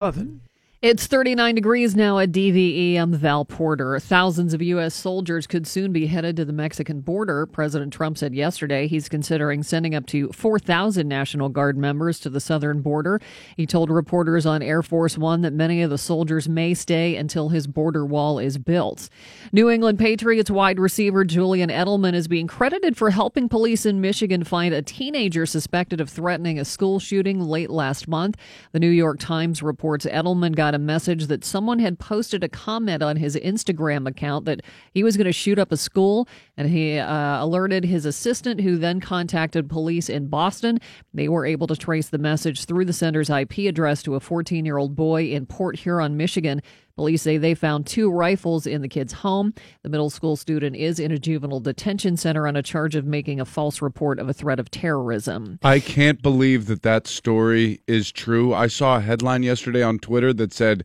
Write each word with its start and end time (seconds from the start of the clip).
Nothing. 0.00 0.49
It's 0.82 1.06
39 1.06 1.56
degrees 1.56 1.94
now 1.94 2.18
at 2.20 2.32
DVE. 2.32 2.96
I'm 2.96 3.12
Val 3.12 3.44
Porter. 3.44 4.00
Thousands 4.00 4.54
of 4.54 4.62
U.S. 4.62 4.94
soldiers 4.94 5.46
could 5.46 5.66
soon 5.66 5.92
be 5.92 6.06
headed 6.06 6.36
to 6.36 6.46
the 6.46 6.54
Mexican 6.54 7.02
border. 7.02 7.44
President 7.44 7.92
Trump 7.92 8.16
said 8.16 8.34
yesterday 8.34 8.86
he's 8.86 9.06
considering 9.06 9.62
sending 9.62 9.94
up 9.94 10.06
to 10.06 10.32
4,000 10.32 11.06
National 11.06 11.50
Guard 11.50 11.76
members 11.76 12.18
to 12.20 12.30
the 12.30 12.40
southern 12.40 12.80
border. 12.80 13.20
He 13.58 13.66
told 13.66 13.90
reporters 13.90 14.46
on 14.46 14.62
Air 14.62 14.82
Force 14.82 15.18
One 15.18 15.42
that 15.42 15.52
many 15.52 15.82
of 15.82 15.90
the 15.90 15.98
soldiers 15.98 16.48
may 16.48 16.72
stay 16.72 17.14
until 17.14 17.50
his 17.50 17.66
border 17.66 18.06
wall 18.06 18.38
is 18.38 18.56
built. 18.56 19.10
New 19.52 19.68
England 19.68 19.98
Patriots 19.98 20.50
wide 20.50 20.80
receiver 20.80 21.26
Julian 21.26 21.68
Edelman 21.68 22.14
is 22.14 22.26
being 22.26 22.46
credited 22.46 22.96
for 22.96 23.10
helping 23.10 23.50
police 23.50 23.84
in 23.84 24.00
Michigan 24.00 24.44
find 24.44 24.72
a 24.72 24.80
teenager 24.80 25.44
suspected 25.44 26.00
of 26.00 26.08
threatening 26.08 26.58
a 26.58 26.64
school 26.64 26.98
shooting 26.98 27.38
late 27.38 27.68
last 27.68 28.08
month. 28.08 28.38
The 28.72 28.80
New 28.80 28.88
York 28.88 29.18
Times 29.18 29.62
reports 29.62 30.06
Edelman 30.06 30.54
got 30.56 30.69
got 30.70 30.76
a 30.76 30.78
message 30.78 31.26
that 31.26 31.44
someone 31.44 31.80
had 31.80 31.98
posted 31.98 32.44
a 32.44 32.48
comment 32.48 33.02
on 33.02 33.16
his 33.16 33.34
Instagram 33.34 34.06
account 34.06 34.44
that 34.44 34.60
he 34.94 35.02
was 35.02 35.16
going 35.16 35.24
to 35.24 35.32
shoot 35.32 35.58
up 35.58 35.72
a 35.72 35.76
school, 35.76 36.28
and 36.56 36.68
he 36.68 36.96
uh, 36.96 37.42
alerted 37.42 37.84
his 37.84 38.06
assistant, 38.06 38.60
who 38.60 38.76
then 38.76 39.00
contacted 39.00 39.68
police 39.68 40.08
in 40.08 40.28
Boston. 40.28 40.78
They 41.12 41.28
were 41.28 41.44
able 41.44 41.66
to 41.66 41.74
trace 41.74 42.08
the 42.08 42.18
message 42.18 42.66
through 42.66 42.84
the 42.84 42.92
sender's 42.92 43.30
IP 43.30 43.58
address 43.68 44.00
to 44.04 44.14
a 44.14 44.20
14 44.20 44.64
year 44.64 44.76
old 44.76 44.94
boy 44.94 45.24
in 45.24 45.44
Port 45.44 45.76
Huron, 45.76 46.16
Michigan. 46.16 46.62
Police 46.96 47.22
say 47.22 47.38
they 47.38 47.54
found 47.54 47.86
two 47.86 48.10
rifles 48.10 48.66
in 48.66 48.82
the 48.82 48.88
kid's 48.88 49.12
home. 49.12 49.54
The 49.82 49.88
middle 49.88 50.10
school 50.10 50.36
student 50.36 50.76
is 50.76 50.98
in 50.98 51.10
a 51.10 51.18
juvenile 51.18 51.60
detention 51.60 52.16
center 52.16 52.46
on 52.46 52.56
a 52.56 52.62
charge 52.62 52.94
of 52.94 53.06
making 53.06 53.40
a 53.40 53.44
false 53.44 53.80
report 53.80 54.18
of 54.18 54.28
a 54.28 54.32
threat 54.32 54.58
of 54.60 54.70
terrorism. 54.70 55.58
I 55.62 55.80
can't 55.80 56.20
believe 56.22 56.66
that 56.66 56.82
that 56.82 57.06
story 57.06 57.80
is 57.86 58.12
true. 58.12 58.52
I 58.52 58.66
saw 58.66 58.96
a 58.96 59.00
headline 59.00 59.42
yesterday 59.42 59.82
on 59.82 59.98
Twitter 59.98 60.32
that 60.34 60.52
said, 60.52 60.84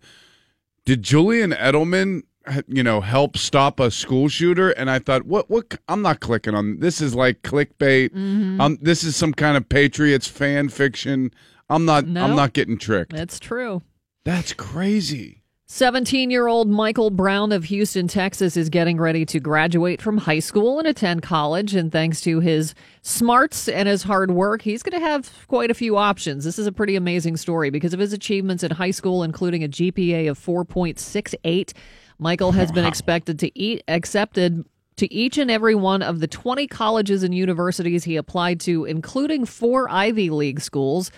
"Did 0.85 1.03
Julian 1.03 1.51
Edelman, 1.51 2.21
you 2.67 2.83
know, 2.83 3.01
help 3.01 3.37
stop 3.37 3.79
a 3.79 3.91
school 3.91 4.29
shooter?" 4.29 4.69
And 4.71 4.89
I 4.89 4.99
thought, 4.99 5.25
"What? 5.25 5.49
What? 5.49 5.77
I'm 5.87 6.01
not 6.01 6.19
clicking 6.19 6.55
on 6.55 6.79
this. 6.79 7.01
Is 7.01 7.15
like 7.15 7.41
clickbait. 7.41 8.11
Mm-hmm. 8.11 8.61
Um, 8.61 8.77
this 8.81 9.03
is 9.03 9.15
some 9.15 9.33
kind 9.33 9.57
of 9.57 9.67
Patriots 9.67 10.27
fan 10.27 10.69
fiction. 10.69 11.31
I'm 11.69 11.85
not. 11.85 12.05
No. 12.05 12.23
I'm 12.23 12.35
not 12.35 12.53
getting 12.53 12.77
tricked. 12.77 13.11
That's 13.11 13.39
true. 13.39 13.81
That's 14.23 14.53
crazy." 14.53 15.41
17 15.67 16.29
year 16.29 16.45
old 16.47 16.69
Michael 16.69 17.09
Brown 17.09 17.51
of 17.51 17.63
Houston, 17.63 18.07
Texas 18.07 18.55
is 18.55 18.69
getting 18.69 18.97
ready 18.99 19.25
to 19.25 19.39
graduate 19.39 19.99
from 19.99 20.19
high 20.19 20.37
school 20.37 20.77
and 20.77 20.87
attend 20.87 21.23
college. 21.23 21.73
And 21.73 21.91
thanks 21.91 22.21
to 22.21 22.39
his 22.39 22.75
smarts 23.01 23.67
and 23.67 23.89
his 23.89 24.03
hard 24.03 24.29
work, 24.29 24.61
he's 24.61 24.83
going 24.83 25.01
to 25.01 25.05
have 25.05 25.47
quite 25.47 25.71
a 25.71 25.73
few 25.73 25.97
options. 25.97 26.43
This 26.43 26.59
is 26.59 26.67
a 26.67 26.71
pretty 26.71 26.95
amazing 26.95 27.37
story 27.37 27.71
because 27.71 27.95
of 27.95 27.99
his 27.99 28.13
achievements 28.13 28.61
in 28.61 28.69
high 28.69 28.91
school, 28.91 29.23
including 29.23 29.63
a 29.63 29.67
GPA 29.67 30.29
of 30.29 30.37
4.68. 30.37 31.73
Michael 32.19 32.51
has 32.51 32.71
been 32.71 32.85
expected 32.85 33.39
to 33.39 33.59
eat, 33.59 33.83
accepted 33.87 34.65
to 34.97 35.11
each 35.11 35.39
and 35.39 35.49
every 35.49 35.75
one 35.75 36.03
of 36.03 36.19
the 36.19 36.27
20 36.27 36.67
colleges 36.67 37.23
and 37.23 37.33
universities 37.33 38.03
he 38.03 38.17
applied 38.17 38.59
to, 38.61 38.85
including 38.85 39.45
four 39.45 39.89
Ivy 39.89 40.29
League 40.29 40.61
schools 40.61 41.09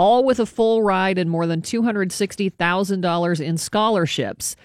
all 0.00 0.24
with 0.24 0.40
a 0.40 0.46
full 0.46 0.82
ride 0.82 1.18
and 1.18 1.28
more 1.28 1.46
than 1.46 1.60
$260,000 1.60 3.40
in 3.40 3.58
scholarships. 3.58 4.56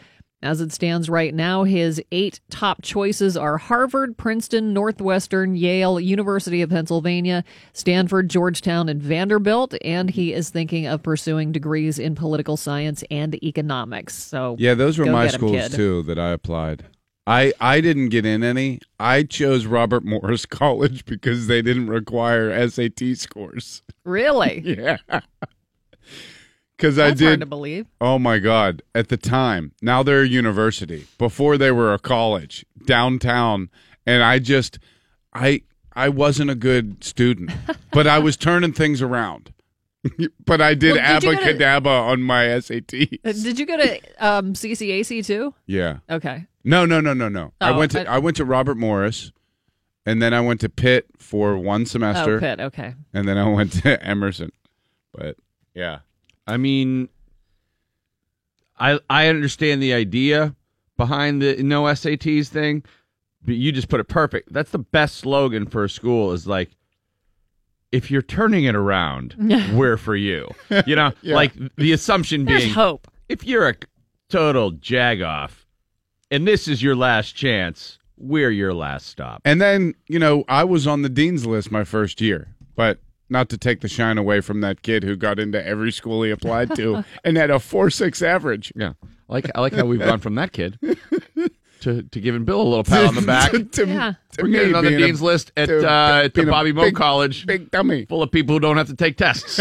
As 0.42 0.62
it 0.62 0.72
stands 0.72 1.10
right 1.10 1.34
now, 1.34 1.64
his 1.64 2.02
eight 2.12 2.40
top 2.50 2.82
choices 2.84 3.36
are 3.36 3.58
Harvard, 3.58 4.16
Princeton, 4.16 4.74
Northwestern, 4.74 5.58
Yale, 5.58 6.00
University 6.00 6.62
of 6.62 6.70
Pennsylvania, 6.70 7.44
Stanford, 7.74 8.30
Georgetown, 8.30 8.88
and 8.88 9.02
Vanderbilt. 9.02 9.74
And 9.84 10.10
he 10.10 10.32
is 10.32 10.50
thinking 10.52 10.86
of 10.86 11.04
pursuing 11.04 11.52
degrees 11.52 12.00
in 12.00 12.16
political 12.16 12.56
science 12.56 13.04
and 13.12 13.36
economics. 13.44 14.14
So, 14.14 14.56
Yeah, 14.58 14.74
those 14.74 14.98
were 14.98 15.06
my 15.08 15.28
schools 15.28 15.52
kid. 15.52 15.72
too 15.74 16.04
that 16.04 16.18
I 16.18 16.30
applied. 16.30 16.86
I 17.28 17.54
I 17.60 17.82
didn't 17.82 18.10
get 18.10 18.26
in 18.26 18.44
any. 18.44 18.80
I 19.00 19.24
chose 19.24 19.66
Robert 19.66 20.04
Morris 20.06 20.46
College 20.62 21.06
because 21.06 21.48
they 21.48 21.62
didn't 21.62 21.88
require 21.88 22.68
SAT 22.70 23.02
scores. 23.18 23.82
Really? 24.04 24.60
Yeah. 24.78 24.98
Because 26.78 27.00
I 27.00 27.08
That's 27.10 27.22
hard 27.22 27.34
to 27.36 27.38
did. 27.46 27.50
believe. 27.50 27.88
Oh 28.02 28.20
my 28.20 28.38
God. 28.38 28.82
At 28.94 29.08
the 29.08 29.16
time, 29.16 29.72
now 29.82 30.04
they're 30.04 30.24
a 30.24 30.28
university. 30.28 31.08
Before 31.18 31.58
they 31.58 31.72
were 31.72 31.94
a 31.94 32.00
college 32.00 32.66
downtown. 32.86 33.70
And 34.06 34.22
I 34.22 34.40
just, 34.40 34.78
I, 35.34 35.62
I 35.94 36.10
wasn't 36.10 36.50
a 36.52 36.56
good 36.56 37.02
student, 37.04 37.52
but 37.92 38.08
I 38.08 38.20
was 38.20 38.36
turning 38.36 38.74
things 38.74 39.02
around. 39.02 39.54
but 40.46 40.60
I 40.62 40.74
did 40.76 40.98
Well, 40.98 41.20
did 41.22 41.26
go 41.40 41.80
to- 41.80 41.90
on 41.90 42.22
my 42.22 42.44
SATs. 42.44 43.20
Uh, 43.24 43.32
Did 43.32 43.58
you 43.58 43.66
go 43.66 43.78
to 43.78 44.00
um, 44.20 44.54
CCAC 44.54 45.26
too? 45.26 45.54
yeah. 45.66 46.00
Okay. 46.10 46.46
No, 46.66 46.86
no, 46.86 47.00
no, 47.00 47.14
no, 47.14 47.30
no. 47.30 47.54
I 47.62 47.70
Oh, 47.70 47.78
went 47.78 47.92
to 47.92 48.10
I- 48.10 48.16
I, 48.16 48.18
went 48.18 48.36
to 48.38 48.46
Robert 48.46 48.76
Morris, 48.76 49.32
and 50.06 50.22
then 50.22 50.34
I 50.34 50.42
went 50.42 50.60
to 50.62 50.70
Pitt 50.70 51.06
for 51.18 51.58
one 51.58 51.86
semester, 51.86 52.38
Oh, 52.38 52.40
Pitt. 52.40 52.60
Okay. 52.60 52.94
and 53.14 53.28
then 53.28 53.38
I 53.38 53.48
went 53.48 53.72
to 53.84 54.04
Emerson. 54.06 54.52
But 55.14 55.38
yeah, 55.74 56.00
I 56.48 56.58
mean, 56.58 57.08
I 58.80 59.00
I 59.10 59.28
understand 59.28 59.82
the 59.82 59.94
idea 59.94 60.56
behind 60.98 61.42
the 61.42 61.62
no 61.64 61.84
SATs 61.84 62.48
thing, 62.48 62.84
but 63.44 63.56
you 63.56 63.72
just 63.72 63.88
put 63.90 64.00
it 64.00 64.06
perfect. 64.08 64.52
That's 64.52 64.72
the 64.72 64.80
best 64.80 65.18
slogan 65.18 65.68
for 65.68 65.84
a 65.84 65.90
school 65.90 66.32
is 66.34 66.48
like, 66.48 66.72
if 67.92 68.10
you're 68.12 68.22
turning 68.22 68.66
it 68.66 68.76
around, 68.76 69.36
we're 69.74 69.98
for 69.98 70.16
you. 70.16 70.50
You 70.86 70.96
know, 70.96 71.12
like 71.24 71.54
the 71.78 71.92
assumption 71.94 72.46
There's 72.46 72.64
being, 72.64 72.74
hope. 72.74 73.08
if 73.30 73.46
you're 73.46 73.70
a 73.70 73.76
total 74.30 74.72
jagoff, 74.74 75.65
and 76.36 76.48
this 76.48 76.68
is 76.68 76.84
your 76.84 76.96
last 76.96 77.32
chance, 77.36 77.98
we're 78.18 78.52
your 78.52 78.74
last 78.74 79.08
stop. 79.08 79.42
and 79.46 79.60
then 79.62 79.94
you 80.08 80.20
know 80.20 80.44
I 80.48 80.64
was 80.64 80.86
on 80.88 81.02
the 81.02 81.10
dean's 81.10 81.46
list 81.46 81.72
my 81.72 81.84
first 81.84 82.22
year, 82.22 82.48
but 82.76 83.00
not 83.30 83.50
to 83.50 83.58
take 83.58 83.82
the 83.82 83.88
shine 83.88 84.18
away 84.20 84.40
from 84.42 84.62
that 84.62 84.82
kid 84.84 85.04
who 85.04 85.16
got 85.16 85.40
into 85.40 85.66
every 85.66 85.92
school 85.92 86.22
he 86.24 86.30
applied 86.32 86.76
to 86.76 87.04
and 87.24 87.38
had 87.38 87.50
a 87.50 87.60
four 87.60 87.90
six 87.90 88.22
average. 88.22 88.72
Yeah, 88.76 88.94
I 89.30 89.34
like 89.34 89.50
I 89.56 89.62
like 89.62 89.74
how 89.74 89.86
we've 89.86 90.00
gone 90.00 90.20
from 90.20 90.36
that 90.36 90.52
kid 90.54 90.78
to 91.82 92.04
to 92.04 92.20
giving 92.22 92.46
Bill 92.46 92.62
a 92.62 92.64
little 92.64 92.84
pat 92.84 93.06
on 93.06 93.16
the 93.16 93.22
back. 93.22 93.52
to, 93.52 93.64
to, 93.64 93.88
Yeah. 93.88 94.14
to 94.34 94.42
We're 94.44 94.48
me 94.50 94.54
getting 94.60 94.76
on 94.76 94.84
the 94.86 94.90
being 94.92 95.02
a 95.04 95.06
dean's 95.08 95.22
list 95.22 95.52
at 95.58 95.68
to- 95.68 95.90
uh, 95.90 96.22
at 96.26 96.34
the 96.34 96.46
Bobby 96.46 96.72
Moe 96.72 96.92
College, 96.92 97.46
big 97.48 97.72
dummy. 97.72 98.06
full 98.06 98.22
of 98.24 98.32
people 98.32 98.56
who 98.56 98.60
don't 98.60 98.78
have 98.78 98.88
to 98.88 98.96
take 98.96 99.18
tests. 99.18 99.60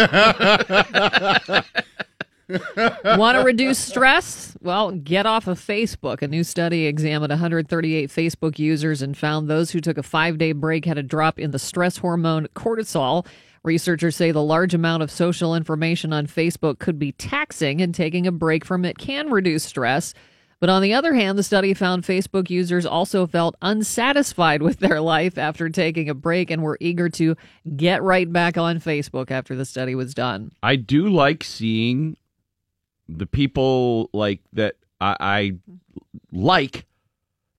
Want 3.04 3.38
to 3.38 3.42
reduce 3.44 3.78
stress? 3.78 4.56
Well, 4.60 4.92
get 4.92 5.26
off 5.26 5.46
of 5.46 5.58
Facebook. 5.58 6.22
A 6.22 6.28
new 6.28 6.44
study 6.44 6.86
examined 6.86 7.30
138 7.30 8.10
Facebook 8.10 8.58
users 8.58 9.02
and 9.02 9.16
found 9.16 9.48
those 9.48 9.70
who 9.70 9.80
took 9.80 9.98
a 9.98 10.02
five 10.02 10.38
day 10.38 10.52
break 10.52 10.84
had 10.84 10.98
a 10.98 11.02
drop 11.02 11.38
in 11.38 11.52
the 11.52 11.58
stress 11.58 11.98
hormone 11.98 12.46
cortisol. 12.54 13.26
Researchers 13.62 14.14
say 14.14 14.30
the 14.30 14.42
large 14.42 14.74
amount 14.74 15.02
of 15.02 15.10
social 15.10 15.54
information 15.54 16.12
on 16.12 16.26
Facebook 16.26 16.78
could 16.78 16.98
be 16.98 17.12
taxing, 17.12 17.80
and 17.80 17.94
taking 17.94 18.26
a 18.26 18.32
break 18.32 18.62
from 18.64 18.84
it 18.84 18.98
can 18.98 19.30
reduce 19.30 19.64
stress. 19.64 20.12
But 20.60 20.70
on 20.70 20.82
the 20.82 20.94
other 20.94 21.14
hand, 21.14 21.38
the 21.38 21.42
study 21.42 21.74
found 21.74 22.04
Facebook 22.04 22.50
users 22.50 22.86
also 22.86 23.26
felt 23.26 23.56
unsatisfied 23.62 24.62
with 24.62 24.78
their 24.78 25.00
life 25.00 25.38
after 25.38 25.68
taking 25.68 26.08
a 26.08 26.14
break 26.14 26.50
and 26.50 26.62
were 26.62 26.78
eager 26.80 27.08
to 27.10 27.36
get 27.76 28.02
right 28.02 28.30
back 28.30 28.56
on 28.58 28.80
Facebook 28.80 29.30
after 29.30 29.54
the 29.54 29.64
study 29.64 29.94
was 29.94 30.14
done. 30.14 30.52
I 30.62 30.76
do 30.76 31.08
like 31.08 31.42
seeing 31.42 32.16
the 33.08 33.26
people 33.26 34.10
like 34.12 34.40
that 34.52 34.76
I, 35.00 35.16
I 35.20 35.52
like 36.32 36.86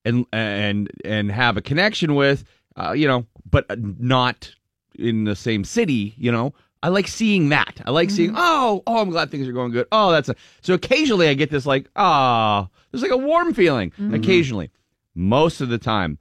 and 0.03 0.25
and 0.31 0.89
and 1.03 1.31
have 1.31 1.57
a 1.57 1.61
connection 1.61 2.15
with, 2.15 2.43
uh, 2.75 2.91
you 2.91 3.07
know, 3.07 3.25
but 3.49 3.65
not 3.79 4.53
in 4.97 5.23
the 5.25 5.35
same 5.35 5.63
city. 5.63 6.13
You 6.17 6.31
know, 6.31 6.53
I 6.83 6.89
like 6.89 7.07
seeing 7.07 7.49
that. 7.49 7.81
I 7.85 7.91
like 7.91 8.09
seeing. 8.09 8.33
Oh, 8.35 8.83
oh, 8.87 9.01
I'm 9.01 9.09
glad 9.09 9.31
things 9.31 9.47
are 9.47 9.53
going 9.53 9.71
good. 9.71 9.87
Oh, 9.91 10.11
that's 10.11 10.29
a. 10.29 10.35
So 10.61 10.73
occasionally 10.73 11.27
I 11.27 11.33
get 11.33 11.49
this 11.49 11.65
like, 11.65 11.89
ah, 11.95 12.69
there's 12.91 13.01
like 13.01 13.11
a 13.11 13.17
warm 13.17 13.53
feeling. 13.53 13.91
Occasionally, 14.13 14.71
most 15.15 15.61
of 15.61 15.69
the 15.69 15.77
time. 15.77 16.17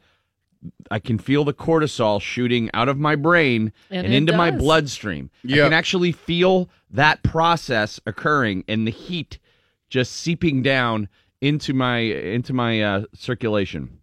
I 0.91 0.99
can 0.99 1.19
feel 1.19 1.45
the 1.45 1.53
cortisol 1.55 2.21
shooting 2.21 2.71
out 2.75 2.89
of 2.89 2.99
my 2.99 3.17
brain 3.17 3.73
And 3.91 4.05
and, 4.07 4.15
it 4.15 4.17
into 4.17 4.37
my 4.37 4.51
does. 4.51 4.61
bloodstream. 4.61 5.31
I 5.45 5.49
can 5.49 5.73
actually 5.73 6.13
feel 6.13 6.69
that 6.91 7.23
process 7.23 8.01
occurring 8.07 8.65
and 8.69 8.87
the 8.87 8.91
heat 8.91 9.39
just 9.89 10.13
seeping 10.13 10.63
down 10.63 11.09
into 11.41 11.75
my 11.75 11.99
into 11.99 12.53
my 12.53 12.83
uh, 12.83 13.05
circulation. 13.15 14.01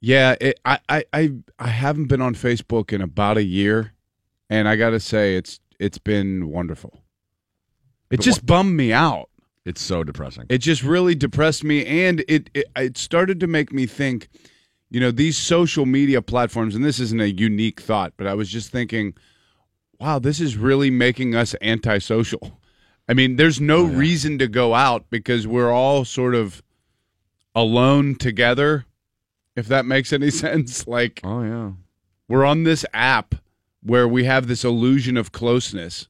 Yeah, 0.00 0.36
it, 0.40 0.60
I, 0.64 0.78
I, 0.88 1.04
I, 1.12 1.32
I 1.58 1.68
haven't 1.68 2.06
been 2.06 2.22
on 2.22 2.34
Facebook 2.34 2.92
in 2.92 3.00
about 3.02 3.36
a 3.36 3.42
year, 3.42 3.92
and 4.48 4.68
I 4.68 4.76
got 4.76 4.90
to 4.90 5.00
say 5.00 5.36
it's 5.36 5.60
it's 5.78 5.98
been 5.98 6.48
wonderful. 6.48 6.94
It 8.10 8.18
But 8.18 8.20
just 8.20 8.46
bummed 8.46 8.76
me 8.76 8.92
out. 8.92 9.28
It's 9.64 9.82
so 9.82 10.02
depressing. 10.02 10.46
It 10.48 10.58
just 10.58 10.82
really 10.82 11.14
depressed 11.14 11.62
me, 11.64 11.84
and 11.84 12.24
it, 12.28 12.48
it 12.54 12.66
it 12.76 12.96
started 12.96 13.40
to 13.40 13.46
make 13.46 13.72
me 13.72 13.86
think. 13.86 14.28
You 14.90 15.00
know, 15.00 15.10
these 15.10 15.36
social 15.36 15.84
media 15.84 16.22
platforms, 16.22 16.74
and 16.74 16.84
this 16.84 16.98
isn't 16.98 17.20
a 17.20 17.30
unique 17.30 17.80
thought, 17.80 18.14
but 18.16 18.26
I 18.26 18.34
was 18.34 18.48
just 18.48 18.70
thinking, 18.72 19.14
wow, 20.00 20.18
this 20.18 20.40
is 20.40 20.56
really 20.56 20.90
making 20.90 21.34
us 21.34 21.54
antisocial. 21.60 22.58
I 23.08 23.14
mean, 23.14 23.36
there's 23.36 23.60
no 23.60 23.80
oh, 23.80 23.84
reason 23.84 24.38
to 24.38 24.48
go 24.48 24.74
out 24.74 25.06
because 25.10 25.46
we're 25.46 25.72
all 25.72 26.04
sort 26.04 26.34
of 26.34 26.62
alone 27.54 28.14
together. 28.14 28.84
If 29.56 29.66
that 29.68 29.86
makes 29.86 30.12
any 30.12 30.30
sense, 30.44 30.86
like 30.86 31.20
Oh 31.24 31.42
yeah. 31.42 31.72
we're 32.28 32.44
on 32.44 32.64
this 32.64 32.84
app 32.92 33.34
where 33.82 34.06
we 34.06 34.24
have 34.24 34.46
this 34.46 34.64
illusion 34.64 35.16
of 35.16 35.32
closeness. 35.32 36.08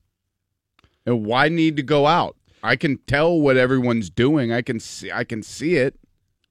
And 1.06 1.24
why 1.24 1.48
need 1.48 1.76
to 1.76 1.82
go 1.82 2.06
out? 2.06 2.36
I 2.62 2.76
can 2.76 2.98
tell 3.06 3.40
what 3.40 3.56
everyone's 3.56 4.10
doing. 4.10 4.52
I 4.52 4.62
can 4.62 4.80
see 4.80 5.10
I 5.12 5.24
can 5.24 5.42
see 5.42 5.76
it. 5.76 5.98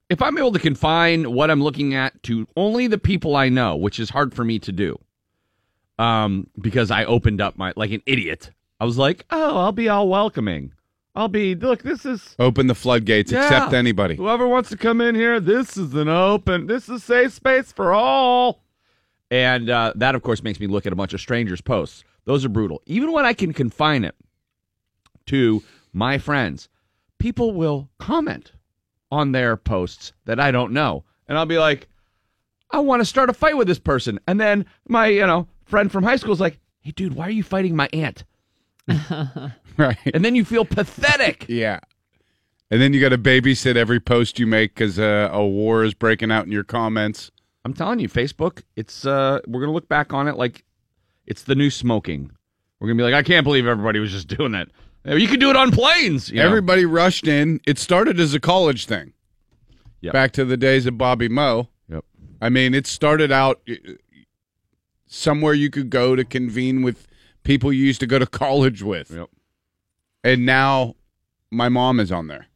If 0.09 0.21
I'm 0.21 0.37
able 0.37 0.53
to 0.53 0.59
confine 0.59 1.33
what 1.33 1.51
I'm 1.51 1.61
looking 1.61 1.93
at 1.93 2.21
to 2.23 2.47
only 2.55 2.87
the 2.87 2.97
people 2.97 3.35
I 3.35 3.49
know, 3.49 3.75
which 3.75 3.99
is 3.99 4.09
hard 4.09 4.33
for 4.33 4.45
me 4.45 4.57
to 4.59 4.71
do, 4.71 4.97
um, 5.99 6.47
because 6.61 6.91
I 6.91 7.03
opened 7.05 7.41
up 7.41 7.57
my 7.57 7.73
like 7.75 7.91
an 7.91 8.01
idiot. 8.05 8.51
I 8.79 8.85
was 8.85 8.97
like, 8.97 9.25
oh, 9.31 9.57
I'll 9.57 9.71
be 9.71 9.89
all 9.89 10.07
welcoming. 10.07 10.71
I'll 11.15 11.27
be 11.27 11.55
look. 11.55 11.81
This 11.81 12.05
is 12.05 12.35
Open 12.39 12.67
the 12.67 12.75
floodgates, 12.75 13.31
Yeah. 13.31 13.43
accept 13.43 13.73
anybody. 13.73 14.15
Whoever 14.15 14.47
wants 14.47 14.69
to 14.69 14.77
come 14.77 15.01
in 15.01 15.15
here, 15.15 15.39
this 15.39 15.75
is 15.75 15.93
an 15.95 16.07
open, 16.07 16.67
this 16.67 16.87
is 16.87 17.03
safe 17.03 17.33
space 17.33 17.71
for 17.71 17.91
all. 17.91 18.61
And 19.29 19.69
uh, 19.69 19.91
that, 19.95 20.15
of 20.15 20.21
course, 20.21 20.41
makes 20.41 20.59
me 20.59 20.67
look 20.67 20.85
at 20.85 20.93
a 20.93 20.95
bunch 20.95 21.13
of 21.13 21.19
strangers' 21.19 21.59
posts. 21.59 22.03
Those 22.25 22.45
are 22.45 22.49
brutal. 22.49 22.81
Even 22.85 23.11
when 23.11 23.25
I 23.25 23.33
can 23.33 23.51
confine 23.51 24.05
it 24.05 24.15
to 25.25 25.63
my 25.91 26.17
friends, 26.17 26.69
people 27.17 27.51
will 27.53 27.89
comment 27.97 28.53
on 29.11 29.31
their 29.31 29.57
posts 29.57 30.13
that 30.25 30.39
I 30.39 30.51
don't 30.51 30.73
know. 30.73 31.03
And 31.27 31.37
I'll 31.37 31.45
be 31.45 31.57
like, 31.57 31.87
I 32.71 32.79
want 32.79 33.01
to 33.01 33.05
start 33.05 33.29
a 33.29 33.33
fight 33.33 33.57
with 33.57 33.67
this 33.67 33.79
person. 33.79 34.19
And 34.27 34.39
then 34.39 34.65
my, 34.87 35.07
you 35.07 35.25
know, 35.25 35.47
friend 35.65 35.91
from 35.91 36.03
high 36.03 36.15
school 36.17 36.33
is 36.33 36.39
like, 36.39 36.59
hey, 36.81 36.91
dude, 36.91 37.15
why 37.15 37.27
are 37.27 37.31
you 37.31 37.43
fighting 37.43 37.75
my 37.75 37.89
aunt? 37.93 38.23
Right. 39.77 39.97
And 40.11 40.25
then 40.25 40.35
you 40.35 40.43
feel 40.43 40.65
pathetic. 40.65 41.45
Yeah. 41.49 41.79
And 42.69 42.81
then 42.81 42.91
you 42.93 42.99
got 42.99 43.09
to 43.09 43.17
babysit 43.17 43.77
every 43.77 43.99
post 44.01 44.39
you 44.39 44.45
make 44.47 44.73
because 44.75 44.99
uh, 44.99 45.29
a 45.31 45.45
war 45.45 45.85
is 45.85 45.93
breaking 45.93 46.31
out 46.31 46.45
in 46.45 46.51
your 46.51 46.65
comments. 46.65 47.31
I'm 47.63 47.73
telling 47.73 47.99
you, 47.99 48.09
Facebook, 48.09 48.63
it's 48.75 49.05
uh 49.05 49.39
we're 49.47 49.61
gonna 49.61 49.71
look 49.71 49.87
back 49.87 50.11
on 50.13 50.27
it 50.27 50.35
like 50.35 50.65
it's 51.25 51.43
the 51.43 51.55
new 51.55 51.69
smoking. 51.69 52.31
We're 52.79 52.87
gonna 52.89 52.97
be 52.97 53.03
like, 53.03 53.13
I 53.13 53.23
can't 53.23 53.45
believe 53.45 53.67
everybody 53.67 53.99
was 53.99 54.11
just 54.11 54.27
doing 54.27 54.51
that. 54.51 54.67
You 55.15 55.27
could 55.27 55.39
do 55.39 55.49
it 55.49 55.55
on 55.55 55.71
planes. 55.71 56.29
You 56.29 56.37
know? 56.37 56.45
Everybody 56.45 56.85
rushed 56.85 57.27
in. 57.27 57.61
It 57.65 57.79
started 57.79 58.19
as 58.19 58.33
a 58.33 58.39
college 58.39 58.85
thing. 58.85 59.13
Yep. 60.01 60.13
Back 60.13 60.31
to 60.33 60.45
the 60.45 60.57
days 60.57 60.85
of 60.85 60.97
Bobby 60.97 61.29
Moe. 61.29 61.69
Yep. 61.89 62.05
I 62.41 62.49
mean, 62.49 62.73
it 62.73 62.85
started 62.85 63.31
out 63.31 63.61
uh, 63.69 63.93
somewhere 65.07 65.53
you 65.53 65.69
could 65.69 65.89
go 65.89 66.15
to 66.15 66.23
convene 66.23 66.81
with 66.81 67.07
people 67.43 67.71
you 67.71 67.85
used 67.85 68.01
to 68.01 68.07
go 68.07 68.19
to 68.19 68.25
college 68.27 68.83
with. 68.83 69.11
Yep. 69.11 69.29
And 70.23 70.45
now 70.45 70.95
my 71.51 71.69
mom 71.69 71.99
is 71.99 72.11
on 72.11 72.27
there. 72.27 72.47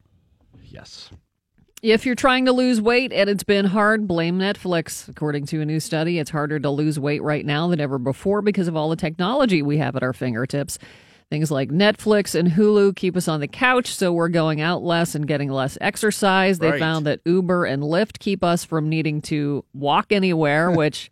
Yes. 0.62 1.10
If 1.82 2.06
you're 2.06 2.14
trying 2.14 2.44
to 2.44 2.52
lose 2.52 2.80
weight 2.80 3.12
and 3.12 3.28
it's 3.28 3.42
been 3.42 3.64
hard, 3.64 4.06
blame 4.06 4.38
Netflix. 4.38 5.08
According 5.08 5.46
to 5.46 5.60
a 5.60 5.64
new 5.64 5.80
study, 5.80 6.20
it's 6.20 6.30
harder 6.30 6.60
to 6.60 6.70
lose 6.70 7.00
weight 7.00 7.22
right 7.22 7.44
now 7.44 7.66
than 7.66 7.80
ever 7.80 7.98
before 7.98 8.40
because 8.40 8.68
of 8.68 8.76
all 8.76 8.88
the 8.88 8.96
technology 8.96 9.62
we 9.62 9.78
have 9.78 9.96
at 9.96 10.02
our 10.04 10.12
fingertips. 10.12 10.78
Things 11.32 11.50
like 11.50 11.70
Netflix 11.70 12.34
and 12.34 12.46
Hulu 12.46 12.94
keep 12.94 13.16
us 13.16 13.26
on 13.26 13.40
the 13.40 13.48
couch, 13.48 13.86
so 13.94 14.12
we're 14.12 14.28
going 14.28 14.60
out 14.60 14.82
less 14.82 15.14
and 15.14 15.26
getting 15.26 15.48
less 15.50 15.78
exercise. 15.80 16.58
They 16.58 16.72
Right. 16.72 16.78
found 16.78 17.06
that 17.06 17.20
Uber 17.24 17.64
and 17.64 17.82
Lyft 17.82 18.18
keep 18.18 18.44
us 18.44 18.66
from 18.66 18.90
needing 18.90 19.22
to 19.22 19.64
walk 19.72 20.12
anywhere, 20.12 20.70
which 20.76 21.10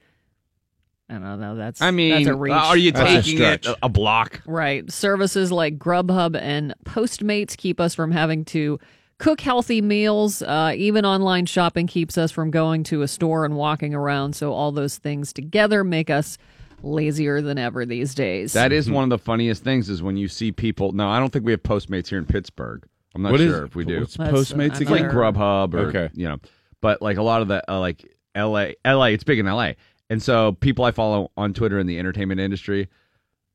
I 1.08 1.14
don't 1.14 1.40
know. 1.40 1.56
That's 1.56 1.80
I 1.80 1.90
mean, 1.90 2.10
that's 2.10 2.26
a 2.26 2.34
reach. 2.34 2.52
uh, 2.52 2.56
are 2.56 2.76
you 2.76 2.92
That's 2.92 3.10
a 3.10 3.22
taking 3.30 3.42
it 3.42 3.64
a, 3.64 3.78
a 3.84 3.88
block? 3.88 4.42
Right. 4.44 4.92
Services 4.92 5.50
like 5.50 5.78
Grubhub 5.78 6.36
and 6.38 6.74
Postmates 6.84 7.56
keep 7.56 7.80
us 7.80 7.94
from 7.94 8.10
having 8.12 8.44
to 8.44 8.78
cook 9.16 9.40
healthy 9.40 9.80
meals. 9.80 10.42
Uh, 10.42 10.74
even 10.76 11.06
online 11.06 11.46
shopping 11.46 11.86
keeps 11.86 12.18
us 12.18 12.30
from 12.30 12.50
going 12.50 12.84
to 12.84 13.00
a 13.00 13.08
store 13.08 13.46
and 13.46 13.56
walking 13.56 13.94
around. 13.94 14.36
So, 14.36 14.52
all 14.52 14.70
those 14.70 14.98
things 14.98 15.32
together 15.32 15.82
make 15.82 16.10
us 16.10 16.36
lazier 16.82 17.40
than 17.40 17.58
ever 17.58 17.84
these 17.86 18.14
days. 18.14 18.52
That 18.52 18.72
is 18.72 18.90
one 18.90 19.04
of 19.04 19.10
the 19.10 19.18
funniest 19.18 19.62
things 19.64 19.88
is 19.88 20.02
when 20.02 20.16
you 20.16 20.28
see 20.28 20.52
people. 20.52 20.92
No, 20.92 21.08
I 21.08 21.18
don't 21.18 21.32
think 21.32 21.44
we 21.44 21.52
have 21.52 21.62
Postmates 21.62 22.08
here 22.08 22.18
in 22.18 22.26
Pittsburgh. 22.26 22.84
I'm 23.14 23.22
not 23.22 23.32
What 23.32 23.40
is 23.40 23.50
sure 23.52 23.64
if 23.64 23.74
we 23.74 23.84
do. 23.84 24.00
What's 24.00 24.16
That's, 24.16 24.30
Postmates 24.30 24.60
uh, 24.60 24.80
It's 24.80 24.90
like 24.90 25.00
again? 25.00 25.10
another- 25.10 25.32
Grubhub 25.32 25.74
or 25.74 25.78
Okay. 25.88 26.10
you 26.14 26.28
know, 26.28 26.38
but 26.80 27.02
like 27.02 27.16
a 27.16 27.22
lot 27.22 27.42
of 27.42 27.48
the 27.48 27.62
uh, 27.70 27.78
like 27.80 28.04
L.A. 28.34 28.76
L.A. 28.84 29.12
It's 29.12 29.24
big 29.24 29.38
in 29.38 29.46
L.A. 29.48 29.76
And 30.08 30.22
so 30.22 30.52
people 30.52 30.84
I 30.84 30.90
follow 30.92 31.30
on 31.36 31.52
Twitter 31.54 31.78
in 31.78 31.86
the 31.86 31.98
entertainment 31.98 32.40
industry, 32.40 32.88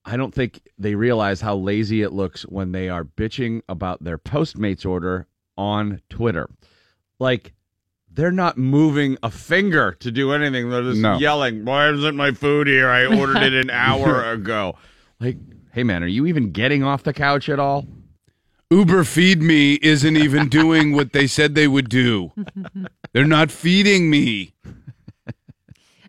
I 0.03 0.17
don't 0.17 0.33
think 0.33 0.61
they 0.77 0.95
realize 0.95 1.41
how 1.41 1.55
lazy 1.55 2.01
it 2.01 2.11
looks 2.13 2.43
when 2.43 2.71
they 2.73 2.89
are 2.89 3.03
bitching 3.03 3.61
about 3.67 4.03
their 4.03 4.17
Postmates 4.17 4.85
order 4.85 5.27
on 5.57 6.01
Twitter. 6.09 6.49
Like 7.19 7.53
they're 8.15 8.31
not 8.31 8.57
moving 8.57 9.17
a 9.21 9.29
finger 9.29 9.95
to 9.99 10.09
do 10.11 10.31
anything. 10.31 10.69
They're 10.69 10.83
just 10.83 11.01
No. 11.01 11.17
yelling, 11.17 11.65
"Why 11.65 11.89
isn't 11.91 12.15
my 12.15 12.31
food 12.31 12.67
here? 12.67 12.89
I 12.89 13.05
ordered 13.05 13.43
it 13.43 13.53
an 13.53 13.69
hour 13.71 14.29
ago." 14.31 14.75
Like, 15.19 15.37
hey 15.73 15.83
man, 15.83 16.03
are 16.03 16.07
you 16.07 16.25
even 16.25 16.51
getting 16.51 16.83
off 16.83 17.03
the 17.03 17.13
couch 17.13 17.47
at 17.49 17.59
all? 17.59 17.85
Uber 18.71 19.03
Feed 19.03 19.41
Me 19.43 19.75
isn't 19.75 20.17
even 20.17 20.49
doing 20.49 20.93
what 20.93 21.13
they 21.13 21.27
said 21.27 21.53
they 21.53 21.67
would 21.67 21.87
do. 21.87 22.31
They're 23.13 23.23
not 23.25 23.51
feeding 23.51 24.09
me. 24.09 24.53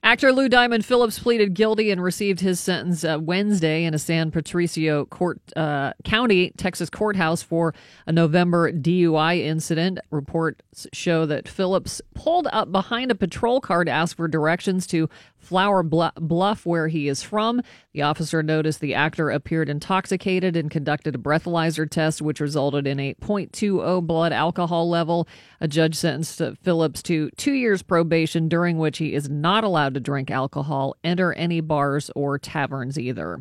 Actor 0.06 0.34
Lou 0.34 0.48
Diamond 0.48 0.84
Phillips 0.84 1.18
pleaded 1.18 1.52
guilty 1.52 1.90
and 1.90 2.00
received 2.00 2.38
his 2.38 2.60
sentence 2.60 3.02
uh, 3.02 3.18
Wednesday 3.20 3.82
in 3.82 3.92
a 3.92 3.98
San 3.98 4.30
Patricio 4.30 5.04
court, 5.06 5.40
uh, 5.56 5.94
County, 6.04 6.52
Texas 6.56 6.88
courthouse 6.88 7.42
for 7.42 7.74
a 8.06 8.12
November 8.12 8.70
DUI 8.70 9.40
incident. 9.40 9.98
Reports 10.12 10.86
show 10.92 11.26
that 11.26 11.48
Phillips 11.48 12.00
pulled 12.14 12.46
up 12.52 12.70
behind 12.70 13.10
a 13.10 13.16
patrol 13.16 13.60
car 13.60 13.84
to 13.84 13.90
ask 13.90 14.16
for 14.16 14.28
directions 14.28 14.86
to 14.86 15.10
Flour 15.46 15.82
Bluff, 15.82 16.66
where 16.66 16.88
he 16.88 17.08
is 17.08 17.22
from. 17.22 17.62
The 17.94 18.02
officer 18.02 18.42
noticed 18.42 18.80
the 18.80 18.94
actor 18.94 19.30
appeared 19.30 19.68
intoxicated 19.68 20.56
and 20.56 20.70
conducted 20.70 21.14
a 21.14 21.18
breathalyzer 21.18 21.88
test, 21.88 22.20
which 22.20 22.40
resulted 22.40 22.86
in 22.86 23.00
a 23.00 23.14
0.20 23.14 24.06
blood 24.06 24.32
alcohol 24.32 24.88
level. 24.88 25.28
A 25.60 25.68
judge 25.68 25.94
sentenced 25.94 26.42
Phillips 26.62 27.02
to 27.04 27.30
two 27.36 27.52
years 27.52 27.82
probation, 27.82 28.48
during 28.48 28.78
which 28.78 28.98
he 28.98 29.14
is 29.14 29.30
not 29.30 29.64
allowed 29.64 29.94
to 29.94 30.00
drink 30.00 30.30
alcohol, 30.30 30.96
enter 31.04 31.32
any 31.32 31.60
bars 31.60 32.10
or 32.14 32.38
taverns 32.38 32.98
either. 32.98 33.38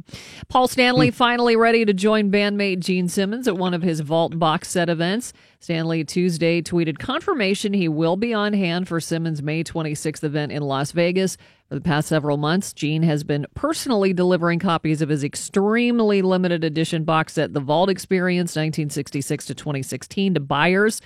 Paul 0.47 0.67
Stanley 0.67 1.09
hmm. 1.09 1.15
finally 1.15 1.55
ready 1.55 1.85
to 1.85 1.93
join 1.93 2.31
bandmate 2.31 2.79
Gene 2.79 3.09
Simmons 3.09 3.47
at 3.47 3.57
one 3.57 3.73
of 3.73 3.81
his 3.81 3.99
Vault 3.99 4.37
box 4.39 4.69
set 4.69 4.89
events. 4.89 5.33
Stanley 5.59 6.03
Tuesday 6.03 6.61
tweeted 6.61 6.99
confirmation 6.99 7.73
he 7.73 7.87
will 7.87 8.15
be 8.15 8.33
on 8.33 8.53
hand 8.53 8.87
for 8.87 8.99
Simmons' 8.99 9.41
May 9.41 9.63
26th 9.63 10.23
event 10.23 10.51
in 10.51 10.61
Las 10.61 10.91
Vegas. 10.91 11.37
For 11.69 11.75
the 11.75 11.81
past 11.81 12.07
several 12.07 12.37
months, 12.37 12.73
Gene 12.73 13.01
has 13.03 13.23
been 13.23 13.47
personally 13.55 14.13
delivering 14.13 14.59
copies 14.59 15.01
of 15.01 15.09
his 15.09 15.23
extremely 15.23 16.21
limited 16.21 16.63
edition 16.63 17.03
box 17.05 17.33
set, 17.33 17.53
The 17.53 17.59
Vault 17.59 17.89
Experience, 17.89 18.51
1966 18.51 19.47
to 19.47 19.55
2016, 19.55 20.35
to 20.35 20.39
buyers. 20.39 21.01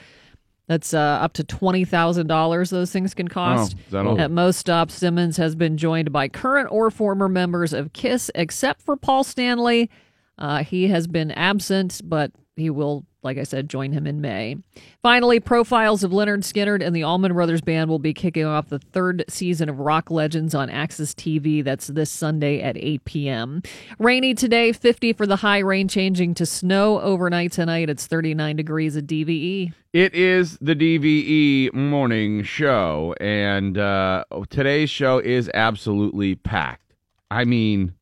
That's 0.67 0.93
uh, 0.93 0.99
up 0.99 1.33
to 1.33 1.43
twenty 1.43 1.83
thousand 1.83 2.27
dollars. 2.27 2.69
Those 2.69 2.91
things 2.91 3.15
can 3.15 3.27
cost. 3.27 3.75
Oh? 3.91 4.17
At 4.19 4.29
most 4.29 4.59
stops, 4.59 4.93
Simmons 4.93 5.37
has 5.37 5.55
been 5.55 5.77
joined 5.77 6.11
by 6.11 6.27
current 6.27 6.67
or 6.71 6.91
former 6.91 7.27
members 7.27 7.73
of 7.73 7.91
Kiss, 7.93 8.29
except 8.35 8.83
for 8.83 8.95
Paul 8.95 9.23
Stanley. 9.23 9.89
Uh, 10.37 10.63
he 10.63 10.87
has 10.89 11.07
been 11.07 11.31
absent, 11.31 12.01
but 12.03 12.31
he 12.55 12.69
will, 12.69 13.03
like 13.21 13.37
I 13.37 13.43
said, 13.43 13.69
join 13.69 13.91
him 13.91 14.07
in 14.07 14.21
May. 14.21 14.55
Finally, 15.01 15.41
profiles 15.41 16.03
of 16.05 16.11
Lynyrd 16.11 16.43
Skynyrd 16.43 16.81
and 16.81 16.95
the 16.95 17.03
Allman 17.03 17.33
Brothers 17.33 17.59
Band 17.61 17.89
will 17.89 17.99
be 17.99 18.13
kicking 18.13 18.45
off 18.45 18.69
the 18.69 18.79
third 18.79 19.25
season 19.27 19.67
of 19.67 19.79
Rock 19.79 20.09
Legends 20.09 20.55
on 20.55 20.69
AXS 20.69 21.13
TV. 21.15 21.61
That's 21.61 21.87
this 21.87 22.09
Sunday 22.09 22.61
at 22.61 22.77
8 22.77 23.03
p.m. 23.03 23.61
Rainy 23.97 24.33
today, 24.33 24.71
50 24.71 25.11
for 25.13 25.27
the 25.27 25.35
high, 25.37 25.59
rain 25.59 25.89
changing 25.89 26.35
to 26.35 26.45
snow 26.45 27.01
overnight 27.01 27.51
tonight. 27.51 27.89
It's 27.89 28.07
39 28.07 28.55
degrees 28.55 28.95
at. 28.95 29.09
DVE. 29.09 29.73
It 29.91 30.13
is 30.13 30.57
the 30.61 30.75
DVE 30.75 31.73
morning 31.73 32.43
show, 32.43 33.15
and 33.19 33.75
uh, 33.75 34.23
today's 34.49 34.91
show 34.91 35.17
is 35.17 35.49
absolutely 35.53 36.35
packed. 36.35 36.93
I 37.31 37.45
mean, 37.45 37.95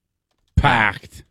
Packed. 0.57 1.23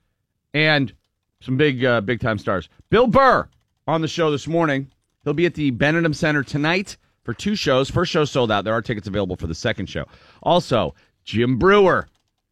and 0.54 0.94
some 1.40 1.56
big, 1.58 1.84
uh, 1.84 2.00
big 2.00 2.20
time 2.20 2.38
stars. 2.38 2.68
Bill 2.88 3.06
Burr 3.06 3.48
on 3.86 4.00
the 4.00 4.08
show 4.08 4.30
this 4.30 4.46
morning. 4.46 4.90
He'll 5.24 5.32
be 5.32 5.46
at 5.46 5.54
the 5.54 5.72
Benedum 5.72 6.14
Center 6.14 6.42
tonight 6.42 6.96
for 7.24 7.34
two 7.34 7.54
shows. 7.56 7.90
First 7.90 8.12
show 8.12 8.24
sold 8.24 8.50
out. 8.52 8.64
There 8.64 8.74
are 8.74 8.82
tickets 8.82 9.08
available 9.08 9.36
for 9.36 9.46
the 9.46 9.54
second 9.54 9.86
show. 9.86 10.06
Also, 10.42 10.94
Jim 11.24 11.58
Breuer 11.58 12.08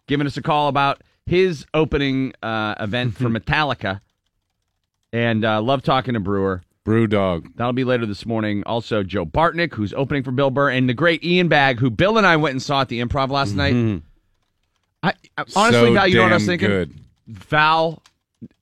giving 0.06 0.26
us 0.26 0.36
a 0.36 0.42
call 0.42 0.68
about 0.68 1.02
his 1.26 1.64
opening 1.72 2.32
uh, 2.42 2.74
event 2.80 3.14
for 3.16 3.24
Metallica, 3.28 4.00
and 5.12 5.44
uh, 5.44 5.62
love 5.62 5.82
talking 5.82 6.14
to 6.14 6.20
Breuer. 6.20 6.62
Brew 6.84 7.06
dog. 7.06 7.48
That'll 7.56 7.72
be 7.72 7.84
later 7.84 8.04
this 8.04 8.26
morning. 8.26 8.62
Also, 8.66 9.02
Joe 9.02 9.24
Bartnick, 9.24 9.72
who's 9.72 9.94
opening 9.94 10.22
for 10.22 10.32
Bill 10.32 10.50
Burr, 10.50 10.68
and 10.68 10.86
the 10.86 10.92
great 10.92 11.24
Ian 11.24 11.48
Bagg, 11.48 11.78
who 11.78 11.88
Bill 11.88 12.18
and 12.18 12.26
I 12.26 12.36
went 12.36 12.52
and 12.52 12.62
saw 12.62 12.82
at 12.82 12.88
the 12.88 13.00
Improv 13.00 13.30
last 13.30 13.54
night. 13.54 14.02
I, 15.02 15.08
I 15.38 15.44
honestly, 15.56 15.88
so 15.88 15.92
Val, 15.94 16.06
you 16.08 16.16
know 16.16 16.24
what 16.24 16.32
I 16.32 16.34
was 16.34 16.44
thinking? 16.46 16.68
Good. 16.68 16.94
Val 17.26 18.02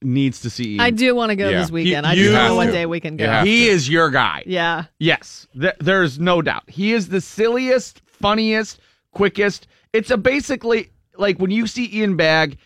needs 0.01 0.41
to 0.41 0.49
see 0.49 0.71
Ian. 0.73 0.79
I 0.81 0.89
do 0.89 1.15
want 1.15 1.29
to 1.31 1.35
go 1.35 1.49
Yeah. 1.49 1.61
this 1.61 1.71
weekend. 1.71 2.05
I 2.05 2.13
You 2.13 2.23
just 2.23 2.31
don't 2.33 2.41
have 2.41 2.51
know 2.51 2.55
what 2.55 2.71
day 2.71 2.85
we 2.85 2.99
can 2.99 3.17
go. 3.17 3.23
You 3.25 3.29
have 3.29 3.45
he 3.47 3.65
to. 3.65 3.71
is 3.71 3.89
your 3.89 4.09
guy. 4.09 4.43
Yeah. 4.45 4.85
Yes, 4.99 5.47
th- 5.59 5.75
there's 5.79 6.19
no 6.19 6.41
doubt. 6.41 6.63
He 6.67 6.93
is 6.93 7.09
the 7.09 7.21
silliest, 7.21 8.01
funniest, 8.05 8.79
quickest. 9.11 9.67
It's 9.93 10.09
a 10.11 10.17
basically 10.17 10.89
like 11.17 11.37
when 11.39 11.51
you 11.51 11.67
see 11.67 11.89
Ian 11.93 12.15
Bagg 12.17 12.57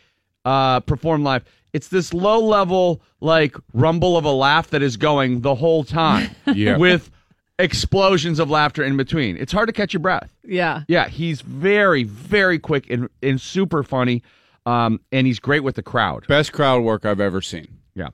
uh, 0.46 0.80
perform 0.82 1.24
live. 1.24 1.44
It's 1.74 1.90
this 1.90 2.14
low 2.14 2.40
level 2.40 3.02
like 3.20 3.56
rumble 3.74 4.16
of 4.18 4.24
a 4.26 4.32
laugh 4.32 4.70
that 4.70 4.82
is 4.82 4.96
going 4.98 5.42
the 5.42 5.54
whole 5.54 5.84
time, 5.84 6.30
Yeah. 6.56 6.78
with 6.78 7.12
explosions 7.60 8.40
of 8.40 8.50
laughter 8.50 8.84
in 8.84 8.98
between. 8.98 9.36
It's 9.38 9.52
hard 9.52 9.68
to 9.68 9.74
catch 9.74 9.94
your 9.94 10.00
breath. 10.00 10.32
Yeah. 10.44 10.84
Yeah, 10.88 11.08
he's 11.10 11.42
very, 11.42 12.04
very 12.04 12.58
quick 12.60 12.90
and, 12.90 13.10
and 13.22 13.40
super 13.42 13.84
funny, 13.84 14.24
um, 14.68 15.00
and 15.12 15.26
he's 15.26 15.40
great 15.40 15.64
with 15.64 15.76
the 15.76 15.82
crowd. 15.84 16.28
Best 16.28 16.52
crowd 16.54 16.84
work 16.84 17.06
I've 17.06 17.20
ever 17.22 17.42
seen. 17.42 17.68
Yeah. 17.96 18.10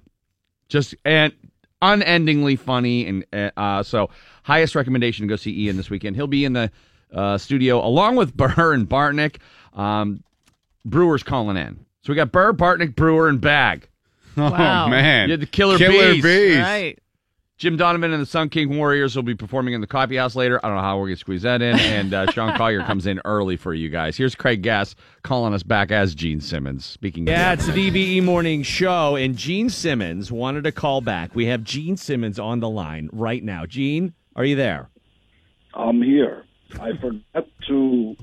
Just 0.70 0.96
and 1.04 1.34
unendingly 1.82 2.56
funny 2.56 3.06
and 3.08 3.52
uh 3.58 3.84
so 3.84 4.10
highest 4.44 4.74
recommendation 4.76 5.28
to 5.28 5.32
go 5.32 5.36
see 5.36 5.66
Ian 5.66 5.76
this 5.76 5.90
weekend. 5.90 6.16
He'll 6.16 6.28
be 6.28 6.46
in 6.46 6.54
the 6.54 6.72
uh, 7.14 7.38
studio 7.38 7.86
along 7.86 8.16
with 8.16 8.36
Burr 8.38 8.74
and 8.74 8.88
Bartnick. 8.88 9.38
Um 9.74 10.24
Breuer's 10.86 11.24
calling 11.24 11.58
in. 11.58 11.86
So 12.04 12.12
we 12.14 12.16
got 12.16 12.32
Burr, 12.32 12.54
Bartnick, 12.54 12.96
Brewer, 12.96 13.28
and 13.30 13.40
Bagg. 13.42 13.88
Wow. 14.38 14.86
Oh 14.86 14.90
man, 14.90 15.30
You 15.30 15.34
had 15.34 15.42
the 15.42 15.46
Killer 15.46 15.78
Killer 15.78 16.14
Bees. 16.14 16.24
Bees. 16.24 16.58
Right. 16.60 17.00
Jim 17.58 17.78
Donovan 17.78 18.12
and 18.12 18.22
the 18.22 18.26
Sun 18.26 18.50
King 18.50 18.78
Warriors 18.78 19.16
will 19.16 19.24
be 19.24 19.36
performing 19.36 19.74
in 19.76 19.82
the 19.82 19.88
Coffee 19.88 20.18
House 20.18 20.36
later. 20.36 20.60
I 20.64 20.68
don't 20.68 20.78
know 20.78 20.84
how 20.84 20.98
we're 20.98 21.06
going 21.06 21.16
to 21.16 21.20
squeeze 21.20 21.44
that 21.44 21.62
in. 21.62 21.78
And 21.80 22.14
uh, 22.14 22.32
Sean 22.32 22.54
Collier 22.58 22.82
comes 22.82 23.06
in 23.06 23.22
early 23.26 23.58
for 23.58 23.74
you 23.76 23.90
guys. 23.90 24.18
Here's 24.18 24.34
Craig 24.34 24.64
Gass 24.64 24.96
calling 25.22 25.54
us 25.54 25.62
back 25.62 25.92
as 25.92 26.16
Gene 26.16 26.42
Simmons. 26.42 26.84
Speaking 26.84 27.28
Yeah, 27.28 27.54
of 27.54 27.60
it's 27.60 27.68
the 27.68 27.74
DVE 27.92 28.24
morning 28.24 28.64
show, 28.64 29.16
and 29.16 29.38
Gene 29.38 29.70
Simmons 29.70 30.32
wanted 30.32 30.64
to 30.64 30.72
call 30.72 31.02
back. 31.02 31.36
We 31.36 31.46
have 31.46 31.64
Gene 31.64 31.96
Simmons 31.96 32.40
on 32.40 32.60
the 32.60 32.70
line 32.70 33.08
right 33.14 33.44
now. 33.44 33.66
Gene, 33.68 34.14
are 34.36 34.44
you 34.46 34.56
there? 34.56 34.90
I'm 35.76 36.02
here. 36.02 36.46
I 36.82 36.90
forgot 37.00 37.48
to 37.68 38.16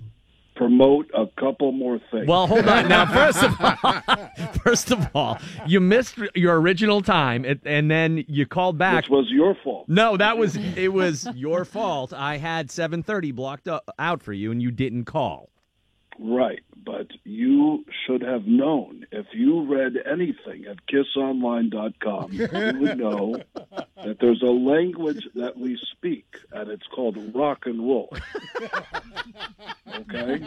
promote 0.60 1.10
a 1.16 1.24
couple 1.40 1.72
more 1.72 1.98
things. 2.10 2.26
Well, 2.26 2.46
hold 2.46 2.68
on. 2.68 2.86
Now, 2.86 3.06
first 3.12 3.42
of 3.42 3.56
all, 3.60 4.48
first 4.62 4.90
of 4.90 5.08
all, 5.14 5.38
you 5.66 5.80
missed 5.80 6.18
your 6.34 6.60
original 6.60 7.00
time, 7.00 7.46
and, 7.64 7.90
then 7.90 8.24
you 8.28 8.44
called 8.44 8.76
back. 8.76 8.96
which 9.04 9.10
was 9.10 9.26
your 9.30 9.56
fault. 9.64 9.88
No, 9.88 10.18
that 10.18 10.36
was 10.36 10.56
it. 10.56 10.92
Was 10.92 11.26
your 11.34 11.64
fault. 11.64 12.12
I 12.12 12.36
had 12.36 12.68
7:30 12.68 13.34
blocked 13.34 13.68
out 13.98 14.22
for 14.22 14.34
you, 14.34 14.52
and 14.52 14.60
you 14.60 14.70
didn't 14.70 15.06
call. 15.06 15.48
Right, 16.22 16.60
but 16.76 17.06
you 17.24 17.86
should 18.04 18.20
have 18.20 18.46
known 18.46 19.06
if 19.10 19.24
you 19.32 19.62
read 19.64 19.94
anything 20.04 20.66
at 20.66 20.76
kissonline.com, 20.86 22.30
you 22.32 22.46
would 22.78 22.98
know 22.98 23.36
that 24.04 24.18
there's 24.20 24.42
a 24.42 24.52
language 24.52 25.26
that 25.34 25.56
we 25.56 25.78
speak, 25.92 26.26
and 26.52 26.68
it's 26.70 26.86
called 26.94 27.16
rock 27.34 27.64
and 27.64 27.78
roll. 27.80 28.14
Okay? 29.94 30.42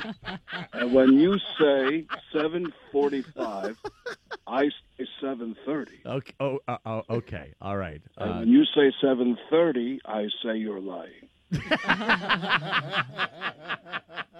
And 0.74 0.94
when 0.94 1.20
you 1.20 1.40
say 1.60 2.06
745, 2.32 3.76
I 4.46 4.70
say 4.70 5.08
730. 5.22 6.02
Okay. 6.06 6.34
Oh, 6.40 6.60
uh, 6.68 6.78
oh 6.86 7.02
okay. 7.10 7.54
All 7.62 7.78
right. 7.78 8.02
And 8.18 8.32
Uh, 8.32 8.40
when 8.40 8.50
you 8.50 8.66
say 8.66 8.92
730, 9.02 10.02
I 10.06 10.28
say 10.44 10.58
you're 10.58 10.80
lying. 10.80 11.30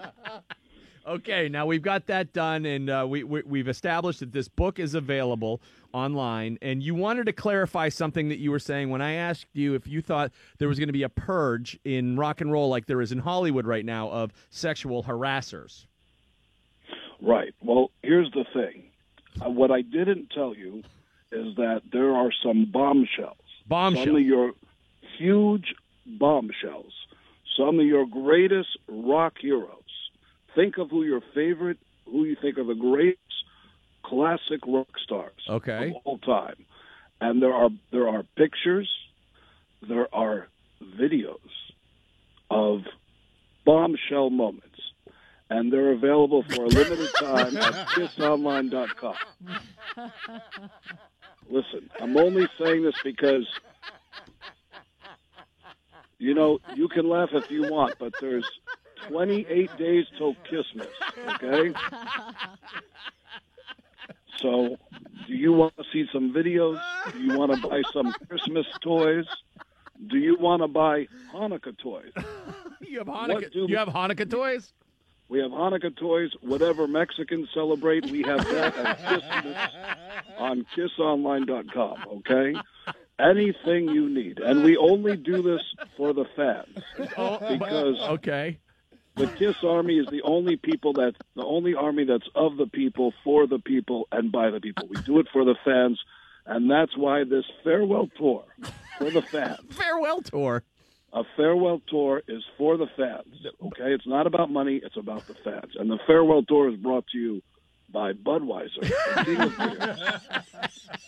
Okay, 1.14 1.48
now 1.48 1.64
we've 1.64 1.80
got 1.82 2.06
that 2.06 2.32
done, 2.32 2.66
and 2.66 2.90
uh, 2.90 3.06
we, 3.08 3.22
we 3.22 3.40
we've 3.46 3.68
established 3.68 4.18
that 4.18 4.32
this 4.32 4.48
book 4.48 4.80
is 4.80 4.94
available 4.94 5.62
online. 5.92 6.58
And 6.60 6.82
you 6.82 6.96
wanted 6.96 7.26
to 7.26 7.32
clarify 7.32 7.88
something 7.88 8.30
that 8.30 8.38
you 8.38 8.50
were 8.50 8.58
saying 8.58 8.90
when 8.90 9.00
I 9.00 9.12
asked 9.12 9.46
you 9.52 9.74
if 9.74 9.86
you 9.86 10.02
thought 10.02 10.32
there 10.58 10.66
was 10.66 10.76
going 10.80 10.88
to 10.88 10.92
be 10.92 11.04
a 11.04 11.08
purge 11.08 11.78
in 11.84 12.16
rock 12.16 12.40
and 12.40 12.50
roll, 12.50 12.68
like 12.68 12.86
there 12.86 13.00
is 13.00 13.12
in 13.12 13.20
Hollywood 13.20 13.64
right 13.64 13.84
now, 13.84 14.10
of 14.10 14.32
sexual 14.50 15.04
harassers. 15.04 15.86
Right. 17.22 17.54
Well, 17.62 17.92
here's 18.02 18.32
the 18.32 18.44
thing. 18.52 18.82
Uh, 19.40 19.50
what 19.50 19.70
I 19.70 19.82
didn't 19.82 20.30
tell 20.34 20.52
you 20.56 20.82
is 21.30 21.54
that 21.54 21.82
there 21.92 22.12
are 22.12 22.32
some 22.42 22.72
bombshells. 22.72 23.36
Bombshell. 23.68 24.04
Some 24.06 24.16
of 24.16 24.22
your 24.22 24.52
huge 25.16 25.76
bombshells. 26.04 26.92
Some 27.56 27.78
of 27.78 27.86
your 27.86 28.04
greatest 28.04 28.76
rock 28.88 29.34
heroes. 29.40 29.83
Think 30.54 30.78
of 30.78 30.90
who 30.90 31.02
your 31.04 31.20
favorite, 31.34 31.78
who 32.06 32.24
you 32.24 32.36
think 32.40 32.58
are 32.58 32.64
the 32.64 32.74
greatest 32.74 33.18
classic 34.04 34.60
rock 34.66 34.88
stars 35.02 35.32
Okay. 35.48 35.90
of 35.90 35.96
all 36.04 36.18
time. 36.18 36.64
And 37.20 37.42
there 37.42 37.52
are 37.54 37.70
there 37.90 38.08
are 38.08 38.22
pictures, 38.36 38.88
there 39.88 40.12
are 40.14 40.48
videos 40.82 41.38
of 42.50 42.82
bombshell 43.64 44.30
moments, 44.30 44.78
and 45.48 45.72
they're 45.72 45.92
available 45.92 46.42
for 46.42 46.64
a 46.64 46.68
limited 46.68 47.08
time 47.18 47.56
at 47.56 47.88
kissonline.com. 47.88 49.14
Listen, 51.48 51.90
I'm 52.00 52.16
only 52.16 52.46
saying 52.62 52.82
this 52.82 52.94
because 53.02 53.46
you 56.18 56.34
know 56.34 56.58
you 56.74 56.88
can 56.88 57.08
laugh 57.08 57.30
if 57.32 57.50
you 57.50 57.62
want, 57.70 57.94
but 57.98 58.12
there's 58.20 58.46
28 59.08 59.76
days 59.78 60.06
till 60.18 60.34
Christmas. 60.48 60.88
Okay. 61.34 61.72
So, 64.38 64.76
do 65.26 65.32
you 65.34 65.52
want 65.52 65.76
to 65.76 65.84
see 65.92 66.04
some 66.12 66.32
videos? 66.34 66.80
Do 67.12 67.18
you 67.20 67.38
want 67.38 67.52
to 67.54 67.68
buy 67.68 67.82
some 67.92 68.12
Christmas 68.28 68.66
toys? 68.82 69.24
Do 70.08 70.18
you 70.18 70.36
want 70.38 70.62
to 70.62 70.68
buy 70.68 71.06
Hanukkah 71.32 71.76
toys? 71.78 72.12
You 72.80 72.98
have 72.98 73.08
What 73.08 73.52
do- 73.52 73.66
you 73.68 73.76
have 73.76 73.88
Hanukkah 73.88 74.28
toys? 74.28 74.72
We 75.28 75.38
have 75.40 75.50
Hanukkah 75.52 75.96
toys. 75.96 76.32
Whatever 76.42 76.86
Mexicans 76.86 77.48
celebrate, 77.54 78.04
we 78.10 78.22
have 78.22 78.44
that 78.44 78.76
at 78.76 79.06
Christmas 79.06 79.56
on 80.38 80.66
kissonline.com, 80.76 81.96
okay? 82.18 82.54
Anything 83.18 83.88
you 83.88 84.10
need. 84.10 84.40
And 84.40 84.62
we 84.62 84.76
only 84.76 85.16
do 85.16 85.40
this 85.42 85.62
for 85.96 86.12
the 86.12 86.26
fans 86.36 86.76
oh, 87.16 87.38
because 87.56 87.96
Okay. 88.00 88.58
The 89.16 89.26
Kiss 89.28 89.56
Army 89.62 89.98
is 89.98 90.06
the 90.10 90.22
only 90.22 90.56
people 90.56 90.92
that 90.94 91.14
the 91.36 91.44
only 91.44 91.74
army 91.74 92.04
that's 92.04 92.28
of 92.34 92.56
the 92.56 92.66
people, 92.66 93.12
for 93.22 93.46
the 93.46 93.58
people, 93.58 94.08
and 94.12 94.30
by 94.32 94.50
the 94.50 94.60
people. 94.60 94.86
We 94.88 95.00
do 95.02 95.18
it 95.20 95.26
for 95.32 95.44
the 95.44 95.54
fans, 95.64 96.00
and 96.46 96.70
that's 96.70 96.96
why 96.96 97.24
this 97.24 97.44
farewell 97.62 98.08
tour 98.18 98.44
for 98.98 99.10
the 99.10 99.22
fans, 99.22 99.60
Farewell 99.70 100.20
tour. 100.22 100.62
a 101.12 101.22
farewell 101.36 101.80
tour 101.88 102.22
is 102.28 102.42
for 102.58 102.76
the 102.76 102.86
fans. 102.96 103.46
Okay, 103.66 103.92
it's 103.92 104.06
not 104.06 104.26
about 104.26 104.50
money; 104.50 104.80
it's 104.82 104.96
about 104.96 105.26
the 105.26 105.34
fans. 105.34 105.72
And 105.78 105.90
the 105.90 105.98
farewell 106.06 106.42
tour 106.42 106.68
is 106.70 106.76
brought 106.76 107.06
to 107.12 107.18
you 107.18 107.42
by 107.92 108.12
Budweiser, 108.12 108.80
the 108.80 109.24
King 109.24 109.40
of 109.40 109.56
Beers, 109.56 110.10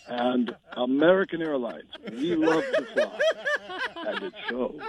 and 0.07 0.55
American 0.77 1.41
Airlines. 1.41 1.89
We 2.09 2.35
love 2.35 2.63
to 2.73 2.81
fly, 2.93 3.19
and 4.07 4.23
it 4.23 4.33
shows. 4.49 4.79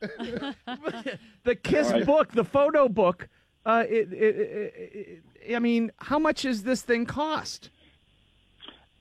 The 1.44 1.54
Kiss 1.56 1.90
right. 1.90 2.04
book, 2.06 2.32
the 2.32 2.44
photo 2.44 2.88
book. 2.88 3.28
Uh, 3.64 3.84
it, 3.88 4.12
it, 4.12 5.22
it, 5.46 5.54
I 5.54 5.58
mean, 5.58 5.90
how 5.98 6.18
much 6.18 6.42
does 6.42 6.62
this 6.62 6.82
thing 6.82 7.06
cost? 7.06 7.70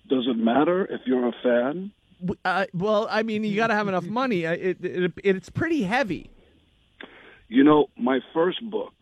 Does 0.10 0.25
it 0.27 0.38
matter 0.38 0.86
if 0.86 1.01
you're 1.06 1.27
a 1.27 1.34
fan? 1.44 1.92
Uh, 2.44 2.66
well, 2.74 3.08
I 3.10 3.24
mean, 3.24 3.44
you 3.44 3.56
got 3.56 3.68
to 3.68 3.75
have 3.75 3.88
enough 3.88 4.06
money. 4.06 4.44
It, 4.44 4.77
it, 4.84 5.13
it's 5.24 5.50
pretty 5.50 5.84
heavy. 5.84 6.30
You 7.50 7.63
know, 7.63 7.88
my 7.98 8.20
first 8.34 8.68
book 8.70 8.94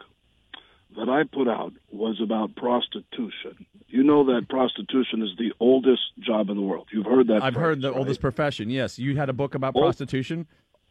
that 0.97 1.09
I 1.09 1.23
put 1.23 1.47
out 1.47 1.73
was 1.91 2.19
about 2.21 2.55
prostitution. 2.55 3.65
You 3.87 4.03
know 4.03 4.23
that 4.25 4.49
prostitution 4.49 5.21
is 5.21 5.29
the 5.37 5.51
oldest 5.59 6.01
job 6.19 6.49
in 6.49 6.57
the 6.57 6.61
world. 6.63 6.87
You've 6.91 7.05
heard 7.05 7.27
that. 7.27 7.41
I've 7.43 7.55
heard 7.55 7.81
the 7.81 7.91
right? 7.91 7.97
oldest 7.97 8.19
profession. 8.21 8.69
Yes, 8.69 8.99
you 8.99 9.15
had 9.17 9.29
a 9.29 9.33
book 9.33 9.55
about 9.55 9.73
Oh. 9.75 9.81
prostitution. 9.81 10.47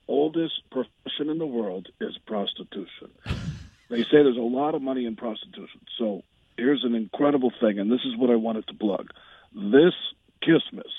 Oldest 0.08 0.62
profession 0.70 1.30
in 1.30 1.38
the 1.38 1.46
world 1.46 1.88
is 2.00 2.16
prostitution. 2.26 3.11
they 3.88 4.02
say 4.02 4.23
there's 4.23 4.37
a 4.37 4.40
lot 4.40 4.75
of 4.75 4.82
money 4.82 5.06
in 5.06 5.16
prostitution. 5.16 5.80
So 5.99 6.23
here's 6.56 6.84
an 6.84 6.94
incredible 6.94 7.52
thing, 7.61 7.78
and 7.78 7.90
this 7.90 8.04
is 8.04 8.16
what 8.16 8.30
I 8.30 8.37
wanted 8.37 8.66
to 8.68 8.75
plug. 8.75 9.11
This 9.54 9.94
Christmas, 10.42 10.92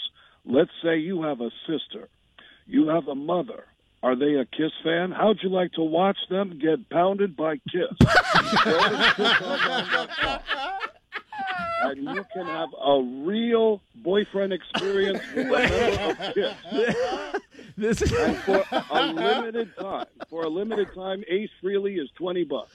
let's 0.45 0.71
say 0.83 0.97
you 0.97 1.23
have 1.23 1.41
a 1.41 1.51
sister, 1.67 2.09
you 2.65 2.87
have 2.87 3.07
a 3.07 3.15
mother. 3.15 3.65
Are 4.03 4.15
they 4.15 4.35
a 4.35 4.45
Kiss 4.45 4.71
fan? 4.83 5.11
How'd 5.11 5.39
you 5.41 5.49
like 5.49 5.71
to 5.73 5.81
watch 5.81 6.17
them 6.29 6.59
get 6.59 6.89
pounded 6.89 7.35
by 7.35 7.57
Kiss? 7.57 7.97
Go 11.83 11.93
to 11.93 12.01
KissOnline.com, 12.01 12.07
and 12.07 12.15
you 12.15 12.25
can 12.33 12.45
have 12.45 12.69
a 12.81 13.01
real 13.25 13.81
boyfriend 13.95 14.53
experience 14.53 15.19
with 15.35 15.47
a 15.47 15.51
member 15.51 16.11
of 16.11 16.33
Kiss. 16.33 16.95
This 17.77 18.01
is 18.01 18.13
And 18.13 18.37
for 18.37 18.63
a 18.89 19.03
limited 19.11 19.75
time, 19.77 20.05
for 20.29 20.43
a 20.43 20.47
limited 20.47 20.87
time, 20.95 21.25
Ace 21.27 21.49
Frehley 21.61 22.01
is 22.01 22.09
twenty 22.15 22.45
bucks. 22.45 22.71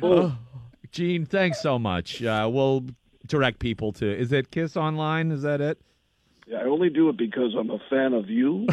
Boom. 0.00 0.38
Gene, 0.92 1.24
thanks 1.24 1.62
so 1.62 1.78
much. 1.78 2.22
Uh, 2.22 2.48
we'll 2.52 2.84
direct 3.26 3.58
people 3.58 3.92
to. 3.92 4.06
Is 4.06 4.32
it 4.32 4.50
Kiss 4.50 4.76
Online? 4.76 5.30
Is 5.32 5.42
that 5.42 5.60
it? 5.62 5.78
Yeah, 6.46 6.58
I 6.58 6.64
only 6.64 6.88
do 6.90 7.08
it 7.08 7.16
because 7.16 7.54
I'm 7.58 7.70
a 7.70 7.78
fan 7.90 8.14
of 8.14 8.28
you. 8.30 8.66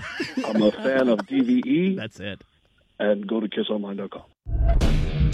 I'm 0.46 0.62
a 0.62 0.72
fan 0.72 1.10
of 1.10 1.20
DVE. 1.20 1.96
That's 1.98 2.20
it. 2.20 2.42
And 3.00 3.28
go 3.28 3.40
to 3.42 3.48
kissonline.com. 3.48 4.24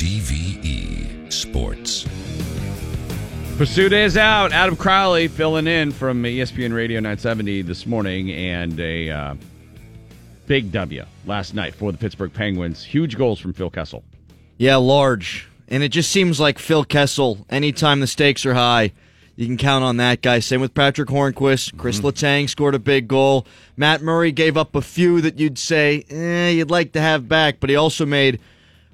DVE 0.01 1.31
Sports. 1.31 2.07
Pursuit 3.57 3.93
is 3.93 4.17
out. 4.17 4.51
Adam 4.51 4.75
Crowley 4.75 5.27
filling 5.27 5.67
in 5.67 5.91
from 5.91 6.23
ESPN 6.23 6.73
Radio 6.73 6.99
970 6.99 7.61
this 7.63 7.85
morning, 7.85 8.31
and 8.31 8.79
a 8.79 9.09
uh, 9.09 9.35
big 10.47 10.71
W 10.71 11.05
last 11.25 11.53
night 11.53 11.75
for 11.75 11.91
the 11.91 11.97
Pittsburgh 11.97 12.33
Penguins. 12.33 12.83
Huge 12.83 13.17
goals 13.17 13.39
from 13.39 13.53
Phil 13.53 13.69
Kessel. 13.69 14.03
Yeah, 14.57 14.77
large. 14.77 15.47
And 15.67 15.83
it 15.83 15.89
just 15.89 16.11
seems 16.11 16.39
like 16.39 16.59
Phil 16.59 16.83
Kessel, 16.83 17.45
anytime 17.49 17.99
the 17.99 18.07
stakes 18.07 18.45
are 18.45 18.53
high, 18.53 18.91
you 19.35 19.45
can 19.45 19.57
count 19.57 19.83
on 19.83 19.97
that 19.97 20.21
guy. 20.21 20.39
Same 20.39 20.59
with 20.61 20.73
Patric 20.73 21.09
Hornqvist. 21.09 21.77
Chris 21.77 21.99
mm-hmm. 21.99 22.07
Letang 22.07 22.49
scored 22.49 22.75
a 22.75 22.79
big 22.79 23.07
goal. 23.07 23.45
Matt 23.77 24.01
Murray 24.01 24.31
gave 24.31 24.57
up 24.57 24.75
a 24.75 24.81
few 24.81 25.21
that 25.21 25.39
you'd 25.39 25.57
say, 25.57 26.03
eh, 26.09 26.49
you'd 26.49 26.71
like 26.71 26.91
to 26.93 27.01
have 27.01 27.29
back, 27.29 27.59
but 27.59 27.69
he 27.69 27.75
also 27.75 28.05
made 28.05 28.39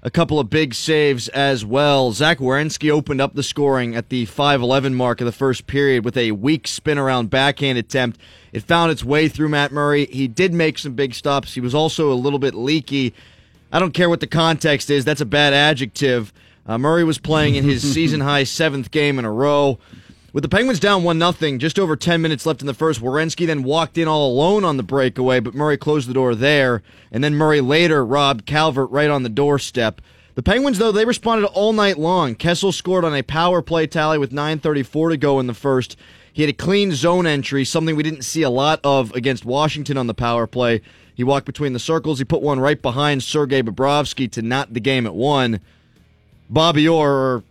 a 0.08 0.10
couple 0.10 0.40
of 0.40 0.50
big 0.50 0.74
saves 0.74 1.28
as 1.28 1.66
well. 1.66 2.14
Zach 2.14 2.38
Werenski 2.38 2.90
opened 2.90 3.20
up 3.20 3.36
the 3.36 3.44
scoring 3.44 3.94
at 3.94 4.08
the 4.08 4.26
5-11 4.26 4.94
mark 4.94 5.20
of 5.20 5.26
the 5.26 5.34
first 5.34 5.68
period 5.68 6.06
with 6.06 6.16
a 6.16 6.32
weak 6.32 6.66
spin 6.66 6.98
around 6.98 7.30
backhand 7.30 7.78
attempt. 7.78 8.18
It 8.54 8.64
found 8.64 8.94
its 8.94 9.04
way 9.04 9.28
through 9.28 9.50
Matt 9.50 9.74
Murray. 9.74 10.06
He 10.06 10.30
did 10.30 10.54
make 10.54 10.78
some 10.78 10.94
big 10.94 11.14
stops. 11.14 11.56
He 11.56 11.60
was 11.60 11.76
also 11.76 12.10
a 12.10 12.16
little 12.16 12.40
bit 12.40 12.54
leaky. 12.54 13.14
I 13.70 13.80
don't 13.80 13.94
care 13.94 14.08
what 14.08 14.22
the 14.22 14.28
context 14.28 14.90
is. 14.90 15.04
That's 15.04 15.20
a 15.20 15.26
bad 15.26 15.52
adjective. 15.52 16.32
Uh, 16.66 16.78
Murray 16.78 17.04
was 17.04 17.18
playing 17.18 17.56
in 17.56 17.66
his 17.66 17.94
season 17.94 18.22
high 18.22 18.46
seventh 18.46 18.92
game 18.92 19.20
in 19.20 19.26
a 19.26 19.32
row. 19.32 19.78
With 20.34 20.44
the 20.44 20.50
Penguins 20.50 20.82
down 20.82 21.04
1 21.04 21.20
0, 21.34 21.58
just 21.58 21.80
over 21.80 21.96
10 21.96 22.22
minutes 22.22 22.46
left 22.46 22.60
in 22.62 22.68
the 22.68 22.74
first, 22.74 23.02
Werenski 23.02 23.48
then 23.48 23.64
walked 23.64 23.98
in 23.98 24.10
all 24.10 24.30
alone 24.30 24.66
on 24.66 24.76
the 24.76 24.84
breakaway, 24.84 25.40
but 25.40 25.56
Murray 25.56 25.78
closed 25.78 26.10
the 26.10 26.14
door 26.14 26.36
there. 26.36 26.84
And 27.12 27.24
then 27.24 27.36
Murray 27.36 27.62
later 27.62 28.06
robbed 28.06 28.46
Calvert 28.46 28.92
right 28.92 29.10
on 29.10 29.24
the 29.24 29.30
doorstep. 29.30 30.02
The 30.36 30.44
Penguins, 30.44 30.78
though, 30.78 30.92
they 30.92 31.06
responded 31.06 31.48
all 31.48 31.72
night 31.72 31.98
long. 31.98 32.36
Kessel 32.36 32.72
scored 32.72 33.06
on 33.06 33.16
a 33.16 33.24
power 33.24 33.62
play 33.62 33.88
tally 33.88 34.18
with 34.18 34.32
9.34 34.32 35.12
to 35.12 35.18
go 35.18 35.40
in 35.40 35.48
the 35.48 35.54
first. 35.54 35.98
He 36.32 36.44
had 36.44 36.50
a 36.50 36.54
clean 36.54 36.92
zone 36.92 37.26
entry, 37.26 37.66
something 37.66 37.96
we 37.96 38.04
didn't 38.04 38.22
see 38.22 38.44
a 38.44 38.50
lot 38.50 38.82
of 38.84 39.12
against 39.14 39.46
Washington 39.46 39.98
on 39.98 40.08
the 40.08 40.14
power 40.14 40.46
play. 40.46 40.82
He 41.16 41.24
walked 41.24 41.48
between 41.48 41.74
the 41.74 41.80
circles. 41.80 42.20
He 42.20 42.26
put 42.26 42.44
one 42.44 42.60
right 42.60 42.80
behind 42.80 43.24
Sergei 43.24 43.64
Bobrovsky 43.64 44.30
to 44.34 44.44
knot 44.44 44.74
the 44.74 44.80
game 44.80 45.08
at 45.08 45.16
one. 45.16 45.62
Bobby 46.50 46.88
Orr, 46.88 47.44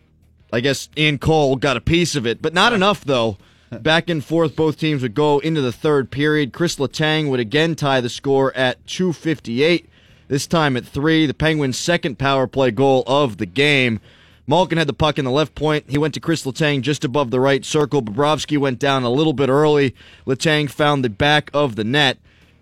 I 0.57 0.61
guess 0.61 0.89
Ian 0.97 1.19
Cole 1.19 1.57
got 1.57 1.77
a 1.77 1.83
piece 1.83 2.15
of 2.17 2.27
it, 2.27 2.41
but 2.41 2.55
not 2.55 2.73
enough 2.73 3.05
though. 3.05 3.37
Back 3.83 4.09
and 4.09 4.25
forth, 4.25 4.57
both 4.57 4.79
teams 4.79 5.03
would 5.03 5.15
go 5.15 5.39
into 5.41 5.61
the 5.61 5.71
third 5.71 6.11
period. 6.11 6.55
Chris 6.55 6.77
Letang 6.77 7.29
would 7.29 7.41
again 7.41 7.75
tie 7.75 8.01
the 8.01 8.09
score 8.09 8.57
at 8.57 8.85
258. 8.87 9.87
This 10.29 10.47
time 10.47 10.75
at 10.79 10.87
three, 10.87 11.27
the 11.27 11.35
Penguins' 11.35 11.77
second 11.77 12.19
power 12.19 12.47
play 12.47 12.71
goal 12.71 13.05
of 13.07 13.37
the 13.37 13.45
game. 13.45 14.01
Malkin 14.47 14.79
had 14.79 14.87
the 14.87 14.95
puck 14.95 15.19
in 15.19 15.27
the 15.27 15.31
left 15.31 15.55
point. 15.55 15.91
He 15.91 15.99
went 15.99 16.15
to 16.15 16.21
Chris 16.21 16.47
Letang 16.47 16.81
just 16.81 17.05
above 17.05 17.31
the 17.31 17.41
right 17.41 17.65
circle. 17.65 18.01
Bobrovsky 18.01 18.57
went 18.57 18.79
down 18.79 19.03
a 19.03 19.11
little 19.11 19.35
bit 19.35 19.51
early. 19.51 19.95
Letang 20.27 20.71
found 20.71 21.05
the 21.05 21.11
back 21.11 21.51
of 21.53 21.77
the 21.77 21.85
net. 21.85 22.17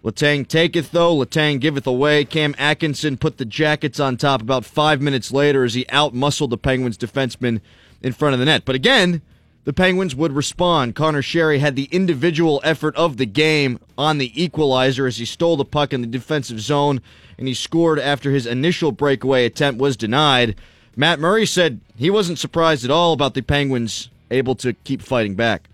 Letang 0.05 0.47
taketh 0.47 0.91
though, 0.91 1.17
Letang 1.17 1.61
giveth 1.61 1.87
away. 1.87 2.25
Cam 2.25 2.55
Atkinson 2.59 3.17
put 3.17 3.39
the 3.39 3.45
jackets 3.45 4.01
on 4.01 4.17
top 4.17 4.43
about 4.43 4.65
five 4.65 5.01
minutes 5.01 5.33
later 5.33 5.65
as 5.65 5.75
he 5.75 5.85
outmuscled 5.87 6.51
the 6.51 6.59
Penguins 6.59 6.99
defenseman 6.99 7.61
in 8.05 8.13
front 8.13 8.35
of 8.35 8.39
the 8.39 8.45
net. 8.45 8.65
But 8.65 8.77
again, 8.77 9.23
the 9.65 9.73
Penguins 9.73 10.15
would 10.15 10.33
respond. 10.33 10.95
Conor 10.95 11.23
Sheary 11.23 11.59
had 11.59 11.75
the 11.75 11.89
individual 11.91 12.61
effort 12.63 12.95
of 12.97 13.17
the 13.17 13.27
game 13.27 13.81
on 13.97 14.19
the 14.19 14.31
equalizer 14.41 15.07
as 15.07 15.17
he 15.17 15.25
stole 15.25 15.57
the 15.57 15.65
puck 15.65 15.93
in 15.93 16.03
the 16.03 16.07
defensive 16.07 16.61
zone 16.61 17.01
and 17.39 17.49
he 17.49 17.55
scored 17.55 17.99
after 17.99 18.31
his 18.31 18.47
initial 18.47 18.93
breakaway 18.93 19.47
attempt 19.47 19.81
was 19.81 19.97
denied. 19.97 20.55
Matt 20.95 21.19
Murray 21.19 21.47
said 21.47 21.81
he 21.97 22.11
wasn't 22.11 22.39
surprised 22.39 22.85
at 22.85 22.91
all 22.91 23.15
about 23.15 23.33
the 23.35 23.43
Penguins 23.43 24.11
able 24.31 24.55
to 24.57 24.75
keep 24.75 25.01
fighting 25.01 25.35
back. 25.35 25.69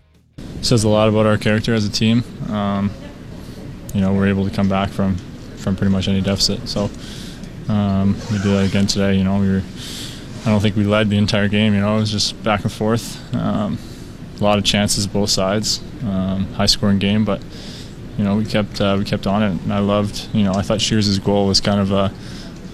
Says 0.61 0.85
a 0.85 0.89
lot 0.89 1.09
about 1.09 1.25
our 1.25 1.37
character 1.37 1.73
as 1.73 1.85
a 1.85 1.91
team. 1.91 2.23
Um, 2.49 2.91
you 3.93 3.99
know, 3.99 4.13
we're 4.13 4.27
able 4.27 4.47
to 4.47 4.55
come 4.55 4.69
back 4.69 4.89
from 4.89 5.17
from 5.57 5.75
pretty 5.75 5.91
much 5.91 6.07
any 6.07 6.21
deficit. 6.21 6.67
So 6.67 6.89
um, 7.67 8.15
we 8.31 8.37
did 8.37 8.47
that 8.47 8.65
again 8.67 8.87
today. 8.87 9.15
You 9.15 9.25
know, 9.25 9.37
we 9.37 9.49
were. 9.49 9.63
I 10.43 10.49
don't 10.49 10.59
think 10.59 10.75
we 10.75 10.83
led 10.83 11.09
the 11.09 11.17
entire 11.17 11.47
game. 11.47 11.73
You 11.73 11.81
know, 11.81 11.97
it 11.97 11.99
was 11.99 12.11
just 12.11 12.41
back 12.43 12.63
and 12.63 12.71
forth. 12.71 13.33
Um, 13.35 13.77
a 14.39 14.43
lot 14.43 14.57
of 14.57 14.63
chances 14.63 15.05
both 15.05 15.29
sides. 15.29 15.81
Um, 16.03 16.51
high 16.53 16.65
scoring 16.65 16.97
game, 16.97 17.25
but 17.25 17.43
you 18.17 18.23
know 18.23 18.35
we 18.35 18.45
kept 18.45 18.81
uh, 18.81 18.95
we 18.97 19.05
kept 19.05 19.27
on 19.27 19.43
it. 19.43 19.61
And 19.61 19.71
I 19.71 19.79
loved. 19.79 20.29
You 20.33 20.43
know, 20.43 20.53
I 20.53 20.63
thought 20.63 20.81
Shears' 20.81 21.19
goal 21.19 21.47
was 21.47 21.61
kind 21.61 21.79
of 21.79 21.91
a, 21.91 22.11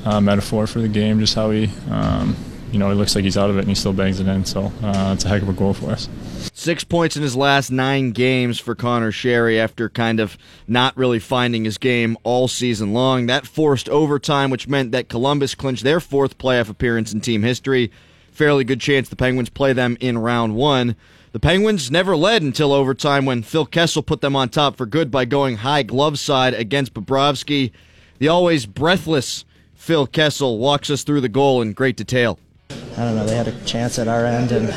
a 0.06 0.21
metaphor 0.21 0.65
for 0.65 0.80
the 0.80 0.88
game, 0.88 1.19
just 1.19 1.36
how 1.36 1.51
he. 1.51 1.69
Um, 1.91 2.38
you 2.71 2.80
know, 2.80 2.91
it 2.91 2.95
looks 2.95 3.15
like 3.15 3.23
he's 3.23 3.38
out 3.38 3.49
of 3.49 3.58
it 3.58 3.62
and 3.62 3.69
he 3.69 3.75
still 3.75 3.93
bangs 3.93 4.19
it 4.19 4.27
in. 4.27 4.45
So 4.45 4.71
uh, 4.84 5.13
it's 5.13 5.25
a 5.25 5.30
heck 5.30 5.41
of 5.41 5.49
a 5.49 5.53
goal 5.53 5.73
for 5.73 5.91
us. 5.91 6.10
Six 6.53 6.84
points 6.84 7.15
in 7.15 7.23
his 7.23 7.36
last 7.36 7.71
nine 7.71 8.12
games 8.12 8.60
for 8.60 8.75
Conor 8.75 9.12
Sheary 9.12 9.58
after 9.58 9.89
kind 9.89 10.19
of 10.19 10.38
not 10.67 10.97
really 10.97 11.19
finding 11.19 11.65
his 11.65 11.77
game 11.77 12.17
all 12.23 12.47
season 12.47 12.93
long. 12.93 13.27
That 13.27 13.47
forced 13.47 13.89
overtime, 13.89 14.49
which 14.49 14.67
meant 14.67 14.91
that 14.91 15.10
Columbus 15.10 15.56
clinched 15.56 15.84
their 15.84 15.99
fourth 15.99 16.38
playoff 16.38 16.69
appearance 16.69 17.13
in 17.13 17.21
team 17.21 17.43
history. 17.43 17.91
Fairly 18.32 18.63
good 18.63 18.82
chance 18.82 19.10
the 19.10 19.15
Penguins 19.15 19.49
play 19.49 19.73
them 19.73 19.97
in 19.99 20.17
round 20.17 20.56
one. 20.56 20.95
The 21.32 21.39
Penguins 21.39 21.91
never 21.91 22.15
led 22.15 22.41
until 22.41 22.73
overtime 22.73 23.25
when 23.25 23.43
Phil 23.43 23.65
Kessel 23.65 24.01
put 24.01 24.21
them 24.21 24.36
on 24.36 24.49
top 24.49 24.75
for 24.75 24.86
good 24.86 25.12
by 25.12 25.25
going 25.25 25.58
high 25.58 25.84
glove 25.84 26.17
side 26.17 26.53
against 26.53 26.93
Bobrovsky. 26.93 27.71
The 28.19 28.27
always 28.27 28.65
breathless 28.65 29.45
Phil 29.75 30.08
Kessel 30.08 30.58
walks 30.58 30.89
us 30.89 31.03
through 31.03 31.21
the 31.21 31.30
goal 31.30 31.62
in 31.62 31.73
great 31.73 31.95
detail. 31.95 32.39
I 32.69 32.75
don't 32.97 33.15
know, 33.15 33.25
they 33.25 33.36
had 33.36 33.47
a 33.47 33.65
chance 33.65 33.99
at 33.99 34.08
our 34.08 34.25
end, 34.25 34.51
and 34.51 34.71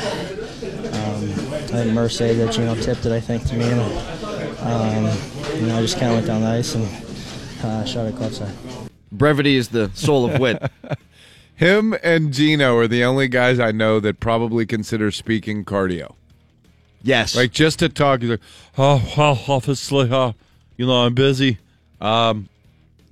I 1.71 1.83
think 1.85 1.93
Mercer 1.93 2.33
that 2.33 2.57
you 2.57 2.65
know 2.65 2.75
tipped 2.75 3.05
it 3.05 3.13
I 3.13 3.21
think 3.21 3.45
to 3.45 3.55
me 3.55 3.63
and 3.63 3.79
um, 4.59 5.05
you 5.55 5.67
know 5.67 5.77
I 5.77 5.81
just 5.81 5.97
kind 5.97 6.07
of 6.07 6.15
went 6.15 6.27
down 6.27 6.41
the 6.41 6.47
ice 6.47 6.75
and 6.75 6.85
uh, 7.63 7.85
shot 7.85 8.07
it 8.07 8.15
club 8.17 8.33
side. 8.33 8.53
Brevity 9.11 9.55
is 9.55 9.69
the 9.69 9.89
soul 9.93 10.29
of 10.29 10.39
wit. 10.39 10.61
Him 11.55 11.95
and 12.03 12.33
Gino 12.33 12.75
are 12.75 12.87
the 12.87 13.05
only 13.05 13.29
guys 13.29 13.59
I 13.59 13.71
know 13.71 13.99
that 14.01 14.19
probably 14.19 14.65
consider 14.65 15.11
speaking 15.11 15.63
cardio. 15.63 16.15
Yes, 17.03 17.35
like 17.37 17.51
just 17.51 17.79
to 17.79 17.87
talk. 17.87 18.21
He's 18.21 18.31
like, 18.31 18.41
oh, 18.77 19.13
well, 19.17 19.41
obviously, 19.47 20.11
uh, 20.11 20.33
you 20.75 20.87
know, 20.87 21.05
I'm 21.05 21.13
busy. 21.13 21.57
Um, 22.01 22.49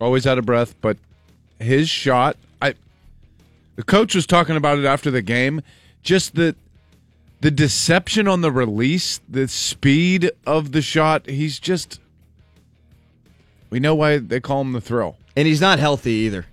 always 0.01 0.27
out 0.27 0.37
of 0.37 0.45
breath, 0.45 0.75
but 0.81 0.97
his 1.59 1.89
shot. 1.89 2.35
The 3.79 3.85
coach 3.85 4.13
was 4.13 4.27
talking 4.27 4.57
about 4.57 4.77
it 4.77 4.83
after 4.83 5.09
the 5.09 5.21
game. 5.21 5.61
Just 6.03 6.35
the 6.35 6.53
the 7.39 7.49
deception 7.49 8.27
on 8.27 8.41
the 8.41 8.51
release, 8.51 9.21
the 9.29 9.47
speed 9.47 10.31
of 10.45 10.73
the 10.73 10.81
shot, 10.81 11.29
he's 11.29 11.61
just. 11.61 12.01
We 13.69 13.79
know 13.79 13.95
why 13.95 14.17
they 14.17 14.41
call 14.41 14.59
him 14.59 14.73
the 14.73 14.81
thrill. 14.81 15.15
And 15.33 15.47
he's 15.47 15.61
not 15.61 15.79
healthy 15.79 16.11
either. 16.11 16.45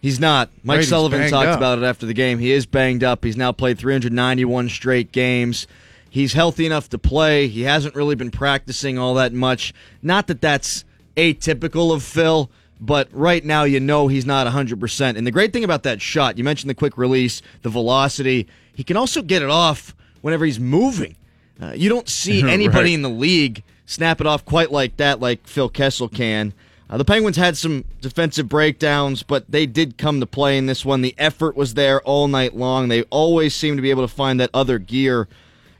He's 0.00 0.18
not. 0.18 0.48
Mike 0.62 0.78
right, 0.78 0.86
Sullivan 0.86 1.28
talked 1.28 1.48
up. 1.48 1.58
about 1.58 1.76
it 1.76 1.84
after 1.84 2.06
the 2.06 2.14
game. 2.14 2.38
He 2.38 2.52
is 2.52 2.64
banged 2.64 3.04
up. 3.04 3.22
He's 3.22 3.36
now 3.36 3.52
played 3.52 3.78
391 3.78 4.70
straight 4.70 5.12
games. 5.12 5.66
He's 6.08 6.32
healthy 6.32 6.64
enough 6.64 6.88
to 6.88 6.98
play. 6.98 7.48
He 7.48 7.64
hasn't 7.64 7.94
really 7.94 8.14
been 8.14 8.30
practicing 8.30 8.96
all 8.98 9.12
that 9.16 9.34
much. 9.34 9.74
Not 10.00 10.26
that 10.28 10.40
that's 10.40 10.86
atypical 11.18 11.92
of 11.92 12.02
Phil, 12.02 12.50
but 12.82 13.08
right 13.12 13.44
now 13.44 13.62
you 13.62 13.78
know 13.78 14.08
he's 14.08 14.26
not 14.26 14.46
100%. 14.46 15.16
And 15.16 15.24
the 15.24 15.30
great 15.30 15.52
thing 15.52 15.62
about 15.62 15.84
that 15.84 16.02
shot, 16.02 16.36
you 16.36 16.42
mentioned 16.42 16.68
the 16.68 16.74
quick 16.74 16.98
release, 16.98 17.40
the 17.62 17.68
velocity, 17.70 18.48
he 18.74 18.82
can 18.82 18.96
also 18.96 19.22
get 19.22 19.40
it 19.40 19.48
off 19.48 19.94
whenever 20.20 20.44
he's 20.44 20.58
moving. 20.58 21.14
Uh, 21.60 21.72
you 21.76 21.88
don't 21.88 22.08
see 22.08 22.42
anybody 22.50 22.90
right. 22.90 22.94
in 22.94 23.02
the 23.02 23.08
league 23.08 23.62
snap 23.86 24.20
it 24.20 24.26
off 24.26 24.44
quite 24.44 24.72
like 24.72 24.96
that, 24.96 25.20
like 25.20 25.46
Phil 25.46 25.68
Kessel 25.68 26.08
can. 26.08 26.52
Uh, 26.90 26.96
the 26.96 27.04
Penguins 27.04 27.36
had 27.36 27.56
some 27.56 27.84
defensive 28.00 28.48
breakdowns, 28.48 29.22
but 29.22 29.48
they 29.48 29.64
did 29.64 29.96
come 29.96 30.18
to 30.18 30.26
play 30.26 30.58
in 30.58 30.66
this 30.66 30.84
one. 30.84 31.02
The 31.02 31.14
effort 31.18 31.56
was 31.56 31.74
there 31.74 32.00
all 32.02 32.26
night 32.26 32.56
long. 32.56 32.88
They 32.88 33.02
always 33.04 33.54
seem 33.54 33.76
to 33.76 33.82
be 33.82 33.90
able 33.90 34.06
to 34.06 34.12
find 34.12 34.40
that 34.40 34.50
other 34.52 34.78
gear. 34.78 35.28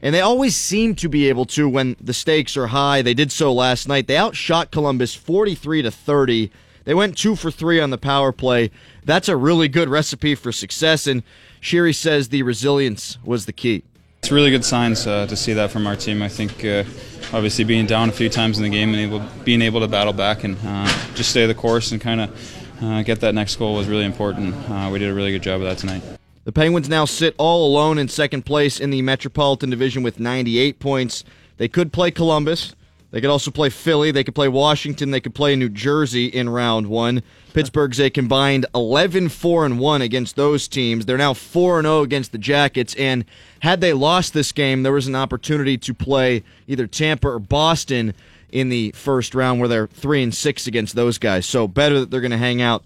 And 0.01 0.15
they 0.15 0.21
always 0.21 0.57
seem 0.57 0.95
to 0.97 1.09
be 1.09 1.29
able 1.29 1.47
to 1.47 1.69
when 1.69 1.97
the 2.01 2.15
stakes 2.15 2.57
are 2.57 2.69
high. 2.69 3.03
They 3.03 3.15
did 3.15 3.33
so 3.33 3.53
last 3.53 3.89
night. 3.89 4.07
They 4.07 4.17
outshot 4.17 4.71
Columbus 4.71 5.15
43 5.15 5.83
to 5.83 5.91
30. 5.91 6.51
They 6.85 6.95
went 6.95 7.17
2 7.17 7.37
for 7.37 7.51
3 7.51 7.81
on 7.81 7.91
the 7.91 7.99
power 7.99 8.33
play. 8.33 8.71
That's 9.05 9.29
a 9.29 9.37
really 9.37 9.69
good 9.69 9.89
recipe 9.89 10.35
for 10.35 10.53
success 10.53 11.07
and 11.07 11.23
Sheary 11.61 11.95
says 11.95 12.31
the 12.31 12.43
resilience 12.43 13.19
was 13.25 13.47
the 13.47 13.53
key. 13.53 13.85
It's 14.19 14.33
really 14.33 14.51
good 14.51 14.65
signs 14.65 15.07
uh, 15.07 15.27
to 15.29 15.37
see 15.37 15.53
that 15.53 15.71
from 15.71 15.87
our 15.87 15.97
team. 15.97 16.23
I 16.23 16.29
think 16.29 16.65
uh, 16.65 16.85
obviously 17.33 17.65
being 17.65 17.87
down 17.87 18.09
a 18.09 18.13
few 18.13 18.29
times 18.29 18.59
in 18.59 18.65
the 18.65 18.71
game 18.71 18.91
and 18.95 18.99
able, 18.99 19.21
being 19.45 19.63
able 19.63 19.81
to 19.81 19.89
battle 19.89 20.13
back 20.13 20.45
and 20.45 20.57
uh, 20.65 20.87
just 21.15 21.31
stay 21.31 21.47
the 21.47 21.55
course 21.55 21.93
and 21.93 22.01
kind 22.01 22.21
of 22.21 22.83
uh, 22.83 23.03
get 23.03 23.21
that 23.21 23.35
next 23.35 23.57
goal 23.57 23.77
was 23.77 23.89
really 23.89 24.05
important. 24.05 24.55
Uh, 24.69 24.91
we 24.93 24.99
did 24.99 25.09
a 25.09 25.15
really 25.15 25.31
good 25.31 25.43
job 25.43 25.61
of 25.61 25.67
that 25.69 25.79
tonight. 25.79 26.03
The 26.45 26.53
Penguins 26.53 26.89
now 26.89 27.05
sit 27.05 27.37
all 27.39 27.65
alone 27.65 27.99
in 27.99 28.09
second 28.09 28.45
place 28.45 28.81
in 28.81 28.91
the 28.91 29.03
Metropolitan 29.03 29.71
Division 29.71 30.03
with 30.03 30.19
98 30.19 30.81
points. 30.81 31.23
They 31.57 31.69
could 31.69 31.93
play 31.93 32.11
Columbus. 32.11 32.75
They 33.13 33.21
could 33.21 33.31
also 33.31 33.51
play 33.51 33.69
Philly. 33.69 34.11
They 34.11 34.25
could 34.25 34.35
play 34.35 34.49
Washington. 34.49 35.11
They 35.11 35.21
could 35.21 35.35
play 35.35 35.55
New 35.55 35.69
Jersey 35.69 36.27
in 36.27 36.49
round 36.49 36.87
one. 36.87 37.23
Pittsburgh's 37.53 38.01
a 38.01 38.09
combined 38.09 38.65
11 38.75 39.29
4 39.29 39.67
and 39.67 39.79
1 39.79 40.03
against 40.03 40.35
those 40.35 40.67
teams. 40.67 41.05
They're 41.05 41.19
now 41.19 41.35
4 41.35 41.81
and 41.81 41.87
0 41.87 42.01
against 42.01 42.33
the 42.33 42.39
Jackets. 42.39 42.95
And 42.95 43.27
had 43.61 43.83
they 43.83 43.93
lost 43.93 44.33
this 44.33 44.51
game, 44.51 44.83
there 44.83 44.93
was 44.93 45.07
an 45.07 45.15
opportunity 45.15 45.77
to 45.77 45.93
play 45.93 46.43
either 46.67 46.87
Tampa 46.87 47.29
or 47.29 47.39
Boston 47.39 48.15
in 48.51 48.71
the 48.71 48.93
first 48.93 49.35
round 49.35 49.61
where 49.61 49.69
they're 49.69 49.89
3 49.89 50.23
and 50.23 50.35
6 50.35 50.67
against 50.67 50.95
those 50.95 51.19
guys. 51.19 51.45
So 51.45 51.69
better 51.69 52.01
that 52.01 52.11
they're 52.11 52.23
going 52.23 52.31
to 52.31 52.39
hang 52.39 52.63
out 52.63 52.83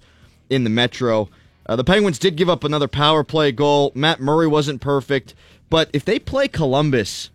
in 0.50 0.64
the 0.64 0.70
Metro. 0.70 1.28
Uh, 1.66 1.76
the 1.76 1.84
Penguins 1.84 2.18
did 2.18 2.34
give 2.36 2.48
up 2.48 2.64
another 2.64 2.88
power 2.88 3.22
play 3.22 3.52
goal. 3.52 3.92
Matt 3.94 4.20
Murray 4.20 4.48
wasn't 4.48 4.80
perfect. 4.80 5.34
But 5.70 5.88
if 5.92 6.04
they 6.04 6.18
play 6.18 6.48
Columbus, 6.48 7.30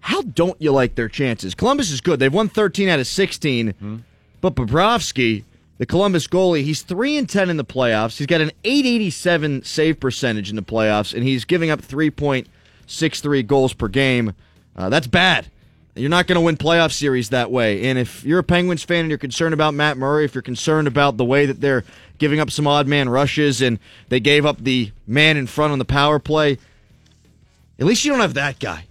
how 0.00 0.22
don't 0.22 0.60
you 0.60 0.72
like 0.72 0.94
their 0.94 1.08
chances? 1.08 1.54
Columbus 1.54 1.90
is 1.90 2.00
good. 2.00 2.18
They've 2.18 2.32
won 2.32 2.48
13 2.48 2.88
out 2.88 3.00
of 3.00 3.06
16. 3.06 4.04
But 4.40 4.54
Bobrovsky, 4.54 5.44
the 5.78 5.86
Columbus 5.86 6.26
goalie, 6.26 6.62
he's 6.64 6.82
3 6.82 7.18
and 7.18 7.28
10 7.28 7.50
in 7.50 7.56
the 7.56 7.64
playoffs. 7.64 8.16
He's 8.16 8.26
got 8.26 8.40
an 8.40 8.52
887 8.64 9.64
save 9.64 10.00
percentage 10.00 10.48
in 10.50 10.56
the 10.56 10.62
playoffs, 10.62 11.14
and 11.14 11.22
he's 11.22 11.44
giving 11.44 11.70
up 11.70 11.82
3.63 11.82 13.46
goals 13.46 13.74
per 13.74 13.88
game. 13.88 14.32
Uh, 14.74 14.88
that's 14.88 15.06
bad. 15.06 15.50
You're 15.94 16.08
not 16.08 16.26
going 16.26 16.36
to 16.36 16.40
win 16.40 16.56
playoff 16.56 16.92
series 16.92 17.30
that 17.30 17.50
way. 17.50 17.84
And 17.84 17.98
if 17.98 18.24
you're 18.24 18.38
a 18.38 18.44
Penguins 18.44 18.82
fan 18.82 19.00
and 19.00 19.10
you're 19.10 19.18
concerned 19.18 19.52
about 19.52 19.74
Matt 19.74 19.98
Murray, 19.98 20.24
if 20.24 20.34
you're 20.34 20.42
concerned 20.42 20.88
about 20.88 21.16
the 21.16 21.24
way 21.24 21.46
that 21.46 21.60
they're 21.60 21.84
giving 22.18 22.40
up 22.40 22.50
some 22.50 22.66
odd 22.66 22.86
man 22.86 23.08
rushes 23.08 23.60
and 23.60 23.78
they 24.08 24.20
gave 24.20 24.46
up 24.46 24.62
the 24.62 24.92
man 25.06 25.36
in 25.36 25.46
front 25.46 25.72
on 25.72 25.78
the 25.78 25.84
power 25.84 26.18
play, 26.18 26.58
at 27.78 27.86
least 27.86 28.04
you 28.04 28.12
don't 28.12 28.20
have 28.20 28.34
that 28.34 28.58
guy. 28.60 28.86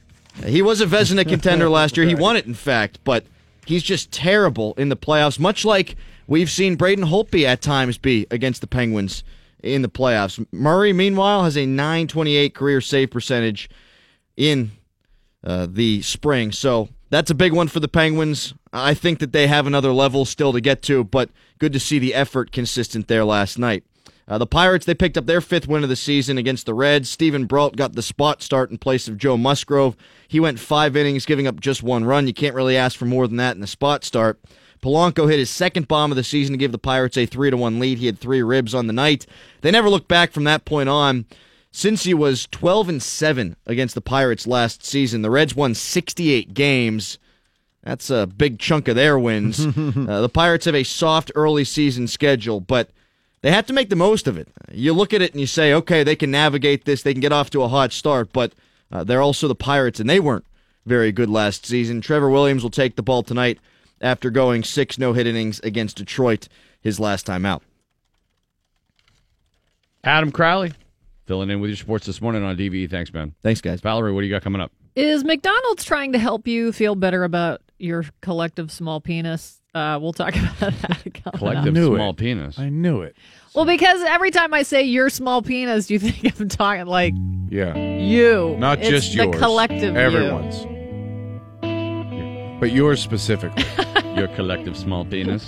He 0.45 0.61
was 0.61 0.81
a 0.81 0.85
Vezina 0.85 1.27
contender 1.27 1.69
last 1.69 1.97
year. 1.97 2.05
He 2.05 2.15
won 2.15 2.35
it, 2.35 2.45
in 2.45 2.53
fact, 2.53 2.99
but 3.03 3.25
he's 3.65 3.83
just 3.83 4.11
terrible 4.11 4.73
in 4.75 4.89
the 4.89 4.97
playoffs, 4.97 5.39
much 5.39 5.65
like 5.65 5.95
we've 6.27 6.49
seen 6.49 6.75
Braden 6.75 7.05
Holtby 7.05 7.43
at 7.45 7.61
times 7.61 7.97
be 7.97 8.25
against 8.31 8.61
the 8.61 8.67
Penguins 8.67 9.23
in 9.61 9.81
the 9.81 9.89
playoffs. 9.89 10.43
Murray, 10.51 10.93
meanwhile, 10.93 11.43
has 11.43 11.57
a 11.57 11.65
928 11.65 12.53
career 12.55 12.81
save 12.81 13.11
percentage 13.11 13.69
in 14.37 14.71
uh, 15.43 15.67
the 15.69 16.01
spring. 16.01 16.51
So 16.51 16.89
that's 17.09 17.31
a 17.31 17.35
big 17.35 17.53
one 17.53 17.67
for 17.67 17.79
the 17.79 17.87
Penguins. 17.87 18.53
I 18.71 18.93
think 18.93 19.19
that 19.19 19.33
they 19.33 19.47
have 19.47 19.67
another 19.67 19.91
level 19.91 20.25
still 20.25 20.53
to 20.53 20.61
get 20.61 20.81
to, 20.83 21.03
but 21.03 21.29
good 21.57 21.73
to 21.73 21.79
see 21.79 21.99
the 21.99 22.13
effort 22.13 22.51
consistent 22.51 23.07
there 23.07 23.25
last 23.25 23.57
night. 23.57 23.83
Uh, 24.29 24.37
the 24.37 24.45
Pirates, 24.45 24.85
they 24.85 24.93
picked 24.93 25.17
up 25.17 25.25
their 25.25 25.41
fifth 25.41 25.67
win 25.67 25.81
of 25.81 25.89
the 25.89 25.95
season 25.95 26.37
against 26.37 26.67
the 26.67 26.75
Reds. 26.75 27.09
Steven 27.09 27.45
Brault 27.45 27.75
got 27.75 27.93
the 27.93 28.03
spot 28.03 28.43
start 28.43 28.69
in 28.69 28.77
place 28.77 29.07
of 29.07 29.17
Joe 29.17 29.37
Musgrove. 29.37 29.97
He 30.27 30.39
went 30.39 30.59
five 30.59 30.95
innings, 30.95 31.25
giving 31.25 31.47
up 31.47 31.59
just 31.59 31.81
one 31.81 32.05
run. 32.05 32.27
You 32.27 32.33
can't 32.33 32.53
really 32.53 32.77
ask 32.77 32.95
for 32.95 33.05
more 33.05 33.27
than 33.27 33.37
that 33.37 33.55
in 33.55 33.61
the 33.61 33.67
spot 33.67 34.03
start. 34.03 34.39
Polanco 34.83 35.27
hit 35.29 35.39
his 35.39 35.49
second 35.49 35.87
bomb 35.87 36.11
of 36.11 36.15
the 36.15 36.23
season 36.23 36.53
to 36.53 36.59
give 36.59 36.71
the 36.71 36.77
Pirates 36.77 37.17
a 37.17 37.25
3 37.25 37.49
to 37.49 37.57
1 37.57 37.79
lead. 37.79 37.97
He 37.97 38.05
had 38.05 38.19
three 38.19 38.43
ribs 38.43 38.75
on 38.75 38.85
the 38.85 38.93
night. 38.93 39.25
They 39.61 39.71
never 39.71 39.89
looked 39.89 40.07
back 40.07 40.31
from 40.31 40.43
that 40.43 40.63
point 40.63 40.89
on. 40.89 41.25
Since 41.71 42.03
he 42.03 42.13
was 42.13 42.47
12 42.51 42.89
and 42.89 43.03
7 43.03 43.55
against 43.65 43.95
the 43.95 44.01
Pirates 44.01 44.47
last 44.47 44.85
season, 44.85 45.23
the 45.23 45.29
Reds 45.31 45.55
won 45.55 45.73
68 45.73 46.53
games. 46.53 47.17
That's 47.83 48.09
a 48.09 48.27
big 48.27 48.59
chunk 48.59 48.87
of 48.87 48.95
their 48.95 49.17
wins. 49.17 49.59
uh, 49.65 50.21
the 50.21 50.31
Pirates 50.31 50.65
have 50.65 50.75
a 50.75 50.83
soft 50.83 51.31
early 51.35 51.63
season 51.63 52.07
schedule, 52.07 52.59
but 52.59 52.91
they 53.41 53.51
have 53.51 53.65
to 53.67 53.73
make 53.73 53.89
the 53.89 53.95
most 53.95 54.27
of 54.27 54.37
it. 54.37 54.47
You 54.71 54.93
look 54.93 55.13
at 55.13 55.21
it 55.21 55.31
and 55.31 55.39
you 55.39 55.47
say, 55.47 55.73
okay, 55.73 56.03
they 56.03 56.15
can 56.15 56.31
navigate 56.31 56.85
this, 56.85 57.03
they 57.03 57.13
can 57.13 57.21
get 57.21 57.31
off 57.31 57.49
to 57.51 57.63
a 57.63 57.67
hot 57.67 57.91
start, 57.91 58.33
but 58.33 58.53
uh, 58.91 59.03
they're 59.03 59.21
also 59.21 59.47
the 59.47 59.55
Pirates, 59.55 59.99
and 59.99 60.09
they 60.09 60.19
weren't 60.19 60.45
very 60.85 61.11
good 61.11 61.29
last 61.29 61.65
season. 61.65 62.01
Trevor 62.01 62.29
Williams 62.29 62.63
will 62.63 62.69
take 62.69 62.95
the 62.95 63.03
ball 63.03 63.23
tonight 63.23 63.59
after 64.01 64.29
going 64.29 64.63
six 64.63 64.97
no 64.97 65.13
hit 65.13 65.27
innings 65.27 65.59
against 65.61 65.97
Detroit 65.97 66.47
his 66.81 66.99
last 66.99 67.25
time 67.25 67.45
out. 67.45 67.63
Adam 70.03 70.31
Crowley 70.31 70.73
filling 71.25 71.49
in 71.49 71.59
with 71.59 71.69
your 71.69 71.77
sports 71.77 72.05
this 72.05 72.21
morning 72.21 72.43
on 72.43 72.57
DVE. 72.57 72.89
Thanks, 72.89 73.13
man. 73.13 73.35
Thanks, 73.43 73.61
guys. 73.61 73.81
Valerie, 73.81 74.13
what 74.13 74.21
do 74.21 74.27
you 74.27 74.33
got 74.33 74.41
coming 74.41 74.61
up? 74.61 74.71
Is 74.95 75.23
McDonald's 75.23 75.83
trying 75.83 76.13
to 76.13 76.19
help 76.19 76.47
you 76.47 76.71
feel 76.71 76.95
better 76.95 77.23
about 77.23 77.61
your 77.77 78.05
collective 78.21 78.71
small 78.71 78.99
penis? 78.99 79.58
Uh, 79.75 79.99
we'll 80.01 80.13
talk 80.13 80.35
about 80.57 80.73
that. 80.81 81.01
coming 81.13 81.37
Collective 81.37 81.67
up. 81.67 81.73
knew 81.73 81.95
small 81.95 82.09
it. 82.11 82.17
penis. 82.17 82.57
I 82.59 82.69
knew 82.69 83.01
it. 83.01 83.15
Well, 83.53 83.65
because 83.65 84.01
every 84.01 84.31
time 84.31 84.53
I 84.53 84.63
say 84.63 84.83
your 84.83 85.09
small 85.09 85.41
penis, 85.41 85.89
you 85.91 85.99
think 86.05 86.39
I'm 86.39 86.49
talking 86.49 86.85
like 86.87 87.13
Yeah. 87.49 87.75
you, 87.75 88.55
Not 88.57 88.79
It's 88.79 88.89
just 88.89 89.11
the 89.15 89.25
yours. 89.25 89.35
collective. 89.37 89.93
you. 89.93 89.99
Everyone's. 89.99 90.65
But 92.59 92.71
yours 92.73 93.01
specifically. 93.01 93.63
Your 94.17 94.27
collective 94.35 94.75
small 94.75 95.05
penis. 95.05 95.47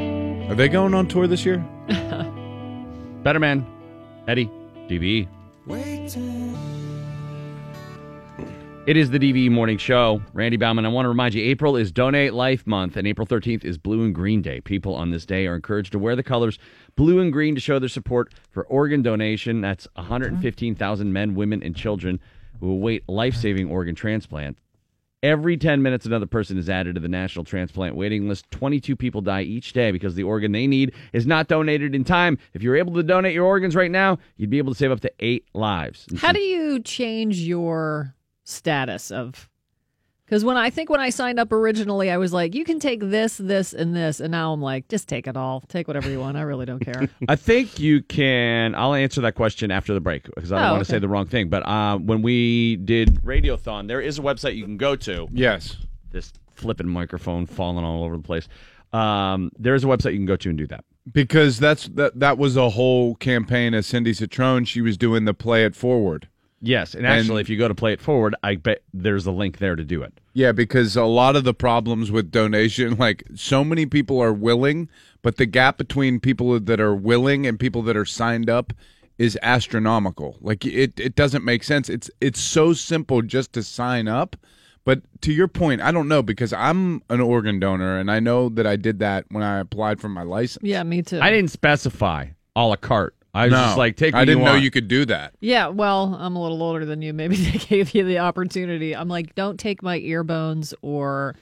Are 0.00 0.54
they 0.54 0.68
going 0.70 0.94
on 0.94 1.06
tour 1.06 1.26
this 1.26 1.44
year? 1.44 1.58
Better 3.22 3.38
man. 3.38 3.66
Eddie. 4.26 4.50
DVE. 4.88 5.28
It 8.84 8.96
is 8.96 9.10
the 9.10 9.18
DVE 9.20 9.48
Morning 9.48 9.78
Show. 9.78 10.20
Randy 10.32 10.56
Bauman, 10.56 10.84
I 10.84 10.88
want 10.88 11.04
to 11.04 11.08
remind 11.08 11.34
you 11.34 11.44
April 11.44 11.76
is 11.76 11.92
Donate 11.92 12.34
Life 12.34 12.66
Month, 12.66 12.96
and 12.96 13.06
April 13.06 13.28
13th 13.28 13.64
is 13.64 13.78
Blue 13.78 14.02
and 14.02 14.12
Green 14.12 14.42
Day. 14.42 14.60
People 14.60 14.96
on 14.96 15.12
this 15.12 15.24
day 15.24 15.46
are 15.46 15.54
encouraged 15.54 15.92
to 15.92 16.00
wear 16.00 16.16
the 16.16 16.24
colors 16.24 16.58
blue 16.96 17.20
and 17.20 17.32
green 17.32 17.54
to 17.54 17.60
show 17.60 17.78
their 17.78 17.88
support 17.88 18.34
for 18.50 18.64
organ 18.64 19.00
donation. 19.00 19.60
That's 19.60 19.86
115,000 19.94 21.12
men, 21.12 21.36
women, 21.36 21.62
and 21.62 21.76
children 21.76 22.18
who 22.58 22.72
await 22.72 23.08
life 23.08 23.36
saving 23.36 23.70
organ 23.70 23.94
transplant. 23.94 24.58
Every 25.22 25.56
10 25.56 25.80
minutes, 25.80 26.04
another 26.04 26.26
person 26.26 26.58
is 26.58 26.68
added 26.68 26.96
to 26.96 27.00
the 27.00 27.08
national 27.08 27.44
transplant 27.44 27.94
waiting 27.94 28.28
list. 28.28 28.50
22 28.50 28.96
people 28.96 29.20
die 29.20 29.42
each 29.42 29.74
day 29.74 29.92
because 29.92 30.16
the 30.16 30.24
organ 30.24 30.50
they 30.50 30.66
need 30.66 30.92
is 31.12 31.24
not 31.24 31.46
donated 31.46 31.94
in 31.94 32.02
time. 32.02 32.36
If 32.52 32.64
you're 32.64 32.74
able 32.74 32.94
to 32.94 33.04
donate 33.04 33.32
your 33.32 33.46
organs 33.46 33.76
right 33.76 33.92
now, 33.92 34.18
you'd 34.36 34.50
be 34.50 34.58
able 34.58 34.72
to 34.72 34.78
save 34.78 34.90
up 34.90 34.98
to 35.02 35.12
eight 35.20 35.46
lives. 35.54 36.08
How 36.18 36.32
do 36.32 36.40
you 36.40 36.80
change 36.80 37.38
your 37.38 38.16
status 38.44 39.10
of? 39.10 39.48
Because 40.24 40.44
when 40.46 40.56
I 40.56 40.70
think 40.70 40.88
when 40.88 41.00
I 41.00 41.10
signed 41.10 41.38
up 41.38 41.52
originally, 41.52 42.10
I 42.10 42.16
was 42.16 42.32
like, 42.32 42.54
you 42.54 42.64
can 42.64 42.80
take 42.80 43.00
this, 43.00 43.36
this, 43.36 43.74
and 43.74 43.94
this, 43.94 44.18
and 44.18 44.30
now 44.30 44.54
I'm 44.54 44.62
like, 44.62 44.88
just 44.88 45.06
take 45.06 45.26
it 45.26 45.36
all, 45.36 45.60
take 45.68 45.86
whatever 45.88 46.08
you 46.08 46.20
want. 46.20 46.38
I 46.38 46.42
really 46.42 46.64
don't 46.64 46.80
care. 46.80 47.06
I 47.28 47.36
think 47.36 47.78
you 47.78 48.02
can. 48.02 48.74
I'll 48.74 48.94
answer 48.94 49.20
that 49.22 49.34
question 49.34 49.70
after 49.70 49.92
the 49.92 50.00
break 50.00 50.24
because 50.34 50.50
I 50.50 50.56
don't 50.58 50.68
Oh, 50.68 50.72
want 50.74 50.86
to 50.86 50.90
okay. 50.90 50.96
say 50.96 51.00
the 51.00 51.08
wrong 51.08 51.26
thing. 51.26 51.50
But 51.50 51.66
uh, 51.68 51.98
when 51.98 52.22
we 52.22 52.76
did 52.76 53.20
Radiothon, 53.22 53.88
there 53.88 54.00
is 54.00 54.18
a 54.18 54.22
website 54.22 54.56
you 54.56 54.64
can 54.64 54.78
go 54.78 54.96
to. 54.96 55.28
Yes. 55.32 55.76
This 56.10 56.32
flipping 56.54 56.88
microphone 56.88 57.44
falling 57.44 57.84
all 57.84 58.02
over 58.02 58.16
the 58.16 58.22
place. 58.22 58.48
Um, 58.94 59.50
there 59.58 59.74
is 59.74 59.84
a 59.84 59.86
website 59.86 60.12
you 60.12 60.18
can 60.18 60.26
go 60.26 60.36
to 60.36 60.48
and 60.48 60.56
do 60.56 60.66
that. 60.68 60.84
Because 61.12 61.58
that's 61.58 61.88
that 61.88 62.18
that 62.20 62.38
was 62.38 62.56
a 62.56 62.70
whole 62.70 63.16
campaign 63.16 63.74
of 63.74 63.84
Cindy 63.84 64.12
Citrone. 64.12 64.66
She 64.66 64.80
was 64.80 64.96
doing 64.96 65.24
the 65.26 65.34
play 65.34 65.64
it 65.64 65.74
forward. 65.74 66.28
Yes, 66.62 66.94
and 66.94 67.04
And- 67.04 67.14
actually, 67.20 67.40
if 67.42 67.48
you 67.48 67.58
go 67.58 67.66
to 67.68 67.74
Play 67.74 67.92
It 67.92 68.00
Forward, 68.00 68.34
I 68.42 68.54
bet 68.54 68.82
there's 68.94 69.26
a 69.26 69.32
link 69.32 69.58
there 69.58 69.74
to 69.76 69.84
do 69.84 70.02
it. 70.02 70.20
Yeah, 70.32 70.52
because 70.52 70.96
a 70.96 71.04
lot 71.04 71.34
of 71.36 71.44
the 71.44 71.52
problems 71.52 72.10
with 72.12 72.30
donation, 72.30 72.96
like 72.98 73.24
so 73.34 73.64
many 73.64 73.84
people 73.84 74.20
are 74.22 74.32
willing, 74.32 74.88
but 75.22 75.36
the 75.36 75.46
gap 75.46 75.76
between 75.76 76.20
people 76.20 76.58
that 76.60 76.80
are 76.80 76.94
willing 76.94 77.46
and 77.46 77.58
people 77.58 77.82
that 77.82 77.96
are 77.96 78.04
signed 78.04 78.48
up 78.48 78.72
is 79.18 79.36
astronomical. 79.42 80.36
Like 80.40 80.64
it, 80.64 80.98
it 80.98 81.14
doesn't 81.14 81.44
make 81.44 81.62
sense. 81.64 81.88
It's 81.88 82.10
it's 82.20 82.40
so 82.40 82.72
simple 82.72 83.22
just 83.22 83.52
to 83.54 83.62
sign 83.62 84.08
up. 84.08 84.36
But 84.84 85.02
to 85.20 85.32
your 85.32 85.46
point, 85.46 85.80
I 85.80 85.92
don't 85.92 86.08
know 86.08 86.22
because 86.22 86.52
I'm 86.52 87.02
an 87.08 87.20
organ 87.20 87.60
donor 87.60 87.98
and 87.98 88.10
I 88.10 88.18
know 88.18 88.48
that 88.48 88.66
I 88.66 88.74
did 88.74 88.98
that 88.98 89.26
when 89.30 89.42
I 89.44 89.60
applied 89.60 90.00
for 90.00 90.08
my 90.08 90.22
license. 90.24 90.64
yeah, 90.64 90.82
me 90.82 91.02
too. 91.02 91.20
I 91.20 91.30
didn't 91.30 91.50
specify 91.52 92.26
a 92.56 92.66
la 92.66 92.74
carte. 92.76 93.14
I 93.34 93.44
was 93.44 93.52
no, 93.52 93.58
just 93.58 93.78
like, 93.78 93.96
take. 93.96 94.14
I 94.14 94.24
didn't 94.24 94.40
you 94.40 94.44
know 94.44 94.52
want. 94.52 94.62
you 94.62 94.70
could 94.70 94.88
do 94.88 95.06
that. 95.06 95.34
Yeah, 95.40 95.68
well, 95.68 96.16
I'm 96.20 96.36
a 96.36 96.42
little 96.42 96.62
older 96.62 96.84
than 96.84 97.00
you. 97.00 97.12
Maybe 97.12 97.36
they 97.50 97.58
gave 97.58 97.94
you 97.94 98.04
the 98.04 98.18
opportunity. 98.18 98.94
I'm 98.94 99.08
like, 99.08 99.34
don't 99.34 99.58
take 99.58 99.82
my 99.82 99.96
ear 99.98 100.22
bones 100.22 100.74
or 100.82 101.34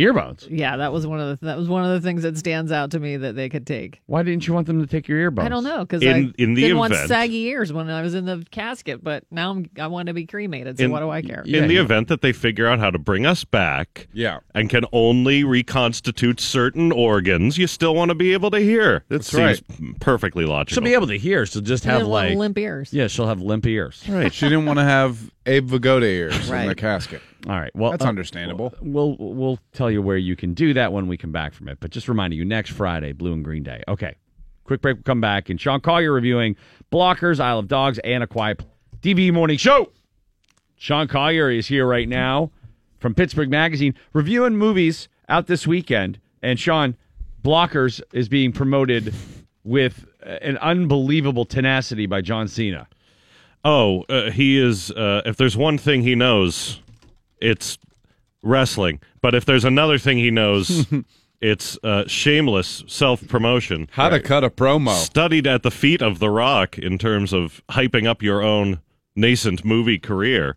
earbuds. 0.00 0.46
yeah, 0.50 0.76
that 0.78 0.92
was 0.92 1.06
one 1.06 1.20
of 1.20 1.38
the 1.40 1.46
that 1.46 1.56
was 1.56 1.68
one 1.68 1.84
of 1.84 1.90
the 1.90 2.00
things 2.06 2.22
that 2.22 2.36
stands 2.36 2.72
out 2.72 2.90
to 2.92 2.98
me 3.00 3.16
that 3.16 3.34
they 3.36 3.48
could 3.48 3.66
take. 3.66 4.00
Why 4.06 4.22
didn't 4.22 4.46
you 4.46 4.54
want 4.54 4.66
them 4.66 4.80
to 4.80 4.86
take 4.86 5.08
your 5.08 5.30
earbuds? 5.30 5.44
I 5.44 5.48
don't 5.48 5.64
know 5.64 5.80
because 5.80 6.02
I 6.04 6.32
in 6.38 6.54
the 6.54 6.62
didn't 6.62 6.78
want 6.78 6.94
saggy 6.94 7.44
ears 7.46 7.72
when 7.72 7.88
I 7.90 8.02
was 8.02 8.14
in 8.14 8.24
the 8.24 8.44
casket, 8.50 9.02
but 9.02 9.24
now 9.30 9.50
I'm, 9.52 9.70
I 9.78 9.86
want 9.86 10.06
to 10.08 10.14
be 10.14 10.26
cremated. 10.26 10.78
So 10.78 10.84
In- 10.84 10.90
what 10.90 11.00
do 11.00 11.10
I 11.10 11.22
care? 11.22 11.42
Yeah, 11.46 11.62
in 11.62 11.68
the 11.68 11.74
you- 11.74 11.80
event 11.82 12.08
that 12.08 12.20
they 12.22 12.32
figure 12.32 12.66
out 12.66 12.78
how 12.78 12.90
to 12.90 12.98
bring 12.98 13.26
us 13.26 13.44
back 13.44 14.08
Yeah. 14.12 14.38
and 14.54 14.68
can 14.70 14.84
only 14.92 15.44
reconstitute 15.44 16.40
certain 16.40 16.92
organs, 16.92 17.58
you 17.58 17.66
still 17.66 17.94
want 17.94 18.08
to 18.10 18.14
be 18.14 18.32
able 18.32 18.50
to 18.50 18.58
hear. 18.60 18.96
It 18.96 19.04
That's 19.08 19.26
seems 19.30 19.62
perfectly 20.00 20.44
logical. 20.44 20.74
She'll 20.74 20.84
be 20.88 20.94
able 20.94 21.06
to 21.08 21.18
hear. 21.18 21.46
She'll 21.46 21.62
just 21.62 21.84
have 21.84 22.06
like 22.06 22.36
limp 22.36 22.58
ears. 22.58 22.92
yeah, 22.92 23.06
she'll 23.06 23.26
have 23.26 23.40
limp 23.40 23.66
ears. 23.66 24.02
right. 24.08 24.32
She 24.32 24.48
didn't 24.48 24.66
want 24.66 24.78
to 24.78 24.84
have 24.84 25.30
Abe 25.50 25.68
Vigoda 25.68 26.04
ears 26.04 26.48
in 26.48 26.68
the 26.68 26.74
casket. 26.76 27.20
All 27.48 27.58
right. 27.58 27.74
Well, 27.74 27.90
That's 27.90 28.04
uh, 28.04 28.08
understandable. 28.08 28.72
We'll 28.80 29.16
we'll 29.18 29.58
tell 29.72 29.90
you 29.90 30.00
where 30.00 30.16
you 30.16 30.36
can 30.36 30.54
do 30.54 30.72
that 30.74 30.92
when 30.92 31.08
we 31.08 31.16
come 31.16 31.32
back 31.32 31.54
from 31.54 31.68
it. 31.68 31.78
But 31.80 31.90
just 31.90 32.08
reminding 32.08 32.38
you, 32.38 32.44
next 32.44 32.70
Friday, 32.70 33.12
Blue 33.12 33.32
and 33.32 33.44
Green 33.44 33.64
Day. 33.64 33.82
Okay. 33.88 34.14
Quick 34.64 34.80
break. 34.80 34.96
We'll 34.98 35.02
come 35.02 35.20
back. 35.20 35.48
And 35.50 35.60
Sean 35.60 35.80
Collier 35.80 36.12
reviewing 36.12 36.54
Blockers, 36.92 37.40
Isle 37.40 37.58
of 37.58 37.66
Dogs, 37.68 37.98
and 38.00 38.22
A 38.22 38.28
Quiet 38.28 38.64
DVE 39.02 39.32
Morning 39.32 39.58
Show. 39.58 39.90
Sean 40.76 41.08
Collier 41.08 41.50
is 41.50 41.66
here 41.66 41.86
right 41.86 42.08
now 42.08 42.52
from 42.98 43.14
Pittsburgh 43.14 43.50
Magazine 43.50 43.94
reviewing 44.12 44.56
movies 44.56 45.08
out 45.28 45.48
this 45.48 45.66
weekend. 45.66 46.20
And 46.42 46.60
Sean, 46.60 46.96
Blockers 47.42 48.00
is 48.12 48.28
being 48.28 48.52
promoted 48.52 49.12
with 49.64 50.06
an 50.22 50.58
unbelievable 50.58 51.44
tenacity 51.44 52.06
by 52.06 52.20
John 52.20 52.46
Cena. 52.46 52.86
Oh, 53.64 54.04
uh, 54.08 54.30
he 54.30 54.58
is. 54.58 54.90
Uh, 54.90 55.22
if 55.24 55.36
there's 55.36 55.56
one 55.56 55.78
thing 55.78 56.02
he 56.02 56.14
knows, 56.14 56.80
it's 57.40 57.78
wrestling. 58.42 59.00
But 59.20 59.34
if 59.34 59.44
there's 59.44 59.64
another 59.64 59.98
thing 59.98 60.18
he 60.18 60.30
knows, 60.30 60.86
it's 61.40 61.78
uh, 61.82 62.04
shameless 62.06 62.84
self 62.86 63.26
promotion. 63.28 63.88
How 63.92 64.08
to 64.08 64.20
cut 64.20 64.44
a 64.44 64.50
promo. 64.50 64.94
Studied 64.94 65.46
at 65.46 65.62
the 65.62 65.70
feet 65.70 66.02
of 66.02 66.18
The 66.18 66.30
Rock 66.30 66.78
in 66.78 66.98
terms 66.98 67.32
of 67.32 67.62
hyping 67.70 68.06
up 68.06 68.22
your 68.22 68.42
own 68.42 68.80
nascent 69.14 69.64
movie 69.64 69.98
career. 69.98 70.56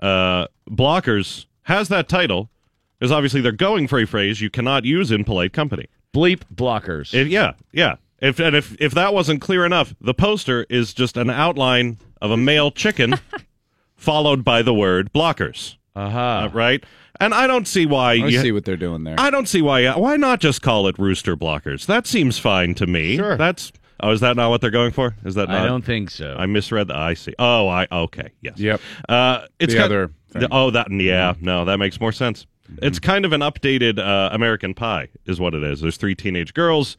Uh, 0.00 0.46
Blockers 0.68 1.46
has 1.62 1.88
that 1.88 2.08
title 2.08 2.50
because 2.98 3.12
obviously 3.12 3.40
they're 3.40 3.52
going 3.52 3.88
for 3.88 3.98
a 4.00 4.06
phrase 4.06 4.40
you 4.40 4.50
cannot 4.50 4.84
use 4.84 5.10
in 5.10 5.24
polite 5.24 5.52
company. 5.52 5.86
Bleep 6.14 6.42
Blockers. 6.54 7.14
If, 7.14 7.28
yeah, 7.28 7.52
yeah. 7.72 7.96
If 8.20 8.38
and 8.38 8.54
if 8.54 8.80
if 8.80 8.92
that 8.92 9.12
wasn't 9.12 9.40
clear 9.40 9.66
enough, 9.66 9.94
the 10.00 10.14
poster 10.14 10.64
is 10.70 10.94
just 10.94 11.16
an 11.16 11.28
outline 11.28 11.98
of 12.22 12.30
a 12.30 12.36
male 12.38 12.70
chicken, 12.70 13.16
followed 13.96 14.44
by 14.44 14.62
the 14.62 14.72
word 14.72 15.12
blockers. 15.12 15.76
Uh-huh. 15.94 16.18
Uh, 16.18 16.48
right? 16.54 16.82
And 17.20 17.34
I 17.34 17.46
don't 17.46 17.68
see 17.68 17.84
why. 17.84 18.12
I 18.12 18.14
you, 18.14 18.40
see 18.40 18.52
what 18.52 18.64
they're 18.64 18.76
doing 18.78 19.04
there. 19.04 19.16
I 19.18 19.28
don't 19.30 19.46
see 19.46 19.60
why. 19.60 19.94
Why 19.96 20.16
not 20.16 20.40
just 20.40 20.62
call 20.62 20.88
it 20.88 20.98
rooster 20.98 21.36
blockers? 21.36 21.84
That 21.86 22.06
seems 22.06 22.38
fine 22.38 22.74
to 22.76 22.86
me. 22.86 23.16
Sure. 23.16 23.36
That's. 23.36 23.72
Oh, 24.00 24.10
is 24.10 24.20
that 24.20 24.34
not 24.36 24.48
what 24.50 24.60
they're 24.60 24.70
going 24.70 24.90
for? 24.90 25.14
Is 25.24 25.34
that 25.36 25.48
not? 25.48 25.60
I 25.62 25.66
don't 25.66 25.84
think 25.84 26.10
so. 26.10 26.34
I 26.36 26.46
misread 26.46 26.88
the. 26.88 26.96
I 26.96 27.14
see. 27.14 27.34
Oh, 27.38 27.68
I 27.68 27.86
okay. 27.92 28.30
Yes. 28.40 28.58
Yep. 28.58 28.80
Uh, 29.08 29.46
it's 29.60 29.74
The 29.74 29.78
kind- 29.80 29.84
other 29.92 30.10
thing. 30.30 30.48
oh, 30.50 30.70
that. 30.70 30.90
Yeah. 30.90 31.34
No, 31.40 31.64
that 31.66 31.76
makes 31.76 32.00
more 32.00 32.12
sense. 32.12 32.46
It's 32.80 32.98
kind 32.98 33.24
of 33.26 33.32
an 33.32 33.42
updated 33.42 33.98
uh, 33.98 34.30
American 34.32 34.72
Pie, 34.72 35.08
is 35.26 35.38
what 35.38 35.52
it 35.54 35.62
is. 35.62 35.82
There's 35.82 35.98
three 35.98 36.14
teenage 36.14 36.54
girls 36.54 36.96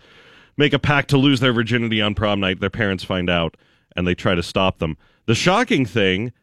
make 0.56 0.72
a 0.72 0.78
pact 0.80 1.10
to 1.10 1.18
lose 1.18 1.40
their 1.40 1.52
virginity 1.54 2.00
on 2.00 2.14
prom 2.14 2.40
night. 2.40 2.60
Their 2.60 2.70
parents 2.70 3.04
find 3.04 3.30
out, 3.30 3.58
and 3.96 4.08
they 4.08 4.14
try 4.14 4.36
to 4.36 4.44
stop 4.44 4.78
them. 4.78 4.98
The 5.26 5.36
shocking 5.36 5.86
thing, 5.86 6.34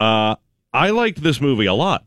uh, 0.00 0.36
I 0.72 0.90
liked 0.90 1.22
this 1.22 1.40
movie 1.40 1.66
a 1.66 1.74
lot. 1.74 2.04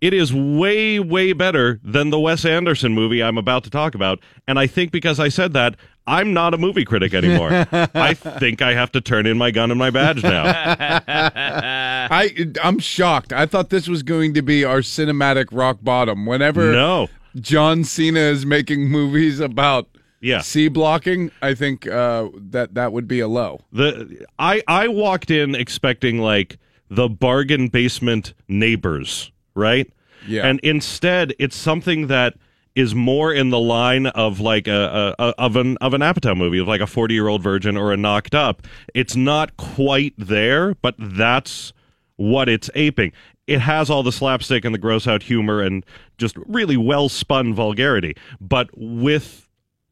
It 0.00 0.12
is 0.12 0.32
way, 0.32 1.00
way 1.00 1.32
better 1.32 1.80
than 1.82 2.10
the 2.10 2.20
Wes 2.20 2.44
Anderson 2.44 2.92
movie 2.92 3.22
I'm 3.22 3.38
about 3.38 3.64
to 3.64 3.70
talk 3.70 3.94
about. 3.94 4.20
And 4.46 4.58
I 4.58 4.66
think 4.66 4.92
because 4.92 5.18
I 5.18 5.30
said 5.30 5.54
that, 5.54 5.76
I'm 6.06 6.34
not 6.34 6.52
a 6.52 6.58
movie 6.58 6.84
critic 6.84 7.14
anymore. 7.14 7.50
I 7.72 8.12
think 8.14 8.60
I 8.60 8.74
have 8.74 8.92
to 8.92 9.00
turn 9.00 9.26
in 9.26 9.38
my 9.38 9.50
gun 9.50 9.70
and 9.70 9.78
my 9.78 9.90
badge 9.90 10.22
now. 10.22 10.44
I 11.08 12.52
I'm 12.62 12.78
shocked. 12.78 13.32
I 13.32 13.46
thought 13.46 13.70
this 13.70 13.88
was 13.88 14.02
going 14.02 14.34
to 14.34 14.42
be 14.42 14.64
our 14.64 14.80
cinematic 14.80 15.46
rock 15.50 15.78
bottom. 15.82 16.26
Whenever 16.26 16.70
No. 16.72 17.08
John 17.36 17.82
Cena 17.82 18.20
is 18.20 18.46
making 18.46 18.88
movies 18.88 19.40
about 19.40 19.88
Yeah. 20.26 20.40
C 20.40 20.66
blocking, 20.66 21.30
I 21.40 21.54
think 21.54 21.86
uh, 21.86 22.28
that 22.34 22.74
that 22.74 22.92
would 22.92 23.06
be 23.06 23.20
a 23.20 23.28
low. 23.28 23.60
The 23.70 24.26
I 24.40 24.60
I 24.66 24.88
walked 24.88 25.30
in 25.30 25.54
expecting 25.54 26.18
like 26.18 26.58
the 26.90 27.08
bargain 27.08 27.68
basement 27.68 28.34
neighbors, 28.48 29.30
right? 29.54 29.88
Yeah. 30.26 30.44
And 30.44 30.58
instead, 30.60 31.32
it's 31.38 31.56
something 31.56 32.08
that 32.08 32.34
is 32.74 32.92
more 32.92 33.32
in 33.32 33.50
the 33.50 33.60
line 33.60 34.06
of 34.08 34.40
like 34.40 34.66
a, 34.66 35.14
a, 35.16 35.22
a 35.22 35.34
of 35.38 35.54
an 35.54 35.76
of 35.76 35.94
an 35.94 36.00
Apatow 36.00 36.36
movie 36.36 36.58
of 36.58 36.66
like 36.66 36.80
a 36.80 36.88
forty 36.88 37.14
year 37.14 37.28
old 37.28 37.42
virgin 37.42 37.76
or 37.76 37.92
a 37.92 37.96
knocked 37.96 38.34
up. 38.34 38.66
It's 38.94 39.14
not 39.14 39.56
quite 39.56 40.14
there, 40.18 40.74
but 40.74 40.96
that's 40.98 41.72
what 42.16 42.48
it's 42.48 42.68
aping. 42.74 43.12
It 43.46 43.60
has 43.60 43.90
all 43.90 44.02
the 44.02 44.10
slapstick 44.10 44.64
and 44.64 44.74
the 44.74 44.78
gross 44.78 45.06
out 45.06 45.22
humor 45.22 45.62
and 45.62 45.86
just 46.18 46.36
really 46.46 46.76
well 46.76 47.08
spun 47.08 47.54
vulgarity, 47.54 48.16
but 48.40 48.68
with 48.74 49.45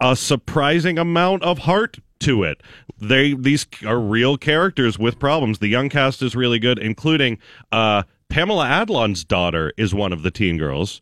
a 0.04 0.14
surprising 0.14 0.98
amount 0.98 1.42
of 1.42 1.60
heart 1.60 1.98
to 2.20 2.42
it. 2.42 2.62
They 3.00 3.32
these 3.32 3.66
are 3.86 3.98
real 3.98 4.36
characters 4.36 4.98
with 4.98 5.18
problems. 5.18 5.60
The 5.60 5.68
young 5.68 5.88
cast 5.88 6.20
is 6.22 6.36
really 6.36 6.58
good, 6.58 6.78
including 6.78 7.38
uh, 7.72 8.02
Pamela 8.28 8.66
Adlon's 8.66 9.24
daughter 9.24 9.72
is 9.78 9.94
one 9.94 10.12
of 10.12 10.22
the 10.22 10.30
teen 10.30 10.58
girls. 10.58 11.00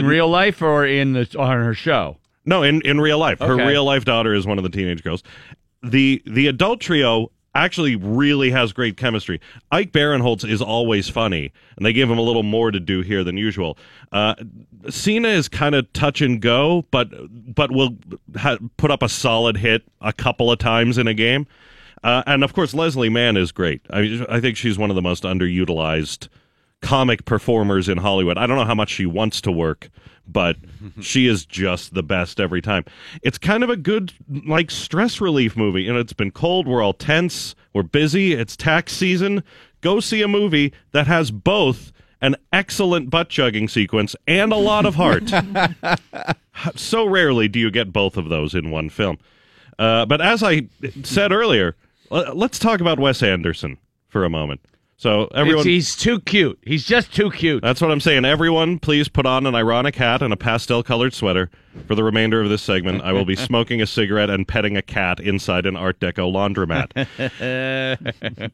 in 0.00 0.04
real 0.06 0.28
life 0.28 0.60
or 0.60 0.84
in 0.84 1.12
the 1.12 1.34
on 1.38 1.58
her 1.58 1.74
show? 1.74 2.18
no, 2.44 2.62
in, 2.62 2.80
in 2.82 3.00
real 3.00 3.18
life. 3.18 3.38
Her 3.38 3.54
real 3.54 3.84
life 3.84 4.04
daughter 4.04 4.34
is 4.34 4.46
one 4.46 4.58
of 4.58 4.64
the 4.64 4.70
teenage 4.70 5.04
girls. 5.04 5.22
The 5.82 6.20
the 6.26 6.48
adult 6.48 6.80
trio 6.80 7.30
actually 7.54 7.96
really 7.96 8.50
has 8.50 8.72
great 8.72 8.96
chemistry. 8.96 9.40
Ike 9.70 9.92
Barinholtz 9.92 10.48
is 10.48 10.62
always 10.62 11.08
funny, 11.08 11.52
and 11.76 11.84
they 11.84 11.92
give 11.92 12.10
him 12.10 12.18
a 12.18 12.22
little 12.22 12.42
more 12.42 12.70
to 12.70 12.80
do 12.80 13.00
here 13.00 13.24
than 13.24 13.36
usual. 13.36 13.76
Uh, 14.12 14.34
Cena 14.88 15.28
is 15.28 15.48
kind 15.48 15.74
of 15.74 15.92
touch 15.92 16.20
and 16.20 16.40
go, 16.40 16.84
but 16.90 17.08
but 17.54 17.72
will 17.72 17.96
ha- 18.36 18.58
put 18.76 18.90
up 18.90 19.02
a 19.02 19.08
solid 19.08 19.56
hit 19.56 19.82
a 20.00 20.12
couple 20.12 20.50
of 20.50 20.58
times 20.58 20.98
in 20.98 21.06
a 21.06 21.14
game. 21.14 21.46
Uh, 22.02 22.22
and 22.26 22.42
of 22.42 22.54
course, 22.54 22.72
Leslie 22.72 23.10
Mann 23.10 23.36
is 23.36 23.52
great. 23.52 23.82
I, 23.90 24.24
I 24.28 24.40
think 24.40 24.56
she's 24.56 24.78
one 24.78 24.90
of 24.90 24.96
the 24.96 25.02
most 25.02 25.24
underutilized 25.24 26.28
comic 26.82 27.24
performers 27.24 27.88
in 27.88 27.98
Hollywood. 27.98 28.38
I 28.38 28.46
don't 28.46 28.56
know 28.56 28.64
how 28.64 28.74
much 28.74 28.90
she 28.90 29.06
wants 29.06 29.40
to 29.42 29.52
work, 29.52 29.90
but 30.26 30.56
she 31.00 31.26
is 31.26 31.44
just 31.44 31.94
the 31.94 32.02
best 32.02 32.40
every 32.40 32.62
time. 32.62 32.84
It's 33.22 33.38
kind 33.38 33.62
of 33.62 33.70
a 33.70 33.76
good 33.76 34.12
like 34.46 34.70
stress 34.70 35.20
relief 35.20 35.56
movie. 35.56 35.82
You 35.82 35.92
know, 35.92 36.00
it's 36.00 36.12
been 36.12 36.30
cold, 36.30 36.66
we're 36.66 36.82
all 36.82 36.94
tense, 36.94 37.54
we're 37.72 37.82
busy, 37.82 38.32
it's 38.32 38.56
tax 38.56 38.92
season. 38.92 39.42
Go 39.80 40.00
see 40.00 40.22
a 40.22 40.28
movie 40.28 40.72
that 40.92 41.06
has 41.06 41.30
both 41.30 41.92
an 42.22 42.36
excellent 42.52 43.08
butt 43.08 43.30
chugging 43.30 43.66
sequence 43.68 44.14
and 44.26 44.52
a 44.52 44.56
lot 44.56 44.84
of 44.84 44.94
heart. 44.94 45.30
so 46.76 47.06
rarely 47.06 47.48
do 47.48 47.58
you 47.58 47.70
get 47.70 47.92
both 47.92 48.16
of 48.16 48.28
those 48.28 48.54
in 48.54 48.70
one 48.70 48.90
film. 48.90 49.18
Uh, 49.78 50.04
but 50.04 50.20
as 50.20 50.42
I 50.42 50.68
said 51.02 51.32
earlier, 51.32 51.76
let's 52.10 52.58
talk 52.58 52.80
about 52.80 52.98
Wes 52.98 53.22
Anderson 53.22 53.78
for 54.08 54.24
a 54.24 54.30
moment. 54.30 54.60
So 55.00 55.28
everyone, 55.34 55.60
It's- 55.60 55.64
he's 55.64 55.96
too 55.96 56.20
cute. 56.20 56.58
He's 56.62 56.84
just 56.84 57.14
too 57.14 57.30
cute. 57.30 57.62
that's 57.62 57.80
what 57.80 57.90
I'm 57.90 58.00
saying. 58.00 58.26
Everyone, 58.26 58.78
please 58.78 59.08
put 59.08 59.24
on 59.24 59.46
an 59.46 59.54
ironic 59.54 59.96
hat 59.96 60.20
and 60.20 60.30
a 60.30 60.36
pastel 60.36 60.82
colored 60.82 61.14
sweater 61.14 61.48
for 61.86 61.94
the 61.94 62.02
remainder 62.04 62.40
of 62.42 62.48
this 62.48 62.62
segment. 62.62 63.02
I 63.02 63.12
will 63.12 63.24
be 63.24 63.36
smoking 63.48 63.80
a 63.80 63.86
cigarette 63.86 64.28
and 64.30 64.46
petting 64.46 64.76
a 64.76 64.82
cat 64.82 65.20
inside 65.20 65.66
an 65.66 65.76
Art 65.76 66.00
Deco 66.00 66.30
laundromat. 66.32 66.90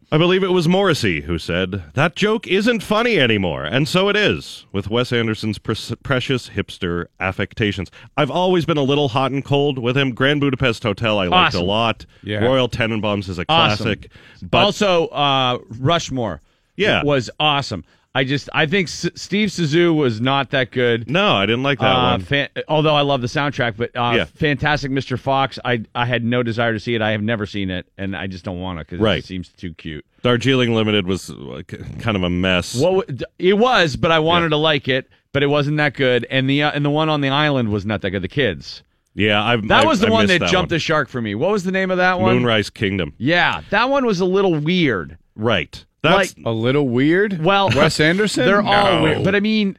I 0.12 0.18
believe 0.18 0.42
it 0.42 0.48
was 0.52 0.68
Morrissey 0.68 1.22
who 1.22 1.38
said, 1.38 1.82
That 1.94 2.14
joke 2.16 2.46
isn't 2.46 2.82
funny 2.82 3.18
anymore. 3.18 3.64
And 3.64 3.88
so 3.88 4.08
it 4.08 4.16
is, 4.16 4.66
with 4.72 4.90
Wes 4.90 5.12
Anderson's 5.12 5.58
pre- 5.58 5.76
precious 6.02 6.50
hipster 6.50 7.06
affectations. 7.20 7.90
I've 8.16 8.30
always 8.30 8.64
been 8.64 8.76
a 8.78 8.82
little 8.82 9.08
hot 9.08 9.32
and 9.32 9.44
cold 9.44 9.78
with 9.78 9.96
him. 9.96 10.12
Grand 10.12 10.40
Budapest 10.40 10.82
Hotel, 10.82 11.18
I 11.18 11.26
liked 11.26 11.54
Awesome. 11.54 11.62
a 11.62 11.64
lot. 11.64 12.06
Yeah. 12.22 12.44
Royal 12.44 12.68
Tenenbaums 12.68 13.28
is 13.28 13.38
a 13.38 13.44
Awesome. 13.48 13.84
classic. 13.84 14.10
But 14.42 14.58
also, 14.58 15.06
uh, 15.08 15.58
Rushmore. 15.78 16.42
Yeah. 16.76 17.02
was 17.04 17.30
awesome. 17.40 17.84
I 18.16 18.24
just 18.24 18.48
I 18.54 18.66
think 18.66 18.88
S- 18.88 19.10
Steve 19.14 19.50
Zissou 19.50 19.94
was 19.94 20.20
not 20.20 20.50
that 20.50 20.70
good. 20.70 21.10
no, 21.10 21.34
I 21.34 21.44
didn't 21.46 21.62
like 21.62 21.78
that 21.80 21.92
Uh, 21.94 22.10
one. 22.12 22.20
fan- 22.22 22.48
although 22.68 22.94
I 22.94 23.02
love 23.02 23.20
the 23.20 23.26
soundtrack, 23.26 23.76
but 23.76 23.90
uh, 23.96 24.12
Yeah. 24.16 24.24
fantastic 24.24 24.90
Mr. 24.90 25.18
Fox. 25.18 25.58
I 25.64 25.82
I 25.94 26.06
had 26.06 26.24
no 26.24 26.42
desire 26.42 26.72
to 26.72 26.80
see 26.80 26.94
it. 26.94 27.02
I 27.02 27.10
have 27.10 27.22
never 27.22 27.44
seen 27.46 27.70
it, 27.70 27.86
and 27.98 28.16
I 28.16 28.26
just 28.26 28.44
don't 28.44 28.60
want 28.60 28.78
to 28.78 28.84
because 28.84 29.00
Right. 29.00 29.18
it 29.18 29.26
seems 29.26 29.48
too 29.50 29.74
cute. 29.74 30.04
Darjeeling 30.22 30.74
Limited 30.74 31.06
was 31.06 31.30
k- 31.68 31.78
kind 32.00 32.16
of 32.16 32.22
a 32.22 32.30
mess. 32.30 32.74
What 32.74 33.06
w- 33.08 33.26
it 33.38 33.58
was, 33.58 33.96
but 33.96 34.10
I 34.10 34.18
wanted 34.18 34.48
to 34.48 34.56
like 34.56 34.88
it, 34.88 35.08
but 35.32 35.42
it 35.42 35.48
wasn't 35.48 35.76
that 35.76 35.94
good. 35.94 36.26
And 36.30 36.48
the 36.48 36.62
uh, 36.62 36.70
and 36.74 36.84
the 36.84 36.90
one 36.90 37.08
on 37.08 37.20
the 37.20 37.28
island 37.28 37.68
was 37.70 37.84
not 37.84 38.00
that 38.00 38.10
good. 38.10 38.22
The 38.22 38.28
kids. 38.28 38.82
Yeah, 39.14 39.42
I've, 39.42 39.66
That 39.68 39.84
I- 39.84 39.86
was 39.86 40.00
the 40.00 40.08
I 40.08 40.10
one 40.10 40.26
missed 40.26 40.40
that, 40.40 40.50
jumped 40.50 40.70
one. 40.70 40.76
the 40.76 40.78
shark 40.78 41.08
for 41.08 41.22
me. 41.22 41.34
What 41.34 41.50
was 41.50 41.64
the 41.64 41.72
name 41.72 41.90
of 41.90 41.96
that 41.96 42.20
one? 42.20 42.34
Moonrise 42.36 42.68
Kingdom. 42.70 43.14
Yeah, 43.18 43.62
that 43.70 43.88
one 43.88 44.04
was 44.04 44.20
a 44.20 44.26
little 44.26 44.54
weird. 44.54 45.16
Right. 45.34 45.84
That's 46.06 46.34
A 46.44 46.52
little 46.52 46.88
weird. 46.88 47.42
Well, 47.42 47.68
Wes 47.70 48.00
Anderson. 48.00 48.44
They're 48.46 48.62
all 48.62 49.02
weird. 49.02 49.24
But 49.24 49.34
I 49.34 49.40
mean, 49.40 49.78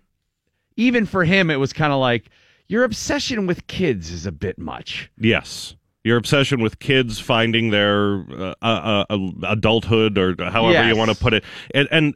even 0.76 1.06
for 1.06 1.24
him, 1.24 1.50
it 1.50 1.58
was 1.58 1.74
kind 1.74 1.92
of 1.94 2.00
like 2.00 2.30
your 2.68 2.84
obsession 2.84 3.48
with 3.48 3.68
kids 3.68 4.12
is 4.12 4.26
a 4.26 4.32
bit 4.32 4.58
much. 4.60 5.10
yes. 5.18 5.76
Your 6.04 6.16
obsession 6.16 6.62
with 6.62 6.80
kids 6.80 7.20
finding 7.20 7.70
their 7.72 8.20
uh, 8.32 8.54
uh, 8.62 9.06
uh, 9.10 9.18
adulthood, 9.46 10.18
or 10.18 10.36
however 10.46 10.72
Yes. 10.72 10.94
you 10.94 10.98
want 10.98 11.12
to 11.12 11.18
put 11.18 11.34
it, 11.34 11.44
and, 11.76 11.86
and 11.92 12.16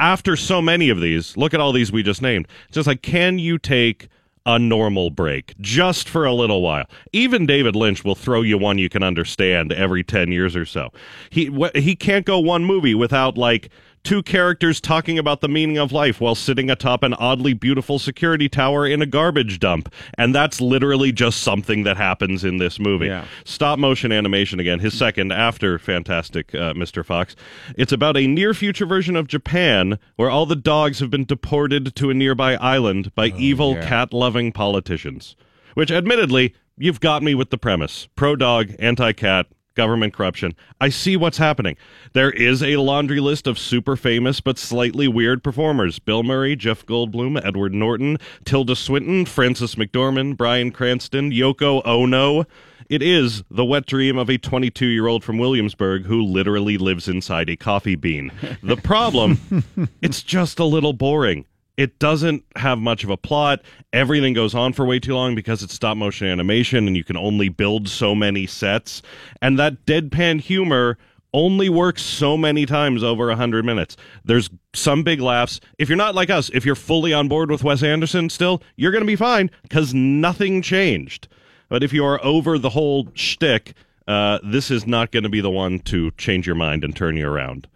after 0.00 0.34
so 0.34 0.60
many 0.60 0.88
of 0.88 1.00
these, 1.00 1.36
look 1.36 1.54
at 1.54 1.60
all 1.60 1.70
these 1.70 1.92
we 1.92 2.02
just 2.02 2.20
named. 2.22 2.48
It's 2.66 2.74
just 2.74 2.88
like, 2.88 3.02
can 3.02 3.38
you 3.38 3.56
take 3.56 4.08
a 4.46 4.58
normal 4.58 5.10
break 5.10 5.54
just 5.60 6.08
for 6.08 6.24
a 6.24 6.32
little 6.34 6.62
while? 6.62 6.86
Even 7.12 7.46
David 7.46 7.74
Lynch 7.76 8.04
will 8.04 8.14
throw 8.14 8.42
you 8.42 8.58
one 8.58 8.78
you 8.78 8.88
can 8.88 9.02
understand 9.02 9.72
every 9.72 10.04
ten 10.04 10.30
years 10.32 10.54
or 10.56 10.66
so. 10.66 10.90
He 11.30 11.46
wh- 11.46 11.76
he 11.76 11.96
can't 11.96 12.26
go 12.26 12.38
one 12.38 12.64
movie 12.64 12.94
without 12.94 13.36
like 13.38 13.70
two 14.04 14.22
characters 14.22 14.80
talking 14.80 15.18
about 15.18 15.40
the 15.40 15.48
meaning 15.48 15.78
of 15.78 15.90
life 15.90 16.20
while 16.20 16.34
sitting 16.34 16.70
atop 16.70 17.02
an 17.02 17.14
oddly 17.14 17.54
beautiful 17.54 17.98
security 17.98 18.48
tower 18.48 18.86
in 18.86 19.02
a 19.02 19.06
garbage 19.06 19.58
dump. 19.58 19.92
And 20.16 20.34
that's 20.34 20.60
literally 20.60 21.10
just 21.10 21.42
something 21.42 21.82
that 21.84 21.96
happens 21.96 22.44
in 22.44 22.58
this 22.58 22.78
movie. 22.78 23.06
Yeah. 23.06 23.24
Stop 23.44 23.78
motion 23.78 24.12
animation 24.12 24.60
again, 24.60 24.78
his 24.78 24.94
second 24.94 25.32
after 25.32 25.78
Fantastic 25.78 26.54
uh, 26.54 26.74
Mr. 26.74 27.04
Fox. 27.04 27.34
It's 27.76 27.92
about 27.92 28.16
a 28.16 28.26
near 28.26 28.54
future 28.54 28.86
version 28.86 29.16
of 29.16 29.26
Japan 29.26 29.98
where 30.16 30.30
all 30.30 30.46
the 30.46 30.54
dogs 30.54 31.00
have 31.00 31.10
been 31.10 31.24
deported 31.24 31.96
to 31.96 32.10
a 32.10 32.14
nearby 32.14 32.56
island 32.56 33.14
by 33.14 33.28
evil 33.28 33.74
yeah. 33.74 33.88
cat 33.88 34.12
loving 34.12 34.52
politicians. 34.52 35.34
Which, 35.72 35.90
admittedly, 35.90 36.54
you've 36.76 37.00
got 37.00 37.22
me 37.22 37.34
with 37.34 37.50
the 37.50 37.58
premise 37.58 38.06
pro 38.14 38.36
dog, 38.36 38.74
anti 38.78 39.12
cat, 39.12 39.46
government 39.74 40.14
corruption. 40.14 40.54
I 40.80 40.88
see 40.88 41.16
what's 41.16 41.38
happening. 41.38 41.76
There 42.12 42.30
is 42.30 42.62
a 42.62 42.76
laundry 42.76 43.20
list 43.20 43.46
of 43.46 43.58
super 43.58 43.96
famous 43.96 44.40
but 44.40 44.58
slightly 44.58 45.08
weird 45.08 45.42
performers 45.42 45.98
Bill 45.98 46.22
Murray, 46.22 46.56
Jeff 46.56 46.84
Goldblum, 46.86 47.44
Edward 47.44 47.74
Norton, 47.74 48.18
Tilda 48.44 48.76
Swinton, 48.76 49.26
Frances 49.26 49.74
McDormand, 49.74 50.36
Bryan 50.36 50.70
Cranston, 50.70 51.30
Yoko 51.30 51.82
Ono. 51.84 52.44
It 52.88 53.02
is 53.02 53.42
the 53.50 53.64
wet 53.64 53.86
dream 53.86 54.18
of 54.18 54.28
a 54.28 54.36
22 54.36 54.86
year 54.86 55.06
old 55.06 55.24
from 55.24 55.38
Williamsburg 55.38 56.04
who 56.04 56.22
literally 56.22 56.76
lives 56.76 57.08
inside 57.08 57.48
a 57.48 57.56
coffee 57.56 57.96
bean. 57.96 58.30
The 58.62 58.76
problem, 58.76 59.64
it's 60.02 60.22
just 60.22 60.58
a 60.58 60.64
little 60.64 60.92
boring. 60.92 61.46
It 61.76 61.98
doesn't 61.98 62.44
have 62.56 62.78
much 62.78 63.02
of 63.02 63.10
a 63.10 63.16
plot. 63.16 63.60
Everything 63.92 64.32
goes 64.32 64.54
on 64.54 64.72
for 64.72 64.86
way 64.86 65.00
too 65.00 65.14
long 65.14 65.34
because 65.34 65.62
it's 65.62 65.74
stop 65.74 65.96
motion 65.96 66.28
animation 66.28 66.86
and 66.86 66.96
you 66.96 67.02
can 67.04 67.16
only 67.16 67.48
build 67.48 67.88
so 67.88 68.14
many 68.14 68.46
sets. 68.46 69.02
And 69.42 69.58
that 69.58 69.84
deadpan 69.84 70.40
humor 70.40 70.98
only 71.32 71.68
works 71.68 72.00
so 72.00 72.36
many 72.36 72.64
times 72.64 73.02
over 73.02 73.26
100 73.26 73.64
minutes. 73.64 73.96
There's 74.24 74.48
some 74.72 75.02
big 75.02 75.20
laughs. 75.20 75.60
If 75.78 75.88
you're 75.88 75.96
not 75.96 76.14
like 76.14 76.30
us, 76.30 76.48
if 76.54 76.64
you're 76.64 76.76
fully 76.76 77.12
on 77.12 77.26
board 77.26 77.50
with 77.50 77.64
Wes 77.64 77.82
Anderson 77.82 78.30
still, 78.30 78.62
you're 78.76 78.92
going 78.92 79.02
to 79.02 79.06
be 79.06 79.16
fine 79.16 79.50
because 79.62 79.92
nothing 79.92 80.62
changed. 80.62 81.26
But 81.68 81.82
if 81.82 81.92
you 81.92 82.04
are 82.04 82.24
over 82.24 82.56
the 82.56 82.70
whole 82.70 83.08
shtick, 83.14 83.74
uh, 84.06 84.38
this 84.44 84.70
is 84.70 84.86
not 84.86 85.10
going 85.10 85.24
to 85.24 85.28
be 85.28 85.40
the 85.40 85.50
one 85.50 85.80
to 85.80 86.12
change 86.12 86.46
your 86.46 86.56
mind 86.56 86.84
and 86.84 86.94
turn 86.94 87.16
you 87.16 87.28
around. 87.28 87.66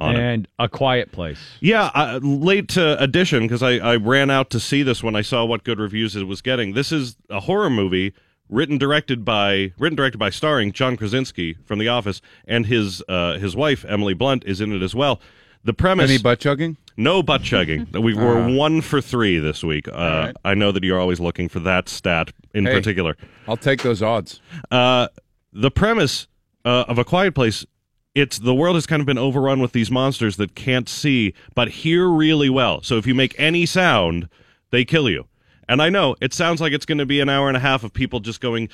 On 0.00 0.16
it. 0.16 0.20
And 0.20 0.48
A 0.58 0.68
Quiet 0.68 1.12
Place. 1.12 1.38
Yeah, 1.60 1.90
uh, 1.94 2.20
late 2.22 2.68
to 2.70 3.00
addition 3.02 3.42
because 3.42 3.62
I, 3.62 3.72
I 3.76 3.96
ran 3.96 4.30
out 4.30 4.50
to 4.50 4.60
see 4.60 4.82
this 4.82 5.02
when 5.02 5.14
I 5.14 5.22
saw 5.22 5.44
what 5.44 5.62
good 5.64 5.78
reviews 5.78 6.16
it 6.16 6.24
was 6.24 6.40
getting. 6.40 6.72
This 6.74 6.90
is 6.90 7.16
a 7.28 7.40
horror 7.40 7.68
movie 7.70 8.14
written 8.48 8.78
directed 8.78 9.24
by 9.24 9.72
written 9.78 9.94
directed 9.96 10.18
by 10.18 10.30
starring 10.30 10.72
John 10.72 10.96
Krasinski 10.96 11.56
from 11.64 11.78
The 11.78 11.88
Office 11.88 12.20
and 12.46 12.66
his 12.66 13.02
uh, 13.08 13.38
his 13.38 13.54
wife 13.54 13.84
Emily 13.88 14.14
Blunt 14.14 14.42
is 14.44 14.60
in 14.60 14.72
it 14.72 14.82
as 14.82 14.94
well. 14.94 15.20
The 15.62 15.74
premise 15.74 16.08
Any 16.10 16.18
butt 16.18 16.40
chugging? 16.40 16.78
no 16.96 17.22
butt 17.22 17.42
chugging. 17.42 17.86
we 17.92 18.14
were 18.14 18.48
one 18.48 18.80
for 18.80 19.00
three 19.02 19.38
this 19.38 19.62
week. 19.62 19.86
Uh, 19.86 19.92
right. 19.92 20.36
I 20.44 20.54
know 20.54 20.72
that 20.72 20.82
you're 20.82 20.98
always 20.98 21.20
looking 21.20 21.48
for 21.50 21.60
that 21.60 21.88
stat 21.90 22.32
in 22.54 22.64
Hey. 22.64 22.72
particular. 22.72 23.16
I'll 23.46 23.56
take 23.58 23.82
those 23.82 24.02
odds. 24.02 24.40
Uh, 24.70 25.08
the 25.52 25.70
premise 25.70 26.26
uh, 26.64 26.84
of 26.88 26.98
a 26.98 27.04
quiet 27.04 27.34
place 27.34 27.66
it's 28.14 28.38
the 28.38 28.54
world 28.54 28.74
has 28.74 28.86
kind 28.86 29.00
of 29.00 29.06
been 29.06 29.18
overrun 29.18 29.60
with 29.60 29.72
these 29.72 29.90
monsters 29.90 30.36
that 30.36 30.54
can't 30.54 30.88
see 30.88 31.34
but 31.54 31.68
hear 31.68 32.08
really 32.08 32.50
well 32.50 32.82
so 32.82 32.96
if 32.96 33.06
you 33.06 33.14
make 33.14 33.34
any 33.38 33.64
sound 33.66 34.28
they 34.70 34.84
kill 34.84 35.08
you 35.08 35.26
and 35.68 35.80
i 35.80 35.88
know 35.88 36.16
it 36.20 36.32
sounds 36.34 36.60
like 36.60 36.72
it's 36.72 36.86
going 36.86 36.98
to 36.98 37.06
be 37.06 37.20
an 37.20 37.28
hour 37.28 37.48
and 37.48 37.56
a 37.56 37.60
half 37.60 37.84
of 37.84 37.92
people 37.92 38.20
just 38.20 38.40
going 38.40 38.68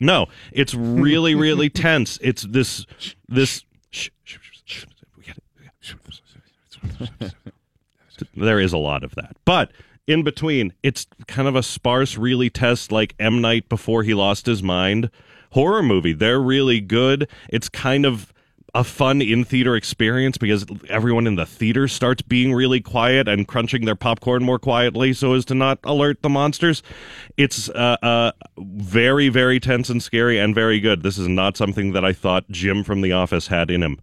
no 0.00 0.26
it's 0.52 0.74
really 0.74 1.34
really 1.34 1.68
tense 1.70 2.18
it's 2.22 2.42
this 2.42 2.86
this 3.28 3.64
there 8.36 8.60
is 8.60 8.72
a 8.72 8.78
lot 8.78 9.04
of 9.04 9.14
that. 9.14 9.36
But 9.44 9.72
in 10.06 10.22
between, 10.22 10.72
it's 10.82 11.06
kind 11.26 11.48
of 11.48 11.56
a 11.56 11.62
sparse, 11.62 12.16
really 12.16 12.50
test 12.50 12.92
like 12.92 13.14
M. 13.18 13.40
Night 13.40 13.68
before 13.68 14.02
he 14.02 14.14
lost 14.14 14.46
his 14.46 14.62
mind 14.62 15.10
horror 15.58 15.82
movie. 15.82 16.12
They're 16.12 16.40
really 16.40 16.80
good. 16.80 17.26
It's 17.48 17.68
kind 17.68 18.06
of 18.06 18.32
a 18.76 18.84
fun 18.84 19.20
in 19.20 19.42
theater 19.42 19.74
experience 19.74 20.38
because 20.38 20.64
everyone 20.88 21.26
in 21.26 21.34
the 21.34 21.44
theater 21.44 21.88
starts 21.88 22.22
being 22.22 22.54
really 22.54 22.80
quiet 22.80 23.26
and 23.26 23.48
crunching 23.48 23.84
their 23.84 23.96
popcorn 23.96 24.44
more 24.44 24.60
quietly 24.60 25.12
so 25.12 25.32
as 25.34 25.44
to 25.46 25.56
not 25.56 25.80
alert 25.82 26.22
the 26.22 26.28
monsters. 26.28 26.80
It's 27.36 27.68
uh, 27.70 27.96
uh, 28.00 28.32
very, 28.56 29.30
very 29.30 29.58
tense 29.58 29.88
and 29.88 30.00
scary 30.00 30.38
and 30.38 30.54
very 30.54 30.78
good. 30.78 31.02
This 31.02 31.18
is 31.18 31.26
not 31.26 31.56
something 31.56 31.90
that 31.90 32.04
I 32.04 32.12
thought 32.12 32.48
Jim 32.50 32.84
from 32.84 33.00
The 33.00 33.10
Office 33.10 33.48
had 33.48 33.68
in 33.68 33.82
him. 33.82 33.98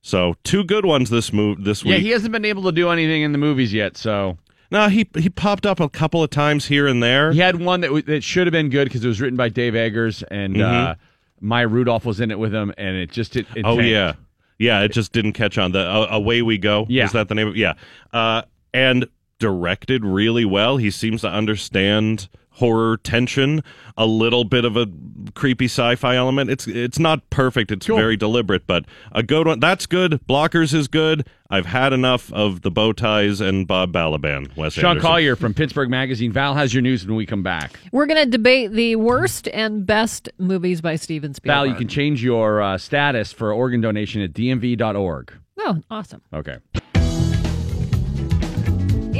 So 0.00 0.34
two 0.42 0.64
good 0.64 0.84
ones 0.84 1.10
this 1.10 1.32
move 1.32 1.62
this 1.62 1.84
week. 1.84 1.92
Yeah, 1.92 1.98
he 1.98 2.10
hasn't 2.10 2.32
been 2.32 2.44
able 2.44 2.64
to 2.64 2.72
do 2.72 2.88
anything 2.88 3.22
in 3.22 3.30
the 3.30 3.38
movies 3.38 3.72
yet, 3.72 3.96
so. 3.96 4.36
No, 4.72 4.88
he 4.88 5.06
he 5.16 5.28
popped 5.28 5.66
up 5.66 5.78
a 5.80 5.88
couple 5.88 6.22
of 6.22 6.30
times 6.30 6.66
here 6.66 6.86
and 6.88 7.02
there. 7.02 7.30
He 7.30 7.38
had 7.40 7.56
one 7.60 7.82
that, 7.82 7.88
w- 7.88 8.02
that 8.04 8.24
should 8.24 8.46
have 8.46 8.52
been 8.52 8.70
good 8.70 8.84
because 8.88 9.04
it 9.04 9.08
was 9.08 9.20
written 9.20 9.36
by 9.36 9.48
Dave 9.50 9.74
Eggers, 9.74 10.22
and 10.24 10.60
uh, 10.60 10.94
Maya 11.40 11.68
Rudolph 11.68 12.04
was 12.06 12.20
in 12.20 12.30
it 12.30 12.38
with 12.38 12.54
him, 12.54 12.72
and 12.78 12.96
it 12.96 13.10
just. 13.12 13.36
It, 13.36 13.46
it 13.54 13.64
Mm-hmm. 13.64 13.66
oh 13.66 13.76
tanked. 13.76 13.88
yeah, 13.90 14.12
yeah. 14.58 14.80
It 14.80 14.92
just 14.92 15.12
didn't 15.12 15.34
catch 15.34 15.58
on. 15.58 15.72
The 15.72 15.80
uh, 15.80 16.06
away 16.10 16.40
we 16.42 16.56
go. 16.58 16.86
Yeah. 16.88 17.04
is 17.04 17.12
that 17.12 17.28
the 17.28 17.34
name 17.34 17.48
of? 17.48 17.56
Yeah, 17.56 17.74
uh, 18.12 18.42
and 18.74 19.06
directed 19.38 20.04
really 20.04 20.44
well. 20.46 20.78
He 20.78 20.90
seems 20.90 21.20
to 21.20 21.28
understand 21.28 22.28
horror 22.52 22.98
tension, 22.98 23.62
a 23.96 24.06
little 24.06 24.44
bit 24.44 24.64
of 24.64 24.76
a 24.76 24.86
creepy 25.34 25.66
sci-fi 25.66 26.16
element. 26.16 26.50
It's 26.50 26.66
it's 26.66 26.98
not 26.98 27.28
perfect. 27.30 27.70
It's 27.70 27.86
very 27.86 28.16
deliberate, 28.16 28.66
but 28.66 28.84
a 29.12 29.22
good 29.22 29.46
one. 29.46 29.60
That's 29.60 29.86
good. 29.86 30.20
Blockers 30.28 30.74
is 30.74 30.88
good. 30.88 31.26
I've 31.50 31.66
had 31.66 31.92
enough 31.92 32.32
of 32.32 32.62
the 32.62 32.70
bow 32.70 32.92
ties 32.92 33.40
and 33.40 33.66
Bob 33.66 33.92
Balaban. 33.92 34.56
Wes 34.56 34.72
Sean 34.72 34.92
Anderson. 34.92 35.06
Collier 35.06 35.36
from 35.36 35.52
Pittsburgh 35.52 35.90
Magazine. 35.90 36.32
Val 36.32 36.54
has 36.54 36.72
your 36.72 36.82
news 36.82 37.06
when 37.06 37.16
we 37.16 37.26
come 37.26 37.42
back. 37.42 37.78
We're 37.92 38.06
going 38.06 38.24
to 38.24 38.30
debate 38.30 38.72
the 38.72 38.96
worst 38.96 39.48
and 39.48 39.84
best 39.84 40.30
movies 40.38 40.80
by 40.80 40.96
Steven 40.96 41.34
Spielberg. 41.34 41.54
Val, 41.54 41.66
you 41.66 41.74
can 41.74 41.88
change 41.88 42.22
your 42.24 42.62
uh, 42.62 42.78
status 42.78 43.32
for 43.32 43.52
organ 43.52 43.82
donation 43.82 44.22
at 44.22 44.32
dmv.org. 44.32 45.34
Oh, 45.58 45.78
awesome. 45.90 46.22
Okay. 46.32 46.56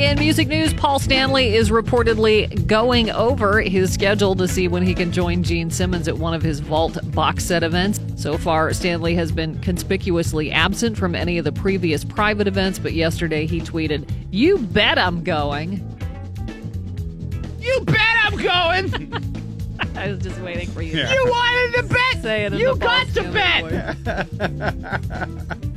In 0.02 0.18
music 0.18 0.48
news, 0.48 0.74
Paul 0.74 0.98
Stanley 0.98 1.54
is 1.54 1.70
reportedly 1.70 2.66
going 2.66 3.10
over 3.10 3.60
his 3.60 3.94
schedule 3.94 4.34
to 4.34 4.48
see 4.48 4.66
when 4.66 4.82
he 4.82 4.94
can 4.94 5.12
join 5.12 5.44
Gene 5.44 5.70
Simmons 5.70 6.08
at 6.08 6.18
one 6.18 6.34
of 6.34 6.42
his 6.42 6.58
Vault 6.58 6.98
box 7.12 7.44
set 7.44 7.62
events. 7.62 8.00
So 8.16 8.36
far, 8.36 8.72
Stanley 8.72 9.14
has 9.14 9.30
been 9.30 9.60
conspicuously 9.60 10.50
absent 10.50 10.98
from 10.98 11.14
any 11.14 11.38
of 11.38 11.44
the 11.44 11.52
previous 11.52 12.02
private 12.04 12.48
events, 12.48 12.80
but 12.80 12.94
yesterday 12.94 13.46
he 13.46 13.60
tweeted, 13.60 14.10
You 14.32 14.58
bet 14.58 14.98
I'm 14.98 15.22
going. 15.22 15.88
You 17.60 17.80
bet 17.82 18.16
I'm 18.24 18.36
going. 18.38 19.32
I 19.96 20.08
was 20.08 20.18
just 20.18 20.40
waiting 20.40 20.68
for 20.70 20.82
you. 20.82 20.98
You 20.98 21.24
wanted 21.26 21.82
to 21.82 21.82
bet. 21.88 22.22
Say 22.22 22.44
it 22.44 22.52
You 22.54 22.76
got 22.76 23.06
to 23.08 23.22
bet. 23.24 23.96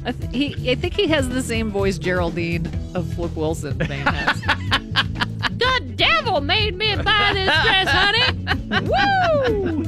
I, 0.06 0.12
th- 0.12 0.32
he, 0.32 0.72
I 0.72 0.76
think 0.76 0.94
he 0.94 1.08
has 1.08 1.30
the 1.30 1.42
same 1.42 1.72
voice 1.72 1.98
Geraldine 1.98 2.68
of 2.94 3.12
Flip 3.14 3.36
Wilson 3.36 3.78
man 3.78 4.06
has. 4.08 4.42
the 5.58 5.94
devil 5.96 6.42
made 6.42 6.76
me 6.76 6.96
buy 6.98 7.32
this 7.34 7.52
dress, 7.64 7.88
honey. 7.90 8.32
Woo! 8.86 9.86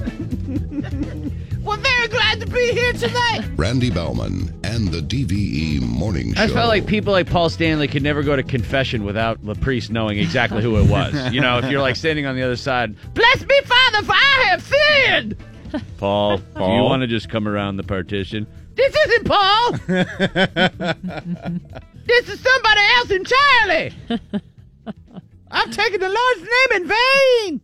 We're 1.67 1.75
very 1.75 2.07
glad 2.07 2.39
to 2.39 2.47
be 2.47 2.71
here 2.71 2.93
tonight. 2.93 3.41
Randy 3.57 3.89
Bauman 3.91 4.57
and 4.63 4.87
the 4.87 5.01
DVE 5.01 5.81
Morning 5.81 6.33
Show. 6.33 6.43
I 6.43 6.47
felt 6.47 6.69
like 6.69 6.87
people 6.87 7.11
like 7.11 7.29
Paul 7.29 7.49
Stanley 7.49 7.89
could 7.89 8.03
never 8.03 8.23
go 8.23 8.37
to 8.37 8.43
confession 8.43 9.03
without 9.03 9.43
the 9.43 9.53
priest 9.53 9.91
knowing 9.91 10.17
exactly 10.17 10.63
who 10.63 10.77
it 10.77 10.89
was. 10.89 11.13
You 11.33 11.41
know, 11.41 11.57
if 11.57 11.69
you're 11.69 11.81
like 11.81 11.97
standing 11.97 12.25
on 12.25 12.37
the 12.37 12.41
other 12.41 12.55
side, 12.55 12.95
bless 13.13 13.45
me, 13.45 13.61
Father, 13.65 14.05
for 14.05 14.13
I 14.13 14.45
have 14.49 14.63
sinned. 14.63 15.35
Paul, 15.97 16.37
do 16.37 16.43
you 16.61 16.83
want 16.83 17.01
to 17.01 17.07
just 17.07 17.27
come 17.27 17.49
around 17.49 17.75
the 17.75 17.83
partition? 17.83 18.47
This 18.75 18.95
isn't 18.95 19.25
Paul. 19.25 19.71
this 22.07 22.29
is 22.29 22.39
somebody 22.39 22.81
else 22.95 23.11
entirely. 23.11 23.93
I've 25.51 25.71
taken 25.71 25.99
the 25.99 26.07
Lord's 26.07 26.41
name 26.41 26.81
in 26.81 26.87
vain. 26.87 27.61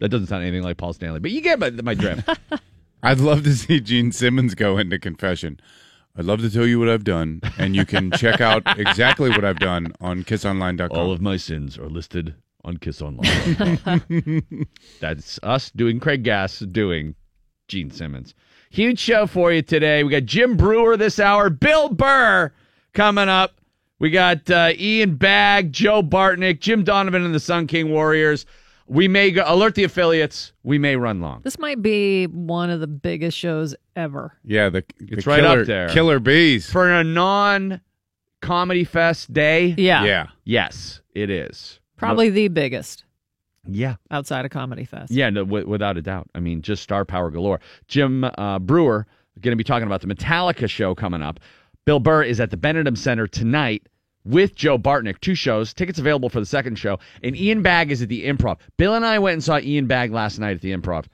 That 0.00 0.10
doesn't 0.10 0.26
sound 0.26 0.42
anything 0.42 0.62
like 0.62 0.76
Paul 0.76 0.92
Stanley, 0.92 1.20
but 1.20 1.30
you 1.30 1.40
get 1.40 1.58
my, 1.58 1.70
my 1.70 1.94
drift. 1.94 2.28
I'd 3.02 3.20
love 3.20 3.44
to 3.44 3.54
see 3.54 3.80
Gene 3.80 4.12
Simmons 4.12 4.54
go 4.54 4.78
into 4.78 4.98
confession. 4.98 5.60
I'd 6.16 6.24
love 6.24 6.40
to 6.40 6.50
tell 6.50 6.66
you 6.66 6.80
what 6.80 6.88
I've 6.88 7.04
done, 7.04 7.40
and 7.58 7.76
you 7.76 7.86
can 7.86 8.10
check 8.10 8.40
out 8.40 8.62
exactly 8.78 9.30
what 9.30 9.44
I've 9.44 9.60
done 9.60 9.92
on 10.00 10.24
kissonline.com. 10.24 10.98
All 10.98 11.12
of 11.12 11.20
my 11.20 11.36
sins 11.36 11.78
are 11.78 11.88
listed 11.88 12.34
on 12.64 12.78
Kiss 12.78 13.00
Online. 13.00 14.66
That's 15.00 15.38
us 15.44 15.70
doing 15.70 16.00
Craig 16.00 16.24
Gass 16.24 16.58
doing 16.58 17.14
Gene 17.68 17.92
Simmons. 17.92 18.34
Huge 18.70 18.98
show 18.98 19.26
for 19.26 19.52
you 19.52 19.62
today. 19.62 20.02
We 20.02 20.10
got 20.10 20.24
Jim 20.24 20.56
Breuer 20.56 20.96
this 20.96 21.20
hour, 21.20 21.50
Bill 21.50 21.88
Burr 21.88 22.52
coming 22.94 23.28
up. 23.28 23.60
We 24.00 24.10
got 24.10 24.50
uh, 24.50 24.72
Ian 24.76 25.16
Bagg, 25.16 25.72
Joe 25.72 26.02
Bartnick, 26.02 26.60
Jim 26.60 26.84
Donovan, 26.84 27.24
and 27.24 27.34
the 27.34 27.40
Sun 27.40 27.68
King 27.68 27.90
Warriors. 27.90 28.44
We 28.88 29.06
may 29.08 29.30
go, 29.30 29.44
alert 29.46 29.74
the 29.74 29.84
affiliates. 29.84 30.52
We 30.62 30.78
may 30.78 30.96
run 30.96 31.20
long. 31.20 31.42
This 31.44 31.58
might 31.58 31.82
be 31.82 32.24
one 32.26 32.70
of 32.70 32.80
the 32.80 32.86
biggest 32.86 33.36
shows 33.36 33.74
ever. 33.94 34.32
Yeah, 34.44 34.70
the, 34.70 34.82
the 34.98 35.16
It's 35.18 35.26
right 35.26 35.40
killer, 35.40 35.60
up 35.60 35.66
there. 35.66 35.88
Killer 35.90 36.18
bees. 36.20 36.70
For 36.70 36.90
a 36.90 37.04
non 37.04 37.80
comedy 38.40 38.84
fest 38.84 39.32
day, 39.32 39.74
Yeah. 39.76 40.04
Yeah. 40.04 40.26
yes, 40.44 41.00
it 41.14 41.28
is. 41.30 41.80
Probably 41.96 42.30
the 42.30 42.48
biggest 42.48 43.04
Yeah. 43.66 43.96
outside 44.10 44.44
of 44.44 44.50
Comedy 44.52 44.84
Fest. 44.84 45.10
Yeah, 45.12 45.28
no, 45.30 45.44
w- 45.44 45.66
without 45.66 45.96
a 45.96 46.02
doubt. 46.02 46.30
I 46.34 46.40
mean, 46.40 46.62
just 46.62 46.82
star 46.82 47.04
power 47.04 47.30
galore. 47.30 47.60
Jim 47.88 48.24
uh, 48.24 48.58
Breuer 48.60 49.06
going 49.40 49.52
to 49.52 49.56
be 49.56 49.64
talking 49.64 49.86
about 49.86 50.00
the 50.00 50.06
Metallica 50.06 50.68
show 50.70 50.94
coming 50.94 51.22
up. 51.22 51.40
Bill 51.84 52.00
Burr 52.00 52.22
is 52.22 52.40
at 52.40 52.50
the 52.50 52.56
Benedum 52.56 52.96
Center 52.96 53.26
tonight 53.26 53.86
with 54.28 54.54
Joe 54.54 54.78
Bartnick. 54.78 55.20
Two 55.20 55.34
shows. 55.34 55.72
Tickets 55.74 55.98
available 55.98 56.28
for 56.28 56.40
the 56.40 56.46
second 56.46 56.78
show. 56.78 56.98
And 57.22 57.36
Ian 57.36 57.62
Bagg 57.62 57.90
is 57.90 58.02
at 58.02 58.08
the 58.08 58.26
Improv. 58.26 58.58
Bill 58.76 58.94
and 58.94 59.04
I 59.04 59.18
went 59.18 59.34
and 59.34 59.44
saw 59.44 59.58
Ian 59.58 59.86
Bagg 59.86 60.12
last 60.12 60.38
night 60.38 60.54
at 60.54 60.60
the 60.60 60.72
Improv. 60.72 61.06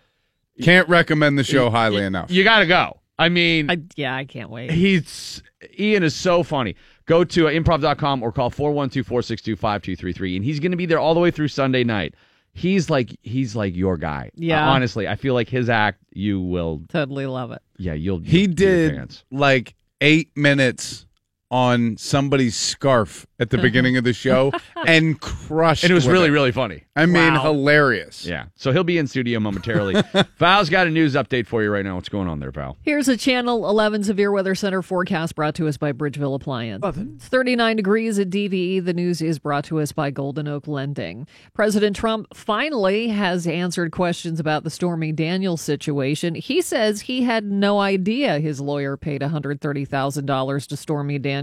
Can't 0.63 0.89
recommend 0.89 1.39
the 1.39 1.45
show 1.45 1.71
highly 1.71 2.03
enough. 2.05 2.31
You 2.31 2.45
got 2.45 2.61
to 2.61 2.67
go. 2.67 3.01
I 3.19 3.29
mean, 3.29 3.71
I, 3.71 3.79
yeah, 3.97 4.15
I 4.15 4.25
can't 4.25 4.51
wait. 4.51 4.73
he's 4.73 5.41
Ian 5.79 6.03
is 6.03 6.17
so 6.17 6.43
funny. 6.43 6.75
Go 7.07 7.23
to 7.23 7.47
uh, 7.47 7.51
improv.com 7.53 8.23
or 8.23 8.33
call 8.33 8.51
412-462-5233 8.51 10.37
and 10.37 10.45
he's 10.45 10.61
going 10.61 10.71
to 10.73 10.77
be 10.77 10.87
there 10.87 10.99
all 10.99 11.15
the 11.15 11.21
way 11.21 11.31
through 11.31 11.49
Sunday 11.49 11.85
night. 11.85 12.15
He's 12.53 12.89
like 12.89 13.17
he's 13.23 13.57
like 13.57 13.75
your 13.75 13.97
guy. 13.97 14.31
Yeah. 14.35 14.67
Uh, 14.67 14.71
honestly, 14.73 15.09
I 15.09 15.17
feel 15.17 15.35
like 15.35 15.49
his 15.49 15.69
act 15.69 16.01
you 16.13 16.41
will 16.41 16.83
Totally 16.89 17.27
love 17.27 17.51
it. 17.51 17.63
yeah, 17.79 17.95
you'll 17.95 18.21
He 18.21 18.43
you'll 18.43 18.55
did 18.55 19.23
like 19.31 19.75
eight 20.01 20.31
minutes 20.37 21.07
on 21.51 21.97
somebody's 21.97 22.57
scarf 22.57 23.27
at 23.39 23.51
the 23.51 23.59
beginning 23.59 23.97
of 23.97 24.03
the 24.05 24.13
show 24.13 24.51
and 24.87 25.21
crushed. 25.21 25.85
And 25.85 25.91
it 25.91 25.95
was 25.95 26.07
with 26.07 26.13
really 26.13 26.31
really 26.31 26.51
funny. 26.53 26.85
I 26.97 27.07
mean, 27.07 27.35
Wow. 27.35 27.43
hilarious. 27.43 28.25
Yeah. 28.25 28.47
So 28.57 28.73
he'll 28.73 28.85
be 28.85 28.99
in 28.99 29.07
studio 29.07 29.39
momentarily. 29.41 30.03
Val's 30.39 30.71
got 30.71 30.87
a 30.87 30.91
news 30.91 31.15
update 31.15 31.47
for 31.47 31.63
you 31.63 31.71
right 31.71 31.85
now. 31.85 31.97
What's 31.97 32.09
going 32.09 32.29
on 32.29 32.39
there, 32.41 32.51
Val? 32.51 32.77
Here's 32.83 33.09
a 33.09 33.17
Channel 33.17 33.69
11 33.69 34.05
Severe 34.05 34.31
Weather 34.33 34.55
Center 34.55 34.81
forecast 34.83 35.35
brought 35.35 35.55
to 35.57 35.69
us 35.69 35.77
by 35.77 35.93
Bridgeville 35.93 36.35
Appliance. 36.35 36.85
It's 36.87 37.29
39 37.29 37.77
degrees 37.77 38.19
at 38.19 38.31
DVE. 38.31 38.85
The 38.85 38.95
news 38.95 39.21
is 39.21 39.39
brought 39.39 39.65
to 39.65 39.81
us 39.81 39.93
by 39.93 40.11
Golden 40.11 40.47
Oak 40.49 40.67
Lending. 40.69 41.27
President 41.53 41.95
Trump 41.97 42.29
finally 42.35 43.09
has 43.09 43.47
answered 43.47 43.91
questions 43.93 44.39
about 44.41 44.65
the 44.65 44.71
Stormy 44.71 45.13
Daniels 45.13 45.61
situation. 45.61 46.35
He 46.37 46.63
says 46.63 47.03
he 47.03 47.23
had 47.25 47.45
no 47.45 47.81
idea 47.81 48.39
his 48.39 48.61
lawyer 48.61 48.97
paid 48.97 49.21
$130,000 49.21 50.67
to 50.69 50.77
Stormy 50.77 51.19
Daniels. 51.19 51.34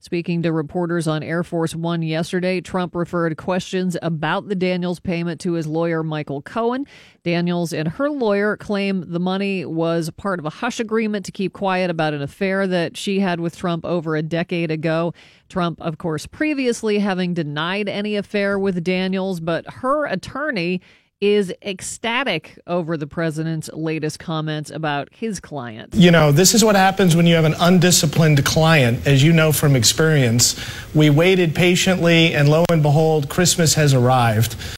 Speaking 0.00 0.42
to 0.42 0.52
reporters 0.52 1.08
on 1.08 1.24
Air 1.24 1.42
Force 1.42 1.74
One 1.74 2.02
yesterday, 2.02 2.60
Trump 2.60 2.94
referred 2.94 3.36
questions 3.36 3.96
about 4.00 4.48
the 4.48 4.54
Daniels 4.54 5.00
payment 5.00 5.40
to 5.40 5.54
his 5.54 5.66
lawyer, 5.66 6.04
Michael 6.04 6.40
Cohen. 6.40 6.86
Daniels 7.24 7.72
and 7.72 7.88
her 7.88 8.08
lawyer 8.08 8.56
claim 8.56 9.04
the 9.08 9.18
money 9.18 9.64
was 9.64 10.08
part 10.10 10.38
of 10.38 10.44
a 10.44 10.50
hush 10.50 10.78
agreement 10.78 11.24
to 11.24 11.32
keep 11.32 11.52
quiet 11.52 11.90
about 11.90 12.14
an 12.14 12.22
affair 12.22 12.68
that 12.68 12.96
she 12.96 13.18
had 13.18 13.40
with 13.40 13.56
Trump 13.56 13.84
over 13.84 14.14
a 14.14 14.22
decade 14.22 14.70
ago. 14.70 15.12
Trump, 15.48 15.80
of 15.80 15.98
course, 15.98 16.26
previously 16.26 17.00
having 17.00 17.34
denied 17.34 17.88
any 17.88 18.14
affair 18.14 18.56
with 18.56 18.84
Daniels, 18.84 19.40
but 19.40 19.68
her 19.68 20.06
attorney 20.06 20.80
is 21.20 21.52
ecstatic 21.62 22.58
over 22.66 22.96
the 22.96 23.06
president's 23.06 23.68
latest 23.72 24.18
comments 24.18 24.70
about 24.70 25.08
his 25.12 25.40
client. 25.40 25.94
You 25.94 26.10
know, 26.10 26.30
this 26.30 26.54
is 26.54 26.64
what 26.64 26.76
happens 26.76 27.16
when 27.16 27.26
you 27.26 27.34
have 27.34 27.44
an 27.44 27.54
undisciplined 27.58 28.44
client, 28.44 29.06
as 29.06 29.22
you 29.22 29.32
know 29.32 29.52
from 29.52 29.74
experience. 29.74 30.58
We 30.94 31.10
waited 31.10 31.54
patiently, 31.54 32.34
and 32.34 32.48
lo 32.48 32.64
and 32.70 32.82
behold, 32.82 33.28
Christmas 33.28 33.74
has 33.74 33.94
arrived. 33.94 34.77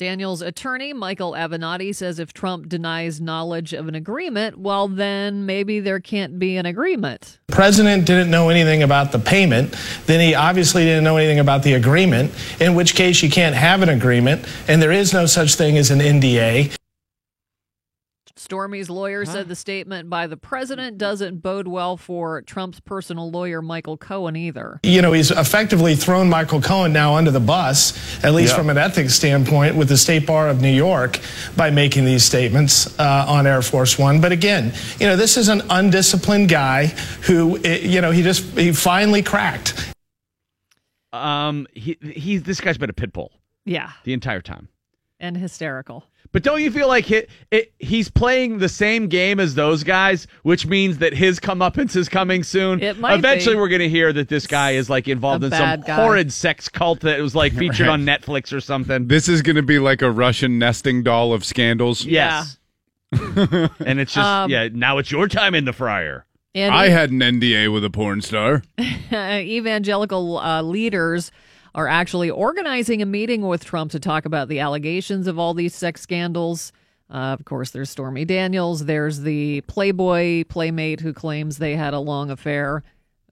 Daniel's 0.00 0.40
attorney, 0.40 0.94
Michael 0.94 1.32
Avenatti, 1.32 1.94
says 1.94 2.18
if 2.18 2.32
Trump 2.32 2.70
denies 2.70 3.20
knowledge 3.20 3.74
of 3.74 3.86
an 3.86 3.94
agreement, 3.94 4.58
well, 4.58 4.88
then 4.88 5.44
maybe 5.44 5.78
there 5.78 6.00
can't 6.00 6.38
be 6.38 6.56
an 6.56 6.64
agreement. 6.64 7.38
The 7.48 7.54
president 7.54 8.06
didn't 8.06 8.30
know 8.30 8.48
anything 8.48 8.82
about 8.82 9.12
the 9.12 9.18
payment, 9.18 9.76
then 10.06 10.18
he 10.20 10.34
obviously 10.34 10.84
didn't 10.84 11.04
know 11.04 11.18
anything 11.18 11.38
about 11.38 11.64
the 11.64 11.74
agreement, 11.74 12.32
in 12.60 12.74
which 12.74 12.94
case 12.94 13.22
you 13.22 13.28
can't 13.28 13.54
have 13.54 13.82
an 13.82 13.90
agreement, 13.90 14.46
and 14.68 14.80
there 14.80 14.90
is 14.90 15.12
no 15.12 15.26
such 15.26 15.56
thing 15.56 15.76
as 15.76 15.90
an 15.90 15.98
NDA. 15.98 16.74
Stormy's 18.36 18.88
lawyer 18.88 19.24
said 19.24 19.48
the 19.48 19.56
statement 19.56 20.08
by 20.08 20.26
the 20.26 20.36
president 20.36 20.96
doesn't 20.98 21.38
bode 21.42 21.68
well 21.68 21.96
for 21.96 22.40
Trump's 22.42 22.80
personal 22.80 23.30
lawyer, 23.30 23.60
Michael 23.60 23.96
Cohen, 23.96 24.36
either. 24.36 24.80
You 24.82 25.02
know, 25.02 25.12
he's 25.12 25.30
effectively 25.30 25.94
thrown 25.96 26.28
Michael 26.28 26.60
Cohen 26.60 26.92
now 26.92 27.16
under 27.16 27.30
the 27.30 27.40
bus, 27.40 27.92
at 28.24 28.32
least 28.34 28.54
from 28.54 28.70
an 28.70 28.78
ethics 28.78 29.14
standpoint, 29.14 29.76
with 29.76 29.88
the 29.88 29.96
State 29.96 30.26
Bar 30.26 30.48
of 30.48 30.60
New 30.62 30.70
York 30.72 31.18
by 31.56 31.70
making 31.70 32.04
these 32.04 32.24
statements 32.24 32.98
uh, 32.98 33.24
on 33.28 33.46
Air 33.46 33.62
Force 33.62 33.98
One. 33.98 34.20
But 34.20 34.32
again, 34.32 34.72
you 34.98 35.06
know, 35.06 35.16
this 35.16 35.36
is 35.36 35.48
an 35.48 35.62
undisciplined 35.68 36.48
guy 36.48 36.86
who, 37.26 37.58
eh, 37.64 37.78
you 37.78 38.00
know, 38.00 38.10
he 38.10 38.22
just, 38.22 38.44
he 38.58 38.72
finally 38.72 39.22
cracked. 39.22 39.92
Um 41.12 41.66
he 41.74 41.98
he's 42.00 42.44
this 42.44 42.60
guy's 42.60 42.78
been 42.78 42.88
a 42.88 42.92
pit 42.92 43.12
bull 43.12 43.32
Yeah, 43.64 43.90
the 44.04 44.12
entire 44.12 44.40
time. 44.40 44.68
and 45.18 45.36
hysterical. 45.36 46.04
But 46.32 46.44
don't 46.44 46.62
you 46.62 46.70
feel 46.70 46.86
like 46.86 47.06
he, 47.06 47.22
it, 47.50 47.72
he's 47.78 48.08
playing 48.08 48.58
the 48.58 48.68
same 48.68 49.08
game 49.08 49.40
as 49.40 49.54
those 49.56 49.82
guys, 49.82 50.28
which 50.44 50.64
means 50.64 50.98
that 50.98 51.12
his 51.12 51.40
comeuppance 51.40 51.96
is 51.96 52.08
coming 52.08 52.44
soon? 52.44 52.80
It 52.80 52.98
might 52.98 53.18
Eventually, 53.18 53.56
be. 53.56 53.60
we're 53.60 53.68
going 53.68 53.80
to 53.80 53.88
hear 53.88 54.12
that 54.12 54.28
this 54.28 54.46
guy 54.46 54.72
is 54.72 54.88
like 54.88 55.08
involved 55.08 55.42
A 55.42 55.46
in 55.46 55.52
some 55.52 55.80
guy. 55.80 55.94
horrid 55.96 56.32
sex 56.32 56.68
cult 56.68 57.00
that 57.00 57.18
was 57.20 57.34
like 57.34 57.52
featured 57.54 57.88
on 57.88 58.04
Netflix 58.04 58.52
or 58.52 58.60
something. 58.60 59.08
This 59.08 59.28
is 59.28 59.42
going 59.42 59.56
to 59.56 59.62
be 59.62 59.80
like 59.80 60.02
a 60.02 60.10
Russian 60.10 60.58
nesting 60.58 61.02
doll 61.02 61.32
of 61.32 61.44
scandals. 61.44 62.04
Yes. 62.04 62.58
and 63.12 63.98
it's 63.98 64.14
just, 64.14 64.18
Um, 64.18 64.50
yeah, 64.50 64.68
now 64.72 64.98
it's 64.98 65.10
your 65.10 65.26
time 65.26 65.54
in 65.56 65.64
the 65.64 65.72
fryer. 65.72 66.26
And 66.54 66.72
I 66.74 66.88
had 66.88 67.10
an 67.10 67.18
NDA 67.20 67.72
with 67.72 67.84
a 67.84 67.90
porn 67.90 68.20
star. 68.22 68.62
evangelical 69.12 70.38
uh, 70.38 70.62
leaders 70.62 71.30
are 71.74 71.88
actually 71.88 72.30
organizing 72.30 73.02
a 73.02 73.06
meeting 73.06 73.42
with 73.42 73.64
Trump 73.64 73.92
to 73.92 74.00
talk 74.00 74.24
about 74.24 74.48
the 74.48 74.60
allegations 74.60 75.26
of 75.26 75.38
all 75.38 75.54
these 75.54 75.74
sex 75.74 76.00
scandals. 76.00 76.72
Uh, 77.12 77.34
of 77.38 77.44
course, 77.44 77.70
there's 77.70 77.90
Stormy 77.90 78.24
Daniels. 78.24 78.84
There's 78.84 79.20
the 79.20 79.62
Playboy 79.62 80.44
playmate 80.44 81.00
who 81.00 81.12
claims 81.12 81.58
they 81.58 81.74
had 81.76 81.92
a 81.94 81.98
long 81.98 82.30
affair. 82.30 82.82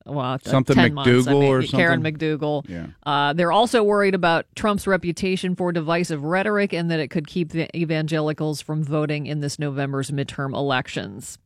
Well, 0.05 0.21
uh, 0.21 0.39
Something 0.43 0.75
10 0.75 0.95
months, 0.95 1.09
I 1.29 1.33
McDougal 1.33 1.41
mean, 1.41 1.53
or 1.53 1.63
Karen 1.63 2.03
something? 2.03 2.17
McDougal. 2.17 2.69
Yeah. 2.69 2.87
Uh, 3.05 3.33
they're 3.35 3.53
also 3.53 3.83
worried 3.83 4.15
about 4.15 4.47
Trump's 4.57 4.87
reputation 4.87 5.55
for 5.55 5.71
divisive 5.71 6.25
rhetoric 6.25 6.73
and 6.73 6.91
that 6.91 6.99
it 6.99 7.09
could 7.09 7.27
keep 7.27 7.51
the 7.51 7.69
evangelicals 7.77 8.63
from 8.63 8.83
voting 8.83 9.27
in 9.27 9.41
this 9.41 9.59
November's 9.59 10.11
midterm 10.11 10.55
elections. 10.55 11.39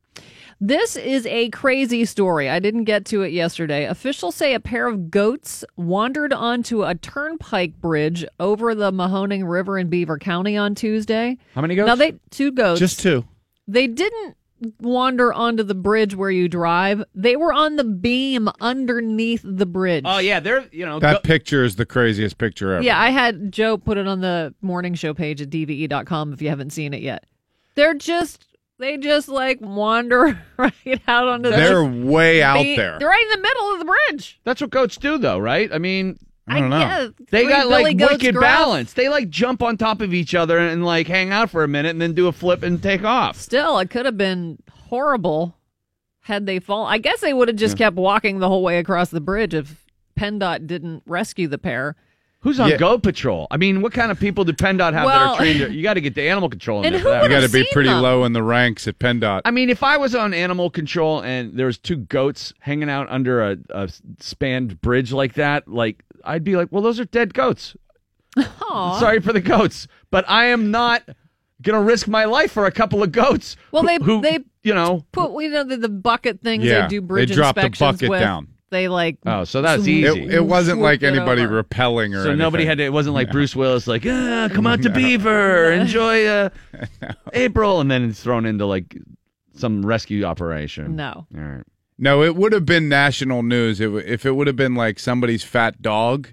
This 0.65 0.95
is 0.95 1.27
a 1.27 1.51
crazy 1.51 2.05
story. 2.05 2.49
I 2.49 2.61
didn't 2.61 2.85
get 2.85 3.05
to 3.07 3.23
it 3.23 3.33
yesterday. 3.33 3.85
Officials 3.85 4.37
say 4.37 4.55
a 4.55 4.61
pair 4.61 4.87
of 4.87 5.11
goats 5.11 5.65
wandered 5.75 6.33
onto 6.33 6.85
a 6.85 6.95
turnpike 6.95 7.81
bridge 7.81 8.25
over 8.39 8.73
the 8.73 8.93
Mahoning 8.93 9.51
River 9.51 9.77
in 9.77 9.89
Beaver 9.89 10.19
County 10.21 10.57
on 10.57 10.77
Tuesday. 10.77 11.37
How 11.57 11.63
many 11.63 11.75
goats? 11.75 11.89
Now 11.89 11.97
they 11.97 12.15
two 12.31 12.53
goats. 12.53 12.79
Just 12.79 13.01
two. 13.01 13.25
They 13.67 13.89
didn't 13.89 14.37
wander 14.79 15.33
onto 15.33 15.65
the 15.65 15.75
bridge 15.75 16.15
where 16.15 16.31
you 16.31 16.49
drive. 16.49 17.03
They 17.13 17.35
were 17.35 17.53
on 17.53 17.75
the 17.75 17.83
beam 17.83 18.49
underneath 18.61 19.41
the 19.45 19.67
bridge. 19.67 20.05
Oh, 20.07 20.19
yeah, 20.19 20.39
they're, 20.39 20.65
you 20.71 20.87
know, 20.87 21.01
That 21.01 21.15
go- 21.15 21.21
picture 21.23 21.65
is 21.65 21.75
the 21.75 21.87
craziest 21.87 22.39
picture 22.39 22.75
ever. 22.75 22.85
Yeah, 22.85 23.01
I 23.01 23.11
had 23.11 23.51
Joe 23.51 23.79
put 23.79 23.99
it 23.99 24.07
on 24.07 24.21
the 24.21 24.55
morning 24.63 24.95
show 24.95 25.13
page 25.13 25.43
at 25.43 25.51
dve.com 25.51 26.33
if 26.33 26.41
you 26.41 26.51
haven't 26.51 26.71
seen 26.71 26.95
it 26.95 27.03
yet. 27.03 27.27
They're 27.75 27.95
just 27.95 28.47
they 28.83 28.97
just 28.99 29.29
like 29.29 29.59
wander 29.61 30.39
right 30.59 31.01
out 31.09 31.29
onto 31.29 31.51
They're 31.51 31.83
the 31.89 32.05
way 32.07 32.43
out 32.43 32.63
the- 32.63 32.77
there. 32.77 32.99
They're 32.99 33.09
right 33.09 33.23
in 33.33 33.41
the 33.41 33.43
middle 33.49 33.73
of 33.73 33.79
the 33.79 33.85
bridge. 33.85 34.41
that's 34.45 34.61
what 34.61 34.71
goats 34.71 34.97
do, 34.97 35.19
though, 35.19 35.39
right? 35.39 35.73
I 35.73 35.79
mean, 35.79 36.19
I 36.49 36.61
don't 36.61 36.71
know. 36.71 36.79
guess. 36.79 37.29
They 37.31 37.47
got 37.47 37.69
Billy 37.69 37.83
like 37.85 37.97
Goats 37.97 38.13
wicked 38.15 38.35
Gruff. 38.35 38.43
balance. 38.43 38.93
They 38.95 39.09
like 39.09 39.31
jump 39.31 39.63
on 39.63 39.77
top 39.77 40.01
of 40.01 40.13
each 40.13 40.35
other 40.35 40.59
and 40.59 40.85
like 40.85 41.07
hang 41.07 41.31
out 41.31 41.51
for 41.51 41.63
a 41.65 41.69
minute 41.69 41.91
and 41.91 42.01
then 42.01 42.15
do 42.15 42.27
a 42.27 42.33
flip 42.33 42.63
and 42.65 42.83
take 42.83 43.05
off. 43.05 43.37
Still, 43.41 43.79
it 43.79 43.91
could 43.91 44.05
have 44.07 44.19
been 44.19 44.59
horrible 44.89 45.57
had 46.23 46.47
they 46.47 46.59
fall. 46.59 46.85
I 46.87 46.99
guess 46.99 47.21
they 47.21 47.33
would 47.33 47.49
have 47.49 47.57
just 47.57 47.79
kept 47.79 47.97
walking 47.97 48.39
the 48.41 48.49
whole 48.49 48.63
way 48.63 48.79
across 48.79 49.11
the 49.11 49.21
bridge 49.21 49.55
if 49.55 49.87
PennDOT 50.19 50.67
didn't 50.67 51.03
rescue 51.07 51.49
the 51.49 51.59
pair. 51.59 51.97
Who's 52.43 52.59
on 52.59 52.69
Yeah. 52.71 52.77
Goat 52.77 53.03
Patrol? 53.05 53.47
I 53.53 53.57
mean, 53.57 53.83
what 53.83 53.93
kind 53.93 54.11
of 54.11 54.19
people 54.19 54.45
do 54.45 54.53
PennDOT 54.53 54.93
have 54.95 55.07
that 55.07 55.17
are 55.23 55.37
trained? 55.37 55.73
You 55.75 55.83
got 55.83 55.95
to 55.95 56.01
get 56.01 56.15
the 56.17 56.23
animal 56.29 56.49
control 56.51 56.81
in 56.81 56.87
And 56.87 56.95
there. 56.95 57.01
who 57.01 57.05
for 57.05 57.11
that. 57.11 57.23
You 57.23 57.29
got 57.29 57.47
to 57.47 57.49
be 57.53 57.65
pretty 57.73 57.89
them. 57.89 58.03
low 58.03 58.25
in 58.25 58.33
the 58.33 58.43
ranks 58.43 58.89
at 58.89 58.99
PennDOT. 58.99 59.43
I 59.45 59.53
mean, 59.53 59.71
if 59.71 59.83
I 59.85 59.97
was 59.97 60.15
on 60.17 60.35
animal 60.35 60.69
control 60.69 61.21
and 61.23 61.57
there 61.57 61.67
was 61.67 61.79
two 61.79 61.97
goats 61.99 62.53
hanging 62.61 62.91
out 62.91 63.09
under 63.11 63.43
a, 63.53 63.57
a 63.71 63.89
spanned 64.19 64.81
bridge 64.81 65.13
like 65.13 65.35
that, 65.35 65.69
like 65.69 66.03
I'd 66.25 66.43
be 66.43 66.57
like, 66.57 66.69
well, 66.73 66.83
those 66.83 66.99
are 66.99 67.05
dead 67.05 67.33
goats. 67.33 67.77
Aw. 68.37 68.99
Sorry 68.99 69.21
for 69.21 69.33
the 69.33 69.41
goats, 69.41 69.87
but 70.11 70.25
I 70.29 70.47
am 70.47 70.71
not 70.71 71.03
gonna 71.61 71.83
risk 71.83 72.09
my 72.09 72.25
life 72.25 72.51
for 72.51 72.67
a 72.67 72.73
couple 72.73 73.03
of 73.03 73.13
goats. 73.13 73.57
Well, 73.71 73.83
who- 73.83 73.89
they- 73.99 74.05
who, 74.05 74.21
they- 74.21 74.39
you 74.65 74.75
know. 74.75 75.05
Put 75.13 75.41
you 75.43 75.51
know 75.51 75.65
the, 75.65 75.77
the 75.77 75.89
bucket 75.89 76.41
things 76.41 76.65
Yeah, 76.65 76.83
they 76.83 76.89
do 76.89 77.01
they 77.01 77.07
bridge 77.07 77.33
drop 77.33 77.55
the 77.57 77.67
inspections 77.67 77.99
bucket 78.01 78.11
with. 78.11 78.21
down. 78.21 78.49
They 78.73 78.89
like 78.89 79.19
Oh, 79.27 79.45
so 79.45 79.61
that's 79.61 79.87
easy. 79.87 80.25
It, 80.25 80.35
it 80.35 80.47
wasn't 80.47 80.81
like 80.81 81.03
it 81.03 81.07
anybody 81.07 81.43
over. 81.43 81.57
repelling 81.57 82.15
or 82.15 82.25
So 82.25 82.35
nobody 82.35 82.65
had 82.65 82.79
to. 82.79 82.85
It 82.85 82.93
wasn't 82.93 83.15
like 83.15 83.31
Bruce 83.31 83.55
Willis, 83.55 83.87
like, 83.87 84.07
ah, 84.07 84.49
come 84.53 84.67
out 84.67 84.81
to 84.83 84.91
Beaver, 84.91 85.71
enjoy 85.73 86.27
uh, 86.27 86.49
April, 87.35 87.81
and 87.81 87.91
then 87.91 88.09
it's 88.09 88.23
thrown 88.23 88.47
into 88.47 88.65
like 88.65 88.97
some 89.55 89.85
rescue 89.85 90.25
operation. 90.25 90.97
No. 90.97 91.27
All 91.37 91.43
right. 91.43 91.65
No, 91.99 92.23
it 92.23 92.35
would 92.35 92.55
have 92.55 92.65
been 92.65 92.89
national 92.89 93.43
news 93.43 93.79
if, 93.79 93.93
if 94.07 94.25
it 94.25 94.33
would 94.33 94.47
have 94.47 94.57
been 94.57 94.75
like 94.75 94.99
somebody's 94.99 95.45
fat 95.45 95.83
dog, 95.83 96.29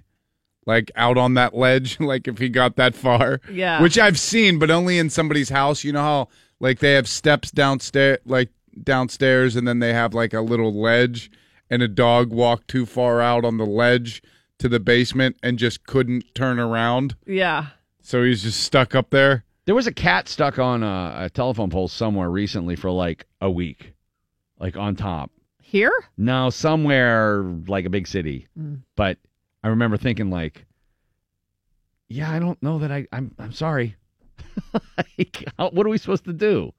like 0.65 0.91
out 0.95 1.17
on 1.17 1.33
that 1.33 1.53
ledge, 1.53 1.99
like 1.99 2.25
if 2.25 2.37
he 2.37 2.47
got 2.47 2.77
that 2.77 2.95
far. 2.95 3.41
Yeah. 3.51 3.81
Which 3.81 3.99
I've 3.99 4.17
seen, 4.17 4.59
but 4.59 4.71
only 4.71 4.97
in 4.97 5.09
somebody's 5.09 5.49
house. 5.49 5.83
You 5.83 5.91
know 5.91 6.01
how 6.01 6.29
like 6.61 6.79
they 6.79 6.93
have 6.93 7.09
steps 7.09 7.51
downstairs, 7.51 8.19
like 8.25 8.49
downstairs, 8.81 9.57
and 9.57 9.67
then 9.67 9.79
they 9.79 9.91
have 9.93 10.13
like 10.13 10.33
a 10.33 10.39
little 10.41 10.73
ledge, 10.73 11.29
and 11.69 11.81
a 11.81 11.87
dog 11.87 12.31
walked 12.31 12.67
too 12.67 12.85
far 12.85 13.21
out 13.21 13.45
on 13.45 13.57
the 13.57 13.65
ledge 13.65 14.21
to 14.59 14.67
the 14.69 14.79
basement 14.79 15.37
and 15.43 15.57
just 15.59 15.85
couldn't 15.85 16.23
turn 16.35 16.59
around, 16.59 17.15
Yeah. 17.25 17.67
so 18.01 18.23
he's 18.23 18.43
just 18.43 18.61
stuck 18.61 18.93
up 18.95 19.09
there. 19.11 19.45
There 19.65 19.75
was 19.75 19.87
a 19.87 19.93
cat 19.93 20.27
stuck 20.27 20.57
on 20.59 20.81
a, 20.83 21.13
a 21.25 21.29
telephone 21.29 21.69
pole 21.69 21.87
somewhere 21.87 22.29
recently 22.29 22.75
for 22.75 22.89
like 22.89 23.25
a 23.39 23.49
week, 23.51 23.93
like 24.59 24.75
on 24.75 24.95
top. 24.95 25.31
Here? 25.61 25.93
No, 26.17 26.49
somewhere 26.49 27.43
like 27.67 27.85
a 27.85 27.89
big 27.91 28.07
city. 28.07 28.47
Mm. 28.59 28.81
But 28.95 29.19
I 29.63 29.67
remember 29.67 29.95
thinking 29.97 30.31
like, 30.31 30.65
yeah, 32.07 32.31
I 32.31 32.39
don't 32.39 32.61
know 32.63 32.79
that 32.79 32.91
I. 32.91 33.05
I'm. 33.11 33.35
I'm 33.37 33.51
sorry. 33.53 33.95
like, 34.97 35.45
how, 35.59 35.69
what 35.69 35.85
are 35.85 35.89
we 35.89 35.99
supposed 35.99 36.25
to 36.25 36.33
do? 36.33 36.71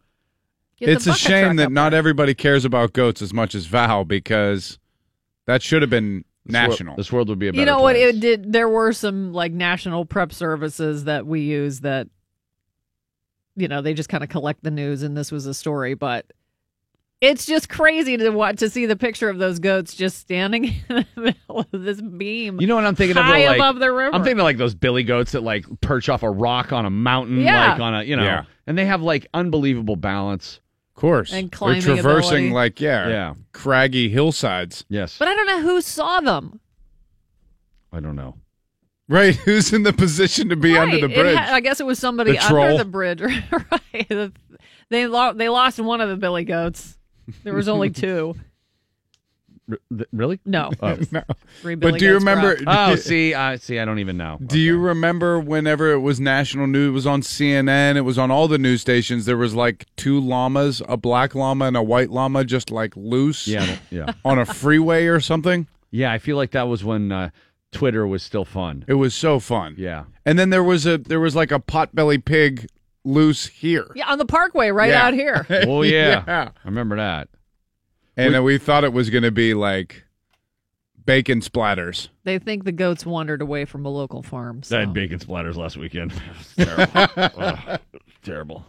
Get 0.79 0.89
it's 0.89 1.07
a 1.07 1.15
shame 1.15 1.55
that 1.57 1.71
not 1.71 1.91
there. 1.91 1.99
everybody 1.99 2.35
cares 2.35 2.65
about 2.65 2.93
goats 2.93 3.23
as 3.23 3.33
much 3.33 3.55
as 3.55 3.67
Val 3.67 4.05
because 4.05 4.80
that 5.47 5.63
should 5.63 5.83
have 5.83 5.91
been 5.91 6.25
This 6.47 6.55
wor- 6.55 6.69
national. 6.69 6.97
This 6.97 7.13
world 7.13 7.29
would 7.29 7.39
be 7.39 7.49
a 7.49 7.53
better 7.53 7.61
You 7.61 7.67
know 7.67 7.81
what? 7.81 7.97
place. 7.97 8.15
It 8.15 8.21
did. 8.21 8.53
There 8.53 8.69
were 8.69 8.93
some 8.93 9.33
like 9.33 9.53
national 9.53 10.05
prep 10.05 10.33
services 10.33 11.05
that 11.05 11.27
we 11.27 11.41
use 11.41 11.81
that, 11.81 12.09
you 13.57 13.69
know, 13.69 13.83
they 13.83 13.95
just 13.95 14.09
kind 14.09 14.23
of 14.25 14.31
collect 14.31 14.63
the 14.63 14.71
news, 14.71 15.03
and 15.03 15.17
this 15.17 15.31
was 15.33 15.47
a 15.47 15.55
story. 15.55 15.95
But 15.95 16.27
it's 17.21 17.45
just 17.45 17.69
crazy 17.69 18.17
to 18.17 18.31
watch 18.31 18.57
to 18.61 18.71
see 18.71 18.87
the 18.87 18.97
picture 18.97 19.29
of 19.29 19.37
those 19.39 19.59
goats 19.59 19.95
just 19.95 20.19
standing 20.19 20.65
in 20.89 21.07
the 21.15 21.21
middle 21.21 21.67
of 21.73 21.83
this 21.83 22.01
beam. 22.01 22.61
You 22.61 22.67
know 22.67 22.77
what 22.77 22.87
I'm 22.87 22.95
thinking 22.95 23.17
high 23.17 23.39
of? 23.41 23.49
Like, 23.51 23.57
above 23.59 23.79
the 23.81 23.93
river. 23.93 24.15
I'm 24.15 24.23
thinking 24.23 24.41
of 24.41 24.45
like 24.45 24.57
those 24.57 24.75
billy 24.75 25.03
goats 25.03 25.33
that 25.33 25.43
like 25.43 25.67
perch 25.83 26.09
off 26.09 26.23
a 26.23 26.31
rock 26.31 26.73
on 26.73 26.87
a 26.87 26.91
mountain, 26.91 27.41
Yeah. 27.41 27.73
like 27.73 27.81
on 27.81 27.95
a 27.95 28.03
you 28.05 28.17
know, 28.17 28.25
Yeah. 28.25 28.45
and 28.67 28.79
they 28.79 28.87
have 28.87 29.03
like 29.03 29.27
unbelievable 29.35 29.97
balance. 29.97 30.61
Of 30.97 31.01
course. 31.01 31.33
And 31.33 31.51
They're 31.51 31.81
traversing 31.81 32.49
ability. 32.49 32.51
like 32.51 32.81
yeah, 32.81 33.09
Yeah. 33.09 33.35
craggy 33.53 34.09
hillsides. 34.09 34.85
Yes, 34.89 35.17
but 35.19 35.29
I 35.29 35.35
don't 35.35 35.47
know 35.47 35.63
who 35.63 35.81
saw 35.81 36.21
them. 36.21 36.61
I 37.93 38.01
don't 38.01 38.17
know. 38.17 38.37
Right, 39.09 39.35
who's 39.45 39.73
in 39.73 39.83
the 39.83 39.93
position 39.93 40.49
to 40.51 40.57
be 40.57 40.77
under 40.77 41.01
the 41.01 41.09
bridge? 41.09 41.37
ha- 41.37 41.55
I 41.55 41.61
guess 41.61 41.81
it 41.81 41.87
was 41.87 41.99
somebody 41.99 42.33
The 42.33 42.39
under 42.39 42.77
the 42.79 42.85
bridge. 42.85 43.21
right. 43.53 44.33
They 44.91 45.07
lo- 45.07 45.33
they 45.33 45.49
lost 45.49 45.79
one 45.81 46.01
of 46.01 46.09
the 46.09 46.17
billy 46.17 46.45
goats. 46.45 46.97
There 47.45 47.55
was 47.55 47.69
only 47.69 47.91
two. 47.91 48.35
R- 49.71 49.79
th- 49.97 50.09
really? 50.13 50.41
No. 50.45 50.71
Oh. 50.83 50.97
No. 51.13 51.23
But 51.77 51.99
do 51.99 52.05
you 52.05 52.15
remember? 52.15 52.57
dropped. 52.57 52.93
oh, 52.93 52.97
see, 52.97 53.35
uh, 53.35 53.57
see, 53.57 53.79
I 53.79 53.85
don't 53.85 53.99
even 53.99 54.17
know. 54.17 54.39
Do 54.45 54.59
you 54.59 54.79
remember 54.79 55.39
whenever 55.41 55.91
it 55.93 55.99
was 56.01 56.19
national 56.21 56.67
news? 56.67 56.89
It 56.89 56.93
was 56.93 57.07
on 57.07 57.23
CNN. 57.23 57.97
It 57.97 58.01
was 58.03 58.19
on 58.19 58.31
all 58.31 58.49
the 58.49 58.59
news 58.59 58.81
stations. 58.81 59.25
There 59.27 59.37
was 59.37 59.55
like 59.55 59.87
two 59.97 60.21
llamas, 60.21 60.81
a 60.89 60.97
black 60.97 61.35
llama 61.35 61.67
and 61.67 61.77
a 61.77 61.83
white 61.83 62.11
llama, 62.11 62.45
just 62.45 62.71
like 62.71 62.97
loose. 62.97 63.47
Yeah, 63.49 63.77
yeah, 63.91 64.13
on 64.25 64.39
a 64.39 64.45
freeway 64.47 65.07
or 65.07 65.21
something. 65.21 65.67
yeah. 65.91 66.13
I 66.13 66.19
feel 66.19 66.37
like 66.37 66.53
that 66.53 66.69
was 66.69 66.85
when 66.85 67.13
uh, 67.13 67.31
Twitter 67.73 68.07
was 68.07 68.23
still 68.23 68.45
fun. 68.45 68.85
It 68.89 68.95
was 68.95 69.15
so 69.15 69.39
fun. 69.41 69.75
Yeah. 69.79 70.05
And 70.27 70.39
then 70.39 70.51
there 70.51 70.65
was 70.65 70.87
a 70.87 70.99
there 70.99 71.21
was 71.21 71.35
like 71.37 71.51
a 71.53 71.59
potbelly 71.61 72.23
pig 72.25 72.67
loose 73.05 73.47
here. 73.47 73.87
Yeah, 73.95 74.11
on 74.11 74.19
the 74.19 74.27
parkway 74.27 74.71
right 74.71 74.91
Yeah. 74.91 75.07
out 75.07 75.15
here. 75.15 75.47
Oh 75.67 75.81
yeah. 75.83 76.23
Yeah. 76.27 76.49
I 76.65 76.69
remember 76.69 76.97
that. 76.97 77.29
And 78.27 78.35
then 78.35 78.45
we 78.45 78.59
thought 78.59 78.85
it 78.85 78.93
was 78.93 79.11
going 79.11 79.25
to 79.25 79.31
be 79.31 79.55
like 79.55 80.05
bacon 81.05 81.41
splatters. 81.41 82.09
They 82.25 82.39
think 82.39 82.65
the 82.65 82.73
goats 82.73 83.05
wandered 83.07 83.43
away 83.43 83.65
from 83.65 83.85
a 83.85 83.89
local 83.89 84.23
farm. 84.23 84.63
So. 84.63 84.77
I 84.77 84.81
had 84.81 84.93
bacon 84.93 85.19
splatters 85.19 85.57
last 85.57 85.77
weekend. 85.77 86.13
terrible. 86.57 87.43
Ugh, 87.43 87.81
terrible. 88.23 88.67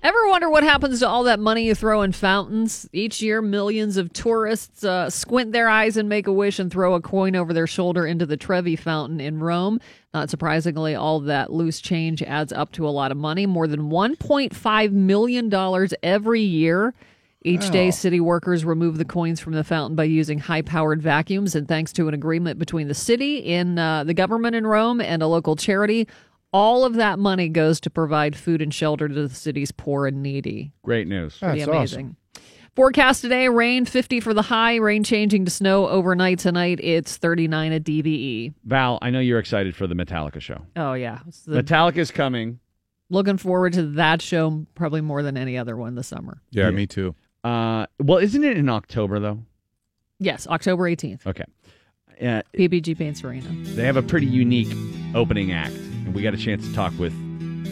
Ever 0.00 0.28
wonder 0.28 0.48
what 0.48 0.62
happens 0.62 1.00
to 1.00 1.08
all 1.08 1.24
that 1.24 1.40
money 1.40 1.64
you 1.64 1.74
throw 1.74 2.02
in 2.02 2.12
fountains? 2.12 2.88
Each 2.92 3.20
year, 3.20 3.42
millions 3.42 3.96
of 3.96 4.12
tourists 4.12 4.84
uh, 4.84 5.10
squint 5.10 5.50
their 5.52 5.68
eyes 5.68 5.96
and 5.96 6.08
make 6.08 6.28
a 6.28 6.32
wish 6.32 6.60
and 6.60 6.70
throw 6.70 6.94
a 6.94 7.00
coin 7.00 7.34
over 7.34 7.52
their 7.52 7.66
shoulder 7.66 8.06
into 8.06 8.24
the 8.24 8.36
Trevi 8.36 8.76
Fountain 8.76 9.20
in 9.20 9.40
Rome. 9.40 9.80
Not 10.14 10.30
surprisingly, 10.30 10.94
all 10.94 11.18
that 11.20 11.52
loose 11.52 11.80
change 11.80 12.22
adds 12.22 12.52
up 12.52 12.70
to 12.72 12.86
a 12.86 12.90
lot 12.90 13.10
of 13.10 13.16
money 13.16 13.44
more 13.44 13.66
than 13.66 13.90
$1.5 13.90 14.92
million 14.92 15.88
every 16.04 16.42
year. 16.42 16.94
Each 17.42 17.70
day, 17.70 17.90
city 17.92 18.18
workers 18.20 18.64
remove 18.64 18.98
the 18.98 19.04
coins 19.04 19.38
from 19.38 19.52
the 19.52 19.62
fountain 19.62 19.94
by 19.94 20.04
using 20.04 20.40
high 20.40 20.62
powered 20.62 21.00
vacuums. 21.00 21.54
And 21.54 21.68
thanks 21.68 21.92
to 21.94 22.08
an 22.08 22.14
agreement 22.14 22.58
between 22.58 22.88
the 22.88 22.94
city, 22.94 23.38
in 23.38 23.78
uh, 23.78 24.02
the 24.04 24.14
government 24.14 24.56
in 24.56 24.66
Rome, 24.66 25.00
and 25.00 25.22
a 25.22 25.26
local 25.28 25.54
charity, 25.54 26.08
all 26.52 26.84
of 26.84 26.94
that 26.94 27.18
money 27.18 27.48
goes 27.48 27.80
to 27.80 27.90
provide 27.90 28.34
food 28.34 28.60
and 28.60 28.74
shelter 28.74 29.06
to 29.08 29.28
the 29.28 29.34
city's 29.34 29.70
poor 29.70 30.06
and 30.06 30.22
needy. 30.22 30.72
Great 30.82 31.06
news. 31.06 31.38
Pretty 31.38 31.60
That's 31.60 31.70
amazing. 31.70 32.16
Forecast 32.74 33.22
today 33.22 33.48
rain 33.48 33.84
50 33.84 34.20
for 34.20 34.32
the 34.32 34.42
high, 34.42 34.76
rain 34.76 35.02
changing 35.02 35.44
to 35.44 35.50
snow 35.50 35.88
overnight 35.88 36.38
tonight. 36.38 36.78
It's 36.80 37.16
39 37.16 37.72
at 37.72 37.82
DVE. 37.82 38.54
Val, 38.64 38.98
I 39.02 39.10
know 39.10 39.18
you're 39.20 39.40
excited 39.40 39.74
for 39.74 39.86
the 39.86 39.94
Metallica 39.94 40.40
show. 40.40 40.64
Oh, 40.76 40.92
yeah. 40.92 41.20
The- 41.46 41.62
Metallica's 41.62 42.10
coming. 42.10 42.60
looking 43.10 43.36
forward 43.36 43.72
to 43.72 43.82
that 43.82 44.22
show 44.22 44.64
probably 44.74 45.00
more 45.00 45.22
than 45.22 45.36
any 45.36 45.58
other 45.58 45.76
one 45.76 45.96
this 45.96 46.06
summer. 46.06 46.40
Yeah, 46.50 46.70
me 46.70 46.86
too. 46.86 47.14
Uh, 47.44 47.86
well, 48.00 48.18
isn't 48.18 48.42
it 48.44 48.56
in 48.56 48.68
October 48.68 49.20
though? 49.20 49.38
Yes, 50.18 50.46
October 50.48 50.84
18th, 50.84 51.26
Okay. 51.26 51.44
Uh, 52.20 52.42
PPG 52.52 52.98
Paints 52.98 53.22
Arena. 53.22 53.48
they 53.74 53.84
have 53.84 53.96
a 53.96 54.02
pretty 54.02 54.26
unique 54.26 54.66
opening 55.14 55.52
act, 55.52 55.74
and 55.76 56.12
we 56.12 56.20
got 56.22 56.34
a 56.34 56.36
chance 56.36 56.66
to 56.66 56.74
talk 56.74 56.92
with 56.98 57.12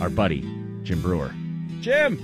our 0.01 0.09
buddy 0.09 0.43
Jim 0.85 1.01
Breuer. 1.03 1.35
Jim, 1.81 2.17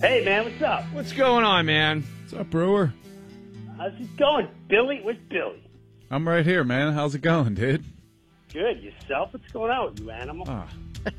Hey 0.00 0.24
man, 0.24 0.44
what's 0.44 0.62
up? 0.62 0.84
what's 0.92 1.12
going 1.12 1.44
on, 1.44 1.66
man? 1.66 2.04
What's 2.22 2.34
up, 2.34 2.48
Breuer? 2.50 2.92
How's 3.76 3.92
it 4.00 4.16
going? 4.16 4.46
Billy, 4.68 5.00
where's 5.02 5.16
Billy? 5.28 5.62
I'm 6.10 6.26
right 6.28 6.46
here, 6.46 6.62
man. 6.62 6.92
How's 6.94 7.14
it 7.16 7.22
going, 7.22 7.54
dude? 7.54 7.84
Good. 8.52 8.80
Yourself? 8.82 9.32
What's 9.32 9.50
going 9.52 9.70
on 9.72 9.90
with 9.90 10.00
you, 10.00 10.10
animal? 10.10 10.46
Ah. 10.48 10.68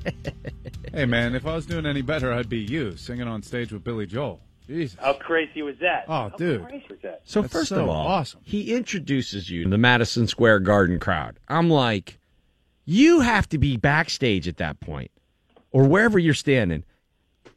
Hey, 0.94 1.06
man, 1.06 1.36
if 1.36 1.46
I 1.46 1.54
was 1.56 1.66
doing 1.68 1.86
any 1.86 2.02
better, 2.02 2.34
I'd 2.34 2.50
be 2.50 2.58
you 2.58 2.98
singing 2.98 3.28
on 3.28 3.44
stage 3.44 3.72
with 3.72 3.84
Billy 3.84 4.08
Joel. 4.08 4.40
Jesus. 4.70 4.98
How 5.02 5.14
crazy 5.14 5.62
was 5.64 5.76
that? 5.82 6.06
Oh, 6.08 6.14
How 6.14 6.30
dude. 6.30 6.66
crazy 6.68 6.86
was 6.90 7.00
that? 7.02 7.22
So 7.26 7.42
That's 7.42 7.52
first 7.52 7.70
so 7.70 7.82
of 7.84 7.90
all, 7.90 8.08
awesome. 8.08 8.40
he 8.44 8.74
introduces 8.74 9.50
you 9.50 9.64
to 9.64 9.70
the 9.70 9.78
Madison 9.78 10.28
Square 10.28 10.60
Garden 10.62 11.00
crowd. 11.00 11.40
I'm 11.48 11.70
like, 11.70 12.20
you 12.86 13.22
have 13.22 13.50
to 13.50 13.58
be 13.58 13.78
backstage 13.78 14.48
at 14.48 14.58
that 14.58 14.80
point, 14.80 15.12
or 15.72 15.86
wherever 15.88 16.20
you're 16.20 16.34
standing. 16.34 16.84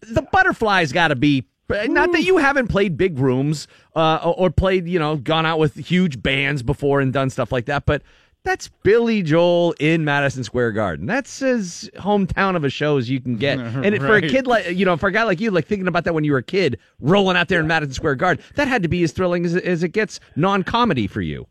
The 0.00 0.22
butterfly's 0.22 0.90
got 0.92 1.08
to 1.08 1.16
be. 1.16 1.44
Not 1.68 2.12
that 2.12 2.22
you 2.22 2.36
haven't 2.38 2.68
played 2.68 2.96
big 2.98 3.18
rooms 3.18 3.66
uh, 3.96 4.16
or 4.24 4.46
or 4.46 4.50
played, 4.50 4.86
you 4.88 4.98
know, 4.98 5.16
gone 5.16 5.46
out 5.46 5.58
with 5.58 5.74
huge 5.76 6.22
bands 6.22 6.62
before 6.62 7.00
and 7.00 7.12
done 7.12 7.30
stuff 7.30 7.50
like 7.52 7.66
that, 7.66 7.86
but 7.86 8.02
that's 8.44 8.68
Billy 8.82 9.22
Joel 9.22 9.74
in 9.78 10.04
Madison 10.04 10.42
Square 10.42 10.72
Garden. 10.72 11.06
That's 11.06 11.42
as 11.42 11.88
hometown 11.96 12.56
of 12.56 12.64
a 12.64 12.70
show 12.70 12.96
as 12.96 13.08
you 13.08 13.20
can 13.20 13.36
get. 13.36 13.58
And 13.82 13.96
for 13.98 14.16
a 14.16 14.22
kid 14.22 14.46
like 14.46 14.66
you 14.70 14.84
know, 14.84 14.96
for 14.96 15.08
a 15.08 15.12
guy 15.12 15.24
like 15.24 15.40
you, 15.40 15.50
like 15.50 15.66
thinking 15.66 15.88
about 15.88 16.04
that 16.04 16.14
when 16.14 16.24
you 16.24 16.32
were 16.32 16.38
a 16.38 16.42
kid, 16.42 16.78
rolling 17.00 17.36
out 17.36 17.48
there 17.48 17.60
in 17.60 17.66
Madison 17.66 17.94
Square 17.94 18.16
Garden, 18.16 18.44
that 18.54 18.68
had 18.68 18.82
to 18.82 18.88
be 18.88 19.02
as 19.02 19.12
thrilling 19.12 19.44
as, 19.44 19.56
as 19.56 19.82
it 19.82 19.88
gets 19.88 20.20
non-comedy 20.36 21.06
for 21.06 21.20
you. 21.20 21.46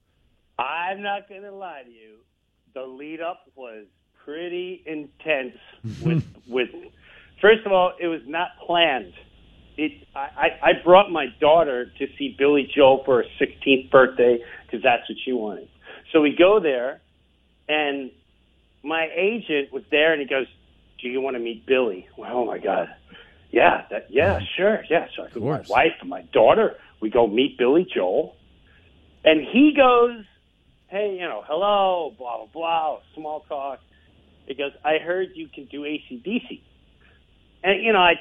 I'm 0.60 1.02
not 1.02 1.28
going 1.28 1.42
to 1.44 1.52
lie 1.52 1.84
to 1.84 1.90
you. 1.90 2.18
The 2.74 2.84
lead 2.84 3.22
up 3.22 3.50
was 3.56 3.86
pretty 4.24 4.84
intense. 4.86 5.58
With 6.04 6.24
with 6.48 6.70
first 7.42 7.66
of 7.66 7.72
all, 7.72 7.94
it 8.00 8.08
was 8.08 8.22
not 8.28 8.50
planned. 8.66 9.14
It 9.78 10.08
I, 10.16 10.20
I 10.20 10.70
I 10.70 10.72
brought 10.84 11.12
my 11.12 11.28
daughter 11.40 11.86
to 11.86 12.08
see 12.18 12.36
Billy 12.38 12.70
Joel 12.74 13.04
for 13.04 13.24
her 13.24 13.30
16th 13.40 13.90
birthday 13.90 14.40
because 14.66 14.84
that's 14.84 15.08
what 15.10 15.18
she 15.26 15.34
wanted. 15.34 15.68
So 16.12 16.22
we 16.22 16.36
go 16.38 16.60
there, 16.60 17.02
and 17.70 18.12
my 18.84 19.08
agent 19.16 19.72
was 19.72 19.84
there, 19.92 20.12
and 20.12 20.22
he 20.22 20.28
goes, 20.28 20.48
"Do 21.02 21.08
you 21.08 21.22
want 21.22 21.36
to 21.36 21.40
meet 21.40 21.66
Billy?" 21.66 22.08
Well, 22.18 22.32
oh 22.34 22.46
my 22.46 22.58
God, 22.58 22.90
yeah, 23.52 23.86
that 23.90 24.08
yeah, 24.10 24.40
sure, 24.58 24.84
yeah. 24.90 25.08
So 25.16 25.24
I 25.24 25.40
my 25.40 25.64
wife 25.70 25.94
and 26.02 26.10
my 26.10 26.24
daughter, 26.34 26.78
we 27.00 27.10
go 27.10 27.28
meet 27.28 27.58
Billy 27.58 27.88
Joel, 27.94 28.36
and 29.24 29.42
he 29.42 29.74
goes, 29.76 30.26
"Hey, 30.88 31.16
you 31.16 31.28
know, 31.28 31.44
hello, 31.48 32.14
blah 32.18 32.38
blah 32.38 32.48
blah, 32.48 33.00
small 33.16 33.42
talk." 33.42 33.80
He 34.48 34.54
goes, 34.54 34.74
"I 34.84 34.98
heard 34.98 35.30
you 35.36 35.48
can 35.48 35.66
do 35.66 35.84
ACDC," 35.84 36.62
and 37.64 37.84
you 37.84 37.94
know, 37.94 38.00
I. 38.00 38.16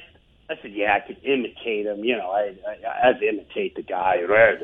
I 0.49 0.61
said, 0.63 0.73
"Yeah, 0.73 0.97
I 0.97 1.07
could 1.07 1.23
imitate 1.23 1.87
him. 1.87 2.03
You 2.03 2.17
know, 2.17 2.29
I 2.29 2.57
I, 2.67 3.11
I 3.11 3.13
to 3.13 3.29
imitate 3.29 3.77
the 3.77 3.83
guy. 3.83 4.21
Right? 4.23 4.59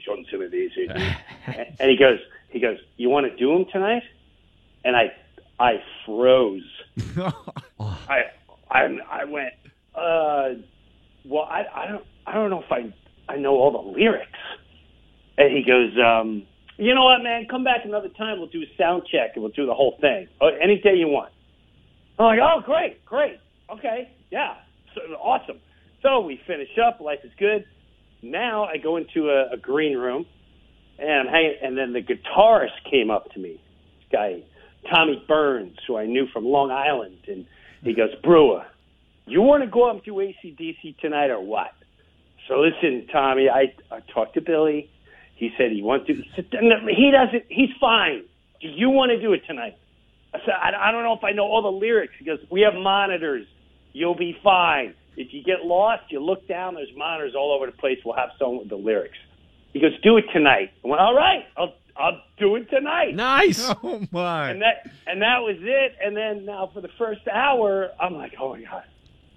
Johnson 0.00 0.40
with 0.40 0.52
ACDC." 0.52 1.16
And 1.46 1.76
and 1.78 1.90
he 1.90 1.96
goes, 1.96 2.18
he 2.48 2.60
goes, 2.60 2.78
"You 2.96 3.10
want 3.10 3.26
to 3.30 3.36
do 3.36 3.52
them 3.52 3.66
tonight?" 3.72 4.02
And 4.84 4.96
I, 4.96 5.12
I 5.58 5.82
froze. 6.06 6.62
I, 7.80 8.22
I, 8.70 8.98
I 9.10 9.24
went, 9.24 9.52
uh, 9.94 10.60
well, 11.24 11.44
I, 11.44 11.64
I 11.74 11.86
don't, 11.88 12.04
I 12.26 12.34
don't 12.34 12.50
know 12.50 12.62
if 12.62 12.70
I, 12.70 12.94
I 13.30 13.36
know 13.36 13.54
all 13.54 13.72
the 13.72 13.98
lyrics. 13.98 14.30
And 15.36 15.56
he 15.56 15.64
goes, 15.64 15.92
um, 16.04 16.46
you 16.76 16.94
know 16.94 17.04
what, 17.04 17.22
man? 17.22 17.46
Come 17.50 17.64
back 17.64 17.80
another 17.84 18.08
time. 18.08 18.38
We'll 18.38 18.48
do 18.48 18.62
a 18.62 18.76
sound 18.78 19.02
check 19.10 19.32
and 19.34 19.42
we'll 19.42 19.52
do 19.52 19.66
the 19.66 19.74
whole 19.74 19.96
thing. 20.00 20.28
Oh, 20.40 20.48
any 20.48 20.80
day 20.80 20.94
you 20.94 21.08
want. 21.08 21.32
I'm 22.18 22.26
like, 22.26 22.38
oh, 22.42 22.60
great, 22.64 23.04
great, 23.04 23.38
okay, 23.72 24.10
yeah, 24.30 24.54
so, 24.94 25.00
awesome. 25.14 25.60
So 26.02 26.20
we 26.20 26.40
finish 26.48 26.68
up. 26.84 27.00
Life 27.00 27.20
is 27.22 27.30
good. 27.38 27.64
Now 28.22 28.64
I 28.64 28.76
go 28.78 28.96
into 28.96 29.30
a, 29.30 29.54
a 29.54 29.56
green 29.56 29.96
room, 29.96 30.26
and 30.98 31.10
I'm 31.10 31.26
hanging. 31.26 31.56
And 31.62 31.78
then 31.78 31.92
the 31.92 32.02
guitarist 32.02 32.90
came 32.90 33.10
up 33.10 33.32
to 33.32 33.38
me, 33.38 33.52
this 33.52 34.08
guy 34.12 34.42
Tommy 34.92 35.22
Byrnes, 35.26 35.78
who 35.86 35.96
I 35.96 36.06
knew 36.06 36.26
from 36.32 36.44
Long 36.44 36.70
Island, 36.70 37.18
and 37.26 37.46
he 37.82 37.94
goes, 37.94 38.10
Breuer, 38.22 38.64
you 39.26 39.42
want 39.42 39.62
to 39.62 39.70
go 39.70 39.90
up 39.90 40.04
to 40.04 40.12
ACDC 40.12 40.98
tonight 40.98 41.30
or 41.30 41.40
what? 41.40 41.72
So 42.48 42.60
listen, 42.60 43.06
Tommy, 43.12 43.48
I, 43.48 43.74
I 43.94 44.00
talked 44.12 44.34
to 44.34 44.40
Billy. 44.40 44.90
He 45.36 45.50
said 45.56 45.70
he 45.70 45.82
wants 45.82 46.06
to. 46.06 46.14
He, 46.14 46.24
said, 46.34 46.46
"No, 46.62 46.76
he 46.88 47.12
doesn't. 47.12 47.44
He's 47.48 47.70
fine. 47.78 48.24
Do 48.60 48.68
you 48.68 48.90
want 48.90 49.10
to 49.10 49.20
do 49.20 49.32
it 49.34 49.42
tonight? 49.46 49.76
I 50.34 50.38
said, 50.40 50.54
I, 50.60 50.88
I 50.88 50.92
don't 50.92 51.04
know 51.04 51.14
if 51.14 51.22
I 51.22 51.32
know 51.32 51.44
all 51.44 51.62
the 51.62 51.68
lyrics. 51.68 52.14
He 52.18 52.24
goes, 52.24 52.38
we 52.50 52.62
have 52.62 52.74
monitors. 52.74 53.46
You'll 53.92 54.16
be 54.16 54.36
fine. 54.42 54.94
If 55.16 55.32
you 55.32 55.42
get 55.42 55.64
lost, 55.64 56.04
you 56.10 56.20
look 56.20 56.46
down. 56.48 56.74
There's 56.74 56.90
monitors 56.96 57.34
all 57.36 57.52
over 57.54 57.66
the 57.66 57.76
place. 57.76 57.98
We'll 58.04 58.16
have 58.16 58.30
someone 58.38 58.58
with 58.58 58.68
the 58.68 58.76
lyrics. 58.76 59.16
He 59.72 59.80
goes, 59.80 59.92
do 60.02 60.16
it 60.16 60.24
tonight. 60.32 60.70
I 60.84 60.88
went, 60.88 61.00
all 61.00 61.14
right. 61.14 61.44
I'll 61.56 61.74
I'll 61.96 62.20
do 62.38 62.54
it 62.56 62.70
tonight. 62.70 63.14
Nice. 63.14 63.58
Oh 63.82 64.06
my. 64.12 64.50
And 64.50 64.62
that 64.62 64.90
and 65.06 65.20
that 65.22 65.38
was 65.42 65.56
it. 65.60 65.96
And 66.02 66.16
then 66.16 66.44
now 66.44 66.70
for 66.72 66.80
the 66.80 66.88
first 66.96 67.22
hour, 67.28 67.90
I'm 68.00 68.14
like, 68.14 68.34
oh 68.40 68.54
my 68.54 68.62
god, 68.62 68.84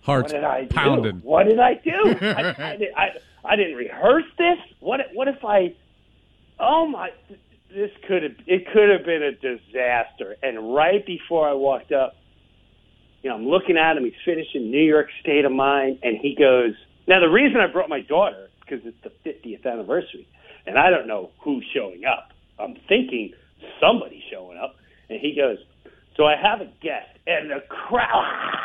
Heart's 0.04 0.32
what 0.32 0.40
did 0.42 0.44
I 0.44 0.62
do? 0.62 0.68
pounded. 0.76 1.24
What 1.24 1.44
did 1.48 1.60
I 1.60 1.74
do? 1.76 1.92
I, 2.26 2.72
I, 2.74 2.76
did, 2.78 2.90
I, 2.96 3.08
I 3.44 3.56
didn't 3.56 3.76
rehearse 3.78 4.26
this. 4.38 4.58
What 4.80 5.00
what 5.14 5.28
if 5.28 5.44
I? 5.44 5.76
Oh 6.60 6.88
my! 6.88 7.10
This 7.74 7.90
could 8.08 8.22
have 8.24 8.36
it 8.46 8.68
could 8.72 8.90
have 8.90 9.06
been 9.06 9.24
a 9.24 9.32
disaster. 9.32 10.36
And 10.44 10.74
right 10.76 11.04
before 11.04 11.50
I 11.50 11.54
walked 11.54 11.92
up, 11.92 12.16
you 13.24 13.30
know, 13.32 13.38
I'm 13.38 13.48
looking 13.48 13.76
at 13.78 13.98
him. 13.98 14.04
He's 14.04 14.14
finishing 14.24 14.70
New 14.70 14.84
York 14.84 15.08
State 15.22 15.46
of 15.46 15.52
Mind, 15.52 16.00
and 16.04 16.18
he 16.18 16.36
goes. 16.36 16.74
Now 17.08 17.20
the 17.20 17.30
reason 17.30 17.60
I 17.60 17.66
brought 17.72 17.90
my 17.90 18.02
daughter 18.02 18.50
because 18.72 18.86
it's 18.86 18.98
the 19.04 19.30
50th 19.30 19.66
anniversary, 19.66 20.28
and 20.66 20.78
I 20.78 20.90
don't 20.90 21.08
know 21.08 21.32
who's 21.44 21.66
showing 21.74 22.04
up. 22.06 22.30
I'm 22.60 22.76
thinking 22.88 23.34
somebody's 23.80 24.24
showing 24.32 24.58
up, 24.58 24.76
and 25.10 25.20
he 25.20 25.36
goes. 25.36 25.58
So 26.16 26.26
I 26.26 26.36
have 26.36 26.62
a 26.62 26.72
guest, 26.82 27.10
and 27.28 27.50
the 27.50 27.62
crowd. 27.68 28.58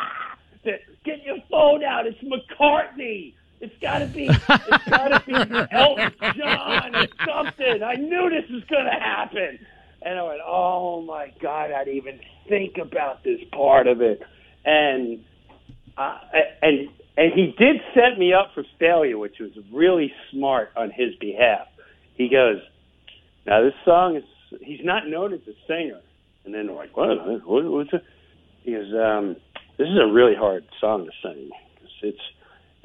Get 0.63 1.23
your 1.23 1.37
phone 1.49 1.83
out! 1.83 2.05
It's 2.05 2.19
McCartney. 2.19 3.33
It's 3.61 3.73
got 3.81 3.99
to 3.99 4.05
be. 4.07 4.27
It's 4.27 4.89
got 4.89 5.07
to 5.07 5.23
be 5.25 5.33
Elton 5.71 6.11
John 6.37 6.95
or 6.95 7.07
something. 7.25 7.83
I 7.83 7.95
knew 7.95 8.29
this 8.29 8.49
was 8.51 8.63
going 8.69 8.85
to 8.85 8.99
happen, 8.99 9.59
and 10.01 10.19
I 10.19 10.23
went, 10.23 10.41
"Oh 10.45 11.01
my 11.01 11.31
God! 11.41 11.71
I 11.71 11.85
didn't 11.85 11.97
even 11.97 12.19
think 12.49 12.77
about 12.77 13.23
this 13.23 13.39
part 13.53 13.87
of 13.87 14.01
it." 14.01 14.21
And 14.65 15.23
uh, 15.97 16.17
and 16.61 16.89
and 17.17 17.33
he 17.33 17.47
did 17.57 17.81
set 17.95 18.19
me 18.19 18.31
up 18.31 18.51
for 18.53 18.63
failure, 18.79 19.17
which 19.17 19.39
was 19.39 19.51
really 19.73 20.13
smart 20.31 20.69
on 20.77 20.91
his 20.91 21.15
behalf. 21.15 21.67
He 22.13 22.29
goes, 22.29 22.61
"Now 23.45 23.63
this 23.63 23.73
song 23.83 24.15
is 24.15 24.23
he's 24.61 24.85
not 24.85 25.07
known 25.07 25.33
as 25.33 25.41
a 25.47 25.53
singer." 25.67 25.99
And 26.45 26.53
then 26.53 26.67
they're 26.67 26.75
like, 26.75 26.95
"What? 26.95 27.45
what 27.45 27.65
what's 27.65 27.93
it?" 27.93 28.03
He 28.63 28.71
goes, 28.71 28.93
um, 28.93 29.35
"This 29.77 29.87
is 29.87 29.97
a 29.97 30.05
really 30.05 30.35
hard 30.35 30.65
song 30.79 31.05
to 31.05 31.11
sing. 31.21 31.49
It's 32.03 32.21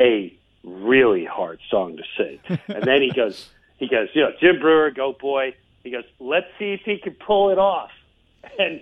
a 0.01 0.35
really 0.65 1.27
hard 1.27 1.61
song 1.71 1.99
to 1.99 2.03
sing." 2.17 2.41
and 2.69 2.85
then 2.85 3.03
he 3.03 3.11
goes, 3.11 3.51
"He 3.77 3.87
goes, 3.87 4.09
you 4.15 4.23
know, 4.23 4.33
Jim 4.41 4.59
Breuer, 4.61 4.91
go 4.91 5.13
boy." 5.13 5.55
He 5.85 5.91
goes, 5.91 6.05
"Let's 6.19 6.47
see 6.59 6.73
if 6.73 6.81
he 6.85 6.99
can 6.99 7.15
pull 7.15 7.51
it 7.51 7.59
off." 7.59 7.91
And 8.59 8.81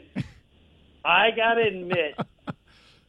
I 1.05 1.31
gotta 1.33 1.63
admit, 1.63 2.15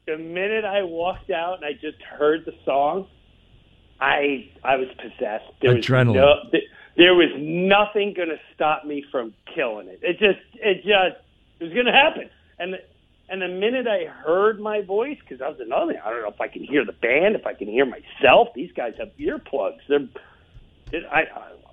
the 0.05 0.17
minute 0.17 0.65
I 0.65 0.83
walked 0.83 1.29
out 1.29 1.57
and 1.57 1.65
I 1.65 1.73
just 1.73 2.01
heard 2.01 2.45
the 2.45 2.53
song, 2.65 3.07
I 3.99 4.49
I 4.63 4.75
was 4.77 4.87
possessed. 4.97 5.45
There 5.61 5.75
was 5.75 5.85
Adrenaline. 5.85 6.15
no, 6.15 6.33
th- 6.51 6.63
there 6.97 7.13
was 7.13 7.29
nothing 7.37 8.13
going 8.15 8.29
to 8.29 8.39
stop 8.55 8.85
me 8.85 9.03
from 9.11 9.33
killing 9.55 9.87
it. 9.87 9.99
It 10.01 10.13
just 10.19 10.39
it 10.55 10.77
just 10.77 11.21
it 11.59 11.65
was 11.65 11.73
going 11.73 11.85
to 11.85 11.91
happen. 11.91 12.29
And 12.59 12.73
the, 12.73 12.77
and 13.29 13.41
the 13.41 13.47
minute 13.47 13.87
I 13.87 14.05
heard 14.11 14.59
my 14.59 14.81
voice, 14.81 15.17
because 15.21 15.39
that 15.39 15.49
was 15.49 15.59
another. 15.61 15.93
I 16.03 16.09
don't 16.09 16.21
know 16.21 16.29
if 16.29 16.41
I 16.41 16.47
can 16.47 16.63
hear 16.63 16.83
the 16.83 16.91
band, 16.91 17.35
if 17.35 17.45
I 17.45 17.53
can 17.53 17.67
hear 17.67 17.85
myself. 17.85 18.49
These 18.55 18.71
guys 18.73 18.93
have 18.99 19.09
earplugs. 19.17 19.79
They're 19.87 20.09
I, 20.93 21.23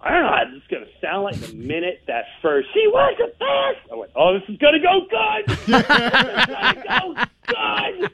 I 0.02 0.10
don't 0.10 0.22
know 0.22 0.28
how 0.28 0.44
this 0.44 0.62
is 0.62 0.68
going 0.70 0.84
to 0.84 0.90
sound 1.00 1.24
like 1.24 1.36
the 1.40 1.52
minute 1.54 2.02
that 2.06 2.24
first 2.40 2.68
she 2.72 2.86
was 2.86 3.14
the 3.18 3.26
best. 3.26 3.90
I 3.92 3.96
went, 3.96 4.12
oh, 4.14 4.38
this 4.38 4.48
is 4.48 4.56
going 4.58 4.74
to 4.74 4.80
go 4.80 5.06
good. 5.10 5.46
go 6.88 7.14
good. 7.48 8.10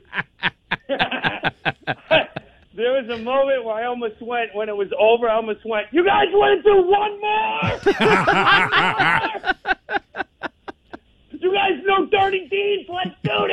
there 2.74 2.92
was 2.92 3.08
a 3.10 3.18
moment 3.18 3.64
where 3.64 3.74
I 3.74 3.84
almost 3.84 4.20
went 4.22 4.54
when 4.54 4.68
it 4.68 4.76
was 4.76 4.88
over. 4.98 5.28
I 5.28 5.34
almost 5.36 5.64
went, 5.66 5.86
you 5.92 6.04
guys 6.04 6.26
want 6.32 6.62
to 6.62 6.70
do 6.70 6.76
one 6.88 7.20
more? 7.20 7.78
One 8.00 8.24
more? 8.80 9.54
you 11.40 11.52
guys 11.52 11.82
know 11.84 12.06
Dirty 12.06 12.48
Deeds? 12.48 12.88
Let's 12.88 13.14
do 13.22 13.48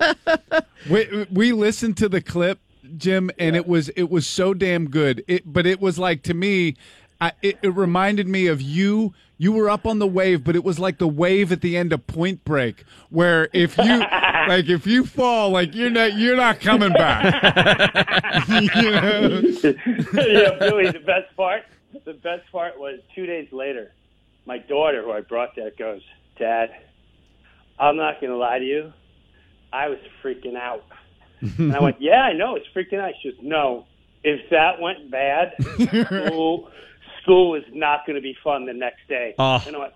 this. 0.00 0.62
We, 0.90 1.26
we 1.30 1.52
listened 1.52 1.96
to 1.98 2.08
the 2.08 2.20
clip, 2.20 2.58
Jim, 3.02 3.30
and 3.38 3.56
it 3.56 3.66
was 3.66 3.88
it 3.90 4.08
was 4.10 4.26
so 4.26 4.54
damn 4.54 4.88
good. 4.88 5.24
It, 5.26 5.42
but 5.52 5.66
it 5.66 5.80
was 5.80 5.98
like 5.98 6.22
to 6.22 6.34
me, 6.34 6.76
I, 7.20 7.32
it, 7.42 7.58
it 7.62 7.74
reminded 7.74 8.28
me 8.28 8.46
of 8.46 8.62
you. 8.62 9.12
You 9.38 9.50
were 9.52 9.68
up 9.68 9.86
on 9.86 9.98
the 9.98 10.06
wave, 10.06 10.44
but 10.44 10.54
it 10.54 10.62
was 10.62 10.78
like 10.78 10.98
the 10.98 11.08
wave 11.08 11.50
at 11.50 11.60
the 11.60 11.76
end 11.76 11.92
of 11.92 12.06
Point 12.06 12.44
Break, 12.44 12.84
where 13.10 13.48
if 13.52 13.76
you 13.76 13.84
like 14.48 14.68
if 14.68 14.86
you 14.86 15.04
fall, 15.04 15.50
like 15.50 15.74
you're 15.74 15.90
not 15.90 16.16
you're 16.16 16.36
not 16.36 16.60
coming 16.60 16.92
back. 16.92 18.08
You 18.48 18.90
know? 18.90 19.28
yeah, 20.14 20.58
Billy. 20.58 20.90
The 20.90 21.02
best 21.04 21.36
part, 21.36 21.62
the 22.04 22.14
best 22.14 22.50
part 22.50 22.78
was 22.78 22.98
two 23.14 23.26
days 23.26 23.48
later, 23.52 23.92
my 24.46 24.58
daughter, 24.58 25.02
who 25.02 25.12
I 25.12 25.20
brought 25.20 25.54
there, 25.54 25.70
goes, 25.78 26.02
"Dad, 26.38 26.70
I'm 27.78 27.96
not 27.96 28.20
going 28.20 28.30
to 28.30 28.36
lie 28.36 28.58
to 28.58 28.64
you, 28.64 28.92
I 29.72 29.88
was 29.88 29.98
freaking 30.24 30.56
out." 30.56 30.84
And 31.58 31.74
I 31.74 31.80
went, 31.80 31.96
"Yeah, 32.00 32.20
I 32.22 32.32
know, 32.34 32.56
it's 32.56 32.66
freaking 32.74 33.00
out." 33.00 33.12
She 33.22 33.30
goes, 33.30 33.38
"No, 33.42 33.86
if 34.24 34.48
that 34.50 34.80
went 34.80 35.10
bad, 35.10 35.52
school 36.06 36.70
school 37.22 37.50
was 37.50 37.62
not 37.72 38.06
going 38.06 38.16
to 38.16 38.22
be 38.22 38.36
fun 38.44 38.66
the 38.66 38.72
next 38.74 39.06
day." 39.08 39.34
Oh. 39.38 39.62
And 39.66 39.74
I 39.76 39.78
went, 39.78 39.92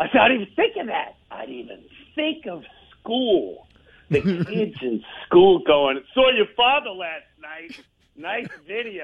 I 0.00 0.06
said, 0.12 0.20
"I 0.20 0.28
didn't 0.28 0.42
even 0.42 0.54
think 0.54 0.76
of 0.76 0.86
that. 0.88 1.14
I 1.30 1.40
didn't 1.46 1.60
even 1.60 1.84
think 2.14 2.46
of 2.46 2.64
school." 3.00 3.66
The 4.10 4.20
kids 4.48 4.76
in 4.82 5.02
school 5.26 5.60
going, 5.66 6.02
"Saw 6.12 6.30
your 6.30 6.46
father 6.56 6.90
last 6.90 7.24
night." 7.40 7.80
Nice 8.16 8.46
video. 8.64 9.02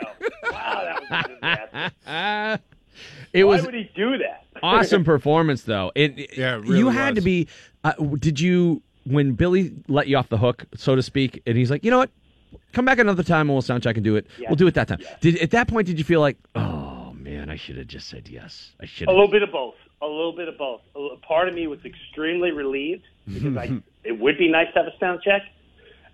Wow, 0.53 0.83
that 0.85 1.01
was 1.01 1.11
a 1.11 1.28
disaster. 1.35 2.62
it 3.33 3.43
Why 3.45 3.51
was 3.57 3.64
would 3.64 3.74
he 3.74 3.91
do 3.97 4.18
that? 4.18 4.45
awesome 4.62 5.03
performance 5.03 5.62
though. 5.62 5.91
It, 5.97 6.37
Yeah, 6.39 6.57
it 6.57 6.61
really 6.61 6.78
you 6.78 6.89
had 6.91 7.14
was. 7.16 7.22
to 7.22 7.24
be. 7.24 7.49
Uh, 7.83 7.93
did 8.18 8.39
you 8.39 8.83
when 9.05 9.33
Billy 9.33 9.73
let 9.89 10.09
you 10.09 10.17
off 10.17 10.29
the 10.29 10.39
hook, 10.39 10.65
so 10.77 10.95
to 10.95 11.03
speak, 11.03 11.43
and 11.47 11.57
he's 11.57 11.71
like, 11.71 11.85
you 11.85 11.91
know 11.91 11.99
what, 11.99 12.11
come 12.73 12.85
back 12.85 12.99
another 12.99 13.23
time 13.23 13.43
and 13.49 13.51
we'll 13.51 13.63
sound 13.63 13.83
check 13.83 13.97
and 13.97 14.05
do 14.05 14.17
it. 14.17 14.27
Yeah. 14.39 14.49
We'll 14.49 14.57
do 14.57 14.67
it 14.67 14.75
that 14.75 14.89
time. 14.89 14.99
Did 15.21 15.39
at 15.39 15.51
that 15.53 15.69
point 15.69 15.87
did 15.87 15.99
you 15.99 16.05
feel 16.05 16.21
like, 16.21 16.37
oh 16.55 17.13
man, 17.15 17.49
I 17.51 17.57
should 17.57 17.77
have 17.79 17.87
just 17.87 18.09
said 18.09 18.29
yes. 18.29 18.73
I 18.81 18.87
should. 18.87 19.09
A 19.09 19.13
little 19.13 19.31
bit 19.31 19.43
of 19.43 19.51
both. 19.53 19.75
A 20.03 20.07
little 20.07 20.35
bit 20.35 20.49
of 20.49 20.57
both. 20.57 20.81
A 20.97 21.17
part 21.27 21.49
of 21.49 21.55
me 21.55 21.67
was 21.67 21.79
extremely 21.85 22.51
relieved 22.53 23.03
because 23.27 23.57
I 23.57 23.83
it 24.05 24.19
would 24.19 24.39
be 24.39 24.49
nice 24.51 24.69
to 24.75 24.83
have 24.83 24.87
a 24.87 24.99
sound 24.99 25.21
check, 25.23 25.43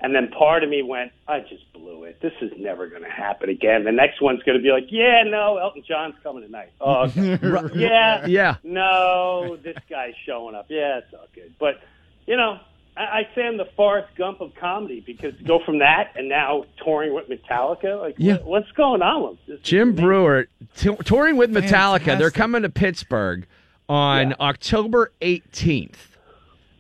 and 0.01 0.15
then 0.15 0.29
part 0.29 0.65
of 0.65 0.71
me 0.71 0.83
went, 0.83 1.13
I 1.29 1.41
just 1.41 1.73
blew 1.73 2.03
it. 2.05 2.21
This 2.21 2.33
is 2.43 2.51
never 2.59 2.89
going 2.89 3.03
to 3.05 3.09
happen 3.11 3.49
again. 3.49 3.85
The 3.85 3.93
next 3.93 4.21
one's 4.21 4.43
going 4.43 4.59
to 4.59 4.63
be 4.63 4.71
like, 4.71 4.87
yeah, 4.91 5.23
no, 5.25 5.57
Elton 5.59 5.85
John's 5.87 6.17
coming 6.23 6.43
tonight. 6.43 6.73
Oh, 6.81 7.03
okay. 7.05 7.39
yeah, 7.77 8.27
Yeah. 8.27 8.57
no, 8.65 9.57
this 9.63 9.77
guy's 9.89 10.15
showing 10.27 10.55
up. 10.57 10.67
Yeah, 10.69 10.99
it's 10.99 11.15
all 11.15 11.29
good. 11.35 11.55
But 11.61 11.81
you 12.27 12.37
know, 12.37 12.59
I, 12.97 13.01
I 13.03 13.29
say 13.35 13.43
I'm 13.47 13.57
the 13.57 13.69
Forrest 13.77 14.09
Gump 14.17 14.41
of 14.41 14.55
comedy 14.55 15.03
because 15.05 15.37
to 15.39 15.45
go 15.45 15.61
from 15.65 15.79
that 15.81 16.13
and 16.17 16.29
now 16.29 16.65
touring 16.85 17.15
with 17.15 17.29
Metallica, 17.29 18.01
like, 18.01 18.15
Yeah. 18.19 18.35
what, 18.35 18.45
what's 18.47 18.73
going 18.73 19.03
on 19.03 19.31
with 19.31 19.39
this? 19.47 19.61
Jim 19.63 19.95
Breuer 19.95 20.47
t- 20.77 20.95
touring 21.05 21.37
with 21.37 21.51
Metallica. 21.53 22.19
They're 22.19 22.31
coming 22.31 22.63
to 22.63 22.69
Pittsburgh 22.71 23.47
on 23.89 24.31
Yeah. 24.31 24.37
October 24.41 25.13
18th. 25.21 25.95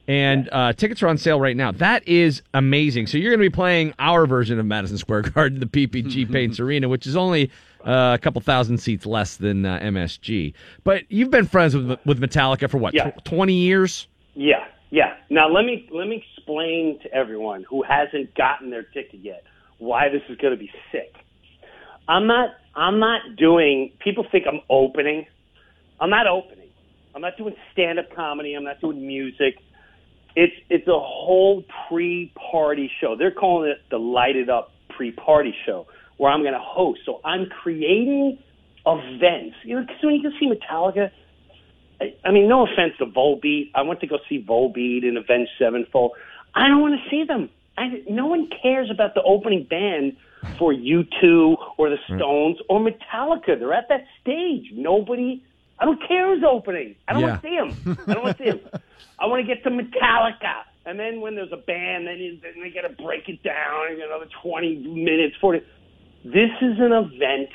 And 0.08 0.48
uh, 0.52 0.72
tickets 0.72 1.02
are 1.02 1.08
on 1.08 1.18
sale 1.18 1.40
right 1.40 1.56
now. 1.56 1.72
That 1.72 2.06
is 2.06 2.40
amazing. 2.54 3.08
So 3.08 3.18
you're 3.18 3.30
going 3.32 3.40
to 3.44 3.50
be 3.50 3.54
playing 3.54 3.92
our 3.98 4.24
version 4.24 4.60
of 4.60 4.64
Madison 4.64 4.98
Square 4.98 5.22
Garden, 5.22 5.58
the 5.58 5.66
PPG 5.66 6.30
Paints 6.32 6.60
Arena, 6.60 6.88
which 6.88 7.08
is 7.08 7.16
only 7.16 7.50
uh, 7.84 8.12
a 8.14 8.18
couple 8.22 8.40
thousand 8.40 8.78
seats 8.78 9.04
less 9.04 9.36
than 9.36 9.66
uh, 9.66 9.80
MSG. 9.80 10.52
But 10.84 11.10
you've 11.10 11.30
been 11.32 11.46
friends 11.46 11.74
with 11.74 11.98
with 12.06 12.20
Metallica 12.20 12.70
for 12.70 12.78
what, 12.78 12.94
Yeah. 12.94 13.10
tw- 13.10 13.24
20 13.24 13.52
years? 13.52 14.06
Yeah, 14.34 14.64
yeah. 14.90 15.14
Now 15.30 15.48
let 15.48 15.64
me 15.64 15.88
let 15.92 16.06
me 16.08 16.24
explain 16.36 16.98
to 17.02 17.12
everyone 17.12 17.64
who 17.68 17.82
hasn't 17.82 18.34
gotten 18.34 18.70
their 18.70 18.82
ticket 18.82 19.20
yet 19.20 19.42
why 19.78 20.08
this 20.08 20.22
is 20.28 20.36
going 20.38 20.54
to 20.54 20.58
be 20.58 20.70
sick. 20.92 21.14
I'm 22.08 22.26
not. 22.26 22.50
I'm 22.74 23.00
not 23.00 23.20
doing. 23.36 23.92
People 24.02 24.26
think 24.30 24.44
I'm 24.46 24.60
opening. 24.70 25.26
I'm 26.00 26.10
not 26.10 26.26
opening. 26.26 26.68
I'm 27.14 27.22
not 27.22 27.38
doing 27.38 27.54
stand-up 27.72 28.14
comedy. 28.14 28.54
I'm 28.54 28.64
not 28.64 28.80
doing 28.80 29.06
music. 29.06 29.54
It's 30.34 30.52
it's 30.68 30.86
a 30.86 31.00
whole 31.00 31.64
pre-party 31.88 32.90
show. 33.00 33.16
They're 33.18 33.30
calling 33.30 33.70
it 33.70 33.78
the 33.90 33.96
lighted 33.96 34.50
up 34.50 34.72
pre-party 34.94 35.54
show, 35.64 35.86
where 36.18 36.30
I'm 36.30 36.42
going 36.42 36.52
to 36.52 36.60
host. 36.62 37.00
So 37.06 37.20
I'm 37.24 37.46
creating 37.62 38.38
events. 38.86 39.56
You 39.64 39.76
know, 39.76 39.80
because 39.82 39.96
when 40.02 40.14
you 40.14 40.22
can 40.22 40.32
see 40.38 40.46
Metallica, 40.46 41.10
I, 42.00 42.14
I 42.24 42.30
mean, 42.30 42.48
no 42.48 42.66
offense 42.66 42.94
to 42.98 43.06
Volbeat. 43.06 43.70
I 43.74 43.82
went 43.82 44.00
to 44.00 44.06
go 44.06 44.18
see 44.28 44.44
Volbeat 44.46 45.04
and 45.04 45.16
Avenged 45.16 45.50
Sevenfold. 45.58 46.12
I 46.54 46.68
don't 46.68 46.80
want 46.80 46.94
to 46.94 47.10
see 47.10 47.24
them. 47.24 47.50
I, 47.78 48.02
no 48.08 48.26
one 48.26 48.48
cares 48.62 48.90
about 48.90 49.14
the 49.14 49.22
opening 49.22 49.64
band 49.64 50.16
for 50.58 50.72
U2 50.72 51.56
or 51.76 51.90
the 51.90 51.96
hmm. 52.06 52.16
Stones 52.16 52.58
or 52.68 52.80
Metallica. 52.80 53.58
They're 53.58 53.74
at 53.74 53.88
that 53.88 54.04
stage. 54.20 54.70
Nobody. 54.72 55.42
I 55.78 55.84
don't 55.84 56.00
care 56.06 56.34
who's 56.34 56.44
opening. 56.44 56.96
I 57.06 57.12
don't 57.12 57.22
want 57.22 57.42
to 57.42 57.48
see 57.48 57.56
them. 57.56 57.98
I 58.06 58.14
don't 58.14 58.24
want 58.24 58.38
to 58.38 58.44
see 58.44 58.50
them. 58.50 58.60
I 59.18 59.26
want 59.26 59.46
to 59.46 59.54
get 59.54 59.62
to 59.64 59.70
Metallica. 59.70 60.64
And 60.86 60.98
then 60.98 61.20
when 61.20 61.34
there's 61.34 61.52
a 61.52 61.56
band, 61.56 62.06
then, 62.06 62.18
you, 62.18 62.38
then 62.42 62.62
they 62.62 62.70
got 62.70 62.88
to 62.88 63.02
break 63.02 63.28
it 63.28 63.42
down. 63.42 64.00
Another 64.00 64.28
20 64.42 64.76
minutes, 64.76 65.36
40. 65.40 65.60
This 66.24 66.50
is 66.62 66.78
an 66.78 66.92
event 66.92 67.50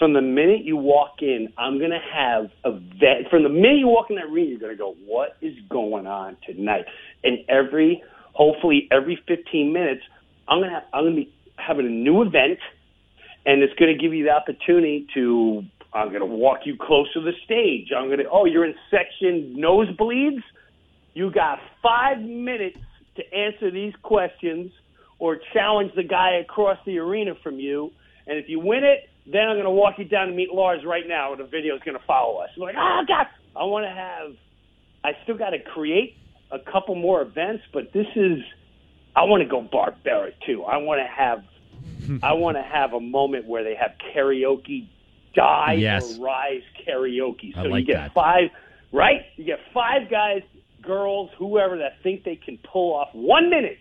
from 0.00 0.14
the 0.14 0.22
minute 0.22 0.64
you 0.64 0.78
walk 0.78 1.16
in, 1.20 1.52
I'm 1.58 1.78
going 1.78 1.90
to 1.90 2.00
have 2.00 2.46
a 2.64 2.72
vet. 2.72 3.30
From 3.30 3.42
the 3.42 3.50
minute 3.50 3.76
you 3.76 3.86
walk 3.86 4.06
in 4.08 4.16
that 4.16 4.30
room, 4.30 4.48
you're 4.48 4.58
going 4.58 4.72
to 4.72 4.78
go, 4.78 4.96
what 5.04 5.36
is 5.42 5.54
going 5.68 6.06
on 6.06 6.38
tonight? 6.46 6.86
And 7.22 7.40
every, 7.50 8.02
hopefully 8.32 8.88
every 8.90 9.22
15 9.28 9.72
minutes, 9.72 10.00
I'm 10.48 10.60
going 10.60 10.70
to 10.70 10.74
have, 10.76 10.84
I'm 10.94 11.04
going 11.04 11.16
to 11.16 11.22
be 11.24 11.34
having 11.56 11.84
a 11.84 11.90
new 11.90 12.22
event 12.22 12.58
and 13.44 13.62
it's 13.62 13.74
going 13.74 13.94
to 13.94 14.02
give 14.02 14.14
you 14.14 14.24
the 14.24 14.30
opportunity 14.30 15.06
to, 15.12 15.64
I'm 15.92 16.08
going 16.08 16.20
to 16.20 16.26
walk 16.26 16.60
you 16.64 16.78
close 16.80 17.12
to 17.12 17.20
the 17.20 17.32
stage. 17.44 17.88
I'm 17.94 18.06
going 18.06 18.20
to, 18.20 18.30
oh, 18.32 18.46
you're 18.46 18.64
in 18.64 18.74
section 18.90 19.56
nosebleeds. 19.58 20.42
You 21.12 21.30
got 21.30 21.58
five 21.82 22.18
minutes 22.20 22.78
to 23.16 23.34
answer 23.34 23.70
these 23.70 23.92
questions 24.02 24.72
or 25.18 25.38
challenge 25.52 25.92
the 25.94 26.04
guy 26.04 26.38
across 26.40 26.78
the 26.86 26.98
arena 26.98 27.32
from 27.42 27.58
you. 27.58 27.90
And 28.26 28.38
if 28.38 28.48
you 28.48 28.60
win 28.60 28.82
it, 28.82 29.09
then 29.32 29.42
I'm 29.48 29.54
going 29.54 29.64
to 29.64 29.70
walk 29.70 29.98
you 29.98 30.04
down 30.04 30.28
to 30.28 30.32
meet 30.34 30.50
Lars 30.52 30.82
right 30.84 31.06
now, 31.06 31.32
and 31.32 31.40
the 31.40 31.46
video 31.46 31.76
is 31.76 31.82
going 31.82 31.98
to 31.98 32.04
follow 32.06 32.38
us. 32.38 32.50
I'm 32.56 32.62
like, 32.62 32.74
oh, 32.78 33.02
God, 33.06 33.26
I 33.56 33.64
want 33.64 33.84
to 33.86 33.90
have, 33.90 34.32
I 35.04 35.12
still 35.24 35.36
got 35.36 35.50
to 35.50 35.58
create 35.60 36.16
a 36.50 36.58
couple 36.58 36.94
more 36.94 37.22
events, 37.22 37.62
but 37.72 37.92
this 37.92 38.06
is, 38.16 38.38
I 39.14 39.24
want 39.24 39.42
to 39.42 39.48
go 39.48 39.60
barbaric 39.60 40.34
too. 40.46 40.64
I 40.64 40.78
want 40.78 41.00
to 41.00 41.06
have, 41.06 41.44
I 42.22 42.32
want 42.32 42.56
to 42.56 42.62
have 42.62 42.92
a 42.92 43.00
moment 43.00 43.46
where 43.46 43.62
they 43.64 43.74
have 43.76 43.92
karaoke, 44.14 44.88
die 45.34 45.74
Yes. 45.74 46.18
or 46.18 46.24
rise 46.24 46.62
karaoke. 46.86 47.54
So 47.54 47.62
like 47.62 47.80
you 47.82 47.86
get 47.86 47.96
that. 47.96 48.14
five, 48.14 48.50
right? 48.92 49.22
You 49.36 49.44
get 49.44 49.60
five 49.72 50.10
guys, 50.10 50.42
girls, 50.82 51.30
whoever 51.38 51.78
that 51.78 52.02
think 52.02 52.24
they 52.24 52.36
can 52.36 52.58
pull 52.72 52.94
off 52.94 53.08
one 53.12 53.48
minute, 53.50 53.78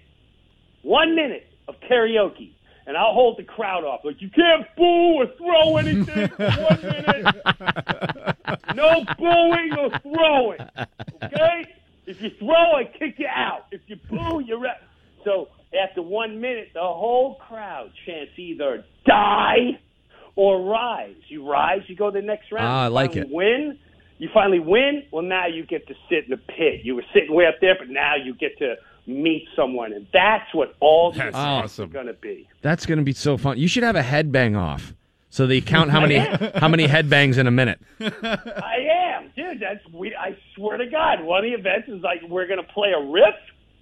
one 0.84 1.16
minute 1.16 1.48
of 1.68 1.76
karaoke. 1.90 2.52
And 2.90 2.98
I'll 2.98 3.14
hold 3.14 3.38
the 3.38 3.44
crowd 3.44 3.84
off. 3.84 4.00
Like, 4.04 4.20
you 4.20 4.32
can't 4.32 4.66
boo 4.76 5.22
or 5.22 5.28
throw 5.38 5.78
anything 5.78 6.28
for 6.30 6.50
one 6.50 6.82
minute. 6.82 7.36
No 8.76 9.04
booing 9.20 9.74
or 9.78 9.92
throwing. 10.00 10.60
Okay? 11.22 11.68
If 12.08 12.20
you 12.20 12.32
throw, 12.40 12.76
I 12.78 12.86
kick 12.98 13.20
you 13.20 13.28
out. 13.28 13.68
If 13.72 13.82
you 13.86 13.98
boo, 14.10 14.40
you're 14.40 14.66
out. 14.66 14.78
So 15.24 15.50
after 15.80 16.02
one 16.02 16.42
minute, 16.42 16.70
the 16.74 16.80
whole 16.80 17.36
crowd 17.48 17.92
chants 18.08 18.32
either 18.38 18.84
die 19.06 19.80
or 20.36 20.64
rise. 20.64 21.16
You 21.28 21.48
rise, 21.48 21.82
you 21.86 21.96
go 21.96 22.10
to 22.10 22.20
the 22.20 22.26
next 22.26 22.52
round. 22.52 22.66
Ah, 22.66 22.86
I 22.86 22.88
like 22.88 23.16
it. 23.16 23.28
Win. 23.30 23.78
You 24.18 24.30
finally 24.34 24.60
win. 24.60 25.04
Well, 25.12 25.22
now 25.22 25.46
you 25.46 25.64
get 25.64 25.88
to 25.90 25.94
sit 26.10 26.24
in 26.24 26.32
the 26.32 26.38
pit. 26.38 26.82
You 26.84 26.96
were 26.96 27.06
sitting 27.14 27.36
way 27.36 27.46
up 27.46 27.56
there, 27.62 27.76
but 27.78 27.90
now 27.90 28.16
you 28.16 28.34
get 28.34 28.58
to 28.58 28.78
meet 29.10 29.48
someone, 29.56 29.92
and 29.94 30.08
that's 30.14 30.54
what 30.54 30.76
all 30.80 31.12
these 31.12 31.20
That's 31.20 31.36
awesome. 31.36 31.86
are 31.90 31.94
going 31.94 32.06
to 32.08 32.14
be. 32.14 32.48
That's 32.62 32.86
going 32.86 33.00
to 33.00 33.04
be 33.04 33.14
so 33.14 33.38
fun. 33.38 33.58
You 33.58 33.68
should 33.68 33.84
have 33.84 33.96
a 33.96 34.04
headbang 34.04 34.58
off. 34.58 34.94
So 35.32 35.46
they 35.46 35.62
count 35.62 35.92
how 35.92 36.00
many 36.02 36.18
how 36.56 36.68
many 36.68 36.88
headbangs 36.88 37.38
in 37.38 37.46
a 37.48 37.52
minute. 37.52 37.80
I 38.02 38.08
am, 39.16 39.32
dude. 39.36 39.60
That's 39.60 39.86
we. 39.94 40.16
I 40.16 40.36
swear 40.56 40.78
to 40.78 40.88
God, 40.88 41.22
one 41.24 41.46
of 41.46 41.52
the 41.52 41.56
events 41.58 41.88
is 41.88 42.02
like 42.02 42.22
we're 42.28 42.48
gonna 42.48 42.64
play 42.64 42.92
a 42.98 43.00
riff, 43.00 43.36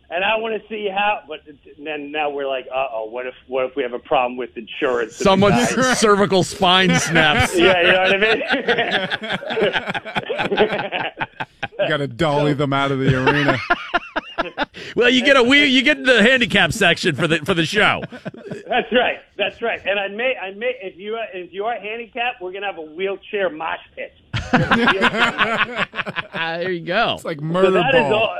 and 0.10 0.26
I 0.26 0.36
want 0.40 0.62
to 0.62 0.68
see 0.68 0.90
how. 0.94 1.22
But 1.26 1.40
then 1.82 2.12
now 2.12 2.30
we're 2.32 2.48
like, 2.50 2.66
uh 2.70 2.88
oh, 2.94 3.06
what 3.06 3.28
if 3.28 3.34
what 3.48 3.64
if 3.66 3.78
we 3.78 3.84
have 3.84 3.94
a 3.94 4.00
problem 4.00 4.36
with 4.36 4.58
insurance? 4.58 5.14
and 5.14 5.20
the 5.20 5.24
Someone's 5.24 5.70
cervical 6.00 6.44
spine 6.44 6.94
snaps. 7.00 7.58
yeah, 7.58 7.82
you 7.82 7.92
know 7.94 8.02
what 8.02 8.14
I 8.14 8.18
mean. 8.18 8.42
You 11.80 11.88
got 11.88 11.98
to 11.98 12.08
dolly 12.08 12.54
them 12.54 12.74
out 12.74 12.92
of 12.92 13.00
the 13.00 13.16
arena. 13.16 13.58
Well, 14.96 15.10
you 15.10 15.24
get 15.24 15.38
a 15.38 15.44
wheel. 15.44 15.66
You 15.66 15.82
get 15.82 16.04
the 16.04 16.22
handicap 16.22 16.72
section 16.74 17.16
for 17.16 17.28
the 17.28 17.38
for 17.40 17.54
the 17.54 17.66
show. 17.66 18.02
That's 18.12 18.92
right. 18.92 19.18
That's 19.38 19.62
right. 19.62 19.80
And 19.86 20.00
I 20.00 20.08
may, 20.10 20.36
I 20.42 20.52
may, 20.52 20.74
if 20.82 20.98
you 20.98 21.16
are, 21.16 21.26
if 21.34 21.54
you 21.54 21.66
are 21.66 21.76
handicapped, 21.80 22.42
we're 22.42 22.52
gonna 22.52 22.66
have 22.68 22.78
a 22.78 22.82
wheelchair 22.82 23.50
mosh 23.50 23.80
pit. 23.96 24.14
Ah, 25.20 26.58
there 26.60 26.72
you 26.72 26.86
go. 26.86 27.14
It's 27.16 27.26
like 27.26 27.40
So 27.40 27.46
murder 27.46 27.72
that 27.72 27.96
is 27.96 28.02
ball. 28.02 28.14
all, 28.14 28.38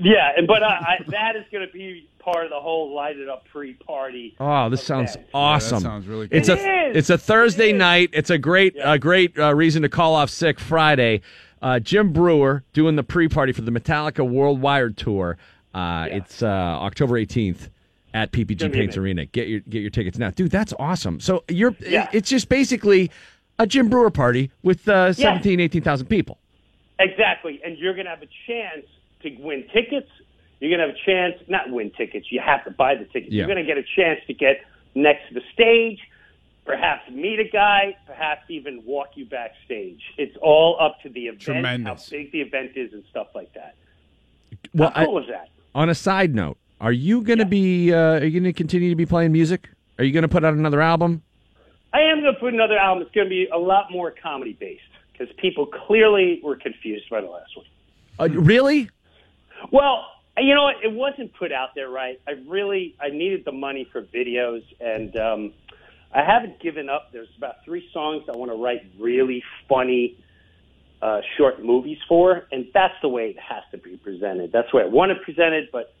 yeah, 0.00 0.32
and 0.36 0.46
but 0.46 0.62
uh, 0.62 0.66
I, 0.66 0.98
that 1.08 1.36
is 1.36 1.44
going 1.50 1.66
to 1.66 1.72
be 1.72 2.08
part 2.18 2.44
of 2.44 2.50
the 2.50 2.60
whole 2.60 2.94
lighted 2.94 3.28
up 3.28 3.44
pre-party. 3.50 4.36
Oh, 4.38 4.68
this 4.68 4.82
sounds 4.84 5.16
awesome. 5.34 5.80
sounds 5.80 6.06
really 6.06 6.28
It's 6.30 6.48
cool. 6.48 6.58
a 6.58 6.60
It 6.60 6.90
is. 6.90 6.96
it's 6.98 7.10
a 7.10 7.18
Thursday 7.18 7.70
It 7.70 7.74
is. 7.76 7.78
night. 7.78 8.10
It's 8.12 8.30
a 8.30 8.38
great 8.38 8.76
a 8.82 8.98
great 8.98 9.38
uh, 9.38 9.54
reason 9.54 9.82
to 9.82 9.88
call 9.88 10.14
off 10.14 10.30
sick 10.30 10.60
Friday. 10.60 11.22
Uh, 11.62 11.78
Jim 11.80 12.12
Breuer 12.12 12.62
doing 12.72 12.96
the 12.96 13.02
pre-party 13.02 13.52
for 13.52 13.62
the 13.62 13.70
Metallica 13.70 14.28
Worldwide 14.28 14.96
tour. 14.96 15.36
Uh, 15.74 16.08
It's 16.10 16.42
uh, 16.42 16.46
October 16.46 17.14
18th 17.14 17.68
at 18.14 18.32
PPG 18.32 18.58
Gonna 18.60 18.72
Paints. 18.72 18.96
Arena. 18.96 19.26
Get 19.26 19.48
your 19.48 19.60
get 19.60 19.80
your 19.80 19.90
tickets 19.90 20.18
now, 20.18 20.30
dude. 20.30 20.50
That's 20.50 20.72
awesome. 20.78 21.20
So 21.20 21.44
you're 21.48 21.74
Yeah. 21.86 22.08
it's 22.12 22.28
just 22.30 22.48
basically 22.48 23.10
a 23.58 23.66
Jim 23.66 23.88
Breuer 23.88 24.10
party 24.10 24.50
with 24.62 24.88
uh, 24.88 25.12
17, 25.12 25.60
18,000 25.60 26.06
people. 26.06 26.38
Exactly, 27.00 27.60
and 27.64 27.76
you're 27.78 27.94
going 27.94 28.06
to 28.06 28.10
have 28.10 28.22
a 28.22 28.28
chance 28.46 28.86
to 29.22 29.30
win 29.40 29.64
tickets. 29.72 30.08
You're 30.60 30.70
going 30.76 30.80
to 30.80 30.86
have 30.88 30.96
a 30.96 31.06
chance, 31.06 31.34
not 31.48 31.70
win 31.70 31.90
tickets. 31.96 32.26
You 32.30 32.40
have 32.44 32.64
to 32.64 32.70
buy 32.72 32.94
the 32.96 33.04
tickets. 33.04 33.32
Yeah. 33.32 33.46
You're 33.46 33.54
going 33.54 33.64
to 33.64 33.72
get 33.72 33.78
a 33.78 33.84
chance 33.94 34.18
to 34.26 34.34
get 34.34 34.62
next 34.96 35.28
to 35.28 35.34
the 35.34 35.42
stage, 35.52 36.00
perhaps 36.68 37.10
meet 37.10 37.40
a 37.40 37.48
guy, 37.50 37.96
perhaps 38.06 38.42
even 38.50 38.82
walk 38.84 39.08
you 39.14 39.24
backstage. 39.24 40.02
It's 40.18 40.36
all 40.42 40.76
up 40.78 41.00
to 41.02 41.08
the 41.08 41.26
event, 41.26 41.40
Tremendous. 41.40 42.04
how 42.04 42.16
big 42.16 42.30
the 42.30 42.42
event 42.42 42.72
is, 42.76 42.92
and 42.92 43.02
stuff 43.10 43.28
like 43.34 43.52
that. 43.54 43.74
Well, 44.74 44.90
how 44.94 45.00
I- 45.02 45.04
cool 45.06 45.18
is 45.18 45.28
that? 45.28 45.48
On 45.74 45.88
a 45.88 45.94
side 45.94 46.34
note, 46.34 46.58
are 46.80 46.92
you 46.92 47.22
going 47.22 47.38
to 47.38 47.46
be? 47.46 47.92
Uh, 47.92 48.20
are 48.20 48.24
you 48.24 48.40
going 48.40 48.52
to 48.52 48.52
continue 48.52 48.90
to 48.90 48.96
be 48.96 49.06
playing 49.06 49.32
music? 49.32 49.68
Are 49.98 50.04
you 50.04 50.12
going 50.12 50.22
to 50.22 50.28
put 50.28 50.44
out 50.44 50.54
another 50.54 50.80
album? 50.80 51.22
I 51.92 52.00
am 52.02 52.20
going 52.20 52.34
to 52.34 52.40
put 52.40 52.52
another 52.52 52.76
album. 52.76 53.02
It's 53.02 53.14
going 53.14 53.26
to 53.26 53.30
be 53.30 53.48
a 53.52 53.58
lot 53.58 53.90
more 53.90 54.10
comedy 54.22 54.52
based 54.52 54.82
because 55.12 55.34
people 55.38 55.66
clearly 55.66 56.40
were 56.42 56.56
confused 56.56 57.08
by 57.10 57.20
the 57.20 57.26
last 57.28 57.56
one. 57.56 57.66
Uh, 58.18 58.28
really? 58.40 58.90
Well, 59.70 60.04
you 60.36 60.54
know, 60.54 60.64
what? 60.64 60.76
it 60.84 60.92
wasn't 60.92 61.34
put 61.34 61.52
out 61.52 61.74
there 61.74 61.88
right. 61.88 62.20
I 62.26 62.32
really, 62.46 62.94
I 63.00 63.08
needed 63.08 63.44
the 63.44 63.52
money 63.52 63.88
for 63.90 64.02
videos, 64.02 64.62
and 64.80 65.16
um, 65.16 65.52
I 66.14 66.24
haven't 66.24 66.60
given 66.60 66.88
up. 66.88 67.10
There's 67.12 67.28
about 67.36 67.56
three 67.64 67.88
songs 67.92 68.24
I 68.32 68.36
want 68.36 68.50
to 68.50 68.56
write 68.56 68.82
really 68.98 69.42
funny 69.68 70.18
uh, 71.02 71.20
short 71.36 71.62
movies 71.62 71.98
for, 72.08 72.46
and 72.50 72.66
that's 72.72 72.94
the 73.02 73.08
way 73.08 73.28
it 73.28 73.36
has 73.38 73.62
to 73.72 73.78
be 73.78 73.96
presented. 73.96 74.50
That's 74.52 74.68
the 74.72 74.78
way 74.78 74.82
I 74.84 74.88
want 74.88 75.12
it 75.12 75.18
presented, 75.22 75.68
but 75.70 75.94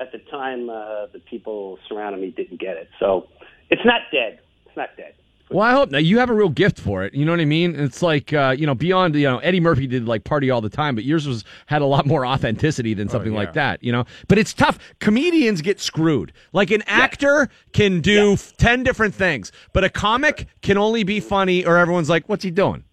at 0.00 0.12
the 0.12 0.18
time, 0.30 0.70
uh, 0.70 1.06
the 1.12 1.20
people 1.28 1.78
surrounding 1.88 2.20
me 2.20 2.30
didn't 2.30 2.60
get 2.60 2.76
it. 2.76 2.88
So 3.00 3.28
it's 3.68 3.84
not 3.84 4.02
dead. 4.12 4.40
It's 4.66 4.76
not 4.76 4.90
dead. 4.96 5.14
Well, 5.50 5.64
I 5.64 5.72
hope 5.72 5.90
now 5.90 5.98
you 5.98 6.18
have 6.18 6.30
a 6.30 6.34
real 6.34 6.48
gift 6.48 6.78
for 6.78 7.04
it. 7.04 7.14
You 7.14 7.24
know 7.24 7.32
what 7.32 7.40
I 7.40 7.44
mean? 7.46 7.74
It's 7.74 8.02
like 8.02 8.32
uh, 8.32 8.54
you 8.56 8.66
know, 8.66 8.74
beyond 8.74 9.14
you 9.14 9.24
know, 9.24 9.38
Eddie 9.38 9.60
Murphy 9.60 9.86
did 9.86 10.06
like 10.06 10.24
party 10.24 10.50
all 10.50 10.60
the 10.60 10.68
time, 10.68 10.94
but 10.94 11.04
yours 11.04 11.26
was 11.26 11.44
had 11.66 11.82
a 11.82 11.86
lot 11.86 12.06
more 12.06 12.26
authenticity 12.26 12.94
than 12.94 13.08
something 13.08 13.34
like 13.34 13.54
that. 13.54 13.82
You 13.82 13.92
know, 13.92 14.04
but 14.28 14.38
it's 14.38 14.52
tough. 14.52 14.78
Comedians 15.00 15.62
get 15.62 15.80
screwed. 15.80 16.32
Like 16.52 16.70
an 16.70 16.82
actor 16.86 17.48
can 17.72 18.00
do 18.00 18.34
f- 18.34 18.56
ten 18.56 18.82
different 18.82 19.14
things, 19.14 19.52
but 19.72 19.84
a 19.84 19.88
comic 19.88 20.46
can 20.62 20.76
only 20.76 21.02
be 21.04 21.20
funny, 21.20 21.64
or 21.64 21.76
everyone's 21.78 22.10
like, 22.10 22.28
"What's 22.28 22.44
he 22.44 22.50
doing?" 22.50 22.84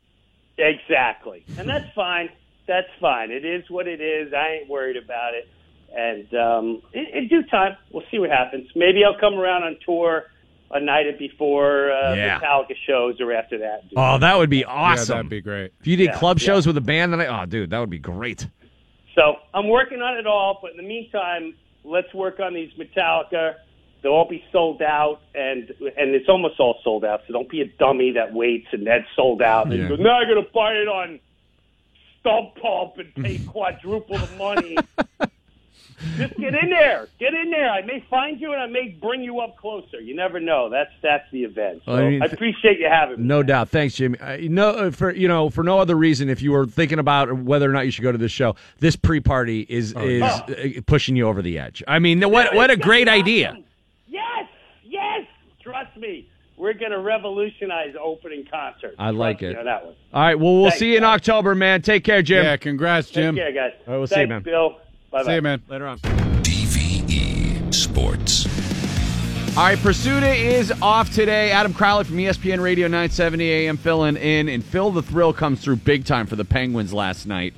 Exactly. 0.57 1.43
And 1.57 1.67
that's 1.67 1.91
fine. 1.93 2.29
That's 2.67 2.87
fine. 2.99 3.31
It 3.31 3.45
is 3.45 3.69
what 3.69 3.87
it 3.87 4.01
is. 4.01 4.33
I 4.33 4.59
ain't 4.61 4.69
worried 4.69 4.97
about 4.97 5.33
it. 5.33 5.47
And 5.95 6.33
um, 6.33 6.81
in, 6.93 7.05
in 7.13 7.27
due 7.27 7.43
time, 7.43 7.77
we'll 7.91 8.03
see 8.11 8.19
what 8.19 8.29
happens. 8.29 8.69
Maybe 8.75 9.03
I'll 9.03 9.19
come 9.19 9.35
around 9.35 9.63
on 9.63 9.77
tour 9.85 10.25
a 10.75 10.79
night 10.79 11.17
before 11.17 11.91
uh, 11.91 12.13
Yeah. 12.15 12.39
Metallica 12.39 12.75
shows 12.87 13.19
or 13.21 13.31
after 13.33 13.57
that. 13.59 13.81
Oh, 13.95 14.17
that 14.17 14.37
would 14.37 14.49
be 14.49 14.59
Yeah, 14.59 14.65
awesome. 14.67 15.15
that'd 15.17 15.29
be 15.29 15.41
great. 15.41 15.71
if 15.79 15.87
you 15.87 15.95
did 15.95 16.05
Yeah, 16.09 16.17
club 16.19 16.39
yeah. 16.39 16.45
shows 16.45 16.67
with 16.67 16.77
a 16.77 16.81
band, 16.81 17.13
then 17.13 17.21
I, 17.21 17.27
oh, 17.27 17.45
dude, 17.45 17.69
that 17.71 17.79
would 17.79 17.89
be 17.89 17.99
great. 17.99 18.47
So 19.15 19.35
I'm 19.53 19.69
working 19.69 20.01
on 20.01 20.17
it 20.17 20.27
all. 20.27 20.59
But 20.61 20.71
in 20.71 20.77
the 20.77 20.83
meantime, 20.83 21.55
let's 21.83 22.13
work 22.13 22.39
on 22.39 22.53
these 22.53 22.71
Metallica 22.73 23.55
They'll 24.01 24.11
all 24.13 24.29
be 24.29 24.43
sold 24.51 24.83
out, 24.83 25.21
and 25.33 25.67
and 25.97 26.13
it's 26.13 26.29
almost 26.29 26.59
all 26.59 26.77
sold 26.83 27.03
out. 27.03 27.21
So 27.25 27.33
don't 27.33 27.49
be 27.49 27.61
a 27.61 27.65
dummy 27.65 28.11
that 28.11 28.33
waits 28.33 28.67
and 28.71 28.85
that's 28.85 29.07
sold 29.15 29.41
out. 29.41 29.65
And 29.65 29.73
Yeah. 29.73 29.89
you 29.89 29.97
go, 29.97 30.03
now 30.03 30.19
I 30.19 30.25
got 30.25 30.35
to 30.35 30.45
buy 30.53 30.73
it 30.73 30.87
on 30.87 31.19
StubHub 32.23 32.99
and 32.99 33.15
pay 33.15 33.37
quadruple 33.47 34.17
the 34.19 34.27
money. 34.37 34.77
Just 36.17 36.35
get 36.37 36.53
in 36.53 36.69
there. 36.69 37.07
Get 37.19 37.33
in 37.33 37.51
there. 37.51 37.69
I 37.69 37.81
may 37.81 38.05
find 38.09 38.39
you 38.39 38.51
and 38.51 38.61
I 38.61 38.67
may 38.67 38.89
bring 38.89 39.23
you 39.23 39.39
up 39.39 39.57
closer. 39.57 39.99
You 39.99 40.15
never 40.15 40.39
know. 40.39 40.69
That's 40.69 40.91
that's 41.01 41.23
the 41.31 41.43
event. 41.43 41.81
So 41.85 41.93
Well, 41.93 42.01
I 42.01 42.09
mean, 42.09 42.21
I 42.21 42.25
appreciate 42.25 42.79
you 42.79 42.87
having 42.89 43.21
me. 43.21 43.27
No 43.27 43.43
doubt. 43.43 43.69
Thanks, 43.69 43.95
Jimmy. 43.95 44.19
Uh, 44.19 44.37
no, 44.41 44.69
uh, 44.69 44.91
for 44.91 45.11
you 45.11 45.27
know, 45.27 45.49
for 45.49 45.63
no 45.63 45.79
other 45.79 45.95
reason, 45.95 46.29
if 46.29 46.41
you 46.41 46.51
were 46.51 46.65
thinking 46.65 46.99
about 46.99 47.31
whether 47.37 47.69
or 47.69 47.73
not 47.73 47.85
you 47.85 47.91
should 47.91 48.03
go 48.03 48.11
to 48.11 48.17
this 48.17 48.31
show, 48.31 48.55
this 48.79 48.95
pre-party 48.95 49.65
is 49.69 49.93
is 49.93 50.19
yeah. 50.19 50.41
uh, 50.49 50.81
pushing 50.85 51.15
you 51.15 51.27
over 51.27 51.41
the 51.41 51.59
edge. 51.59 51.83
I 51.87 51.99
mean, 51.99 52.21
what 52.29 52.53
what 52.53 52.69
a 52.71 52.77
great 52.77 53.07
idea. 53.07 53.57
Yes, 54.07 54.47
yes. 54.83 55.25
Trust 55.61 55.95
me. 55.97 56.29
We're 56.57 56.71
going 56.71 56.91
to 56.91 56.99
revolutionize 56.99 57.95
opening 58.01 58.45
concerts. 58.49 58.95
I 58.97 59.09
like 59.09 59.39
Trust 59.39 59.55
me 59.55 59.55
it. 59.55 59.59
on 59.59 59.65
that 59.65 59.85
one. 59.85 59.95
All 60.13 60.21
right. 60.21 60.39
Well, 60.39 60.53
we'll 60.53 60.63
Thanks, 60.69 60.79
see 60.79 60.91
you 60.91 60.95
in 60.97 61.03
guys. 61.03 61.19
October, 61.19 61.53
man. 61.53 61.81
Take 61.81 62.05
care, 62.05 62.21
Jim. 62.21 62.45
Yeah, 62.45 62.55
congrats, 62.55 63.09
Jim. 63.09 63.35
Take 63.35 63.43
care, 63.43 63.69
guys. 63.69 63.73
All 63.85 63.91
right, 63.91 63.97
we'll 63.97 64.07
see 64.07 64.21
you, 64.21 64.27
man. 64.27 64.41
Bill. 64.41 64.77
Bye 65.15 65.23
bye. 65.23 65.29
See 65.29 65.35
you, 65.35 65.41
man. 65.43 65.61
Later 65.69 65.87
on. 65.87 65.99
DVE 65.99 67.73
Sports. 67.73 68.45
All 69.55 69.63
right, 69.63 69.77
Prisuta 69.77 70.35
is 70.35 70.73
off 70.81 71.09
today. 71.13 71.51
Adam 71.51 71.73
Crowley 71.73 72.03
from 72.03 72.17
ESPN 72.17 72.61
Radio 72.61 72.87
970 72.87 73.49
AM 73.49 73.77
filling 73.77 74.17
in, 74.17 74.49
and 74.49 74.61
Phil 74.61 74.91
the 74.91 75.01
Thrill 75.01 75.31
comes 75.31 75.61
through 75.61 75.77
big 75.77 76.03
time 76.03 76.27
for 76.27 76.35
the 76.35 76.43
Penguins 76.43 76.91
last 76.91 77.27
night. 77.27 77.53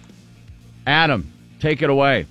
Adam, 0.85 1.33
take 1.59 1.81
it 1.81 1.89
away. 1.89 2.27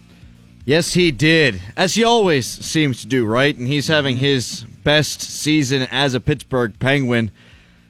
Yes, 0.64 0.94
he 0.94 1.10
did, 1.10 1.60
as 1.76 1.96
he 1.96 2.04
always 2.04 2.46
seems 2.46 3.00
to 3.00 3.08
do, 3.08 3.26
right? 3.26 3.56
And 3.56 3.66
he's 3.66 3.88
having 3.88 4.14
mm-hmm. 4.14 4.24
his 4.26 4.64
best 4.84 5.20
season 5.22 5.88
as 5.90 6.14
a 6.14 6.20
Pittsburgh 6.20 6.78
Penguin, 6.78 7.32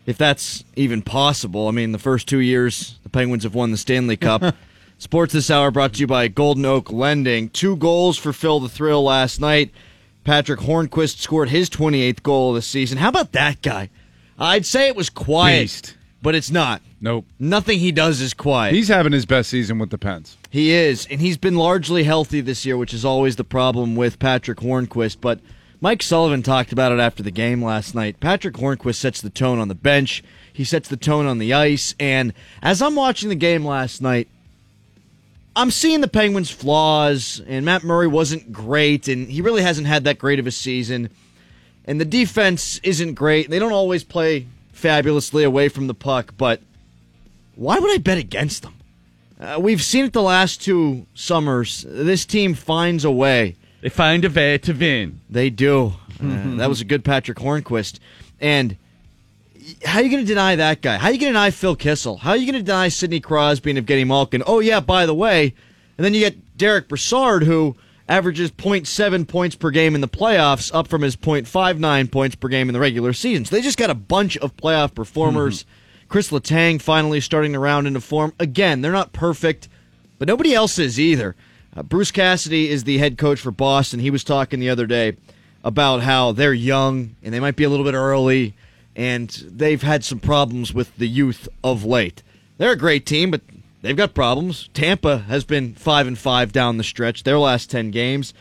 if 0.06 0.16
that's 0.16 0.64
even 0.74 1.02
possible. 1.02 1.68
I 1.68 1.72
mean, 1.72 1.92
the 1.92 1.98
first 1.98 2.28
two 2.28 2.40
years, 2.40 2.98
the 3.02 3.10
Penguins 3.10 3.42
have 3.42 3.54
won 3.54 3.72
the 3.72 3.76
Stanley 3.76 4.16
Cup. 4.16 4.54
Sports 4.98 5.34
this 5.34 5.50
hour 5.50 5.70
brought 5.70 5.94
to 5.94 6.00
you 6.00 6.06
by 6.06 6.28
Golden 6.28 6.64
Oak 6.64 6.90
Lending. 6.90 7.50
Two 7.50 7.76
goals 7.76 8.16
for 8.16 8.32
Phil 8.32 8.60
the 8.60 8.68
Thrill 8.68 9.02
last 9.04 9.40
night. 9.40 9.70
Patric 10.24 10.60
Hornqvist 10.60 11.18
scored 11.18 11.50
his 11.50 11.68
28th 11.68 12.22
goal 12.22 12.50
of 12.50 12.54
the 12.56 12.62
season. 12.62 12.98
How 12.98 13.10
about 13.10 13.32
that 13.32 13.60
guy? 13.62 13.90
I'd 14.38 14.66
say 14.66 14.88
it 14.88 14.96
was 14.96 15.10
quiet, 15.10 15.62
Beast. 15.62 15.96
but 16.22 16.34
it's 16.34 16.50
not. 16.50 16.80
Nope. 17.00 17.26
Nothing 17.38 17.78
he 17.78 17.92
does 17.92 18.20
is 18.20 18.32
quiet. 18.34 18.74
He's 18.74 18.88
having 18.88 19.12
his 19.12 19.26
best 19.26 19.50
season 19.50 19.78
with 19.78 19.90
the 19.90 19.98
Pens. 19.98 20.36
He 20.50 20.70
is, 20.72 21.06
and 21.10 21.20
he's 21.20 21.36
been 21.36 21.56
largely 21.56 22.04
healthy 22.04 22.40
this 22.40 22.64
year, 22.64 22.76
which 22.78 22.94
is 22.94 23.04
always 23.04 23.36
the 23.36 23.44
problem 23.44 23.96
with 23.96 24.18
Patric 24.18 24.58
Hornqvist. 24.58 25.18
But 25.20 25.40
Mike 25.80 26.02
Sullivan 26.02 26.42
talked 26.42 26.72
about 26.72 26.92
it 26.92 26.98
after 26.98 27.22
the 27.22 27.30
game 27.30 27.62
last 27.62 27.94
night. 27.94 28.18
Patric 28.18 28.54
Hornqvist 28.54 28.96
sets 28.96 29.20
the 29.20 29.30
tone 29.30 29.58
on 29.58 29.68
the 29.68 29.74
bench, 29.74 30.24
he 30.52 30.64
sets 30.64 30.88
the 30.88 30.96
tone 30.96 31.26
on 31.26 31.36
the 31.38 31.52
ice, 31.52 31.94
and 32.00 32.32
as 32.62 32.80
I'm 32.80 32.94
watching 32.96 33.28
the 33.28 33.34
game 33.34 33.64
last 33.64 34.00
night, 34.00 34.28
I'm 35.56 35.70
seeing 35.70 36.02
the 36.02 36.08
Penguins' 36.08 36.50
flaws, 36.50 37.40
and 37.46 37.64
Matt 37.64 37.82
Murray 37.82 38.06
wasn't 38.06 38.52
great, 38.52 39.08
and 39.08 39.26
he 39.26 39.40
really 39.40 39.62
hasn't 39.62 39.86
had 39.86 40.04
that 40.04 40.18
great 40.18 40.38
of 40.38 40.46
a 40.46 40.50
season. 40.50 41.08
And 41.86 41.98
the 41.98 42.04
defense 42.04 42.78
isn't 42.82 43.14
great. 43.14 43.48
They 43.48 43.58
don't 43.58 43.72
always 43.72 44.04
play 44.04 44.46
fabulously 44.72 45.44
away 45.44 45.70
from 45.70 45.86
the 45.86 45.94
puck, 45.94 46.34
but 46.36 46.60
why 47.54 47.78
would 47.78 47.90
I 47.90 47.96
bet 47.96 48.18
against 48.18 48.62
them? 48.62 48.74
Uh, 49.40 49.58
we've 49.58 49.82
seen 49.82 50.04
it 50.04 50.12
the 50.12 50.20
last 50.20 50.60
two 50.60 51.06
summers. 51.14 51.86
This 51.88 52.26
team 52.26 52.52
finds 52.52 53.04
a 53.04 53.10
way. 53.10 53.56
They 53.80 53.88
find 53.88 54.24
a 54.26 54.30
way 54.30 54.58
to 54.58 54.72
win. 54.74 55.20
They 55.30 55.48
do. 55.48 55.94
Uh, 56.22 56.56
that 56.56 56.68
was 56.68 56.82
a 56.82 56.84
good 56.84 57.04
Patric 57.04 57.38
Hornqvist. 57.38 57.98
And 58.40 58.76
how 59.84 59.98
are 59.98 60.02
you 60.02 60.10
going 60.10 60.22
to 60.22 60.28
deny 60.28 60.56
that 60.56 60.82
guy? 60.82 60.96
How 60.96 61.08
are 61.08 61.12
you 61.12 61.18
going 61.18 61.32
to 61.32 61.38
deny 61.38 61.50
Phil 61.50 61.76
Kessel? 61.76 62.18
How 62.18 62.30
are 62.30 62.36
you 62.36 62.50
going 62.50 62.62
to 62.62 62.66
deny 62.66 62.88
Sidney 62.88 63.20
Crosby 63.20 63.70
and 63.70 63.86
Evgeny 63.86 64.06
Malkin? 64.06 64.42
Oh, 64.46 64.60
yeah, 64.60 64.80
by 64.80 65.06
the 65.06 65.14
way. 65.14 65.54
And 65.96 66.04
then 66.04 66.14
you 66.14 66.20
get 66.20 66.56
Derick 66.56 66.88
Brassard, 66.88 67.42
who 67.42 67.76
averages 68.08 68.50
0.7 68.52 69.26
points 69.26 69.56
per 69.56 69.70
game 69.70 69.94
in 69.94 70.00
the 70.00 70.08
playoffs, 70.08 70.70
up 70.74 70.88
from 70.88 71.02
his 71.02 71.16
0.59 71.16 72.10
points 72.10 72.36
per 72.36 72.48
game 72.48 72.68
in 72.68 72.72
the 72.74 72.80
regular 72.80 73.12
season. 73.12 73.44
So 73.44 73.56
they 73.56 73.62
just 73.62 73.78
got 73.78 73.90
a 73.90 73.94
bunch 73.94 74.36
of 74.38 74.56
playoff 74.56 74.94
performers. 74.94 75.64
Chris 76.08 76.30
Letang 76.30 76.80
finally 76.80 77.20
starting 77.20 77.52
to 77.52 77.58
round 77.58 77.86
into 77.86 78.00
form. 78.00 78.32
Again, 78.38 78.80
they're 78.80 78.92
not 78.92 79.12
perfect, 79.12 79.68
but 80.18 80.28
nobody 80.28 80.54
else 80.54 80.78
is 80.78 81.00
either. 81.00 81.34
Uh, 81.76 81.82
Bruce 81.82 82.12
Cassidy 82.12 82.70
is 82.70 82.84
the 82.84 82.98
head 82.98 83.18
coach 83.18 83.40
for 83.40 83.50
Boston. 83.50 83.98
He 84.00 84.10
was 84.10 84.22
talking 84.22 84.60
the 84.60 84.70
other 84.70 84.86
day 84.86 85.16
about 85.64 86.02
how 86.02 86.30
they're 86.30 86.54
young 86.54 87.16
and 87.22 87.34
they 87.34 87.40
might 87.40 87.56
be 87.56 87.64
a 87.64 87.68
little 87.68 87.84
bit 87.84 87.94
early, 87.94 88.54
and 88.96 89.30
they've 89.46 89.82
had 89.82 90.02
some 90.02 90.18
problems 90.18 90.72
with 90.72 90.96
the 90.96 91.06
youth 91.06 91.48
of 91.62 91.84
late. 91.84 92.22
They're 92.56 92.72
a 92.72 92.76
great 92.76 93.04
team, 93.04 93.30
but 93.30 93.42
they've 93.82 93.96
got 93.96 94.14
problems. 94.14 94.68
Tampa 94.72 95.18
has 95.18 95.44
been 95.44 95.74
five 95.74 96.06
and 96.06 96.18
five 96.18 96.50
down 96.50 96.78
the 96.78 96.84
stretch. 96.84 97.22
Their 97.22 97.38
last 97.38 97.70
ten 97.70 97.90
games. 97.90 98.32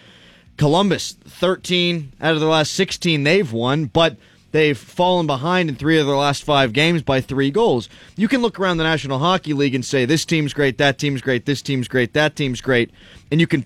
Columbus, 0.57 1.17
13 1.25 2.13
out 2.21 2.33
of 2.33 2.39
the 2.39 2.47
last 2.47 2.71
16 2.73 3.23
they've 3.23 3.51
won, 3.51 3.85
but 3.85 4.15
they've 4.51 4.77
fallen 4.77 5.27
behind 5.27 5.67
in 5.67 5.75
three 5.75 5.99
of 5.99 6.07
their 6.07 6.15
last 6.15 6.45
five 6.45 6.71
games 6.71 7.01
by 7.01 7.19
three 7.19 7.51
goals. 7.51 7.89
You 8.15 8.29
can 8.29 8.41
look 8.41 8.57
around 8.57 8.77
the 8.77 8.85
National 8.85 9.19
Hockey 9.19 9.51
League 9.51 9.75
and 9.75 9.83
say, 9.83 10.05
this 10.05 10.23
team's 10.23 10.53
great, 10.53 10.77
that 10.77 10.97
team's 10.97 11.21
great, 11.21 11.45
this 11.45 11.61
team's 11.61 11.89
great, 11.89 12.13
that 12.13 12.37
team's 12.37 12.61
great. 12.61 12.89
And 13.29 13.41
you 13.41 13.47
can 13.47 13.65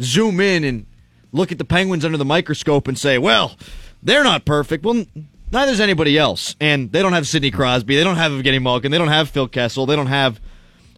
zoom 0.00 0.40
in 0.40 0.64
and 0.64 0.86
look 1.30 1.52
at 1.52 1.58
the 1.58 1.64
Penguins 1.64 2.04
under 2.04 2.18
the 2.18 2.24
microscope 2.24 2.88
and 2.88 2.98
say, 2.98 3.16
well, 3.16 3.56
they're 4.02 4.24
not 4.24 4.44
perfect. 4.44 4.84
Well, 4.84 5.06
neither's 5.54 5.80
anybody 5.80 6.18
else. 6.18 6.54
And 6.60 6.92
they 6.92 7.00
don't 7.00 7.12
have 7.14 7.26
Sidney 7.26 7.50
Crosby. 7.50 7.96
They 7.96 8.04
don't 8.04 8.16
have 8.16 8.32
Evgeny 8.32 8.60
Malkin. 8.60 8.90
They 8.90 8.98
don't 8.98 9.08
have 9.08 9.30
Phil 9.30 9.48
Kessel. 9.48 9.86
They 9.86 9.96
don't 9.96 10.06
have 10.08 10.40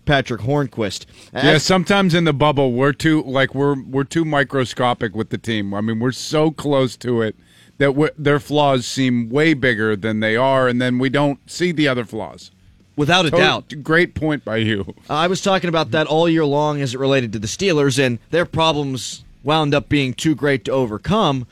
Patric 0.05 0.41
Hornqvist. 0.41 1.07
Yeah, 1.33 1.59
sometimes 1.59 2.15
in 2.15 2.25
the 2.25 2.33
bubble 2.33 2.73
we're 2.73 2.93
too 2.93 3.23
like 3.25 3.55
we're 3.55 3.81
we're 3.83 4.05
too 4.05 4.25
microscopic 4.25 5.15
with 5.15 5.31
the 5.31 5.39
team. 5.39 5.75
I 5.75 5.81
mean, 5.81 5.99
we're 6.01 6.13
so 6.13 6.51
close 6.51 6.97
to 6.99 7.23
it 7.23 7.37
that 7.79 8.13
their 8.17 8.41
flaws 8.41 8.87
seem 8.87 9.29
way 9.29 9.53
bigger 9.53 9.97
than 9.97 10.21
they 10.21 10.35
are, 10.37 10.67
and 10.69 10.81
then 10.81 10.99
we 10.99 11.09
don't 11.11 11.39
see 11.51 11.73
the 11.73 11.87
other 11.89 12.05
flaws. 12.05 12.51
Without 12.97 13.27
a 13.27 13.31
To- 13.31 13.37
doubt. 13.37 13.75
great 13.83 14.15
point 14.15 14.43
by 14.45 14.57
you. 14.57 14.95
I 15.11 15.27
was 15.27 15.43
talking 15.43 15.69
about 15.69 15.91
that 15.91 16.07
all 16.07 16.27
year 16.29 16.47
long 16.47 16.81
as 16.81 16.95
it 16.95 16.99
related 16.99 17.33
to 17.35 17.39
the 17.39 17.47
Steelers, 17.47 17.99
and 18.03 18.19
their 18.31 18.47
problems 18.47 19.25
wound 19.45 19.75
up 19.75 19.91
being 19.91 20.15
too 20.15 20.35
great 20.35 20.65
to 20.65 20.71
overcome. 20.73 21.47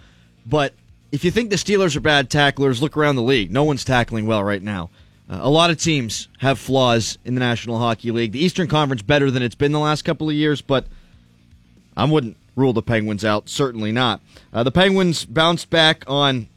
But 0.46 0.72
if 1.14 1.24
you 1.24 1.30
think 1.30 1.50
the 1.50 1.56
Steelers 1.56 1.94
are 1.94 2.00
bad 2.00 2.28
tacklers, 2.28 2.82
look 2.82 2.96
around 2.96 3.14
the 3.14 3.22
league. 3.22 3.52
No 3.52 3.62
one's 3.62 3.84
tackling 3.84 4.26
well 4.26 4.42
right 4.42 4.60
now. 4.60 4.90
Uh, 5.30 5.38
a 5.42 5.48
lot 5.48 5.70
of 5.70 5.78
teams 5.78 6.26
have 6.38 6.58
flaws 6.58 7.18
in 7.24 7.34
the 7.34 7.38
National 7.38 7.78
Hockey 7.78 8.10
League. 8.10 8.32
The 8.32 8.44
Eastern 8.44 8.66
Conference 8.66 9.00
better 9.00 9.30
than 9.30 9.40
it's 9.40 9.54
been 9.54 9.70
the 9.70 9.78
last 9.78 10.02
couple 10.02 10.28
of 10.28 10.34
years, 10.34 10.60
but 10.60 10.86
I 11.96 12.04
wouldn't 12.04 12.36
rule 12.56 12.72
the 12.72 12.82
Penguins 12.82 13.24
out. 13.24 13.48
Certainly 13.48 13.92
not. 13.92 14.22
Uh, 14.52 14.64
the 14.64 14.72
Penguins 14.72 15.24
bounced 15.24 15.70
back 15.70 16.02
on 16.08 16.48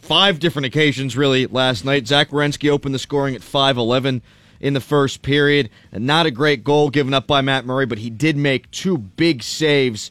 five 0.00 0.40
different 0.40 0.66
occasions 0.66 1.16
really 1.16 1.46
last 1.46 1.84
night. 1.84 2.08
Zach 2.08 2.30
Werenski 2.30 2.68
opened 2.68 2.96
the 2.96 2.98
scoring 2.98 3.36
at 3.36 3.42
5-11 3.42 4.22
in 4.60 4.74
the 4.74 4.80
first 4.80 5.22
period. 5.22 5.70
And 5.92 6.04
Not 6.04 6.26
a 6.26 6.32
great 6.32 6.64
goal 6.64 6.90
given 6.90 7.14
up 7.14 7.28
by 7.28 7.42
Matt 7.42 7.64
Murray, 7.64 7.86
but 7.86 7.98
he 7.98 8.10
did 8.10 8.36
make 8.36 8.68
two 8.72 8.98
big 8.98 9.44
saves 9.44 10.10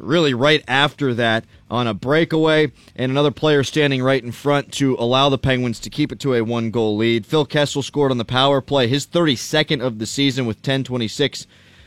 really 0.00 0.34
right 0.34 0.64
after 0.66 1.14
that 1.14 1.44
on 1.70 1.86
a 1.86 1.94
breakaway 1.94 2.72
and 2.96 3.10
another 3.10 3.30
player 3.30 3.62
standing 3.62 4.02
right 4.02 4.22
in 4.22 4.32
front 4.32 4.72
to 4.72 4.96
allow 4.98 5.28
the 5.28 5.38
Penguins 5.38 5.78
to 5.80 5.90
keep 5.90 6.10
it 6.10 6.20
to 6.20 6.34
a 6.34 6.42
one 6.42 6.70
goal 6.70 6.96
lead. 6.96 7.26
Phil 7.26 7.44
Kessel 7.44 7.82
scored 7.82 8.10
on 8.10 8.18
the 8.18 8.24
power 8.24 8.60
play, 8.60 8.88
his 8.88 9.06
32nd 9.06 9.80
of 9.80 9.98
the 9.98 10.06
season 10.06 10.46
with 10.46 10.62
10:26 10.62 11.46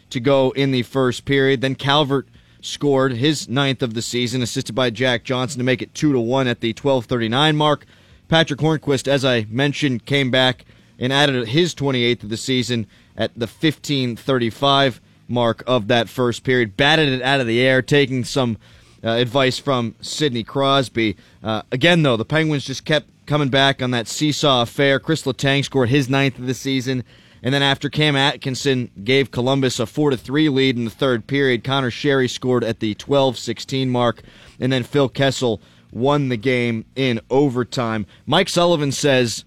to 0.09 0.19
go 0.19 0.51
in 0.51 0.71
the 0.71 0.83
first 0.83 1.25
period. 1.25 1.61
Then 1.61 1.75
Calvert 1.75 2.27
scored 2.61 3.13
his 3.13 3.49
ninth 3.49 3.83
of 3.83 3.93
the 3.93 4.01
season, 4.01 4.41
assisted 4.41 4.73
by 4.73 4.89
Jack 4.89 5.23
Johnson 5.23 5.59
to 5.59 5.65
make 5.65 5.81
it 5.81 5.93
two 5.93 6.13
to 6.13 6.19
one 6.19 6.47
at 6.47 6.61
the 6.61 6.73
12:39 6.73 7.55
mark. 7.55 7.85
Patric 8.29 8.59
Hornqvist, 8.59 9.07
as 9.07 9.25
I 9.25 9.45
mentioned, 9.49 10.05
came 10.05 10.31
back 10.31 10.65
and 10.97 11.11
added 11.11 11.49
his 11.49 11.75
28th 11.75 12.23
of 12.23 12.29
the 12.29 12.37
season 12.37 12.87
at 13.17 13.31
the 13.35 13.47
15:35 13.47 15.01
mark 15.33 15.63
of 15.67 15.87
that 15.87 16.07
first 16.07 16.43
period. 16.43 16.77
Batted 16.77 17.09
it 17.09 17.21
out 17.21 17.41
of 17.41 17.47
the 17.47 17.61
air, 17.61 17.81
taking 17.81 18.23
some 18.23 18.57
uh, 19.03 19.09
advice 19.09 19.59
from 19.59 19.95
Sidney 20.01 20.43
Crosby. 20.43 21.17
Uh, 21.43 21.63
again, 21.71 22.03
though, 22.03 22.15
the 22.15 22.25
Penguins 22.25 22.65
just 22.65 22.85
kept 22.85 23.07
coming 23.25 23.49
back 23.49 23.81
on 23.81 23.91
that 23.91 24.07
seesaw 24.07 24.61
affair. 24.61 24.99
Chris 24.99 25.23
Letang 25.23 25.63
scored 25.65 25.89
his 25.89 26.09
ninth 26.09 26.37
of 26.39 26.47
the 26.47 26.53
season. 26.53 27.03
And 27.41 27.53
then 27.53 27.61
after 27.61 27.89
Cam 27.89 28.15
Atkinson 28.15 28.89
gave 29.03 29.31
Columbus 29.31 29.77
a 29.79 29.85
4 29.85 30.11
to 30.11 30.17
3 30.17 30.47
lead 30.47 30.77
in 30.77 30.85
the 30.85 30.89
third 30.89 31.27
period, 31.27 31.63
Conor 31.65 31.91
Sheary 31.91 32.29
scored 32.29 32.63
at 32.63 32.79
the 32.79 32.95
12 32.95 33.37
16 33.37 33.89
mark. 33.89 34.21
And 34.61 34.71
then 34.71 34.83
Phil 34.83 35.09
Kessel 35.09 35.61
won 35.91 36.29
the 36.29 36.37
game 36.37 36.85
in 36.95 37.19
overtime. 37.29 38.05
Mike 38.25 38.47
Sullivan 38.47 38.93
says, 38.93 39.43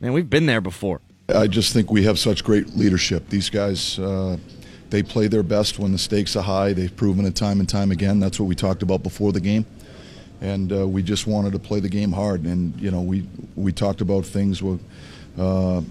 Man, 0.00 0.12
we've 0.12 0.30
been 0.30 0.46
there 0.46 0.60
before. 0.60 1.00
I 1.34 1.46
just 1.46 1.72
think 1.72 1.90
we 1.90 2.04
have 2.04 2.18
such 2.18 2.42
great 2.42 2.76
leadership. 2.76 3.28
These 3.28 3.50
guys, 3.50 3.98
uh, 3.98 4.38
they 4.90 5.02
play 5.02 5.28
their 5.28 5.42
best 5.42 5.78
when 5.78 5.92
the 5.92 5.98
stakes 5.98 6.34
are 6.36 6.42
high. 6.42 6.72
They've 6.72 6.94
proven 6.94 7.26
it 7.26 7.34
time 7.34 7.60
and 7.60 7.68
time 7.68 7.90
again. 7.90 8.20
That's 8.20 8.38
what 8.40 8.46
we 8.46 8.54
talked 8.54 8.82
about 8.82 9.02
before 9.02 9.32
the 9.32 9.40
game. 9.40 9.66
and 10.40 10.72
uh, 10.72 10.86
we 10.86 11.02
just 11.02 11.26
wanted 11.26 11.52
to 11.52 11.58
play 11.58 11.80
the 11.80 11.88
game 11.88 12.12
hard. 12.12 12.44
And 12.44 12.78
you 12.80 12.90
know, 12.90 13.02
we 13.02 13.26
we 13.56 13.72
talked 13.72 14.00
about 14.00 14.24
things 14.24 14.62
with. 14.62 14.80
Uh, 15.38 15.82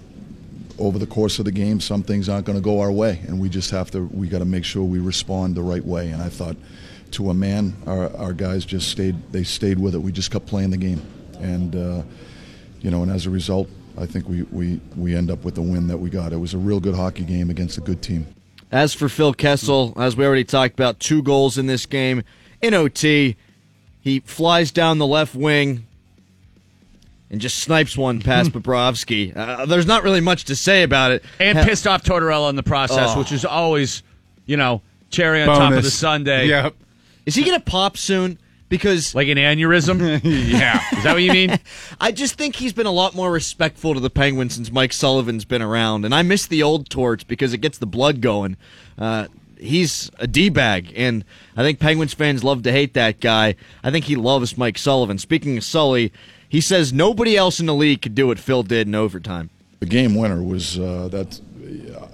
over 0.78 0.96
the 0.96 1.06
course 1.08 1.40
of 1.40 1.44
the 1.44 1.50
game, 1.50 1.80
some 1.80 2.04
things 2.04 2.28
aren't 2.28 2.46
going 2.46 2.56
to 2.56 2.62
go 2.62 2.80
our 2.80 2.92
way, 2.92 3.20
and 3.26 3.40
we 3.40 3.48
just 3.48 3.72
have 3.72 3.90
to. 3.90 4.06
We 4.12 4.28
got 4.28 4.38
to 4.38 4.44
make 4.44 4.64
sure 4.64 4.84
we 4.84 5.00
respond 5.00 5.56
the 5.56 5.62
right 5.62 5.84
way. 5.84 6.10
And 6.10 6.22
I 6.22 6.28
thought, 6.28 6.56
to 7.12 7.30
a 7.30 7.34
man, 7.34 7.74
our, 7.84 8.14
our 8.16 8.32
guys 8.32 8.64
just 8.64 8.88
stayed. 8.88 9.16
They 9.32 9.42
stayed 9.42 9.78
with 9.80 9.96
it. 9.96 9.98
We 9.98 10.12
just 10.12 10.30
kept 10.30 10.46
playing 10.46 10.70
the 10.70 10.76
game, 10.76 11.02
and 11.40 11.74
uh, 11.74 12.02
you 12.80 12.92
know, 12.92 13.02
and 13.02 13.10
as 13.10 13.26
a 13.26 13.30
result, 13.30 13.68
I 13.98 14.06
think 14.06 14.28
we, 14.28 14.42
we 14.42 14.80
we 14.96 15.16
end 15.16 15.32
up 15.32 15.44
with 15.44 15.56
the 15.56 15.62
win 15.62 15.88
that 15.88 15.98
we 15.98 16.10
got. 16.10 16.32
It 16.32 16.36
was 16.36 16.54
a 16.54 16.58
real 16.58 16.78
good 16.78 16.94
hockey 16.94 17.24
game 17.24 17.50
against 17.50 17.76
a 17.76 17.80
good 17.80 18.00
team. 18.00 18.26
As 18.70 18.92
for 18.94 19.08
Phil 19.08 19.32
Kessel, 19.32 19.94
as 19.96 20.16
we 20.16 20.24
already 20.26 20.44
talked 20.44 20.74
about, 20.74 21.00
two 21.00 21.22
goals 21.22 21.56
in 21.56 21.66
this 21.66 21.86
game 21.86 22.22
in 22.60 22.74
OT. 22.74 23.36
He 24.00 24.20
flies 24.20 24.70
down 24.70 24.98
the 24.98 25.06
left 25.06 25.34
wing 25.34 25.84
and 27.30 27.40
just 27.40 27.58
snipes 27.58 27.96
one 27.96 28.20
past 28.20 28.52
Bobrovsky. 28.52 29.34
Uh, 29.36 29.66
there's 29.66 29.86
not 29.86 30.02
really 30.02 30.20
much 30.20 30.44
to 30.44 30.56
say 30.56 30.82
about 30.82 31.10
it. 31.12 31.24
and 31.40 31.56
Hell- 31.58 31.66
pissed 31.66 31.86
off 31.86 32.02
Tortorella 32.02 32.50
in 32.50 32.56
the 32.56 32.62
process, 32.62 33.10
Oh. 33.14 33.18
which 33.18 33.32
is 33.32 33.44
always, 33.44 34.02
you 34.46 34.56
know, 34.56 34.82
cherry 35.10 35.42
on 35.42 35.48
top 35.48 35.72
of 35.72 35.82
the 35.82 35.90
Sunday. 35.90 36.48
Yep. 36.48 36.74
Is 37.26 37.34
he 37.34 37.44
going 37.44 37.58
to 37.58 37.64
pop 37.64 37.96
soon? 37.96 38.38
Because 38.68 39.14
Like 39.14 39.28
an 39.28 39.38
aneurysm. 39.38 40.20
Yeah. 40.24 40.80
Is 40.96 41.04
that 41.04 41.14
what 41.14 41.22
you 41.22 41.32
mean? 41.32 41.58
I 42.00 42.12
just 42.12 42.34
think 42.34 42.56
he's 42.56 42.72
been 42.72 42.86
a 42.86 42.92
lot 42.92 43.14
more 43.14 43.30
respectful 43.30 43.94
to 43.94 44.00
the 44.00 44.10
Penguins 44.10 44.54
since 44.54 44.70
Mike 44.70 44.92
Sullivan's 44.92 45.44
been 45.44 45.62
around, 45.62 46.04
and 46.04 46.14
I 46.14 46.22
miss 46.22 46.46
the 46.46 46.62
old 46.62 46.90
torch 46.90 47.26
because 47.26 47.52
it 47.52 47.58
gets 47.58 47.78
the 47.78 47.86
blood 47.86 48.20
going. 48.20 48.56
Uh, 48.98 49.28
he's 49.58 50.10
a 50.18 50.26
d 50.26 50.48
bag, 50.48 50.92
and 50.96 51.24
I 51.56 51.62
think 51.62 51.78
Penguins 51.78 52.14
fans 52.14 52.44
love 52.44 52.62
to 52.64 52.72
hate 52.72 52.94
that 52.94 53.20
guy. 53.20 53.54
I 53.82 53.90
think 53.90 54.04
he 54.06 54.16
loves 54.16 54.58
Mike 54.58 54.78
Sullivan. 54.78 55.18
Speaking 55.18 55.56
of 55.56 55.64
Sully, 55.64 56.12
he 56.48 56.60
says 56.60 56.92
nobody 56.92 57.36
else 57.36 57.60
in 57.60 57.66
the 57.66 57.74
league 57.74 58.02
could 58.02 58.14
do 58.14 58.28
what 58.28 58.38
Phil 58.38 58.62
did 58.62 58.86
in 58.86 58.94
overtime. 58.94 59.50
The 59.80 59.86
game 59.86 60.14
winner 60.14 60.42
was 60.42 60.78
uh, 60.78 61.08
that. 61.08 61.40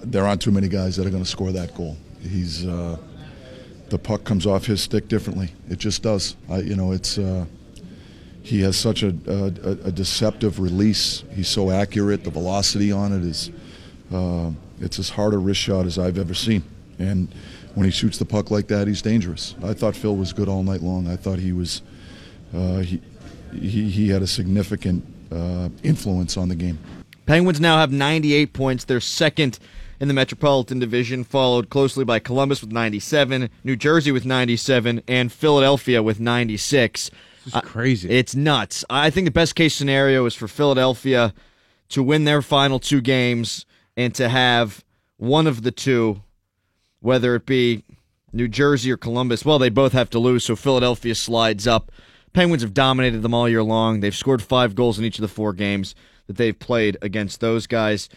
There 0.03 0.25
aren't 0.25 0.41
too 0.41 0.51
many 0.51 0.67
guys 0.67 0.97
that 0.97 1.07
are 1.07 1.09
going 1.09 1.23
to 1.23 1.29
score 1.29 1.51
that 1.51 1.73
goal. 1.73 1.97
He's 2.21 2.65
uh, 2.65 2.97
the 3.95 3.99
puck 3.99 4.25
comes 4.25 4.45
off 4.45 4.65
his 4.65 4.81
stick 4.81 5.07
differently. 5.07 5.53
It 5.69 5.79
just 5.79 6.03
does. 6.03 6.35
I, 6.49 6.57
you 6.57 6.75
know, 6.75 6.91
it's 6.91 7.17
uh, 7.17 7.45
he 8.41 8.59
has 8.59 8.75
such 8.75 9.03
a, 9.03 9.15
a, 9.25 9.87
a 9.87 9.91
deceptive 9.91 10.59
release. 10.59 11.23
He's 11.31 11.47
so 11.47 11.71
accurate. 11.71 12.25
The 12.25 12.29
velocity 12.29 12.91
on 12.91 13.13
it 13.13 13.23
is 13.23 13.51
uh, 14.13 14.51
it's 14.81 14.99
as 14.99 15.09
hard 15.09 15.33
a 15.33 15.37
wrist 15.37 15.61
shot 15.61 15.85
as 15.85 15.97
I've 15.97 16.17
ever 16.17 16.33
seen. 16.33 16.61
And 16.99 17.33
when 17.75 17.85
he 17.85 17.91
shoots 17.91 18.17
the 18.17 18.25
puck 18.25 18.51
like 18.51 18.67
that, 18.67 18.85
he's 18.85 19.01
dangerous. 19.01 19.55
I 19.63 19.73
thought 19.73 19.95
Phil 19.95 20.17
was 20.17 20.33
good 20.33 20.49
all 20.49 20.61
night 20.61 20.81
long. 20.81 21.07
I 21.07 21.15
thought 21.15 21.39
he 21.39 21.53
was 21.53 21.81
uh, 22.53 22.79
he, 22.79 23.01
he 23.53 23.89
he 23.89 24.09
had 24.09 24.21
a 24.21 24.27
significant 24.27 25.05
uh, 25.31 25.69
influence 25.83 26.35
on 26.35 26.49
the 26.49 26.55
game. 26.55 26.77
Penguins 27.27 27.61
now 27.61 27.77
have 27.77 27.93
98 27.93 28.51
points. 28.51 28.83
They're 28.83 28.99
second 28.99 29.57
in 29.99 30.07
the 30.07 30.13
Metropolitan 30.13 30.79
Division, 30.79 31.23
followed 31.23 31.69
closely 31.69 32.03
by 32.03 32.19
Columbus 32.19 32.61
with 32.61 32.71
97, 32.71 33.49
New 33.63 33.75
Jersey 33.75 34.11
with 34.11 34.25
97, 34.25 35.01
and 35.07 35.31
Philadelphia 35.31 36.01
with 36.03 36.19
96. 36.19 37.11
This 37.45 37.55
is 37.55 37.61
crazy. 37.61 38.09
Uh, 38.09 38.13
it's 38.13 38.35
nuts. 38.35 38.83
I 38.89 39.09
think 39.09 39.25
the 39.25 39.31
best 39.31 39.55
case 39.55 39.75
scenario 39.75 40.25
is 40.25 40.33
for 40.33 40.47
Philadelphia 40.47 41.33
to 41.89 42.03
win 42.03 42.23
their 42.23 42.41
final 42.41 42.79
two 42.79 43.01
games 43.01 43.65
and 43.95 44.13
to 44.15 44.29
have 44.29 44.83
one 45.17 45.47
of 45.47 45.61
the 45.61 45.71
two, 45.71 46.21
whether 46.99 47.35
it 47.35 47.45
be 47.45 47.83
New 48.33 48.47
Jersey 48.47 48.91
or 48.91 48.97
Columbus. 48.97 49.45
Well, 49.45 49.59
they 49.59 49.69
both 49.69 49.93
have 49.93 50.09
to 50.11 50.19
lose, 50.19 50.43
so 50.43 50.55
Philadelphia 50.55 51.15
slides 51.15 51.67
up. 51.67 51.91
Penguins 52.33 52.63
have 52.63 52.73
dominated 52.73 53.21
them 53.21 53.33
all 53.33 53.47
year 53.47 53.63
long. 53.63 54.01
They've 54.01 54.15
scored 54.15 54.41
five 54.41 54.75
goals 54.75 54.99
in 54.99 55.05
each 55.05 55.17
of 55.17 55.21
the 55.21 55.29
four 55.29 55.53
games 55.53 55.95
that 56.27 56.35
they've 56.35 56.57
played 56.57 56.97
against 57.01 57.39
those 57.39 57.65
guys. 57.67 58.09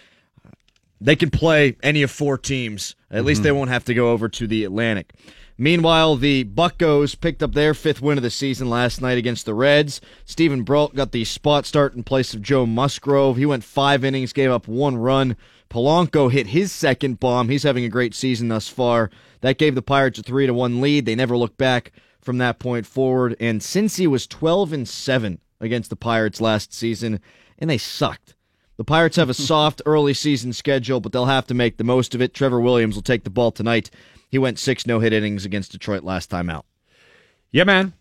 They 1.01 1.16
can 1.16 1.30
play 1.30 1.76
any 1.82 2.03
of 2.03 2.11
four 2.11 2.38
teams. 2.38 2.96
At 3.11 3.24
least 3.24 3.42
they 3.42 3.51
mhm. 3.51 3.57
won't 3.57 3.70
have 3.70 3.84
to 3.84 3.94
go 3.94 4.11
over 4.11 4.28
to 4.28 4.46
the 4.46 4.64
Atlantic. 4.64 5.14
Meanwhile, 5.61 6.16
the 6.16 6.44
Buckos 6.44 7.16
picked 7.16 7.42
up 7.42 7.53
their 7.53 7.74
fifth 7.74 8.01
win 8.01 8.16
of 8.16 8.22
the 8.22 8.30
season 8.30 8.70
last 8.70 9.01
night 9.01 9.18
against 9.18 9.44
the 9.44 9.55
Reds. 9.55 10.01
Steven 10.24 10.62
Brault 10.62 10.94
got 10.94 11.11
the 11.11 11.24
spot 11.24 11.66
start 11.66 11.94
in 11.94 12.05
place 12.05 12.32
of 12.32 12.42
Joe 12.42 12.64
Musgrove. 12.64 13.36
He 13.36 13.46
went 13.46 13.64
five 13.64 14.05
innings, 14.05 14.32
gave 14.32 14.53
up 14.53 14.68
one 14.68 14.96
run. 14.96 15.36
Polanco 15.68 16.30
hit 16.30 16.49
his 16.49 16.70
second 16.70 17.18
bomb. 17.18 17.49
He's 17.49 17.64
having 17.64 17.84
a 17.84 17.88
great 17.88 18.14
season 18.14 18.49
thus 18.49 18.68
far. 18.68 19.11
That 19.40 19.59
gave 19.59 19.74
the 19.74 19.82
Pirates 19.82 20.20
a 20.20 20.22
three 20.22 20.46
to 20.46 20.55
one 20.55 20.80
lead. 20.80 21.07
They 21.07 21.16
never 21.16 21.36
looked 21.36 21.59
back 21.59 21.92
from 22.20 22.38
that 22.38 22.61
point 22.61 22.86
forward. 22.86 23.36
And 23.40 23.61
since 23.61 23.96
he 23.96 24.07
was 24.07 24.28
twelve 24.28 24.72
and 24.72 24.88
seven 24.88 25.40
against 25.61 25.90
the 25.90 25.96
Pirates 25.96 26.40
last 26.40 26.72
season, 26.72 27.20
and 27.59 27.68
they 27.68 27.78
sucked. 27.78 28.34
The 28.78 28.84
Pirates 28.84 29.16
have 29.16 29.28
a 29.28 29.34
soft 29.52 29.82
early 29.84 30.14
season 30.14 30.54
schedule, 30.54 31.00
but 31.00 31.12
they'll 31.12 31.26
have 31.26 31.46
to 31.48 31.54
make 31.54 31.76
the 31.76 31.84
most 31.84 32.14
of 32.14 32.22
it. 32.22 32.32
Trevor 32.32 32.60
Williams 32.60 32.94
will 32.94 33.02
take 33.02 33.24
the 33.24 33.30
ball 33.30 33.52
tonight. 33.52 33.90
He 34.30 34.38
went 34.38 34.58
six 34.58 34.86
no 34.86 35.00
hit 35.00 35.12
innings 35.12 35.44
against 35.44 35.72
Detroit 35.72 36.02
last 36.02 36.30
time 36.30 36.48
out. 36.48 36.64
Yeah, 37.50 37.64
man. 37.64 37.92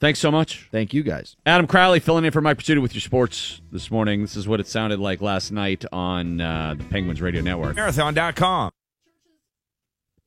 Thanks 0.00 0.18
so 0.18 0.32
much. 0.32 0.68
Thank 0.72 0.92
you 0.92 1.04
guys. 1.04 1.36
Adam 1.46 1.68
Crowley 1.68 2.00
filling 2.00 2.24
in 2.24 2.32
for 2.32 2.40
Mike 2.40 2.58
Prisuta 2.58 2.82
with 2.82 2.92
your 2.92 3.00
sports 3.00 3.60
this 3.70 3.88
morning. 3.88 4.22
This 4.22 4.34
is 4.34 4.48
what 4.48 4.58
it 4.58 4.66
sounded 4.66 4.98
like 4.98 5.20
last 5.20 5.52
night 5.52 5.84
on 5.92 6.40
uh, 6.40 6.74
the 6.76 6.82
Penguins 6.84 7.22
Radio 7.22 7.40
Network. 7.40 7.76
Marathon.com. 7.76 8.72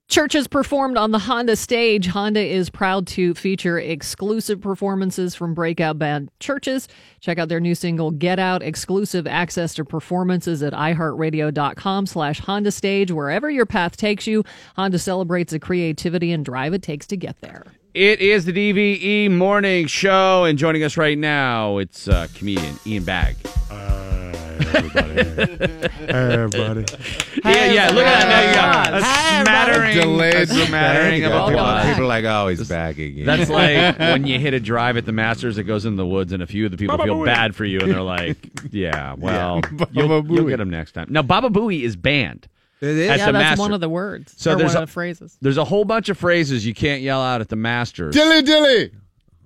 Churches 0.08 0.48
performed 0.48 0.98
on 0.98 1.12
the 1.12 1.20
Honda 1.20 1.56
stage. 1.56 2.06
Honda 2.06 2.40
is 2.40 2.70
proud 2.70 3.08
to 3.08 3.34
feature 3.34 3.80
exclusive 3.80 4.62
performances 4.62 5.34
from 5.34 5.56
breakout 5.56 5.98
band 5.98 6.30
Churches. 6.40 6.88
Check 7.22 7.40
out 7.40 7.50
their 7.50 7.60
new 7.60 7.74
single 7.74 8.12
Get 8.12 8.38
Out, 8.38 8.62
exclusive 8.62 9.26
access 9.26 9.74
to 9.74 9.84
performances 9.84 10.62
at 10.62 10.74
iHeartRadio.com 10.74 12.06
slash 12.06 12.40
Honda 12.40 12.72
Stage. 12.72 13.12
Wherever 13.12 13.50
your 13.50 13.66
path 13.66 13.98
takes 13.98 14.28
you, 14.28 14.44
Honda 14.76 15.00
celebrates 15.00 15.52
the 15.52 15.60
creativity 15.60 16.32
and 16.32 16.46
drive 16.46 16.74
it 16.74 16.84
takes 16.84 17.08
to 17.08 17.18
get 17.18 17.42
there. 17.42 17.66
It 17.96 18.22
is 18.22 18.46
the 18.46 18.54
DVE 18.54 19.32
Morning 19.32 19.88
Show, 19.88 20.44
and 20.44 20.60
joining 20.60 20.84
us 20.84 20.98
right 20.98 21.18
now, 21.18 21.78
it's 21.78 22.08
uh, 22.08 22.28
comedian 22.36 22.78
Ian 22.86 23.06
Bagg. 23.06 23.38
Everybody. 24.60 25.20
everybody. 26.08 26.86
Yeah, 27.44 27.72
yeah. 27.72 27.90
Look 27.92 28.06
at 28.06 28.28
that. 28.28 28.30
There 28.30 28.50
you 28.50 28.56
go. 28.56 28.98
A 28.98 29.02
Hey, 29.02 29.44
smattering, 29.44 29.96
Delayed. 29.98 30.36
a 30.36 30.48
smattering 30.48 31.24
of 31.26 31.32
Welcome 31.32 31.56
applause. 31.56 31.84
back. 31.84 31.94
People 31.96 32.08
like, 32.08 32.26
oh, 32.26 32.48
he's 32.48 32.68
back 32.70 32.98
again. 32.98 33.26
That's 33.26 33.50
like 33.50 34.00
when 34.00 34.26
you 34.26 34.40
hit 34.40 34.54
a 34.54 34.60
drive 34.60 34.98
at 34.98 35.06
the 35.06 35.12
Masters, 35.12 35.58
it 35.58 35.64
goes 35.64 35.86
in 35.86 35.96
the 35.96 36.06
woods, 36.06 36.32
and 36.32 36.42
a 36.42 36.48
few 36.48 36.66
of 36.66 36.72
the 36.72 36.78
people 36.78 36.98
Baba 36.98 37.08
feel 37.08 37.18
Booey. 37.20 37.26
bad 37.26 37.56
for 37.56 37.66
you, 37.66 37.80
and 37.80 37.92
they're 37.92 38.02
like, 38.02 38.38
"Yeah, 38.72 39.14
well, 39.18 39.62
Baba 39.62 39.88
you'll, 39.92 40.26
you'll 40.34 40.48
get 40.48 40.58
them 40.58 40.70
next 40.70 40.94
time." 40.94 41.08
Now, 41.10 41.22
Baba 41.22 41.50
Booey 41.50 41.82
is 41.84 41.96
banned. 41.96 42.48
It 42.82 42.90
is? 42.90 43.10
At 43.10 43.18
yeah, 43.20 43.26
the 43.28 43.32
that's 43.34 43.44
Master- 43.52 43.62
one 43.62 43.74
of 43.74 43.82
the 43.82 43.90
words. 43.90 44.34
So 44.38 44.54
or 44.54 44.56
there's 44.56 44.70
one 44.74 44.78
a- 44.78 44.84
of 44.84 44.90
the 44.90 44.94
phrases. 44.94 45.38
There's 45.42 45.58
a 45.58 45.66
whole 45.66 45.86
bunch 45.86 46.10
of 46.10 46.18
phrases 46.18 46.66
you 46.66 46.74
can't 46.74 47.02
yell 47.02 47.22
out 47.22 47.42
at 47.42 47.50
the 47.50 47.56
Masters. 47.56 48.14
Dilly 48.14 48.42
dilly. 48.42 48.92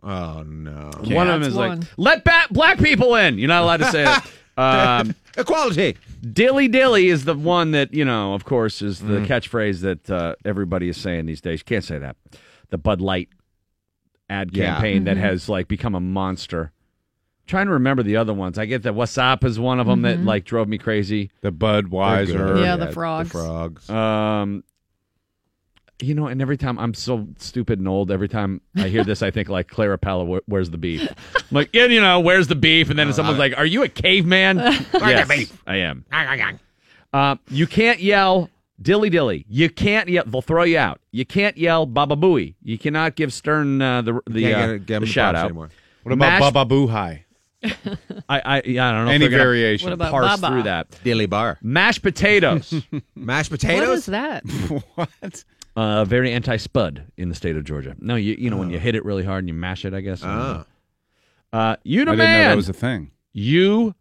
Oh, 0.01 0.43
no. 0.43 0.91
One 1.13 1.27
of 1.29 1.41
them 1.41 1.49
is 1.49 1.53
one. 1.55 1.79
like, 1.81 1.89
"Let 1.97 2.23
ba- 2.23 2.47
black 2.51 2.77
people 2.79 3.15
in." 3.15 3.37
You're 3.37 3.49
not 3.49 3.63
allowed 3.63 3.77
to 3.77 3.91
say 3.91 4.03
it. 4.11 4.23
Um, 4.59 5.15
Equality. 5.37 5.97
dilly 6.33 6.67
dilly 6.67 7.07
is 7.07 7.25
the 7.25 7.35
one 7.35 7.71
that 7.71 7.93
you 7.93 8.03
know, 8.03 8.33
of 8.33 8.43
course, 8.45 8.81
is 8.81 8.99
the 8.99 9.19
Mm. 9.19 9.25
catchphrase 9.27 9.81
that 9.81 10.09
uh, 10.09 10.35
everybody 10.43 10.89
is 10.89 10.97
saying 10.97 11.25
these 11.27 11.41
days. 11.41 11.59
You 11.61 11.65
can't 11.65 11.83
say 11.83 11.97
that. 11.99 12.15
The 12.69 12.77
Bud 12.77 12.99
Light 13.01 13.29
ad 14.29 14.49
Yeah. 14.53 14.73
campaign 14.73 15.05
that 15.05 15.17
Mhm. 15.17 15.21
has 15.21 15.49
like 15.49 15.67
become 15.67 15.95
a 15.95 15.99
monster. 16.01 16.71
trying 17.47 17.65
to 17.65 17.73
remember 17.73 18.03
the 18.03 18.15
other 18.15 18.31
ones. 18.31 18.59
I 18.59 18.67
get 18.67 18.83
that 18.83 18.93
Whassup 18.93 19.43
is 19.43 19.57
one 19.59 19.79
of 19.79 19.87
them 19.87 20.03
that 20.03 20.19
Mhm. 20.19 20.25
like 20.25 20.45
drove 20.45 20.67
me 20.67 20.77
crazy. 20.77 21.31
The 21.41 21.51
Budweiser. 21.51 22.27
good. 22.27 22.63
Yeah, 22.63 22.75
the 22.75 22.91
frogs. 22.91 23.31
The 23.31 23.37
frogs. 23.39 23.89
Um, 23.89 24.63
you 26.01 26.13
know, 26.15 26.27
and 26.27 26.41
every 26.41 26.57
time 26.57 26.79
I'm 26.79 26.93
so 26.93 27.27
stupid 27.37 27.79
and 27.79 27.87
old, 27.87 28.11
every 28.11 28.29
time 28.29 28.61
I 28.75 28.87
hear 28.87 29.03
this, 29.03 29.21
I 29.21 29.31
think 29.31 29.49
like 29.49 29.67
Clara 29.67 29.97
Peller, 29.97 30.25
where, 30.25 30.41
where's 30.45 30.69
the 30.69 30.77
beef? 30.77 31.01
I'm 31.35 31.43
like, 31.51 31.69
yeah, 31.73 31.85
you 31.85 31.99
know, 32.01 32.19
where's 32.19 32.47
the 32.47 32.55
beef? 32.55 32.89
And 32.89 32.97
then 32.97 33.11
someone's 33.13 33.39
like, 33.39 33.57
are 33.57 33.65
you 33.65 33.83
a 33.83 33.89
caveman? 33.89 34.57
yes, 34.93 35.51
I 35.67 35.75
am. 35.77 36.05
Uh, 37.13 37.35
you 37.49 37.67
can't 37.67 37.99
yell 37.99 38.49
dilly 38.81 39.09
dilly. 39.09 39.45
You 39.49 39.69
can't 39.69 40.07
yell. 40.07 40.23
They'll 40.25 40.41
throw 40.41 40.63
you 40.63 40.77
out. 40.77 41.01
You 41.11 41.25
can't 41.25 41.57
yell 41.57 41.85
baba 41.85 42.15
booey. 42.15 42.55
You 42.63 42.77
cannot 42.77 43.15
give 43.15 43.33
Stern 43.33 43.81
uh, 43.81 44.01
the 44.01 44.21
the, 44.29 44.53
uh, 44.53 44.67
get- 44.67 44.85
get 44.85 44.93
the 44.95 44.99
the 45.01 45.05
shout 45.05 45.35
out. 45.35 45.45
anymore. 45.45 45.69
What 46.03 46.13
about 46.13 46.39
Mashed- 46.39 46.53
Baba 46.53 46.65
Boo 46.65 46.87
High? 46.87 47.25
I, 47.63 47.71
I, 48.29 48.61
yeah, 48.63 48.87
I 48.87 48.91
don't 48.93 49.05
know. 49.05 49.11
if 49.11 49.15
Any 49.15 49.17
they're 49.17 49.29
gonna 49.31 49.43
variation. 49.43 49.85
What 49.87 49.93
about 49.93 50.11
Parse 50.11 50.39
Baba? 50.39 50.53
through 50.53 50.63
that. 50.63 51.03
Dilly 51.03 51.25
bar. 51.25 51.57
Mashed 51.61 52.01
potatoes. 52.01 52.73
Mashed 53.15 53.51
potatoes? 53.51 53.99
is 53.99 54.05
that? 54.05 54.45
what? 54.95 55.43
Uh, 55.75 56.03
very 56.03 56.31
anti-spud 56.33 57.05
in 57.17 57.29
the 57.29 57.35
state 57.35 57.55
of 57.55 57.63
Georgia. 57.63 57.95
No, 57.99 58.15
you 58.15 58.35
you 58.37 58.49
know 58.49 58.57
when 58.57 58.69
you 58.69 58.79
hit 58.79 58.95
it 58.95 59.05
really 59.05 59.23
hard 59.23 59.39
and 59.43 59.47
you 59.47 59.53
mash 59.53 59.85
it, 59.85 59.93
I 59.93 60.01
guess. 60.01 60.21
Ah. 60.23 60.65
Uh, 61.53 61.75
you 61.83 62.01
I 62.01 62.05
the 62.05 62.11
didn't 62.11 62.17
know 62.17 62.23
man. 62.23 62.49
that 62.49 62.55
was 62.55 62.69
a 62.69 62.73
thing. 62.73 63.11
you, 63.33 63.95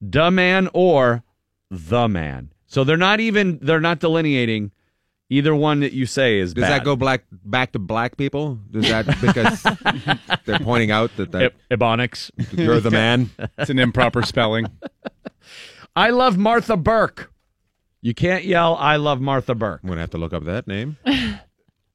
the 0.00 0.30
man, 0.30 0.68
or 0.74 1.22
the 1.70 2.06
man. 2.08 2.52
So 2.66 2.84
they're 2.84 2.96
not 2.96 3.20
even 3.20 3.58
they're 3.62 3.80
not 3.80 3.98
delineating. 4.00 4.72
Either 5.28 5.56
one 5.56 5.80
that 5.80 5.92
you 5.92 6.06
say 6.06 6.38
is 6.38 6.54
Does 6.54 6.62
bad. 6.62 6.70
that 6.70 6.84
go 6.84 6.94
black 6.94 7.24
back 7.30 7.72
to 7.72 7.80
black 7.80 8.16
people? 8.16 8.60
Does 8.70 8.88
that 8.88 9.06
because 9.20 9.62
they're 10.44 10.60
pointing 10.60 10.92
out 10.92 11.10
that, 11.16 11.32
that 11.32 11.52
E- 11.70 11.74
Ebonics. 11.76 12.30
you're 12.56 12.78
the 12.78 12.92
man? 12.92 13.30
It's 13.58 13.70
an 13.70 13.80
improper 13.80 14.22
spelling. 14.22 14.66
I 15.96 16.10
love 16.10 16.36
Martha 16.38 16.76
Burk. 16.76 17.32
You 18.06 18.14
can't 18.14 18.44
yell 18.44 18.76
"I 18.76 18.96
love 18.96 19.20
Martha 19.20 19.52
Burk." 19.56 19.80
I'm 19.82 19.88
gonna 19.88 20.00
have 20.00 20.10
to 20.10 20.18
look 20.18 20.32
up 20.32 20.44
that 20.44 20.68
name. 20.68 20.96
Um, 21.04 21.40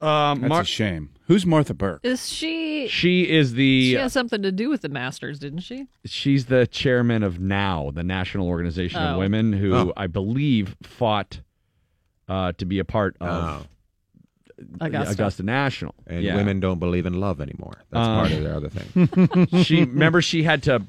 That's 0.02 0.40
Mar- 0.40 0.60
a 0.60 0.64
shame. 0.64 1.08
Who's 1.26 1.46
Martha 1.46 1.72
Burk? 1.72 2.00
Is 2.02 2.28
she? 2.28 2.86
she 2.88 3.30
is 3.30 3.54
the 3.54 3.92
She 3.92 3.94
has 3.94 4.12
something 4.12 4.42
to 4.42 4.52
do 4.52 4.68
with 4.68 4.82
the 4.82 4.90
Masters, 4.90 5.38
didn't 5.38 5.60
she? 5.60 5.86
she's 6.04 6.46
the 6.46 6.66
chairman 6.66 7.22
of 7.22 7.40
NOW, 7.40 7.92
the 7.94 8.02
National 8.02 8.46
Organization 8.48 9.00
of 9.00 9.16
Oh. 9.16 9.18
Women, 9.20 9.54
who 9.54 9.74
Oh. 9.74 9.92
I 9.96 10.06
believe 10.06 10.76
fought 10.82 11.40
uh, 12.28 12.52
to 12.58 12.66
be 12.66 12.78
a 12.78 12.84
part 12.84 13.16
of 13.18 13.66
Augusta. 14.82 15.12
Augusta 15.14 15.42
National. 15.44 15.94
And 16.06 16.22
Yeah. 16.22 16.36
women 16.36 16.60
don't 16.60 16.78
believe 16.78 17.06
in 17.06 17.20
love 17.20 17.40
anymore. 17.40 17.82
That's 17.90 18.06
Um, 18.06 18.18
part 18.18 18.32
of 18.32 18.42
their 18.42 18.54
other 18.54 18.68
thing. 18.68 19.62
she 19.64 19.80
remember 19.84 20.20
she 20.20 20.42
had 20.42 20.62
to 20.64 20.82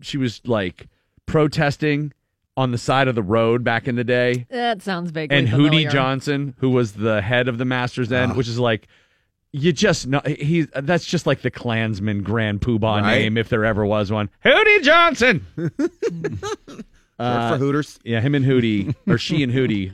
she 0.00 0.16
was 0.16 0.40
like 0.46 0.86
protesting 1.26 2.14
on 2.58 2.72
the 2.72 2.78
side 2.78 3.08
of 3.08 3.14
the 3.14 3.22
road 3.22 3.62
back 3.64 3.86
in 3.88 3.94
the 3.96 4.04
day 4.04 4.46
That 4.50 4.82
sounds 4.82 5.10
vaguely 5.10 5.36
and 5.36 5.48
familiar. 5.48 5.88
Hootie 5.88 5.92
Johnson 5.92 6.54
who 6.58 6.70
was 6.70 6.92
the 6.92 7.22
head 7.22 7.48
of 7.48 7.56
the 7.58 7.64
Masters 7.64 8.08
then 8.08 8.32
Ah. 8.32 8.34
which 8.34 8.48
is 8.48 8.58
like 8.58 8.88
you 9.52 9.72
just 9.72 10.06
know 10.06 10.20
he's 10.26 10.66
that's 10.74 11.06
just 11.06 11.26
like 11.26 11.40
the 11.42 11.50
Klansman 11.50 12.22
Grand 12.22 12.60
Poobah 12.60 13.00
Right. 13.02 13.18
name 13.20 13.36
if 13.38 13.48
there 13.48 13.64
ever 13.64 13.86
was 13.86 14.10
one. 14.12 14.28
Hootie 14.44 14.82
Johnson. 14.82 15.46
Uh, 17.18 17.50
for 17.50 17.58
Hooters. 17.58 17.98
Yeah, 18.04 18.20
him 18.20 18.36
and 18.36 18.44
Hootie 18.44 18.94
or 19.08 19.18
she 19.18 19.42
and 19.42 19.52
Hootie 19.52 19.92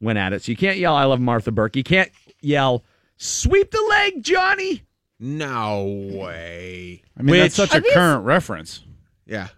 went 0.00 0.18
at 0.18 0.32
it. 0.32 0.42
So 0.42 0.52
you 0.52 0.56
can't 0.56 0.78
yell 0.78 0.94
I 0.94 1.04
love 1.04 1.20
Martha 1.20 1.50
Burk. 1.52 1.76
You 1.76 1.82
can't 1.84 2.10
yell 2.40 2.82
sweep 3.18 3.70
the 3.70 3.82
leg, 3.90 4.22
Johnny. 4.22 4.82
No 5.20 5.84
way. 6.14 7.02
I 7.18 7.22
mean, 7.22 7.36
that's 7.40 7.58
Which- 7.58 7.68
such 7.70 7.78
a 7.84 7.92
current 7.92 8.24
reference. 8.24 8.84
Yeah. 9.26 9.48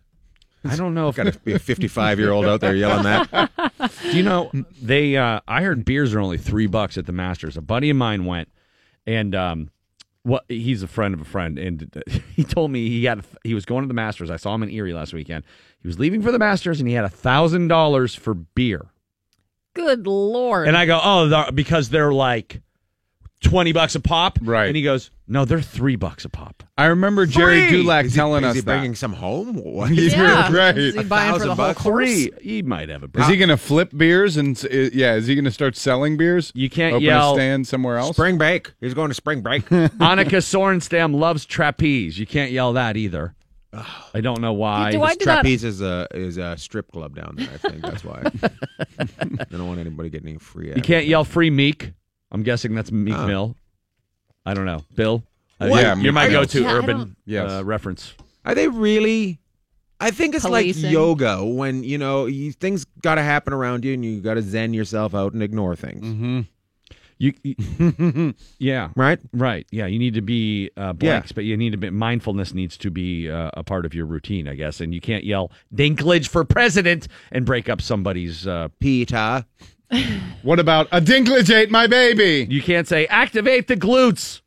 I 0.65 0.77
don't 0.77 0.95
know 0.95 1.09
if 1.09 1.17
Got 1.17 1.33
to 1.33 1.39
be 1.41 1.53
a 1.53 1.59
55 1.59 2.19
year 2.19 2.31
old 2.33 2.45
out 2.47 2.61
there 2.61 2.75
yelling 2.75 3.05
that. 3.05 3.51
Do 4.03 4.17
you 4.17 4.23
know 4.23 4.51
they? 4.83 5.17
Uh, 5.17 5.41
I 5.47 5.63
heard 5.63 5.85
beers 5.85 6.15
are 6.15 6.21
only 6.21 6.39
three 6.39 6.67
bucks 6.67 6.97
at 6.99 7.07
the 7.07 7.13
Masters. 7.13 7.57
A 7.57 7.61
buddy 7.63 7.91
of 7.91 7.97
mine 7.97 8.25
went, 8.25 8.49
and 9.07 9.35
um, 9.35 9.71
what 10.23 10.45
he's 10.49 10.83
a 10.83 10.89
friend 10.89 11.13
of 11.15 11.21
a 11.21 11.25
friend, 11.25 11.59
and 11.59 12.03
he 12.35 12.45
told 12.45 12.71
me 12.71 12.89
he 12.89 13.05
had 13.05 13.25
he 13.45 13.55
was 13.55 13.65
going 13.65 13.83
to 13.83 13.89
the 13.89 13.95
Masters. 13.95 14.31
I 14.31 14.37
saw 14.37 14.55
him 14.55 14.63
in 14.63 14.71
Erie 14.71 14.95
last 14.95 15.13
weekend. 15.13 15.45
He 15.81 15.87
was 15.89 15.99
leaving 15.99 16.23
for 16.23 16.33
the 16.33 16.39
Masters, 16.39 16.81
and 16.81 16.89
he 16.89 16.95
had 16.95 17.05
a 17.05 17.11
thousand 17.11 17.69
dollars 17.69 18.15
for 18.15 18.33
beer. 18.35 18.87
Good 19.75 20.07
lord! 20.07 20.69
And 20.69 20.77
I 20.77 20.87
go, 20.87 21.01
oh, 21.03 21.29
they're- 21.29 21.53
because 21.53 21.91
they're 21.91 22.13
like 22.13 22.63
twenty 23.43 23.73
bucks 23.73 23.95
a 23.97 24.01
pop, 24.01 24.39
Right. 24.41 24.67
And 24.69 24.77
he 24.77 24.83
goes, 24.83 25.11
no, 25.27 25.45
they're 25.45 25.61
three 25.63 25.97
bucks 25.97 26.25
a 26.25 26.29
pop. 26.29 26.63
I 26.77 26.87
remember 26.87 27.25
Gerry 27.27 27.67
Free! 27.69 27.83
Dulac 27.83 28.05
Is 28.07 28.13
he, 28.13 28.17
telling 28.17 28.45
is 28.45 28.51
us 28.51 28.55
he 28.57 28.61
that. 28.61 28.65
bringing 28.67 28.95
some 28.95 29.13
home? 29.15 29.55
What? 29.57 29.91
yeah, 29.93 30.53
right. 30.55 30.77
Is 30.77 30.95
he 30.95 31.01
A 31.01 31.05
buying 31.05 31.33
for 31.33 31.39
thousand 31.39 31.49
the 31.49 31.55
whole 31.55 31.67
bucks? 31.69 31.81
course? 31.83 32.09
Three, 32.11 32.31
he 32.43 32.63
might 32.63 32.89
have 32.91 33.03
a. 33.05 33.21
Is 33.21 33.29
he 33.29 33.37
going 33.37 33.49
to 33.49 33.57
flip 33.57 33.91
beers 33.97 34.37
and 34.37 34.57
s- 34.57 34.65
uh, 34.65 34.91
yeah? 34.93 35.15
Is 35.15 35.27
he 35.27 35.35
going 35.35 35.45
to 35.47 35.51
start 35.51 35.77
selling 35.77 36.17
beers? 36.17 36.53
You 36.55 36.69
can't 36.69 36.95
Open 36.95 37.05
yell. 37.05 37.33
a 37.33 37.37
stand 37.37 37.67
somewhere 37.67 37.97
else. 37.97 38.17
Spring 38.17 38.37
break. 38.39 38.73
He's 38.81 38.93
going 38.95 39.09
to 39.09 39.15
spring 39.15 39.41
break. 39.41 39.65
Annika 39.71 40.41
Sorenstam 40.43 41.15
loves 41.15 41.47
trapeze. 41.47 42.19
You 42.19 42.27
can't 42.27 42.53
yell 42.53 42.75
that 42.75 42.97
either. 42.97 43.35
I 44.13 44.21
don't 44.21 44.41
know 44.41 44.53
why. 44.53 44.93
Do 44.93 45.03
I 45.03 45.15
do 45.17 45.25
that? 45.25 45.41
Trapeze 45.43 45.65
is 45.65 45.81
a 45.81 46.07
is 46.15 46.37
a 46.37 46.57
strip 46.57 46.93
club 46.93 47.17
down 47.17 47.35
there. 47.37 47.49
I 47.53 47.57
think 47.71 47.83
that's 47.83 48.05
why. 48.05 48.23
I 48.99 49.45
don't 49.51 49.67
want 49.67 49.81
anybody 49.81 50.11
getting 50.11 50.29
any 50.29 50.39
free. 50.39 50.73
You 50.75 50.83
can't 50.83 51.07
yell 51.07 51.25
free 51.25 51.51
Meek. 51.51 51.93
I'm 52.31 52.43
guessing 52.43 52.75
that's 52.75 52.93
Meek 52.93 53.15
Oh. 53.17 53.27
Mill. 53.27 53.57
I 54.47 54.55
don't 54.55 54.67
know. 54.67 54.83
Bill? 54.95 55.23
Uh, 55.61 55.69
What? 55.69 55.81
you're- 55.81 55.83
Yeah, 55.83 56.03
you're 56.03 56.13
my 56.13 56.25
Meek 56.25 56.33
go-to 56.33 56.63
Yeah, 56.63 56.73
urban 56.73 57.17
Yes. 57.27 57.51
uh, 57.51 57.65
reference. 57.65 58.15
Are 58.45 58.55
they 58.55 58.69
really? 58.69 59.39
I 60.01 60.11
think 60.11 60.35
it's 60.35 60.45
Policing. 60.45 60.83
like 60.85 60.93
yoga 60.93 61.45
when 61.45 61.83
you 61.85 61.97
know 61.99 62.27
you, 62.27 62.53
things 62.53 62.85
got 63.01 63.15
to 63.15 63.23
happen 63.23 63.53
around 63.53 63.85
you 63.85 63.95
and 63.95 64.05
you 64.05 64.21
got 64.21 64.35
to 64.35 64.43
zen 64.43 64.75
yourself 64.75 65.15
out 65.15 65.33
and 65.33 65.43
ignore 65.43 65.77
things. 65.77 66.05
Mm-hmm. 66.05 66.41
You, 67.17 67.33
you- 67.45 68.35
yeah, 68.59 68.91
Right? 68.97 69.21
right. 69.33 69.67
Yeah, 69.71 69.87
you 69.87 69.99
need 70.01 70.15
to 70.15 70.21
be 70.21 70.71
uh, 70.77 70.93
blanks, 70.93 71.31
but 71.33 71.45
you 71.45 71.57
need 71.57 71.71
to 71.71 71.79
be 71.79 71.89
mindfulness 71.91 72.53
needs 72.53 72.77
to 72.79 72.91
be 72.91 73.31
uh, 73.31 73.51
a 73.55 73.63
part 73.63 73.87
of 73.87 73.95
your 73.95 74.05
routine, 74.05 74.49
I 74.49 74.57
guess. 74.57 74.81
And 74.81 74.93
you 74.93 75.01
can't 75.01 75.25
yell 75.25 75.53
"Dinklage 75.75 76.27
for 76.29 76.45
president" 76.45 77.07
and 77.31 77.47
break 77.47 77.69
up 77.69 77.81
somebody's. 77.81 78.47
Uh, 78.47 78.69
Peter. 78.81 79.47
What 80.43 80.59
about 80.61 80.89
a 80.93 81.01
Dinklage 81.01 81.71
my 81.71 81.87
baby? 81.87 82.47
you 82.51 82.63
can't 82.63 82.87
say 82.87 83.07
"activate 83.07 83.67
the 83.69 83.77
glutes." 83.77 84.41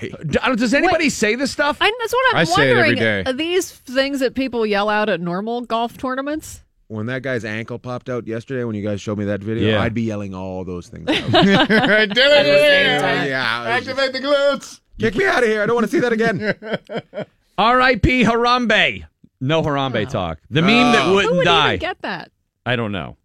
D- 0.00 0.10
Does 0.56 0.74
anybody 0.74 1.10
say 1.10 1.34
this 1.34 1.50
stuff? 1.50 1.78
I, 1.80 1.92
that's 2.00 2.12
what 2.12 2.26
I'm 2.34 2.40
I 2.40 2.44
say 2.44 2.70
it 2.70 2.76
every 2.76 2.88
wondering. 2.94 3.26
Are 3.26 3.32
these 3.32 3.72
things 3.72 4.20
that 4.20 4.34
people 4.34 4.64
yell 4.64 4.88
out 4.88 5.08
at 5.08 5.20
normal 5.20 5.62
golf 5.62 5.96
tournaments? 5.98 6.62
When 6.86 7.06
that 7.06 7.22
guy's 7.22 7.44
ankle 7.44 7.78
popped 7.80 8.08
out 8.08 8.26
yesterday, 8.26 8.62
when 8.64 8.74
you 8.76 8.82
guys 8.82 9.00
showed 9.00 9.18
me 9.18 9.24
that 9.26 9.42
video, 9.42 9.72
Yeah. 9.72 9.82
I'd 9.82 9.94
be 9.94 10.02
yelling 10.02 10.34
all 10.34 10.64
those 10.64 10.88
things. 10.88 11.08
Out. 11.34 11.34
I 11.34 12.06
did 12.06 12.16
it. 12.16 12.46
yeah, 12.46 13.24
yeah. 13.24 13.80
Just- 13.80 13.88
Activate 13.90 14.12
the 14.12 14.20
glutes. 14.26 14.80
Kick 14.98 15.14
me 15.16 15.24
out 15.26 15.42
of 15.42 15.48
here. 15.48 15.62
I 15.62 15.66
don't 15.66 15.74
want 15.74 15.86
to 15.86 15.90
see 15.92 16.00
that 16.00 16.12
again. 16.12 16.40
R.I.P. 17.58 18.24
Harambe. 18.24 19.04
No 19.40 19.62
Harambe 19.62 20.08
talk. 20.08 20.38
The 20.50 20.62
meme 20.62 20.86
uh, 20.88 20.92
that 20.92 21.06
Oh. 21.06 21.14
wouldn't 21.14 21.32
Who 21.32 21.38
would 21.38 21.44
die. 21.44 21.74
even 21.74 21.80
get 21.80 22.02
that? 22.02 22.30
I 22.66 22.74
don't 22.76 22.92
know. 22.92 23.16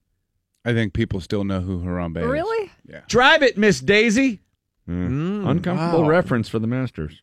I 0.65 0.73
think 0.73 0.93
people 0.93 1.19
still 1.19 1.43
know 1.43 1.59
who 1.61 1.79
Harambe 1.81 2.17
is. 2.17 2.25
Really? 2.25 2.71
Drive 3.07 3.43
it, 3.43 3.57
Miss 3.57 3.79
Daisy. 3.79 4.41
Mm, 4.87 5.47
Uncomfortable 5.49 6.03
wow. 6.03 6.09
reference 6.09 6.49
for 6.49 6.59
the 6.59 6.67
Masters. 6.67 7.21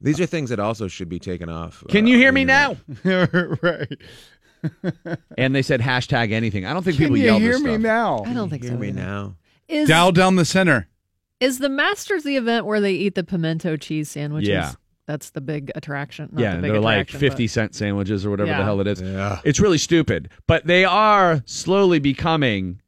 These 0.00 0.20
are 0.20 0.26
things 0.26 0.50
that 0.50 0.58
also 0.58 0.88
should 0.88 1.08
be 1.08 1.18
taken 1.18 1.48
off. 1.48 1.84
Can 1.88 2.04
uh, 2.06 2.08
you 2.08 2.16
hear 2.16 2.32
me 2.32 2.44
now? 2.44 2.76
right. 3.04 3.98
And 5.38 5.54
they 5.54 5.62
said 5.62 5.80
hashtag 5.80 6.32
anything. 6.32 6.66
I 6.66 6.74
don't 6.74 6.82
think 6.82 6.98
people 6.98 7.16
yell 7.16 7.38
too. 7.38 7.44
Can 7.44 7.48
people 7.48 7.48
you 7.48 7.48
yell 7.48 7.52
hear 7.52 7.52
this 7.52 7.62
me 7.62 7.70
stuff. 7.70 7.80
now? 7.80 8.24
I 8.30 8.34
don't 8.34 8.50
think 8.50 8.62
Hear 8.62 8.72
so. 8.72 8.76
Hear 8.76 8.80
me 8.82 8.88
either. 8.88 9.00
now. 9.00 9.36
Is 9.68 9.88
Dow 9.88 10.10
down 10.10 10.36
the 10.36 10.44
center. 10.44 10.86
is 11.40 11.60
the 11.60 11.70
Masters 11.70 12.24
the 12.24 12.36
event 12.36 12.66
where 12.66 12.78
they 12.78 12.92
eat 12.92 13.14
the 13.14 13.24
pimento 13.24 13.76
cheese 13.78 14.10
sandwiches? 14.10 14.48
Yeah. 14.50 14.72
That's 15.10 15.30
the 15.30 15.40
big 15.40 15.72
attraction. 15.74 16.28
Not 16.30 16.40
yeah, 16.40 16.54
the 16.54 16.62
big 16.62 16.70
they're 16.70 16.80
like 16.80 17.10
50 17.10 17.44
but- 17.44 17.50
cent 17.50 17.74
sandwiches 17.74 18.24
or 18.24 18.30
whatever 18.30 18.50
the 18.50 18.62
hell 18.62 18.80
it 18.80 18.86
is. 18.86 19.00
Yeah. 19.00 19.40
It's 19.44 19.58
really 19.58 19.76
stupid. 19.78 20.28
But 20.46 20.66
they 20.68 20.84
are 20.84 21.42
slowly 21.46 21.98
becoming 21.98 22.80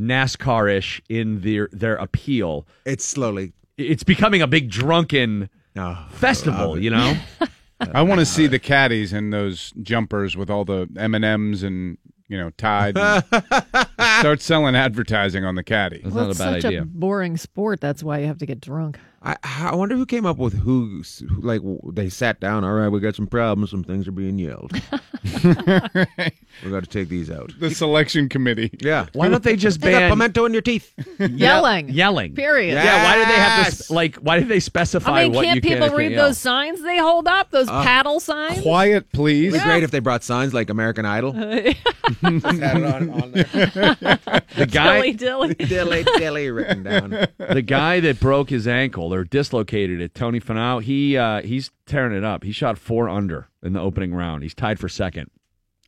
NASCAR-ish 0.00 1.02
in 1.10 1.40
their 1.42 1.68
their 1.72 1.96
appeal. 1.96 2.66
It's 2.86 3.04
slowly. 3.04 3.52
It's 3.76 4.04
becoming 4.04 4.40
a 4.40 4.46
big 4.46 4.70
drunken 4.70 5.50
Oh, 5.78 6.06
festival, 6.12 6.78
you 6.82 6.88
know? 6.88 7.14
I 7.92 8.00
want 8.00 8.20
to 8.20 8.24
see 8.26 8.46
the 8.46 8.58
caddies 8.58 9.12
in 9.12 9.28
those 9.28 9.74
jumpers 9.82 10.34
with 10.34 10.48
all 10.48 10.64
the 10.64 10.88
M 10.96 11.14
and 11.14 11.22
M's 11.26 11.62
and 11.62 11.98
you 12.28 12.38
know 12.38 12.48
Tide. 12.56 12.96
start 14.18 14.40
selling 14.40 14.74
advertising 14.74 15.44
on 15.44 15.54
the 15.56 15.62
caddy. 15.62 16.00
That's 16.02 16.14
Well, 16.14 16.24
not 16.24 16.28
a 16.28 16.30
it's 16.30 16.38
bad 16.38 16.52
such 16.62 16.64
idea. 16.66 16.82
a 16.82 16.84
boring 16.86 17.36
sport. 17.36 17.80
That's 17.80 18.02
why 18.02 18.20
you 18.20 18.26
have 18.26 18.38
to 18.38 18.46
get 18.46 18.60
drunk. 18.62 18.98
I, 19.26 19.36
I 19.42 19.74
wonder 19.74 19.96
who 19.96 20.06
came 20.06 20.24
up 20.24 20.36
with 20.36 20.54
who, 20.54 21.02
who, 21.28 21.40
like, 21.40 21.60
they 21.92 22.08
sat 22.08 22.38
down. 22.38 22.62
All 22.62 22.74
right, 22.74 22.86
we 22.88 23.00
got 23.00 23.16
some 23.16 23.26
problems. 23.26 23.70
Some 23.72 23.82
things 23.82 24.06
are 24.06 24.12
being 24.12 24.38
yelled. 24.38 24.72
we 25.44 26.70
got 26.70 26.84
to 26.84 26.88
take 26.88 27.08
these 27.08 27.28
out. 27.28 27.52
The 27.58 27.70
selection 27.70 28.28
committee. 28.28 28.70
Yeah. 28.80 29.06
Why 29.14 29.28
don't 29.28 29.42
they 29.42 29.56
just 29.56 29.82
You 29.84 29.90
got 29.90 29.98
ban 29.98 30.10
pimento 30.12 30.44
in 30.44 30.52
your 30.52 30.62
teeth. 30.62 30.92
Yelling. 31.18 31.88
yelling? 31.88 32.34
Period. 32.36 32.74
Yeah, 32.74 33.02
why 33.04 33.16
did 33.16 33.28
they 33.28 33.34
have 33.40 33.76
to 33.76 33.92
like? 33.92 34.16
Why 34.16 34.38
did 34.38 34.48
they 34.48 34.60
specify 34.60 35.22
I 35.22 35.28
mean, 35.28 35.32
can't 35.42 35.56
you 35.56 35.60
can 35.60 35.70
people 35.72 35.86
can't 35.88 35.98
read 35.98 36.12
yell? 36.12 36.26
those 36.26 36.38
signs 36.38 36.82
they 36.82 36.98
hold 36.98 37.26
up? 37.26 37.50
Those 37.50 37.68
Uh, 37.68 37.82
paddle 37.82 38.20
signs? 38.20 38.60
Quiet, 38.62 39.10
please. 39.12 39.54
It'd 39.54 39.60
be 39.60 39.68
great 39.68 39.82
if 39.82 39.90
they 39.90 39.98
brought 39.98 40.22
signs 40.22 40.54
like 40.54 40.70
American 40.70 41.04
Idol. 41.04 41.32
Just 41.32 41.76
had 42.22 42.76
it 42.76 42.84
on, 42.84 43.10
on. 43.10 43.32
The 43.32 44.68
guy, 44.70 44.94
Dilly 45.00 45.12
dilly. 45.12 45.54
dilly 45.54 46.04
dilly 46.16 46.50
written 46.50 46.82
down. 46.84 47.10
the 47.38 47.62
guy 47.62 48.00
that 48.00 48.20
broke 48.20 48.50
his 48.50 48.68
ankle 48.68 49.12
or 49.16 49.24
dislocated 49.24 50.00
it, 50.00 50.14
Tony 50.14 50.38
Finau, 50.40 50.80
he 50.82 51.16
uh, 51.16 51.42
he's 51.42 51.70
tearing 51.86 52.16
it 52.16 52.22
up. 52.24 52.44
He 52.44 52.52
shot 52.52 52.78
four 52.78 53.08
under 53.08 53.48
in 53.62 53.72
the 53.72 53.80
opening 53.80 54.14
round. 54.14 54.42
He's 54.44 54.54
tied 54.54 54.78
for 54.78 54.88
second. 54.88 55.30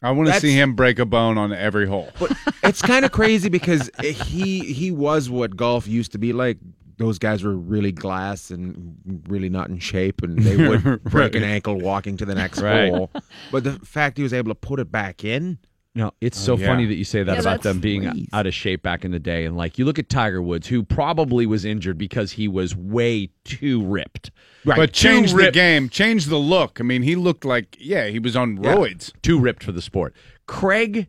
I 0.02 0.10
want 0.12 0.26
to 0.26 0.30
That's- 0.30 0.42
see 0.42 0.55
him 0.55 0.74
break 0.74 0.98
a 0.98 1.05
bone 1.06 1.38
on 1.38 1.52
every 1.52 1.86
hole. 1.86 2.09
But 2.18 2.32
it's 2.62 2.80
kind 2.82 3.05
of 3.05 3.12
crazy 3.12 3.48
because 3.48 3.90
he 4.02 4.60
he 4.72 4.90
was 4.90 5.28
what 5.28 5.56
golf 5.56 5.86
used 5.86 6.12
to 6.12 6.18
be 6.18 6.32
like. 6.32 6.59
Those 6.98 7.18
guys 7.20 7.44
were 7.44 7.55
really 7.56 7.92
glass 7.92 8.50
and 8.50 8.96
really 9.28 9.48
not 9.48 9.68
in 9.68 9.78
shape, 9.78 10.20
and 10.22 10.36
they 10.36 10.56
would 10.68 11.05
break 11.05 11.36
an 11.36 11.44
ankle 11.44 11.76
walking 11.78 12.16
to 12.16 12.24
the 12.24 12.34
next 12.34 12.60
Right. 12.60 12.90
hole. 12.92 13.10
But 13.52 13.62
the 13.62 13.72
fact 13.84 14.16
he 14.16 14.24
was 14.24 14.32
able 14.32 14.50
to 14.50 14.56
put 14.56 14.80
it 14.80 14.90
back 14.90 15.24
in, 15.24 15.59
No, 15.98 16.12
it's 16.20 16.38
Oh, 16.42 16.54
so 16.54 16.56
yeah. 16.56 16.66
funny 16.68 16.86
that 16.86 16.94
you 16.94 17.02
say 17.02 17.24
that 17.24 17.34
Yeah, 17.34 17.40
about 17.40 17.62
them 17.62 17.80
being 17.80 18.02
crazy. 18.04 18.28
out 18.32 18.46
of 18.46 18.54
shape 18.54 18.82
back 18.84 19.04
in 19.04 19.10
the 19.10 19.18
day. 19.18 19.44
And 19.44 19.56
like 19.56 19.78
you 19.78 19.84
look 19.84 19.98
at 19.98 20.08
Tiger 20.08 20.40
Woods, 20.40 20.68
who 20.68 20.84
probably 20.84 21.44
was 21.44 21.64
injured 21.64 21.98
because 21.98 22.30
he 22.32 22.46
was 22.46 22.76
way 22.76 23.30
too 23.42 23.84
ripped. 23.84 24.30
But 24.64 24.92
Too 24.92 25.08
change 25.08 25.32
the 25.32 25.50
game, 25.50 25.88
change 25.88 26.26
the 26.26 26.36
look. 26.36 26.78
I 26.80 26.84
mean, 26.84 27.02
he 27.02 27.16
looked 27.16 27.44
like 27.44 27.76
yeah, 27.80 28.06
he 28.06 28.20
was 28.20 28.36
on 28.36 28.58
roids. 28.58 29.12
Too 29.22 29.40
ripped 29.40 29.64
for 29.64 29.72
the 29.72 29.82
sport. 29.82 30.14
Craig 30.46 31.08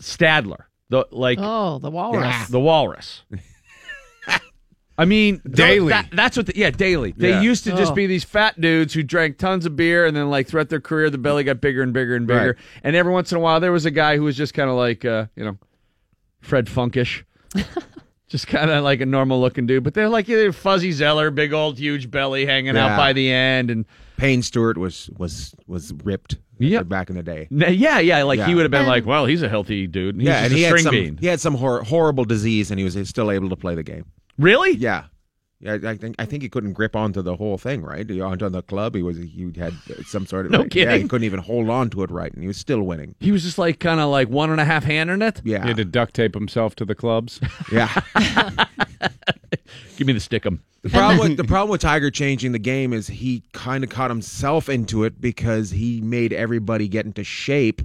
Stadler 0.00 0.64
The 0.88 1.06
like 1.10 1.38
Oh, 1.40 1.78
the 1.78 1.90
walrus. 1.90 2.48
the 2.48 2.60
walrus. 2.60 3.24
I 4.98 5.04
mean, 5.04 5.42
Daily. 5.50 5.90
that- 5.90 6.08
that's 6.12 6.36
what. 6.36 6.46
The, 6.46 6.56
yeah, 6.56 6.70
daily. 6.70 7.12
They 7.16 7.30
Yeah. 7.30 7.42
used 7.42 7.64
to 7.64 7.70
just 7.72 7.92
Oh. 7.92 7.94
be 7.94 8.06
these 8.06 8.24
fat 8.24 8.58
dudes 8.60 8.94
who 8.94 9.02
drank 9.02 9.36
tons 9.38 9.66
of 9.66 9.76
beer, 9.76 10.06
and 10.06 10.16
then 10.16 10.30
like 10.30 10.46
throughout 10.48 10.68
their 10.70 10.80
career, 10.80 11.10
the 11.10 11.18
belly 11.18 11.44
got 11.44 11.60
bigger 11.60 11.82
and 11.82 11.92
bigger 11.92 12.14
and 12.16 12.26
bigger. 12.26 12.46
Right. 12.56 12.80
And 12.82 12.96
every 12.96 13.12
once 13.12 13.30
in 13.30 13.36
a 13.36 13.40
while, 13.40 13.60
there 13.60 13.72
was 13.72 13.84
a 13.84 13.90
guy 13.90 14.16
who 14.16 14.22
was 14.24 14.36
just 14.36 14.54
kind 14.54 14.70
of 14.70 14.76
like, 14.76 15.04
uh, 15.04 15.26
you 15.36 15.44
know, 15.44 15.58
Fred 16.40 16.66
Funkish. 16.66 17.22
Just 18.28 18.48
kind 18.48 18.72
of 18.72 18.82
like 18.82 19.00
a 19.00 19.06
normal 19.06 19.40
looking 19.40 19.66
dude, 19.66 19.84
but 19.84 19.94
they're 19.94 20.08
like 20.08 20.28
either 20.28 20.50
Fuzzy 20.50 20.90
Zoeller, 20.90 21.30
big 21.30 21.52
old 21.52 21.78
huge 21.78 22.10
belly 22.10 22.44
hanging 22.44 22.76
out 22.76 22.96
by 22.96 23.12
the 23.12 23.30
end, 23.30 23.70
and 23.70 23.84
Payne 24.16 24.42
Stewart 24.42 24.76
was 24.76 25.08
was 25.16 25.54
was 25.68 25.92
ripped. 26.02 26.36
Yep. 26.58 26.88
back 26.88 27.08
in 27.08 27.14
the 27.16 27.22
day. 27.22 27.46
yeah, 27.50 28.00
yeah, 28.00 28.24
like 28.24 28.40
he 28.40 28.54
would 28.56 28.62
have 28.62 28.70
been 28.72 28.86
like, 28.86 29.06
well, 29.06 29.26
he's 29.26 29.42
a 29.42 29.48
healthy 29.48 29.86
dude. 29.86 30.16
and 30.16 30.22
He's 30.22 30.28
yeah, 30.28 30.40
just 30.40 30.44
and 30.46 30.54
a 30.54 30.56
he 30.56 30.62
had 30.64 30.80
some 30.80 30.90
bean. 30.90 31.16
he 31.20 31.26
had 31.28 31.38
some 31.40 31.54
hor- 31.54 31.84
horrible 31.84 32.24
disease, 32.24 32.70
and 32.72 32.80
he 32.80 32.84
was 32.84 32.96
still 33.08 33.30
able 33.30 33.48
to 33.50 33.56
play 33.56 33.76
the 33.76 33.84
game. 33.84 34.06
Really? 34.38 34.72
Yeah. 34.72 35.04
Yeah, 35.58 35.78
I 35.86 35.96
think 35.96 36.16
I 36.18 36.26
think 36.26 36.42
he 36.42 36.50
couldn't 36.50 36.74
grip 36.74 36.94
onto 36.94 37.22
the 37.22 37.34
whole 37.34 37.56
thing, 37.56 37.80
right? 37.80 38.08
Onto 38.20 38.46
the 38.50 38.60
club, 38.62 38.94
he 38.94 39.02
was 39.02 39.16
he 39.16 39.50
had 39.56 39.72
some 40.04 40.26
sort 40.26 40.44
of 40.44 40.52
No 40.52 40.66
Yeah, 40.70 40.94
he 40.96 41.08
couldn't 41.08 41.24
even 41.24 41.40
hold 41.40 41.70
on 41.70 41.88
to 41.90 42.02
it 42.02 42.10
right, 42.10 42.30
and 42.30 42.42
he 42.42 42.46
was 42.46 42.58
still 42.58 42.82
winning. 42.82 43.14
He 43.20 43.32
was 43.32 43.42
just 43.42 43.56
like 43.56 43.80
kind 43.80 43.98
of 43.98 44.10
like 44.10 44.28
one 44.28 44.50
and 44.50 44.60
a 44.60 44.66
half 44.66 44.84
hand 44.84 45.08
in 45.08 45.22
it. 45.22 45.40
Yeah, 45.44 45.62
He 45.62 45.68
had 45.68 45.78
to 45.78 45.84
duct 45.86 46.12
tape 46.12 46.34
himself 46.34 46.74
to 46.76 46.84
the 46.84 46.94
clubs. 46.94 47.40
yeah. 47.72 47.88
Give 49.96 50.06
me 50.06 50.12
the 50.12 50.18
stickum. 50.20 50.58
The 50.82 50.90
problem 50.90 51.18
with 51.20 51.36
the 51.38 51.44
problem 51.44 51.70
with 51.70 51.80
Tiger 51.80 52.10
changing 52.10 52.52
the 52.52 52.58
game 52.58 52.92
is 52.92 53.06
he 53.06 53.42
kind 53.52 53.82
of 53.82 53.88
caught 53.88 54.10
himself 54.10 54.68
into 54.68 55.04
it 55.04 55.20
because 55.22 55.70
he 55.70 56.02
made 56.02 56.34
everybody 56.34 56.86
get 56.86 57.06
into 57.06 57.24
shape, 57.24 57.80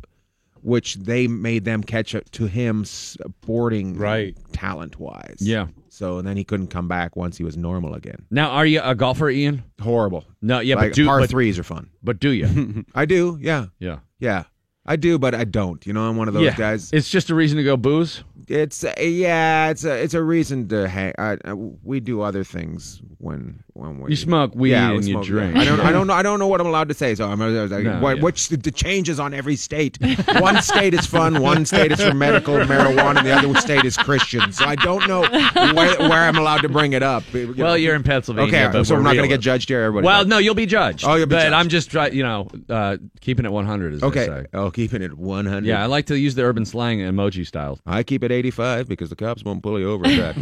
which 0.61 0.95
they 0.95 1.26
made 1.28 1.64
them 1.64 1.84
catch 1.84 2.14
up 2.15 2.30
to 2.32 2.48
him 2.48 2.84
sporting 2.84 3.98
Right. 3.98 4.38
talent 4.52 4.99
wise. 4.99 5.38
Yeah. 5.40 5.68
So 6.02 6.18
and 6.18 6.28
then 6.28 6.36
he 6.36 6.44
couldn't 6.44 6.69
come 6.69 6.88
back 6.88 7.15
once 7.15 7.38
he 7.38 7.44
was 7.44 7.56
normal 7.56 7.94
again. 7.94 8.26
Now, 8.32 8.49
are 8.49 8.65
you 8.65 8.82
a 8.84 8.95
golfer, 8.95 9.30
Ian? 9.30 9.64
Horrible. 9.80 10.26
No, 10.41 10.60
yeah, 10.60 10.73
like, 10.73 10.90
but 10.90 10.95
do 10.95 11.06
par 11.06 11.19
but, 11.19 11.30
threes 11.30 11.60
are 11.60 11.64
fun. 11.64 11.91
but 12.02 12.19
do 12.19 12.32
you? 12.32 12.86
I 12.95 13.06
do. 13.06 13.38
Yeah. 13.40 13.68
yeah. 13.78 13.99
Yeah. 14.18 14.45
I 14.84 14.95
do, 14.95 15.19
but 15.19 15.36
I 15.36 15.44
don't. 15.44 15.86
You 15.86 15.94
know, 15.94 16.10
I'm 16.10 16.18
one 16.18 16.28
of 16.28 16.34
those 16.34 16.45
yeah. 16.45 16.56
guys. 16.56 16.90
It's 16.91 17.07
just 17.07 17.30
a 17.30 17.36
reason 17.36 17.57
to 17.57 17.64
go 17.64 17.78
booze. 17.78 18.23
It's 18.48 18.84
uh, 18.84 18.95
yeah, 18.98 19.69
it's 19.69 19.86
a 19.86 20.02
it's 20.02 20.15
a 20.15 20.23
reason 20.23 20.68
to 20.69 20.90
hang. 20.90 21.14
I, 21.19 21.38
I, 21.45 21.53
we 21.53 21.99
do 21.99 22.22
other 22.22 22.44
things 22.44 22.99
when 23.19 23.64
when 23.73 23.99
we 23.99 24.11
You 24.11 24.15
smoke 24.15 24.53
weed 24.56 24.72
yeah, 24.72 24.91
and 24.91 25.07
you 25.07 25.23
drink. 25.23 25.56
I 25.56 25.65
don't 25.65 25.80
I 25.80 25.91
don't 25.91 26.07
know 26.07 26.14
I 26.14 26.23
don't 26.23 26.39
know 26.39 26.48
what 26.48 26.61
I'm 26.61 26.68
allowed 26.68 26.89
to 26.89 26.93
say. 26.93 27.15
So 27.15 27.27
I'm 27.27 27.41
I 27.41 27.48
was 27.48 27.72
like, 27.72 27.84
No, 27.84 27.99
what, 27.99 28.18
yeah. 28.18 28.23
which 28.23 28.49
the 28.49 28.72
changes 28.72 29.19
on 29.19 29.34
every 29.34 29.56
state. 29.56 29.98
one 30.39 30.61
state 30.61 30.93
is 30.93 31.06
fun, 31.06 31.41
one 31.41 31.65
state 31.65 31.91
is 31.91 32.02
for 32.02 32.14
medical 32.14 32.56
marijuana, 32.56 33.18
and 33.18 33.27
the 33.27 33.31
other 33.31 33.60
state 33.60 33.85
is 33.85 33.98
Christian. 33.98 34.52
So 34.52 34.65
I 34.65 34.76
don't 34.76 35.07
know 35.07 35.22
where, 35.22 35.98
where 35.98 36.23
I'm 36.23 36.38
allowed 36.38 36.61
to 36.61 36.69
bring 36.69 36.93
it 36.93 37.03
up. 37.03 37.23
You 37.34 37.53
know. 37.53 37.64
Well, 37.64 37.77
you're 37.77 37.95
in 37.95 38.03
Pennsylvania. 38.03 38.69
okay, 38.69 38.84
so 38.84 38.93
we're 38.93 38.99
I'm 38.99 39.03
not 39.03 39.15
going 39.15 39.30
to 39.30 39.34
get 39.34 39.41
judged 39.41 39.69
here. 39.69 39.81
Everybody. 39.81 40.06
Well, 40.06 40.26
no, 40.26 40.38
you'll 40.38 40.56
be 40.56 40.65
judged. 40.65 41.06
Oh, 41.06 41.15
you'll 41.15 41.27
be 41.27 41.35
but 41.35 41.43
judged. 41.43 41.53
I'm 41.53 41.69
just 41.69 41.91
trying, 41.91 42.14
you 42.14 42.23
know, 42.23 42.48
uh, 42.69 42.98
keeping 43.19 43.45
it 43.45 43.52
100. 43.52 43.93
As 43.93 44.02
they 44.02 44.07
okay. 44.07 44.26
say. 44.26 44.45
Oh, 44.53 44.72
keeping 44.72 45.02
it 45.02 45.18
100. 45.18 45.65
Yeah, 45.65 45.81
I 45.81 45.85
like 45.88 46.06
to 46.07 46.18
use 46.18 46.35
the 46.35 46.43
urban 46.43 46.65
slang 46.65 46.99
emoji 46.99 47.45
style. 47.45 47.80
I 47.85 48.03
keep 48.03 48.23
it 48.23 48.31
85 48.31 48.88
because 48.88 49.10
the 49.10 49.15
cops 49.15 49.43
won't 49.43 49.64
pull 49.64 49.80
you 49.80 49.89
over 49.89 50.07
that. 50.07 50.35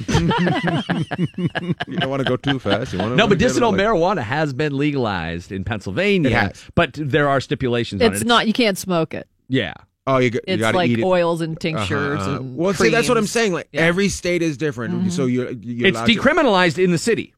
you 1.87 1.97
don't 1.97 2.09
want 2.09 2.21
to 2.23 2.27
go 2.27 2.37
too 2.37 2.59
fast. 2.59 2.93
You 2.93 2.99
want 2.99 3.11
to 3.11 3.15
No, 3.15 3.27
medicinal 3.29 3.71
marijuana 3.71 4.21
has 4.21 4.53
been 4.53 4.75
legalized 4.77 5.51
in 5.51 5.63
Pennsylvania, 5.63 6.29
It 6.29 6.33
has. 6.33 6.65
but 6.75 6.93
there 6.93 7.29
are 7.29 7.39
stipulations 7.41 8.01
on 8.01 8.07
it. 8.11 8.15
It's 8.15 8.25
not. 8.25 8.47
You 8.47 8.53
can't 8.53 8.77
smoke 8.77 9.13
it. 9.13 9.27
Yeah. 9.47 9.73
Oh, 10.07 10.17
you, 10.17 10.31
g- 10.31 10.39
you 10.47 10.53
It's 10.55 10.61
got 10.61 10.71
to 10.71 10.77
like 10.77 10.89
eat 10.89 10.99
it. 10.99 11.03
oils 11.05 11.41
and 11.41 11.51
Uh-huh, 11.53 11.59
tinctures 11.59 12.19
uh-huh. 12.21 12.31
and 12.37 12.55
well, 12.57 12.73
see, 12.73 12.89
that's 12.89 13.07
what 13.07 13.17
I'm 13.17 13.27
saying. 13.27 13.53
Like 13.53 13.67
Yeah. 13.71 13.81
Mm-hmm. 13.81 13.89
every 13.89 14.09
state 14.09 14.41
is 14.41 14.57
different, 14.57 15.13
so 15.13 15.25
you 15.27 15.59
you 15.61 15.85
It's 15.85 15.99
decriminalized 15.99 16.83
in 16.83 16.91
the 16.91 16.97
city. 16.97 17.33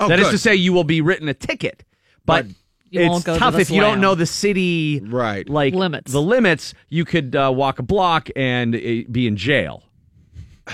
Oh, 0.00 0.08
That 0.08 0.18
is 0.18 0.26
good. 0.26 0.32
to 0.32 0.38
say, 0.38 0.54
you 0.56 0.72
will 0.72 0.84
be 0.84 1.00
written 1.00 1.28
a 1.28 1.34
ticket, 1.34 1.84
but. 2.24 2.46
But 2.46 2.54
You 2.90 3.00
it's 3.02 3.10
won't 3.10 3.24
go 3.24 3.34
to 3.34 3.38
tough 3.40 3.54
the 3.54 3.60
if 3.60 3.70
you 3.70 3.80
don't 3.80 4.00
know 4.00 4.14
the 4.14 4.26
city 4.26 5.00
right. 5.04 5.48
like 5.48 5.74
Limits. 5.74 6.12
The 6.12 6.22
limits, 6.22 6.72
you 6.88 7.04
could 7.04 7.34
uh, 7.34 7.52
walk 7.54 7.78
a 7.80 7.82
block 7.82 8.28
and 8.36 8.74
uh, 8.76 8.78
be 9.10 9.26
in 9.26 9.36
jail. 9.36 9.82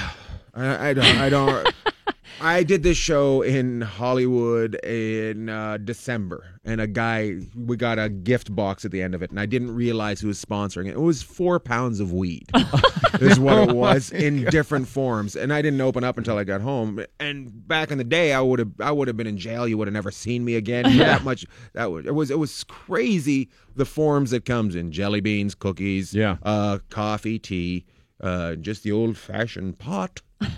I, 0.55 0.91
I 0.91 0.95
don't. 0.95 1.05
I 1.05 1.29
don't. 1.31 1.69
I 2.43 2.63
did 2.65 2.83
this 2.83 2.97
show 2.99 3.43
in 3.43 3.81
Hollywood 3.83 4.75
in 4.85 5.49
uh, 5.49 5.77
December, 5.79 6.45
and 6.65 6.81
a 6.81 6.87
guy 6.87 7.37
we 7.57 7.77
got 7.77 7.99
a 7.99 8.09
gift 8.09 8.55
box 8.55 8.85
at 8.85 8.91
the 8.91 9.01
end 9.01 9.15
of 9.15 9.23
it, 9.23 9.31
and 9.31 9.39
I 9.39 9.47
didn't 9.47 9.75
realize 9.75 10.21
who 10.21 10.27
was 10.29 10.45
sponsoring 10.45 10.87
it. 10.89 10.93
It 10.95 11.01
was 11.01 11.23
four 11.23 11.61
pounds 11.61 12.01
of 12.01 12.13
weed, 12.13 12.51
is 13.21 13.39
what 13.39 13.69
it 13.69 13.75
was 13.77 14.11
in 14.11 14.45
different 14.47 14.89
forms, 14.89 15.37
and 15.37 15.53
I 15.53 15.63
didn't 15.63 15.81
open 15.81 16.03
up 16.05 16.19
until 16.19 16.37
I 16.37 16.45
got 16.45 16.61
home. 16.61 17.05
And 17.21 17.67
back 17.69 17.91
in 17.93 17.99
the 17.99 18.05
day, 18.05 18.33
I 18.33 18.41
would 18.41 18.59
have 18.59 18.73
I 18.81 18.91
would 18.91 19.07
have 19.09 19.17
been 19.17 19.27
in 19.29 19.39
jail. 19.39 19.69
You 19.69 19.79
would 19.79 19.87
have 19.87 19.95
never 19.95 20.11
seen 20.11 20.45
me 20.45 20.57
again. 20.57 20.85
That 20.99 21.23
much. 21.25 21.47
That 21.75 21.91
was 21.93 22.07
it 22.07 22.15
was 22.15 22.31
it 22.31 22.39
was 22.39 22.65
crazy. 22.65 23.51
The 23.77 23.85
forms 23.87 24.33
it 24.33 24.45
comes 24.45 24.75
in: 24.75 24.91
jelly 24.93 25.21
beans, 25.21 25.55
cookies, 25.55 26.13
Yeah. 26.13 26.37
uh, 26.43 26.81
coffee, 26.91 27.39
tea, 27.39 27.87
uh, 28.23 28.55
just 28.57 28.83
the 28.83 28.93
old 28.93 29.17
fashioned 29.17 29.79
pot. 29.79 30.21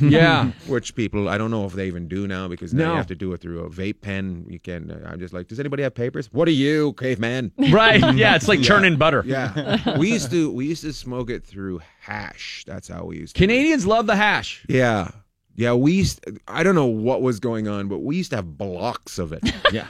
Yeah. 0.00 0.50
Which 0.66 0.96
people, 0.96 1.28
I 1.28 1.38
don't 1.38 1.52
know 1.52 1.64
if 1.64 1.72
they 1.72 1.86
even 1.86 2.08
do 2.08 2.26
now 2.26 2.48
because 2.48 2.74
now 2.74 2.86
No. 2.86 2.90
you 2.92 2.96
have 2.96 3.06
to 3.08 3.14
do 3.14 3.32
it 3.32 3.40
through 3.40 3.60
a 3.60 3.70
vape 3.70 4.00
pen. 4.00 4.44
You 4.48 4.58
can. 4.58 4.90
Uh, 4.90 5.08
I'm 5.08 5.20
just 5.20 5.32
like, 5.32 5.46
does 5.46 5.60
anybody 5.60 5.84
have 5.84 5.94
papers? 5.94 6.28
What 6.32 6.48
are 6.48 6.52
you, 6.52 6.94
caveman? 6.94 7.52
Right. 7.70 8.00
Yeah, 8.16 8.34
it's 8.34 8.48
like 8.48 8.60
churning 8.62 8.96
butter. 8.96 9.22
Yeah, 9.24 9.96
we 9.96 10.10
used 10.10 10.30
to 10.32 10.50
we 10.50 10.66
used 10.66 10.82
to 10.82 10.92
smoke 10.92 11.30
it 11.30 11.44
through 11.44 11.80
hash. 12.00 12.64
That's 12.66 12.88
how 12.88 13.04
we 13.04 13.18
used 13.18 13.36
to. 13.36 13.40
Canadians 13.40 13.86
love 13.86 14.06
the 14.08 14.16
hash. 14.16 14.64
Yeah, 14.68 15.10
yeah. 15.54 15.74
We 15.74 15.92
used. 15.92 16.24
I 16.48 16.64
don't 16.64 16.74
know 16.74 16.86
what 16.86 17.22
was 17.22 17.38
going 17.38 17.68
on, 17.68 17.86
but 17.86 17.98
we 18.00 18.16
used 18.16 18.30
to 18.30 18.36
have 18.36 18.58
blocks 18.58 19.18
of 19.20 19.32
it. 19.32 19.42
Yeah. 19.72 19.86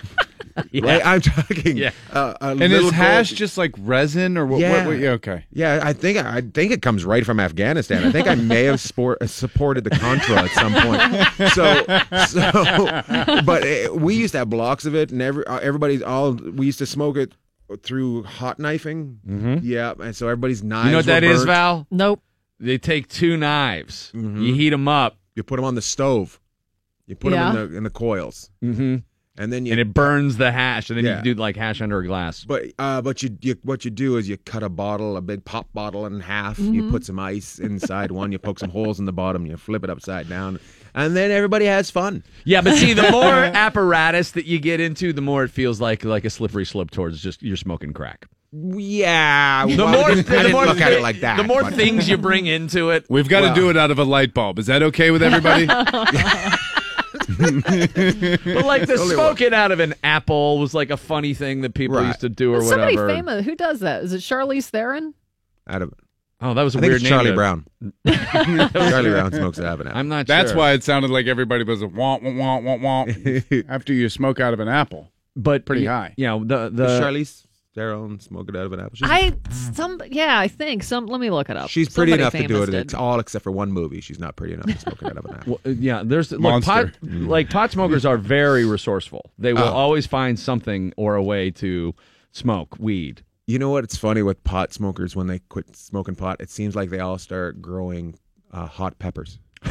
Right? 0.83 1.03
I'm 1.05 1.21
talking. 1.21 1.77
Yeah. 1.77 1.91
Uh, 2.13 2.35
a 2.41 2.49
And 2.51 2.61
little 2.61 2.89
is 2.89 2.93
hash 2.93 3.31
gold- 3.31 3.39
just 3.39 3.59
like 3.59 3.75
resin 3.79 4.37
or 4.39 4.47
what? 4.47 4.61
Yeah. 4.61 4.79
what, 4.79 4.87
what 4.95 4.99
yeah, 4.99 5.11
okay. 5.11 5.45
Yeah, 5.53 5.81
I 5.83 5.93
think 5.93 6.19
I 6.19 6.41
think 6.41 6.73
it 6.73 6.83
comes 6.83 7.05
right 7.05 7.25
from 7.25 7.41
Afghanistan. 7.41 8.05
I 8.05 8.13
think 8.13 8.27
I 8.29 8.35
may 8.35 8.65
have 8.65 8.81
sport, 8.81 9.19
supported 9.29 9.85
the 9.85 9.91
Contra 9.91 10.43
at 10.43 10.51
some 10.51 10.73
point. 10.75 11.53
So, 11.53 11.85
so, 12.27 13.43
but 13.45 13.67
uh 13.67 13.95
we 13.95 14.15
used 14.15 14.33
to 14.33 14.39
have 14.39 14.51
blocks 14.51 14.85
of 14.85 14.95
it, 14.95 15.11
and 15.13 15.21
every 15.23 15.47
uh, 15.47 15.59
everybody's 15.59 16.03
all 16.03 16.33
we 16.33 16.67
used 16.67 16.79
to 16.79 16.87
smoke 16.87 17.17
it 17.17 17.33
through 17.83 18.23
hot 18.25 18.59
knifing. 18.59 19.19
Mm-hmm. 19.29 19.59
Yeah, 19.63 19.93
and 20.01 20.15
so 20.17 20.27
everybody's 20.27 20.63
knives. 20.63 20.87
You 20.87 20.91
know 20.93 20.99
what 20.99 21.07
were 21.07 21.13
that 21.13 21.25
is, 21.25 21.39
burnt. 21.41 21.47
Val? 21.47 21.87
Nope. 21.91 22.23
They 22.61 22.79
take 22.79 23.09
two 23.09 23.37
knives. 23.37 24.11
Mhm. 24.15 24.43
You 24.45 24.55
heat 24.55 24.71
them 24.71 24.89
up, 24.89 25.17
You 25.37 25.43
put 25.43 25.57
them 25.57 25.65
on 25.65 25.75
the 25.77 25.83
stove. 25.83 26.41
You 27.07 27.15
put 27.15 27.33
Yeah. 27.33 27.53
them 27.53 27.63
in 27.67 27.71
the 27.73 27.77
in 27.79 27.83
the 27.85 27.91
coils, 27.91 28.51
mm-hmm. 28.63 28.97
And 29.39 29.53
then 29.53 29.65
you. 29.65 29.73
and 29.73 29.81
it 29.81 29.95
burns 29.95 30.37
the 30.37 30.53
hash, 30.53 30.91
and 30.91 30.99
then 30.99 31.05
Yeah. 31.05 31.19
you 31.19 31.35
do 31.35 31.41
like 31.41 31.57
hash 31.57 31.81
under 31.81 31.99
a 32.01 32.07
glass. 32.07 32.45
but 32.45 32.65
uh, 32.79 33.01
but 33.03 33.23
you, 33.23 33.37
you 33.41 33.57
what 33.63 33.85
you 33.85 33.91
do 33.91 34.17
is 34.17 34.29
you 34.29 34.37
cut 34.37 34.63
a 34.63 34.69
bottle, 34.69 35.17
a 35.17 35.21
big 35.21 35.45
pop 35.45 35.73
bottle 35.73 36.05
in 36.07 36.21
half. 36.21 36.59
Mm-hmm. 36.59 36.75
You 36.75 36.91
put 36.91 37.05
some 37.05 37.19
ice 37.19 37.59
inside 37.59 38.11
one. 38.11 38.33
You 38.33 38.39
poke 38.39 38.59
some 38.59 38.71
holes 38.71 38.99
in 38.99 39.05
the 39.07 39.13
bottom. 39.13 39.47
You 39.47 39.57
flip 39.57 39.85
it 39.85 39.91
upside 39.91 40.29
down, 40.29 40.59
and 40.95 41.17
then 41.17 41.31
everybody 41.31 41.67
has 41.67 41.91
fun. 41.91 42.23
Yeah, 42.45 42.61
but 42.61 42.75
see, 42.77 42.93
the 42.93 43.11
more 43.11 43.25
apparatus 43.33 44.33
that 44.33 44.47
you 44.47 44.59
get 44.59 44.81
into, 44.81 45.13
the 45.13 45.23
more 45.23 45.45
it 45.45 45.51
feels 45.51 45.81
like 45.81 46.05
like 46.05 46.25
a 46.25 46.31
slippery 46.31 46.67
slope 46.67 46.91
towards 46.91 47.23
just 47.23 47.43
you're 47.43 47.57
smoking 47.57 47.93
crack. 47.93 48.27
Yeah, 48.51 49.67
The 49.67 49.77
well, 49.77 49.89
more, 49.93 50.11
I 50.11 50.15
the 50.15 50.23
didn't 50.23 50.53
more 50.53 50.65
look 50.65 50.81
at 50.81 50.89
thi- 50.89 50.95
it 50.97 51.03
like 51.03 51.21
that. 51.21 51.37
The 51.37 51.45
more 51.45 51.63
but- 51.65 51.75
things 51.75 52.09
you 52.09 52.17
bring 52.17 52.47
into 52.47 52.89
it, 52.91 53.05
We've 53.11 53.29
got 53.29 53.43
Well- 53.43 53.55
to 53.55 53.61
do 53.61 53.69
it 53.69 53.77
out 53.77 53.91
of 53.91 53.99
a 53.99 54.05
light 54.05 54.33
bulb. 54.33 54.59
Is 54.59 54.67
that 54.69 54.83
okay 54.85 55.11
with 55.11 55.23
everybody? 55.23 55.67
but 57.39 58.65
like 58.65 58.87
the 58.87 58.97
Only 58.99 59.15
smoking 59.15 59.53
out 59.55 59.71
of 59.73 59.81
an 59.81 59.95
apple 60.03 60.59
was 60.59 60.73
like 60.75 60.91
a 60.91 60.97
funny 60.97 61.35
thing 61.35 61.61
that 61.63 61.75
people 61.75 61.97
Right. 61.97 62.07
used 62.09 62.21
to 62.21 62.29
do 62.29 62.55
or 62.55 62.63
Somebody 62.63 62.97
whatever. 62.97 63.09
famous. 63.15 63.45
Who 63.45 63.55
does 63.55 63.81
that? 63.81 64.03
Is 64.05 64.13
it 64.13 64.19
Charlize 64.21 64.69
Theron? 64.71 65.15
out 65.69 65.83
of, 65.83 65.93
Oh, 66.41 66.55
that 66.55 66.63
was 66.63 66.75
a 66.75 66.79
I 66.79 66.81
think 66.81 66.91
weird 66.93 67.03
it's 67.03 67.11
name. 67.11 67.11
Charlie 67.11 67.31
to- 67.31 67.35
Brown. 67.35 67.67
Charlie 68.73 69.11
Brown 69.11 69.33
smokes 69.33 69.59
out 69.59 69.75
of 69.75 69.81
an 69.81 69.89
apple. 69.89 69.99
I'm 69.99 70.09
not. 70.09 70.27
That's 70.27 70.51
sure. 70.51 70.59
why 70.59 70.73
it 70.73 70.85
sounded 70.85 71.11
like 71.11 71.27
everybody 71.27 71.65
was 71.65 71.83
a 71.83 71.87
womp 71.87 72.23
womp 72.23 72.37
womp 72.63 72.81
womp 72.81 72.81
womp 73.17 73.65
after 73.69 73.93
you 73.93 74.09
smoke 74.09 74.39
out 74.41 74.55
of 74.55 74.61
an 74.61 74.69
apple. 74.69 75.11
but 75.37 75.67
pretty 75.67 75.87
y- 75.87 75.93
high. 75.93 76.15
You 76.17 76.27
know 76.29 76.45
the 76.45 76.71
the 76.71 76.87
Charlize 77.01 77.45
Theron 77.79 78.19
smoke 78.21 78.49
it 78.49 78.57
out 78.57 78.67
of 78.67 78.73
an 78.73 78.81
apple? 78.81 78.97
She's, 78.97 79.09
I 79.09 79.33
some 79.73 80.01
yeah. 80.11 80.39
I 80.39 80.49
think 80.49 80.83
some. 80.83 81.07
Let 81.07 81.21
me 81.21 81.31
look 81.31 81.49
it 81.49 81.57
up. 81.57 81.71
she's 81.71 81.89
pretty 81.89 82.13
Somebody 82.13 82.23
enough 82.23 82.33
to 82.33 82.39
do 82.49 82.55
famous 82.55 82.69
it. 82.69 82.73
did. 82.73 82.81
It's 82.83 82.95
all 82.95 83.21
except 83.21 83.45
for 83.45 83.53
one 83.53 83.71
movie. 83.73 84.01
She's 84.01 84.19
not 84.19 84.37
pretty 84.37 84.55
enough 84.55 84.67
to 84.67 84.79
smoke 84.79 85.01
it 85.03 85.07
out 85.07 85.17
of 85.19 85.25
an 85.27 85.35
apple. 85.39 85.61
Well, 85.65 85.73
uh, 85.73 85.77
yeah, 85.79 86.03
there's 86.05 86.33
look, 86.33 86.41
Monster. 86.41 86.73
pot, 86.73 86.99
like 87.03 87.51
pot 87.51 87.71
smokers 87.71 88.05
are 88.05 88.17
very 88.19 88.65
resourceful. 88.77 89.31
They 89.39 89.53
will 89.53 89.63
Oh. 89.63 89.73
always 89.73 90.07
find 90.07 90.39
something 90.39 90.93
or 90.97 91.15
a 91.15 91.23
way 91.23 91.51
to 91.53 91.95
smoke 92.33 92.77
weed. 92.79 93.23
You 93.47 93.59
know 93.59 93.71
what? 93.71 93.85
It's 93.85 93.97
funny 93.97 94.23
with 94.23 94.43
pot 94.45 94.73
smokers 94.73 95.15
when 95.17 95.27
they 95.29 95.39
quit 95.39 95.75
smoking 95.77 96.15
pot. 96.17 96.37
It 96.41 96.51
seems 96.51 96.75
like 96.77 96.91
they 96.91 96.99
all 97.01 97.17
start 97.19 97.63
growing 97.63 98.19
uh, 98.53 98.67
hot 98.67 98.99
peppers. 98.99 99.39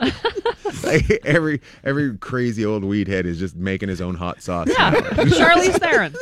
like 0.84 1.10
every 1.24 1.60
every 1.84 2.16
crazy 2.18 2.64
old 2.64 2.84
weed 2.84 3.08
head 3.08 3.26
is 3.26 3.38
just 3.38 3.56
making 3.56 3.88
his 3.88 4.00
own 4.00 4.14
hot 4.14 4.42
sauce. 4.42 4.68
Yeah, 4.68 4.90
Charlize 4.92 5.78
Theron. 5.78 6.14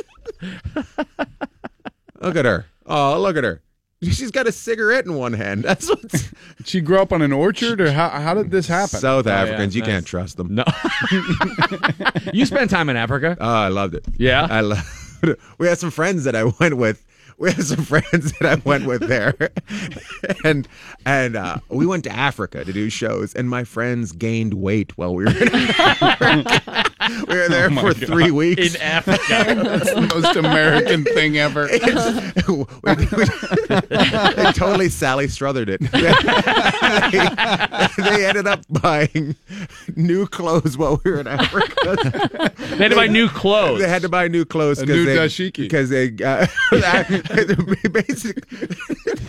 Look 2.21 2.37
at 2.37 2.45
her. 2.45 2.67
Oh, 2.87 3.21
look 3.21 3.37
at 3.37 3.45
her. 3.45 3.63
She's 4.01 4.31
got 4.31 4.47
a 4.47 4.53
cigarette 4.53 5.07
in 5.07 5.15
one 5.15 5.33
hand. 5.33 5.65
That's 5.65 5.89
what 5.89 6.31
she 6.65 6.81
grew 6.81 7.01
up 7.01 7.13
on 7.13 7.21
an 7.21 7.33
orchard, 7.33 7.81
or 7.81 7.91
how 7.91 8.09
how 8.11 8.35
did 8.35 8.51
this 8.51 8.69
happen? 8.69 9.01
South 9.01 9.27
Oh, 9.27 9.31
yeah, 9.31 9.41
Africans. 9.41 9.75
you 9.75 9.83
nice. 9.83 9.91
can't 9.91 10.07
trust 10.07 10.37
them. 10.37 10.55
No. 10.55 10.65
you 12.33 12.47
spent 12.47 12.71
time 12.71 12.89
in 12.89 12.97
Africa. 12.97 13.37
Oh, 13.41 13.47
I 13.49 13.69
loved 13.69 13.95
it. 13.95 14.05
Yeah? 14.17 14.47
I 14.49 14.61
love. 14.61 15.15
We 15.59 15.67
had 15.67 15.79
some 15.79 15.91
friends 15.91 16.23
that 16.25 16.37
I 16.37 16.45
went 16.45 16.77
with. 16.77 17.05
We 17.40 17.52
had 17.52 17.65
some 17.65 17.85
friends 17.85 18.32
that 18.40 18.47
I 18.47 18.56
went 18.69 18.86
with 18.86 19.06
there, 19.06 19.36
and 20.44 20.66
and 21.06 21.36
uh, 21.36 21.59
we 21.69 21.86
went 21.86 22.02
to 22.05 22.10
Africa 22.10 22.65
to 22.65 22.73
do 22.73 22.90
shows. 22.90 23.32
And 23.32 23.48
my 23.48 23.62
friends 23.62 24.10
gained 24.10 24.55
weight 24.55 24.98
while 24.98 25.15
we 25.15 25.24
were 25.24 25.31
in 25.31 25.52
Africa. 25.78 26.93
We 27.29 27.37
were 27.37 27.49
there 27.49 27.69
Oh 27.71 27.75
for 27.77 27.95
God. 27.95 28.07
three 28.07 28.31
weeks 28.31 28.75
In 28.75 28.81
Africa. 28.81 29.19
That's 29.29 29.93
the 29.95 30.01
most 30.15 30.37
American 30.37 31.05
thing 31.05 31.39
ever. 31.39 31.69
we, 32.49 32.55
we- 32.95 33.85
they 34.45 34.53
totally 34.55 34.89
Sally 34.89 35.27
Struthered 35.27 35.69
it. 35.69 35.81
they, 37.99 38.03
they 38.11 38.27
ended 38.27 38.47
up 38.47 38.61
buying 38.71 39.37
new 39.97 40.27
clothes 40.27 40.77
while 40.77 41.01
we 41.05 41.11
were 41.11 41.21
in 41.21 41.27
Africa. 41.27 42.51
They 42.59 42.77
had 42.77 42.89
to 42.91 42.97
buy 42.97 43.07
new 43.07 43.29
clothes. 43.29 43.81
They 43.81 43.89
had 43.89 44.03
to 44.03 44.09
buy 44.09 44.29
new 44.29 44.45
clothes 44.45 44.81
A 44.81 44.87
because 44.87 44.97
new 44.97 45.05
they, 45.05 45.17
dashiki. 45.17 45.57
because 45.57 45.91
they 45.91 46.13
uh, 46.25 46.47
basically 47.93 48.43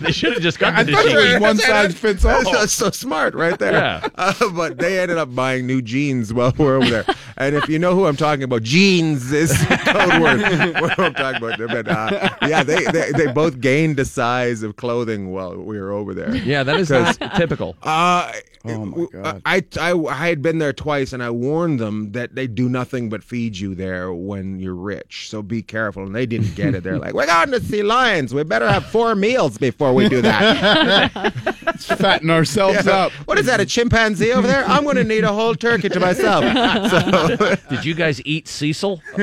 They 0.01 0.11
should 0.11 0.33
have 0.33 0.41
just 0.41 0.59
got 0.59 0.73
I 0.75 0.83
the 0.83 0.91
thought 0.93 1.05
was 1.05 1.13
dashiki. 1.13 1.41
one 1.41 1.57
size 1.57 1.93
fits 1.95 2.25
all. 2.25 2.43
That's, 2.43 2.51
that's 2.51 2.73
so 2.73 2.89
smart 2.91 3.33
right 3.35 3.57
there. 3.59 3.73
Yeah. 3.73 4.07
Uh, 4.15 4.33
but 4.51 4.77
they 4.77 4.99
ended 4.99 5.17
up 5.17 5.33
buying 5.33 5.65
new 5.67 5.81
jeans 5.81 6.33
while 6.33 6.53
we 6.57 6.65
were 6.65 6.75
over 6.75 6.89
there. 6.89 7.05
And 7.37 7.55
if 7.55 7.68
you 7.69 7.79
know 7.79 7.95
who 7.95 8.05
I'm 8.05 8.15
talking 8.17 8.43
about, 8.43 8.63
jeans 8.63 9.31
is 9.31 9.51
code 9.69 10.21
word. 10.21 10.41
what 10.81 10.99
I'm 10.99 11.13
talking 11.13 11.43
about. 11.43 11.59
But 11.69 11.87
uh, 11.87 12.29
yeah, 12.47 12.63
they, 12.63 12.83
they 12.85 13.11
they 13.11 13.27
both 13.31 13.59
gained 13.61 13.97
the 13.97 14.05
size 14.05 14.63
of 14.63 14.75
clothing 14.75 15.31
while 15.31 15.55
we 15.57 15.79
were 15.79 15.91
over 15.91 16.13
there. 16.13 16.35
Yeah, 16.35 16.63
that 16.63 16.79
is 16.79 16.89
not 16.89 17.17
typical. 17.35 17.75
Uh, 17.83 18.31
Oh 18.65 18.85
my 18.85 19.05
God. 19.13 19.41
I, 19.45 19.63
I 19.79 19.93
I 19.93 20.27
had 20.27 20.41
been 20.41 20.57
there 20.59 20.73
twice, 20.73 21.13
and 21.13 21.23
I 21.23 21.29
warned 21.29 21.79
them 21.79 22.11
that 22.11 22.35
they 22.35 22.45
do 22.45 22.67
nothing 22.67 23.07
but 23.07 23.23
feed 23.23 23.57
you 23.57 23.73
there 23.73 24.11
when 24.11 24.59
you're 24.59 24.75
rich. 24.75 25.29
So 25.29 25.41
be 25.41 25.61
careful. 25.61 26.03
And 26.03 26.13
they 26.13 26.25
didn't 26.25 26.55
get 26.55 26.75
it. 26.75 26.83
They're 26.83 26.99
like, 26.99 27.13
"We're 27.13 27.25
going 27.25 27.51
to 27.51 27.61
see 27.61 27.83
lions. 27.83 28.33
We 28.33 28.43
better 28.43 28.67
have 28.69 28.85
four 28.87 29.15
meals 29.15 29.57
before 29.57 29.93
we 29.93 30.09
do 30.09 30.21
that." 30.23 31.33
Let's 31.65 31.85
fatten 32.01 32.29
ourselves 32.29 32.85
Yeah. 32.85 33.05
up. 33.05 33.11
What 33.29 33.39
is 33.39 33.45
that? 33.45 33.61
A 33.61 33.65
chimpanzee 33.65 34.33
over 34.33 34.45
there? 34.45 34.65
I'm 34.65 34.83
going 34.83 34.97
to 34.97 35.05
need 35.05 35.23
a 35.23 35.31
whole 35.31 35.55
turkey 35.55 35.87
to 35.87 35.99
myself. 36.01 36.43
So, 36.43 37.55
Did 37.69 37.85
you 37.85 37.93
guys 37.95 38.21
eat 38.25 38.47
Cecil? 38.47 39.01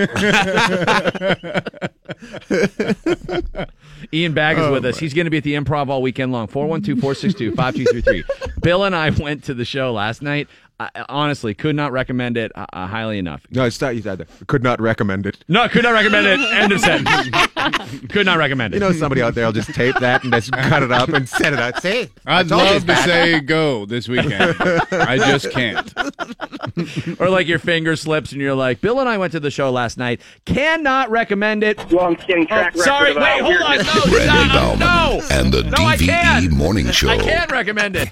Ian 4.12 4.34
Bagg 4.34 4.58
is 4.58 4.64
Oh, 4.64 4.72
with 4.72 4.84
us. 4.84 4.98
He's 4.98 5.14
going 5.14 5.24
to 5.26 5.30
be 5.30 5.38
at 5.38 5.44
the 5.44 5.54
improv 5.54 5.88
all 5.88 6.02
weekend 6.02 6.32
long. 6.32 6.46
412 6.46 7.00
462 7.00 7.52
5233. 7.54 8.52
Bill 8.62 8.84
and 8.84 8.94
I 8.94 9.10
went 9.10 9.44
to 9.44 9.54
the 9.54 9.64
show 9.64 9.92
last 9.92 10.22
night. 10.22 10.48
I, 10.78 10.90
honestly, 11.09 11.55
could 11.55 11.74
not 11.74 11.90
recommend 11.93 12.36
it 12.36 12.53
uh, 12.55 12.66
uh, 12.73 12.86
highly 12.86 13.19
enough. 13.19 13.47
no, 13.51 13.65
it's 13.65 13.81
not. 13.81 13.97
You 13.97 14.03
said 14.03 14.19
that. 14.19 14.28
Could 14.47 14.62
not 14.62 14.78
recommend 14.78 15.24
it. 15.24 15.39
No, 15.48 15.66
could 15.70 15.85
not 15.85 15.93
recommend 15.94 16.27
it. 16.27 16.39
End 16.53 16.70
of 16.70 16.81
sentence. 16.81 17.31
could 18.11 18.27
not 18.27 18.36
recommend 18.36 18.74
it. 18.74 18.77
You 18.77 18.81
know, 18.81 18.93
somebody 18.93 19.23
out 19.23 19.35
there 19.35 19.47
will 19.47 19.53
just 19.53 19.73
tape 19.73 19.97
that 20.01 20.23
and 20.23 20.32
just 20.35 20.53
cut 20.53 20.82
it 20.82 20.93
up 20.93 21.09
and 21.09 21.27
send 21.27 21.55
it 21.55 21.61
out. 21.61 21.81
See, 21.81 22.09
I 22.27 22.40
I'd 22.40 22.48
told 22.48 22.62
love 22.62 22.81
to 22.82 22.86
bad. 22.89 23.05
say 23.07 23.40
go 23.40 23.86
this 23.86 24.07
weekend. 24.07 24.55
I 24.61 25.16
just 25.16 25.51
can't. 25.51 25.90
or 27.20 27.31
like 27.31 27.47
your 27.47 27.59
finger 27.59 27.97
slips 27.97 28.32
and 28.32 28.40
you're 28.43 28.55
like, 28.55 28.82
Bill 28.82 29.01
and 29.01 29.09
I 29.09 29.16
went 29.16 29.32
to 29.32 29.40
the 29.40 29.51
show 29.51 29.70
last 29.70 29.97
night. 29.97 30.20
Cannot 30.44 31.11
recommend 31.11 31.65
it. 31.65 31.90
Long-standing 31.90 32.48
track 32.48 32.74
Oh, 32.77 32.81
sorry, 32.81 33.15
wait, 33.15 33.23
how 33.23 33.44
hold 33.44 33.62
on. 33.62 33.70
weirdness- 33.78 33.94
No, 34.07 34.12
Randy 34.16 34.28
stop. 34.51 34.78
Bauman 34.78 34.78
no. 34.81 35.20
and 35.31 35.53
the 35.55 35.62
No, 35.62 35.85
I 35.86 35.97
DVE 35.97 36.07
can't. 36.07 36.51
Morning 36.53 36.90
Show. 36.90 37.09
I 37.09 37.16
can't 37.19 37.51
recommend 37.51 37.97
it. 37.97 38.11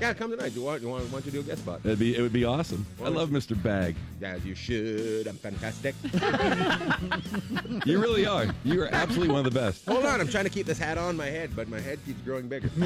Yeah, 0.00 0.14
come 0.14 0.30
tonight. 0.30 0.54
Do 0.54 0.60
You 0.60 0.66
want? 0.66 0.82
You 0.82 0.88
want? 0.88 1.10
Want 1.12 1.24
to 1.24 1.30
do 1.30 1.40
a 1.40 1.42
guest 1.42 1.62
spot? 1.62 1.80
It'd 1.84 1.98
be 1.98 2.16
it 2.16 2.20
would 2.22 2.32
be 2.32 2.44
awesome. 2.44 2.86
I 3.04 3.08
love 3.08 3.30
Mr. 3.30 3.60
Bagg. 3.60 3.94
Yeah, 4.20 4.36
you 4.44 4.54
should. 4.54 5.26
I'm 5.26 5.36
fantastic. 5.36 5.94
You 7.84 8.00
really 8.00 8.26
are. 8.26 8.46
You 8.64 8.82
are 8.82 8.88
absolutely 8.92 9.28
one 9.34 9.44
of 9.46 9.52
the 9.52 9.58
best. 9.58 9.86
Hold 9.86 10.04
on, 10.04 10.20
I'm 10.20 10.28
trying 10.28 10.44
to 10.44 10.50
keep 10.50 10.66
this 10.66 10.78
hat 10.78 10.98
on 10.98 11.16
my 11.16 11.26
head, 11.26 11.50
but 11.54 11.68
my 11.68 11.80
head 11.80 11.98
keeps 12.04 12.20
growing 12.22 12.48
bigger. 12.48 12.70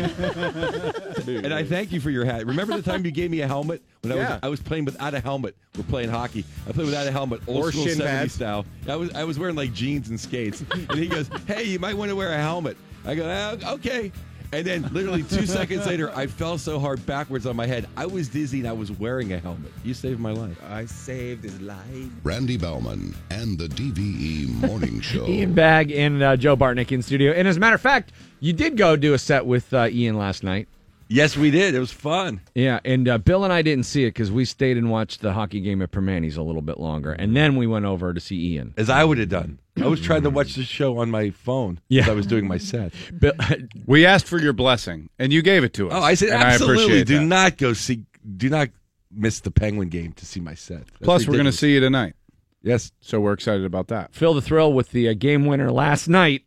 And 1.43 1.52
I 1.55 1.64
thank 1.64 1.93
you 1.93 2.01
for 2.01 2.10
your 2.10 2.24
hat. 2.24 2.47
Remember 2.47 2.76
the 2.76 2.82
time 2.82 3.05
you 3.05 3.10
gave 3.10 3.30
me 3.30 3.40
a 3.40 3.47
helmet 3.47 3.82
when 4.02 4.12
I 4.12 4.16
Yeah. 4.16 4.30
was 4.34 4.40
I 4.43 4.48
was 4.48 4.60
playing 4.60 4.84
without 4.84 5.14
a 5.14 5.20
helmet. 5.20 5.56
We're 5.76 5.84
playing 5.84 6.09
hockey. 6.10 6.44
I 6.68 6.72
played 6.72 6.86
without 6.86 7.06
a 7.06 7.10
helmet, 7.12 7.40
old 7.47 7.64
Or 7.64 7.72
school 7.72 7.86
shin 7.86 7.98
70s 7.98 8.05
pads. 8.06 8.32
style. 8.34 8.66
I 8.89 8.97
was 8.97 9.10
I 9.14 9.24
was 9.24 9.39
wearing 9.39 9.56
like 9.56 9.72
jeans 9.72 10.09
and 10.09 10.18
skates. 10.20 10.62
And 10.72 10.93
he 10.98 11.06
goes, 11.06 11.28
"Hey, 11.47 11.64
you 11.64 11.78
might 11.78 11.97
want 11.97 12.10
to 12.10 12.16
wear 12.16 12.32
a 12.32 12.36
helmet." 12.39 12.76
I 13.05 13.14
go, 13.14 13.26
"Ah, 13.64 13.72
"Okay." 13.74 14.12
And 14.54 14.66
then 14.66 14.82
literally 14.92 15.22
two 15.22 15.46
seconds 15.46 15.86
later, 15.86 16.14
I 16.14 16.26
fell 16.26 16.58
so 16.58 16.78
hard 16.78 17.04
backwards 17.06 17.46
on 17.46 17.56
my 17.56 17.66
head. 17.66 17.88
I 17.96 18.04
was 18.04 18.28
dizzy 18.28 18.58
and 18.58 18.68
I 18.68 18.72
was 18.72 18.92
wearing 18.92 19.32
a 19.32 19.38
helmet. 19.38 19.72
You 19.82 19.94
saved 19.94 20.20
my 20.20 20.32
life. 20.32 20.62
I 20.68 20.84
saved 20.84 21.44
his 21.44 21.58
life. 21.62 21.78
Randy 22.22 22.58
Bauman 22.58 23.14
and 23.30 23.58
the 23.58 23.68
DVE 23.68 24.48
Morning 24.68 25.00
Show. 25.00 25.26
Ian 25.26 25.54
Bagg 25.54 25.90
and 25.90 26.22
uh, 26.22 26.36
Joe 26.36 26.54
Bartnick 26.54 26.92
in 26.92 27.00
studio. 27.00 27.32
And 27.32 27.48
as 27.48 27.56
a 27.56 27.60
matter 27.60 27.76
of 27.76 27.80
fact, 27.80 28.12
you 28.40 28.52
did 28.52 28.76
go 28.76 28.94
do 28.94 29.14
a 29.14 29.18
set 29.18 29.46
with 29.46 29.72
uh, 29.72 29.88
Ian 29.90 30.18
last 30.18 30.42
night. 30.44 30.68
Yes, 31.12 31.36
we 31.36 31.51
did. 31.51 31.74
It 31.74 31.78
was 31.78 31.93
fun. 31.93 32.40
Yeah, 32.55 32.80
and 32.86 33.06
uh, 33.06 33.18
Bill 33.18 33.44
and 33.44 33.52
I 33.52 33.60
didn't 33.60 33.84
see 33.84 34.05
it 34.05 34.09
because 34.09 34.32
we 34.32 34.44
stayed 34.47 34.78
and 34.78 34.90
watched 34.90 35.20
the 35.20 35.34
hockey 35.34 35.60
game 35.60 35.82
at 35.82 35.90
Primanti's 35.90 36.39
a 36.39 36.43
little 36.43 36.62
bit 36.62 36.80
longer, 36.80 37.12
and 37.12 37.36
then 37.36 37.56
we 37.56 37.66
went 37.66 37.84
over 37.84 38.14
to 38.14 38.20
see 38.20 38.55
Ian. 38.55 38.72
As 38.78 38.89
I 38.89 39.05
would 39.05 39.18
have 39.18 39.28
done. 39.28 39.59
I 39.80 39.89
was 39.89 40.01
trying 40.01 40.22
to 40.22 40.30
watch 40.30 40.55
the 40.55 40.64
show 40.64 40.98
on 40.98 41.10
my 41.10 41.30
phone. 41.30 41.80
Yeah. 41.89 42.02
as 42.05 42.09
I 42.09 42.12
was 42.14 42.26
doing 42.26 42.48
my 42.48 42.59
set. 42.59 42.93
Bill, 43.18 43.32
We 43.86 44.06
asked 44.06 44.26
for 44.26 44.40
your 44.40 44.52
blessing, 44.55 45.10
and 45.18 45.32
you 45.32 45.43
gave 45.43 45.64
it 45.64 45.74
to 45.74 45.90
us. 45.90 45.94
Oh, 45.94 46.02
I 46.02 46.14
said 46.14 46.30
and 46.30 46.43
absolutely. 46.43 46.82
I 46.82 46.84
appreciate 46.84 47.06
do 47.06 47.18
that. 47.18 47.24
not 47.26 47.59
go 47.59 47.72
see. 47.74 48.05
Do 48.36 48.48
not 48.48 48.70
miss 49.10 49.40
the 49.40 49.51
Penguin 49.51 49.89
game 49.89 50.12
to 50.14 50.24
see 50.24 50.40
my 50.40 50.55
set. 50.55 50.86
That's 50.86 50.98
Plus, 51.02 51.26
we're 51.26 51.34
going 51.34 51.44
to 51.44 51.52
see 51.52 51.74
you 51.74 51.80
tonight, 51.80 52.14
Yes, 52.62 52.93
so 53.01 53.20
we're 53.20 53.32
excited 53.32 53.64
about 53.64 53.89
that. 53.89 54.14
Phil 54.14 54.34
the 54.34 54.40
Thrill 54.40 54.72
with 54.72 54.93
the 54.93 55.09
uh, 55.09 55.14
game 55.14 55.44
winner 55.47 55.70
last 55.70 56.09
night 56.09 56.47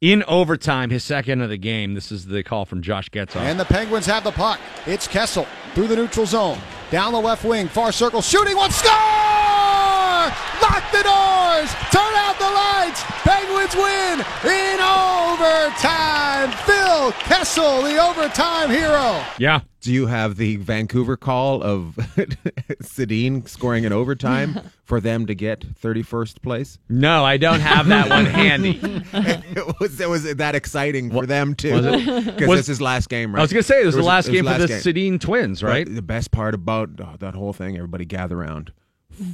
in 0.00 0.22
overtime, 0.24 0.90
his 0.90 1.04
second 1.04 1.42
of 1.42 1.50
the 1.50 1.58
game. 1.58 1.94
This 1.94 2.10
is 2.10 2.26
the 2.26 2.42
call 2.42 2.64
from 2.64 2.82
Josh 2.82 3.10
Getzoff. 3.10 3.36
And 3.36 3.60
the 3.60 3.64
Penguins 3.64 4.06
have 4.06 4.24
the 4.24 4.32
puck. 4.32 4.58
It's 4.86 5.06
Kessel 5.06 5.46
through 5.74 5.88
the 5.88 5.96
neutral 5.96 6.26
zone. 6.26 6.58
Down 6.90 7.12
the 7.12 7.20
left 7.20 7.44
wing, 7.44 7.68
far 7.68 7.92
circle, 7.92 8.22
shooting 8.22 8.56
one, 8.56 8.70
score! 8.70 9.69
Lock 10.62 10.84
the 10.92 11.02
doors! 11.02 11.70
Turn 11.90 12.14
out 12.24 12.36
the 12.38 12.50
lights! 12.50 13.02
Penguins 13.24 13.74
win 13.74 14.20
in 14.44 14.80
overtime! 14.80 16.50
Phil 16.64 17.12
Kessel, 17.12 17.82
the 17.82 17.98
overtime 18.02 18.70
hero. 18.70 19.22
yeah, 19.38 19.60
Do 19.80 19.92
you 19.92 20.06
have 20.06 20.36
the 20.36 20.56
Vancouver 20.56 21.16
call 21.16 21.62
of 21.62 21.94
Sedin 22.82 23.48
scoring 23.48 23.84
in 23.84 23.92
overtime 23.92 24.60
for 24.84 25.00
them 25.00 25.26
to 25.26 25.34
get 25.34 25.60
31st 25.60 26.42
place? 26.42 26.78
no, 26.88 27.24
I 27.24 27.36
don't 27.36 27.60
have 27.60 27.86
that 27.88 28.08
one 28.08 28.26
handy. 28.26 28.78
it 29.12 29.80
was 29.80 30.00
it 30.00 30.08
was 30.08 30.34
that 30.34 30.54
exciting 30.54 31.10
for 31.10 31.26
them 31.26 31.54
too 31.54 31.80
because 32.24 32.48
Was- 32.48 32.60
this 32.60 32.68
is 32.68 32.80
last 32.80 33.08
game, 33.08 33.34
right? 33.34 33.40
I 33.40 33.42
was 33.42 33.52
going 33.52 33.62
to 33.62 33.66
say, 33.68 33.80
this 33.84 33.94
is 33.94 33.96
the 33.96 34.02
last 34.02 34.28
it 34.28 34.32
was 34.32 34.42
game 34.42 34.52
for 34.52 34.58
the 34.58 34.68
game. 34.68 34.80
Sedin 34.80 35.20
twins, 35.20 35.62
right? 35.62 35.86
But 35.86 35.94
the 35.94 36.02
best 36.02 36.30
part 36.30 36.54
about 36.54 36.90
oh, 37.00 37.16
that 37.18 37.34
whole 37.34 37.52
thing, 37.52 37.76
everybody 37.76 38.04
gather 38.04 38.38
around. 38.40 38.72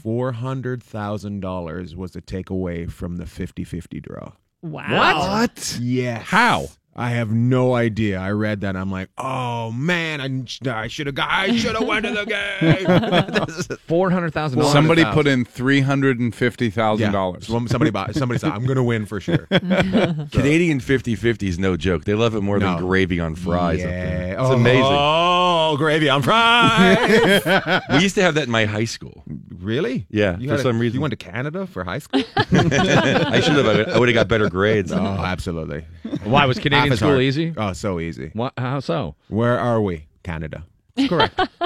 Four 0.03 0.33
hundred 0.33 0.83
thousand 0.83 1.41
dollars 1.41 1.95
was 1.95 2.17
a 2.17 2.21
takeaway 2.21 2.91
from 2.91 3.17
the 3.17 3.25
50-50 3.25 4.03
draw. 4.03 4.33
Wow. 4.63 5.41
What? 5.41 5.79
Yes. 5.81 6.23
How? 6.27 6.69
I 6.99 7.11
have 7.11 7.31
no 7.31 7.75
idea. 7.75 8.19
I 8.19 8.31
read 8.31 8.63
that. 8.63 8.75
I'm 8.75 8.91
like, 8.91 9.11
oh 9.19 9.71
man, 9.71 10.21
I, 10.67 10.83
I 10.85 10.87
should 10.89 11.07
have 11.07 11.15
got. 11.15 11.29
I 11.31 11.55
should 11.57 11.75
have 11.77 11.87
went 11.87 12.07
to 12.07 12.13
the 12.13 12.25
game. 12.25 13.79
Four 13.87 14.11
hundred 14.11 14.33
thousand 14.33 14.59
dollars. 14.61 14.73
Somebody 14.73 15.05
put 15.05 15.27
in 15.27 15.45
three 15.45 15.81
hundred 15.83 16.19
and 16.21 16.35
fifty 16.35 16.71
thousand 16.71 17.13
dollars. 17.13 17.47
Somebody 17.47 17.91
bought. 17.91 18.15
Somebody 18.15 18.39
said, 18.41 18.53
I'm 18.53 18.65
going 18.65 18.77
to 18.77 18.83
win 18.83 19.05
for 19.05 19.21
sure. 19.21 19.47
Canadian 19.51 20.81
50-50 20.81 21.43
is 21.49 21.59
no 21.59 21.77
joke. 21.77 22.05
They 22.05 22.15
love 22.15 22.35
it 22.35 22.41
more 22.41 22.59
No. 22.59 22.77
than 22.77 22.87
gravy 22.87 23.21
on 23.21 23.35
fries. 23.35 23.81
up 23.81 23.91
there. 23.91 24.27
Yeah. 24.29 24.33
It's 24.33 24.41
Oh, 24.41 24.53
amazing. 24.55 24.83
Oh, 24.87 25.75
gravy 25.77 26.09
on 26.09 26.23
fries. 26.23 27.83
We 27.91 27.99
used 27.99 28.15
to 28.17 28.23
have 28.23 28.35
that 28.35 28.45
in 28.45 28.51
my 28.51 28.65
high 28.65 28.85
school. 28.85 29.23
really? 29.59 30.07
Yeah, 30.11 30.39
You 30.39 30.49
for 30.49 30.53
had 30.53 30.61
a- 30.61 30.63
some 30.63 30.79
reason. 30.79 30.95
You 30.95 31.01
went 31.01 31.11
to 31.13 31.17
Canada 31.17 31.67
for 31.67 31.85
high 31.85 31.99
school? 31.99 32.23
I 32.37 33.41
should 33.41 33.57
have. 33.57 33.89
I 33.89 33.99
would 33.99 34.09
have 34.09 34.15
got 34.15 34.29
better 34.29 34.49
grades. 34.49 34.93
oh, 34.93 34.97
absolutely. 34.99 35.85
Why 36.25 36.47
was 36.47 36.59
Half 36.87 36.93
as 36.93 36.99
school 36.99 37.11
hard. 37.11 37.23
easy? 37.23 37.55
Oh, 37.57 37.73
so 37.73 38.01
easy. 38.01 38.31
What, 38.33 38.53
how 38.57 38.81
so? 38.81 39.15
Where 39.29 39.59
are 39.59 39.81
we? 39.81 40.07
Canada. 40.23 40.65
Correct. 41.09 41.37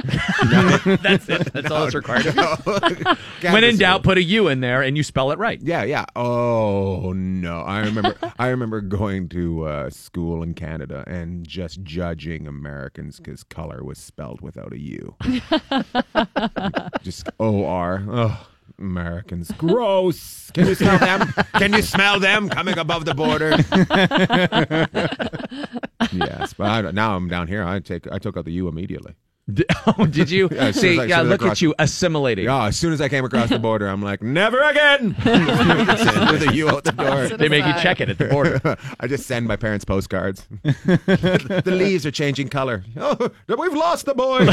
That's 1.03 1.29
it. 1.29 1.53
That's 1.53 1.71
all 1.71 1.85
that's 1.85 1.95
required. 1.95 2.25
when 3.43 3.63
in 3.63 3.79
doubt, 3.79 4.03
put 4.03 4.19
a 4.19 4.23
U 4.23 4.49
in 4.49 4.61
there 4.61 4.83
and 4.83 4.97
you 4.97 5.05
spell 5.05 5.31
it 5.31 5.39
right. 5.39 5.61
Yeah, 5.63 5.85
yeah. 5.85 6.05
Oh 6.17 7.13
no, 7.15 7.61
I 7.61 7.81
remember. 7.81 8.17
I 8.39 8.49
remember 8.49 8.81
going 8.81 9.29
to 9.31 9.67
uh, 9.67 9.91
school 9.91 10.43
in 10.43 10.55
Canada 10.55 11.05
and 11.07 11.47
just 11.47 11.83
judging 11.85 12.49
Americans 12.49 13.19
because 13.19 13.45
color 13.45 13.85
was 13.85 13.99
spelled 13.99 14.41
without 14.41 14.73
a 14.73 14.79
U. 14.81 15.15
just 17.03 17.29
O 17.39 17.65
R. 17.67 18.05
Oh, 18.09 18.49
Americans. 18.81 19.51
Gross. 19.59 20.51
Can 20.53 20.67
you 20.67 20.75
smell 20.75 20.99
them? 20.99 21.33
Can 21.55 21.73
you 21.73 21.83
smell 21.83 22.19
them 22.19 22.49
coming 22.49 22.79
above 22.79 23.05
the 23.05 23.15
border? 23.15 23.51
yes, 26.13 26.55
but 26.55 26.67
I, 26.67 26.91
now 26.91 27.17
I'm 27.17 27.29
down 27.29 27.49
here. 27.49 27.63
I 27.63 27.81
take 27.81 28.11
I 28.11 28.19
took 28.19 28.37
out 28.37 28.45
the 28.45 28.53
U 28.53 28.69
immediately. 28.69 29.15
oh, 29.99 30.07
did 30.07 30.31
you? 30.31 30.49
Yeah, 30.51 30.71
See, 30.71 30.99
I- 30.99 31.05
yeah, 31.05 31.07
soon 31.07 31.11
as 31.11 31.13
I 31.13 31.23
look 31.23 31.43
at 31.43 31.61
you 31.63 31.75
assimilating. 31.79 32.45
Yeah, 32.47 32.67
as 32.67 32.77
soon 32.77 32.93
as 32.93 33.01
I 33.01 33.09
came 33.09 33.25
across 33.25 33.49
the 33.49 33.59
border, 33.59 33.87
I'm 33.89 34.03
like, 34.03 34.23
never 34.23 34.61
again. 34.63 35.09
With 35.25 36.49
a 36.49 36.51
U 36.55 36.69
out 36.71 36.85
the 36.85 36.93
door. 36.93 37.29
They 37.37 37.49
make 37.49 37.65
you 37.67 37.73
check 37.83 38.01
it 38.01 38.09
at 38.09 38.19
the 38.19 38.27
border. 38.27 38.61
I 39.01 39.07
just 39.07 39.27
send 39.27 39.47
my 39.47 39.57
parents 39.57 39.85
postcards. 39.85 40.47
the, 40.63 41.63
the 41.65 41.71
leaves 41.73 42.05
are 42.07 42.11
changing 42.11 42.49
color. 42.49 42.85
Oh, 42.97 43.31
we've 43.49 43.75
lost 43.75 44.07
the 44.07 44.15
boy. 44.15 44.45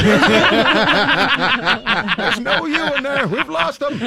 There's 2.16 2.40
no 2.40 2.66
U 2.66 2.94
in 2.96 3.02
there. 3.02 3.26
We've 3.28 3.48
lost 3.48 3.82
him. 3.82 3.98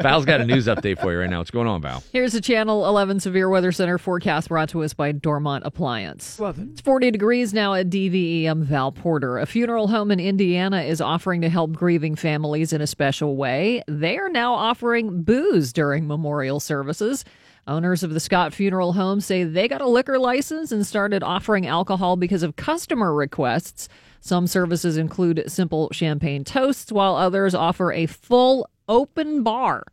Val's 0.00 0.24
got 0.24 0.40
a 0.40 0.44
news 0.44 0.66
update 0.66 1.00
for 1.00 1.12
you 1.12 1.18
right 1.20 1.30
now. 1.30 1.38
What's 1.38 1.50
going 1.50 1.66
on, 1.68 1.82
Val? 1.82 2.02
Here's 2.12 2.34
a 2.34 2.40
Channel 2.40 2.86
11 2.86 3.20
Severe 3.20 3.48
Weather 3.48 3.72
Center 3.72 3.98
forecast 3.98 4.48
brought 4.48 4.68
to 4.70 4.82
us 4.82 4.94
by 4.94 5.12
Dormont 5.12 5.64
Appliance. 5.66 6.40
It's 6.40 6.80
40 6.80 7.10
degrees 7.10 7.52
now 7.54 7.74
at 7.74 7.88
DVE. 7.90 8.46
I'm 8.46 8.62
Val 8.64 8.92
Porter. 8.92 9.38
A 9.38 9.46
funeral 9.46 9.88
home 9.88 10.10
in 10.10 10.20
Indiana 10.24 10.82
is 10.82 11.00
offering 11.00 11.42
to 11.42 11.48
help 11.48 11.72
grieving 11.72 12.16
families 12.16 12.72
in 12.72 12.80
a 12.80 12.86
special 12.86 13.36
way. 13.36 13.82
They 13.86 14.16
are 14.18 14.30
now 14.30 14.54
offering 14.54 15.22
booze 15.22 15.72
during 15.72 16.06
memorial 16.06 16.60
services. 16.60 17.24
Owners 17.66 18.02
of 18.02 18.12
the 18.12 18.20
Scott 18.20 18.52
Funeral 18.52 18.94
Home 18.94 19.20
say 19.20 19.44
they 19.44 19.68
got 19.68 19.80
a 19.80 19.88
liquor 19.88 20.18
license 20.18 20.72
and 20.72 20.86
started 20.86 21.22
offering 21.22 21.66
alcohol 21.66 22.16
because 22.16 22.42
of 22.42 22.56
customer 22.56 23.14
requests. 23.14 23.88
Some 24.20 24.46
services 24.46 24.96
include 24.96 25.44
simple 25.46 25.88
champagne 25.92 26.44
toasts, 26.44 26.90
while 26.90 27.16
others 27.16 27.54
offer 27.54 27.92
a 27.92 28.06
full 28.06 28.68
open 28.88 29.42
bar. 29.42 29.84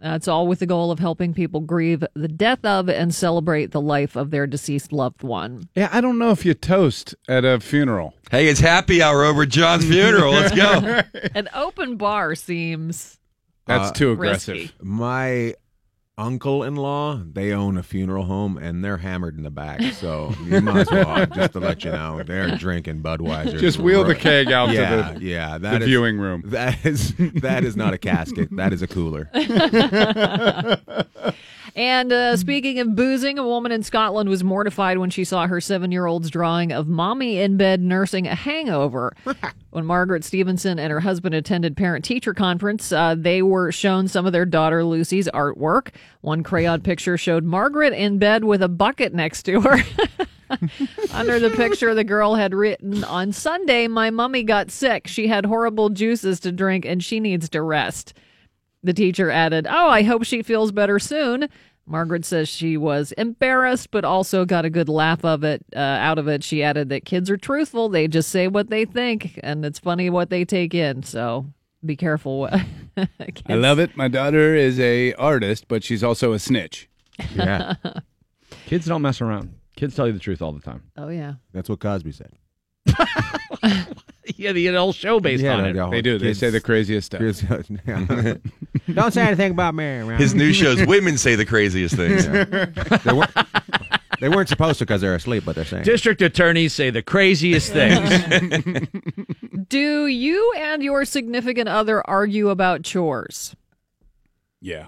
That's 0.00 0.28
all 0.28 0.46
with 0.46 0.58
the 0.58 0.66
goal 0.66 0.90
of 0.90 0.98
helping 0.98 1.32
people 1.34 1.60
grieve 1.60 2.04
the 2.14 2.28
death 2.28 2.64
of 2.64 2.88
and 2.88 3.14
celebrate 3.14 3.70
the 3.70 3.80
life 3.80 4.14
of 4.16 4.30
their 4.30 4.46
deceased 4.46 4.92
loved 4.92 5.22
one. 5.22 5.68
Yeah, 5.74 5.88
I 5.90 6.00
don't 6.00 6.18
know 6.18 6.30
if 6.30 6.44
you 6.44 6.52
toast 6.54 7.14
at 7.28 7.44
a 7.44 7.60
funeral. 7.60 8.14
Hey, 8.30 8.48
it's 8.48 8.60
happy 8.60 9.00
hour 9.02 9.24
over 9.24 9.42
at 9.42 9.48
John's 9.48 9.84
funeral. 9.88 10.32
Let's 10.32 10.54
go. 10.54 11.02
An 11.34 11.48
open 11.54 11.96
bar 11.96 12.34
seems 12.34 13.18
That's 13.66 13.90
Uh, 13.90 13.92
too 13.92 14.12
aggressive. 14.12 14.54
risky. 14.54 14.74
Aggressive. 16.18 16.26
My 16.26 16.26
uncle-in-law, 16.26 17.22
they 17.32 17.52
own 17.52 17.76
a 17.76 17.82
funeral 17.82 18.24
home 18.24 18.56
and 18.58 18.84
they're 18.84 18.96
hammered 18.98 19.36
in 19.36 19.42
the 19.42 19.50
back. 19.50 19.80
So 19.94 20.32
you 20.44 20.60
might 20.60 20.80
as 20.80 20.90
well 20.90 21.26
just 21.26 21.52
to 21.52 21.60
let 21.60 21.84
you 21.84 21.92
know 21.92 22.22
they're 22.22 22.56
drinking 22.56 23.02
Budweiser. 23.02 23.58
Just 23.58 23.78
wheel 23.78 24.04
the 24.04 24.14
keg 24.14 24.50
out 24.50 24.66
to 24.66 24.74
yeah, 24.74 25.12
the- 25.12 25.20
yeah, 25.24 25.52
the 25.58 25.70
that 25.70 25.82
is- 25.82 25.88
viewing 25.88 26.18
room. 26.18 26.42
That 26.46 26.84
is 26.84 27.14
that 27.16 27.64
is 27.64 27.76
not 27.76 27.94
a 27.94 27.98
casket. 27.98 28.48
That 28.56 28.72
is 28.72 28.82
a 28.82 28.86
cooler. 28.86 29.30
And 31.76 32.10
uh, 32.10 32.38
speaking 32.38 32.80
of 32.80 32.96
boozing, 32.96 33.38
a 33.38 33.46
woman 33.46 33.70
in 33.70 33.82
Scotland 33.82 34.30
was 34.30 34.42
mortified 34.42 34.96
when 34.96 35.10
she 35.10 35.24
saw 35.24 35.46
her 35.46 35.60
seven 35.60 35.92
year 35.92 36.06
old's 36.06 36.30
drawing 36.30 36.72
of 36.72 36.88
mommy 36.88 37.38
in 37.38 37.58
bed 37.58 37.82
nursing 37.82 38.26
a 38.26 38.34
hangover. 38.34 39.14
when 39.70 39.84
Margaret 39.84 40.24
Stevenson 40.24 40.78
and 40.78 40.90
her 40.90 41.00
husband 41.00 41.34
attended 41.34 41.76
parent 41.76 42.02
teacher 42.02 42.32
conference, 42.32 42.92
uh, 42.92 43.14
they 43.14 43.42
were 43.42 43.70
shown 43.70 44.08
some 44.08 44.24
of 44.24 44.32
their 44.32 44.46
daughter 44.46 44.84
Lucy's 44.84 45.28
artwork. 45.28 45.88
One 46.22 46.42
crayon 46.42 46.80
picture 46.80 47.18
showed 47.18 47.44
Margaret 47.44 47.92
in 47.92 48.18
bed 48.18 48.44
with 48.44 48.62
a 48.62 48.68
bucket 48.68 49.12
next 49.12 49.42
to 49.42 49.60
her. 49.60 49.82
Under 51.12 51.38
the 51.38 51.50
picture, 51.50 51.94
the 51.94 52.04
girl 52.04 52.36
had 52.36 52.54
written, 52.54 53.04
On 53.04 53.32
Sunday, 53.32 53.86
my 53.86 54.08
mummy 54.08 54.44
got 54.44 54.70
sick. 54.70 55.06
She 55.06 55.26
had 55.26 55.44
horrible 55.44 55.90
juices 55.90 56.40
to 56.40 56.52
drink 56.52 56.86
and 56.86 57.04
she 57.04 57.20
needs 57.20 57.50
to 57.50 57.60
rest. 57.60 58.14
The 58.86 58.94
teacher 58.94 59.30
added, 59.32 59.66
Oh, 59.68 59.88
I 59.88 60.04
hope 60.04 60.22
she 60.24 60.42
feels 60.44 60.70
better 60.70 61.00
soon. 61.00 61.48
Margaret 61.88 62.24
says 62.24 62.48
she 62.48 62.76
was 62.76 63.10
embarrassed, 63.18 63.90
but 63.90 64.04
also 64.04 64.44
got 64.44 64.64
a 64.64 64.70
good 64.70 64.88
laugh 64.88 65.24
of 65.24 65.42
it 65.42 65.64
uh, 65.74 65.78
out 65.80 66.18
of 66.18 66.28
it. 66.28 66.44
She 66.44 66.62
added 66.62 66.88
that 66.90 67.04
kids 67.04 67.28
are 67.28 67.36
truthful; 67.36 67.88
they 67.88 68.06
just 68.06 68.28
say 68.28 68.46
what 68.48 68.70
they 68.70 68.84
think, 68.84 69.38
and 69.42 69.64
it's 69.64 69.78
funny 69.80 70.08
what 70.08 70.30
they 70.30 70.44
take 70.44 70.72
in. 70.72 71.02
So 71.02 71.46
be 71.84 71.96
careful. 71.96 72.38
what- 72.40 72.54
I 73.48 73.54
love 73.54 73.78
it. 73.80 73.96
My 73.96 74.06
daughter 74.08 74.54
is 74.54 74.78
a 74.80 75.14
artist, 75.14 75.66
but 75.68 75.82
she's 75.84 76.02
also 76.04 76.32
a 76.32 76.38
snitch. 76.38 76.88
Yeah, 77.34 77.74
Kids 78.66 78.86
don't 78.86 79.02
mess 79.02 79.20
around. 79.20 79.54
Kids 79.76 79.94
tell 79.96 80.06
you 80.06 80.12
the 80.12 80.18
truth 80.20 80.42
all 80.42 80.52
the 80.52 80.60
time. 80.60 80.84
Oh 80.96 81.08
yeah. 81.08 81.34
that's 81.52 81.68
what 81.68 81.80
Cosby 81.80 82.12
said. 82.12 82.32
Yeah, 84.36 84.52
the 84.52 84.66
whole 84.74 84.92
show 84.92 85.20
based 85.20 85.42
Yeah, 85.42 85.54
on 85.56 85.64
it. 85.66 85.74
no. 85.74 85.90
They 85.90 86.02
do. 86.02 86.18
They 86.18 86.34
say 86.34 86.50
the 86.50 86.60
craziest 86.60 87.06
stuff. 87.06 87.20
Don't 88.94 89.12
say 89.12 89.22
anything 89.22 89.52
about 89.52 89.74
me. 89.74 89.84
around. 89.84 90.18
His 90.20 90.34
new 90.34 90.52
show's 90.52 90.84
women 90.86 91.16
say 91.18 91.34
the 91.36 91.46
craziest 91.46 91.94
things. 91.96 92.26
they, 92.26 93.12
weren't, 93.12 93.30
they 94.20 94.28
weren't 94.28 94.48
supposed 94.48 94.78
to 94.80 94.84
because 94.84 95.00
they're 95.00 95.14
asleep, 95.14 95.44
but 95.46 95.54
they're 95.54 95.64
saying. 95.64 95.84
District 95.84 96.20
attorneys 96.22 96.72
say 96.72 96.90
the 96.90 97.02
craziest 97.02 97.72
things. 97.72 98.88
Do 99.68 100.06
you 100.06 100.52
and 100.56 100.82
your 100.82 101.04
significant 101.04 101.68
other 101.68 102.02
argue 102.08 102.48
about 102.50 102.82
chores? 102.82 103.54
Yeah, 104.60 104.86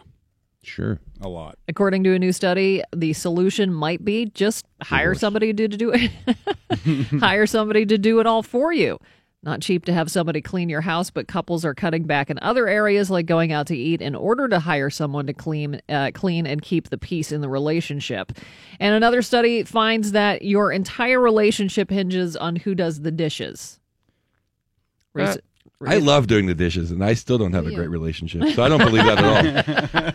Sure. 0.65 0.99
a 1.21 1.29
lot. 1.29 1.57
According 1.69 2.05
to 2.05 2.15
a 2.15 2.19
new 2.19 2.33
study, 2.33 2.83
the 2.95 3.13
solution 3.13 3.73
might 3.73 4.05
be 4.05 4.27
just 4.27 4.67
hire 4.83 5.15
somebody 5.15 5.53
to, 5.55 5.69
to 5.69 5.77
do 5.77 5.93
it. 5.95 6.11
hire 7.21 7.47
somebody 7.47 7.87
to 7.87 7.97
do 7.97 8.21
it 8.21 8.27
all 8.27 8.43
for 8.43 8.73
you. 8.73 8.99
Not 9.43 9.61
cheap 9.61 9.85
to 9.85 9.93
have 9.93 10.11
somebody 10.11 10.41
clean 10.41 10.69
your 10.69 10.81
house, 10.81 11.11
but 11.11 11.29
couples 11.29 11.65
are 11.65 11.75
cutting 11.75 12.05
back 12.05 12.29
in 12.29 12.41
other 12.43 12.67
areas 12.67 13.09
like 13.09 13.27
going 13.27 13.53
out 13.53 13.69
to 13.69 13.77
eat 13.77 14.03
in 14.03 14.17
order 14.17 14.49
to 14.49 14.59
hire 14.59 14.91
someone 14.91 15.29
to 15.29 15.33
clean, 15.33 15.81
uh, 15.89 16.11
clean 16.13 16.45
and 16.45 16.61
keep 16.61 16.89
the 16.89 16.99
peace 16.99 17.31
in 17.31 17.41
the 17.41 17.49
relationship. 17.49 18.33
And 18.81 18.97
another 18.97 19.23
study 19.23 19.63
finds 19.63 20.11
that 20.13 20.43
your 20.43 20.73
entire 20.73 21.21
relationship 21.21 21.89
hinges 21.89 22.37
on 22.37 22.57
who 22.57 22.75
does 22.75 23.03
the 23.03 23.13
dishes. 23.13 23.79
I 25.87 25.99
love 25.99 26.27
doing 26.27 26.47
the 26.47 26.57
dishes, 26.57 26.91
and 26.91 27.05
I 27.05 27.15
still 27.15 27.39
don't 27.39 27.53
have 27.53 27.69
a 27.69 27.73
great 27.73 27.89
relationship, 27.89 28.49
so 28.49 28.65
I 28.65 28.69
don't 28.69 28.81
believe 28.81 29.05
that 29.05 29.19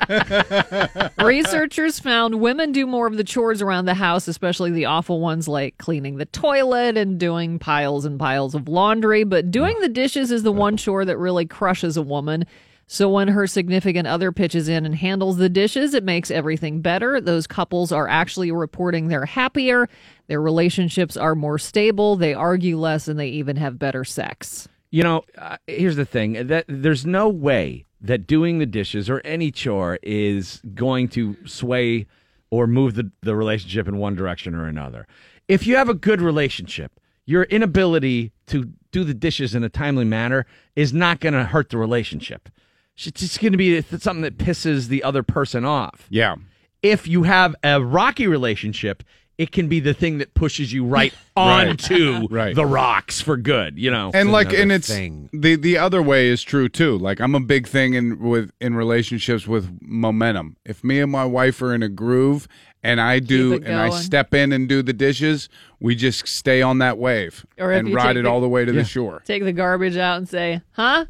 at 0.10 1.12
all. 1.18 1.26
Researchers 1.26 2.02
found 2.02 2.42
women 2.42 2.74
do 2.74 2.86
more 2.86 3.08
of 3.08 3.16
the 3.16 3.24
chores 3.24 3.62
around 3.62 3.86
the 3.86 3.94
house, 3.94 4.28
especially 4.28 4.72
the 4.72 4.84
awful 4.84 5.22
ones 5.22 5.48
like 5.48 5.78
cleaning 5.78 6.18
the 6.18 6.26
toilet 6.26 6.98
and 6.98 7.18
doing 7.18 7.60
piles 7.60 8.04
and 8.04 8.20
piles 8.20 8.54
of 8.56 8.68
laundry. 8.68 9.24
But 9.24 9.52
doing 9.52 9.80
the 9.80 9.88
dishes 9.88 10.32
is 10.32 10.44
the 10.44 10.52
one 10.52 10.76
chore 10.76 11.06
that 11.06 11.18
really 11.18 11.46
crushes 11.46 11.96
a 11.96 12.02
woman. 12.02 12.46
So 12.86 13.10
when 13.10 13.30
her 13.30 13.48
significant 13.48 14.06
other 14.06 14.34
pitches 14.34 14.68
in 14.68 14.86
and 14.86 14.96
handles 14.96 15.38
the 15.38 15.48
dishes, 15.48 15.94
it 15.94 16.04
makes 16.04 16.30
everything 16.30 16.82
better. 16.82 17.22
Those 17.22 17.48
couples 17.48 17.94
are 17.94 18.10
actually 18.10 18.52
reporting 18.52 19.08
they're 19.08 19.26
happier, 19.26 19.88
their 20.28 20.42
relationships 20.42 21.16
are 21.16 21.36
more 21.36 21.58
stable, 21.58 22.18
they 22.18 22.34
argue 22.34 22.78
less, 22.78 23.08
and 23.08 23.18
they 23.18 23.30
even 23.30 23.56
have 23.56 23.80
better 23.80 24.04
sex. 24.04 24.68
You 24.94 25.02
know, 25.02 25.24
uh, 25.40 25.58
here's 25.66 25.96
the 25.96 26.06
thing: 26.06 26.46
that 26.48 26.66
there's 26.68 27.04
no 27.04 27.28
way 27.28 27.88
that 28.00 28.28
doing 28.28 28.60
the 28.60 28.68
dishes 28.68 29.10
or 29.10 29.22
any 29.26 29.50
chore 29.50 29.98
is 30.04 30.62
going 30.76 31.08
to 31.10 31.36
sway 31.48 32.06
or 32.52 32.68
move 32.68 32.94
the, 32.94 33.10
the 33.24 33.36
relationship 33.36 33.88
in 33.88 33.98
one 33.98 34.14
direction 34.14 34.54
or 34.54 34.68
another. 34.68 35.08
If 35.48 35.66
you 35.66 35.78
have 35.78 35.90
a 35.90 35.96
good 35.96 36.22
relationship, 36.22 37.00
your 37.26 37.44
inability 37.46 38.34
to 38.48 38.72
do 38.92 39.04
the 39.04 39.16
dishes 39.16 39.56
in 39.56 39.64
a 39.64 39.70
timely 39.70 40.06
manner 40.06 40.46
is 40.76 40.94
not 40.94 41.20
going 41.20 41.34
to 41.34 41.46
hurt 41.46 41.72
the 41.72 41.80
relationship. 41.80 42.50
It's 42.96 43.20
just 43.20 43.42
going 43.42 43.54
to 43.54 43.58
be 43.58 43.82
something 43.82 44.22
that 44.22 44.38
pisses 44.38 44.90
the 44.90 45.02
other 45.02 45.24
person 45.24 45.66
off. 45.66 46.06
Yeah. 46.12 46.36
If 46.84 47.08
you 47.08 47.24
have 47.24 47.56
a 47.64 47.84
rocky 47.84 48.28
relationship, 48.28 49.02
it 49.38 49.52
can 49.52 49.68
be 49.68 49.80
the 49.80 49.94
thing 49.94 50.20
that 50.20 50.34
pushes 50.36 50.72
you 50.72 50.86
right 50.86 51.14
onto 51.36 52.28
Right. 52.32 52.56
the 52.56 52.66
rocks 52.66 53.20
for 53.22 53.38
good, 53.38 53.78
you 53.80 53.90
know. 53.92 54.12
and 54.14 54.32
like 54.32 54.54
and 54.54 54.72
it's 54.72 54.88
thing. 54.88 55.30
the 55.34 55.56
the 55.56 55.78
other 55.78 56.02
way 56.02 56.28
is 56.28 56.44
true 56.44 56.70
too 56.70 56.98
like 56.98 57.20
i'm 57.20 57.36
a 57.36 57.40
big 57.40 57.68
thing 57.68 57.94
in 57.96 58.20
with 58.20 58.52
in 58.62 58.76
relationships 58.76 59.48
with 59.48 59.78
momentum 59.82 60.58
if 60.66 60.84
me 60.84 61.00
and 61.00 61.12
my 61.12 61.26
wife 61.26 61.62
are 61.62 61.74
in 61.74 61.82
a 61.84 61.90
groove 61.90 62.48
and 62.84 63.00
i 63.02 63.20
do 63.20 63.54
and 63.56 63.76
i 63.76 63.90
step 63.90 64.34
in 64.34 64.52
and 64.52 64.70
do 64.70 64.82
the 64.84 64.94
dishes 64.94 65.50
we 65.80 65.96
just 65.96 66.28
stay 66.28 66.62
on 66.62 66.78
that 66.80 66.98
wave 66.98 67.46
Or 67.58 67.72
and 67.72 67.94
ride 67.94 68.18
it 68.18 68.24
the- 68.24 68.30
all 68.30 68.42
the 68.42 68.50
way 68.50 68.66
to 68.66 68.72
the 68.72 68.84
shore 68.84 69.22
Take 69.26 69.44
the 69.44 69.54
garbage 69.54 69.98
out 69.98 70.18
and 70.18 70.30
say, 70.30 70.62
huh? 70.74 71.06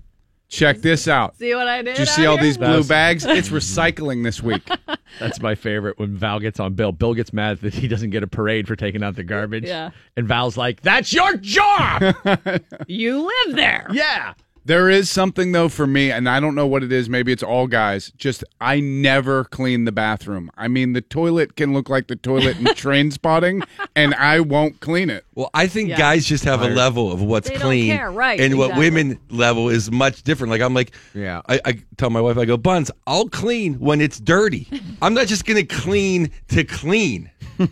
Check 0.54 0.78
this 0.82 1.08
out 1.08 1.36
See 1.38 1.54
what 1.56 1.68
I 1.68 1.82
did? 1.82 1.96
did 1.96 2.00
you 2.00 2.06
see 2.06 2.26
all 2.26 2.36
here?" 2.38 2.44
these 2.46 2.58
blue 2.58 2.82
That's- 2.84 2.88
bags 2.88 3.26
it's 3.26 3.50
recycling 3.62 4.24
this 4.24 4.42
week 4.44 4.62
That's 5.20 5.40
my 5.42 5.54
favorite 5.54 6.00
when 6.00 6.16
Val 6.18 6.40
gets 6.40 6.60
on 6.60 6.74
Bill. 6.74 6.92
Bill 6.92 7.14
gets 7.14 7.32
mad 7.34 7.60
that 7.62 7.72
he 7.76 7.88
doesn't 7.88 8.10
get 8.10 8.24
a 8.24 8.28
parade 8.28 8.68
for 8.68 8.76
taking 8.76 9.04
out 9.04 9.16
the 9.16 9.24
garbage. 9.24 9.64
Yeah. 9.66 9.92
And 10.18 10.28
Val's 10.28 10.58
like, 10.58 10.82
that's 10.82 11.14
your 11.14 11.38
job. 11.38 12.16
You 12.88 13.22
live 13.46 13.56
there. 13.56 13.86
yeah. 13.92 14.34
There 14.66 14.90
is 14.90 15.10
something 15.10 15.52
though 15.52 15.68
for 15.70 15.86
me, 15.86 16.10
and 16.12 16.30
I 16.30 16.40
don't 16.40 16.56
know 16.56 16.66
what 16.68 16.84
it 16.84 16.92
is. 16.92 17.10
Maybe 17.10 17.32
it's 17.34 17.44
all 17.44 17.68
guys. 17.68 18.12
Just 18.18 18.44
I 18.62 18.80
never 18.80 19.44
clean 19.44 19.84
the 19.86 19.92
bathroom. 19.92 20.50
I 20.58 20.68
mean, 20.70 20.94
the 20.94 21.02
toilet 21.02 21.56
can 21.58 21.74
look 21.74 21.90
like 21.90 22.08
the 22.08 22.16
toilet 22.16 22.58
in 22.58 22.64
Trainspotting, 22.68 23.66
and 23.96 24.14
I 24.16 24.40
won't 24.40 24.80
clean 24.80 25.10
it. 25.10 25.26
Well, 25.36 25.50
I 25.54 25.68
think 25.68 25.90
Yeah. 25.90 25.98
guys 25.98 26.26
just 26.26 26.46
have 26.46 26.62
a 26.62 26.70
level 26.70 27.12
of 27.12 27.22
what's 27.22 27.50
They 27.50 27.56
don't 27.56 27.64
clean, 27.64 27.98
care, 27.98 28.12
right, 28.12 28.40
And 28.40 28.58
what 28.58 28.66
exactly. 28.72 28.90
women 28.90 29.20
level 29.30 29.68
is 29.70 29.92
much 29.92 30.24
different. 30.24 30.52
Like 30.52 30.62
I'm 30.62 30.74
like, 30.74 30.92
Yeah. 31.14 31.42
I, 31.50 31.60
I 31.66 31.80
tell 31.98 32.10
my 32.10 32.22
wife, 32.22 32.38
I 32.38 32.46
go, 32.46 32.56
Buns, 32.56 32.90
I'll 33.06 33.28
clean 33.28 33.74
when 33.80 34.00
it's 34.00 34.20
dirty. 34.20 34.68
I'm 35.02 35.14
not 35.14 35.28
just 35.28 35.46
gonna 35.46 35.66
clean 35.66 36.32
to 36.50 36.64
clean. 36.64 37.30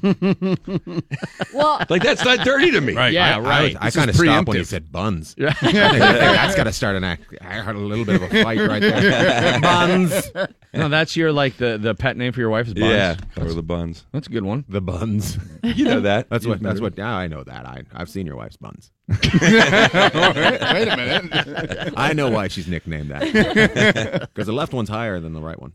Well, 1.54 1.84
Like 1.90 2.04
that's 2.04 2.24
not 2.24 2.40
dirty 2.46 2.72
to 2.72 2.82
me. 2.82 2.94
Right. 2.96 3.14
Yeah, 3.14 3.38
I, 3.38 3.40
right. 3.40 3.76
I, 3.80 3.86
This 3.86 3.96
kind 3.96 4.10
of 4.10 4.16
is 4.16 4.22
stopped 4.22 4.48
when 4.48 4.58
he 4.58 4.64
preemptive. 4.64 4.68
said 4.68 4.92
buns. 4.92 5.36
I 5.40 5.52
think 5.54 5.74
that's 5.74 6.56
got 6.56 6.64
to 6.66 6.74
start 6.82 6.96
an 6.96 7.04
act. 7.04 7.26
I 7.42 7.62
had 7.62 7.76
a 7.76 7.80
little 7.80 8.06
bit 8.06 8.16
of 8.16 8.24
a 8.24 8.44
fight 8.44 8.60
right 8.60 8.82
there. 8.82 9.60
buns. 9.62 10.32
No, 10.74 10.90
that's 10.90 11.16
your 11.16 11.32
like 11.32 11.58
the, 11.58 11.78
the 11.78 11.94
pet 11.94 12.18
name 12.18 12.34
for 12.34 12.40
your 12.40 12.50
wife 12.50 12.66
is 12.66 12.74
Buns. 12.74 12.92
Yeah, 12.92 13.18
or 13.38 13.54
the 13.54 13.62
buns. 13.62 14.04
That's 14.12 14.26
a 14.26 14.32
good 14.32 14.44
one. 14.44 14.66
The 14.68 14.82
buns. 14.82 15.38
You 15.64 15.86
know 15.86 16.00
that. 16.02 16.28
That's 16.32 16.46
You 16.46 16.52
what. 16.52 16.62
That's 16.62 16.82
what. 16.82 16.98
Now 16.98 17.16
I 17.16 17.28
know 17.28 17.44
that. 17.44 17.68
I 17.68 17.84
I've 17.94 18.10
seen 18.10 18.26
your 18.26 18.36
wife's 18.36 18.58
buns. 18.58 18.92
Wait 19.42 20.88
a 20.88 20.96
minute. 20.98 21.94
I 21.98 22.14
know 22.14 22.30
why 22.30 22.48
she's 22.48 22.68
nicknamed 22.68 23.12
that. 23.12 23.22
Because 24.32 24.48
the 24.48 24.54
left 24.54 24.72
one's 24.74 24.88
higher 24.90 25.20
than 25.20 25.34
the 25.34 25.42
right 25.42 25.60
one. 25.62 25.72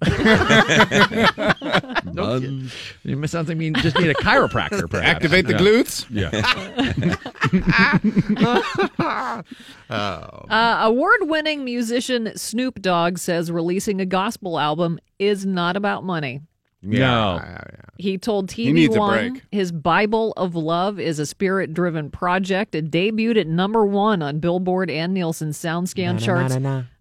Buns. 2.15 2.73
You 3.03 3.17
miss 3.17 3.33
something. 3.33 3.57
Mean 3.59 3.75
just 3.75 3.99
need 3.99 4.09
a 4.11 4.15
chiropractor. 4.15 4.89
Perhaps. 4.89 5.07
Activate 5.09 5.47
the 5.47 5.53
Yeah. 5.53 5.59
glutes. 5.59 6.07
Yeah. 6.11 6.31
Uh, 9.89 10.79
award-winning 10.81 11.65
musician 11.65 12.33
Snoop 12.37 12.81
Dogg 12.83 13.19
says 13.19 13.51
releasing 13.53 14.01
a 14.01 14.07
gospel 14.07 14.59
album 14.59 14.99
is 15.19 15.47
not 15.47 15.77
about 15.77 16.03
money. 16.05 16.41
No. 16.82 17.40
He 17.98 18.19
told 18.19 18.53
He 18.53 18.73
needs 18.73 18.94
TV 18.94 18.97
a 18.97 19.01
One 19.01 19.32
break. 19.32 19.43
his 19.51 19.73
Bible 19.73 20.32
of 20.36 20.55
Love 20.55 21.01
is 21.01 21.19
a 21.19 21.27
spirit-driven 21.27 22.11
project. 22.11 22.74
It 22.74 22.90
debuted 22.90 23.39
at 23.40 23.47
number 23.47 23.85
one 23.86 24.23
on 24.23 24.39
Billboard 24.39 24.90
and 24.90 25.15
Nielsen 25.15 25.51
SoundScan 25.51 26.20
charts, 26.23 26.57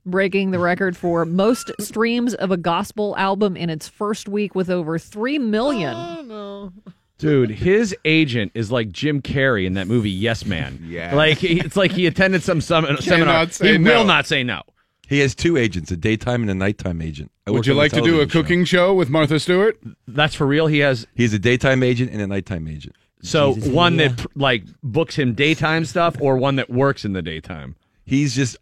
breaking 0.05 0.51
the 0.51 0.59
record 0.59 0.95
for 0.95 1.25
most 1.25 1.71
streams 1.79 2.33
of 2.33 2.51
a 2.51 2.57
gospel 2.57 3.15
album 3.17 3.57
in 3.57 3.69
its 3.69 3.87
first 3.87 4.29
week 4.29 4.55
with 4.55 4.69
over 4.69 4.97
three 4.97 5.37
million. 5.37 5.93
Oh, 5.95 6.71
Dude, 7.17 7.49
his 7.49 7.95
agent 8.03 8.51
is 8.55 8.71
like 8.71 8.91
Jim 8.91 9.21
Carrey 9.21 9.65
in 9.65 9.73
that 9.75 9.87
movie 9.87 10.11
Yes 10.11 10.45
Man. 10.45 10.79
Yeah. 10.85 11.15
Like 11.15 11.43
it's 11.43 11.75
like 11.75 11.91
he 11.91 12.07
attended 12.07 12.43
some 12.43 12.61
sum- 12.61 12.85
seminar. 12.99 13.45
He 13.47 13.77
no. 13.77 13.89
will 13.99 14.05
not 14.05 14.25
say 14.25 14.43
no. 14.43 14.61
He 15.07 15.19
has 15.19 15.35
two 15.35 15.57
agents, 15.57 15.91
a 15.91 15.97
daytime 15.97 16.41
and 16.41 16.49
a 16.49 16.55
nighttime 16.55 17.01
agent. 17.01 17.31
I 17.45 17.51
Would 17.51 17.57
worked 17.57 17.67
you 17.67 17.73
on 17.73 17.77
like 17.77 17.91
to 17.91 18.01
do 18.01 18.01
a 18.01 18.25
television 18.25 18.29
show. 18.29 18.41
cooking 18.41 18.65
show 18.65 18.93
with 18.93 19.09
Martha 19.09 19.39
Stewart? 19.39 19.79
That's 20.07 20.33
for 20.35 20.47
real. 20.47 20.67
He 20.67 20.79
has 20.79 21.05
He's 21.15 21.33
a 21.33 21.39
daytime 21.39 21.83
agent 21.83 22.11
and 22.11 22.21
a 22.21 22.27
nighttime 22.27 22.67
agent. 22.67 22.95
so 23.21 23.53
one 23.53 23.97
that 23.97 24.17
pr- 24.17 24.27
like 24.35 24.63
books 24.83 25.15
him 25.17 25.33
daytime 25.33 25.85
stuff 25.85 26.15
or 26.19 26.37
one 26.37 26.55
that 26.55 26.69
works 26.69 27.05
in 27.05 27.13
the 27.13 27.21
daytime. 27.21 27.75
He's 28.03 28.35
just 28.35 28.57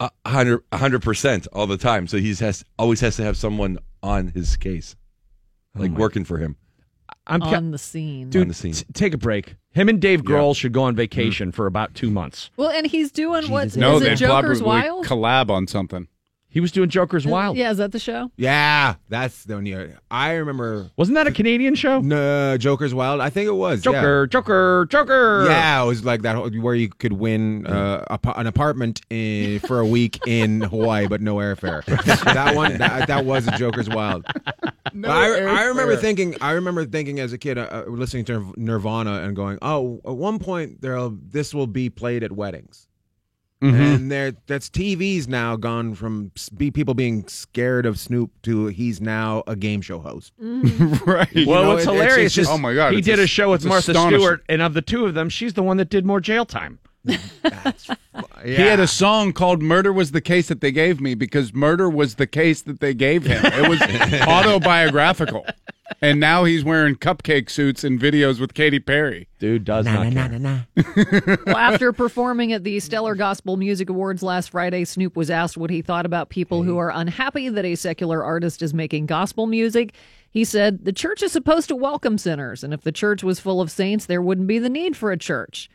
a 0.00 0.10
hundred 0.26 0.62
a 0.72 0.76
hundred 0.76 1.02
percent 1.02 1.46
all 1.52 1.66
the 1.66 1.76
time. 1.78 2.06
So 2.06 2.18
he's 2.18 2.38
has 2.40 2.64
always 2.78 3.00
has 3.00 3.16
to 3.16 3.24
have 3.24 3.36
someone 3.36 3.78
on 4.02 4.28
his 4.28 4.56
case, 4.56 4.94
oh 5.76 5.80
like 5.80 5.90
working 5.92 6.24
for 6.24 6.38
him 6.38 6.56
I'm 7.26 7.40
ca- 7.40 7.56
on 7.56 7.70
the 7.70 7.78
scene. 7.78 8.30
dude. 8.30 8.42
on 8.42 8.48
the 8.48 8.54
scene. 8.54 8.72
t- 8.72 8.84
take 8.92 9.14
a 9.14 9.18
break. 9.18 9.56
Him 9.72 9.88
and 9.88 10.00
Dave 10.00 10.22
Grohl 10.22 10.56
should 10.56 10.72
go 10.72 10.82
on 10.84 10.92
mm-hmm. 10.92 10.98
vacation 10.98 11.52
for 11.52 11.66
about 11.66 11.94
two 11.94 12.10
months. 12.10 12.50
Well, 12.56 12.70
and 12.70 12.86
he's 12.86 13.12
doing 13.12 13.50
what? 13.50 13.76
No, 13.76 13.96
is 13.96 14.02
they 14.02 14.12
it 14.12 14.16
Joker's 14.16 14.62
Wild? 14.62 15.06
collab 15.06 15.50
on 15.50 15.66
something. 15.66 16.08
He 16.58 16.60
was 16.60 16.72
doing 16.72 16.88
Joker's 16.88 17.24
Wild. 17.24 17.56
Yeah, 17.56 17.70
is 17.70 17.76
that 17.78 17.92
the 17.92 18.00
show? 18.00 18.32
Yeah, 18.36 18.96
that's 19.08 19.44
the 19.44 19.54
one. 19.54 19.64
You, 19.64 19.94
I 20.10 20.32
remember. 20.32 20.90
Wasn't 20.96 21.14
that 21.14 21.28
a 21.28 21.30
Canadian 21.30 21.76
show? 21.76 22.00
No, 22.00 22.58
Joker's 22.58 22.92
Wild. 22.92 23.20
I 23.20 23.30
think 23.30 23.46
it 23.46 23.52
was. 23.52 23.86
yeah. 23.86 23.92
Joker, 23.92 24.26
Joker, 24.26 24.86
Joker. 24.90 25.44
Yeah, 25.48 25.84
it 25.84 25.86
was 25.86 26.04
like 26.04 26.22
that 26.22 26.34
whole- 26.34 26.50
where 26.50 26.74
you 26.74 26.88
could 26.88 27.12
win 27.12 27.64
uh, 27.64 28.04
a, 28.10 28.18
an 28.40 28.48
apartment 28.48 29.02
in, 29.08 29.60
for 29.60 29.78
a 29.78 29.86
week 29.86 30.18
in 30.26 30.60
Hawaii, 30.74 31.06
but 31.06 31.20
no 31.20 31.36
airfare. 31.36 31.84
that 32.24 32.56
one, 32.56 32.78
that, 32.78 33.06
that 33.06 33.24
was 33.24 33.46
a 33.46 33.52
Joker's 33.56 33.88
Wild. 33.88 34.26
But 34.94 35.10
I, 35.10 35.26
I 35.42 35.62
remember 35.66 35.94
thinking, 35.96 36.34
I 36.40 36.52
remember 36.52 36.84
thinking 36.86 37.20
as 37.20 37.32
a 37.32 37.38
kid, 37.38 37.56
uh, 37.58 37.68
uh, 37.70 37.84
listening 37.88 38.24
to 38.24 38.52
Nirvana 38.56 39.20
and 39.22 39.36
going, 39.36 39.58
"Oh, 39.62 40.00
at 40.04 40.16
one 40.16 40.38
point 40.40 40.80
there, 40.80 41.08
this 41.10 41.54
will 41.54 41.66
be 41.68 41.88
played 41.90 42.24
at 42.24 42.32
weddings." 42.32 42.87
Mm-hmm. 43.62 43.74
And 43.80 44.10
there, 44.12 44.32
that's 44.46 44.70
TV's 44.70 45.26
now 45.26 45.56
gone 45.56 45.96
from 45.96 46.30
be 46.56 46.70
people 46.70 46.94
being 46.94 47.26
scared 47.26 47.86
of 47.86 47.98
Snoop 47.98 48.30
to 48.42 48.66
he's 48.66 49.00
now 49.00 49.42
a 49.48 49.56
game 49.56 49.80
show 49.80 49.98
host. 49.98 50.32
Mm-hmm. 50.40 51.10
right. 51.10 51.28
Well, 51.46 51.62
know, 51.64 51.68
what's 51.70 51.84
it- 51.84 51.88
it's- 51.90 52.02
hilarious 52.02 52.26
it's 52.26 52.34
just- 52.36 52.50
is 52.50 52.54
oh 52.54 52.58
my 52.58 52.72
God, 52.74 52.92
he 52.94 53.00
did 53.00 53.18
a 53.18 53.22
as- 53.22 53.30
show 53.30 53.50
with 53.50 53.64
Martha. 53.64 53.94
Stewart, 53.94 54.44
and 54.48 54.62
of 54.62 54.74
the 54.74 54.82
two 54.82 55.06
of 55.06 55.14
them, 55.14 55.28
she's 55.28 55.54
the 55.54 55.62
one 55.64 55.76
that 55.78 55.90
did 55.90 56.06
more 56.06 56.20
jail 56.20 56.44
time. 56.46 56.78
He 58.44 58.54
had 58.54 58.80
a 58.80 58.86
song 58.86 59.32
called 59.32 59.62
"Murder 59.62 59.92
Was 59.92 60.12
the 60.12 60.20
Case 60.20 60.48
That 60.48 60.60
They 60.60 60.70
Gave 60.70 61.00
Me" 61.00 61.14
because 61.14 61.52
murder 61.52 61.90
was 61.90 62.16
the 62.16 62.26
case 62.26 62.62
that 62.62 62.80
they 62.80 62.94
gave 62.94 63.24
him. 63.26 63.44
It 63.44 63.68
was 63.68 63.80
autobiographical, 64.28 65.44
and 66.00 66.20
now 66.20 66.44
he's 66.44 66.64
wearing 66.64 66.94
cupcake 66.94 67.50
suits 67.50 67.82
in 67.82 67.98
videos 67.98 68.40
with 68.40 68.54
Katy 68.54 68.78
Perry. 68.78 69.28
Dude 69.38 69.64
does 69.64 69.86
not 69.86 70.12
care. 70.12 70.66
well, 71.46 71.56
after 71.56 71.92
performing 71.92 72.52
at 72.52 72.64
the 72.64 72.78
Stellar 72.80 73.14
Gospel 73.14 73.56
Music 73.56 73.90
Awards 73.90 74.22
last 74.22 74.50
Friday, 74.50 74.84
Snoop 74.84 75.16
was 75.16 75.30
asked 75.30 75.56
what 75.56 75.70
he 75.70 75.82
thought 75.82 76.06
about 76.06 76.28
people 76.28 76.62
who 76.62 76.78
are 76.78 76.90
unhappy 76.90 77.48
that 77.48 77.64
a 77.64 77.74
secular 77.74 78.22
artist 78.22 78.62
is 78.62 78.72
making 78.72 79.06
gospel 79.06 79.46
music. 79.46 79.94
He 80.30 80.44
said, 80.44 80.84
The 80.84 80.92
church 80.92 81.22
is 81.22 81.32
supposed 81.32 81.68
to 81.68 81.76
welcome 81.76 82.18
sinners, 82.18 82.62
and 82.62 82.72
if 82.72 82.82
the 82.82 82.92
church 82.92 83.22
was 83.24 83.40
full 83.40 83.60
of 83.60 83.70
saints, 83.70 84.06
there 84.06 84.22
wouldn't 84.22 84.46
be 84.46 84.58
the 84.58 84.68
need 84.68 84.96
for 84.96 85.10
a 85.10 85.16
church. 85.16 85.68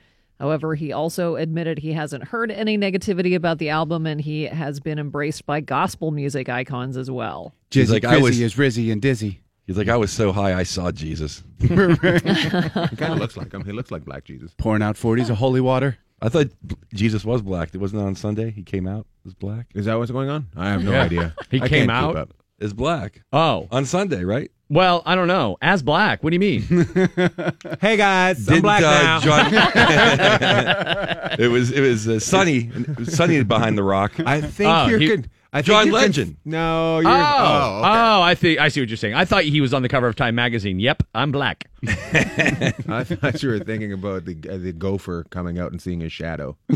However, 0.43 0.75
he 0.75 0.91
also 0.91 1.37
admitted 1.37 1.79
he 1.79 1.93
hasn't 1.93 2.25
heard 2.25 2.51
any 2.51 2.77
negativity 2.77 3.33
about 3.33 3.59
the 3.59 3.69
album 3.69 4.05
and 4.05 4.19
he 4.19 4.43
has 4.43 4.81
been 4.81 4.99
embraced 4.99 5.45
by 5.45 5.61
gospel 5.61 6.11
music 6.11 6.49
icons 6.49 6.97
as 6.97 7.09
well. 7.09 7.55
He's 7.71 7.87
Jizzy 7.87 7.93
like, 7.93 8.03
I 8.03 8.17
was- 8.17 8.37
is 8.37 8.55
Rizzy 8.55 8.91
and 8.91 9.01
Dizzy. 9.01 9.39
He's 9.65 9.77
like, 9.77 9.87
I 9.87 9.95
was 9.95 10.11
so 10.11 10.33
high, 10.33 10.53
I 10.53 10.63
saw 10.63 10.91
Jesus. 10.91 11.43
He 11.61 11.67
kind 11.69 13.13
of 13.13 13.19
looks 13.19 13.37
like 13.37 13.53
him. 13.53 13.63
He 13.63 13.71
looks 13.71 13.89
like 13.89 14.03
Black 14.03 14.25
Jesus. 14.25 14.53
Pouring 14.57 14.83
out 14.83 14.97
forties 14.97 15.29
of 15.29 15.37
holy 15.37 15.61
water. 15.61 15.97
I 16.21 16.27
thought 16.27 16.47
Jesus 16.93 17.23
was 17.23 17.41
black. 17.41 17.73
It 17.73 17.77
wasn't 17.79 18.01
on 18.01 18.13
Sunday. 18.15 18.51
He 18.51 18.63
came 18.63 18.85
out 18.85 19.07
as 19.25 19.33
black. 19.33 19.67
Is 19.73 19.85
that 19.85 19.97
what's 19.97 20.11
going 20.11 20.27
on? 20.29 20.47
I 20.57 20.71
have 20.71 20.83
no 20.83 20.91
Yeah. 20.91 21.03
idea. 21.03 21.35
He 21.51 21.61
I 21.61 21.69
came 21.69 21.89
out? 21.89 22.29
Up. 22.63 22.65
As 22.65 22.73
black 22.73 23.21
Oh, 23.33 23.67
on 23.71 23.85
Sunday, 23.85 24.23
right? 24.23 24.49
well, 24.69 25.03
I 25.05 25.13
don't 25.15 25.27
know. 25.27 25.57
As 25.61 25.83
black, 25.83 26.23
what 26.23 26.31
do 26.31 26.35
you 26.35 26.39
mean? 26.39 26.63
Hey 27.81 27.97
guys, 27.97 28.47
I'm 28.49 28.61
black 28.61 28.81
uh, 28.83 29.03
now. 29.03 29.19
John- 29.19 29.53
it 31.39 31.47
was 31.51 31.71
it 31.71 31.81
was 31.81 32.07
uh, 32.07 32.19
sunny 32.19 32.71
sunny 33.03 33.43
behind 33.43 33.77
the 33.77 33.83
rock. 33.83 34.13
I 34.25 34.39
think 34.41 34.69
Oh, 34.73 34.87
you're 34.87 34.99
he- 34.99 35.07
good. 35.07 35.29
I 35.55 35.61
John 35.61 35.91
Legend. 35.91 36.37
no, 36.45 36.99
you're. 36.99 37.11
oh, 37.11 37.13
Oh, 37.13 37.79
okay. 37.79 37.87
oh, 37.89 38.21
I 38.23 38.33
think 38.33 38.59
I 38.59 38.69
see 38.69 38.81
what 38.81 38.89
you're 38.89 38.97
saying. 38.97 39.13
I 39.13 39.23
thought 39.23 39.43
he 39.43 39.61
was 39.61 39.71
on 39.71 39.83
the 39.83 39.87
cover 39.89 40.07
of 40.07 40.15
Time 40.15 40.33
magazine. 40.33 40.79
Yep, 40.79 41.03
I'm 41.13 41.31
black. 41.31 41.69
I 41.87 43.03
thought 43.03 43.43
you 43.43 43.49
were 43.49 43.59
thinking 43.59 43.93
about 43.93 44.25
the 44.25 44.35
uh, 44.49 44.57
the 44.57 44.71
gopher 44.73 45.25
coming 45.29 45.59
out 45.59 45.71
and 45.71 45.79
seeing 45.79 45.99
his 45.99 46.11
shadow. 46.11 46.57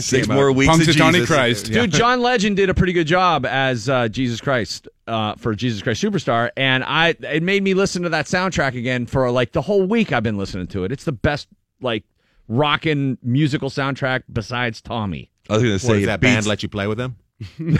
Six 0.00 0.28
more 0.28 0.50
out. 0.50 0.56
weeks 0.56 0.74
of 0.74 0.80
Punxsutawney 0.80 1.12
Jesus. 1.12 1.28
Christ. 1.28 1.66
Dude, 1.66 1.90
John 1.92 2.20
Legend 2.20 2.56
did 2.56 2.70
a 2.70 2.74
pretty 2.74 2.92
good 2.92 3.06
job 3.06 3.44
as 3.46 3.88
uh, 3.88 4.08
Jesus 4.08 4.40
Christ 4.40 4.88
uh, 5.06 5.34
for 5.36 5.54
Jesus 5.54 5.82
Christ 5.82 6.02
Superstar, 6.02 6.50
and 6.56 6.84
I 6.84 7.14
it 7.20 7.42
made 7.42 7.62
me 7.62 7.74
listen 7.74 8.02
to 8.02 8.08
that 8.10 8.26
soundtrack 8.26 8.74
again 8.76 9.06
for 9.06 9.30
like 9.30 9.52
the 9.52 9.62
whole 9.62 9.86
week. 9.86 10.12
I've 10.12 10.22
been 10.22 10.38
listening 10.38 10.66
to 10.68 10.84
it. 10.84 10.92
It's 10.92 11.04
the 11.04 11.12
best 11.12 11.48
like 11.80 12.04
rockin' 12.48 13.18
musical 13.22 13.68
soundtrack 13.70 14.22
besides 14.32 14.80
Tommy. 14.80 15.30
I 15.48 15.54
was 15.54 15.62
gonna 15.62 15.78
say 15.78 15.94
does 15.94 16.02
it 16.02 16.06
that 16.06 16.20
beats- 16.20 16.34
band 16.34 16.46
let 16.46 16.62
you 16.62 16.68
play 16.68 16.86
with 16.86 16.98
them? 16.98 17.16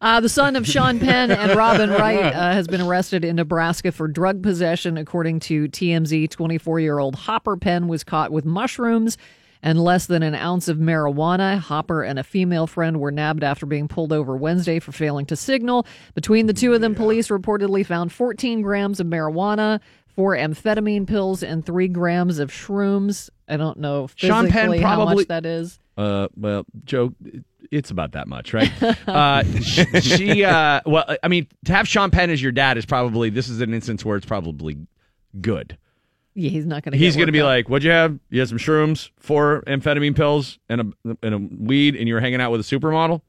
Uh, 0.00 0.20
the 0.20 0.28
son 0.28 0.56
of 0.56 0.66
Sean 0.66 1.00
Penn 1.00 1.30
and 1.30 1.56
Robin 1.56 1.88
Wright 1.88 2.22
uh, 2.22 2.52
has 2.52 2.66
been 2.66 2.82
arrested 2.82 3.24
in 3.24 3.36
Nebraska 3.36 3.92
for 3.92 4.06
drug 4.06 4.42
possession. 4.42 4.98
According 4.98 5.40
to 5.40 5.68
TMZ, 5.68 6.28
24 6.30 6.80
year 6.80 6.98
old 6.98 7.14
Hopper 7.14 7.56
Penn 7.56 7.88
was 7.88 8.04
caught 8.04 8.30
with 8.30 8.44
mushrooms 8.44 9.16
and 9.62 9.82
less 9.82 10.06
than 10.06 10.22
an 10.22 10.34
ounce 10.34 10.68
of 10.68 10.76
marijuana. 10.76 11.58
Hopper 11.58 12.02
and 12.02 12.18
a 12.18 12.24
female 12.24 12.66
friend 12.66 13.00
were 13.00 13.10
nabbed 13.10 13.42
after 13.42 13.64
being 13.64 13.88
pulled 13.88 14.12
over 14.12 14.36
Wednesday 14.36 14.80
for 14.80 14.92
failing 14.92 15.24
to 15.26 15.34
signal. 15.34 15.86
Between 16.14 16.46
the 16.46 16.52
two 16.52 16.74
of 16.74 16.82
them, 16.82 16.94
police 16.94 17.28
reportedly 17.28 17.84
found 17.84 18.12
14 18.12 18.60
grams 18.60 19.00
of 19.00 19.06
marijuana. 19.06 19.80
Four 20.16 20.34
amphetamine 20.36 21.06
pills 21.06 21.42
and 21.42 21.64
three 21.64 21.88
grams 21.88 22.38
of 22.38 22.50
shrooms. 22.50 23.30
I 23.48 23.56
don't 23.56 23.78
know 23.78 24.08
Sean 24.16 24.46
physically 24.46 24.78
Penn 24.78 24.86
how 24.86 25.04
much 25.04 25.28
that 25.28 25.46
is. 25.46 25.78
Uh, 25.96 26.28
well, 26.36 26.64
Joe, 26.84 27.14
it's 27.70 27.90
about 27.90 28.12
that 28.12 28.26
much, 28.26 28.52
right? 28.52 28.70
uh, 29.08 29.44
she, 29.60 29.84
she 30.00 30.44
uh, 30.44 30.80
well, 30.86 31.16
I 31.22 31.28
mean, 31.28 31.46
to 31.66 31.72
have 31.72 31.86
Sean 31.86 32.10
Penn 32.10 32.30
as 32.30 32.42
your 32.42 32.52
dad 32.52 32.78
is 32.78 32.86
probably 32.86 33.30
this 33.30 33.48
is 33.48 33.60
an 33.60 33.72
instance 33.72 34.04
where 34.04 34.16
it's 34.16 34.26
probably 34.26 34.78
good. 35.40 35.78
Yeah, 36.34 36.50
he's 36.50 36.66
not 36.66 36.82
going 36.82 36.92
to. 36.92 36.98
He's 36.98 37.16
going 37.16 37.26
to 37.26 37.32
be 37.32 37.42
like, 37.42 37.68
"What'd 37.68 37.84
you 37.84 37.90
have? 37.90 38.18
You 38.28 38.40
had 38.40 38.48
some 38.48 38.58
shrooms, 38.58 39.10
four 39.18 39.62
amphetamine 39.66 40.14
pills, 40.14 40.58
and 40.68 40.94
a 41.04 41.16
and 41.22 41.34
a 41.34 41.38
weed, 41.38 41.96
and 41.96 42.06
you 42.06 42.14
were 42.14 42.20
hanging 42.20 42.40
out 42.42 42.52
with 42.52 42.60
a 42.60 42.64
supermodel." 42.64 43.22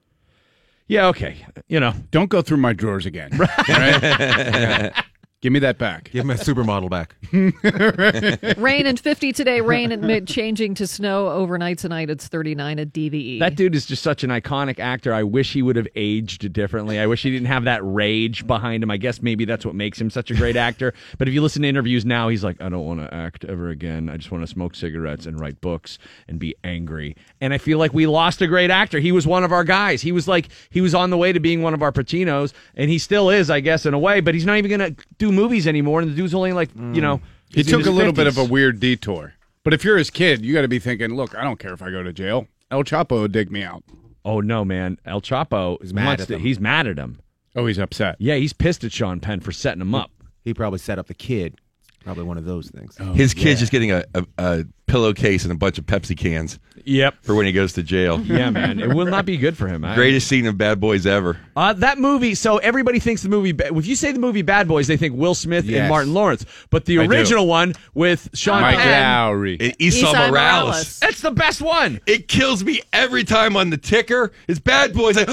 Yeah, 0.87 1.07
okay. 1.07 1.45
You 1.67 1.79
know, 1.79 1.93
don't 2.11 2.29
go 2.29 2.41
through 2.41 2.57
my 2.57 2.73
drawers 2.73 3.05
again. 3.05 3.31
Right? 3.39 4.01
Yeah. 4.01 5.01
Give 5.41 5.53
me 5.53 5.59
that 5.59 5.77
back. 5.77 6.09
Give 6.11 6.25
me 6.25 6.33
a 6.33 6.37
supermodel 6.37 6.89
back. 6.89 7.15
Rain 8.57 8.87
and 8.87 8.99
50 8.99 9.33
today. 9.33 9.61
Rain 9.61 9.91
and 9.91 10.01
mid 10.01 10.27
changing 10.27 10.73
to 10.73 10.87
snow 10.87 11.29
overnight 11.29 11.77
tonight. 11.77 12.09
It's 12.09 12.27
39 12.27 12.79
at 12.79 12.91
DVE. 12.91 13.37
That 13.37 13.55
dude 13.55 13.75
is 13.75 13.85
just 13.85 14.01
such 14.01 14.23
an 14.23 14.31
iconic 14.31 14.79
actor. 14.79 15.13
I 15.13 15.21
wish 15.21 15.53
he 15.53 15.61
would 15.61 15.75
have 15.75 15.87
aged 15.95 16.51
differently. 16.53 16.97
I 16.97 17.05
wish 17.05 17.21
he 17.21 17.29
didn't 17.29 17.49
have 17.49 17.65
that 17.65 17.81
rage 17.83 18.47
behind 18.47 18.81
him. 18.81 18.89
I 18.89 18.97
guess 18.97 19.21
maybe 19.21 19.45
that's 19.45 19.63
what 19.63 19.75
makes 19.75 20.01
him 20.01 20.09
such 20.09 20.31
a 20.31 20.35
great 20.35 20.55
actor. 20.55 20.93
But 21.17 21.27
if 21.27 21.33
you 21.33 21.41
listen 21.41 21.63
to 21.63 21.67
interviews 21.67 22.05
now, 22.05 22.27
he's 22.27 22.43
like, 22.43 22.61
I 22.61 22.69
don't 22.69 22.85
want 22.85 22.99
to 22.99 23.11
act 23.11 23.43
ever 23.45 23.69
again. 23.69 24.09
I 24.09 24.17
just 24.17 24.29
want 24.31 24.43
to 24.43 24.47
smoke 24.47 24.75
cigarettes 24.75 25.25
and 25.25 25.39
write 25.39 25.61
books 25.61 25.97
and 26.27 26.37
be 26.37 26.55
angry. 26.63 27.15
And 27.41 27.53
I 27.53 27.57
feel 27.57 27.79
like 27.79 27.93
we 27.93 28.05
lost 28.05 28.41
a 28.41 28.47
great 28.47 28.69
actor. 28.69 28.99
He 28.99 29.11
was 29.11 29.25
one 29.25 29.43
of 29.43 29.51
our 29.51 29.63
guys. 29.63 30.01
He 30.01 30.11
was 30.11 30.27
like, 30.27 30.49
he 30.69 30.81
was 30.81 30.93
on 30.93 31.09
the 31.09 31.17
way 31.17 31.31
to 31.33 31.39
being 31.39 31.63
one 31.63 31.73
of 31.73 31.81
our 31.81 31.91
Pacinos, 31.91 32.53
and 32.75 32.89
he 32.89 32.99
still 32.99 33.29
is, 33.29 33.49
I 33.49 33.61
guess, 33.61 33.85
in 33.85 33.93
a 33.93 33.99
way, 33.99 34.19
but 34.19 34.35
he's 34.35 34.45
not 34.45 34.57
even 34.57 34.77
going 34.77 34.95
to 34.95 35.05
do 35.17 35.26
movies 35.31 35.67
anymore. 35.67 36.01
And 36.01 36.11
the 36.11 36.15
dude's 36.15 36.33
only 36.33 36.53
like, 36.53 36.69
you 36.75 37.01
know, 37.01 37.17
mm. 37.17 37.21
He 37.49 37.63
took 37.63 37.85
a 37.85 37.91
little 37.91 38.13
bit 38.13 38.27
of 38.27 38.37
a 38.37 38.43
weird 38.43 38.79
detour. 38.79 39.33
But 39.63 39.73
if 39.73 39.83
you're 39.83 39.97
his 39.97 40.09
kid, 40.09 40.45
you 40.45 40.53
got 40.53 40.61
to 40.61 40.67
be 40.67 40.79
thinking, 40.79 41.13
look, 41.15 41.35
I 41.35 41.43
don't 41.43 41.59
care 41.59 41.73
if 41.73 41.81
I 41.81 41.91
go 41.91 42.03
to 42.03 42.13
jail. 42.13 42.47
El 42.71 42.83
Chapo 42.83 43.21
would 43.21 43.31
dig 43.31 43.51
me 43.51 43.63
out. 43.63 43.83
Oh 44.25 44.41
no, 44.41 44.65
man! 44.65 44.97
El 45.05 45.21
Chapo 45.21 45.81
is 45.81 45.93
mad 45.93 46.05
wants 46.05 46.21
at 46.23 46.27
to- 46.27 46.33
them. 46.33 46.41
He's 46.41 46.59
mad 46.59 46.87
at 46.87 46.97
him. 46.99 47.19
Oh, 47.55 47.65
he's 47.65 47.79
upset. 47.79 48.17
Yeah, 48.19 48.35
he's 48.35 48.53
pissed 48.53 48.83
at 48.83 48.91
Sean 48.91 49.19
Penn 49.19 49.39
for 49.39 49.51
setting 49.51 49.81
him 49.81 49.95
up. 49.95 50.11
He 50.43 50.53
probably 50.53 50.79
set 50.79 50.99
up 50.99 51.07
the 51.07 51.13
kid. 51.13 51.59
Probably 52.07 52.23
one 52.23 52.37
of 52.37 52.45
those 52.45 52.69
things. 52.69 52.97
His 53.15 53.33
kid's 53.33 53.59
just 53.59 53.69
getting 53.69 53.91
a, 53.91 54.05
a, 54.15 54.25
a 54.37 54.63
pillowcase 54.85 55.43
and 55.43 55.51
a 55.51 55.57
bunch 55.57 55.77
of 55.77 55.85
Pepsi 55.85 56.15
cans. 56.17 56.57
Yep. 56.85 57.15
For 57.23 57.35
when 57.35 57.45
he 57.45 57.51
goes 57.51 57.73
to 57.73 57.83
jail. 57.83 58.17
Yeah, 58.25 58.49
man, 58.49 58.79
it 58.79 58.93
will 58.93 59.07
not 59.07 59.25
be 59.25 59.35
good 59.35 59.57
for 59.57 59.67
him. 59.67 59.83
I- 59.83 59.93
Greatest 59.93 60.25
scene 60.29 60.45
of 60.45 60.57
Bad 60.57 60.79
Boys 60.79 61.05
ever. 61.05 61.37
Uh, 61.57 61.73
that 61.73 61.97
movie. 61.97 62.33
So 62.33 62.59
everybody 62.59 62.99
thinks 62.99 63.23
the 63.23 63.27
movie. 63.29 63.51
Ba- 63.51 63.75
If 63.75 63.85
you 63.87 63.97
say 63.97 64.13
the 64.13 64.19
movie 64.19 64.41
Bad 64.41 64.69
Boys, 64.69 64.87
they 64.87 64.95
think 64.95 65.15
Will 65.17 65.35
Smith 65.35 65.67
and 65.69 65.89
Martin 65.89 66.13
Lawrence. 66.13 66.45
But 66.69 66.85
the 66.85 66.99
I 66.99 67.07
do. 67.07 67.11
original 67.11 67.45
one 67.45 67.73
with 67.93 68.29
Sean 68.33 68.61
Mike 68.61 68.77
Penn, 68.77 69.03
Lowrey. 69.03 69.57
And 69.59 69.77
Esai 69.79 70.03
Esai 70.03 70.13
Morales. 70.13 70.31
Morales. 70.31 70.99
It's 71.03 71.21
the 71.21 71.31
best 71.31 71.61
one. 71.61 71.99
It 72.07 72.29
kills 72.29 72.63
me 72.63 72.81
every 72.93 73.25
time 73.25 73.57
on 73.57 73.69
the 73.69 73.77
ticker. 73.77 74.31
It's 74.47 74.59
Bad 74.59 74.93
Boys. 74.93 75.17
Like, 75.17 75.27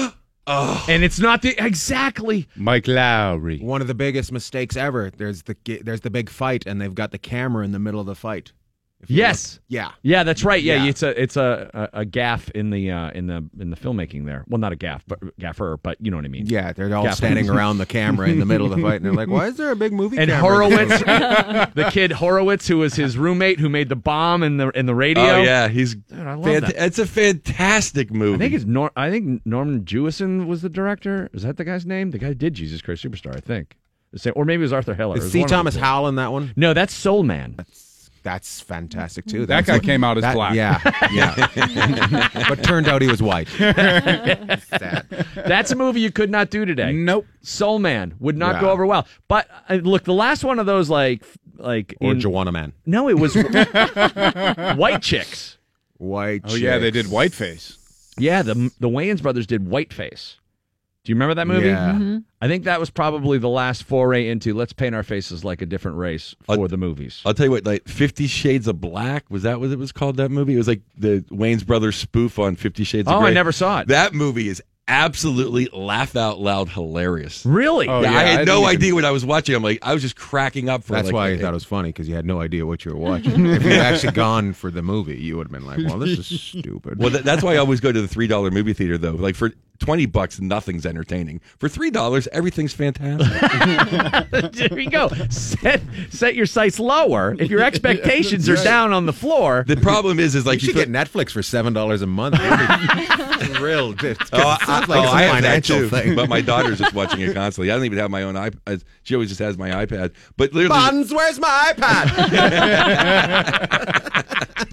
oh. 0.47 0.85
And 0.87 1.03
it's 1.03 1.19
not 1.19 1.41
the 1.41 1.55
exactly. 1.63 2.47
Mike 2.55 2.85
Lowrey. 2.85 3.61
One 3.61 3.81
of 3.81 3.87
the 3.87 3.95
biggest 3.95 4.31
mistakes 4.31 4.75
ever. 4.75 5.11
There's 5.15 5.43
the 5.43 5.55
there's 5.83 6.01
the 6.01 6.09
big 6.09 6.29
fight, 6.29 6.65
and 6.65 6.81
they've 6.81 6.93
got 6.93 7.11
the 7.11 7.17
camera 7.17 7.63
in 7.63 7.71
the 7.71 7.79
middle 7.79 7.99
of 7.99 8.05
the 8.05 8.15
fight. 8.15 8.51
If 9.05 9.11
you 9.11 9.17
Yes. 9.17 9.53
look- 9.55 9.61
yeah. 9.69 9.91
Yeah, 10.01 10.23
that's 10.23 10.43
right. 10.43 10.61
Yeah, 10.61 10.83
Yeah. 10.83 10.89
it's 10.89 11.01
a 11.03 11.21
it's 11.21 11.37
a, 11.37 11.89
a, 11.93 11.99
a 12.01 12.05
gaff 12.05 12.49
in 12.51 12.69
the 12.69 12.91
uh, 12.91 13.11
in 13.11 13.27
the 13.27 13.47
in 13.59 13.69
the 13.69 13.75
filmmaking 13.77 14.25
there. 14.25 14.43
Well, 14.47 14.57
not 14.59 14.71
a 14.73 14.75
gaff, 14.75 15.03
but 15.07 15.19
gaffer, 15.39 15.77
but 15.81 15.97
you 16.01 16.11
know 16.11 16.17
what 16.17 16.25
I 16.25 16.29
mean. 16.29 16.45
Yeah, 16.47 16.73
they're 16.73 16.93
all 16.95 17.03
Gaff. 17.05 17.15
standing 17.15 17.49
around 17.49 17.77
the 17.77 17.85
camera 17.85 18.27
in 18.27 18.39
the 18.39 18.45
middle 18.45 18.71
of 18.71 18.75
the 18.77 18.81
fight, 18.81 18.95
and 18.97 19.05
they're 19.05 19.13
like, 19.13 19.29
"Why 19.29 19.47
is 19.47 19.57
there 19.57 19.71
a 19.71 19.75
big 19.75 19.93
movie?" 19.93 20.17
and 20.17 20.29
camera 20.29 20.65
in 20.67 20.71
the 20.71 20.97
Horowitz, 20.97 21.73
the 21.75 21.89
kid 21.91 22.11
Horowitz, 22.11 22.67
who 22.67 22.77
was 22.79 22.95
his 22.95 23.17
roommate, 23.17 23.59
who 23.59 23.69
made 23.69 23.89
the 23.89 23.95
bomb 23.95 24.43
in 24.43 24.57
the 24.57 24.69
in 24.69 24.85
the 24.85 24.95
radio. 24.95 25.23
Oh, 25.23 25.41
yeah. 25.41 25.67
He's 25.69 25.95
Dude, 25.95 26.19
I 26.19 26.33
love 26.33 26.45
fant- 26.45 26.61
that. 26.61 26.75
It's 26.85 26.99
a 26.99 27.05
fantastic 27.05 28.11
movie. 28.11 28.35
I 28.35 28.37
think 28.39 28.53
it's 28.53 28.65
Nor- 28.65 28.91
I 28.95 29.09
think 29.09 29.41
Norman 29.45 29.85
Jewison 29.85 30.47
was 30.47 30.61
the 30.61 30.69
director. 30.69 31.29
Is 31.33 31.43
that 31.43 31.57
the 31.57 31.63
guy's 31.63 31.85
name? 31.85 32.11
The 32.11 32.17
guy 32.17 32.27
who 32.27 32.33
did 32.35 32.53
Jesus 32.53 32.81
Christ 32.81 33.03
Superstar, 33.03 33.35
I 33.35 33.39
think. 33.39 33.77
The 34.11 34.19
same, 34.19 34.33
or 34.35 34.45
maybe 34.45 34.61
it 34.61 34.65
was 34.65 34.73
Arthur 34.73 34.93
Hiller. 34.93 35.15
It 35.15 35.19
Is 35.19 35.23
was 35.25 35.33
C. 35.33 35.39
one 35.39 35.45
of 35.45 35.49
the 35.49 35.55
Thomas 35.55 35.73
two. 35.75 35.79
Howell 35.81 36.07
in 36.07 36.15
that 36.15 36.31
one? 36.31 36.53
No, 36.55 36.73
that's 36.73 36.93
Soul 36.93 37.23
Man. 37.23 37.55
That's 37.57 37.79
fantastic 38.61 39.25
too. 39.25 39.41
That 39.45 39.47
That's 39.47 39.67
guy 39.67 39.73
what- 39.75 39.83
came 39.83 40.03
out 40.03 40.17
as 40.17 40.21
that- 40.23 40.33
black. 40.33 40.55
Yeah, 40.55 40.79
yeah. 41.13 42.45
but 42.49 42.63
turned 42.63 42.87
out 42.87 43.01
he 43.01 43.07
was 43.07 43.21
white. 43.21 43.47
Sad. 43.57 45.05
That's 45.35 45.71
a 45.71 45.75
movie 45.75 45.99
you 46.01 46.11
could 46.11 46.29
not 46.29 46.49
do 46.49 46.65
today. 46.65 46.91
Nope. 46.91 47.25
Soul 47.41 47.79
Man 47.79 48.15
would 48.19 48.37
not 48.37 48.55
Yeah. 48.55 48.61
go 48.61 48.69
over 48.71 48.85
well. 48.85 49.07
But 49.27 49.47
uh, 49.69 49.75
look, 49.75 50.03
the 50.03 50.13
last 50.13 50.43
one 50.43 50.57
of 50.59 50.65
those, 50.65 50.89
like, 50.89 51.23
like 51.57 51.95
Or 52.01 52.11
in- 52.13 52.19
Joanna 52.19 52.51
Man. 52.51 52.73
No, 52.85 53.07
it 53.09 53.19
was 53.19 53.35
White 54.77 55.01
Chicks. 55.01 55.57
White. 55.97 56.41
Oh, 56.45 56.55
yeah, 56.55 56.77
they 56.77 56.91
did. 56.91 57.05
Whiteface. 57.07 57.77
Yeah, 58.17 58.41
the 58.41 58.71
the 58.79 58.89
Wayans 58.89 59.21
brothers 59.21 59.45
did 59.47 59.65
Whiteface. 59.67 60.35
Do 61.05 61.11
you 61.11 61.15
remember 61.15 61.35
that 61.35 61.47
movie? 61.47 61.67
Yeah. 61.67 61.91
Mm-hmm. 61.93 62.17
I 62.41 62.47
think 62.47 62.63
that 62.65 62.79
was 62.79 62.89
probably 62.89 63.37
the 63.37 63.47
last 63.49 63.83
foray 63.83 64.27
into 64.27 64.53
let's 64.53 64.73
paint 64.73 64.93
our 64.95 65.03
faces 65.03 65.43
like 65.45 65.61
a 65.61 65.65
different 65.65 65.97
race 65.97 66.35
for 66.43 66.67
the 66.67 66.77
movies. 66.77 67.21
I'll 67.25 67.33
tell 67.33 67.45
you 67.45 67.51
what, 67.51 67.65
like 67.65 67.87
Fifty 67.87 68.27
Shades 68.27 68.67
of 68.67 68.81
Black 68.81 69.25
was 69.29 69.43
that 69.43 69.59
what 69.59 69.69
it 69.71 69.79
was 69.79 69.91
called? 69.91 70.17
That 70.17 70.31
movie? 70.31 70.53
It 70.55 70.57
was 70.57 70.67
like 70.67 70.81
the 70.97 71.23
Wayans 71.31 71.65
brothers 71.65 71.95
spoof 71.95 72.37
on 72.39 72.55
Fifty 72.55 72.83
Shades. 72.83 73.07
Oh, 73.07 73.17
of 73.17 73.23
I 73.23 73.31
never 73.31 73.51
saw 73.51 73.79
it. 73.81 73.87
That 73.87 74.13
movie 74.13 74.47
is 74.49 74.61
absolutely 74.87 75.67
laugh 75.73 76.15
out 76.15 76.39
loud 76.39 76.69
hilarious. 76.69 77.43
Really? 77.45 77.87
Oh, 77.87 78.01
yeah, 78.01 78.11
yeah, 78.11 78.17
I 78.17 78.21
I 78.21 78.25
had 78.25 78.45
no 78.47 78.55
didn't 78.57 78.63
even- 78.63 78.75
idea 78.77 78.95
what 78.95 79.05
I 79.05 79.11
was 79.11 79.25
watching. 79.25 79.55
I'm 79.55 79.63
like, 79.63 79.79
I 79.81 79.93
was 79.93 80.01
just 80.03 80.15
cracking 80.15 80.69
up 80.69 80.83
for. 80.83 80.93
That's 80.93 81.05
like, 81.07 81.13
why 81.13 81.29
a- 81.29 81.31
you 81.33 81.39
thought 81.39 81.51
it 81.51 81.53
was 81.53 81.63
funny 81.63 81.89
because 81.89 82.07
you 82.07 82.15
had 82.15 82.25
no 82.25 82.39
idea 82.41 82.65
what 82.65 82.85
you 82.85 82.91
were 82.93 82.99
watching. 82.99 83.45
if 83.47 83.63
you 83.63 83.69
had 83.71 83.93
actually 83.93 84.13
gone 84.13 84.53
for 84.53 84.69
the 84.71 84.81
movie, 84.81 85.17
you 85.17 85.37
would 85.37 85.47
have 85.47 85.51
been 85.51 85.65
like, 85.65 85.79
"Well, 85.87 85.99
this 85.99 86.17
is 86.19 86.41
stupid." 86.41 86.99
Well, 86.99 87.09
that, 87.11 87.23
that's 87.23 87.41
why 87.43 87.53
I 87.53 87.57
always 87.57 87.79
go 87.79 87.91
to 87.91 88.01
the 88.01 88.07
three 88.07 88.27
dollar 88.27 88.51
movie 88.51 88.73
theater 88.73 88.97
though. 88.97 89.11
Like 89.13 89.35
for 89.35 89.51
twenty 89.79 90.05
bucks, 90.05 90.39
nothing's 90.39 90.85
entertaining. 90.85 91.41
For 91.57 91.67
three 91.69 91.89
dollars, 91.91 92.27
everything's 92.31 92.73
fantastic. 92.73 94.51
there 94.69 94.79
you 94.79 94.89
go. 94.89 95.09
Set 95.29 95.81
set 96.09 96.35
your 96.35 96.45
sights 96.45 96.79
lower. 96.79 97.35
If 97.39 97.49
your 97.49 97.61
expectations 97.61 98.47
are 98.49 98.55
down 98.63 98.93
on 98.93 99.05
the 99.05 99.13
floor, 99.13 99.63
the 99.67 99.77
problem 99.77 100.19
is, 100.19 100.35
is 100.35 100.45
like 100.45 100.61
you 100.61 100.67
should 100.67 100.75
feel- 100.75 100.85
get 100.85 100.91
Netflix 100.91 101.31
for 101.31 101.43
seven 101.43 101.73
dollars 101.73 102.01
a 102.01 102.07
month. 102.07 102.35
Real, 103.59 103.91
it 104.03 104.17
Oh, 104.33 104.57
I, 104.61 104.83
oh, 104.87 104.91
like 104.91 104.99
oh, 104.99 105.03
it's 105.03 105.11
a 105.11 105.15
I 105.15 105.21
have 105.23 105.41
that 105.41 105.65
financial 105.65 105.77
too. 105.79 105.89
thing. 105.89 106.15
But 106.15 106.29
my 106.29 106.41
daughter's 106.41 106.79
just 106.79 106.93
watching 106.93 107.21
it 107.21 107.33
constantly. 107.35 107.71
I 107.71 107.75
don't 107.75 107.85
even 107.85 107.97
have 107.99 108.11
my 108.11 108.23
own 108.23 108.35
iPad. 108.35 108.57
Uh, 108.67 108.77
She 109.05 109.15
always 109.15 109.29
just 109.29 109.39
has 109.39 109.57
my 109.57 109.69
iPad. 109.69 110.11
But 110.35 110.51
literally, 110.53 110.77
Buns, 110.77 111.13
where's 111.13 111.39
my 111.39 111.71
iPad? 111.77 112.11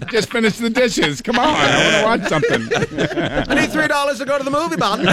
Just 0.09 0.31
finish 0.31 0.57
the 0.57 0.69
dishes. 0.69 1.21
Come 1.21 1.37
on. 1.39 1.45
I 1.47 2.03
want 2.07 2.21
to 2.21 2.27
watch 2.27 2.29
something. 2.29 2.61
I 3.49 3.55
need 3.55 3.71
three 3.71 3.87
dollars 3.87 4.17
to 4.19 4.25
go 4.25 4.37
to 4.39 4.43
the 4.43 4.51
movie, 4.51 4.75
Buns. 4.75 5.05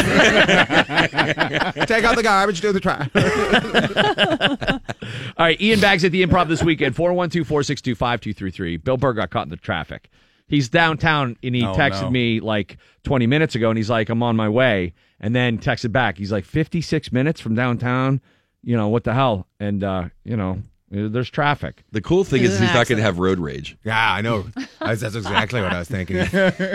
Take 1.86 2.04
out 2.04 2.16
the 2.16 2.22
garbage, 2.22 2.60
do 2.62 2.72
the 2.72 2.80
trash. 2.80 3.08
All 5.36 5.46
right, 5.46 5.60
Ian 5.60 5.80
Bagg's 5.80 6.04
at 6.04 6.12
the 6.12 6.24
Improv 6.24 6.48
this 6.48 6.62
weekend, 6.62 6.94
412-462-5233. 6.96 8.82
Bill 8.82 8.96
Burr 8.96 9.12
got 9.12 9.30
caught 9.30 9.44
in 9.44 9.50
the 9.50 9.56
traffic. 9.56 10.08
He's 10.46 10.68
downtown, 10.68 11.36
and 11.42 11.54
he 11.54 11.64
Oh, 11.64 11.74
texted 11.74 12.02
no. 12.04 12.10
me 12.10 12.40
like 12.40 12.78
20 13.04 13.26
minutes 13.26 13.54
ago, 13.54 13.70
and 13.70 13.76
he's 13.78 13.90
like, 13.90 14.08
I'm 14.08 14.22
on 14.22 14.36
my 14.36 14.48
way. 14.48 14.94
And 15.20 15.34
then 15.34 15.58
texted 15.58 15.92
back. 15.92 16.18
He's 16.18 16.32
like, 16.32 16.44
56 16.44 17.12
minutes 17.12 17.40
from 17.40 17.54
downtown? 17.54 18.20
You 18.62 18.76
know, 18.76 18.88
what 18.88 19.04
the 19.04 19.14
hell? 19.14 19.46
And, 19.58 19.82
uh, 19.82 20.04
you 20.24 20.36
know, 20.36 20.58
there's 20.92 21.30
traffic. 21.30 21.84
the 21.92 22.00
cool 22.00 22.24
thing 22.24 22.40
He's 22.40 22.50
is 22.54 22.58
he's 22.58 22.74
not 22.74 22.88
going 22.88 22.96
to 22.96 23.02
have 23.04 23.20
road 23.20 23.38
rage. 23.38 23.76
Yeah, 23.84 24.12
I 24.12 24.22
know. 24.22 24.44
That's, 24.80 25.00
that's 25.00 25.14
exactly 25.14 25.62
what 25.62 25.72
I 25.72 25.78
was 25.78 25.86
thinking. 25.88 26.16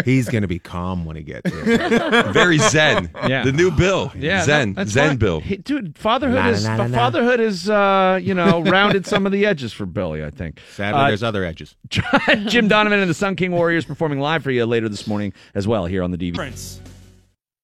He's 0.06 0.30
going 0.30 0.44
to 0.44 0.48
be 0.48 0.58
calm 0.58 1.04
when 1.04 1.18
he 1.18 1.22
gets 1.22 1.52
here. 1.52 1.76
Very 2.32 2.58
zen. 2.58 3.10
Yeah. 3.28 3.44
The 3.44 3.52
new 3.52 3.72
Bill. 3.72 4.14
Yeah, 4.16 4.44
Zen. 4.46 4.74
that- 4.76 4.88
zen 4.88 5.10
fine. 5.10 5.18
Bill. 5.18 5.40
Hey, 5.42 5.58
dude, 5.58 5.98
fatherhood 5.98 6.38
La, 6.38 6.48
is 6.48 6.66
fatherhood 6.66 7.42
is 7.42 7.70
uh, 7.70 8.18
you 8.22 8.34
know 8.34 8.62
rounded 8.64 9.06
some 9.06 9.26
of 9.26 9.34
the 9.34 9.46
edges 9.46 9.74
for 9.74 9.86
Billy. 9.86 10.24
I 10.24 10.30
think. 10.30 10.62
Sadly, 10.72 11.02
Uh, 11.02 11.08
there's 11.10 11.22
other 11.24 11.44
edges. 11.44 11.76
Jim 12.46 12.70
Donovan 12.70 13.00
and 13.02 13.10
the 13.10 13.14
Sun 13.14 13.36
King 13.36 13.52
Warriors 13.52 13.84
performing 13.84 14.22
live 14.22 14.44
for 14.44 14.52
you 14.52 14.66
later 14.66 14.88
this 14.88 15.08
morning 15.08 15.34
as 15.54 15.68
well 15.68 15.88
here 15.88 16.02
on 16.04 16.12
the 16.12 16.18
DVD. 16.18 16.80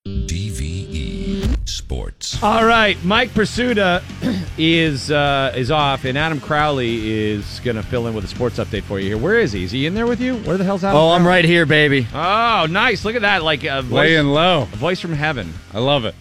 DVE 0.06 0.51
Sports. 1.96 2.42
All 2.42 2.64
right, 2.64 2.98
Mike 3.04 3.32
Prisuta 3.32 4.02
is 4.58 5.12
uh, 5.12 5.52
is 5.58 5.72
off, 5.72 6.06
and 6.06 6.18
Adam 6.18 6.40
Crowley 6.40 7.12
is 7.12 7.60
going 7.66 7.76
to 7.76 7.84
fill 7.84 8.08
in 8.08 8.14
with 8.14 8.24
a 8.24 8.30
sports 8.30 8.60
update 8.60 8.84
for 8.84 8.98
you 8.98 9.08
here. 9.08 9.18
Where 9.18 9.38
is 9.38 9.52
he? 9.52 9.66
Is 9.66 9.72
he 9.72 9.86
in 9.86 9.94
there 9.94 10.08
with 10.08 10.22
you? 10.22 10.38
Where 10.38 10.58
the 10.58 10.64
hell's 10.64 10.86
Adam? 10.86 10.96
Oh, 10.98 11.12
I'm 11.12 11.28
right 11.28 11.44
here, 11.44 11.66
baby. 11.66 12.08
Oh, 12.14 12.66
nice! 12.70 13.04
Look 13.04 13.16
at 13.16 13.24
that, 13.24 13.44
like 13.44 13.66
a 13.66 13.82
voice, 13.82 13.92
Laying 13.92 14.28
low. 14.28 14.62
a 14.62 14.66
voice 14.78 15.02
from 15.02 15.12
heaven. 15.12 15.54
I 15.74 15.80
love 15.80 16.06
it. 16.06 16.16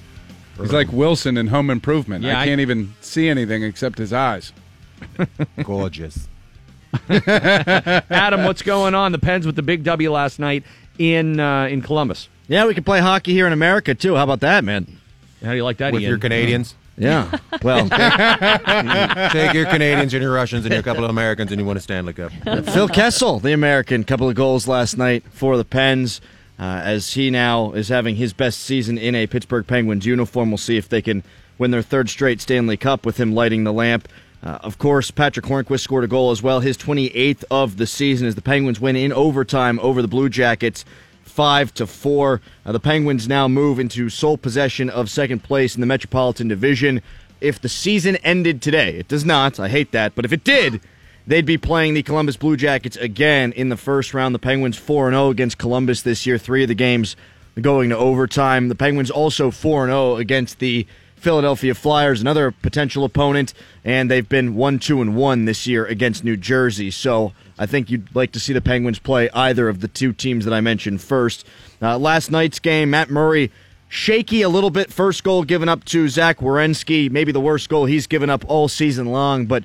He's 0.61 0.73
like 0.73 0.91
Wilson 0.93 1.37
in 1.37 1.47
Home 1.47 1.71
Improvement. 1.71 2.25
Yeah, 2.25 2.37
I 2.37 2.43
I- 2.43 2.47
can't 2.47 2.61
even 2.61 2.93
see 3.01 3.29
anything 3.29 3.63
except 3.63 3.97
his 3.99 4.13
eyes. 4.13 4.53
Gorgeous. 5.63 6.27
Adam, 7.09 8.45
what's 8.45 8.63
going 8.63 8.97
on? 8.97 9.13
The 9.13 9.19
Pens 9.21 9.47
with 9.47 9.55
the 9.55 9.63
big 9.63 9.85
W 9.85 10.11
last 10.11 10.41
night 10.41 10.65
in 10.99 11.39
uh, 11.39 11.67
in 11.67 11.81
Columbus. 11.81 12.29
Yeah, 12.49 12.67
we 12.67 12.75
can 12.75 12.83
play 12.83 12.99
hockey 12.99 13.33
here 13.35 13.47
in 13.47 13.53
America 13.53 13.95
too. 13.95 14.17
How 14.17 14.25
about 14.25 14.41
that, 14.41 14.65
man? 14.65 14.97
How 15.43 15.51
do 15.51 15.57
you 15.57 15.65
like 15.65 15.79
that? 15.79 15.93
With 15.93 16.03
Ian? 16.03 16.11
your 16.11 16.19
Canadians. 16.19 16.75
Yeah. 16.99 17.39
Well, 17.63 17.89
Take 19.31 19.53
your 19.53 19.67
Canadians 19.67 20.15
and 20.15 20.23
your 20.23 20.33
Russians 20.33 20.65
and 20.65 20.73
your 20.73 20.83
couple 20.83 21.05
of 21.05 21.11
Americans 21.11 21.51
and 21.51 21.61
you 21.61 21.67
win 21.67 21.77
a 21.77 21.81
Stanley 21.81 22.15
Cup. 22.15 22.33
Phil 22.67 22.89
Kessel, 22.89 23.39
the 23.39 23.53
American, 23.53 24.03
couple 24.05 24.29
of 24.29 24.35
goals 24.35 24.67
last 24.67 24.97
night 24.97 25.25
for 25.31 25.57
the 25.59 25.65
Pens. 25.65 26.21
Uh, 26.59 26.81
as 26.85 27.15
he 27.15 27.31
now 27.31 27.73
is 27.73 27.89
having 27.89 28.17
his 28.17 28.33
best 28.35 28.61
season 28.61 28.99
in 28.99 29.15
a 29.15 29.27
Pittsburgh 29.27 29.67
Penguins 29.67 30.05
uniform, 30.07 30.51
we'll 30.51 30.59
see 30.59 30.77
if 30.77 30.89
they 30.89 31.01
can 31.03 31.23
win 31.59 31.71
their 31.71 31.83
third 31.83 32.09
straight 32.11 32.41
Stanley 32.41 32.77
Cup 32.77 33.05
with 33.07 33.19
him 33.19 33.35
lighting 33.35 33.65
the 33.65 33.73
lamp. 33.73 34.09
Uh, 34.43 34.59
of 34.63 34.79
course, 34.79 35.11
Patric 35.11 35.45
Hornqvist 35.47 35.81
scored 35.81 36.05
a 36.05 36.09
goal 36.09 36.31
as 36.31 36.43
well, 36.43 36.61
his 36.61 36.77
28th 36.79 37.45
of 37.51 37.77
the 37.77 37.87
season 37.87 38.27
as 38.27 38.35
the 38.35 38.43
Penguins 38.43 38.81
win 38.81 38.97
in 38.97 39.13
overtime 39.13 39.79
over 39.81 40.01
the 40.03 40.09
Blue 40.09 40.29
Jackets, 40.31 40.85
five 41.31 41.73
to 41.75 41.87
four. 41.87 42.41
Uh, 42.67 42.73
the 42.73 42.81
Penguins 42.81 43.29
now 43.29 43.49
move 43.49 43.79
into 43.79 44.11
sole 44.11 44.37
possession 44.37 44.91
of 44.91 45.09
second 45.09 45.43
place 45.43 45.75
in 45.75 45.81
the 45.81 45.87
Metropolitan 45.87 46.49
Division. 46.49 47.01
If 47.41 47.61
the 47.61 47.69
season 47.69 48.17
ended 48.17 48.61
today, 48.61 48.97
it 48.97 49.09
does 49.09 49.25
not. 49.25 49.59
I 49.59 49.69
hate 49.69 49.93
that, 49.93 50.15
but 50.15 50.25
if 50.27 50.33
it 50.33 50.45
did, 50.45 50.81
they'd 51.27 51.47
be 51.47 51.57
playing 51.57 51.95
the 51.95 52.03
Columbus 52.03 52.37
Blue 52.37 52.57
Jackets 52.57 52.97
again 52.97 53.53
in 53.53 53.71
the 53.71 53.77
first 53.77 54.13
round. 54.13 54.35
The 54.35 54.39
Penguins 54.39 54.77
4 54.77 55.11
0 55.11 55.31
against 55.31 55.57
Columbus 55.57 56.03
this 56.03 56.27
year, 56.27 56.37
three 56.37 56.63
of 56.63 56.69
the 56.69 56.75
games 56.75 57.17
going 57.61 57.91
to 57.91 57.97
overtime. 57.97 58.69
The 58.69 58.75
Penguins 58.75 59.11
also 59.11 59.51
4 59.51 59.87
0 59.87 60.17
against 60.17 60.59
the 60.59 60.87
Philadelphia 61.17 61.75
Flyers, 61.75 62.21
another 62.21 62.51
potential 62.51 63.05
opponent, 63.05 63.53
and 63.85 64.11
they've 64.11 64.29
been 64.29 64.55
1 64.55 64.79
2 64.79 65.01
and 65.03 65.15
1 65.15 65.45
this 65.45 65.67
year 65.67 65.85
against 65.87 66.25
New 66.25 66.37
Jersey. 66.37 66.91
So 66.91 67.33
I 67.61 67.67
think 67.67 67.91
you'd 67.91 68.15
like 68.17 68.33
to 68.33 68.41
see 68.41 68.55
the 68.55 68.63
Penguins 68.63 68.99
play 68.99 69.29
either 69.35 69.69
of 69.69 69.81
the 69.81 69.89
two 69.89 70.15
teams 70.15 70.47
that 70.47 70.55
I 70.55 70.63
mentioned 70.63 71.03
first. 71.03 71.47
Uh, 71.83 71.99
last 71.99 72.31
night's 72.31 72.59
game, 72.59 72.91
Matt 72.91 73.11
Murray 73.11 73.53
shaky 73.91 74.41
a 74.41 74.49
little 74.49 74.71
bit. 74.71 74.91
First 74.91 75.23
goal 75.23 75.45
given 75.45 75.69
up 75.69 75.85
to 75.85 76.09
Zach 76.09 76.39
Werenski, 76.39 77.11
maybe 77.11 77.33
the 77.33 77.41
worst 77.41 77.69
goal 77.69 77.85
he's 77.85 78.07
given 78.07 78.31
up 78.31 78.47
all 78.49 78.67
season 78.67 79.07
long, 79.07 79.45
but 79.45 79.65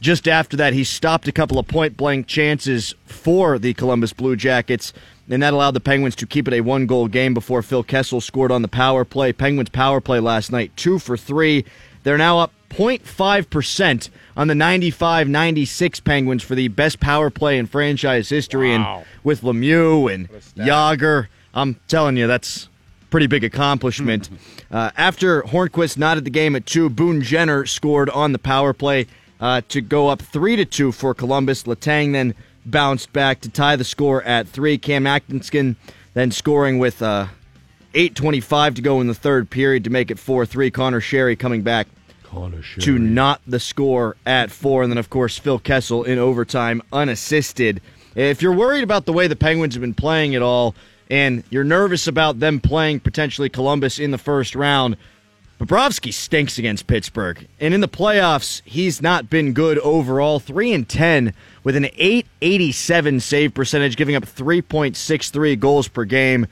just 0.00 0.26
after 0.26 0.56
that, 0.56 0.72
he 0.72 0.82
stopped 0.82 1.28
a 1.28 1.32
couple 1.32 1.60
of 1.60 1.68
point 1.68 1.96
blank 1.96 2.26
chances 2.26 2.94
for 3.04 3.56
the 3.56 3.72
Columbus 3.74 4.12
Blue 4.12 4.34
Jackets, 4.34 4.92
and 5.30 5.40
that 5.42 5.54
allowed 5.54 5.72
the 5.72 5.80
Penguins 5.80 6.16
to 6.16 6.26
keep 6.26 6.48
it 6.48 6.54
a 6.54 6.60
one 6.60 6.86
goal 6.86 7.06
game 7.06 7.34
before 7.34 7.62
Phil 7.62 7.84
Kessel 7.84 8.20
scored 8.20 8.50
on 8.50 8.62
the 8.62 8.68
power 8.68 9.04
play. 9.04 9.32
Penguins 9.32 9.70
power 9.70 10.00
play 10.00 10.18
last 10.18 10.50
night, 10.50 10.72
two 10.76 10.98
for 10.98 11.16
three. 11.16 11.64
They're 12.02 12.18
now 12.18 12.40
up 12.40 12.52
0.5% 12.70 14.10
on 14.36 14.48
the 14.48 14.54
95 14.54 15.28
96 15.28 16.00
Penguins 16.00 16.42
for 16.42 16.54
the 16.54 16.68
best 16.68 17.00
power 17.00 17.30
play 17.30 17.58
in 17.58 17.66
franchise 17.66 18.28
history. 18.28 18.72
And 18.72 19.04
with 19.24 19.42
Lemieux 19.42 20.12
and 20.12 20.28
Jagr, 20.56 21.28
I'm 21.54 21.80
telling 21.88 22.16
you, 22.16 22.26
that's 22.26 22.68
pretty 23.10 23.26
big 23.26 23.44
accomplishment. 23.44 24.30
uh, 24.70 24.90
after 24.96 25.42
Hornqvist 25.42 25.96
knotted 25.96 26.24
the 26.24 26.30
game 26.30 26.54
at 26.54 26.66
two, 26.66 26.88
Boone 26.90 27.22
Jenner 27.22 27.66
scored 27.66 28.10
on 28.10 28.32
the 28.32 28.38
power 28.38 28.72
play 28.72 29.06
uh, 29.40 29.62
to 29.68 29.80
go 29.80 30.08
up 30.08 30.20
three 30.20 30.56
to 30.56 30.64
two 30.64 30.92
for 30.92 31.14
Columbus. 31.14 31.64
Letang 31.64 32.12
then 32.12 32.34
bounced 32.66 33.12
back 33.12 33.40
to 33.40 33.48
tie 33.48 33.76
the 33.76 33.84
score 33.84 34.22
at 34.22 34.46
three. 34.46 34.78
Cam 34.78 35.06
Atkinson 35.06 35.76
then 36.14 36.30
scoring 36.30 36.78
with 36.78 37.00
uh, 37.00 37.26
8.25 37.94 38.76
to 38.76 38.82
go 38.82 39.00
in 39.00 39.06
the 39.06 39.14
third 39.14 39.48
period 39.50 39.84
to 39.84 39.90
make 39.90 40.10
it 40.10 40.18
4 40.18 40.44
3. 40.44 40.70
Conor 40.70 41.00
Sheary 41.00 41.38
coming 41.38 41.62
back 41.62 41.88
to 42.80 42.98
not 42.98 43.40
the 43.46 43.60
score 43.60 44.16
at 44.26 44.50
four. 44.50 44.82
And 44.82 44.92
then, 44.92 44.98
of 44.98 45.10
course, 45.10 45.38
Phil 45.38 45.58
Kessel 45.58 46.04
in 46.04 46.18
overtime, 46.18 46.82
unassisted. 46.92 47.80
If 48.14 48.42
you're 48.42 48.52
worried 48.52 48.82
about 48.84 49.06
the 49.06 49.12
way 49.12 49.26
the 49.26 49.36
Penguins 49.36 49.74
have 49.74 49.80
been 49.80 49.94
playing 49.94 50.34
at 50.34 50.42
all, 50.42 50.74
and 51.10 51.42
you're 51.50 51.64
nervous 51.64 52.06
about 52.06 52.40
them 52.40 52.60
playing 52.60 53.00
potentially 53.00 53.48
Columbus 53.48 53.98
in 53.98 54.10
the 54.10 54.18
first 54.18 54.54
round, 54.54 54.96
Bobrovsky 55.58 56.12
stinks 56.12 56.58
against 56.58 56.86
Pittsburgh. 56.86 57.46
And 57.58 57.74
in 57.74 57.80
the 57.80 57.88
playoffs, 57.88 58.62
he's 58.64 59.02
not 59.02 59.28
been 59.28 59.52
good 59.52 59.78
overall. 59.78 60.38
3 60.38 60.72
and 60.72 60.88
10 60.88 61.34
with 61.64 61.74
an 61.74 61.86
887 61.96 63.20
save 63.20 63.54
percentage, 63.54 63.96
giving 63.96 64.14
up 64.14 64.24
3.63 64.24 65.58
goals 65.58 65.88
per 65.88 66.04
game. 66.04 66.46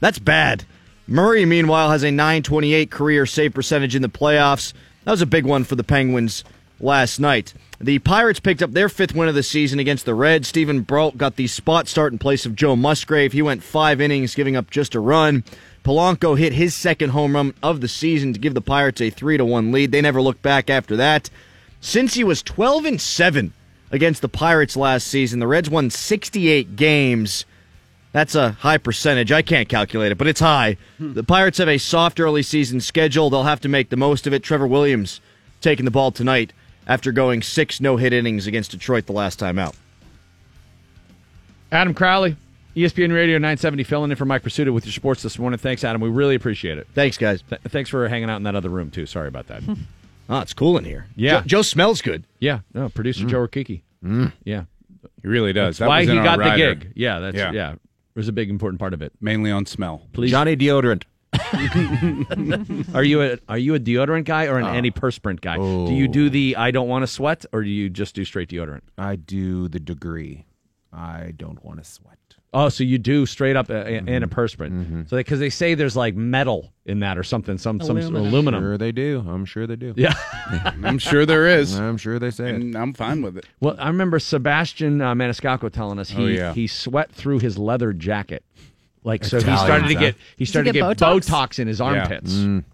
That's 0.00 0.18
bad. 0.18 0.64
Murray, 1.06 1.44
meanwhile, 1.44 1.90
has 1.90 2.02
a 2.02 2.10
928 2.10 2.90
career 2.90 3.24
save 3.24 3.54
percentage 3.54 3.96
in 3.96 4.02
the 4.02 4.08
playoffs. 4.08 4.74
That 5.10 5.14
was 5.14 5.22
a 5.22 5.26
big 5.26 5.44
one 5.44 5.64
for 5.64 5.74
the 5.74 5.82
Penguins 5.82 6.44
last 6.78 7.18
night. 7.18 7.52
The 7.80 7.98
Pirates 7.98 8.38
picked 8.38 8.62
up 8.62 8.70
their 8.70 8.88
fifth 8.88 9.12
win 9.12 9.28
of 9.28 9.34
the 9.34 9.42
season 9.42 9.80
against 9.80 10.04
the 10.04 10.14
Reds. 10.14 10.46
Steven 10.46 10.82
Brault 10.82 11.18
got 11.18 11.34
the 11.34 11.48
spot 11.48 11.88
start 11.88 12.12
in 12.12 12.18
place 12.20 12.46
of 12.46 12.54
Joe 12.54 12.76
Musgrove. 12.76 13.32
He 13.32 13.42
went 13.42 13.64
five 13.64 14.00
innings, 14.00 14.36
giving 14.36 14.54
up 14.54 14.70
just 14.70 14.94
a 14.94 15.00
run. 15.00 15.42
Polanco 15.82 16.38
hit 16.38 16.52
his 16.52 16.76
second 16.76 17.10
home 17.10 17.34
run 17.34 17.54
of 17.60 17.80
the 17.80 17.88
season 17.88 18.32
to 18.34 18.38
give 18.38 18.54
the 18.54 18.60
Pirates 18.60 19.00
a 19.00 19.10
three 19.10 19.36
to 19.36 19.44
one 19.44 19.72
lead. 19.72 19.90
They 19.90 20.00
never 20.00 20.22
looked 20.22 20.42
back 20.42 20.70
after 20.70 20.94
that. 20.94 21.28
Since 21.80 22.14
he 22.14 22.22
was 22.22 22.40
12 22.40 22.84
and 22.84 23.00
7 23.00 23.52
against 23.90 24.22
the 24.22 24.28
Pirates 24.28 24.76
last 24.76 25.08
season, 25.08 25.40
the 25.40 25.48
Reds 25.48 25.68
won 25.68 25.90
68 25.90 26.76
games. 26.76 27.44
That's 28.12 28.34
a 28.34 28.52
high 28.52 28.78
percentage. 28.78 29.30
I 29.30 29.42
can't 29.42 29.68
calculate 29.68 30.10
it, 30.10 30.18
but 30.18 30.26
it's 30.26 30.40
high. 30.40 30.76
Hmm. 30.98 31.12
The 31.14 31.22
Pirates 31.22 31.58
have 31.58 31.68
a 31.68 31.78
soft 31.78 32.18
early 32.18 32.42
season 32.42 32.80
schedule. 32.80 33.30
They'll 33.30 33.44
have 33.44 33.60
to 33.60 33.68
make 33.68 33.88
the 33.88 33.96
most 33.96 34.26
of 34.26 34.32
it. 34.32 34.42
Trevor 34.42 34.66
Williams 34.66 35.20
taking 35.60 35.84
the 35.84 35.90
ball 35.90 36.10
tonight 36.10 36.52
after 36.86 37.12
going 37.12 37.42
six 37.42 37.80
no 37.80 37.96
hit 37.96 38.12
innings 38.12 38.46
against 38.46 38.72
Detroit 38.72 39.06
the 39.06 39.12
last 39.12 39.38
time 39.38 39.58
out. 39.58 39.76
Adam 41.70 41.94
Crowley, 41.94 42.36
ESPN 42.74 43.14
Radio 43.14 43.36
970, 43.36 43.84
filling 43.84 44.10
in 44.10 44.16
for 44.16 44.24
Mike 44.24 44.42
Prisuta 44.42 44.72
with 44.72 44.84
your 44.84 44.92
sports 44.92 45.22
this 45.22 45.38
morning. 45.38 45.58
Thanks, 45.58 45.84
Adam. 45.84 46.00
We 46.00 46.08
really 46.08 46.34
appreciate 46.34 46.78
it. 46.78 46.88
Thanks, 46.94 47.16
guys. 47.16 47.42
Th- 47.48 47.60
thanks 47.68 47.90
for 47.90 48.08
hanging 48.08 48.28
out 48.28 48.38
in 48.38 48.42
that 48.42 48.56
other 48.56 48.68
room, 48.70 48.90
too. 48.90 49.06
Sorry 49.06 49.28
about 49.28 49.46
that. 49.46 49.62
Oh, 50.28 50.38
it's 50.40 50.52
cool 50.52 50.78
in 50.78 50.84
here. 50.84 51.06
Yeah. 51.14 51.42
Joe, 51.42 51.46
Joe 51.46 51.62
smells 51.62 52.02
good. 52.02 52.24
yeah. 52.40 52.60
No, 52.74 52.88
producer 52.88 53.24
mm. 53.24 53.28
Joe 53.30 53.46
Rikiki. 53.46 53.82
Mm. 54.04 54.32
Yeah. 54.42 54.64
He 55.22 55.28
really 55.28 55.52
does. 55.52 55.78
That's 55.78 55.88
why 55.88 56.00
was 56.00 56.08
he 56.08 56.18
our 56.18 56.24
got 56.24 56.38
rider. 56.38 56.74
the 56.74 56.74
gig. 56.74 56.92
Yeah, 56.96 57.20
that's 57.20 57.36
yeah. 57.36 57.52
Yeah. 57.52 57.74
It 58.14 58.18
was 58.18 58.28
a 58.28 58.32
big 58.32 58.50
important 58.50 58.80
part 58.80 58.92
of 58.92 59.02
it. 59.02 59.12
Mainly 59.20 59.50
on 59.50 59.66
smell. 59.66 60.02
Please. 60.12 60.30
Johnny 60.30 60.56
deodorant. 60.56 61.04
Are 62.94 63.04
you 63.04 63.22
a 63.22 63.38
are 63.48 63.58
you 63.58 63.74
a 63.76 63.80
deodorant 63.80 64.24
guy 64.24 64.46
or 64.46 64.58
an 64.58 64.64
Oh. 64.64 64.68
antiperspirant 64.68 65.40
guy? 65.40 65.56
Do 65.56 65.92
you 65.94 66.08
do 66.08 66.26
oh. 66.26 66.28
the 66.28 66.56
I 66.56 66.70
don't 66.72 66.88
want 66.88 67.02
to 67.04 67.06
sweat 67.06 67.44
or 67.52 67.62
do 67.62 67.68
you 67.68 67.88
just 67.88 68.14
do 68.16 68.24
straight 68.24 68.48
deodorant? 68.48 68.82
I 68.98 69.16
do 69.16 69.68
the 69.68 69.78
degree. 69.78 70.46
I 70.92 71.32
don't 71.36 71.64
want 71.64 71.78
to 71.78 71.84
sweat. 71.88 72.18
Oh, 72.52 72.68
so 72.68 72.82
you 72.82 72.98
do 72.98 73.26
straight 73.26 73.54
up 73.54 73.70
uh, 73.70 73.74
a, 73.74 74.00
antiperspirant. 74.00 75.08
So 75.08 75.16
because 75.16 75.38
they, 75.38 75.50
say 75.50 75.74
there's 75.74 75.94
like 75.96 76.16
metal 76.16 76.72
in 76.84 76.98
that 76.98 77.16
or 77.16 77.22
something, 77.22 77.58
some 77.58 77.80
some 77.80 77.96
Aluminum. 77.96 78.26
aluminum. 78.26 78.62
Sure 78.64 78.76
they 78.78 78.90
do. 78.90 79.24
I'm 79.28 79.44
sure 79.44 79.68
they 79.68 79.76
do. 79.76 79.94
Yeah. 79.96 80.14
I'm 80.82 80.98
sure 80.98 81.24
there 81.24 81.46
is. 81.46 81.78
I'm 81.78 81.96
sure 81.96 82.18
they 82.18 82.30
say 82.32 82.50
it. 82.50 82.74
I'm 82.74 82.92
fine 82.92 83.22
with 83.22 83.36
it. 83.36 83.46
Well, 83.60 83.76
I 83.78 83.86
remember 83.86 84.18
Sebastian 84.18 85.00
uh, 85.00 85.14
Maniscalco 85.14 85.70
telling 85.70 86.00
us 86.00 86.10
he 86.10 86.22
Oh, 86.24 86.26
yeah. 86.26 86.52
he 86.52 86.66
sweat 86.66 87.12
through 87.12 87.38
his 87.38 87.56
leather 87.56 87.92
jacket. 87.92 88.42
Like 89.04 89.24
so, 89.24 89.36
he 89.36 89.42
Italians, 89.44 89.62
started 89.66 89.88
to 89.88 89.94
get 89.94 90.14
he 90.36 90.44
started 90.44 90.72
get 90.72 90.80
to 90.80 90.94
get 90.94 90.98
Botox? 90.98 91.28
Botox? 91.30 91.58
in 91.60 91.68
his 91.68 91.78
Yeah. 91.78 91.84
armpits 91.86 92.32
Mm. 92.34 92.64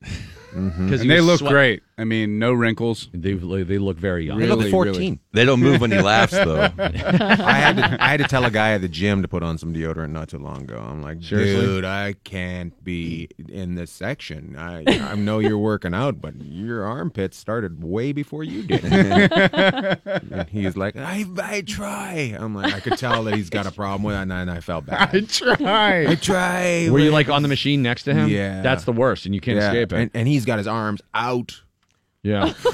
because 0.50 1.00
And 1.02 1.10
they 1.10 1.20
look 1.20 1.40
great. 1.40 1.82
I 1.96 2.04
mean, 2.04 2.40
no 2.40 2.52
wrinkles. 2.52 3.08
They 3.12 3.34
they 3.34 3.78
look 3.78 3.96
very 3.96 4.26
young. 4.26 4.38
They 4.38 4.46
Really, 4.46 4.64
look 4.64 4.70
14. 4.72 5.20
They 5.32 5.44
don't 5.44 5.60
move 5.60 5.80
when 5.80 5.92
he 5.92 6.00
laughs, 6.00 6.32
though. 6.32 6.62
I 6.78 7.52
had 7.52 7.76
to 7.76 8.02
I 8.02 8.08
had 8.08 8.18
to 8.18 8.26
tell 8.26 8.44
a 8.44 8.50
guy 8.50 8.72
at 8.72 8.80
the 8.80 8.88
gym 8.88 9.22
to 9.22 9.28
put 9.28 9.42
on 9.44 9.58
some 9.58 9.72
deodorant 9.72 10.10
not 10.10 10.28
too 10.28 10.38
long 10.38 10.62
ago. 10.62 10.76
I'm 10.76 11.02
like, 11.02 11.22
Seriously? 11.22 11.64
dude, 11.64 11.84
I 11.84 12.14
can't 12.24 12.82
be 12.82 13.28
in 13.48 13.76
this 13.76 13.92
section. 13.92 14.56
I 14.58 14.84
I 14.88 15.14
know 15.14 15.38
you're 15.38 15.58
working 15.58 15.94
out, 15.94 16.20
but 16.20 16.34
your 16.42 16.84
armpits 16.84 17.36
started 17.36 17.84
way 17.84 18.12
before 18.12 18.42
you 18.42 18.62
did. 18.62 18.84
and 18.92 20.48
he's 20.48 20.76
like, 20.76 20.96
I 20.96 21.24
I 21.40 21.60
try. 21.62 22.36
I'm 22.38 22.54
like, 22.54 22.74
I 22.74 22.80
could 22.80 22.98
tell 22.98 23.24
that 23.24 23.34
he's 23.34 23.50
got 23.50 23.66
a 23.66 23.70
problem 23.70 24.02
with 24.02 24.16
it, 24.16 24.18
and 24.18 24.32
I, 24.32 24.40
and 24.40 24.50
I 24.50 24.60
felt 24.60 24.86
bad. 24.86 25.14
I 25.14 25.20
try. 25.20 26.06
I 26.10 26.14
try. 26.16 26.88
Were 26.90 26.98
you 26.98 27.12
like 27.12 27.28
on 27.28 27.42
the 27.42 27.48
machine 27.48 27.82
next 27.82 28.02
to 28.04 28.14
him? 28.14 28.28
Yeah. 28.28 28.62
that's 28.62 28.84
the 28.84 28.92
worst, 28.92 29.26
and 29.26 29.34
you 29.34 29.40
can't 29.40 29.58
yeah, 29.58 29.68
escape 29.68 29.92
it. 29.92 29.96
and, 30.00 30.10
and 30.14 30.26
he's 30.28 30.44
got 30.44 30.58
his 30.58 30.66
arms 30.66 31.00
out. 31.14 31.60
Yeah. 32.24 32.52
I'm 32.52 32.54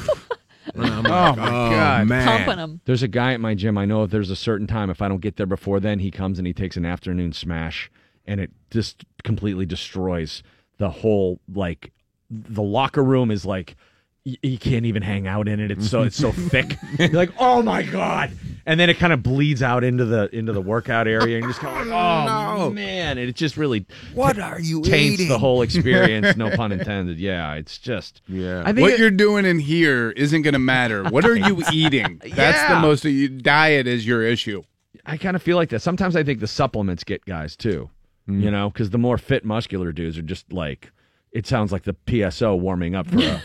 Oh, 0.77 0.81
like, 0.81 1.03
my 1.37 1.49
oh, 1.49 1.71
God. 1.71 2.07
man. 2.07 2.27
Pumping 2.27 2.57
them. 2.57 2.81
There's 2.85 3.03
a 3.03 3.09
guy 3.09 3.33
at 3.35 3.41
my 3.41 3.55
gym. 3.55 3.77
I 3.77 3.85
know 3.87 4.05
if 4.05 4.11
there's 4.11 4.31
a 4.31 4.37
certain 4.37 4.67
time, 4.67 4.89
if 4.89 5.03
I 5.03 5.09
don't 5.09 5.21
get 5.21 5.37
there 5.37 5.47
before 5.47 5.81
then, 5.81 5.99
he 5.99 6.11
comes 6.11 6.39
and 6.39 6.47
he 6.47 6.53
takes 6.53 6.77
an 6.77 6.85
afternoon 6.87 7.33
smash, 7.33 7.91
and 8.27 8.41
it 8.41 8.51
just 8.71 9.05
completely 9.25 9.67
destroys 9.67 10.43
the 10.79 10.91
whole 10.91 11.41
like 11.53 11.93
the 12.31 12.63
locker 12.63 13.03
room 13.03 13.31
is 13.31 13.45
like 13.45 13.77
y- 14.25 14.37
you 14.43 14.59
can't 14.59 14.87
even 14.87 15.03
hang 15.03 15.27
out 15.27 15.49
in 15.49 15.61
it. 15.61 15.71
It's 15.71 15.89
so 15.89 16.03
it's 16.03 16.17
so 16.17 16.33
thick. 16.51 16.77
You're 16.99 17.09
like, 17.11 17.33
oh 17.39 17.63
my 17.63 17.83
god! 17.83 18.31
And 18.67 18.79
then 18.79 18.91
it 18.91 18.99
kind 18.99 19.13
of 19.13 19.23
bleeds 19.23 19.63
out 19.63 19.83
into 19.85 20.05
the 20.05 20.29
into 20.37 20.53
the 20.53 20.61
workout 20.61 21.09
area, 21.09 21.37
and 21.37 21.43
you're 21.45 21.51
just 21.51 21.61
kind 21.61 21.81
of 21.81 21.87
like, 21.87 21.97
oh 21.97 22.59
no. 22.69 22.71
man! 22.71 23.19
And 23.19 23.29
it 23.29 23.35
just 23.37 23.57
really 23.57 23.87
What 24.15 24.39
are 24.39 24.61
you 24.61 24.83
taints 24.83 25.15
eating? 25.15 25.29
the 25.29 25.39
whole 25.39 25.63
experience. 25.63 26.37
no 26.37 26.51
pun 26.51 26.73
intended. 26.73 27.19
Yeah, 27.19 27.55
it's 27.55 27.79
just 27.79 28.21
Yeah. 28.29 28.61
I 28.65 28.73
think 28.73 28.81
What 28.83 28.93
it- 28.93 28.99
you're 29.01 29.11
doing 29.11 29.45
in 29.47 29.59
here 29.59 30.11
isn't 30.11 30.43
going 30.43 30.53
to 30.55 30.59
matter. 30.61 31.05
What 31.05 31.25
are 31.25 31.37
you 31.37 31.63
eating? 31.73 32.21
That's 32.35 32.61
the 32.69 32.75
Yeah. 32.75 32.81
most. 32.83 33.05
You, 33.05 33.29
diet 33.29 33.87
is 33.87 34.07
your 34.07 34.23
issue. 34.23 34.63
I 35.07 35.17
kind 35.17 35.35
of 35.35 35.43
feel 35.43 35.57
like 35.57 35.71
that. 35.71 35.81
Sometimes 35.81 36.15
I 36.15 36.23
think 36.23 36.41
the 36.41 36.47
supplements 36.47 37.05
get 37.05 37.25
guys 37.25 37.57
too. 37.57 37.89
Mm. 38.29 38.43
You 38.43 38.51
know, 38.51 38.69
because 38.71 38.91
the 38.91 38.99
more 38.99 39.17
fit, 39.19 39.45
muscular 39.45 39.93
dudes 39.93 40.19
are 40.19 40.23
just 40.23 40.53
like. 40.53 40.93
It 41.33 41.47
sounds 41.47 41.71
like 41.73 41.85
the 41.85 41.95
PSO 42.07 42.59
warming 42.59 42.97
up 42.97 43.07
for 43.07 43.19
a 43.21 43.41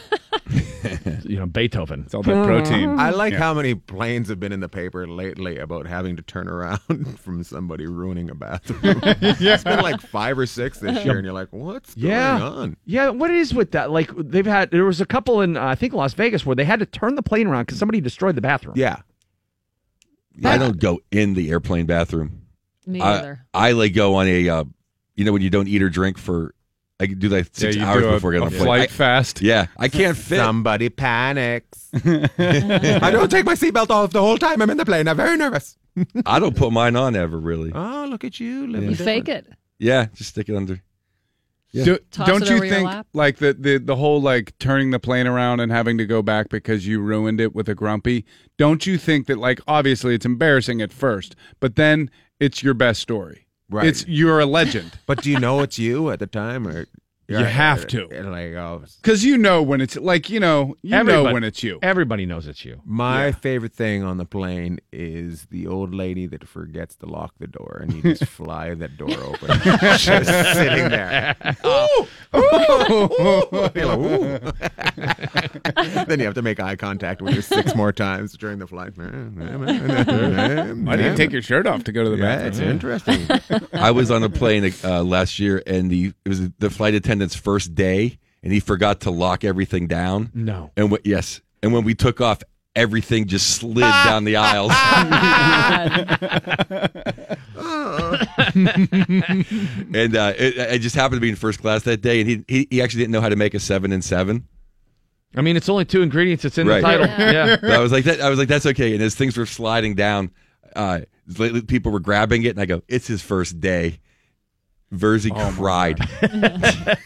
you 1.24 1.38
know, 1.38 1.46
Beethoven. 1.46 2.04
It's 2.06 2.14
all 2.14 2.22
that 2.24 2.46
protein. 2.46 3.00
I 3.00 3.10
like 3.10 3.34
Yeah. 3.34 3.40
how 3.40 3.54
many 3.54 3.76
planes 3.76 4.30
have 4.30 4.40
been 4.40 4.52
in 4.52 4.60
the 4.60 4.70
paper 4.70 5.08
lately 5.08 5.58
about 5.58 5.88
having 5.88 6.16
to 6.18 6.22
turn 6.22 6.48
around 6.48 6.80
from 7.20 7.44
somebody 7.44 7.88
ruining 7.88 8.30
a 8.30 8.36
bathroom. 8.36 9.02
It's 9.22 9.64
been 9.64 9.82
like 9.82 10.02
five 10.02 10.38
or 10.38 10.46
six 10.46 10.80
this 10.80 11.04
year, 11.04 11.18
and 11.18 11.26
you're 11.26 11.34
like, 11.34 11.50
what's 11.52 11.96
yeah. 11.98 12.40
going 12.40 12.54
on? 12.54 12.78
Yeah, 12.86 13.10
what 13.10 13.32
is 13.32 13.54
with 13.54 13.72
that? 13.72 13.92
Like 13.92 14.12
they've 14.16 14.46
had 14.46 14.72
there 14.72 14.86
was 14.86 15.02
a 15.02 15.06
couple 15.06 15.42
in 15.42 15.58
uh, 15.58 15.66
I 15.66 15.76
think 15.76 15.94
Las 15.94 16.14
Vegas 16.14 16.46
where 16.46 16.56
they 16.56 16.66
had 16.66 16.80
to 16.80 16.86
turn 16.86 17.16
the 17.16 17.24
plane 17.24 17.48
around 17.48 17.64
because 17.64 17.80
somebody 17.80 18.02
destroyed 18.02 18.36
the 18.36 18.42
bathroom. 18.42 18.76
Yeah. 18.78 18.98
I 20.44 20.58
don't 20.58 20.80
go 20.80 21.00
in 21.12 21.34
the 21.34 21.50
airplane 21.50 21.86
bathroom. 21.86 22.42
Me 22.86 23.00
I, 23.00 23.18
either. 23.18 23.46
I 23.54 23.72
like 23.72 23.94
go 23.94 24.16
on 24.16 24.28
a, 24.28 24.50
uh, 24.50 24.64
you 25.16 25.24
know, 25.26 25.32
when 25.32 25.42
you 25.42 25.50
don't 25.50 25.68
eat 25.68 25.82
or 25.82 25.90
drink 25.90 26.18
for, 26.18 26.54
I 27.00 27.08
can 27.08 27.20
do 27.20 27.28
like 27.30 27.48
six 27.52 27.76
you 27.76 27.84
hours 27.84 28.04
do 28.04 28.10
a- 28.10 28.12
before 28.14 28.32
getting 28.32 28.48
on 28.48 28.54
a 28.54 28.56
a 28.56 28.58
plane. 28.60 28.66
flight 28.68 28.82
I- 28.84 28.88
fast. 28.88 29.42
Yeah, 29.42 29.68
I 29.78 29.88
can't 29.90 30.16
fit. 30.18 30.38
Somebody 30.38 30.90
panics. 30.90 31.90
I 31.94 33.10
don't 33.12 33.30
take 33.30 33.46
my 33.46 33.56
seatbelt 33.56 33.90
off 33.90 34.12
the 34.12 34.22
whole 34.22 34.38
time 34.38 34.62
I'm 34.62 34.70
in 34.70 34.78
the 34.78 34.86
plane. 34.86 35.08
I'm 35.08 35.18
very 35.18 35.36
nervous. 35.38 35.78
I 36.26 36.40
don't 36.40 36.56
put 36.56 36.72
mine 36.72 36.96
on 36.96 37.16
ever 37.16 37.38
really. 37.38 37.72
Oh, 37.74 38.06
look 38.10 38.24
at 38.24 38.40
you. 38.40 38.68
living 38.68 38.90
You 38.92 38.96
fake 38.96 39.28
it. 39.30 39.48
Yeah, 39.80 40.06
just 40.14 40.30
stick 40.32 40.48
it 40.50 40.56
under. 40.56 40.82
Yeah. 41.72 41.84
Do, 41.84 42.00
don't 42.26 42.50
you 42.50 42.60
think 42.62 42.88
lap? 42.88 43.08
like 43.12 43.38
the, 43.40 43.54
the 43.54 43.78
the 43.80 43.98
whole 43.98 44.22
like 44.22 44.58
turning 44.60 44.92
the 44.92 45.00
plane 45.00 45.28
around 45.28 45.60
and 45.60 45.70
having 45.74 45.98
to 45.98 46.06
go 46.06 46.22
back 46.22 46.48
because 46.48 46.88
you 46.88 47.02
ruined 47.02 47.42
it 47.42 47.54
with 47.54 47.68
a 47.68 47.76
grumpy? 47.76 48.26
Don't 48.58 48.86
you 48.86 48.98
think 48.98 49.28
that 49.28 49.38
like 49.38 49.60
obviously 49.68 50.16
it's 50.16 50.26
embarrassing 50.26 50.82
at 50.82 50.94
first, 50.94 51.36
but 51.60 51.76
then 51.76 52.10
it's 52.40 52.64
your 52.64 52.74
best 52.74 53.02
story. 53.02 53.45
Right. 53.70 53.88
It's 53.88 54.08
you're 54.08 54.40
a 54.40 54.46
legend. 54.46 55.00
But 55.06 55.22
do 55.22 55.32
you 55.32 55.40
know 55.40 55.62
it's 55.62 55.80
you 55.80 56.12
at 56.12 56.20
the 56.20 56.28
time, 56.28 56.68
or 56.68 56.86
You 57.28 57.38
have 57.38 57.88
to. 57.88 58.08
Like, 58.08 58.54
oh, 58.54 58.84
Because 59.02 59.24
you 59.26 59.38
know 59.38 59.64
when 59.64 59.82
it's 59.82 59.96
like 59.96 60.30
you 60.30 60.40
know 60.40 60.76
you 60.84 61.04
know 61.04 61.24
when 61.34 61.44
it's 61.44 61.64
you. 61.64 61.80
Everybody 61.82 62.26
knows 62.26 62.46
it's 62.48 62.64
you. 62.64 62.82
My 62.86 63.32
favorite 63.32 63.74
thing 63.74 64.04
on 64.04 64.18
the 64.18 64.26
plane 64.26 64.80
is 64.92 65.46
the 65.50 65.66
old 65.68 65.94
lady 65.96 66.28
that 66.28 66.48
forgets 66.48 66.96
to 66.98 67.06
lock 67.08 67.34
the 67.40 67.48
door, 67.48 67.80
and 67.82 67.94
you 67.94 68.02
just 68.04 68.26
fly 68.32 68.74
that 68.76 68.98
door 68.98 69.10
open, 69.12 69.48
just 69.98 70.00
sitting 70.54 70.90
there. 70.90 71.36
Ooh, 71.66 72.06
ooh, 72.36 73.70
You're 73.74 73.86
like, 73.86 73.98
ooh. 74.00 74.40
then 76.06 76.20
you 76.20 76.26
have 76.26 76.34
to 76.36 76.42
make 76.42 76.60
eye 76.60 76.76
contact 76.76 77.22
with 77.22 77.34
her 77.34 77.42
six 77.42 77.76
more 77.76 77.92
times 77.94 78.34
during 78.38 78.60
the 78.60 78.68
flight. 78.68 78.92
Why 78.98 80.96
do 80.96 81.04
you 81.04 81.16
take 81.16 81.32
your 81.32 81.42
shirt 81.42 81.66
off 81.68 81.84
to 81.86 81.92
go 81.92 82.04
to 82.04 82.10
the 82.10 82.18
Yeah, 82.18 82.50
bathroom? 82.50 82.50
it's 82.50 82.60
interesting. 82.60 83.28
I 83.74 83.92
was 83.92 84.12
on 84.12 84.24
a 84.24 84.30
plane 84.30 84.72
uh, 84.84 85.04
last 85.04 85.40
year, 85.40 85.64
and 85.66 85.90
the 85.90 86.14
it 86.26 86.30
was 86.30 86.50
the 86.60 86.70
flight 86.70 86.94
attendant's 87.16 87.36
first 87.36 87.74
day, 87.76 88.18
and 88.44 88.52
he 88.54 88.60
forgot 88.60 89.02
to 89.02 89.12
lock 89.12 89.44
everything 89.44 89.88
down. 89.88 90.32
No. 90.34 90.72
And 90.78 90.92
wh- 90.92 91.06
yes, 91.06 91.42
and 91.64 91.74
when 91.74 91.84
we 91.84 91.96
took 91.96 92.20
off, 92.22 92.42
everything 92.76 93.26
just 93.28 93.52
slid 93.56 93.82
down 93.82 94.26
the 94.26 94.36
aisles. 94.36 94.72
and 98.56 100.16
uh, 100.16 100.34
it, 100.38 100.58
it 100.58 100.80
just 100.80 100.96
happened 100.96 101.18
to 101.18 101.22
be 101.22 101.30
in 101.30 101.36
first 101.36 101.62
class 101.62 101.84
that 101.84 102.02
day, 102.02 102.20
and 102.22 102.30
he, 102.30 102.44
he 102.48 102.68
he 102.70 102.82
actually 102.82 103.02
didn't 103.02 103.12
know 103.14 103.22
how 103.22 103.30
to 103.30 103.36
make 103.36 103.54
a 103.54 103.60
seven 103.60 103.92
and 103.92 104.04
seven. 104.04 104.48
I 105.38 105.42
mean, 105.42 105.58
it's 105.58 105.68
only 105.68 105.84
two 105.86 106.02
ingredients. 106.02 106.46
It's 106.46 106.58
in 106.58 106.66
Right. 106.68 106.78
the 106.82 106.88
title. 106.88 107.06
Yeah. 107.08 107.58
But 107.60 107.72
I 107.72 107.80
was 107.80 107.92
like 107.92 108.06
that. 108.06 108.22
I 108.22 108.30
was 108.30 108.40
like, 108.40 108.48
that's 108.48 108.66
okay. 108.68 108.94
And 108.94 109.04
as 109.04 109.16
things 109.16 109.36
were 109.36 109.46
sliding 109.46 109.94
down, 109.96 110.32
uh, 110.78 111.02
people 111.68 111.92
were 111.92 112.00
grabbing 112.00 112.44
it, 112.44 112.50
and 112.52 112.60
I 112.60 112.66
go, 112.66 112.82
it's 112.88 113.08
his 113.08 113.22
first 113.22 113.60
day. 113.60 114.00
Verzi 114.94 115.32
cried. 115.56 116.00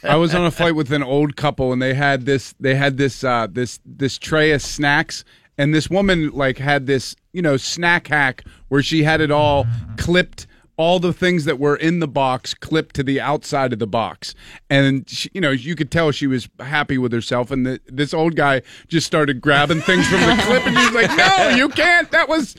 I 0.03 0.15
was 0.15 0.35
on 0.35 0.45
a 0.45 0.51
flight 0.51 0.75
with 0.75 0.91
an 0.91 1.03
old 1.03 1.35
couple, 1.35 1.71
and 1.73 1.81
they 1.81 1.93
had 1.93 2.25
this. 2.25 2.53
They 2.59 2.75
had 2.75 2.97
this. 2.97 3.23
Uh, 3.23 3.47
this 3.49 3.79
this 3.85 4.17
tray 4.17 4.51
of 4.51 4.61
snacks, 4.61 5.23
and 5.57 5.73
this 5.73 5.89
woman 5.89 6.29
like 6.31 6.57
had 6.57 6.87
this, 6.87 7.15
you 7.33 7.41
know, 7.41 7.57
snack 7.57 8.07
hack 8.07 8.43
where 8.67 8.83
she 8.83 9.03
had 9.03 9.21
it 9.21 9.31
all 9.31 9.65
clipped. 9.97 10.45
All 10.77 10.99
the 11.01 11.11
things 11.11 11.43
that 11.43 11.59
were 11.59 11.75
in 11.75 11.99
the 11.99 12.07
box 12.07 12.53
clipped 12.53 12.95
to 12.95 13.03
the 13.03 13.19
outside 13.19 13.73
of 13.73 13.79
the 13.79 13.87
box, 13.87 14.33
and 14.69 15.09
she, 15.09 15.29
you 15.33 15.41
know 15.41 15.51
you 15.51 15.75
could 15.75 15.91
tell 15.91 16.11
she 16.11 16.25
was 16.25 16.47
happy 16.57 16.97
with 16.97 17.11
herself. 17.11 17.51
And 17.51 17.65
the, 17.65 17.81
this 17.87 18.13
old 18.13 18.37
guy 18.37 18.61
just 18.87 19.05
started 19.05 19.41
grabbing 19.41 19.81
things 19.81 20.07
from 20.07 20.21
the 20.21 20.41
clip, 20.41 20.65
and 20.65 20.77
she's 20.77 20.93
like, 20.93 21.13
"No, 21.17 21.49
you 21.49 21.67
can't. 21.67 22.09
That 22.11 22.29
was 22.29 22.55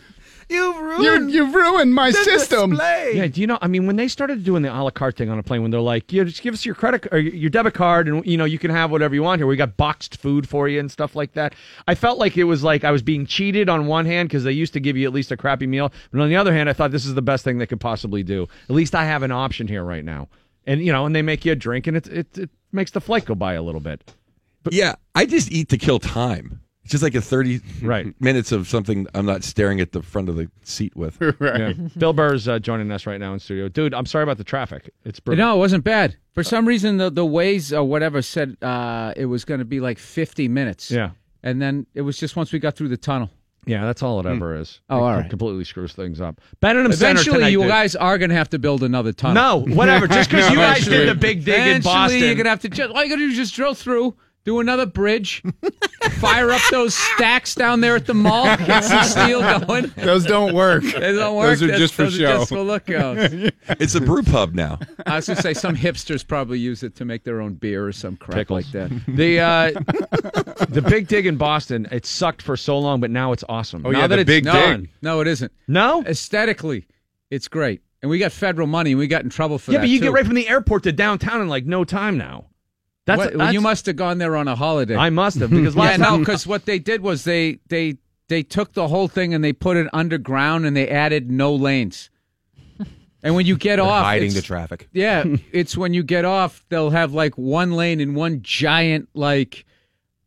you've 0.51 0.77
ruined. 0.77 1.31
You, 1.31 1.45
have 1.45 1.55
ruined 1.55 1.95
my 1.95 2.11
system." 2.11 2.73
Yeah, 3.15 3.27
do 3.27 3.41
you 3.41 3.47
know? 3.47 3.59
I 3.61 3.69
mean, 3.69 3.87
when 3.87 3.97
they 3.97 4.09
started 4.09 4.45
doing 4.45 4.63
the 4.63 4.73
a 4.73 4.83
la 4.83 4.91
carte 4.91 5.17
thing 5.17 5.31
on 5.31 5.39
a 5.39 5.43
plane, 5.43 5.63
when 5.63 5.71
they're 5.71 5.81
like, 5.81 6.13
"Yeah, 6.13 6.25
just 6.25 6.43
give 6.43 6.55
us 6.55 6.67
your 6.67 6.75
credit 6.75 7.07
or 7.13 7.19
your 7.19 7.51
debit 7.51 7.75
card, 7.75 8.09
and 8.09 8.25
you 8.27 8.37
know 8.37 8.45
you 8.45 8.59
can 8.59 8.71
have 8.71 8.91
whatever 8.91 9.15
you 9.15 9.23
want 9.23 9.41
here. 9.41 9.47
We 9.47 9.57
got 9.57 9.77
boxed 9.77 10.17
food 10.21 10.49
for 10.49 10.69
you 10.69 10.81
and 10.81 10.91
stuff 10.91 11.15
like 11.17 11.33
that." 11.33 11.55
I 11.87 11.95
felt 11.95 12.19
like 12.19 12.37
it 12.37 12.45
was 12.45 12.63
like 12.63 12.85
I 12.85 12.91
was 12.91 13.03
being 13.03 13.27
cheated 13.27 13.69
on 13.69 13.87
one 13.87 14.07
hand 14.07 14.29
because 14.29 14.45
they 14.45 14.53
used 14.53 14.73
to 14.75 14.81
give 14.81 14.97
you 14.97 15.07
at 15.07 15.13
least 15.13 15.31
a 15.33 15.37
crappy 15.37 15.67
meal, 15.67 15.93
but 16.11 16.21
on 16.21 16.29
the 16.29 16.37
other 16.37 16.53
hand, 16.53 16.69
I 16.69 16.73
thought 16.73 16.91
this 16.91 17.07
is 17.07 17.15
the 17.15 17.23
best 17.23 17.45
thing 17.45 17.59
they 17.59 17.67
could 17.67 17.81
possibly 17.81 18.23
do. 18.23 18.47
At 18.69 18.75
least 18.75 18.95
I 18.95 19.05
have 19.05 19.23
an 19.23 19.33
option 19.33 19.69
here 19.69 19.85
right 19.85 20.05
now, 20.05 20.29
and 20.67 20.81
you 20.85 20.93
know, 20.93 21.07
and 21.07 21.15
they 21.15 21.23
make 21.23 21.45
you 21.45 21.53
a 21.53 21.57
drink, 21.57 21.87
and 21.87 21.97
it 21.97 22.07
it, 22.09 22.39
it 22.39 22.51
makes 22.73 22.91
the 22.91 23.01
flight 23.01 23.25
go 23.25 23.35
by 23.35 23.55
a 23.55 23.63
little 23.63 23.81
bit. 23.81 24.15
But, 24.63 24.73
yeah, 24.75 24.97
I 25.15 25.27
just 25.27 25.51
eat 25.51 25.71
to 25.71 25.79
kill 25.79 25.99
time. 25.99 26.61
It's 26.91 27.01
just 27.01 27.05
like 27.05 27.15
a 27.15 27.21
thirty 27.21 27.61
Right. 27.83 28.13
minutes 28.21 28.51
of 28.51 28.67
something 28.67 29.07
I'm 29.15 29.25
not 29.25 29.45
staring 29.45 29.81
at 29.81 29.93
the 29.93 30.03
front 30.03 30.29
of 30.29 30.35
the 30.35 30.51
seat 30.65 30.97
with. 30.97 31.17
Yeah. 31.41 31.73
Bill 31.99 32.13
Burr's 32.13 32.49
uh, 32.49 32.59
joining 32.59 32.91
us 32.91 33.07
right 33.07 33.21
now 33.21 33.33
in 33.33 33.39
studio. 33.39 33.69
Dude, 33.69 33.95
I'm 33.95 34.07
sorry 34.07 34.25
about 34.25 34.39
the 34.39 34.45
traffic. 34.45 34.91
It's 35.05 35.21
brutal. 35.21 35.47
No, 35.47 35.55
it 35.55 35.59
wasn't 35.59 35.85
bad. 35.85 36.17
For 36.33 36.43
some 36.43 36.67
reason, 36.67 36.97
the 36.97 37.09
the 37.09 37.25
Waze 37.25 37.73
or 37.73 37.85
whatever 37.85 38.23
said 38.23 38.57
uh, 38.61 39.13
it 39.17 39.27
was 39.27 39.45
going 39.45 39.61
to 39.61 39.65
be 39.65 39.79
like 39.79 39.99
50 39.99 40.49
minutes. 40.49 40.91
Yeah. 40.91 41.11
And 41.45 41.63
then 41.63 41.87
it 41.95 42.01
was 42.01 42.19
just 42.19 42.35
once 42.35 42.53
we 42.53 42.59
got 42.59 42.75
through 42.75 42.89
the 42.89 42.97
tunnel. 42.97 43.31
Yeah, 43.67 43.85
that's 43.85 44.03
all 44.03 44.19
it 44.19 44.27
ever 44.27 44.57
is. 44.57 44.81
Oh, 44.91 44.97
It 44.97 45.01
all 45.01 45.07
com- 45.13 45.21
right. 45.21 45.31
Completely 45.31 45.65
screws 45.65 45.93
things 45.93 46.21
up. 46.21 46.41
Benedum 46.61 46.93
Center 46.93 47.11
Eventually, 47.13 47.37
tonight, 47.37 47.49
you 47.51 47.61
dude. 47.61 47.69
guys 47.69 47.95
are 47.95 48.19
going 48.19 48.31
to 48.31 48.37
have 48.37 48.49
to 48.51 48.59
build 48.59 48.83
another 48.83 49.13
tunnel. 49.13 49.65
No, 49.67 49.75
whatever. 49.77 50.09
Just 50.09 50.29
'cause 50.33 50.51
you 50.51 50.57
guys 50.57 50.85
did 50.87 51.09
the 51.09 51.15
big 51.15 51.45
dig 51.45 51.55
in 51.55 51.61
Eventually, 51.69 51.83
Boston. 51.95 52.19
you're 52.21 52.35
going 52.35 52.45
to 52.45 52.51
have 52.51 52.61
to 52.63 52.69
just, 52.69 52.91
all 52.91 53.05
you 53.05 53.09
got 53.11 53.17
to 53.17 53.23
do 53.27 53.31
is 53.31 53.37
just 53.37 53.55
drill 53.55 53.75
through, 53.75 54.17
do 54.45 54.59
another 54.61 54.87
bridge, 54.87 55.43
fire 56.13 56.51
up 56.51 56.63
those 56.71 56.95
stacks 56.95 57.55
down 57.55 57.81
there 57.83 57.95
at 57.97 58.07
the 58.07 58.15
mall, 58.15 58.45
get 58.67 58.85
some 58.85 59.05
steel 59.05 59.41
going. 59.41 59.93
Those 59.97 60.25
don't 60.25 60.55
work. 60.55 60.83
They 60.83 61.13
don't 61.15 61.37
work. 61.37 61.51
Those 61.51 61.63
are 61.63 61.67
That's- 61.67 61.81
just 61.81 61.95
for 61.95 62.03
those 62.05 62.15
are 62.17 62.19
show. 62.19 62.39
just 62.39 62.49
for 62.49 62.61
look 62.63 62.89
out. 62.91 63.17
It's 63.81 63.95
a 63.95 64.01
brew 64.01 64.23
pub 64.23 64.55
now. 64.55 64.79
I 65.07 65.17
was 65.17 65.27
going 65.27 65.37
to 65.37 65.43
say 65.43 65.55
some 65.55 65.77
hipsters 65.77 66.27
probably 66.27 66.59
use 66.59 66.83
it 66.83 66.97
to 66.97 67.05
make 67.05 67.25
their 67.25 67.41
own 67.41 67.55
beer 67.55 67.87
or 67.87 67.93
some 67.93 68.17
crap 68.17 68.37
Pickles. 68.37 68.65
like 68.65 68.73
that. 68.73 68.91
The 69.09 69.41
uh, 69.41 70.65
the 70.69 70.83
big 70.83 71.09
dig 71.09 71.27
in 71.27 71.37
Boston, 71.37 71.87
it 71.91 72.07
sucked 72.07 72.43
for 72.43 72.57
so 72.57 72.79
long, 72.79 73.01
but 73.01 73.11
now 73.11 73.33
it's 73.33 73.45
awesome. 73.49 73.85
Oh 73.87 73.91
now 73.91 74.01
yeah, 74.01 74.07
that 74.07 74.17
the 74.17 74.23
it's 74.23 74.29
big 74.29 74.45
done. 74.45 74.81
dig. 74.83 74.91
No, 75.03 75.21
it 75.21 75.27
isn't. 75.27 75.53
No, 75.69 76.03
aesthetically, 76.07 76.87
it's 77.31 77.49
great, 77.49 77.83
and 78.03 78.11
we 78.11 78.19
got 78.19 78.33
federal 78.33 78.67
money, 78.67 78.91
and 78.93 78.99
we 78.99 79.07
got 79.07 79.23
in 79.23 79.31
trouble 79.31 79.59
for 79.59 79.73
Yeah, 79.73 79.79
that. 79.79 79.83
Yeah, 79.83 79.87
but 79.87 79.91
you 79.93 79.99
too. 79.99 80.05
get 80.07 80.13
right 80.13 80.27
from 80.27 80.35
the 80.35 80.49
airport 80.49 80.83
to 80.85 80.93
downtown 80.93 81.41
in 81.43 81.49
like 81.49 81.67
no 81.67 81.85
time 81.85 82.17
now. 82.19 82.47
That's, 83.07 83.19
What- 83.19 83.39
that's 83.39 83.53
you 83.53 83.61
must 83.61 83.87
have 83.87 83.97
gone 83.97 84.19
there 84.19 84.37
on 84.37 84.47
a 84.49 84.55
holiday. 84.57 84.97
I 84.97 85.11
must 85.11 85.39
have, 85.39 85.51
because 85.51 85.77
last 85.77 85.99
yeah, 85.99 86.05
no, 86.11 86.19
because 86.19 86.47
what 86.47 86.65
they 86.67 86.79
did 86.79 87.01
was 87.01 87.25
they 87.25 87.59
they 87.69 87.97
they 88.29 88.43
took 88.43 88.75
the 88.75 88.87
whole 88.89 89.09
thing 89.09 89.35
and 89.35 89.43
they 89.43 89.53
put 89.53 89.77
it 89.77 89.89
underground 89.93 90.65
and 90.67 90.77
they 90.77 90.89
added 90.89 91.31
no 91.31 91.55
lanes. 91.55 92.11
And 93.23 93.35
when 93.35 93.45
you 93.45 93.55
get 93.59 93.77
They're 93.77 93.85
off, 93.85 94.05
hiding 94.05 94.33
the 94.33 94.41
traffic. 94.41 94.89
Yeah, 94.95 95.25
it's 95.53 95.77
when 95.77 95.93
you 95.93 96.03
get 96.03 96.25
off, 96.25 96.65
they'll 96.71 96.89
have 96.89 97.13
like 97.13 97.37
one 97.37 97.73
lane 97.73 98.01
and 98.01 98.17
one 98.17 98.41
giant 98.43 99.11
like 99.13 99.67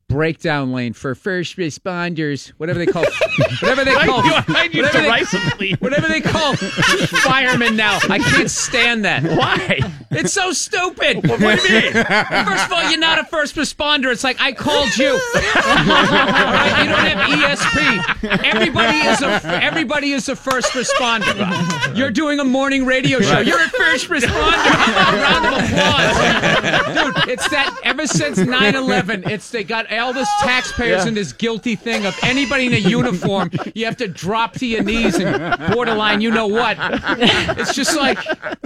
breakdown 0.08 0.72
lane 0.74 0.94
for 0.94 1.16
first 1.16 1.58
responders, 1.58 2.50
whatever 2.58 2.78
they 2.78 2.86
call, 2.86 3.04
whatever 3.62 3.84
they 3.84 3.95
I 3.95 4.06
call, 4.06 4.22
knew- 4.22 4.32
I 4.48 4.68
knew 4.68 4.84
whatever, 4.84 4.98
they, 5.00 5.04
derisively. 5.08 5.72
whatever 5.80 6.08
they 6.08 6.22
call 6.22 6.56
firemen 6.56 7.76
now. 7.76 7.98
I 8.10 8.20
can't 8.20 8.52
stand 8.52 9.06
that. 9.06 9.24
Why? 9.24 9.80
It's 10.15 10.34
so 10.34 10.52
stupid. 10.53 11.27
What, 11.27 11.40
what 11.41 11.60
do 11.61 11.73
you 11.73 11.81
mean? 11.81 11.94
First 11.94 12.65
of 12.65 12.72
all, 12.73 12.90
you're 12.90 12.99
not 12.99 13.19
a 13.19 13.23
first 13.26 13.56
responder. 13.56 14.11
It's 14.11 14.23
like 14.23 14.40
I 14.40 14.52
called 14.52 14.95
you. 14.98 15.11
All 15.11 15.19
right, 15.44 16.84
you 16.84 16.90
don't 16.90 17.06
have 17.06 17.57
ESP. 17.57 18.44
Everybody 18.45 18.98
is 18.99 19.22
a 19.22 19.41
everybody 19.64 20.11
is 20.11 20.30
a 20.30 20.35
first 20.35 20.72
responder. 20.73 21.95
You're 21.98 22.11
doing 22.11 22.40
a 22.40 22.44
morning 22.45 22.85
radio 22.85 23.19
show. 23.22 23.34
Right. 23.34 23.45
You're 23.48 23.64
a 23.64 23.69
first 23.69 24.07
responder. 24.10 24.52
How 24.53 24.90
about 24.90 25.14
a 25.14 25.18
round 25.22 25.45
of 25.45 25.53
applause, 25.69 27.14
dude? 27.23 27.30
It's 27.34 27.48
that 27.49 27.80
ever 27.84 28.07
since 28.07 28.40
9/11, 28.40 29.27
it's 29.30 29.49
they 29.52 29.64
got 29.64 29.91
all 29.91 30.14
this 30.14 30.30
taxpayers 30.41 31.03
Yeah. 31.03 31.07
in 31.10 31.14
this 31.14 31.34
guilty 31.34 31.76
thing 31.76 32.06
of 32.06 32.15
anybody 32.23 32.65
in 32.68 32.73
a 32.73 32.77
uniform. 32.77 33.49
You 33.73 33.85
have 33.85 33.98
to 33.98 34.07
drop 34.07 34.53
to 34.53 34.65
your 34.65 34.84
knees 34.84 35.15
and 35.19 35.73
borderline. 35.73 36.22
You 36.22 36.31
know 36.31 36.48
what? 36.48 36.77
It's 36.80 37.73
just 37.76 37.95
like 37.95 38.18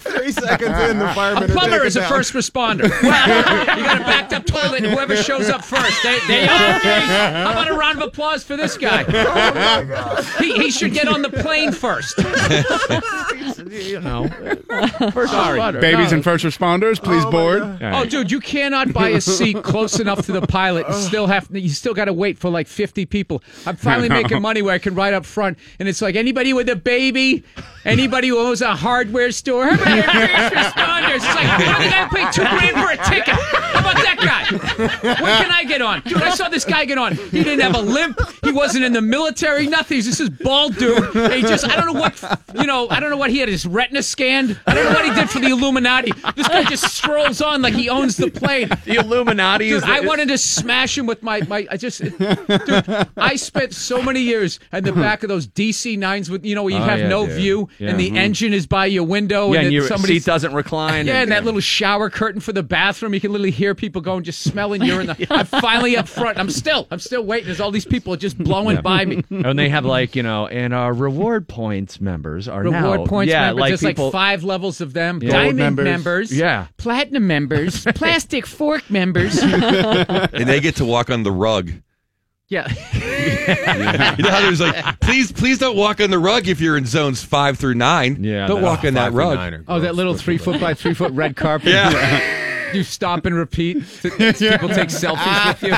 Three 0.00 0.32
seconds 0.32 0.75
in, 0.80 0.98
the 0.98 1.06
ah. 1.06 1.14
firemen 1.14 1.50
a 1.50 1.52
plumber 1.52 1.84
is 1.84 1.96
a 1.96 2.00
down. 2.00 2.08
first 2.08 2.32
responder. 2.32 2.90
Well, 3.06 3.78
you 3.78 3.84
got 3.84 4.00
a 4.00 4.04
backed 4.04 4.32
up 4.32 4.46
toilet, 4.46 4.82
and 4.82 4.92
whoever 4.92 5.16
shows 5.16 5.48
up 5.48 5.64
first, 5.64 6.02
they, 6.02 6.18
they 6.26 6.42
okay. 6.44 7.00
How 7.00 7.52
about 7.52 7.68
a 7.68 7.74
round 7.74 8.02
of 8.02 8.08
applause 8.08 8.42
for 8.42 8.56
this 8.56 8.76
guy? 8.76 9.04
Oh 9.36 9.54
my 9.54 9.84
God. 9.84 10.24
He, 10.38 10.54
he 10.54 10.70
should 10.70 10.92
get 10.92 11.08
on 11.08 11.22
the 11.22 11.28
plane 11.28 11.72
first. 11.72 12.16
you 13.70 14.00
know 14.00 14.28
first 15.12 15.32
Sorry, 15.32 15.58
responder. 15.58 15.80
babies 15.80 16.10
No. 16.10 16.16
and 16.16 16.24
first 16.24 16.44
responders, 16.44 17.02
please 17.02 17.24
oh, 17.24 17.30
board. 17.30 17.62
Oh, 17.82 18.04
dude, 18.04 18.30
you 18.30 18.40
cannot 18.40 18.92
buy 18.92 19.08
a 19.10 19.20
seat 19.20 19.62
close 19.62 20.00
enough 20.00 20.26
to 20.26 20.32
the 20.32 20.46
pilot 20.46 20.86
and 20.86 20.94
oh. 20.94 20.98
still 20.98 21.26
have 21.26 21.48
you 21.52 21.68
still 21.68 21.94
got 21.94 22.06
to 22.06 22.12
wait 22.12 22.38
for 22.38 22.50
like 22.50 22.66
50 22.66 23.06
people. 23.06 23.42
I'm 23.66 23.76
finally 23.76 24.08
making 24.08 24.40
money 24.42 24.62
where 24.62 24.74
I 24.74 24.78
can 24.78 24.94
ride 24.94 25.14
up 25.14 25.24
front 25.24 25.58
and 25.78 25.88
it's 25.88 26.02
like 26.02 26.16
anybody 26.16 26.52
with 26.52 26.68
a 26.68 26.76
baby, 26.76 27.44
anybody 27.84 28.28
who 28.28 28.38
owns 28.38 28.60
a 28.60 28.74
hardware 28.74 29.30
store, 29.30 29.64
everybody 29.64 30.54
first 30.54 30.65
responders. 30.72 31.16
It's 31.16 31.24
like, 31.34 31.46
how 31.46 31.78
the 31.78 31.90
guy 31.90 32.08
paid 32.08 32.32
two 32.32 32.42
grand 32.42 32.76
for 32.76 32.90
a 32.90 32.96
ticket? 33.10 33.34
How 33.34 33.80
about 33.80 33.94
that 33.96 34.16
guy? 34.18 35.14
When 35.22 35.42
can 35.42 35.50
I 35.50 35.64
get 35.64 35.82
on? 35.82 36.00
Dude, 36.02 36.22
I 36.22 36.30
saw 36.34 36.48
this 36.48 36.64
guy 36.64 36.84
get 36.84 36.98
on. 36.98 37.14
He 37.16 37.42
didn't 37.42 37.60
have 37.60 37.74
a 37.74 37.80
limp. 37.80 38.18
He 38.42 38.52
wasn't 38.52 38.84
in 38.84 38.92
the 38.92 39.00
military. 39.00 39.66
Nothing. 39.66 39.96
He's 39.96 40.06
just 40.06 40.18
this 40.18 40.28
bald 40.28 40.76
dude. 40.76 41.14
And 41.16 41.32
he 41.34 41.42
just, 41.42 41.64
I 41.68 41.76
don't 41.76 41.86
know 41.92 42.00
what, 42.00 42.22
you 42.54 42.66
know, 42.66 42.88
I 42.90 43.00
don't 43.00 43.10
know 43.10 43.16
what 43.16 43.30
he 43.30 43.38
had 43.38 43.48
his 43.48 43.66
retina 43.66 44.02
scanned. 44.02 44.58
I 44.66 44.74
don't 44.74 44.84
know 44.84 44.90
what 44.92 45.04
he 45.04 45.14
did 45.14 45.30
for 45.30 45.38
the 45.40 45.48
Illuminati. 45.48 46.12
This 46.34 46.48
guy 46.48 46.64
just 46.64 46.84
strolls 46.94 47.40
on 47.40 47.62
like 47.62 47.74
he 47.74 47.88
owns 47.88 48.16
the 48.16 48.30
plane. 48.30 48.68
The 48.84 48.96
Illuminati 48.96 49.68
Dude, 49.68 49.78
is. 49.78 49.82
I 49.84 50.00
wanted 50.00 50.28
to 50.28 50.38
smash 50.38 50.96
him 50.96 51.06
with 51.06 51.22
my, 51.22 51.40
my 51.42 51.66
I 51.70 51.76
just, 51.76 52.00
dude, 52.02 53.08
I 53.16 53.36
spent 53.36 53.74
so 53.74 54.02
many 54.02 54.20
years 54.20 54.60
in 54.72 54.84
the 54.84 54.92
back 54.92 55.22
of 55.22 55.28
those 55.28 55.46
DC 55.46 55.98
nines 55.98 56.30
with, 56.30 56.44
you 56.44 56.54
know, 56.54 56.62
where 56.62 56.72
you 56.74 56.80
Oh, 56.80 56.84
have 56.84 56.98
yeah, 57.00 57.08
no 57.08 57.26
dude. 57.26 57.36
view 57.36 57.68
Yeah. 57.78 57.90
and 57.90 58.00
the 58.00 58.10
Mhm. 58.10 58.16
engine 58.16 58.52
is 58.52 58.66
by 58.66 58.86
your 58.86 59.04
window 59.04 59.48
yeah, 59.52 59.58
and, 59.58 59.66
and 59.66 59.72
your 59.74 59.86
somebody's 59.86 60.24
seat 60.24 60.30
doesn't 60.30 60.52
recline. 60.56 61.06
yeah, 61.06 61.22
and 61.22 61.30
that 61.30 61.44
little 61.44 61.60
shower 61.60 62.10
curtain 62.10 62.40
for 62.40 62.52
the 62.52 62.62
bathroom, 62.62 63.14
you 63.14 63.20
can 63.20 63.32
literally 63.32 63.50
hear 63.50 63.74
people 63.74 64.00
going, 64.00 64.24
just 64.24 64.42
smelling 64.42 64.82
urine. 64.82 65.14
I'm 65.30 65.46
finally 65.46 65.96
up 65.96 66.08
front. 66.08 66.38
I'm 66.38 66.50
still, 66.50 66.86
I'm 66.90 66.98
still 66.98 67.22
waiting 67.24 67.46
There's 67.46 67.60
all 67.60 67.70
these 67.70 67.84
people 67.84 68.16
just 68.16 68.38
blowing 68.38 68.80
by 68.82 69.04
me. 69.04 69.22
and 69.30 69.58
they 69.58 69.68
have 69.68 69.84
like 69.84 70.16
you 70.16 70.22
know, 70.22 70.46
and 70.46 70.74
our 70.74 70.92
reward 70.92 71.48
points 71.48 72.00
members 72.00 72.48
are 72.48 72.62
Reward 72.62 73.00
now, 73.00 73.06
points 73.06 73.30
yeah, 73.30 73.46
members, 73.46 73.60
like 73.60 73.70
just 73.70 73.82
people, 73.84 74.04
like 74.06 74.12
five 74.12 74.44
levels 74.44 74.80
of 74.80 74.92
them. 74.92 75.20
Yeah. 75.22 75.30
Diamond 75.30 75.58
members. 75.58 75.84
members. 75.84 76.32
Yeah. 76.32 76.66
Platinum 76.76 77.26
members. 77.26 77.84
plastic 77.94 78.46
fork 78.46 78.90
members. 78.90 79.38
and 79.42 80.48
they 80.48 80.60
get 80.60 80.76
to 80.76 80.84
walk 80.84 81.10
on 81.10 81.22
the 81.22 81.32
rug. 81.32 81.72
Yeah. 82.48 82.66
You 84.16 84.24
know 84.24 84.30
how 84.30 84.40
there's 84.40 84.60
like, 84.60 85.00
please, 85.00 85.30
please 85.32 85.58
don't 85.58 85.76
walk 85.76 86.00
on 86.00 86.10
the 86.10 86.18
rug 86.18 86.48
if 86.48 86.60
you're 86.60 86.76
in 86.76 86.86
zones 86.86 87.22
five 87.22 87.58
through 87.58 87.74
nine. 87.74 88.22
Yeah, 88.22 88.46
don't 88.46 88.62
walk 88.62 88.84
on 88.84 88.94
that 88.94 89.12
rug. 89.12 89.64
Oh, 89.68 89.80
that 89.80 89.94
little 89.94 90.14
three 90.14 90.38
foot 90.38 90.60
by 90.60 90.74
three 90.74 90.94
foot 90.94 91.12
red 91.12 91.36
carpet. 91.36 91.68
Yeah. 91.68 92.72
you 92.72 92.82
stop 92.82 93.26
and 93.26 93.34
repeat. 93.34 93.76
People 94.02 94.18
take 94.68 94.88
selfies 94.90 95.48
with 95.48 95.62
you. 95.62 95.74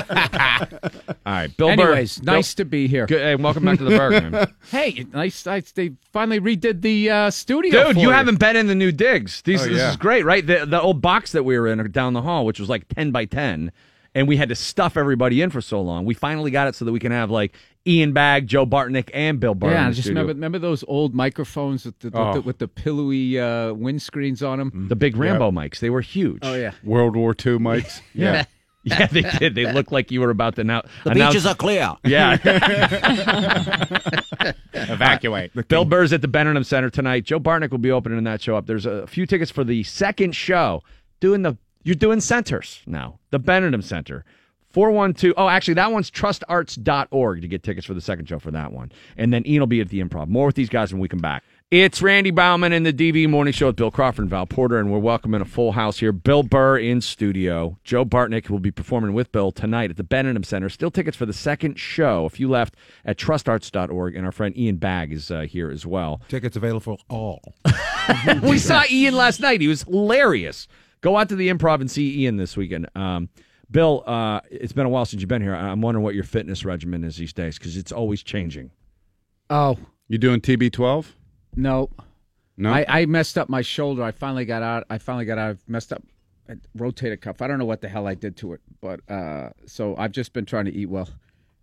All 1.27 1.33
right, 1.33 1.57
Bill. 1.57 1.69
Anyways, 1.69 2.19
Burr, 2.19 2.33
nice 2.33 2.55
to 2.55 2.65
be 2.65 2.87
here. 2.89 3.07
Good, 3.07 3.21
hey, 3.21 3.35
welcome 3.37 3.65
back 3.65 3.79
to 3.79 3.85
the 3.85 3.97
Burgh. 3.97 4.51
Hey, 4.71 5.07
nice. 5.13 5.45
nice 5.47 5.73
they 5.73 5.93
finally 6.13 6.41
redid 6.41 6.83
the 6.83 7.11
uh, 7.11 7.31
studio. 7.31 7.87
Dude, 7.89 7.97
for 7.97 8.01
you 8.01 8.11
haven't 8.11 8.39
been 8.39 8.57
in 8.57 8.67
the 8.67 8.75
new 8.75 8.93
digs. 8.93 9.43
These, 9.43 9.63
Oh, 9.63 9.69
This 9.69 9.79
yeah. 9.79 9.91
is 9.91 9.97
great, 9.97 10.25
right? 10.25 10.47
The, 10.47 10.65
the 10.67 10.81
old 10.81 11.01
box 11.01 11.33
that 11.33 11.45
we 11.45 11.59
were 11.59 11.67
in 11.69 11.91
down 11.93 12.13
the 12.15 12.23
hall, 12.23 12.45
which 12.47 12.61
was 12.61 12.69
like 12.69 12.89
10 12.89 13.11
by 13.11 13.25
10, 13.27 13.73
and 14.19 14.27
we 14.29 14.37
had 14.37 14.49
to 14.49 14.55
stuff 14.55 14.97
everybody 14.97 15.41
in 15.41 15.51
for 15.51 15.61
so 15.61 15.81
long. 15.81 16.05
We 16.05 16.15
finally 16.15 16.51
got 16.51 16.67
it 16.69 16.75
so 16.75 16.85
that 16.85 16.93
we 16.93 16.99
can 16.99 17.13
have 17.13 17.31
like 17.31 17.55
Ian 17.87 18.13
Bagg, 18.13 18.47
Joe 18.47 18.67
Bartnick, 18.67 19.09
and 19.15 19.39
Bill 19.41 19.55
Burr. 19.55 19.71
Yeah, 19.71 19.81
in 19.81 19.87
I 19.87 19.89
the 19.91 19.95
just 19.95 20.07
studio. 20.07 20.23
remember 20.23 20.37
remember 20.39 20.59
those 20.59 20.85
old 20.89 21.15
microphones 21.15 21.85
with 21.87 21.99
the, 22.01 22.11
Oh. 22.13 22.27
with, 22.27 22.35
the, 22.35 22.41
with 22.43 22.59
the 22.59 22.69
pillowy 22.69 23.39
uh, 23.39 23.73
windscreens 23.73 24.47
on 24.47 24.59
them. 24.59 24.89
the 24.89 24.97
big 24.97 25.17
Rambo 25.17 25.51
mics. 25.53 25.79
They 25.79 25.91
were 25.91 26.01
huge. 26.03 26.41
Oh 26.43 26.55
yeah. 26.55 26.73
World 26.85 27.17
War 27.17 27.31
II 27.33 27.59
mics. 27.59 28.01
Yeah. 28.13 28.45
Yeah, 28.85 29.07
they 29.09 29.21
did. 29.23 29.55
They 29.55 29.71
looked 29.71 29.93
like 29.93 30.11
you 30.11 30.21
were 30.21 30.31
about 30.31 30.55
to 30.57 30.65
now. 30.65 30.83
The 31.05 31.11
announce- 31.11 31.35
beaches 31.35 31.47
are 31.47 31.55
clear. 31.55 31.95
Yeah. 32.05 32.39
Evacuate. 34.73 35.51
Bill 35.69 35.85
Burr's 35.85 36.13
at 36.13 36.23
the 36.23 36.29
Benedum 36.29 36.65
Center 36.65 36.89
tonight. 36.91 37.25
Joe 37.25 37.41
Bartnick 37.41 37.71
will 37.71 37.79
be 37.79 37.91
opening 37.91 38.23
that 38.25 38.41
show 38.41 38.57
up. 38.57 38.67
There's 38.67 38.87
a 38.87 39.07
few 39.07 39.27
tickets 39.27 39.51
for 39.51 39.65
the 39.65 39.83
second 39.85 40.35
show. 40.35 40.83
Doing 41.21 41.43
the 41.43 41.57
you're 41.89 41.95
doing 41.95 42.21
centers 42.21 42.83
now. 42.87 43.19
The 43.31 43.41
Benedum 43.41 43.83
Center. 43.83 44.23
412. 44.73 45.35
Oh, 45.39 45.49
actually, 45.49 45.73
that 45.75 45.91
one's 45.91 46.11
trustarts.org 46.11 47.41
to 47.41 47.49
get 47.49 47.63
tickets 47.63 47.87
for 47.87 47.95
the 47.95 48.03
second 48.03 48.29
show 48.29 48.39
for 48.39 48.51
that 48.51 48.73
one. 48.73 48.93
And 49.17 49.33
then 49.33 49.47
Ian 49.47 49.61
will 49.61 49.69
be 49.69 49.81
at 49.81 49.89
the 49.89 50.03
improv. 50.03 50.29
More 50.29 50.45
with 50.45 50.55
these 50.55 50.69
guys 50.69 50.93
when 50.93 51.01
we 51.01 51.09
come 51.09 51.21
back. 51.21 51.45
It's 51.71 52.03
Randy 52.03 52.31
Baumann 52.31 52.75
in 52.75 52.83
the 52.83 52.93
DV 52.93 53.31
Morning 53.31 53.55
Show 53.55 53.69
with 53.69 53.77
Bill 53.77 53.91
Crawford 53.91 54.25
and 54.25 54.31
Val 54.31 54.47
Porter, 54.47 54.79
and 54.79 54.93
we're 54.93 54.99
welcoming 54.99 55.41
a 55.41 55.47
full 55.47 55.73
house 55.73 55.99
here. 55.99 56.13
Bill 56.13 56.43
Burr 56.43 56.79
in 56.79 57.01
studio. 57.01 57.79
Joe 57.85 58.05
Bartnick 58.05 58.51
will 58.51 58.59
be 58.59 58.71
performing 58.71 59.15
with 59.15 59.33
Bill 59.33 59.51
tonight 59.51 59.91
at 59.91 59.97
the 59.97 60.05
Benedum 60.05 60.45
Center. 60.45 60.69
Still 60.69 60.91
tickets 60.91 61.17
for 61.17 61.25
the 61.27 61.33
second 61.33 61.79
show. 61.79 62.27
if 62.27 62.39
you 62.39 62.51
left 62.51 62.75
at 63.07 63.17
trustarts.org, 63.17 64.15
and 64.15 64.27
our 64.27 64.33
friend 64.33 64.57
Ian 64.59 64.77
Bagg 64.77 65.11
is 65.13 65.31
uh, 65.31 65.43
here 65.43 65.71
as 65.71 65.87
well. 65.87 66.21
Tickets 66.29 66.57
available 66.57 66.81
for 66.81 66.99
all. 67.09 67.55
we 68.43 68.59
saw 68.59 68.83
Ian 68.91 69.15
last 69.15 69.41
night. 69.41 69.63
He 69.63 69.69
was 69.69 69.85
hilarious. 69.85 70.69
Go 71.01 71.17
out 71.17 71.29
to 71.29 71.37
the 71.37 71.49
improv 71.49 71.81
and 71.81 71.91
see 71.91 72.23
Ian 72.23 72.37
this 72.37 72.57
weekend. 72.57 72.89
Um, 72.95 73.29
Bill, 73.71 74.03
uh, 74.07 74.41
it's 74.51 74.73
been 74.73 74.87
a 74.87 74.89
while 74.89 75.05
since 75.05 75.21
you've 75.21 75.29
been 75.29 75.43
here. 75.43 75.55
I- 75.55 75.69
I'm 75.69 75.81
wondering 75.81 76.03
what 76.03 76.15
your 76.15 76.25
fitness 76.25 76.65
regimen 76.65 77.05
is 77.05 77.17
these 77.17 77.33
days 77.33 77.59
because 77.59 77.77
it's 77.77 77.93
always 77.93 78.23
changing. 78.23 78.71
Oh 79.51 79.79
You 80.09 80.19
doing 80.19 80.41
TB12? 80.41 81.07
no, 81.57 81.91
No. 82.57 82.71
I, 82.73 82.85
I 82.89 83.07
messed 83.07 83.37
up 83.39 83.49
my 83.49 83.63
shoulder. 83.63 84.03
I 84.03 84.11
finally 84.11 84.45
got 84.45 84.63
out. 84.63 84.85
I 84.91 84.99
finally 84.99 85.25
got 85.25 85.39
out. 85.39 85.57
I 85.57 85.59
messed 85.71 85.93
up. 85.93 86.03
I 86.49 86.55
rotated 86.75 87.21
cuff. 87.21 87.43
I 87.43 87.47
don't 87.47 87.59
know 87.59 87.65
what 87.67 87.81
the 87.83 87.89
hell 87.89 88.07
I 88.07 88.15
did 88.15 88.37
to 88.39 88.55
it, 88.55 88.61
but 88.81 89.01
uh, 89.11 89.51
so 89.67 89.95
I've 89.97 90.13
just 90.13 90.33
been 90.33 90.47
trying 90.47 90.65
to 90.65 90.73
eat 90.75 90.87
well. 90.89 91.09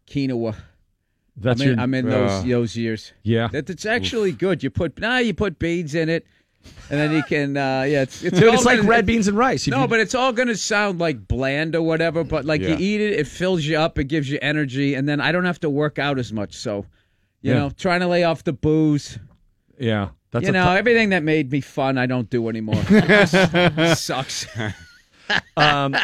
Quinoa. 0.07 0.55
That's 1.37 1.59
I'm 1.59 1.67
in, 1.67 1.73
your- 1.73 1.83
I'm 1.83 1.93
in 1.95 2.07
uh, 2.07 2.09
those 2.11 2.45
those 2.45 2.77
years. 2.77 3.13
Yeah. 3.23 3.47
that 3.47 3.69
it's 3.69 3.85
actually 3.85 4.31
good. 4.31 4.63
You 4.63 4.69
put 4.69 4.99
nah, 4.99 5.17
you 5.17 5.33
put 5.33 5.57
beans 5.59 5.95
in 5.95 6.07
it, 6.09 6.25
and 6.89 6.99
then 6.99 7.11
you 7.13 7.23
can 7.23 7.57
uh, 7.57 7.83
yeah, 7.83 8.01
it's 8.03 8.23
it's, 8.23 8.39
Dude, 8.39 8.53
it's 8.53 8.65
like 8.65 8.77
gonna- 8.77 8.89
red 8.89 9.05
beans 9.05 9.27
and 9.27 9.37
rice. 9.37 9.67
If 9.67 9.71
No, 9.71 9.81
you- 9.83 9.87
but 9.87 9.99
it's 9.99 10.13
all 10.15 10.31
going 10.33 10.47
to 10.49 10.57
sound 10.57 10.99
like 10.99 11.27
bland 11.27 11.75
or 11.75 11.81
whatever. 11.81 12.23
But 12.23 12.45
like 12.45 12.61
Yeah. 12.61 12.69
you 12.69 12.75
eat 12.79 13.01
it, 13.01 13.13
it 13.19 13.27
fills 13.27 13.63
you 13.65 13.77
up, 13.77 13.97
it 13.99 14.05
gives 14.05 14.29
you 14.29 14.37
energy, 14.41 14.93
and 14.95 15.07
then 15.09 15.19
I 15.21 15.31
don't 15.31 15.45
have 15.45 15.59
to 15.61 15.69
work 15.69 15.97
out 15.99 16.19
as 16.19 16.31
much. 16.33 16.55
So, 16.55 16.85
you 17.41 17.51
Yeah. 17.53 17.59
know, 17.59 17.69
trying 17.71 18.01
to 18.01 18.07
lay 18.07 18.23
off 18.23 18.43
the 18.43 18.53
booze. 18.53 19.17
yeah. 19.79 20.09
That's 20.31 20.43
you 20.43 20.49
a 20.49 20.53
know, 20.53 20.65
tou- 20.65 20.71
everything 20.77 21.09
that 21.11 21.23
made 21.23 21.49
me 21.49 21.61
fun, 21.61 21.97
I 21.97 22.07
don't 22.07 22.29
do 22.29 22.49
anymore. 22.49 22.83
It 22.89 23.97
sucks. 23.97 24.45
um, 25.57 25.95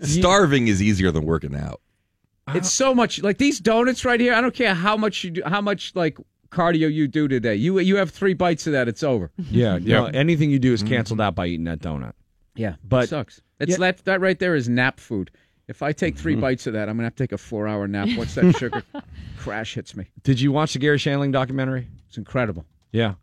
Starving 0.00 0.68
is 0.68 0.80
easier 0.80 1.10
than 1.10 1.24
working 1.24 1.56
out. 1.56 1.80
It's 2.54 2.70
so 2.70 2.94
much 2.94 3.20
like 3.22 3.36
these 3.38 3.58
donuts 3.60 4.04
right 4.06 4.18
here. 4.20 4.32
I 4.32 4.40
don't 4.40 4.54
care 4.54 4.74
how 4.74 4.96
much 4.96 5.22
you 5.24 5.30
do, 5.30 5.42
how 5.44 5.60
much 5.60 5.92
like 5.94 6.16
cardio 6.50 6.92
you 6.92 7.08
do 7.08 7.28
today. 7.28 7.54
You 7.54 7.78
you 7.78 7.96
have 7.96 8.10
three 8.10 8.34
bites 8.34 8.66
of 8.66 8.72
that, 8.72 8.88
it's 8.88 9.02
over. 9.02 9.30
yeah, 9.50 9.76
yeah. 9.76 10.10
anything 10.14 10.50
you 10.50 10.58
do 10.58 10.72
is 10.72 10.82
canceled 10.82 11.20
out 11.20 11.34
by 11.34 11.46
eating 11.46 11.64
that 11.64 11.80
donut. 11.80 12.12
Yeah, 12.54 12.76
But- 12.84 13.04
it 13.04 13.08
sucks. 13.10 13.40
It's 13.60 13.72
Yeah. 13.72 13.76
that 13.78 14.04
that 14.04 14.20
right 14.20 14.38
there 14.38 14.54
is 14.54 14.68
nap 14.68 15.00
food. 15.00 15.30
If 15.68 15.82
I 15.82 15.92
take 15.92 16.16
3 16.16 16.34
bites 16.36 16.66
of 16.66 16.72
that, 16.72 16.88
I'm 16.88 16.96
gonna 16.96 17.06
have 17.06 17.14
to 17.16 17.22
take 17.22 17.32
a 17.32 17.38
four 17.38 17.68
hour 17.68 17.86
nap 17.86 18.08
once 18.16 18.34
that 18.36 18.52
sugar 18.58 18.82
crash 19.36 19.74
hits 19.74 19.94
me. 19.94 20.06
Did 20.22 20.40
you 20.40 20.50
watch 20.52 20.72
the 20.72 20.78
Garry 20.78 20.96
Shandling 20.98 21.32
documentary? 21.32 21.88
It's 22.08 22.16
incredible. 22.16 22.64
Yeah. 22.90 23.10
It 23.10 23.16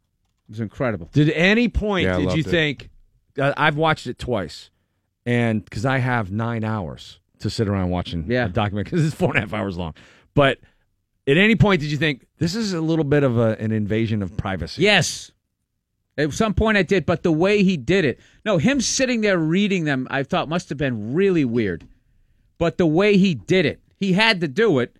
was 0.52 0.60
incredible. 0.60 1.10
Did 1.12 1.32
any 1.32 1.68
point 1.70 2.06
Yeah, 2.06 2.18
did 2.18 2.34
you 2.34 2.42
it. 2.42 2.46
think? 2.46 2.90
Uh, 3.40 3.54
I've 3.58 3.78
watched 3.78 4.06
it 4.08 4.20
twice, 4.20 4.70
and 5.26 5.66
because 5.66 5.86
I 5.88 5.98
have 5.98 6.32
nine 6.32 6.64
hours 6.64 7.20
to 7.40 7.50
sit 7.50 7.68
around 7.68 7.90
watching 7.90 8.26
Yeah. 8.30 8.46
a 8.46 8.50
document 8.50 8.86
because 8.86 9.04
it's 9.06 9.16
four 9.16 9.30
and 9.30 9.38
a 9.38 9.42
half 9.42 9.54
hours 9.54 9.76
long. 9.76 9.96
But 10.36 10.60
at 11.28 11.38
any 11.38 11.56
point 11.56 11.82
did 11.82 11.92
you 11.92 11.98
think 11.98 12.26
this 12.38 12.56
is 12.56 12.74
a 12.74 12.82
little 12.82 13.04
bit 13.04 13.24
of 13.24 13.38
a, 13.38 13.58
an 13.60 13.72
invasion 13.72 14.22
of 14.22 14.36
privacy? 14.38 14.84
Yes. 14.84 15.32
At 16.18 16.32
some 16.34 16.54
point 16.54 16.78
I 16.78 16.84
did, 16.84 17.06
but 17.06 17.24
the 17.24 17.32
way 17.32 17.64
he 17.64 17.76
did 17.76 18.06
it, 18.06 18.20
no, 18.46 18.58
him 18.58 18.80
sitting 18.80 19.22
there 19.22 19.38
reading 19.38 19.84
them, 19.84 20.08
I 20.10 20.24
thought 20.24 20.48
must 20.48 20.70
have 20.70 20.78
been 20.78 21.14
really 21.14 21.44
weird. 21.44 21.86
But 22.58 22.78
the 22.78 22.86
way 22.86 23.18
he 23.18 23.36
did 23.36 23.66
it, 23.66 23.82
he 23.98 24.14
had 24.14 24.40
to 24.42 24.48
do 24.48 24.80
it, 24.80 24.96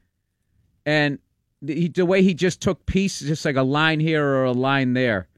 and 0.86 1.20
the, 1.62 1.88
the 1.88 2.06
way 2.06 2.22
he 2.22 2.34
just 2.34 2.62
took 2.62 2.86
pieces, 2.86 3.30
just 3.30 3.46
like 3.46 3.56
a 3.56 3.64
line 3.64 4.02
here 4.02 4.26
or 4.26 4.44
a 4.44 4.52
line 4.52 4.94
there, 4.94 5.30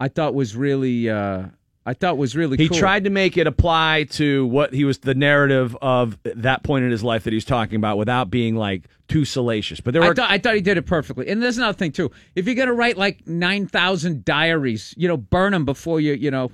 I 0.00 0.08
thought 0.08 0.34
was 0.34 0.56
really, 0.56 1.08
uh, 1.08 1.46
I 1.86 1.92
thought 1.92 2.16
was 2.16 2.34
really. 2.34 2.56
Cool. 2.56 2.62
He 2.64 2.68
cool. 2.70 2.78
tried 2.78 3.04
to 3.04 3.10
make 3.10 3.36
it 3.36 3.46
apply 3.46 4.04
to 4.12 4.46
what 4.46 4.72
he 4.72 4.84
was 4.84 4.98
the 4.98 5.14
narrative 5.14 5.76
of 5.82 6.18
that 6.24 6.62
point 6.62 6.84
in 6.86 6.90
his 6.90 7.02
life 7.02 7.24
that 7.24 7.32
he's 7.34 7.44
talking 7.44 7.76
about 7.76 7.98
without 7.98 8.30
being 8.30 8.56
like 8.56 8.84
too 9.08 9.26
salacious. 9.26 9.80
But 9.80 9.92
there 9.92 10.02
I 10.02 10.08
were 10.08 10.14
thought, 10.14 10.30
I 10.30 10.38
thought 10.38 10.54
he 10.54 10.62
did 10.62 10.78
it 10.78 10.86
perfectly. 10.86 11.28
And 11.28 11.42
there's 11.42 11.58
another 11.58 11.76
thing 11.76 11.92
too. 11.92 12.10
If 12.34 12.46
you're 12.46 12.54
gonna 12.54 12.72
write 12.72 12.96
like 12.96 13.26
nine 13.26 13.66
thousand 13.66 14.24
diaries, 14.24 14.94
you 14.96 15.08
know, 15.08 15.18
burn 15.18 15.52
them 15.52 15.66
before 15.66 16.00
you, 16.00 16.14
you 16.14 16.30
know, 16.30 16.50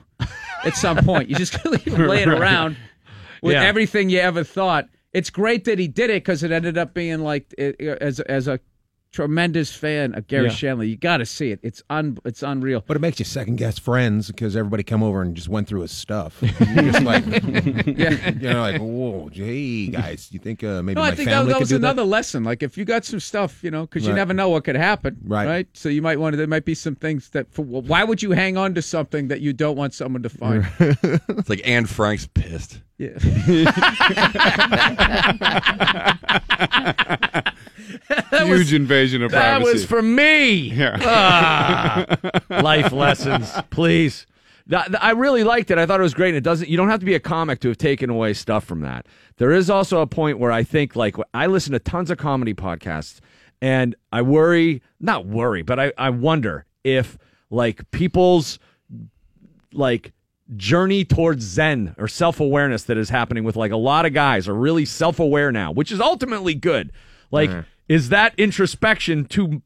at 0.65 0.75
some 0.77 0.97
point. 0.99 1.29
You 1.29 1.37
just 1.37 1.65
leave 1.65 1.85
them 1.85 2.07
laying 2.09 2.29
Right. 2.29 2.41
around 2.41 2.77
with 3.41 3.55
Yeah. 3.55 3.63
everything 3.63 4.11
you 4.11 4.19
ever 4.19 4.43
thought. 4.43 4.89
It's 5.13 5.31
great 5.31 5.65
that 5.65 5.79
he 5.79 5.89
did 5.89 6.11
it 6.11 6.23
because 6.25 6.43
it 6.43 6.51
ended 6.53 6.77
up 6.79 6.93
being 6.95 7.21
like 7.21 7.53
as 7.57 8.19
as 8.21 8.49
a 8.49 8.59
tremendous 9.13 9.75
fan 9.75 10.15
of 10.15 10.27
Garry 10.27 10.47
Yeah. 10.47 10.51
Shandling. 10.53 10.89
You 10.89 10.97
got 10.97 11.19
to 11.19 11.27
see 11.27 11.51
it. 11.51 11.61
It's 11.63 11.83
un, 11.91 12.19
it's 12.25 12.43
unreal. 12.43 12.85
But 12.87 12.97
it 12.97 13.01
makes 13.01 13.19
you 13.19 13.25
second 13.25 13.57
guess 13.57 13.79
friends 13.79 14.29
because 14.29 14.57
everybody 14.57 14.83
come 14.83 15.03
over 15.03 15.21
and 15.23 15.35
just 15.35 15.49
went 15.49 15.69
through 15.69 15.81
his 15.83 15.91
stuff. 15.93 16.41
Just 16.75 17.03
like, 17.03 17.25
Yeah. 17.27 18.31
you 18.31 18.51
know, 18.51 18.61
like, 18.61 18.81
whoa, 18.81 19.29
hey 19.33 19.89
guys, 19.89 20.29
you 20.31 20.39
think 20.39 20.63
uh, 20.63 20.83
maybe 20.83 20.95
no, 20.95 21.01
my 21.03 21.09
I 21.09 21.15
think 21.15 21.29
that, 21.29 21.37
family 21.39 21.53
that 21.53 21.61
was 21.61 21.69
do 21.71 21.77
another 21.77 22.05
lesson. 22.05 22.45
Like 22.45 22.63
if 22.63 22.79
you 22.79 22.85
got 22.85 23.05
some 23.05 23.21
stuff, 23.21 23.63
you 23.65 23.71
know, 23.71 23.83
because 23.83 24.07
you 24.07 24.13
never 24.13 24.33
know 24.33 24.49
what 24.49 24.65
could 24.65 24.77
happen, 24.77 25.17
Right. 25.25 25.47
Right. 25.47 25.69
So 25.75 25.89
you 25.89 26.03
might 26.03 26.19
want 26.21 26.33
to. 26.35 26.37
There 26.37 26.47
might 26.47 26.65
be 26.65 26.75
some 26.75 26.95
things 26.95 27.31
that. 27.31 27.53
For, 27.53 27.63
well, 27.63 27.83
why 27.83 28.05
would 28.05 28.23
you 28.23 28.31
hang 28.33 28.57
on 28.57 28.75
to 28.75 28.83
something 28.83 29.29
that 29.29 29.41
you 29.41 29.53
don't 29.53 29.77
want 29.77 29.95
someone 29.95 30.23
to 30.23 30.29
find? 30.29 30.67
It's 30.79 31.49
like 31.49 31.61
Anne 31.67 31.87
Frank's 31.87 32.27
pissed. 32.27 32.81
Yeah. 33.01 33.19
Huge 38.45 38.75
invasion 38.75 39.23
of 39.23 39.31
privacy. 39.31 39.33
That 39.33 39.63
was 39.63 39.87
for 39.87 40.03
me. 40.03 40.73
Yeah. 40.73 40.99
Ah, 41.01 42.05
life 42.51 42.93
lessons, 42.93 43.51
please. 43.71 44.27
I 44.71 45.13
really 45.13 45.45
liked 45.45 45.71
it. 45.71 45.79
I 45.79 45.87
thought 45.87 45.99
it 45.99 46.03
was 46.03 46.13
great. 46.13 46.29
And 46.29 46.37
it 46.37 46.45
doesn't. 46.45 46.69
You 46.69 46.77
don't 46.77 46.91
have 46.91 47.01
to 47.01 47.07
be 47.07 47.15
a 47.15 47.21
comic 47.21 47.61
to 47.61 47.69
have 47.69 47.79
taken 47.79 48.11
away 48.11 48.35
stuff 48.35 48.65
from 48.65 48.83
that. 48.83 49.07
There 49.39 49.51
is 49.51 49.71
also 49.71 50.01
a 50.01 50.07
point 50.07 50.39
where 50.39 50.53
I 50.53 50.63
think, 50.63 50.95
like, 50.95 51.17
I 51.33 51.47
listen 51.47 51.73
to 51.73 51.79
tons 51.79 52.11
of 52.11 52.19
comedy 52.19 52.53
podcasts, 52.53 53.21
and 53.63 53.97
I 54.13 54.21
worry, 54.21 54.83
not 55.01 55.25
worry, 55.25 55.63
but 55.63 55.81
I, 55.81 55.95
I 55.97 56.11
wonder 56.11 56.67
if 56.85 57.17
like 57.49 57.91
people's 57.93 58.59
like 59.73 60.13
journey 60.57 61.05
towards 61.05 61.45
zen 61.45 61.95
or 61.99 62.09
self-awareness 62.09 62.85
that 62.85 62.97
is 62.97 63.09
happening 63.11 63.45
with 63.45 63.57
like 63.57 63.71
a 63.73 63.77
lot 63.77 64.05
of 64.07 64.13
guys 64.13 64.49
are 64.49 64.55
really 64.55 64.85
self-aware 64.85 65.53
now 65.53 65.71
which 65.71 65.93
is 65.93 66.01
ultimately 66.01 66.55
good 66.55 66.91
like 67.31 67.51
Uh-huh. 67.51 67.63
is 67.89 68.09
that 68.09 68.35
introspection 68.37 69.25
too 69.27 69.63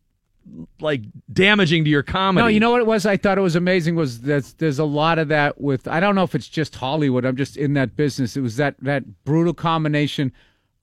like 0.80 1.00
damaging 1.32 1.84
to 1.84 1.90
your 1.90 2.02
comedy 2.02 2.42
No, 2.44 2.48
you 2.48 2.60
know 2.60 2.70
what 2.70 2.80
it 2.82 2.86
was? 2.86 3.06
I 3.06 3.16
thought 3.16 3.38
it 3.38 3.40
was 3.40 3.56
amazing. 3.56 3.96
Was 3.96 4.20
that 4.22 4.52
there's 4.58 4.78
a 4.78 4.84
lot 4.84 5.18
of 5.18 5.28
that 5.28 5.58
with. 5.58 5.88
I 5.88 6.00
don't 6.00 6.14
know 6.14 6.22
if 6.22 6.34
it's 6.34 6.48
just 6.48 6.74
Hollywood. 6.74 7.24
I'm 7.24 7.36
just 7.36 7.56
in 7.56 7.72
that 7.74 7.96
business. 7.96 8.36
It 8.36 8.42
was 8.42 8.56
that 8.56 8.74
that 8.80 9.24
brutal 9.24 9.54
combination 9.54 10.32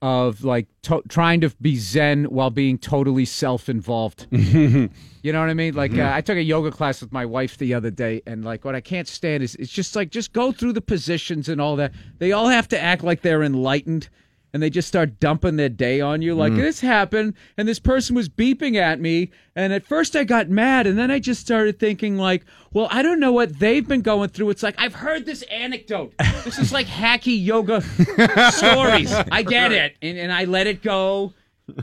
of 0.02 0.42
like 0.42 0.66
to- 0.82 1.02
trying 1.08 1.40
to 1.40 1.50
be 1.60 1.76
zen 1.76 2.24
while 2.24 2.50
being 2.50 2.76
totally 2.76 3.24
self-involved. 3.24 4.26
you 4.32 4.90
know 5.22 5.40
what 5.40 5.48
I 5.48 5.54
mean? 5.54 5.74
Like 5.74 5.96
uh, 5.96 6.10
I 6.12 6.20
took 6.20 6.36
a 6.36 6.42
yoga 6.42 6.72
class 6.72 7.00
with 7.00 7.12
my 7.12 7.24
wife 7.24 7.56
the 7.56 7.72
other 7.72 7.90
day, 7.90 8.20
and 8.26 8.44
like 8.44 8.64
what 8.64 8.74
I 8.74 8.80
can't 8.80 9.06
stand 9.06 9.44
is 9.44 9.54
it's 9.54 9.70
just 9.70 9.94
like 9.94 10.10
just 10.10 10.32
go 10.32 10.50
through 10.50 10.72
the 10.72 10.80
positions 10.80 11.48
and 11.48 11.60
all 11.60 11.76
that. 11.76 11.92
They 12.18 12.32
all 12.32 12.48
have 12.48 12.66
to 12.68 12.80
act 12.80 13.04
like 13.04 13.22
they're 13.22 13.44
enlightened. 13.44 14.08
And 14.54 14.62
they 14.62 14.68
just 14.68 14.86
start 14.86 15.18
dumping 15.18 15.56
their 15.56 15.70
day 15.70 16.02
on 16.02 16.20
you. 16.20 16.34
Like, 16.34 16.52
Mm. 16.52 16.56
this 16.58 16.80
happened, 16.80 17.32
and 17.56 17.66
this 17.66 17.78
person 17.78 18.14
was 18.14 18.28
beeping 18.28 18.76
at 18.76 19.00
me. 19.00 19.30
And 19.56 19.72
at 19.72 19.86
first 19.86 20.14
I 20.14 20.24
got 20.24 20.50
mad, 20.50 20.86
and 20.86 20.98
then 20.98 21.10
I 21.10 21.20
just 21.20 21.40
started 21.40 21.78
thinking, 21.78 22.18
like, 22.18 22.44
well, 22.70 22.86
I 22.90 23.00
don't 23.00 23.18
know 23.18 23.32
what 23.32 23.58
they've 23.58 23.86
been 23.88 24.02
going 24.02 24.28
through. 24.28 24.50
It's 24.50 24.62
like, 24.62 24.74
I've 24.76 24.94
heard 24.94 25.24
this 25.24 25.40
anecdote. 25.44 26.12
This 26.44 26.58
is 26.58 26.70
like 26.72 26.86
hacky 26.86 27.42
yoga 27.42 27.80
stories. 28.52 29.12
I 29.30 29.42
get 29.42 29.72
it. 29.72 29.96
And, 30.02 30.18
and 30.18 30.32
I 30.32 30.44
let 30.44 30.66
it 30.66 30.82
go, 30.82 31.32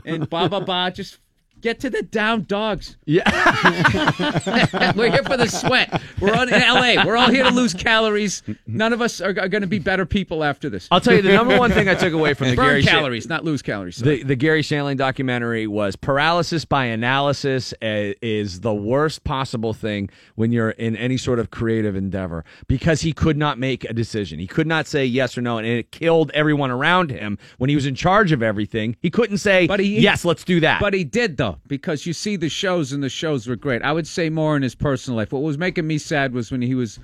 and 0.04 0.28
blah, 0.30 0.46
blah, 0.48 0.60
blah. 0.60 0.90
Just 0.90 1.18
get 1.60 1.80
to 1.80 1.90
the 1.90 2.02
down 2.02 2.44
dogs. 2.44 2.96
Yeah. 3.04 3.22
We're 4.96 5.10
here 5.10 5.22
for 5.22 5.36
the 5.36 5.46
sweat. 5.46 6.00
We're 6.20 6.34
on 6.34 6.48
in 6.52 6.60
LA. 6.60 7.04
We're 7.04 7.16
all 7.16 7.30
here 7.30 7.44
to 7.44 7.50
lose 7.50 7.74
calories. 7.74 8.42
None 8.66 8.92
of 8.92 9.00
us 9.00 9.20
are, 9.20 9.30
are 9.38 9.48
going 9.48 9.62
to 9.62 9.66
be 9.66 9.78
better 9.78 10.06
people 10.06 10.44
after 10.44 10.68
this. 10.70 10.88
I'll 10.90 11.00
tell 11.00 11.14
you 11.14 11.22
the 11.22 11.32
number 11.32 11.58
one 11.58 11.70
thing 11.72 11.88
I 11.88 11.94
took 11.94 12.12
away 12.12 12.34
from 12.34 12.50
the 12.50 12.56
Burn 12.56 12.66
Gary 12.66 12.82
calories, 12.82 13.28
not 13.28 13.44
lose 13.44 13.62
calories. 13.62 13.96
sorry. 13.96 14.18
The 14.18 14.24
the 14.24 14.36
Garry 14.36 14.62
Shandling 14.62 14.96
documentary 14.96 15.66
was 15.66 15.96
paralysis 15.96 16.64
by 16.64 16.86
analysis 16.86 17.72
uh, 17.82 18.12
is 18.22 18.60
the 18.60 18.74
worst 18.74 19.24
possible 19.24 19.72
thing 19.72 20.10
when 20.34 20.52
you're 20.52 20.70
in 20.70 20.96
any 20.96 21.16
sort 21.16 21.38
of 21.38 21.50
creative 21.50 21.96
endeavor 21.96 22.44
because 22.68 23.00
he 23.02 23.12
could 23.12 23.36
not 23.36 23.58
make 23.58 23.84
a 23.84 23.92
decision. 23.92 24.38
He 24.38 24.46
could 24.46 24.66
not 24.66 24.86
say 24.86 25.04
yes 25.04 25.36
or 25.36 25.42
no, 25.42 25.58
and 25.58 25.66
it 25.66 25.92
killed 25.92 26.30
everyone 26.34 26.70
around 26.70 27.10
him 27.10 27.38
when 27.58 27.70
he 27.70 27.76
was 27.76 27.86
in 27.86 27.94
charge 27.94 28.32
of 28.32 28.42
everything. 28.42 28.96
He 29.00 29.10
couldn't 29.10 29.38
say 29.38 29.66
But 29.66 29.80
he, 29.80 30.00
yes, 30.00 30.24
let's 30.24 30.44
do 30.44 30.60
that. 30.60 30.80
But 30.80 30.94
he 30.94 31.04
did 31.04 31.36
though, 31.36 31.49
because 31.66 32.06
you 32.06 32.12
see 32.12 32.36
the 32.36 32.48
shows 32.48 32.92
and 32.92 33.02
the 33.02 33.08
shows 33.08 33.46
were 33.46 33.56
great. 33.56 33.82
I 33.82 33.92
would 33.92 34.06
say 34.06 34.30
more 34.30 34.56
in 34.56 34.62
his 34.62 34.74
personal 34.74 35.16
life. 35.16 35.32
What 35.32 35.42
was 35.42 35.58
making 35.58 35.86
me 35.86 35.98
sad 35.98 36.32
was 36.32 36.50
when 36.50 36.62
he 36.62 36.74
was 36.74 36.98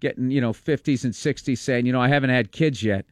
getting, 0.00 0.30
you 0.30 0.40
know, 0.40 0.52
fifties 0.52 1.04
and 1.04 1.14
sixties, 1.14 1.60
saying, 1.60 1.86
you 1.86 1.92
know, 1.92 2.00
I 2.00 2.08
haven't 2.08 2.30
had 2.30 2.52
kids 2.52 2.82
yet. 2.82 3.06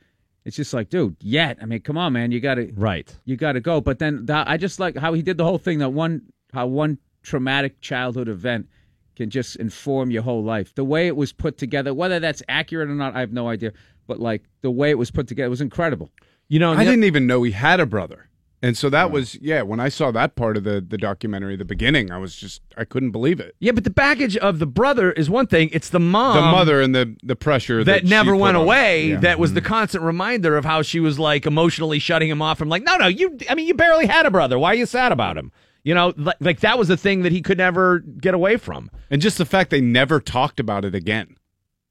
It's 0.45 0.57
just 0.57 0.73
like, 0.73 0.89
dude, 0.89 1.17
yet. 1.21 1.59
I 1.61 1.67
mean, 1.67 1.81
come 1.81 1.99
on, 1.99 2.15
man, 2.15 2.33
you 2.33 2.41
got 2.41 2.55
to 2.55 2.73
right. 2.75 3.15
You 3.25 3.37
got 3.37 3.53
to 3.53 3.61
go. 3.61 3.81
But 3.81 3.99
then 3.99 4.27
that, 4.27 4.49
I 4.49 4.57
just 4.57 4.81
like 4.81 4.97
how 4.97 5.13
he 5.13 5.23
did 5.23 5.37
the 5.37 5.45
whole 5.45 5.59
thing. 5.59 5.79
That 5.81 5.91
one, 5.91 6.23
how 6.53 6.67
one 6.67 6.99
traumatic 7.23 7.81
childhood 7.81 8.29
event 8.29 8.69
can 9.15 9.29
just 9.29 9.57
inform 9.57 10.11
your 10.11 10.23
whole 10.23 10.43
life. 10.43 10.75
The 10.75 10.85
way 10.85 11.07
it 11.07 11.17
was 11.17 11.33
put 11.33 11.59
together, 11.59 11.93
whether 11.93 12.21
that's 12.21 12.43
accurate 12.49 12.89
or 12.89 12.95
not, 12.95 13.15
I 13.15 13.21
have 13.21 13.33
no 13.33 13.49
idea. 13.49 13.73
But 14.07 14.21
like 14.21 14.45
the 14.63 14.71
way 14.71 14.91
it 14.91 14.97
was 14.97 15.11
put 15.11 15.29
together 15.29 15.51
was 15.51 15.61
incredible. 15.61 16.11
You 16.49 16.61
know, 16.61 16.73
I 16.73 16.85
didn't 16.85 17.05
even 17.05 17.27
know 17.27 17.43
he 17.43 17.51
had 17.53 17.79
a 17.79 17.85
brother. 17.85 18.28
And 18.61 18.77
so 18.77 18.91
that 18.91 19.11
was 19.11 19.37
yeah, 19.37 19.63
when 19.63 19.79
I 19.79 19.89
saw 19.89 20.11
that 20.11 20.35
part 20.35 20.57
of 20.57 20.65
the 20.65 20.81
the 20.81 20.99
documentary, 20.99 21.57
the 21.57 21.65
beginning, 21.65 22.11
I 22.11 22.19
was 22.19 22.35
just 22.35 22.61
I 22.77 22.85
couldn't 22.85 23.13
believe 23.13 23.39
it. 23.39 23.55
yeah, 23.61 23.73
but 23.73 23.85
the 23.85 23.91
baggage 23.91 24.37
of 24.37 24.59
the 24.59 24.67
brother 24.67 25.13
is 25.13 25.31
one 25.31 25.47
thing. 25.47 25.71
It's 25.73 25.91
the 25.91 26.01
mom, 26.01 26.37
the 26.37 26.43
mother 26.43 26.81
and 26.81 26.95
the 26.95 27.17
the 27.23 27.37
pressure 27.37 27.85
that, 27.85 28.03
that, 28.03 28.09
never 28.09 28.35
went 28.35 28.57
away. 28.57 29.11
Yeah. 29.11 29.21
That 29.21 29.39
was 29.39 29.55
the 29.55 29.61
mm-hmm. 29.61 29.69
constant 29.69 30.03
reminder 30.03 30.57
of 30.57 30.65
how 30.65 30.83
she 30.83 30.99
was 30.99 31.19
like 31.19 31.47
emotionally 31.47 32.01
shutting 32.01 32.29
him 32.29 32.43
off 32.43 32.59
from 32.59 32.69
like, 32.69 32.83
no, 32.83 32.97
no, 32.97 33.07
you. 33.07 33.39
I 33.49 33.55
mean, 33.55 33.69
you 33.69 33.75
barely 33.75 34.07
had 34.07 34.27
a 34.27 34.31
brother. 34.31 34.59
Why 34.59 34.73
are 34.73 34.77
you 34.77 34.87
sad 34.87 35.13
about 35.13 35.39
him? 35.39 35.53
You 35.85 35.95
know, 35.95 36.13
like, 36.17 36.37
like 36.41 36.61
that 36.61 36.79
was 36.79 36.89
the 36.89 36.97
thing 36.97 37.23
that 37.23 37.33
he 37.33 37.41
could 37.41 37.59
never 37.59 38.01
get 38.01 38.35
away 38.35 38.57
from. 38.57 38.91
And 39.11 39.23
just 39.23 39.39
the 39.39 39.47
fact 39.47 39.71
they 39.71 39.81
never 39.81 40.21
talked 40.21 40.59
about 40.59 40.85
it 40.85 40.95
again. 40.95 41.37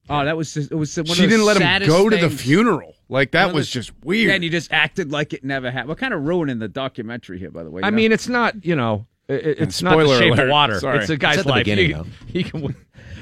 Oh, 0.10 0.24
that 0.26 0.38
was 0.38 0.54
just, 0.54 0.72
it 0.72 0.76
was 0.76 0.96
one 0.98 1.10
of 1.10 1.16
she 1.16 1.28
didn't 1.28 1.46
let 1.46 1.58
him 1.58 1.64
saddest 1.64 1.90
go 1.90 2.10
to 2.10 2.16
the 2.18 2.30
things. 2.30 2.42
funeral. 2.42 2.96
Like 3.10 3.32
that 3.32 3.54
was 3.54 3.68
the- 3.68 3.74
just 3.74 3.92
weird. 4.04 4.30
Yeah, 4.30 4.36
and 4.36 4.44
you 4.44 4.50
just 4.50 4.72
acted 4.72 5.12
like 5.12 5.34
it 5.34 5.44
never 5.44 5.70
happened. 5.72 5.90
What 5.90 5.98
kind 5.98 6.14
of 6.14 6.24
ruining 6.24 6.60
the 6.60 6.68
documentary 6.68 7.40
here, 7.40 7.52
by 7.52 7.64
the 7.64 7.70
way? 7.72 7.82
I 7.84 7.90
know? 7.90 7.96
mean, 7.96 8.12
it's 8.12 8.28
not. 8.28 8.66
You 8.66 8.76
know, 8.76 9.06
it, 9.28 9.60
it's 9.60 9.82
not 9.82 9.98
the 9.98 10.04
Spoiler 10.06 10.18
shape 10.20 10.38
of 10.38 10.50
water. 10.50 10.80
Sorry. 10.80 11.00
It's 11.00 11.10
a 11.10 11.18
guy's 11.18 11.36
It's 11.36 11.40
at 11.42 11.46
the 11.46 11.52
life. 11.52 11.60
beginning, 11.66 12.12
he, 12.28 12.34
he 12.44 12.44
can. 12.44 12.76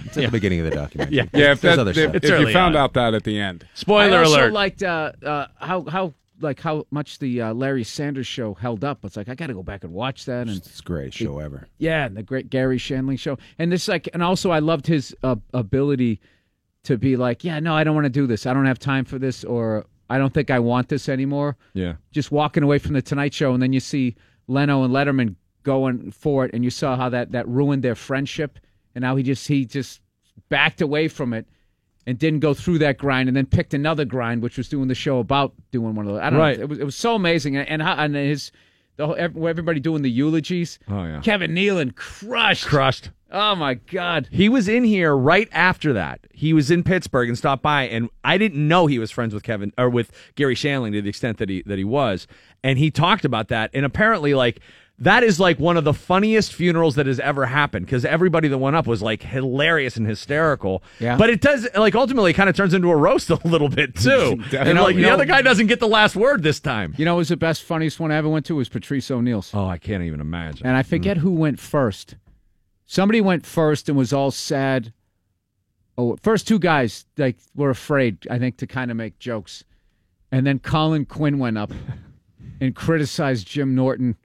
It's 0.06 0.18
at 0.18 0.26
the 0.26 0.32
beginning 0.32 0.60
of 0.62 0.66
the 0.70 0.76
documentary. 0.76 1.16
Yeah, 1.18 1.24
yeah, 1.34 1.52
if, 1.53 1.62
There's 1.62 1.76
that, 1.78 1.80
other 1.82 1.91
if, 1.91 1.98
stuff. 1.98 2.16
if 2.16 2.40
you 2.48 2.53
found 2.53 2.76
on. 2.76 2.84
out 2.84 2.94
that 2.94 3.14
at 3.16 3.24
the 3.24 3.40
end. 3.40 3.68
Spoiler 3.74 4.07
alert. 4.07 4.14
I 4.14 4.24
also 4.24 4.38
alert. 4.41 4.53
liked 4.53 4.84
uh, 4.84 5.12
uh, 5.24 5.48
how 5.57 5.84
how 5.86 6.14
like 6.41 6.60
how 6.60 6.86
much 6.91 7.20
the 7.20 7.41
uh, 7.41 7.53
Larry 7.53 7.84
Sanders 7.84 8.28
show 8.28 8.53
held 8.56 8.84
up. 8.84 9.03
It's 9.06 9.18
like 9.18 9.30
I 9.30 9.36
got 9.36 9.48
to 9.48 9.53
go 9.53 9.64
back 9.64 9.84
and 9.84 9.94
watch 9.94 10.26
that. 10.26 10.48
And 10.48 10.57
It's 10.57 10.78
the 10.78 10.84
greatest 10.84 11.18
show 11.18 11.40
ever. 11.40 11.68
yeah, 11.78 12.06
and 12.06 12.16
the 12.18 12.24
great 12.24 12.49
Garry 12.49 12.78
Shandling 12.78 13.18
show. 13.20 13.38
And 13.57 13.72
this 13.72 13.88
like, 13.88 14.10
and 14.14 14.22
also 14.22 14.52
I 14.52 14.60
loved 14.60 14.86
his 14.88 15.16
uh, 15.24 15.36
ability 15.53 16.20
to 16.86 16.98
be 16.98 17.16
like, 17.18 17.44
yeah, 17.44 17.60
no, 17.60 17.76
I 17.76 17.84
don't 17.84 17.95
want 17.95 18.06
to 18.06 18.10
do 18.10 18.28
this. 18.28 18.45
I 18.45 18.53
don't 18.53 18.66
have 18.66 18.80
time 18.80 19.06
for 19.06 19.20
this, 19.20 19.44
or 19.44 19.86
I 20.10 20.18
don't 20.18 20.34
think 20.34 20.49
I 20.52 20.60
want 20.60 20.90
this 20.90 21.10
anymore. 21.10 21.57
Yeah. 21.74 21.95
Just 22.12 22.32
walking 22.32 22.64
away 22.64 22.78
from 22.80 22.94
the 22.94 23.02
Tonight 23.02 23.34
Show, 23.34 23.53
and 23.53 23.62
then 23.62 23.74
you 23.74 23.80
see 23.80 24.16
Leno 24.48 24.84
and 24.84 24.94
Letterman 24.94 25.36
going 25.64 26.12
for 26.12 26.45
it, 26.45 26.52
and 26.53 26.64
you 26.64 26.70
saw 26.70 26.95
how 26.95 27.10
that 27.10 27.32
that 27.32 27.48
ruined 27.48 27.84
their 27.84 27.95
friendship, 27.95 28.60
and 28.94 29.02
now 29.02 29.16
he 29.16 29.24
just 29.24 29.48
he 29.48 29.66
just 29.66 30.02
backed 30.49 30.82
away 30.82 31.07
from 31.07 31.34
it. 31.34 31.48
And 32.07 32.20
didn't 32.20 32.41
go 32.41 32.53
through 32.53 32.78
that 32.78 32.99
grind, 32.99 33.30
and 33.30 33.36
then 33.36 33.48
picked 33.48 33.74
another 33.74 34.06
grind, 34.06 34.44
which 34.44 34.57
was 34.60 34.70
doing 34.70 34.88
the 34.90 34.94
show 34.94 35.18
about 35.18 35.53
doing 35.72 35.95
one 35.95 36.06
of 36.06 36.14
those. 36.14 36.22
I 36.22 36.30
don't 36.30 36.38
Right. 36.38 36.56
know. 36.60 36.64
It 36.66 36.70
was 36.70 36.78
it 36.78 36.84
was 36.84 36.95
so 36.95 37.16
amazing, 37.16 37.57
and 37.57 37.68
and, 37.68 37.82
how, 37.82 37.94
and 37.95 38.14
his 38.16 38.52
the 38.98 39.07
whole, 39.07 39.16
everybody 39.18 39.80
doing 39.80 40.03
the 40.03 40.12
eulogies. 40.12 40.78
Oh 40.88 41.03
yeah. 41.03 41.20
Kevin 41.22 41.56
Nealon 41.56 41.95
crushed. 41.95 42.68
Crushed. 42.68 43.10
Oh 43.31 43.56
my 43.56 43.73
God. 43.76 44.30
He 44.31 44.49
was 44.49 44.68
in 44.68 44.84
here 44.84 45.15
right 45.15 45.49
after 45.52 45.93
that. 45.93 46.19
He 46.31 46.53
was 46.53 46.69
in 46.72 46.84
Pittsburgh 46.84 47.27
and 47.27 47.38
stopped 47.38 47.64
by, 47.64 47.84
and 47.84 48.10
I 48.23 48.38
didn't 48.38 48.65
know 48.68 48.88
he 48.88 48.99
was 48.99 49.11
friends 49.11 49.34
with 49.34 49.43
Kevin 49.43 49.73
or 49.77 49.89
with 49.89 50.11
Garry 50.35 50.56
Shandling 50.56 50.91
to 50.93 51.02
the 51.02 51.10
extent 51.10 51.38
that 51.39 51.49
he 51.49 51.61
that 51.64 51.77
he 51.77 51.84
was. 51.84 52.27
And 52.64 52.77
he 52.80 52.91
talked 52.91 53.26
about 53.26 53.47
that, 53.49 53.72
and 53.73 53.85
apparently, 53.85 54.34
like 54.34 54.60
that 54.99 55.23
is 55.23 55.39
like 55.39 55.60
one 55.60 55.76
of 55.76 55.84
the 55.84 55.93
funniest 55.93 56.53
funerals 56.53 56.95
that 56.95 57.06
has 57.06 57.19
ever 57.19 57.45
happened 57.45 57.85
because 57.85 58.06
everybody 58.06 58.47
that 58.47 58.57
went 58.57 58.76
up 58.76 58.88
was 58.88 59.02
like 59.02 59.22
hilarious 59.23 59.97
and 59.97 60.07
hysterical. 60.07 60.81
Yeah. 60.99 61.18
But 61.18 61.30
it 61.30 61.41
does 61.41 61.68
like 61.76 61.95
ultimately 61.95 62.31
kind 62.31 62.49
of 62.49 62.56
turns 62.56 62.73
into 62.73 62.89
a 62.89 62.95
roast 62.95 63.30
a 63.30 63.35
little 63.47 63.68
bit 63.69 63.95
too. 63.99 64.41
and 64.57 64.68
You 64.68 64.73
know- 64.73 64.84
like 64.84 64.95
you 64.95 65.02
the 65.02 65.07
know- 65.07 65.15
other 65.15 65.26
guy 65.26 65.41
doesn't 65.41 65.68
get 65.68 65.80
the 65.80 65.88
last 65.88 66.15
word 66.15 66.43
this 66.43 66.60
time. 66.60 66.95
You 66.97 67.03
know, 67.06 67.15
what 67.15 67.19
was 67.19 67.30
the 67.30 67.38
best, 67.38 67.64
funniest 67.64 67.99
one 67.99 68.11
I 68.11 68.15
ever 68.15 68.30
went 68.30 68.45
to 68.45 68.56
was 68.56 68.69
Patrice 68.69 69.11
O'Neal's. 69.11 69.52
Oh, 69.53 69.65
I 69.65 69.77
can't 69.77 70.03
even 70.03 70.22
imagine. 70.22 70.65
And 70.65 70.77
I 70.77 70.84
forget 70.84 71.18
mm. 71.18 71.22
who 71.22 71.31
went 71.31 71.60
first. 71.60 72.15
Somebody 72.86 73.22
went 73.22 73.45
first 73.45 73.90
and 73.90 73.98
was 73.98 74.14
all 74.14 74.32
sad. 74.32 74.94
Oh, 75.98 76.18
first 76.22 76.48
two 76.48 76.60
guys 76.60 77.06
like 77.18 77.38
were 77.56 77.70
afraid, 77.70 78.28
I 78.30 78.38
think, 78.38 78.57
to 78.57 78.68
kind 78.68 78.91
of 78.91 78.98
make 78.98 79.18
jokes. 79.20 79.64
And 80.32 80.45
then 80.45 80.60
Colin 80.60 81.06
Quinn 81.06 81.40
went 81.40 81.57
up 81.57 81.72
and 82.62 82.76
criticized 82.76 83.48
Jim 83.48 83.74
Norton. 83.76 84.18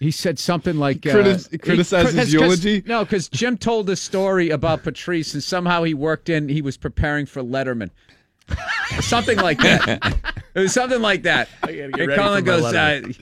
He 0.00 0.10
said 0.10 0.38
something 0.40 0.78
like 0.78 1.06
uh, 1.06 1.10
Critis- 1.10 1.50
he- 1.50 1.58
criticized 1.58 2.08
his 2.08 2.14
'cause- 2.16 2.24
'cause- 2.24 2.64
eulogy? 2.64 2.82
No, 2.86 3.04
because 3.04 3.28
Jim 3.28 3.56
told 3.56 3.88
a 3.88 3.94
story 3.96 4.50
about 4.50 4.82
Patrice, 4.82 5.32
and 5.32 5.42
somehow 5.42 5.84
he 5.84 5.94
worked 5.94 6.28
in. 6.28 6.48
He 6.48 6.60
was 6.60 6.76
preparing 6.76 7.24
for 7.24 7.40
Letterman, 7.40 7.90
something 9.00 9.38
like 9.38 9.58
that. 9.58 10.16
it 10.54 10.58
was 10.58 10.72
something 10.72 11.00
like 11.00 11.22
that. 11.22 11.48
and 11.62 11.94
Colin 11.94 12.08
for 12.16 12.16
my 12.20 12.40
goes, 12.40 12.64
uh, 12.64 12.72
Letterman. 12.72 13.20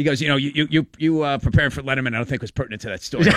He 0.00 0.04
goes, 0.04 0.22
you 0.22 0.28
know, 0.28 0.36
you 0.36 0.50
you 0.54 0.66
you, 0.70 0.86
you 0.96 1.22
uh, 1.22 1.36
prepared 1.36 1.74
for 1.74 1.82
Letterman. 1.82 2.14
I 2.14 2.16
don't 2.16 2.26
think 2.26 2.40
was 2.40 2.50
pertinent 2.50 2.80
to 2.82 2.88
that 2.88 3.02
story. 3.02 3.24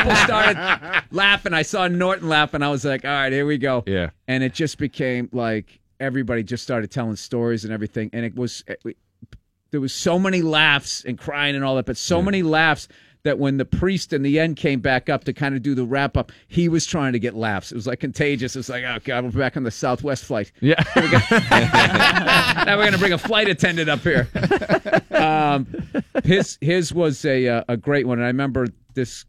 People 0.00 0.16
started 0.16 1.02
laughing. 1.10 1.54
I 1.54 1.62
saw 1.62 1.88
Norton 1.88 2.28
laugh, 2.28 2.52
and 2.52 2.62
I 2.62 2.68
was 2.68 2.84
like, 2.84 3.02
all 3.06 3.10
right, 3.10 3.32
here 3.32 3.46
we 3.46 3.56
go. 3.56 3.84
Yeah. 3.86 4.10
And 4.28 4.44
it 4.44 4.52
just 4.52 4.76
became 4.76 5.30
like 5.32 5.80
everybody 5.98 6.42
just 6.42 6.62
started 6.62 6.90
telling 6.90 7.16
stories 7.16 7.64
and 7.64 7.72
everything, 7.72 8.10
and 8.12 8.26
it 8.26 8.36
was 8.36 8.64
it, 8.66 8.98
there 9.70 9.80
was 9.80 9.94
so 9.94 10.18
many 10.18 10.42
laughs 10.42 11.06
and 11.06 11.16
crying 11.16 11.54
and 11.54 11.64
all 11.64 11.76
that, 11.76 11.86
but 11.86 11.96
so 11.96 12.20
many 12.20 12.42
laughs 12.42 12.86
that 13.26 13.40
when 13.40 13.56
the 13.56 13.64
priest 13.64 14.12
in 14.12 14.22
the 14.22 14.38
end 14.38 14.56
came 14.56 14.80
back 14.80 15.08
up 15.08 15.24
to 15.24 15.32
kind 15.32 15.56
of 15.56 15.62
do 15.62 15.74
the 15.74 15.84
wrap 15.84 16.16
up, 16.16 16.30
he 16.46 16.68
was 16.68 16.86
trying 16.86 17.12
to 17.12 17.18
get 17.18 17.34
laughs. 17.34 17.72
It 17.72 17.74
was 17.74 17.86
like 17.86 17.98
contagious. 17.98 18.54
It 18.54 18.60
was 18.60 18.68
like, 18.68 18.84
oh 18.84 18.98
god, 19.04 19.24
we're 19.24 19.30
back 19.30 19.56
on 19.56 19.64
the 19.64 19.70
Southwest 19.70 20.24
flight. 20.24 20.52
Yeah. 20.60 20.82
now 22.66 22.76
we're 22.76 22.84
gonna 22.84 22.98
bring 22.98 23.12
a 23.12 23.18
flight 23.18 23.48
attendant 23.48 23.90
up 23.90 24.00
here. 24.00 24.28
Um, 25.10 25.66
his 26.24 26.56
his 26.60 26.94
was 26.94 27.24
a 27.24 27.48
uh, 27.48 27.64
a 27.68 27.76
great 27.76 28.06
one, 28.06 28.18
and 28.18 28.24
I 28.24 28.28
remember 28.28 28.68
this 28.94 29.24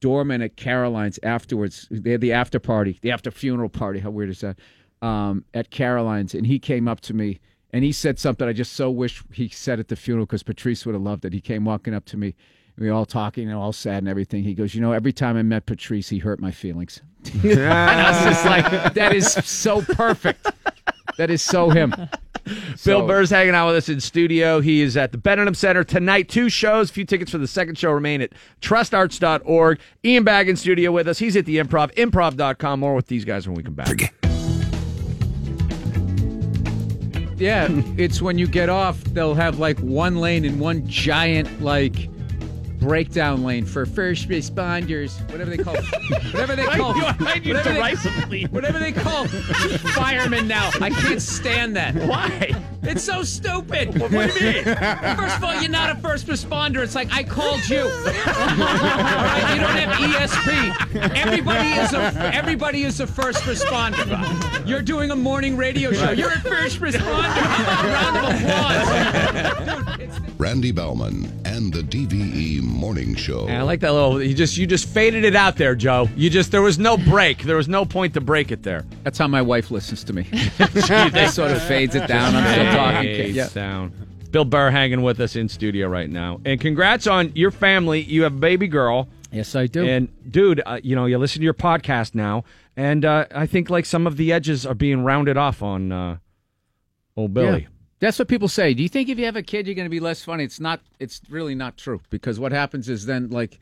doorman 0.00 0.40
at 0.42 0.56
Caroline's 0.56 1.18
afterwards. 1.22 1.88
They 1.90 2.12
had 2.12 2.20
the 2.20 2.32
after 2.32 2.60
party, 2.60 2.98
the 3.02 3.10
after 3.10 3.30
funeral 3.30 3.68
party. 3.68 3.98
How 3.98 4.10
weird 4.10 4.30
is 4.30 4.40
that? 4.40 4.58
Um, 5.02 5.44
at 5.54 5.70
Caroline's, 5.70 6.34
and 6.34 6.46
he 6.46 6.58
came 6.58 6.88
up 6.88 7.00
to 7.02 7.14
me 7.14 7.40
and 7.74 7.82
he 7.82 7.90
said 7.90 8.20
something 8.20 8.46
I 8.48 8.52
just 8.52 8.74
so 8.74 8.88
wish 8.88 9.24
he 9.32 9.48
said 9.48 9.80
at 9.80 9.88
the 9.88 9.96
funeral 9.96 10.26
because 10.26 10.44
Patrice 10.44 10.86
would 10.86 10.94
have 10.94 11.02
loved 11.02 11.24
it. 11.24 11.32
He 11.32 11.40
came 11.40 11.64
walking 11.64 11.92
up 11.92 12.04
to 12.06 12.16
me. 12.16 12.36
We 12.78 12.88
were 12.88 12.92
all 12.94 13.06
talking 13.06 13.48
and 13.48 13.56
all 13.56 13.72
sad 13.72 13.98
and 13.98 14.08
everything. 14.08 14.42
He 14.42 14.54
goes, 14.54 14.74
you 14.74 14.80
know, 14.80 14.92
every 14.92 15.12
time 15.12 15.36
I 15.36 15.42
met 15.42 15.66
Patrice, 15.66 16.08
he 16.08 16.18
hurt 16.18 16.40
my 16.40 16.50
feelings. 16.50 17.00
and 17.42 17.60
I 17.72 18.10
was 18.10 18.24
just 18.24 18.44
like, 18.44 18.94
that 18.94 19.12
is 19.14 19.32
so 19.32 19.80
perfect. 19.82 20.46
That 21.16 21.30
is 21.30 21.40
so 21.40 21.70
him. 21.70 21.90
Bill 22.44 22.66
So- 22.76 23.06
Burr's 23.06 23.30
hanging 23.30 23.54
out 23.54 23.68
with 23.68 23.76
us 23.76 23.88
in 23.88 24.00
studio. 24.00 24.60
He 24.60 24.80
is 24.82 24.96
at 24.96 25.12
the 25.12 25.18
Benedum 25.18 25.54
Center 25.54 25.84
tonight. 25.84 26.28
Two 26.28 26.48
shows. 26.48 26.90
A 26.90 26.92
few 26.92 27.04
tickets 27.04 27.30
for 27.30 27.38
the 27.38 27.46
second 27.46 27.78
show 27.78 27.92
remain 27.92 28.20
at 28.20 28.32
trustarts.org. 28.60 29.78
Ian 30.04 30.24
Bagg 30.24 30.48
in 30.48 30.56
studio 30.56 30.90
with 30.90 31.06
us. 31.06 31.18
He's 31.20 31.36
at 31.36 31.46
the 31.46 31.58
Improv. 31.58 31.94
Improv.com. 31.94 32.80
More 32.80 32.94
with 32.96 33.06
these 33.06 33.24
guys 33.24 33.46
when 33.46 33.54
we 33.56 33.62
come 33.62 33.74
back. 33.74 34.12
Yeah, 37.36 37.66
it's 37.96 38.22
when 38.22 38.38
you 38.38 38.46
get 38.46 38.68
off, 38.68 39.02
they'll 39.04 39.34
have 39.34 39.58
like 39.58 39.78
one 39.80 40.16
lane 40.16 40.44
and 40.44 40.60
one 40.60 40.86
giant 40.86 41.62
like 41.62 42.08
breakdown 42.84 43.42
lane 43.44 43.64
for 43.64 43.86
first 43.86 44.28
responders, 44.28 45.18
whatever 45.32 45.48
they 45.50 45.56
call, 45.56 45.74
whatever 46.32 46.54
they 46.54 46.64
call, 46.76 46.92
whatever 46.94 47.62
they- 47.72 48.42
whatever 48.50 48.78
they 48.78 48.92
call 48.92 49.26
firemen 49.26 50.46
now. 50.46 50.70
I 50.80 50.90
can't 50.90 51.20
stand 51.22 51.76
that. 51.76 51.94
Why? 51.94 52.52
It's 52.82 53.02
so 53.02 53.22
stupid. 53.22 53.98
What 53.98 54.10
do 54.10 54.16
you 54.44 54.52
mean? 54.52 54.64
First 54.64 55.36
of 55.38 55.44
all, 55.44 55.54
you're 55.58 55.70
not 55.70 55.96
a 55.96 56.00
first 56.00 56.26
responder. 56.26 56.82
It's 56.82 56.94
like 56.94 57.10
I 57.10 57.22
called 57.22 57.66
you. 57.70 57.80
All 57.80 57.88
right, 58.04 59.54
you 59.54 59.60
don't 59.60 59.78
have 59.78 60.28
ESP. 60.28 61.16
Everybody 61.16 61.68
is 61.70 61.94
a 61.94 62.12
everybody 62.34 62.82
is 62.84 63.00
a 63.00 63.06
first 63.06 63.42
responder. 63.44 64.68
You're 64.68 64.82
doing 64.82 65.10
a 65.12 65.16
morning 65.16 65.56
radio 65.56 65.92
show. 65.92 66.10
You're 66.10 66.32
a 66.32 66.40
first 66.40 66.80
responder. 66.80 67.34
Round 67.94 68.16
of 68.18 68.24
applause. 68.42 70.20
Randy 70.36 70.72
Baumann 70.72 71.32
and 71.46 71.72
the 71.72 71.80
DVE 71.82 72.60
Morning 72.74 73.14
Show. 73.14 73.46
And 73.46 73.56
I 73.56 73.62
like 73.62 73.80
that 73.80 73.92
little. 73.92 74.22
You 74.22 74.34
just 74.34 74.56
you 74.56 74.66
just 74.66 74.88
faded 74.88 75.24
it 75.24 75.34
out 75.34 75.56
there, 75.56 75.74
Joe. 75.74 76.08
You 76.16 76.28
just 76.30 76.50
there 76.50 76.62
was 76.62 76.78
no 76.78 76.96
break. 76.96 77.42
There 77.42 77.56
was 77.56 77.68
no 77.68 77.84
point 77.84 78.14
to 78.14 78.20
break 78.20 78.52
it 78.52 78.62
there. 78.62 78.84
That's 79.02 79.18
how 79.18 79.28
my 79.28 79.42
wife 79.42 79.70
listens 79.70 80.04
to 80.04 80.12
me. 80.12 80.24
she 80.74 81.28
sort 81.28 81.50
of 81.52 81.62
fades 81.62 81.94
it 81.94 82.06
down. 82.06 82.34
I'm 82.34 82.52
still 82.52 82.72
talking. 82.72 83.02
Fades 83.16 83.36
Yeah. 83.36 83.48
down. 83.48 83.92
Bill 84.30 84.44
Burr 84.44 84.70
hanging 84.70 85.02
with 85.02 85.20
us 85.20 85.36
in 85.36 85.48
studio 85.48 85.86
right 85.88 86.10
now. 86.10 86.40
And 86.44 86.60
congrats 86.60 87.06
on 87.06 87.30
your 87.36 87.52
family. 87.52 88.02
You 88.02 88.24
have 88.24 88.34
a 88.34 88.38
baby 88.40 88.66
girl. 88.66 89.08
Yes, 89.30 89.54
I 89.54 89.66
do. 89.66 89.84
And 89.86 90.08
dude, 90.30 90.60
uh, 90.66 90.80
you 90.82 90.94
know, 90.96 91.06
you 91.06 91.18
listen 91.18 91.40
to 91.40 91.44
your 91.44 91.54
podcast 91.54 92.14
now, 92.14 92.44
and 92.76 93.04
uh, 93.04 93.26
I 93.34 93.46
think 93.46 93.70
like 93.70 93.84
some 93.86 94.06
of 94.06 94.16
the 94.16 94.32
edges 94.32 94.64
are 94.66 94.74
being 94.74 95.02
rounded 95.04 95.36
off 95.36 95.62
on 95.62 95.90
uh, 95.92 96.16
old 97.16 97.34
Billy. 97.34 97.62
Yeah. 97.62 97.68
That's 98.04 98.18
what 98.18 98.28
people 98.28 98.48
say. 98.48 98.74
Do 98.74 98.82
you 98.82 98.88
think 98.88 99.08
if 99.08 99.18
you 99.18 99.24
have 99.24 99.36
a 99.36 99.42
kid, 99.42 99.66
you're 99.66 99.74
going 99.74 99.86
to 99.86 99.90
be 99.90 99.98
less 100.00 100.22
funny? 100.22 100.44
It's 100.44 100.60
not. 100.60 100.80
It's 101.00 101.22
really 101.30 101.54
not 101.54 101.78
true 101.78 102.00
because 102.10 102.38
what 102.38 102.52
happens 102.52 102.88
is 102.90 103.06
then 103.06 103.30
like 103.30 103.58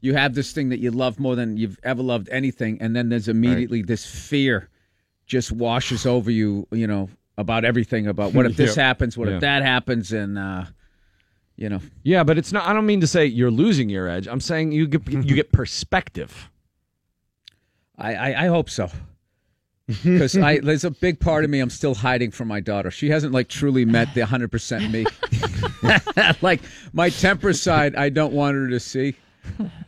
you 0.00 0.14
have 0.14 0.34
this 0.34 0.50
thing 0.52 0.68
that 0.70 0.80
you 0.80 0.90
love 0.90 1.20
more 1.20 1.36
than 1.36 1.56
you've 1.56 1.78
ever 1.84 2.02
loved 2.02 2.28
anything, 2.30 2.78
and 2.80 2.94
then 2.96 3.08
there's 3.08 3.28
immediately 3.28 3.82
this 3.82 4.04
fear 4.04 4.68
just 5.26 5.52
washes 5.52 6.06
over 6.06 6.30
you. 6.30 6.66
You 6.72 6.88
know 6.88 7.08
about 7.38 7.64
everything. 7.64 8.08
About 8.08 8.34
what 8.34 8.46
if 8.50 8.56
this 8.56 8.76
Yeah. 8.76 8.82
happens? 8.82 9.16
What 9.16 9.28
Yeah. 9.28 9.36
if 9.36 9.40
that 9.42 9.62
happens? 9.62 10.12
And 10.12 10.38
uh, 10.38 10.64
you 11.56 11.68
know, 11.68 11.80
Yeah, 12.02 12.24
but 12.24 12.36
it's 12.36 12.50
not. 12.52 12.66
I 12.66 12.72
don't 12.72 12.86
mean 12.86 13.00
to 13.00 13.06
say 13.06 13.26
you're 13.26 13.50
losing 13.52 13.88
your 13.88 14.08
edge. 14.08 14.26
I'm 14.26 14.40
saying 14.40 14.72
you 14.72 14.88
get 14.88 15.06
you 15.08 15.22
get 15.36 15.52
perspective. 15.60 16.50
I 17.96 18.14
I, 18.14 18.44
I 18.44 18.46
hope 18.48 18.68
so. 18.70 18.90
Because 19.86 20.36
I 20.36 20.58
there's 20.62 20.84
a 20.84 20.90
big 20.90 21.20
part 21.20 21.44
of 21.44 21.50
me 21.50 21.60
I'm 21.60 21.70
still 21.70 21.94
hiding 21.94 22.30
from 22.30 22.48
my 22.48 22.60
daughter. 22.60 22.90
She 22.90 23.10
hasn't 23.10 23.32
like 23.32 23.48
truly 23.48 23.84
met 23.84 24.14
the 24.14 24.20
100 24.20 24.50
percent 24.50 24.90
me. 24.90 25.06
like 26.42 26.62
my 26.92 27.10
temper 27.10 27.52
side, 27.52 27.94
I 27.94 28.08
don't 28.08 28.32
want 28.32 28.54
her 28.56 28.68
to 28.68 28.80
see. 28.80 29.16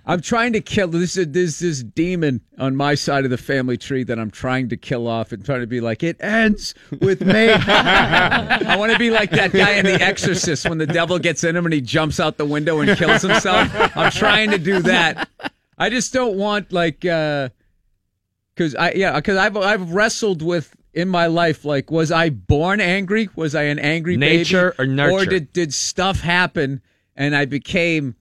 I'm 0.05 0.21
trying 0.21 0.53
to 0.53 0.61
kill 0.61 0.89
this 0.89 1.17
is 1.17 1.29
this 1.31 1.61
this 1.61 1.83
demon 1.83 2.43
on 2.59 2.77
my 2.77 2.95
side 2.95 3.25
of 3.25 3.31
the 3.31 3.39
family 3.39 3.77
tree 3.77 4.05
that 4.05 4.19
I'm 4.19 4.31
trying 4.31 4.69
to 4.69 4.77
kill 4.77 5.09
off 5.09 5.33
and 5.33 5.45
trying 5.45 5.61
to 5.61 5.67
be 5.67 5.81
like 5.81 6.03
it 6.03 6.17
ends 6.21 6.75
with 7.01 7.23
me. 7.23 7.49
I 7.51 8.77
want 8.79 8.93
to 8.93 8.99
be 8.99 9.11
like 9.11 9.31
that 9.31 9.53
guy 9.53 9.73
in 9.73 9.87
The 9.87 10.01
Exorcist 10.01 10.69
when 10.69 10.79
the 10.79 10.87
devil 10.87 11.19
gets 11.19 11.43
in 11.43 11.57
him 11.57 11.65
and 11.65 11.73
he 11.73 11.81
jumps 11.81 12.21
out 12.21 12.37
the 12.37 12.45
window 12.45 12.81
and 12.81 12.97
kills 12.99 13.23
himself. 13.23 13.69
I'm 13.97 14.13
trying 14.13 14.51
to 14.51 14.59
do 14.59 14.81
that. 14.83 15.29
I 15.79 15.91
just 15.91 16.13
don't 16.13 16.37
want 16.37 16.71
like 16.71 17.05
uh 17.05 17.49
because 18.57 18.75
I 18.75 18.93
yeah 18.93 19.17
because 19.17 19.37
I've 19.37 19.57
I've 19.57 19.93
wrestled 19.93 20.43
with 20.43 20.75
in 20.95 21.09
my 21.09 21.27
life 21.27 21.65
like 21.65 21.91
was 21.91 22.11
I 22.11 22.31
born 22.31 22.81
angry 22.81 23.29
was 23.37 23.55
I 23.55 23.65
an 23.65 23.79
angry 23.79 24.17
Nature 24.17 24.75
baby? 24.77 24.91
or 24.91 24.93
nurture? 24.93 25.17
or 25.17 25.25
did 25.27 25.53
did 25.53 25.75
stuff 25.75 26.21
happen 26.21 26.81
and 27.15 27.37
I 27.37 27.45
became 27.45 28.17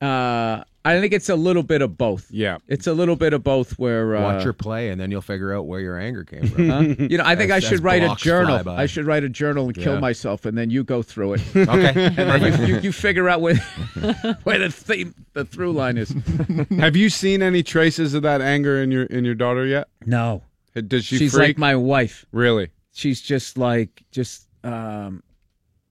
uh 0.00 0.64
I 0.88 1.00
think 1.00 1.12
it's 1.12 1.28
a 1.28 1.36
little 1.36 1.62
bit 1.62 1.82
of 1.82 1.98
both 1.98 2.30
yeah 2.30 2.58
it's 2.66 2.86
a 2.86 2.92
little 2.92 3.16
bit 3.16 3.32
of 3.32 3.42
both 3.44 3.78
where 3.78 4.16
uh, 4.16 4.22
Watch 4.22 4.44
your 4.44 4.52
play, 4.52 4.90
and 4.90 5.00
then 5.00 5.10
you'll 5.10 5.20
figure 5.20 5.54
out 5.54 5.66
where 5.66 5.80
your 5.80 5.98
anger 5.98 6.24
came 6.24 6.46
from. 6.48 6.68
Huh? 6.68 6.80
You 6.98 7.18
know, 7.18 7.24
I 7.26 7.36
think 7.36 7.50
I 7.50 7.60
should 7.60 7.82
write 7.82 8.02
a 8.02 8.14
journal. 8.16 8.68
I 8.68 8.86
should 8.86 9.06
write 9.06 9.24
a 9.24 9.28
journal 9.28 9.66
and 9.66 9.74
kill 9.76 10.00
myself, 10.00 10.44
and 10.44 10.56
then 10.56 10.70
you 10.70 10.84
go 10.84 11.02
through 11.02 11.34
it. 11.34 11.42
Okay. 11.68 11.92
and 11.94 12.16
then 12.16 12.60
you, 12.60 12.66
you, 12.74 12.80
you 12.80 12.92
figure 12.92 13.28
out 13.28 13.40
where 13.40 13.54
where 14.44 14.58
the 14.58 14.70
theme, 14.70 15.14
the 15.34 15.44
through 15.44 15.72
line 15.72 15.98
is. 15.98 16.14
Have 16.78 16.96
you 16.96 17.10
seen 17.10 17.42
any 17.42 17.62
traces 17.62 18.14
of 18.14 18.22
that 18.22 18.40
anger 18.40 18.82
in 18.82 18.90
your 18.90 19.04
in 19.04 19.24
your 19.24 19.34
daughter 19.34 19.66
yet? 19.66 19.88
No. 20.06 20.42
Does 20.74 21.04
she 21.04 21.18
She's 21.18 21.32
freak? 21.32 21.48
like 21.48 21.58
my 21.58 21.76
wife. 21.76 22.24
Really? 22.32 22.70
She's 22.92 23.20
just 23.20 23.58
like 23.58 24.02
just 24.10 24.46
um 24.64 25.22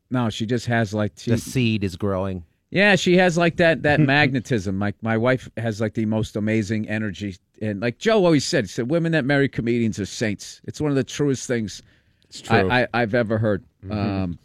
no, 0.09 0.29
she 0.29 0.45
just 0.45 0.65
has 0.67 0.93
like 0.93 1.13
she, 1.17 1.31
The 1.31 1.37
seed 1.37 1.83
is 1.83 1.95
growing. 1.95 2.43
Yeah, 2.69 2.95
she 2.98 3.15
has 3.18 3.38
like 3.38 3.57
that 3.57 3.84
that 3.84 3.99
magnetism. 4.15 4.80
Like 4.80 4.95
my 5.02 5.15
wife 5.18 5.49
has 5.57 5.80
like 5.80 5.94
the 5.94 6.06
most 6.06 6.35
amazing 6.35 6.89
energy, 6.89 7.38
and 7.61 7.80
like 7.81 7.98
Joe 7.98 8.26
always 8.26 8.45
said, 8.45 8.65
he 8.65 8.68
said 8.68 8.89
women 8.89 9.14
that 9.14 9.23
marry 9.26 9.48
comedians 9.48 9.99
are 9.99 10.06
saints. 10.06 10.60
It's 10.65 10.81
one 10.81 10.91
of 10.91 10.95
the 10.95 11.03
truest 11.03 11.48
things 11.48 11.81
true. 12.34 12.69
I, 12.69 12.81
I, 12.84 12.88
I've 12.94 13.14
ever 13.14 13.38
heard. 13.38 13.64
Um, 13.89 14.38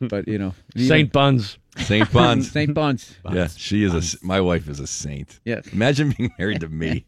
but 0.00 0.26
you 0.26 0.38
know, 0.38 0.54
Saint 0.76 1.12
Buns. 1.12 1.58
Saint 1.76 2.10
Buns. 2.10 2.50
Saint 2.52 2.72
Buns. 2.74 3.14
Yeah, 3.30 3.48
she 3.48 3.84
is 3.84 3.94
a. 3.94 3.98
s- 3.98 4.16
My 4.22 4.40
wife 4.40 4.66
is 4.68 4.80
a 4.80 4.86
saint. 4.86 5.38
Yes. 5.44 5.66
Imagine 5.68 6.14
being 6.16 6.32
married 6.38 6.60
to 6.60 6.68
me. 6.68 7.04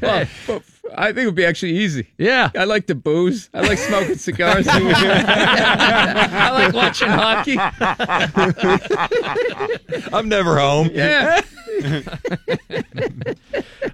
well, 0.00 0.26
well, 0.48 0.62
I 0.96 1.06
think 1.06 1.24
it 1.24 1.26
would 1.26 1.34
be 1.34 1.44
actually 1.44 1.76
easy. 1.78 2.08
Yeah. 2.18 2.50
I 2.56 2.64
like 2.64 2.86
to 2.86 2.94
booze. 2.94 3.50
I 3.52 3.60
like 3.60 3.78
smoking 3.78 4.14
cigars. 4.16 4.66
I 4.68 6.50
like 6.52 6.72
watching 6.72 7.08
hockey. 7.08 7.58
I'm 10.12 10.28
never 10.28 10.58
home. 10.58 10.90
Yeah. 10.92 11.40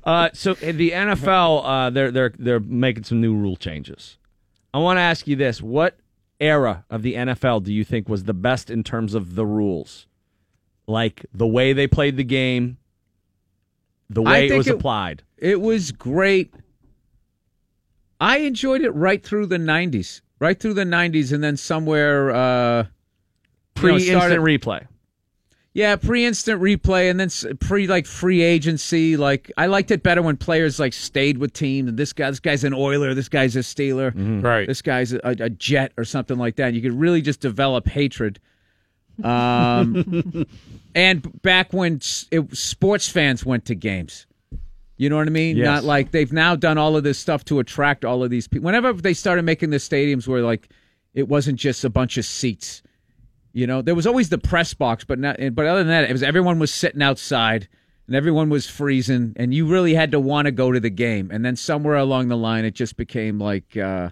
Uh, 0.05 0.31
so 0.33 0.55
the 0.55 0.91
NFL, 0.93 1.63
uh, 1.65 1.91
they're 1.91 2.11
they're 2.11 2.33
they're 2.39 2.61
making 2.61 3.05
some 3.05 3.21
new 3.21 3.35
rule 3.35 3.55
changes. 3.57 4.17
I 4.73 4.79
want 4.79 4.97
to 4.97 5.03
ask 5.03 5.27
you 5.29 5.37
this: 5.37 5.61
What 5.61 5.99
era 6.41 6.85
of 6.91 7.03
the 7.03 7.15
NFL 7.15 7.65
do 7.65 7.73
you 7.73 7.85
think 7.85 8.09
was 8.09 8.25
the 8.25 8.33
best 8.35 8.71
in 8.71 8.83
terms 8.83 9.15
of 9.15 9.35
the 9.35 9.45
rules, 9.45 10.07
like 10.87 11.27
the 11.35 11.47
way 11.47 11.73
they 11.75 11.87
played 11.87 12.17
the 12.17 12.25
game, 12.25 12.79
the 14.09 14.23
way 14.23 14.49
it 14.49 14.57
was 14.57 14.69
it- 14.69 14.75
applied? 14.77 15.23
It 15.37 15.61
was 15.61 15.93
great. 15.93 16.55
I 18.21 18.39
enjoyed 18.39 18.83
it 18.83 18.91
right 18.91 19.23
through 19.23 19.47
the 19.47 19.57
'90s, 19.59 20.21
right 20.39 20.59
through 20.59 20.75
the 20.75 20.85
'90s, 20.85 21.33
and 21.33 21.43
then 21.43 21.57
somewhere 21.57 22.31
uh, 22.31 22.77
you 22.79 22.83
know, 22.83 22.89
Pre 23.75 23.93
instant 23.95 24.19
started- 24.21 24.41
replay. 24.41 24.87
Yeah, 25.73 25.95
pre-instant 25.95 26.61
replay 26.61 27.09
and 27.13 27.21
then 27.21 27.27
s- 27.27 27.47
pre 27.61 27.87
like 27.87 28.05
free 28.05 28.43
agency. 28.43 29.17
Like 29.17 29.53
I 29.57 29.67
liked 29.67 29.93
it 29.93 30.03
better 30.03 30.21
when 30.21 30.37
players 30.37 30.81
like 30.81 30.93
stayed 30.93 31.39
with 31.39 31.53
teams. 31.53 31.89
And 31.89 31.97
this 31.97 32.13
guy, 32.13 32.29
this 32.29 32.41
guy's 32.41 32.65
an 32.65 32.75
Oiler. 32.75 33.15
This 33.15 33.29
guy's 33.29 33.55
a 33.55 33.61
Steeler. 33.61 34.13
Right. 34.43 34.67
This 34.67 34.83
guy's 34.83 35.13
a, 35.13 35.21
a 35.23 35.49
Jet 35.49 35.93
or 35.97 36.05
something 36.05 36.39
like 36.39 36.57
that. 36.57 36.75
You 36.75 36.83
could 36.83 36.95
really 36.99 37.23
just 37.23 37.39
develop 37.41 37.87
hatred. 37.87 38.41
Um, 39.23 40.45
and 40.97 41.43
back 41.43 41.73
when 41.73 42.01
it, 42.33 42.57
sports 42.57 43.09
fans 43.09 43.47
went 43.47 43.65
to 43.67 43.77
games. 43.77 44.27
You 45.01 45.09
know 45.09 45.17
what 45.17 45.29
I 45.29 45.31
mean? 45.31 45.57
Yes. 45.57 45.65
Not 45.65 45.85
like 45.85 46.11
they've 46.11 46.31
now 46.31 46.55
done 46.57 46.77
all 46.77 46.95
of 46.95 47.05
this 47.05 47.19
stuff 47.19 47.43
to 47.47 47.59
attract 47.59 48.05
all 48.05 48.23
of 48.23 48.29
these 48.29 48.47
people. 48.47 48.67
Whenever 48.67 48.93
they 48.93 49.15
started 49.15 49.47
making 49.47 49.71
the 49.71 49.79
stadiums 49.79 50.29
where 50.29 50.43
like 50.43 50.69
it 51.15 51.27
wasn't 51.27 51.59
just 51.59 51.85
a 51.85 51.89
bunch 51.89 52.19
of 52.19 52.27
seats. 52.27 52.83
You 53.55 53.67
know, 53.67 53.81
there 53.81 53.95
was 53.95 54.07
always 54.07 54.29
the 54.29 54.37
press 54.37 54.75
box, 54.75 55.05
but 55.05 55.19
not. 55.19 55.39
But 55.55 55.65
other 55.65 55.79
than 55.79 55.89
that, 55.89 56.05
it 56.05 56.13
was 56.13 56.23
everyone 56.23 56.59
was 56.59 56.71
sitting 56.71 57.01
outside 57.01 57.67
and 58.09 58.15
everyone 58.15 58.51
was 58.51 58.67
freezing, 58.69 59.33
and 59.37 59.55
you 59.55 59.67
really 59.67 59.95
had 59.95 60.11
to 60.11 60.21
want 60.21 60.45
to 60.45 60.53
go 60.53 60.71
to 60.71 60.81
the 60.81 60.91
game. 60.91 61.31
And 61.31 61.47
then 61.47 61.57
somewhere 61.57 61.97
along 61.97 62.29
the 62.29 62.37
line, 62.37 62.67
it 62.67 62.75
just 62.75 62.99
became 62.99 63.39
like, 63.39 63.79
uh, 63.79 64.11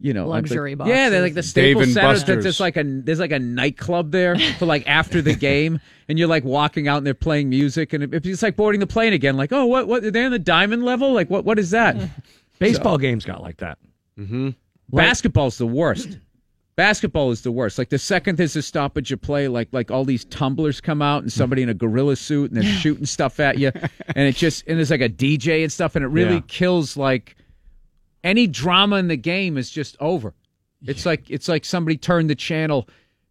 you 0.00 0.12
know, 0.14 0.28
like 0.28 0.44
the- 0.44 0.50
Luxury 0.54 0.76
Yeah, 0.86 1.10
they're 1.10 1.22
like 1.22 1.34
the. 1.34 1.42
Staples 1.42 1.74
Dave 1.74 1.82
and 1.82 1.92
Center. 1.92 2.08
Buster's. 2.14 2.42
There's 2.44 2.60
like 2.60 2.76
a 2.76 2.84
there's 2.84 3.18
like 3.18 3.32
a 3.32 3.38
nightclub 3.38 4.12
there 4.12 4.36
for 4.58 4.66
like 4.66 4.86
after 4.86 5.20
the 5.20 5.34
game, 5.34 5.80
and 6.08 6.18
you're 6.18 6.28
like 6.28 6.44
walking 6.44 6.86
out 6.88 6.98
and 6.98 7.06
they're 7.06 7.14
playing 7.14 7.48
music, 7.48 7.92
and 7.92 8.04
it, 8.04 8.24
it's 8.26 8.42
like 8.42 8.56
boarding 8.56 8.80
the 8.80 8.86
plane 8.86 9.12
again. 9.12 9.36
Like, 9.36 9.52
oh, 9.52 9.66
what 9.66 9.88
what 9.88 10.12
they're 10.12 10.26
in 10.26 10.32
the 10.32 10.38
diamond 10.38 10.84
level? 10.84 11.12
Like, 11.12 11.28
what 11.30 11.44
what 11.44 11.58
is 11.58 11.70
that? 11.70 11.96
Baseball 12.58 12.98
games 12.98 13.24
got 13.24 13.42
like 13.42 13.56
that. 13.58 13.78
Mm-hmm. 14.18 14.50
Basketball's 14.90 15.58
the 15.58 15.66
worst. 15.66 16.18
Basketball 16.76 17.32
is 17.32 17.42
the 17.42 17.50
worst. 17.50 17.76
Like 17.76 17.88
the 17.88 17.98
second 17.98 18.36
there's 18.38 18.54
a 18.54 18.62
stoppage 18.62 19.10
of 19.10 19.20
play, 19.20 19.48
like 19.48 19.68
like 19.72 19.90
all 19.90 20.04
these 20.04 20.24
tumblers 20.26 20.80
come 20.80 21.02
out 21.02 21.22
and 21.22 21.32
somebody 21.32 21.62
in 21.62 21.68
a 21.68 21.74
gorilla 21.74 22.14
suit 22.14 22.52
and 22.52 22.56
they're 22.62 22.72
shooting 22.72 23.04
stuff 23.04 23.40
at 23.40 23.58
you, 23.58 23.72
and 23.74 24.28
it 24.28 24.36
just 24.36 24.64
and 24.68 24.78
there's 24.78 24.90
like 24.92 25.00
a 25.00 25.08
DJ 25.08 25.64
and 25.64 25.72
stuff, 25.72 25.96
and 25.96 26.04
it 26.04 26.08
really 26.08 26.36
Yeah. 26.36 26.40
kills 26.46 26.96
like 26.96 27.34
any 28.24 28.46
drama 28.46 28.96
in 28.96 29.08
the 29.08 29.16
game 29.16 29.56
is 29.56 29.70
just 29.70 29.96
over. 30.00 30.34
It's 30.84 31.04
like 31.04 31.28
it's 31.30 31.48
like 31.48 31.64
somebody 31.64 31.96
turned 31.96 32.30
the 32.30 32.34
channel 32.34 32.88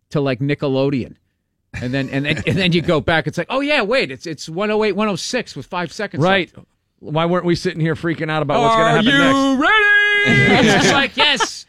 to 0.10 0.20
like 0.22 0.40
Nickelodeon. 0.40 1.16
And 1.74 1.94
then 1.94 2.10
and 2.10 2.26
then 2.26 2.44
and 2.46 2.58
then 2.58 2.72
you 2.72 2.82
go 2.82 3.00
back. 3.00 3.28
It's 3.28 3.38
like, 3.38 3.48
oh 3.50 3.62
yeah, 3.62 3.82
wait, 3.82 4.12
it's 4.12 4.26
it's 4.26 4.50
108, 4.50 4.94
106 4.94 5.56
with 5.56 5.66
five 5.66 5.92
seconds. 5.94 6.24
Right. 6.24 6.52
left. 6.56 6.68
Why 7.00 7.26
weren't 7.26 7.46
we 7.46 7.56
sitting 7.56 7.80
here 7.80 7.96
freaking 7.96 8.32
out 8.32 8.42
about 8.42 8.60
what's 8.62 8.76
going 8.76 8.88
to 8.88 9.12
happen 9.12 9.22
Are 9.22 9.56
you 9.56 9.60
next? 9.60 9.62
ready? 9.62 10.68
it's 10.68 10.84
just 10.84 10.94
like, 10.94 11.16
yes, 11.16 11.66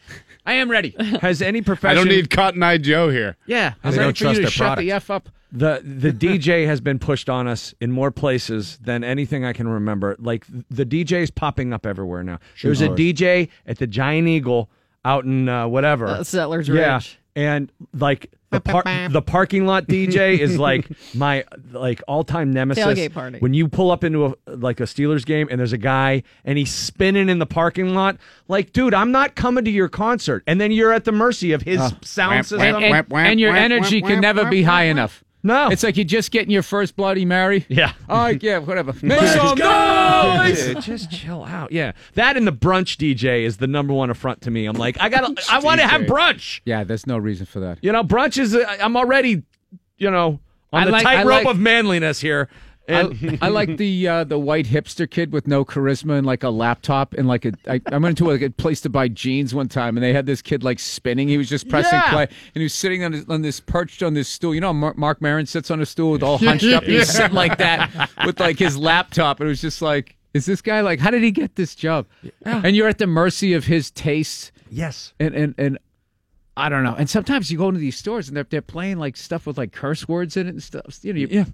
I 0.49 0.53
am 0.53 0.69
ready. 0.71 0.95
Has 1.21 1.41
any 1.43 1.61
profession? 1.61 1.91
I 1.91 1.93
don't 1.93 2.07
need 2.09 2.31
Cotton 2.31 2.63
Eye 2.63 2.79
Joe 2.79 3.09
here. 3.09 3.37
Yeah, 3.45 3.73
I'm 3.83 3.91
ready 3.91 4.03
don't 4.03 4.17
for 4.17 4.23
you 4.23 4.25
trust 4.25 4.35
to 4.37 4.41
their 4.41 4.49
shut 4.51 4.77
the 4.79 4.91
f 4.91 5.11
up. 5.11 5.29
the 5.51 5.81
the 5.83 6.11
DJ 6.39 6.65
has 6.65 6.81
been 6.81 6.97
pushed 6.97 7.29
on 7.29 7.47
us 7.47 7.75
in 7.79 7.91
more 7.91 8.09
places 8.09 8.79
than 8.81 9.03
anything 9.03 9.45
I 9.45 9.53
can 9.53 9.67
remember. 9.67 10.15
Like 10.17 10.45
the 10.71 10.85
DJ's 10.87 11.29
popping 11.29 11.71
up 11.71 11.85
everywhere 11.85 12.23
now. 12.23 12.39
There's 12.63 12.81
a 12.81 12.89
DJ 12.89 13.49
at 13.67 13.77
the 13.77 13.85
Giant 13.85 14.27
Eagle 14.27 14.71
out 15.05 15.23
in 15.23 15.47
uh, 15.47 15.67
whatever 15.67 16.07
Uh, 16.07 16.23
Settlers 16.23 16.67
yeah, 16.67 16.95
Ridge. 16.95 17.18
And 17.45 17.71
like 17.93 18.31
the 18.51 18.59
par- 18.59 18.83
the 19.11 19.21
parking 19.21 19.65
lot 19.65 19.87
DJ 19.87 20.39
is 20.39 20.57
like 20.57 20.89
my 21.13 21.45
like 21.71 22.01
all 22.07 22.23
time 22.23 22.51
nemesis. 22.51 22.83
Tailgate 22.83 23.13
party. 23.13 23.39
When 23.39 23.53
you 23.53 23.67
pull 23.67 23.91
up 23.91 24.03
into 24.03 24.25
a 24.25 24.33
like 24.47 24.79
a 24.79 24.83
Steelers 24.83 25.25
game 25.25 25.47
and 25.51 25.59
there's 25.59 25.73
a 25.73 25.77
guy 25.77 26.23
and 26.43 26.57
he's 26.57 26.73
spinning 26.73 27.29
in 27.29 27.39
the 27.39 27.45
parking 27.45 27.93
lot, 27.93 28.17
like 28.47 28.73
dude, 28.73 28.93
I'm 28.93 29.11
not 29.11 29.35
coming 29.35 29.65
to 29.65 29.71
your 29.71 29.87
concert, 29.89 30.43
and 30.47 30.59
then 30.59 30.71
you're 30.71 30.91
at 30.93 31.05
the 31.05 31.11
mercy 31.11 31.51
of 31.53 31.61
his 31.61 31.79
sound 32.01 32.31
wham, 32.35 32.43
system. 32.43 32.61
And, 32.61 32.83
and- 32.83 33.13
and 33.13 33.39
your 33.39 33.55
energy 33.55 34.01
can 34.01 34.19
never 34.21 34.45
be 34.49 34.63
high 34.63 34.85
enough. 34.85 35.23
No, 35.43 35.69
It's 35.69 35.83
like 35.83 35.95
you're 35.97 36.03
just 36.03 36.31
getting 36.31 36.51
your 36.51 36.63
first 36.63 36.95
Bloody 36.95 37.25
Mary. 37.25 37.65
yeah. 37.69 37.93
Oh 38.09 38.27
yeah, 38.27 38.57
whatever. 38.59 38.93
Make 39.01 39.21
Let's 39.21 39.39
some 39.39 39.57
go! 39.57 40.35
noise! 40.37 40.65
Dude, 40.65 40.81
just 40.81 41.11
chill 41.11 41.43
out. 41.45 41.71
Yeah, 41.71 41.91
that 42.15 42.35
and 42.37 42.45
the 42.47 42.51
brunch 42.51 42.97
DJ 42.97 43.43
is 43.43 43.57
the 43.57 43.67
number 43.67 43.93
one 43.93 44.09
affront 44.09 44.41
to 44.41 44.51
me. 44.51 44.65
I'm 44.65 44.75
like, 44.77 44.99
I 44.99 45.09
got, 45.09 45.37
to 45.37 45.43
I 45.51 45.59
want 45.59 45.79
to 45.81 45.87
have 45.87 46.01
brunch. 46.01 46.61
Yeah, 46.65 46.83
there's 46.83 47.05
no 47.07 47.17
reason 47.17 47.45
for 47.45 47.59
that. 47.61 47.79
You 47.81 47.91
know, 47.91 48.03
brunch 48.03 48.37
is. 48.37 48.55
uh, 48.55 48.65
I'm 48.81 48.97
already, 48.97 49.43
you 49.97 50.09
know, 50.11 50.39
on 50.73 50.81
I 50.81 50.85
the 50.85 50.91
like- 50.91 51.05
I 51.05 51.15
tightrope 51.17 51.45
like- 51.45 51.47
of 51.55 51.59
manliness 51.59 52.19
here. 52.19 52.49
And 52.89 53.37
I, 53.41 53.45
I 53.45 53.49
like 53.49 53.77
the 53.77 54.07
uh, 54.07 54.23
the 54.23 54.39
white 54.39 54.65
hipster 54.65 55.09
kid 55.09 55.31
with 55.31 55.47
no 55.47 55.63
charisma 55.63 56.17
and 56.17 56.25
like 56.25 56.43
a 56.43 56.49
laptop 56.49 57.13
and 57.13 57.27
like 57.27 57.45
a. 57.45 57.53
I, 57.67 57.79
I 57.85 57.97
went 57.97 58.19
into 58.19 58.25
like 58.31 58.41
a 58.41 58.49
place 58.49 58.81
to 58.81 58.89
buy 58.89 59.07
jeans 59.07 59.53
one 59.53 59.67
time 59.69 59.95
and 59.95 60.03
they 60.03 60.11
had 60.13 60.25
this 60.25 60.41
kid 60.41 60.63
like 60.63 60.79
spinning. 60.79 61.27
He 61.27 61.37
was 61.37 61.47
just 61.47 61.69
pressing 61.69 61.93
Yeah. 61.99 62.09
play 62.11 62.23
and 62.23 62.31
he 62.55 62.63
was 62.63 62.73
sitting 62.73 63.03
on, 63.03 63.13
his, 63.13 63.25
on 63.29 63.41
this 63.43 63.59
perched 63.59 64.01
on 64.03 64.13
this 64.15 64.27
stool. 64.27 64.55
You 64.55 64.61
know, 64.61 64.67
how 64.67 64.73
Mar- 64.73 64.93
Mark 64.97 65.21
Maron 65.21 65.45
sits 65.45 65.69
on 65.71 65.79
a 65.81 65.85
stool 65.85 66.11
with 66.11 66.23
all 66.23 66.37
hunched 66.39 66.65
up. 66.65 66.83
He 66.83 66.95
was 66.95 67.09
sitting 67.09 67.35
like 67.35 67.57
that 67.59 68.09
with 68.25 68.39
like 68.39 68.57
his 68.59 68.77
laptop 68.77 69.39
and 69.39 69.47
it 69.47 69.49
was 69.51 69.61
just 69.61 69.81
like, 69.81 70.15
is 70.33 70.45
this 70.45 70.61
guy 70.61 70.81
like? 70.81 70.99
How 70.99 71.11
did 71.11 71.23
he 71.23 71.31
get 71.31 71.55
this 71.55 71.75
job? 71.75 72.07
And 72.43 72.75
you're 72.75 72.87
at 72.87 72.97
the 72.97 73.07
mercy 73.07 73.53
of 73.53 73.65
his 73.65 73.91
tastes 73.91 74.51
yes, 74.71 75.13
and 75.19 75.33
and 75.35 75.55
and. 75.57 75.77
I 76.57 76.67
don't 76.67 76.83
know. 76.83 76.93
And 76.97 77.09
sometimes 77.09 77.49
you 77.49 77.57
go 77.57 77.69
into 77.69 77.79
these 77.79 77.97
stores 77.97 78.27
and 78.27 78.35
they're, 78.35 78.43
they're 78.49 78.61
playing 78.61 78.97
like 78.97 79.15
stuff 79.15 79.47
with 79.47 79.57
like 79.57 79.71
curse 79.71 80.09
words 80.09 80.35
in 80.35 80.45
it 80.45 80.49
and 80.49 80.61
stuff. 80.61 80.83
You 81.03 81.13
know, 81.13 81.19
you, 81.19 81.27
Yeah. 81.31 81.45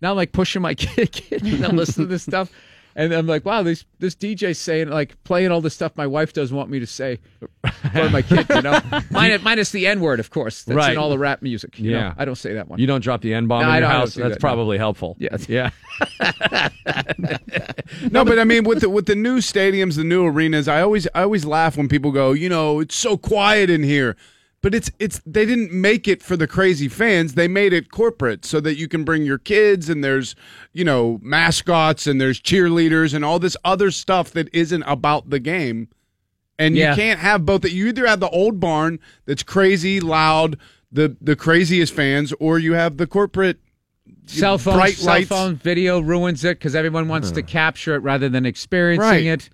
Now 0.00 0.10
I'm 0.12 0.16
like 0.16 0.32
pushing 0.32 0.62
my 0.62 0.74
kid, 0.76 1.12
kid 1.12 1.42
and 1.42 1.64
I'm 1.64 1.76
listening 1.76 2.06
to 2.08 2.10
this 2.12 2.22
stuff. 2.22 2.50
And 2.96 3.12
I'm 3.12 3.26
like, 3.28 3.44
wow, 3.44 3.62
this 3.62 3.84
this 4.00 4.16
DJ's 4.16 4.58
saying 4.58 4.88
like 4.88 5.22
playing 5.22 5.52
all 5.52 5.60
the 5.60 5.70
stuff 5.70 5.92
my 5.96 6.08
wife 6.08 6.32
doesn't 6.32 6.54
want 6.56 6.70
me 6.70 6.80
to 6.80 6.86
say 6.88 7.20
for 7.92 8.10
my 8.10 8.20
kid, 8.20 8.46
you 8.50 8.62
know. 8.62 8.80
minus, 9.12 9.42
minus 9.44 9.70
the 9.70 9.86
N 9.86 10.00
word, 10.00 10.18
of 10.18 10.30
course. 10.30 10.64
That's 10.64 10.76
Right. 10.76 10.92
in 10.92 10.98
all 10.98 11.08
the 11.08 11.16
rap 11.18 11.40
music. 11.40 11.78
you 11.78 11.92
Yeah. 11.92 12.00
know. 12.00 12.14
I 12.18 12.24
don't 12.24 12.34
say 12.34 12.54
that 12.54 12.66
one. 12.68 12.80
you 12.80 12.88
don't 12.88 13.00
drop 13.02 13.20
the 13.20 13.32
n 13.32 13.46
bomb 13.46 13.62
No, 13.62 13.68
in 13.68 13.74
I 13.74 13.78
your 13.78 13.80
don't- 13.82 13.90
I 13.90 13.92
don't 13.92 14.00
house. 14.00 14.14
That's 14.14 14.28
that, 14.30 14.34
no. 14.34 14.40
probably 14.40 14.76
helpful. 14.76 15.16
Yes. 15.20 15.48
Yeah. 15.48 15.70
No, 18.10 18.24
but 18.24 18.38
I 18.38 18.44
mean, 18.44 18.64
with 18.64 18.80
the 18.80 18.88
with 18.88 19.06
the 19.06 19.14
new 19.16 19.38
stadiums, 19.38 19.96
the 19.96 20.04
new 20.04 20.24
arenas, 20.26 20.68
I 20.68 20.80
always 20.80 21.06
I 21.14 21.22
always 21.22 21.44
laugh 21.44 21.76
when 21.76 21.88
people 21.88 22.12
go, 22.12 22.32
you 22.32 22.48
know, 22.48 22.80
it's 22.80 22.94
so 22.94 23.16
quiet 23.16 23.68
in 23.68 23.82
here. 23.82 24.16
But 24.62 24.74
it's 24.74 24.90
it's 24.98 25.20
they 25.24 25.46
didn't 25.46 25.72
make 25.72 26.06
it 26.06 26.22
for 26.22 26.36
the 26.36 26.46
crazy 26.46 26.86
fans. 26.88 27.32
They 27.34 27.48
made 27.48 27.72
it 27.72 27.90
corporate 27.90 28.44
so 28.44 28.60
that 28.60 28.76
you 28.76 28.88
can 28.88 29.04
bring 29.04 29.22
your 29.24 29.38
kids 29.38 29.88
and 29.88 30.04
there's, 30.04 30.34
you 30.74 30.84
know, 30.84 31.18
mascots 31.22 32.06
and 32.06 32.20
there's 32.20 32.38
cheerleaders 32.40 33.14
and 33.14 33.24
all 33.24 33.38
this 33.38 33.56
other 33.64 33.90
stuff 33.90 34.32
that 34.32 34.48
isn't 34.52 34.82
about 34.82 35.30
the 35.30 35.38
game. 35.38 35.88
And 36.58 36.76
Yeah. 36.76 36.90
you 36.90 36.96
can't 36.96 37.20
have 37.20 37.46
both. 37.46 37.62
That 37.62 37.72
you 37.72 37.86
either 37.88 38.06
have 38.06 38.20
the 38.20 38.28
old 38.28 38.60
barn 38.60 38.98
that's 39.24 39.42
crazy, 39.42 39.98
loud, 39.98 40.58
the 40.92 41.16
the 41.22 41.36
craziest 41.36 41.94
fans, 41.94 42.34
or 42.38 42.58
you 42.58 42.74
have 42.74 42.98
the 42.98 43.06
corporate 43.06 43.60
cell 44.26 44.58
phone, 44.58 44.74
bright 44.74 44.96
cell 44.96 45.06
lights. 45.14 45.28
phone 45.30 45.56
video 45.56 46.00
ruins 46.00 46.44
it 46.44 46.58
because 46.58 46.74
everyone 46.74 47.08
wants 47.08 47.30
to 47.30 47.40
hmm. 47.40 47.46
capture 47.46 47.94
it 47.94 48.00
rather 48.00 48.28
than 48.28 48.44
experiencing 48.44 49.08
Right. 49.08 49.24
it. 49.24 49.48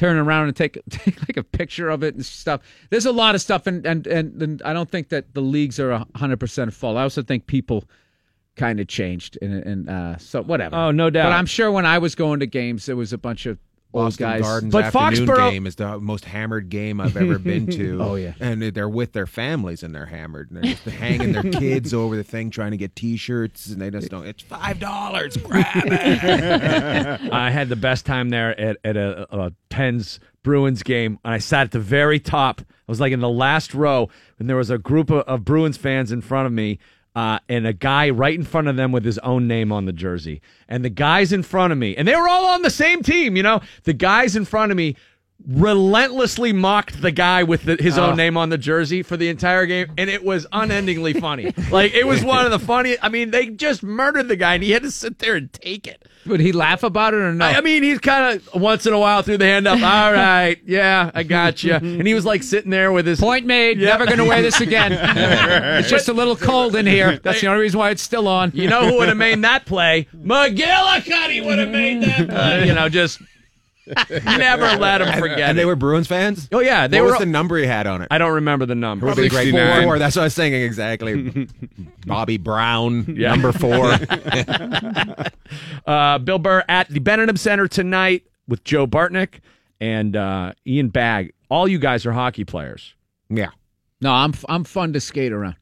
Turn 0.00 0.16
around 0.16 0.46
and 0.46 0.56
take 0.56 0.78
take 0.88 1.20
like 1.20 1.36
a 1.36 1.42
picture 1.42 1.90
of 1.90 2.02
it 2.02 2.14
and 2.14 2.24
stuff. 2.24 2.62
There's 2.88 3.04
a 3.04 3.12
lot 3.12 3.34
of 3.34 3.42
stuff, 3.42 3.66
and 3.66 3.84
and 3.84 4.06
and, 4.06 4.42
and 4.42 4.62
I 4.62 4.72
don't 4.72 4.90
think 4.90 5.10
that 5.10 5.34
the 5.34 5.42
leagues 5.42 5.78
are 5.78 6.06
hundred 6.14 6.40
percent 6.40 6.72
full. 6.72 6.96
I 6.96 7.02
also 7.02 7.22
think 7.22 7.46
people 7.46 7.84
kind 8.56 8.80
of 8.80 8.88
changed, 8.88 9.36
and 9.42 9.52
and 9.52 9.90
uh, 9.90 10.16
so 10.16 10.42
whatever. 10.42 10.74
Oh, 10.74 10.90
no 10.90 11.10
doubt. 11.10 11.26
But 11.26 11.32
I'm 11.32 11.44
sure 11.44 11.70
when 11.70 11.84
I 11.84 11.98
was 11.98 12.14
going 12.14 12.40
to 12.40 12.46
games, 12.46 12.86
there 12.86 12.96
was 12.96 13.12
a 13.12 13.18
bunch 13.18 13.44
of 13.44 13.58
Boston 13.92 14.26
guys. 14.26 14.40
Gardens 14.42 14.72
But 14.72 14.84
afternoon 14.84 15.26
Foxborough- 15.28 15.50
game 15.50 15.66
is 15.66 15.74
the 15.76 15.98
most 15.98 16.24
hammered 16.24 16.68
game 16.68 17.00
I've 17.00 17.16
ever 17.16 17.38
been 17.38 17.66
to. 17.68 17.98
Oh, 18.02 18.14
yeah. 18.14 18.34
and 18.40 18.62
they're 18.62 18.88
with 18.88 19.12
their 19.12 19.26
families 19.26 19.82
and 19.82 19.94
they're 19.94 20.06
hammered 20.06 20.50
and 20.50 20.56
they're 20.62 20.72
just 20.74 20.84
hanging 20.84 21.32
their 21.32 21.42
kids 21.50 21.92
over 21.94 22.16
the 22.16 22.22
thing 22.24 22.50
trying 22.50 22.70
to 22.70 22.76
get 22.76 22.94
T-shirts 22.96 23.66
and 23.68 23.80
they 23.80 23.90
just 23.90 24.10
don't. 24.10 24.26
It's 24.26 24.42
five 24.42 24.78
dollars. 24.78 25.36
Grab 25.36 25.66
it. 25.74 25.90
I 27.32 27.50
had 27.50 27.68
the 27.68 27.76
best 27.76 28.06
time 28.06 28.30
there 28.30 28.58
at, 28.60 28.76
at 28.84 28.96
a, 28.96 29.26
a 29.36 29.52
Pens 29.68 30.20
Bruins 30.42 30.82
game. 30.82 31.18
And 31.24 31.34
I 31.34 31.38
sat 31.38 31.62
at 31.64 31.70
the 31.72 31.80
very 31.80 32.18
top. 32.20 32.60
I 32.60 32.64
was 32.90 33.00
like 33.00 33.12
in 33.12 33.20
the 33.20 33.28
last 33.28 33.72
row, 33.74 34.08
and 34.38 34.48
there 34.48 34.56
was 34.56 34.70
a 34.70 34.78
group 34.78 35.10
of, 35.10 35.18
of 35.28 35.44
Bruins 35.44 35.76
fans 35.76 36.10
in 36.12 36.20
front 36.20 36.46
of 36.46 36.52
me. 36.52 36.78
Uh, 37.16 37.40
and 37.48 37.66
a 37.66 37.72
guy 37.72 38.08
right 38.08 38.38
in 38.38 38.44
front 38.44 38.68
of 38.68 38.76
them 38.76 38.92
with 38.92 39.04
his 39.04 39.18
own 39.18 39.48
name 39.48 39.72
on 39.72 39.84
the 39.84 39.92
jersey. 39.92 40.40
And 40.68 40.84
the 40.84 40.90
guys 40.90 41.32
in 41.32 41.42
front 41.42 41.72
of 41.72 41.78
me, 41.78 41.96
and 41.96 42.06
they 42.06 42.14
were 42.14 42.28
all 42.28 42.46
on 42.46 42.62
the 42.62 42.70
same 42.70 43.02
team, 43.02 43.36
you 43.36 43.42
know? 43.42 43.60
The 43.82 43.92
guys 43.92 44.36
in 44.36 44.44
front 44.44 44.70
of 44.70 44.76
me 44.76 44.94
relentlessly 45.46 46.52
mocked 46.52 47.00
the 47.00 47.10
guy 47.10 47.42
with 47.42 47.64
the, 47.64 47.76
his 47.76 47.98
own 47.98 48.10
oh. 48.10 48.14
name 48.14 48.36
on 48.36 48.48
the 48.48 48.58
jersey 48.58 49.02
for 49.02 49.16
the 49.16 49.28
entire 49.28 49.66
game, 49.66 49.92
and 49.98 50.10
it 50.10 50.24
was 50.24 50.46
unendingly 50.52 51.14
funny. 51.14 51.52
like, 51.70 51.94
it 51.94 52.06
was 52.06 52.24
one 52.24 52.44
of 52.44 52.50
the 52.50 52.58
funniest. 52.58 53.04
I 53.04 53.08
mean, 53.08 53.30
they 53.30 53.48
just 53.48 53.82
murdered 53.82 54.28
the 54.28 54.36
guy, 54.36 54.54
and 54.54 54.62
he 54.62 54.70
had 54.70 54.82
to 54.82 54.90
sit 54.90 55.18
there 55.18 55.36
and 55.36 55.52
take 55.52 55.86
it. 55.86 56.06
Would 56.26 56.40
he 56.40 56.52
laugh 56.52 56.82
about 56.82 57.14
it 57.14 57.18
or 57.18 57.32
not? 57.32 57.54
I, 57.54 57.58
I 57.58 57.60
mean, 57.62 57.82
he's 57.82 57.98
kind 57.98 58.36
of 58.36 58.60
once 58.60 58.84
in 58.84 58.92
a 58.92 58.98
while 58.98 59.22
threw 59.22 59.38
the 59.38 59.46
hand 59.46 59.66
up. 59.66 59.80
All 59.80 60.12
right, 60.12 60.60
yeah, 60.66 61.10
I 61.14 61.22
got 61.22 61.64
you. 61.64 61.74
And 61.74 62.06
he 62.06 62.12
was 62.12 62.26
like 62.26 62.42
sitting 62.42 62.70
there 62.70 62.92
with 62.92 63.06
his 63.06 63.20
Point 63.20 63.46
made. 63.46 63.78
Yeah. 63.78 63.90
Never 63.90 64.06
going 64.06 64.18
to 64.18 64.24
wear 64.24 64.42
this 64.42 64.60
again. 64.60 64.92
it's 65.78 65.88
just 65.88 66.08
a 66.08 66.12
little 66.12 66.36
cold 66.36 66.76
in 66.76 66.86
here. 66.86 67.18
That's 67.18 67.40
the 67.40 67.46
only 67.46 67.62
reason 67.62 67.78
why 67.78 67.90
it's 67.90 68.02
still 68.02 68.28
on. 68.28 68.52
You 68.54 68.68
know 68.68 68.86
who 68.86 68.98
would 68.98 69.08
have 69.08 69.16
made 69.16 69.42
that 69.42 69.66
play? 69.66 70.08
McGillicuddy 70.14 71.44
would 71.44 71.58
have 71.58 71.70
made 71.70 72.02
that. 72.02 72.28
play. 72.28 72.66
you 72.66 72.74
know, 72.74 72.88
just 72.88 73.20
Never 74.24 74.76
let 74.78 75.00
him 75.02 75.18
forget 75.20 75.40
And 75.40 75.50
it. 75.56 75.60
they 75.60 75.64
were 75.64 75.76
Bruins 75.76 76.06
fans. 76.06 76.48
Oh 76.52 76.60
yeah, 76.60 76.86
they 76.86 77.00
what 77.00 77.06
were. 77.06 77.10
was 77.12 77.18
the 77.20 77.26
number 77.26 77.56
he 77.58 77.66
had 77.66 77.86
on 77.86 78.02
it? 78.02 78.08
I 78.10 78.18
don't 78.18 78.34
remember 78.34 78.66
the 78.66 78.74
number. 78.74 79.06
Probably 79.06 79.28
great 79.28 79.44
69. 79.46 79.82
four. 79.84 79.98
That's 79.98 80.16
what 80.16 80.22
I 80.22 80.24
was 80.26 80.34
saying 80.34 80.54
exactly. 80.54 81.48
Bobby 82.06 82.36
Brown, 82.38 83.14
Yeah. 83.16 83.30
number 83.30 83.52
four. 83.52 83.92
uh, 85.86 86.18
Bill 86.18 86.38
Burr 86.38 86.64
at 86.68 86.88
the 86.88 87.00
Benedum 87.00 87.38
Center 87.38 87.68
tonight 87.68 88.24
with 88.48 88.64
Joe 88.64 88.86
Bartnick 88.86 89.40
and 89.80 90.16
uh, 90.16 90.52
Ian 90.66 90.88
Bagg. 90.88 91.32
All 91.48 91.66
you 91.68 91.78
guys 91.78 92.06
are 92.06 92.12
hockey 92.12 92.44
players. 92.44 92.94
Yeah. 93.28 93.50
No, 94.00 94.12
I'm 94.12 94.32
I'm 94.48 94.64
fun 94.64 94.92
to 94.94 95.00
skate 95.00 95.32
around. 95.32 95.56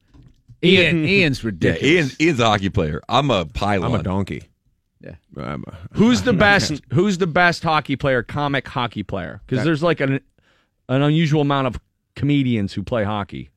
Ian 0.63 1.05
Ian's 1.05 1.43
Yeah, 1.43 1.47
ridiculous. 1.49 1.83
Ian, 1.85 2.11
Ian's 2.21 2.41
a 2.41 2.45
hockey 2.47 2.69
player. 2.71 3.01
I'm 3.09 3.31
a 3.31 3.45
pilot. 3.47 3.87
I'm 3.87 3.95
a 3.95 4.03
donkey. 4.03 4.43
Yeah. 5.01 5.15
I'm 5.37 5.65
Who's 5.93 6.23
the 6.23 6.33
best? 6.33 6.83
Who's 6.93 7.19
the 7.19 7.27
best 7.27 7.63
hockey 7.63 7.97
player? 7.97 8.23
Comic 8.23 8.67
hockey 8.67 9.03
player? 9.03 9.41
Because 9.47 9.65
there's 9.65 9.83
like 9.83 10.01
an 10.01 10.21
an 10.89 11.03
unusual 11.03 11.43
amount 11.43 11.69
of 11.69 11.81
comedians 12.17 12.73
who 12.73 12.83
play 12.83 13.05
hockey. 13.05 13.51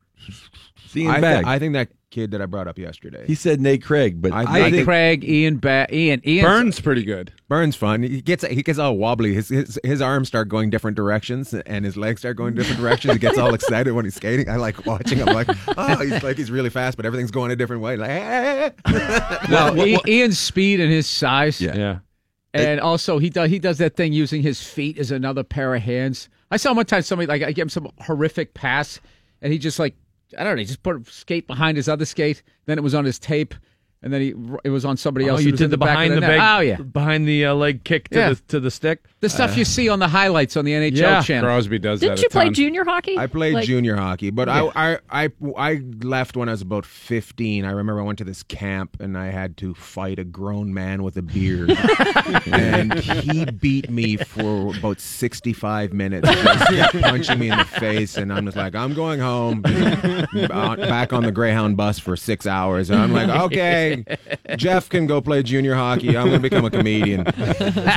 Ian 0.95 1.11
I, 1.11 1.21
Bagg. 1.21 1.45
I 1.45 1.59
think 1.59 1.73
that 1.73 1.89
kid 2.11 2.31
that 2.31 2.41
I 2.41 2.45
brought 2.45 2.67
up 2.67 2.77
yesterday. 2.77 3.23
he 3.25 3.33
said 3.33 3.59
Nate 3.59 3.81
Craig, 3.83 4.21
but 4.21 4.31
I- 4.31 4.43
I, 4.43 4.65
I 4.65 4.71
think 4.71 4.85
Craig, 4.85 5.23
Ian, 5.23 5.57
ba- 5.57 5.87
Ian, 5.91 6.21
Ian. 6.27 6.45
Byrnes 6.45 6.79
pretty 6.79 7.03
good. 7.03 7.33
Byrnes 7.47 7.75
fun. 7.75 8.03
He 8.03 8.21
gets 8.21 8.45
he 8.45 8.61
gets 8.61 8.77
all 8.77 8.97
wobbly. 8.97 9.33
His, 9.33 9.49
his 9.49 9.79
his 9.83 10.01
arms 10.01 10.27
start 10.27 10.47
going 10.49 10.69
different 10.69 10.95
directions, 10.95 11.53
and 11.53 11.83
his 11.83 11.97
legs 11.97 12.21
start 12.21 12.37
going 12.37 12.53
different 12.53 12.79
directions. 12.79 13.13
He 13.13 13.19
gets 13.19 13.37
all 13.39 13.53
excited 13.53 13.93
when 13.93 14.05
he's 14.05 14.15
skating. 14.15 14.47
I 14.49 14.57
like 14.57 14.85
watching 14.85 15.17
him. 15.17 15.25
Like, 15.27 15.49
oh, 15.77 15.95
he's 15.97 16.21
like 16.21 16.37
he's 16.37 16.51
really 16.51 16.69
fast, 16.69 16.97
but 16.97 17.05
everything's 17.05 17.31
going 17.31 17.49
a 17.51 17.55
different 17.55 17.81
way. 17.81 17.97
Like, 17.97 18.09
"Eh." 18.11 18.69
Well, 19.49 19.81
I- 19.81 19.99
Ian's 20.07 20.37
speed 20.39 20.79
and 20.79 20.91
his 20.91 21.07
size. 21.07 21.59
Yeah. 21.59 21.75
Yeah. 21.75 21.99
And 22.53 22.79
also, 22.81 23.17
he 23.17 23.29
does 23.29 23.49
he 23.49 23.59
does 23.59 23.77
that 23.77 23.95
thing 23.95 24.11
using 24.11 24.41
his 24.41 24.61
feet 24.61 24.97
as 24.97 25.09
another 25.11 25.43
pair 25.43 25.73
of 25.73 25.81
hands. 25.81 26.27
I 26.51 26.57
saw 26.57 26.73
one 26.73 26.85
time 26.85 27.01
somebody 27.01 27.27
like 27.27 27.41
I 27.43 27.53
gave 27.53 27.63
him 27.63 27.69
some 27.69 27.89
horrific 28.01 28.53
pass, 28.53 28.99
and 29.41 29.53
he 29.53 29.57
just 29.59 29.79
like 29.79 29.95
I 30.37 30.43
don't 30.43 30.55
know, 30.55 30.59
he 30.59 30.65
just 30.65 30.83
put 30.83 30.95
a 31.07 31.11
skate 31.11 31.47
behind 31.47 31.77
his 31.77 31.89
other 31.89 32.05
skate. 32.05 32.43
Then 32.65 32.77
it 32.77 32.81
was 32.81 32.95
on 32.95 33.05
his 33.05 33.19
tape, 33.19 33.53
and 34.03 34.11
then 34.11 34.21
he 34.21 34.33
it 34.63 34.69
was 34.69 34.83
on 34.85 34.97
somebody 34.97 35.29
Oh, 35.29 35.33
else. 35.33 35.43
you 35.43 35.51
did 35.51 35.61
in 35.61 35.69
the, 35.71 35.77
behind 35.77 36.13
the, 36.13 36.19
net. 36.21 36.29
big, 36.31 36.39
Oh 36.41 36.59
yeah, 36.59 36.75
behind 36.77 37.27
the 37.27 37.45
uh, 37.45 37.53
leg 37.53 37.83
kick 37.83 38.09
to 38.09 38.17
Yeah. 38.19 38.29
the 38.29 38.35
to 38.47 38.59
the 38.59 38.71
stick. 38.71 39.03
the 39.19 39.29
stuff 39.29 39.55
you 39.57 39.63
see 39.65 39.89
on 39.89 39.99
the 39.99 40.07
highlights 40.07 40.57
on 40.57 40.65
the 40.65 40.71
NHL 40.73 40.97
Yeah. 40.97 41.21
channel. 41.21 41.47
Crosby 41.49 41.77
does 41.79 41.99
that. 41.99 42.05
Didn't 42.07 42.15
that. 42.17 42.21
you 42.23 42.27
a 42.27 42.31
play 42.31 42.43
ton. 42.45 42.53
junior 42.53 42.83
hockey? 42.83 43.17
I 43.17 43.27
played 43.27 43.53
Like- 43.53 43.65
junior 43.65 43.95
hockey, 43.95 44.29
but 44.31 44.47
Yeah. 44.47 44.69
I, 44.75 44.93
I 45.11 45.25
I 45.25 45.29
I 45.57 45.81
left 46.03 46.35
when 46.35 46.49
I 46.49 46.53
was 46.53 46.61
about 46.61 46.85
fifteen. 46.85 47.63
I 47.65 47.71
remember 47.71 48.01
I 48.01 48.05
went 48.05 48.17
to 48.19 48.23
this 48.23 48.43
camp 48.43 48.97
and 48.99 49.17
I 49.17 49.27
had 49.27 49.57
to 49.57 49.73
fight 49.75 50.17
a 50.19 50.23
grown 50.23 50.73
man 50.73 51.03
with 51.03 51.15
a 51.17 51.21
beard, 51.21 51.69
and 52.47 52.93
he 52.95 53.45
beat 53.45 53.89
me 53.89 54.17
for 54.17 54.75
about 54.75 54.99
sixty 54.99 55.53
five 55.53 55.93
minutes, 55.93 56.27
punching 57.01 57.37
me 57.39 57.49
in 57.51 57.57
the 57.57 57.65
face, 57.65 58.17
and 58.17 58.31
I'm 58.33 58.45
just 58.45 58.57
like, 58.57 58.75
I'm 58.75 58.93
going 58.93 59.19
home, 59.19 59.61
uh, 59.65 60.75
back 60.75 61.13
on 61.13 61.23
the 61.23 61.31
Greyhound 61.31 61.77
bus 61.77 61.99
for 61.99 62.15
six 62.15 62.45
hours, 62.47 62.89
and 62.89 62.99
I'm 62.99 63.11
like, 63.13 63.29
okay, 63.29 63.90
Jeff 64.57 64.89
can 64.89 65.07
go 65.07 65.21
play 65.21 65.43
junior 65.43 65.75
hockey. 65.75 66.17
I'm 66.17 66.25
gonna 66.27 66.39
become 66.39 66.65
a 66.65 66.69
comedian. 66.71 67.25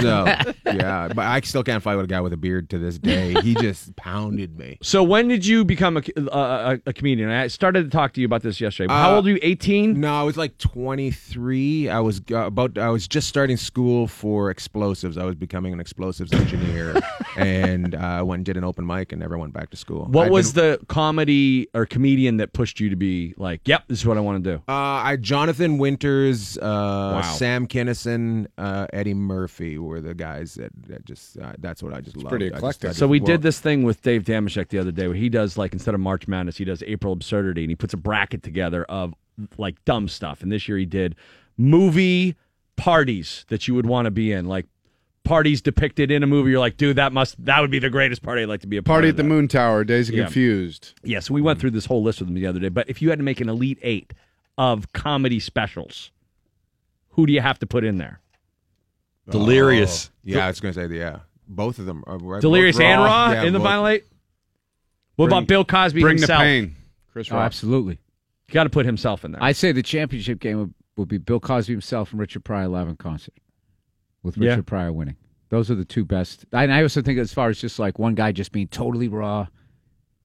So 0.00 0.24
yeah, 0.66 1.08
but 1.08 1.18
I 1.26 1.40
still 1.40 1.62
can't 1.62 1.82
fight 1.82 1.96
with 1.96 2.04
a 2.06 2.08
guy 2.08 2.20
with 2.20 2.32
a 2.32 2.36
beard 2.36 2.70
to 2.70 2.78
this 2.78 2.98
day. 2.98 3.34
He 3.42 3.54
just 3.54 3.94
pounded 3.96 4.58
me. 4.58 4.78
So 4.82 5.02
when 5.02 5.28
did 5.28 5.46
you 5.46 5.64
become 5.64 5.96
a, 5.96 6.02
a, 6.16 6.22
a, 6.30 6.78
a 6.86 6.92
comedian? 6.92 7.30
I 7.30 7.46
started 7.48 7.84
to 7.84 7.90
talk 7.90 8.12
to 8.14 8.20
you 8.20 8.26
about 8.26 8.42
this 8.42 8.60
yesterday. 8.60 8.92
How 8.92 9.12
Uh, 9.12 9.16
old 9.16 9.26
are 9.26 9.30
you? 9.30 9.38
18? 9.42 9.98
No, 10.00 10.14
I 10.14 10.22
was 10.22 10.36
like 10.36 10.56
23. 10.58 11.88
I 11.88 12.00
was 12.00 12.20
uh, 12.30 12.46
about. 12.46 12.78
I 12.78 12.88
was 12.90 13.06
just 13.08 13.28
starting 13.28 13.56
school 13.56 14.06
for 14.06 14.50
explosives. 14.50 15.16
I 15.18 15.24
was 15.24 15.34
becoming 15.34 15.72
an 15.72 15.80
explosives 15.80 16.32
engineer, 16.32 17.00
and 17.36 17.94
uh, 17.94 18.22
went 18.24 18.38
and 18.40 18.44
did 18.46 18.56
an 18.56 18.64
open 18.64 18.86
mic 18.86 19.12
and 19.12 19.20
never 19.20 19.36
went 19.38 19.52
back 19.52 19.70
to 19.70 19.76
school. 19.76 20.06
What 20.10 20.26
I'd 20.26 20.32
was 20.32 20.52
been- 20.52 20.78
the 20.78 20.86
comedy 20.86 21.68
or 21.74 21.86
comedian 21.86 22.38
that 22.38 22.52
pushed 22.52 22.80
you 22.80 22.90
to 22.90 22.96
be 22.96 23.34
like, 23.36 23.60
yep, 23.66 23.84
this 23.88 23.98
is 24.00 24.06
what 24.06 24.16
I 24.16 24.20
want 24.20 24.42
to 24.44 24.50
do? 24.56 24.62
Uh, 24.68 24.72
I 24.72 25.16
Jonathan 25.16 25.78
Winters, 25.84 26.56
uh, 26.58 26.62
Wow. 26.62 27.20
Sam 27.36 27.66
Kinison, 27.66 28.46
uh, 28.56 28.86
Eddie 28.92 29.12
Murphy 29.12 29.76
were 29.76 30.00
the 30.00 30.14
guys 30.14 30.54
that, 30.54 30.72
that 30.88 31.04
just. 31.04 31.38
Uh, 31.38 31.52
that's 31.58 31.82
what 31.82 31.92
I 31.92 32.00
just 32.00 32.16
loved. 32.16 32.30
pretty 32.30 32.46
I 32.46 32.48
just- 32.48 32.58
eclectic. 32.58 32.92
So 32.94 33.06
we 33.06 33.20
well, 33.20 33.26
did 33.26 33.42
this 33.42 33.60
thing 33.60 33.82
with 33.82 34.00
Dave 34.02 34.24
Dameshek 34.24 34.68
the 34.68 34.78
other 34.78 34.92
day 34.92 35.06
where 35.06 35.16
he 35.16 35.28
does 35.28 35.58
like 35.58 35.72
instead 35.74 35.94
of 35.94 36.00
March 36.00 36.26
Madness, 36.26 36.56
he 36.56 36.64
does 36.64 36.82
April 36.84 37.12
Absurdity 37.12 37.62
and 37.64 37.70
he 37.70 37.76
puts 37.76 37.92
a 37.92 37.98
bracket 37.98 38.42
together 38.42 38.84
of 38.84 39.14
like 39.58 39.84
dumb 39.84 40.08
stuff. 40.08 40.42
And 40.42 40.50
this 40.50 40.66
year 40.68 40.78
he 40.78 40.86
did 40.86 41.14
movie 41.58 42.36
parties 42.76 43.44
that 43.48 43.68
you 43.68 43.74
would 43.74 43.86
want 43.86 44.06
to 44.06 44.10
be 44.10 44.32
in, 44.32 44.46
like 44.46 44.66
parties 45.24 45.62
depicted 45.62 46.10
in 46.10 46.22
a 46.22 46.26
movie. 46.26 46.50
You're 46.50 46.60
like, 46.60 46.76
dude, 46.76 46.96
that 46.96 47.12
must 47.12 47.42
that 47.44 47.60
would 47.60 47.70
be 47.70 47.78
the 47.78 47.90
greatest 47.90 48.22
party 48.22 48.42
I'd 48.42 48.48
like 48.48 48.60
to 48.60 48.66
be 48.66 48.76
a 48.76 48.82
part 48.82 48.96
Party 48.96 49.08
of 49.08 49.14
at 49.14 49.16
the. 49.16 49.24
Moon 49.24 49.48
Tower, 49.48 49.84
Days 49.84 50.08
of 50.08 50.14
Yeah. 50.14 50.24
Confused. 50.24 50.92
Yeah, 51.02 51.20
so 51.20 51.34
we 51.34 51.40
went 51.40 51.58
through 51.60 51.70
this 51.70 51.86
whole 51.86 52.02
list 52.02 52.20
with 52.20 52.28
them 52.28 52.34
the 52.34 52.46
other 52.46 52.60
day. 52.60 52.68
But 52.68 52.88
if 52.90 53.00
you 53.00 53.10
had 53.10 53.18
to 53.18 53.24
make 53.24 53.40
an 53.40 53.48
elite 53.48 53.78
eight 53.82 54.12
of 54.58 54.92
comedy 54.92 55.40
specials, 55.40 56.10
who 57.10 57.26
do 57.26 57.32
you 57.32 57.40
have 57.40 57.58
to 57.60 57.66
put 57.66 57.84
in 57.84 57.98
there? 57.98 58.20
Delirious. 59.30 60.10
Oh, 60.12 60.16
yeah, 60.24 60.44
I 60.44 60.48
was 60.48 60.60
going 60.60 60.74
to 60.74 60.80
say 60.80 60.86
the 60.86 60.96
yeah. 60.96 61.18
Both 61.46 61.78
of 61.78 61.86
them. 61.86 62.04
Are, 62.06 62.18
right, 62.18 62.40
Delirious 62.40 62.76
both 62.76 62.84
and 62.86 63.02
Raw 63.02 63.32
Yeah, 63.32 63.42
in 63.44 63.52
the 63.52 63.58
both- 63.58 63.68
final 63.68 63.88
eight. 63.88 64.04
What 65.16 65.26
Bring- 65.26 65.38
about 65.38 65.48
Bill 65.48 65.64
Cosby 65.64 66.00
Bring 66.00 66.18
himself? 66.18 66.40
the 66.40 66.44
pain. 66.44 66.76
Chris 67.12 67.30
Oh, 67.30 67.36
Rock. 67.36 67.44
absolutely. 67.46 67.98
You 68.48 68.54
got 68.54 68.64
to 68.64 68.70
put 68.70 68.84
himself 68.86 69.24
in 69.24 69.32
there. 69.32 69.42
I'd 69.42 69.56
say 69.56 69.70
the 69.72 69.82
championship 69.82 70.40
game 70.40 70.58
would, 70.58 70.74
would 70.96 71.08
be 71.08 71.18
Bill 71.18 71.40
Cosby 71.40 71.72
himself 71.72 72.10
and 72.10 72.20
Richard 72.20 72.44
Pryor 72.44 72.68
live 72.68 72.88
in 72.88 72.96
concert, 72.96 73.34
with 74.22 74.36
Yeah. 74.36 74.50
Richard 74.50 74.66
Pryor 74.66 74.92
winning. 74.92 75.16
Those 75.50 75.70
are 75.70 75.74
the 75.76 75.84
two 75.84 76.04
best. 76.04 76.44
And 76.52 76.72
I 76.72 76.82
also 76.82 77.00
think 77.00 77.18
as 77.18 77.32
far 77.32 77.48
as 77.48 77.60
just 77.60 77.78
like 77.78 77.98
one 77.98 78.14
guy 78.14 78.32
just 78.32 78.50
being 78.50 78.66
totally 78.68 79.06
raw 79.08 79.46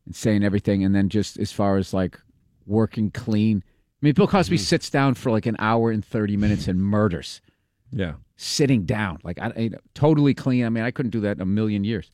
and 0.06 0.16
saying 0.16 0.44
everything, 0.44 0.84
and 0.84 0.96
then 0.96 1.08
just 1.10 1.38
as 1.38 1.52
far 1.52 1.78
as 1.78 1.94
like 1.94 2.20
working 2.66 3.12
clean. 3.12 3.64
I 4.02 4.06
mean, 4.06 4.14
Bill 4.14 4.28
Cosby 4.28 4.58
sits 4.58 4.90
down 4.90 5.16
for 5.16 5.30
like 5.32 5.46
an 5.46 5.58
hour 5.60 5.92
and 5.92 6.04
thirty 6.04 6.38
minutes 6.38 6.68
and 6.68 6.82
murders, 6.82 7.42
yeah. 7.92 8.14
sitting 8.38 8.84
down, 8.86 9.20
like 9.24 9.40
I, 9.40 9.48
I 9.48 9.70
totally 9.94 10.34
clean. 10.34 10.66
I 10.66 10.70
mean, 10.70 10.84
I 10.84 10.92
couldn't 10.92 11.12
do 11.12 11.20
that 11.22 11.36
in 11.38 11.42
a 11.42 11.46
million 11.46 11.84
years. 11.84 12.12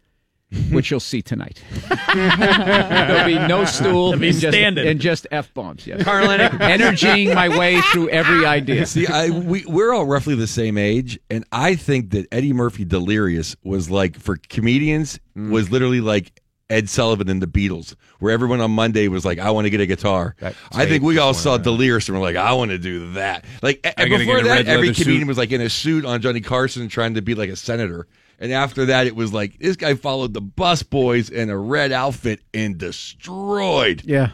Which 0.72 0.92
you'll 0.92 1.00
see 1.00 1.24
tonight. 1.24 1.62
There'll 2.14 3.26
be 3.26 3.48
no 3.48 3.66
stool 3.66 4.12
There'll 4.12 4.20
be 4.20 4.30
and 4.30 4.38
just, 4.40 4.56
and 4.58 5.02
just 5.02 5.28
f 5.32 5.52
bombs. 5.56 5.88
Yes, 5.88 6.04
Carlin. 6.04 6.40
energying 6.62 7.34
my 7.34 7.50
way 7.50 7.82
through 7.92 8.10
every 8.10 8.46
idea. 8.46 8.86
See, 8.86 9.08
I, 9.08 9.32
we 9.32 9.66
we're 9.66 9.92
all 9.92 10.06
roughly 10.06 10.36
the 10.36 10.48
same 10.48 10.78
age, 10.78 11.20
and 11.32 11.46
I 11.52 11.76
think 11.76 12.12
that 12.12 12.28
Eddie 12.32 12.54
Murphy 12.54 12.86
Delirious 12.86 13.56
was 13.64 13.90
like 13.90 14.18
for 14.18 14.38
comedians 14.50 15.20
Mm. 15.36 15.50
was 15.52 15.70
literally 15.70 16.00
like 16.00 16.42
Ed 16.70 16.90
Sullivan 16.90 17.30
and 17.30 17.42
the 17.42 17.48
Beatles, 17.48 17.96
where 18.20 18.32
everyone 18.34 18.60
on 18.60 18.72
Monday 18.72 19.08
was 19.08 19.24
like, 19.26 19.38
"I 19.40 19.52
want 19.52 19.66
to 19.66 19.70
get 19.70 19.82
a 19.82 19.86
guitar." 19.86 20.36
That 20.40 20.56
I 20.74 20.86
think 20.86 21.04
we 21.04 21.18
all 21.20 21.34
saw 21.34 21.52
went 21.52 21.60
out. 21.62 21.64
Delirious 21.66 22.08
and 22.10 22.18
we're 22.18 22.24
like, 22.24 22.36
"I 22.36 22.54
want 22.54 22.72
to 22.72 22.78
do 22.80 23.14
that." 23.14 23.46
Like 23.62 23.82
a- 23.84 24.02
I 24.02 24.10
before 24.10 24.42
that, 24.44 24.68
every 24.68 24.94
comedian 24.94 25.22
suit. 25.22 25.28
was 25.28 25.38
like 25.38 25.52
in 25.52 25.62
a 25.62 25.70
suit 25.70 26.06
on 26.06 26.22
Johnny 26.22 26.42
Carson 26.42 26.88
trying 26.88 27.14
to 27.16 27.22
be 27.22 27.36
like 27.36 27.50
a 27.50 27.56
senator. 27.56 28.08
And 28.40 28.52
after 28.52 28.86
that, 28.88 29.08
it 29.08 29.16
was 29.16 29.32
like 29.32 29.60
this 29.60 29.76
guy 29.78 29.94
followed 29.94 30.34
the 30.34 30.42
bus 30.42 30.84
boys 30.84 31.30
in 31.30 31.50
a 31.50 31.58
red 31.58 31.92
outfit 31.92 32.42
and 32.54 32.78
destroyed. 32.78 34.02
Yeah. 34.04 34.32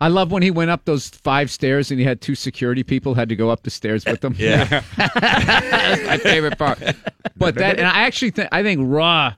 I 0.00 0.08
love 0.08 0.30
when 0.30 0.42
he 0.44 0.50
went 0.52 0.70
up 0.70 0.84
those 0.84 1.08
five 1.08 1.50
stairs 1.50 1.90
and 1.90 1.98
he 1.98 2.06
had 2.06 2.20
two 2.20 2.36
security 2.36 2.84
people 2.84 3.14
had 3.14 3.28
to 3.30 3.36
go 3.36 3.50
up 3.50 3.64
the 3.64 3.70
stairs 3.70 4.04
with 4.06 4.22
him. 4.24 4.34
Yeah. 4.38 4.64
That's 4.96 6.06
my 6.06 6.18
favorite 6.18 6.56
part. 6.56 6.78
But 7.36 7.56
that, 7.56 7.78
and 7.78 7.86
I 7.86 8.02
actually 8.02 8.30
think 8.30 8.48
I 8.52 8.62
think 8.62 8.80
Raw, 8.84 9.34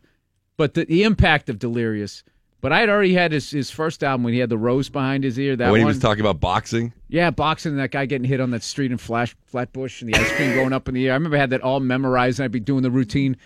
but 0.61 0.75
the, 0.75 0.85
the 0.85 1.05
impact 1.05 1.49
of 1.49 1.59
Delirious. 1.59 2.23
But 2.61 2.71
I 2.71 2.81
had 2.81 2.91
already 2.91 3.15
had 3.15 3.33
his, 3.33 3.51
his 3.51 3.71
first 3.71 4.05
album 4.05 4.25
when 4.25 4.35
he 4.35 4.41
had 4.41 4.51
the 4.51 4.59
rose 4.59 4.91
behind 4.91 5.25
his 5.25 5.39
ear. 5.39 5.57
That 5.57 5.65
when 5.65 5.71
one, 5.71 5.81
he 5.81 5.85
was 5.87 5.99
talking 5.99 6.21
about 6.21 6.39
boxing. 6.39 6.93
yeah, 7.09 7.31
boxing 7.31 7.77
that 7.77 7.93
guy 7.93 8.05
getting 8.05 8.29
hit 8.29 8.41
on 8.41 8.51
that 8.51 8.63
street 8.63 8.93
in 8.93 8.99
Flash 8.99 9.35
Flatbush 9.47 10.03
and 10.03 10.13
the 10.13 10.19
ice 10.21 10.31
cream 10.33 10.53
going 10.55 10.75
up 10.75 10.87
in 10.87 10.93
the 10.93 11.07
air. 11.07 11.13
I 11.13 11.17
remember 11.17 11.39
I 11.39 11.41
had 11.41 11.49
that 11.49 11.63
all 11.63 11.81
memorized 11.81 12.41
and 12.41 12.45
I'd 12.45 12.53
be 12.53 12.61
doing 12.61 12.83
the 12.83 12.91
routine, 12.91 13.39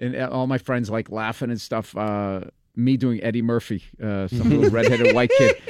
and 0.00 0.16
all 0.16 0.48
my 0.48 0.58
friends 0.58 0.90
like 0.90 1.12
laughing 1.12 1.50
and 1.50 1.60
stuff. 1.60 1.96
Uh, 1.96 2.40
me 2.74 2.96
doing 2.96 3.22
Eddie 3.22 3.42
Murphy, 3.42 3.84
uh, 4.02 4.26
some 4.26 4.50
little 4.50 4.70
redheaded 4.70 5.14
white 5.14 5.30
kid. 5.38 5.62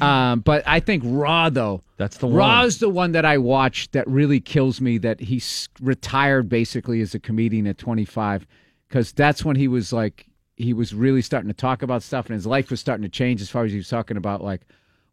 Um, 0.00 0.40
but 0.40 0.62
I 0.64 0.78
think 0.78 1.02
Raw 1.04 1.50
though. 1.50 1.82
That's 1.96 2.18
the 2.18 2.28
one. 2.28 2.36
Raw's 2.36 2.78
the 2.78 2.88
one 2.88 3.10
that 3.12 3.24
I 3.24 3.38
watched 3.38 3.90
that 3.92 4.06
really 4.06 4.38
kills 4.38 4.80
me. 4.80 4.98
That 4.98 5.18
he 5.18 5.42
retired 5.80 6.48
basically 6.48 7.00
as 7.00 7.16
a 7.16 7.18
comedian 7.18 7.66
at 7.66 7.78
25, 7.78 8.46
because 8.88 9.10
that's 9.10 9.44
when 9.44 9.56
he 9.56 9.66
was 9.66 9.92
like 9.92 10.25
he 10.56 10.72
was 10.72 10.94
really 10.94 11.22
starting 11.22 11.48
to 11.48 11.54
talk 11.54 11.82
about 11.82 12.02
stuff, 12.02 12.26
and 12.26 12.34
his 12.34 12.46
life 12.46 12.70
was 12.70 12.80
starting 12.80 13.02
to 13.02 13.08
change 13.08 13.40
as 13.42 13.50
far 13.50 13.64
as 13.64 13.70
he 13.72 13.76
was 13.78 13.88
talking 13.88 14.16
about 14.16 14.42
like, 14.42 14.62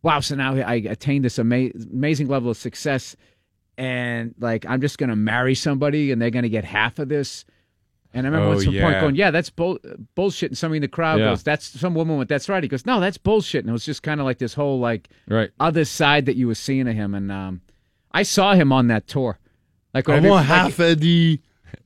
wow, 0.01 0.19
so 0.19 0.35
now 0.35 0.55
I 0.55 0.75
attained 0.75 1.25
this 1.25 1.37
ama- 1.39 1.71
amazing 1.91 2.27
level 2.27 2.49
of 2.51 2.57
success, 2.57 3.15
and 3.77 4.33
like 4.39 4.65
I'm 4.65 4.81
just 4.81 4.97
gonna 4.97 5.15
marry 5.15 5.55
somebody, 5.55 6.11
and 6.11 6.21
they're 6.21 6.29
gonna 6.29 6.49
get 6.49 6.63
half 6.65 6.99
of 6.99 7.09
this. 7.09 7.45
And 8.15 8.27
I 8.27 8.29
remember 8.29 8.49
Oh, 8.49 8.57
at 8.59 8.61
some 8.61 8.73
point 8.75 9.01
going, 9.01 9.15
"Yeah, 9.15 9.31
that's 9.31 9.49
bull- 9.49 9.79
bullshit." 10.13 10.51
And 10.51 10.57
somebody 10.57 10.77
in 10.77 10.81
the 10.83 10.87
crowd 10.87 11.19
Yeah. 11.19 11.29
goes, 11.31 11.41
"That's 11.41 11.65
some 11.65 11.95
woman 11.95 12.17
went, 12.17 12.29
that's 12.29 12.47
right." 12.47 12.61
He 12.61 12.69
goes, 12.69 12.85
"No, 12.85 12.99
that's 12.99 13.17
bullshit." 13.17 13.61
And 13.63 13.69
it 13.69 13.73
was 13.73 13.83
just 13.85 14.03
kind 14.03 14.19
of 14.19 14.25
like 14.25 14.37
this 14.37 14.53
whole 14.53 14.79
like 14.79 15.09
Right. 15.27 15.49
other 15.59 15.83
side 15.83 16.27
that 16.27 16.35
you 16.35 16.45
were 16.47 16.53
seeing 16.55 16.87
of 16.87 16.93
him. 16.93 17.15
And 17.15 17.31
um, 17.31 17.61
I 18.11 18.21
saw 18.21 18.53
him 18.53 18.71
on 18.71 18.85
that 18.89 19.07
tour. 19.07 19.39
Like 19.95 20.07
I 20.07 20.15
whenever- 20.15 20.29
want 20.29 20.47
like, 20.47 20.57
half 20.59 20.79
Eddie. 20.79 21.41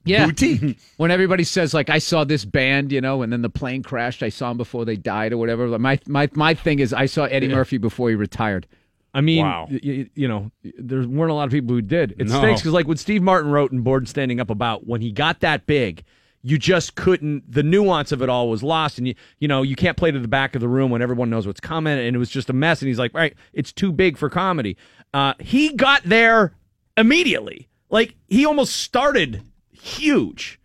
Yeah. 0.06 0.26
Boutique. 0.26 0.80
when 0.98 1.12
everybody 1.12 1.44
says 1.44 1.74
like 1.74 1.90
I 1.90 2.00
saw 2.00 2.24
this 2.24 2.46
band, 2.46 2.92
you 2.92 3.02
know, 3.02 3.22
and 3.22 3.32
then 3.34 3.42
the 3.42 3.50
plane 3.50 3.84
crashed, 3.84 4.24
I 4.24 4.30
saw 4.30 4.52
him 4.52 4.58
before 4.58 4.86
they 4.86 4.96
died 4.96 5.34
or 5.34 5.38
whatever. 5.38 5.68
Like, 5.68 5.82
My 5.82 6.00
my 6.08 6.30
my 6.34 6.54
thing 6.54 6.80
is 6.80 6.94
I 6.94 7.06
saw 7.06 7.26
Eddie 7.26 7.48
Yeah. 7.48 7.56
Murphy 7.56 7.78
before 7.78 8.10
he 8.10 8.16
retired. 8.16 8.68
I 9.14 9.22
mean, 9.22 9.44
Wow. 9.46 9.68
y- 9.72 9.80
y- 9.84 10.10
you 10.16 10.28
know, 10.28 10.52
there 10.78 11.08
weren't 11.08 11.32
a 11.32 11.34
lot 11.34 11.46
of 11.46 11.52
people 11.52 11.74
who 11.76 11.82
did. 11.82 12.12
It 12.20 12.28
No. 12.28 12.38
stinks 12.40 12.62
because, 12.62 12.74
like, 12.74 12.88
when 12.88 12.98
Steve 12.98 13.24
Martin 13.24 13.50
wrote 13.52 13.72
in 13.72 13.80
Born 13.82 14.06
Standing 14.06 14.40
Up 14.40 14.50
about 14.52 14.86
when 14.86 15.02
he 15.02 15.12
got 15.12 15.40
that 15.40 15.66
big, 15.66 16.04
you 16.44 16.58
just 16.60 16.94
couldn't. 16.96 17.52
The 17.52 17.64
nuance 17.64 18.12
of 18.12 18.22
it 18.22 18.30
all 18.30 18.48
was 18.50 18.62
lost, 18.62 19.00
and 19.00 19.08
you, 19.08 19.16
you 19.40 19.48
know, 19.48 19.64
you 19.64 19.76
can't 19.76 19.98
play 19.98 20.12
to 20.12 20.20
the 20.20 20.28
back 20.28 20.54
of 20.56 20.62
the 20.62 20.68
room 20.68 20.92
when 20.92 21.02
everyone 21.02 21.30
knows 21.32 21.48
what's 21.48 21.60
coming, 21.60 21.98
and 21.98 22.16
it 22.16 22.20
was 22.20 22.30
just 22.30 22.50
a 22.50 22.54
mess. 22.54 22.82
And 22.82 22.88
he's 22.90 23.00
like, 23.00 23.14
right, 23.16 23.34
it's 23.54 23.72
too 23.72 23.92
big 23.92 24.18
for 24.18 24.30
comedy. 24.30 24.78
Uh, 25.16 25.34
he 25.40 25.74
got 25.74 26.04
there 26.04 26.54
immediately. 26.96 27.68
Like 27.90 28.16
he 28.28 28.46
almost 28.46 28.76
started 28.76 29.42
huge. 29.88 30.60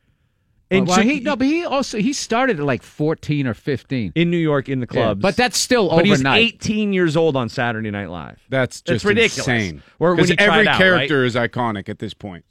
And 0.71 0.89
so- 0.89 0.97
well, 0.97 1.03
he 1.05 1.21
no, 1.21 1.37
but 1.37 1.47
he 1.47 1.65
also 1.67 1.99
he 1.99 2.13
started 2.15 2.59
at 2.59 2.65
like 2.65 2.83
fourteen 2.83 3.47
or 3.47 3.53
fifteen 3.53 4.11
in 4.15 4.31
New 4.31 4.39
York 4.39 4.71
in 4.71 4.81
the 4.81 4.87
Yeah, 4.91 5.03
clubs. 5.05 5.21
but 5.21 5.37
that's 5.37 5.59
still 5.59 5.91
But 5.91 6.07
he 6.07 6.11
was 6.11 6.21
overnight. 6.21 6.55
18 6.55 6.95
years 6.95 7.15
old 7.15 7.37
on 7.37 7.51
Saturday 7.51 7.91
Night 7.91 8.09
Live. 8.09 8.41
That's 8.49 8.81
just 8.81 9.05
ridiculous. 9.05 9.47
insane. 9.47 9.83
Because 9.99 10.33
every 10.39 10.67
out, 10.67 10.79
character 10.79 11.25
is 11.27 11.35
iconic 11.35 11.91
at 11.91 11.99
this 11.99 12.15
point 12.15 12.47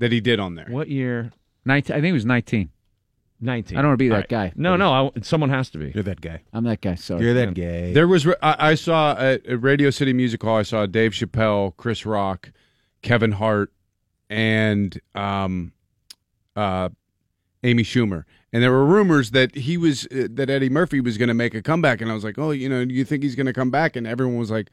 that 0.00 0.10
he 0.10 0.20
did 0.20 0.40
on 0.40 0.56
there. 0.56 0.66
What 0.68 0.88
year? 0.88 1.30
Nineteen. 1.64 1.94
I 1.94 2.00
think 2.00 2.10
it 2.10 2.14
was 2.14 2.26
nineteen. 2.26 2.70
19. 3.38 3.76
I 3.76 3.82
don't 3.82 3.90
want 3.90 3.98
to 3.98 4.02
be 4.02 4.08
that 4.08 4.14
All 4.14 4.20
right. 4.20 4.28
guy. 4.28 4.52
No, 4.56 4.76
no, 4.76 5.12
I, 5.14 5.20
someone 5.20 5.50
has 5.50 5.68
to 5.70 5.78
be. 5.78 5.92
You're 5.94 6.02
that 6.04 6.22
guy. 6.22 6.40
I'm 6.54 6.64
that 6.64 6.80
guy. 6.80 6.94
Sorry. 6.94 7.22
You're 7.22 7.34
that 7.34 7.52
gay. 7.52 7.92
There 7.92 8.08
was 8.08 8.26
I, 8.26 8.56
I 8.70 8.74
saw 8.74 9.12
at, 9.12 9.44
at 9.44 9.62
Radio 9.62 9.90
City 9.90 10.14
Music 10.14 10.42
Hall. 10.42 10.56
I 10.56 10.62
saw 10.62 10.86
Dave 10.86 11.12
Chappelle, 11.12 11.76
Chris 11.76 12.06
Rock, 12.06 12.50
Kevin 13.02 13.32
Hart, 13.32 13.70
and 14.30 14.98
um, 15.14 15.72
uh, 16.56 16.88
Amy 17.62 17.82
Schumer. 17.82 18.24
And 18.52 18.62
there 18.62 18.70
were 18.72 18.86
rumors 18.86 19.32
that 19.32 19.54
he 19.54 19.76
was 19.76 20.06
uh, 20.06 20.28
that 20.30 20.48
Eddie 20.48 20.70
Murphy 20.70 21.00
was 21.00 21.18
going 21.18 21.28
to 21.28 21.34
make 21.34 21.54
a 21.54 21.62
comeback. 21.62 22.00
And 22.00 22.10
I 22.10 22.14
was 22.14 22.24
like, 22.24 22.38
oh, 22.38 22.50
you 22.50 22.68
know, 22.68 22.80
you 22.80 23.04
think 23.04 23.22
he's 23.22 23.34
going 23.34 23.46
to 23.46 23.52
come 23.52 23.70
back? 23.70 23.96
And 23.96 24.06
everyone 24.06 24.38
was 24.38 24.50
like, 24.50 24.68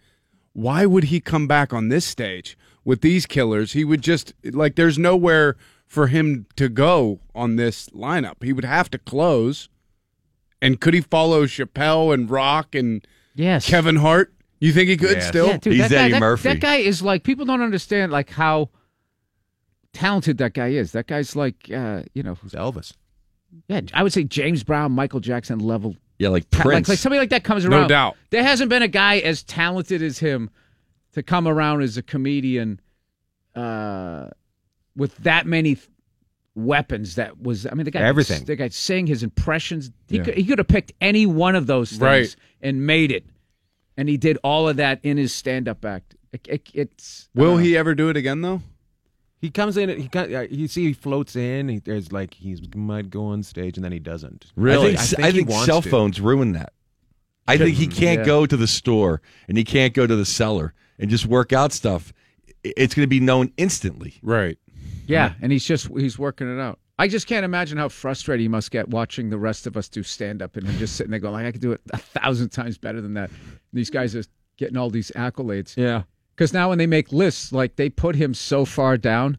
why 0.54 0.86
would 0.86 1.06
he 1.06 1.20
come 1.20 1.48
back 1.48 1.74
on 1.74 1.90
this 1.90 2.06
stage 2.06 2.58
with 2.86 3.02
these 3.02 3.26
killers? 3.26 3.74
He 3.74 3.84
would 3.84 4.02
just 4.02 4.34
like 4.44 4.76
there's 4.76 4.98
nowhere 4.98 5.58
for 5.86 6.08
him 6.08 6.46
to 6.56 6.70
go 6.70 7.20
on 7.36 7.56
this 7.56 7.90
lineup. 7.90 8.44
He 8.44 8.54
would 8.54 8.66
have 8.66 8.90
to 8.92 8.98
close. 8.98 9.70
And 10.62 10.80
could 10.80 10.94
he 10.94 11.02
follow 11.02 11.46
Chappelle 11.46 12.14
and 12.14 12.30
Rock 12.30 12.74
and 12.74 13.06
Yes. 13.36 13.68
Kevin 13.68 13.98
Hart? 13.98 14.34
You 14.60 14.72
think 14.72 14.88
he 14.88 14.96
could 14.96 15.22
still? 15.22 15.48
Yeah, 15.48 15.58
dude, 15.58 15.80
that 15.82 15.92
guy, 15.92 16.20
that, 16.20 16.40
That 16.44 16.60
guy 16.62 16.76
is 16.78 17.02
like 17.02 17.24
people 17.24 17.46
don't 17.46 17.62
understand 17.62 18.12
like 18.14 18.30
how 18.30 18.70
talented 19.94 20.38
that 20.40 20.54
guy 20.54 20.70
is. 20.70 20.92
That 20.92 21.08
guy's 21.08 21.36
like 21.36 21.70
uh, 21.74 22.04
you 22.14 22.24
know, 22.24 22.36
who's 22.36 22.52
Elvis? 22.54 22.94
Yeah, 23.68 23.82
I 23.94 24.02
would 24.04 24.12
say 24.14 24.24
James 24.24 24.64
Brown, 24.64 24.92
Michael 24.92 25.20
Jackson 25.20 25.60
level. 25.60 25.96
Yeah, 26.20 26.30
like 26.30 26.50
ta- 26.50 26.64
Prince. 26.64 26.88
Like, 26.88 26.94
like 26.94 27.00
somebody 27.00 27.20
like 27.20 27.30
that 27.30 27.44
comes 27.44 27.66
around. 27.66 27.82
No 27.84 27.88
doubt. 27.88 28.18
There 28.32 28.44
hasn't 28.44 28.70
been 28.70 28.82
a 28.82 28.88
guy 28.88 29.18
as 29.20 29.44
talented 29.44 30.02
as 30.02 30.20
him 30.20 30.50
to 31.14 31.22
come 31.24 31.48
around 31.48 31.82
as 31.84 31.98
a 31.98 32.02
comedian 32.02 32.80
uh, 33.56 34.30
with 34.96 35.16
that 35.18 35.46
many 35.46 35.76
th- 35.76 35.88
weapons. 36.56 37.16
That 37.16 37.42
was, 37.42 37.66
I 37.68 37.74
mean, 37.74 37.86
the 37.86 37.92
guy 37.92 38.02
Everything. 38.02 38.44
The 38.46 38.56
guy 38.56 38.70
sing 38.70 39.08
his 39.08 39.22
impressions. 39.24 39.92
He 40.08 40.18
Yeah. 40.18 40.24
could 40.24 40.34
he 40.36 40.46
could 40.46 40.58
have 40.60 40.68
picked 40.68 40.94
any 41.02 41.26
one 41.26 41.56
of 41.56 41.68
those 41.68 41.90
things 41.92 42.02
Right. 42.02 42.36
and 42.62 42.86
made 42.88 43.12
it, 43.12 43.26
and 43.98 44.10
he 44.10 44.18
did 44.18 44.38
all 44.44 44.68
of 44.68 44.78
that 44.78 45.00
in 45.04 45.18
his 45.18 45.34
stand 45.34 45.68
up 45.68 45.84
act. 45.86 46.16
It, 46.32 46.48
it, 46.50 46.70
it's 46.74 47.30
Will 47.36 47.58
he 47.58 47.78
ever 47.78 47.94
do 47.94 48.10
it 48.10 48.18
again 48.18 48.42
though? 48.42 48.62
He 49.44 49.50
comes 49.50 49.76
in. 49.76 49.90
He 49.90 50.08
got, 50.08 50.32
uh, 50.34 50.48
you 50.50 50.70
see, 50.70 50.86
he 50.88 50.94
floats 50.94 51.36
in. 51.36 51.68
He, 51.68 51.80
there's 51.80 52.14
like 52.14 52.34
he 52.34 52.56
might 52.76 53.10
go 53.10 53.26
on 53.26 53.44
stage 53.44 53.76
and 53.78 53.84
then 53.84 53.92
he 53.92 54.00
doesn't. 54.00 54.54
Really? 54.56 54.94
I 54.94 54.96
think, 55.02 55.22
I 55.22 55.32
he 55.32 55.38
think 55.40 55.50
wants 55.50 55.66
cell 55.66 55.82
to. 55.82 55.90
phones 55.90 56.22
ruin 56.22 56.54
that. 56.54 56.72
I 57.46 57.58
think 57.58 57.76
he 57.76 57.88
can't 57.88 58.20
Yeah. 58.22 58.26
go 58.26 58.46
to 58.46 58.56
the 58.56 58.68
store 58.68 59.22
and 59.50 59.58
he 59.58 59.66
can't 59.66 59.94
go 59.94 60.08
to 60.08 60.16
the 60.16 60.24
cellar 60.24 60.74
and 60.98 61.10
just 61.10 61.26
work 61.26 61.52
out 61.52 61.74
stuff. 61.74 62.14
It's 62.64 62.96
going 62.96 63.04
to 63.04 63.10
be 63.10 63.20
known 63.20 63.52
instantly. 63.58 64.14
Right. 64.24 64.58
Yeah, 65.08 65.34
and 65.42 65.52
he's 65.52 65.66
just 65.66 65.90
he's 65.90 66.18
working 66.18 66.48
it 66.48 66.62
out. 66.62 66.80
I 66.98 67.10
just 67.10 67.28
can't 67.28 67.44
imagine 67.44 67.78
how 67.78 67.90
frustrated 67.90 68.40
he 68.44 68.48
must 68.48 68.72
get 68.72 68.88
watching 68.88 69.30
the 69.30 69.38
rest 69.38 69.68
of 69.68 69.76
us 69.76 69.90
do 69.90 70.04
stand 70.04 70.42
up 70.42 70.56
and 70.56 70.66
him 70.66 70.78
just 70.78 70.96
sitting 70.96 71.12
there 71.12 71.20
going 71.20 71.34
like 71.34 71.46
I 71.46 71.52
could 71.52 71.60
do 71.60 71.74
it 71.74 71.82
a 71.92 71.98
thousand 71.98 72.52
times 72.52 72.78
better 72.78 73.02
than 73.02 73.16
that. 73.16 73.30
These 73.74 73.90
guys 73.90 74.16
are 74.16 74.24
getting 74.56 74.78
all 74.78 74.90
these 74.90 75.12
accolades. 75.18 75.76
Yeah. 75.76 76.04
Because 76.36 76.54
now 76.54 76.70
when 76.70 76.78
they 76.78 76.88
make 76.88 77.12
lists, 77.12 77.52
like 77.52 77.76
they 77.76 77.90
put 77.90 78.16
him 78.16 78.34
so 78.34 78.66
far 78.66 78.98
down, 78.98 79.38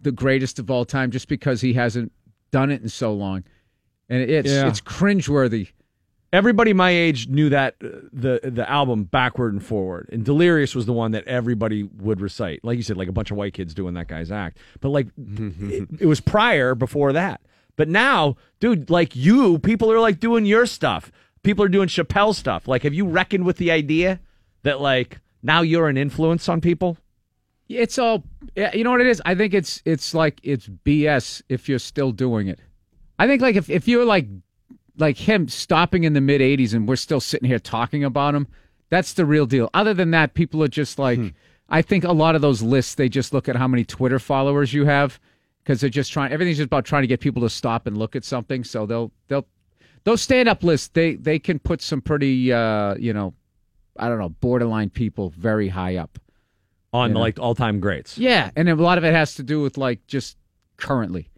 the 0.00 0.12
greatest 0.12 0.58
of 0.58 0.70
all 0.70 0.84
time, 0.84 1.10
just 1.10 1.28
because 1.28 1.60
he 1.60 1.72
hasn't 1.74 2.12
done 2.52 2.70
it 2.70 2.82
in 2.82 2.88
so 2.88 3.12
long, 3.12 3.44
and 4.08 4.22
it's 4.22 4.50
Yeah. 4.50 4.68
it's 4.68 4.80
cringeworthy. 4.80 5.68
Everybody 6.32 6.72
my 6.72 6.90
age 6.90 7.26
knew 7.28 7.48
that 7.48 7.74
uh, 7.82 7.88
the 8.12 8.40
the 8.44 8.68
album 8.70 9.02
backward 9.04 9.52
and 9.52 9.64
forward, 9.64 10.08
and 10.12 10.24
Delirious 10.24 10.76
was 10.76 10.86
the 10.86 10.92
one 10.92 11.10
that 11.10 11.24
everybody 11.26 11.82
would 11.82 12.20
recite. 12.20 12.64
Like 12.64 12.76
you 12.76 12.84
said, 12.84 12.96
like 12.96 13.08
a 13.08 13.12
bunch 13.12 13.32
of 13.32 13.36
white 13.36 13.52
kids 13.52 13.74
doing 13.74 13.94
that 13.94 14.06
guy's 14.06 14.30
act. 14.30 14.58
But 14.80 14.90
like, 14.90 15.08
it, 15.18 15.88
it 16.00 16.06
was 16.06 16.20
prior 16.20 16.76
before 16.76 17.12
that. 17.14 17.40
But 17.74 17.88
now, 17.88 18.36
dude, 18.60 18.88
like 18.90 19.16
you, 19.16 19.58
people 19.58 19.90
are 19.90 19.98
like 19.98 20.20
doing 20.20 20.46
your 20.46 20.66
stuff. 20.66 21.10
People 21.42 21.64
are 21.64 21.68
doing 21.68 21.88
Chappelle 21.88 22.34
stuff. 22.34 22.68
Like, 22.68 22.84
have 22.84 22.94
you 22.94 23.06
reckoned 23.06 23.44
with 23.44 23.56
the 23.56 23.72
idea 23.72 24.20
that 24.62 24.80
like 24.80 25.18
now 25.42 25.62
you're 25.62 25.88
an 25.88 25.96
influence 25.96 26.48
on 26.48 26.60
people? 26.60 26.98
It's 27.68 27.98
all 27.98 28.24
yeah, 28.56 28.74
you 28.74 28.84
know 28.84 28.90
what 28.90 29.00
it 29.00 29.06
is. 29.06 29.22
I 29.24 29.34
think 29.34 29.54
it's 29.54 29.82
it's 29.84 30.14
like 30.14 30.40
it's 30.42 30.68
BS 30.68 31.42
if 31.48 31.68
you're 31.68 31.78
still 31.78 32.12
doing 32.12 32.48
it. 32.48 32.60
I 33.18 33.26
think 33.26 33.42
like 33.42 33.56
if 33.56 33.70
if 33.70 33.86
you're 33.86 34.04
like 34.04 34.26
like 34.98 35.16
him 35.16 35.48
stopping 35.48 36.04
in 36.04 36.12
the 36.12 36.20
mid 36.20 36.40
'80s 36.40 36.74
and 36.74 36.88
we're 36.88 36.96
still 36.96 37.20
sitting 37.20 37.48
here 37.48 37.58
talking 37.58 38.02
about 38.02 38.34
him, 38.34 38.48
that's 38.88 39.12
the 39.12 39.24
real 39.24 39.46
deal. 39.46 39.70
Other 39.72 39.94
than 39.94 40.10
that, 40.10 40.34
people 40.34 40.62
are 40.62 40.68
just 40.68 40.98
like. 40.98 41.20
I 41.72 41.82
think 41.82 42.02
a 42.02 42.12
lot 42.12 42.34
of 42.34 42.42
those 42.42 42.62
lists 42.62 42.96
they 42.96 43.08
just 43.08 43.32
look 43.32 43.48
at 43.48 43.54
how 43.54 43.68
many 43.68 43.84
Twitter 43.84 44.18
followers 44.18 44.74
you 44.74 44.86
have 44.86 45.20
because 45.62 45.80
they're 45.80 45.88
just 45.88 46.12
trying. 46.12 46.32
Everything's 46.32 46.56
just 46.56 46.66
about 46.66 46.84
trying 46.84 47.02
to 47.02 47.06
get 47.06 47.20
people 47.20 47.42
to 47.42 47.48
stop 47.48 47.86
and 47.86 47.96
look 47.96 48.16
at 48.16 48.24
something. 48.24 48.64
So 48.64 48.86
they'll 48.86 49.12
they'll 49.28 49.46
those 50.04 50.20
stand 50.20 50.48
up 50.48 50.64
lists 50.64 50.88
they 50.88 51.14
they 51.14 51.38
can 51.38 51.58
put 51.58 51.80
some 51.80 52.00
pretty 52.00 52.52
uh 52.52 52.96
you 52.96 53.12
know 53.12 53.34
I 54.00 54.08
don't 54.08 54.18
know 54.18 54.30
borderline 54.30 54.90
people 54.90 55.30
very 55.30 55.68
high 55.68 55.96
up. 55.96 56.18
On 56.92 57.10
You 57.10 57.14
know? 57.14 57.20
like 57.20 57.38
all 57.38 57.54
time 57.54 57.78
greats. 57.78 58.18
Yeah, 58.18 58.50
and 58.56 58.68
a 58.68 58.74
lot 58.74 58.98
of 58.98 59.04
it 59.04 59.12
has 59.14 59.36
to 59.36 59.44
do 59.44 59.62
with 59.62 59.78
like 59.78 60.04
just 60.08 60.36
currently. 60.76 61.28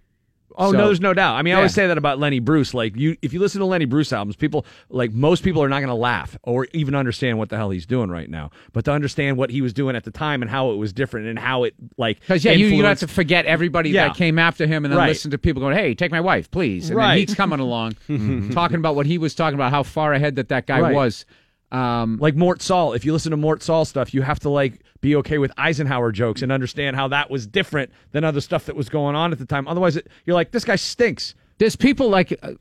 Oh 0.55 0.71
So- 0.73 0.79
no, 0.79 0.87
there's 0.87 1.01
no 1.01 1.15
doubt. 1.15 1.37
I 1.37 1.43
mean, 1.43 1.55
I 1.55 1.57
always 1.59 1.73
say 1.75 1.87
that 1.87 1.97
about 1.99 2.19
Lenny 2.19 2.39
Bruce. 2.39 2.75
Like 2.75 2.95
you, 2.97 3.17
if 3.23 3.33
you 3.33 3.41
listen 3.41 3.59
to 3.61 3.65
Lenny 3.67 3.87
Bruce 3.87 4.13
albums, 4.13 4.37
people 4.37 4.65
like 4.91 5.11
most 5.13 5.43
people 5.43 5.63
are 5.63 5.69
not 5.69 5.79
going 5.81 5.89
to 5.89 5.95
laugh 5.95 6.37
or 6.43 6.67
even 6.75 6.95
understand 6.95 7.39
what 7.39 7.49
the 7.49 7.57
hell 7.57 7.71
he's 7.71 7.87
doing 7.87 8.11
right 8.11 8.29
now. 8.29 8.51
But 8.73 8.85
to 8.87 8.93
understand 8.93 9.37
what 9.39 9.49
he 9.51 9.61
was 9.63 9.73
doing 9.73 9.97
at 9.97 10.05
the 10.05 10.11
time 10.11 10.41
and 10.43 10.51
how 10.51 10.71
it 10.73 10.77
was 10.77 10.93
different 10.93 11.27
and 11.27 11.39
how 11.39 11.65
it 11.65 11.75
like 11.97 12.21
Because 12.21 12.45
yeah, 12.45 12.53
you, 12.53 12.67
you 12.67 12.83
don't 12.83 12.89
have 12.91 12.99
to 13.01 13.09
forget 13.09 13.45
everybody 13.47 13.91
Yeah. 13.91 14.09
that 14.09 14.17
came 14.17 14.39
after 14.39 14.67
him, 14.67 14.85
and 14.85 14.93
then 14.93 14.99
Right. 14.99 15.09
listen 15.09 15.31
to 15.31 15.39
people 15.39 15.61
going, 15.61 15.75
"Hey, 15.77 15.95
take 15.95 16.11
my 16.11 16.21
wife, 16.21 16.51
please." 16.51 16.91
And 16.91 16.99
Right. 16.99 17.09
then 17.17 17.19
he's 17.29 17.35
coming 17.35 17.59
along, 17.61 17.95
talking 18.53 18.77
about 18.77 18.95
what 18.95 19.07
he 19.07 19.17
was 19.19 19.35
talking 19.35 19.55
about, 19.55 19.71
how 19.71 19.83
far 19.83 20.13
ahead 20.13 20.37
that 20.37 20.49
that 20.51 20.67
guy 20.67 20.81
Right. 20.81 20.95
was. 20.95 21.25
Um, 21.73 22.19
like 22.19 22.37
Mort 22.37 22.61
Sahl. 22.61 22.93
If 22.93 23.05
you 23.05 23.13
listen 23.15 23.31
to 23.31 23.37
Mort 23.39 23.63
Sahl 23.63 23.87
stuff, 23.87 24.13
you 24.13 24.21
have 24.21 24.39
to 24.41 24.51
like 24.51 24.83
be 25.01 25.17
okay 25.17 25.39
with 25.39 25.51
Eisenhower 25.57 26.13
jokes 26.13 26.43
and 26.43 26.53
understand 26.53 26.97
how 26.97 27.09
that 27.09 27.31
was 27.31 27.47
different 27.47 27.91
than 28.13 28.25
other 28.25 28.43
stuff 28.43 28.67
that 28.67 28.77
was 28.77 28.91
going 28.91 29.17
on 29.17 29.33
at 29.33 29.39
the 29.39 29.47
time. 29.47 29.67
Otherwise, 29.67 29.97
it, 29.97 30.07
you're 30.27 30.35
like, 30.35 30.51
this 30.51 30.65
guy 30.65 30.77
stinks. 30.77 31.35
there's 31.57 31.75
people 31.75 32.11
like 32.11 32.39
uh, 32.43 32.53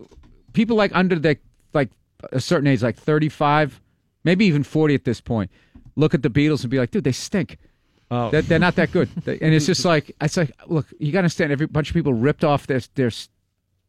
people 0.53 0.77
like 0.77 0.91
under 0.95 1.19
the 1.19 1.37
like 1.73 1.89
a 2.31 2.39
certain 2.39 2.67
age, 2.67 2.81
like 2.81 2.95
35, 2.97 3.81
maybe 4.23 4.45
even 4.45 4.63
40 4.63 4.95
at 4.95 5.03
this 5.03 5.19
point, 5.19 5.51
look 5.95 6.13
at 6.13 6.23
the 6.23 6.29
Beatles 6.29 6.61
and 6.61 6.71
be 6.71 6.79
like, 6.79 6.91
"Dude, 6.91 7.03
they 7.03 7.11
stink." 7.11 7.57
Oh. 8.09 8.29
They're, 8.29 8.41
they're 8.41 8.59
not 8.59 8.75
that 8.75 8.91
good, 8.91 9.09
and 9.25 9.53
it's 9.53 9.65
just 9.65 9.85
like 9.85 10.15
it's 10.21 10.37
like, 10.37 10.51
look, 10.67 10.87
you 10.99 11.11
got 11.11 11.19
to 11.19 11.23
understand. 11.23 11.51
Every 11.51 11.67
bunch 11.67 11.89
of 11.89 11.93
people 11.93 12.13
ripped 12.13 12.43
off 12.43 12.67
their 12.67 12.81
their 12.95 13.11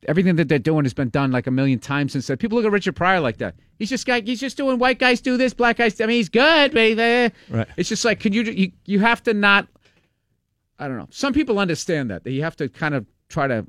everything 0.08 0.36
that 0.36 0.48
they're 0.48 0.58
doing 0.58 0.84
has 0.84 0.94
been 0.94 1.10
done 1.10 1.30
like 1.30 1.46
a 1.46 1.50
million 1.50 1.78
times 1.78 2.12
since. 2.12 2.26
then. 2.26 2.36
People 2.36 2.56
look 2.58 2.66
at 2.66 2.72
Richard 2.72 2.96
Pryor 2.96 3.20
like 3.20 3.38
that. 3.38 3.54
He's 3.78 3.90
just 3.90 4.06
guy. 4.06 4.20
He's 4.20 4.40
just 4.40 4.56
doing 4.56 4.78
white 4.78 4.98
guys 4.98 5.20
do 5.20 5.36
this, 5.36 5.54
black 5.54 5.76
guys. 5.76 6.00
I 6.00 6.06
mean, 6.06 6.16
he's 6.16 6.28
good, 6.28 6.72
baby. 6.72 7.00
Eh. 7.00 7.28
Right. 7.48 7.68
It's 7.76 7.88
just 7.88 8.04
like, 8.04 8.20
can 8.20 8.32
you 8.32 8.42
you 8.42 8.72
you 8.86 9.00
have 9.00 9.22
to 9.24 9.34
not. 9.34 9.68
I 10.78 10.88
don't 10.88 10.96
know. 10.96 11.08
Some 11.10 11.32
people 11.32 11.58
understand 11.58 12.10
that 12.10 12.24
that 12.24 12.32
you 12.32 12.42
have 12.42 12.56
to 12.56 12.68
kind 12.68 12.94
of 12.94 13.06
try 13.28 13.46
to 13.46 13.66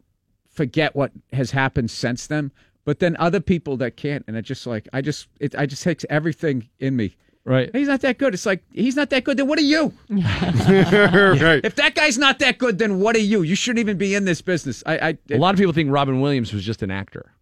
forget 0.50 0.96
what 0.96 1.12
has 1.32 1.52
happened 1.52 1.92
since 1.92 2.28
then. 2.28 2.52
But 2.86 3.00
then 3.00 3.16
other 3.18 3.40
people 3.40 3.78
that 3.78 3.96
can't, 3.96 4.26
and 4.28 4.36
it 4.36 4.42
just 4.44 4.68
like 4.68 4.88
I 4.94 5.02
just 5.02 5.28
it 5.40 5.56
I 5.56 5.66
just 5.66 5.84
takes 5.84 6.06
everything 6.10 6.70
in 6.80 6.96
me. 6.96 7.16
Right. 7.46 7.70
He's 7.74 7.90
not 7.90 8.02
that 8.02 8.18
good. 8.18 8.34
It's 8.34 8.46
like 8.46 8.64
he's 8.72 8.96
not 8.96 9.10
that 9.10 9.26
good. 9.26 9.36
Then 9.36 9.48
what 9.48 9.60
are 9.60 9.64
you? 9.64 9.94
right. 10.10 11.62
If 11.64 11.76
that 11.76 11.94
guy's 11.94 12.18
not 12.18 12.40
that 12.40 12.58
good, 12.58 12.78
then 12.78 13.00
what 13.00 13.16
are 13.18 13.20
you? 13.20 13.42
You 13.42 13.56
shouldn't 13.56 13.80
even 13.80 13.98
be 13.98 14.16
in 14.16 14.24
this 14.24 14.42
business. 14.42 14.82
I, 14.86 14.98
I 15.10 15.18
A 15.30 15.38
lot 15.38 15.54
of 15.54 15.60
people 15.60 15.74
think 15.74 15.92
Robin 15.92 16.22
Williams 16.22 16.54
was 16.54 16.64
just 16.64 16.82
an 16.84 16.92
actor. 16.92 17.34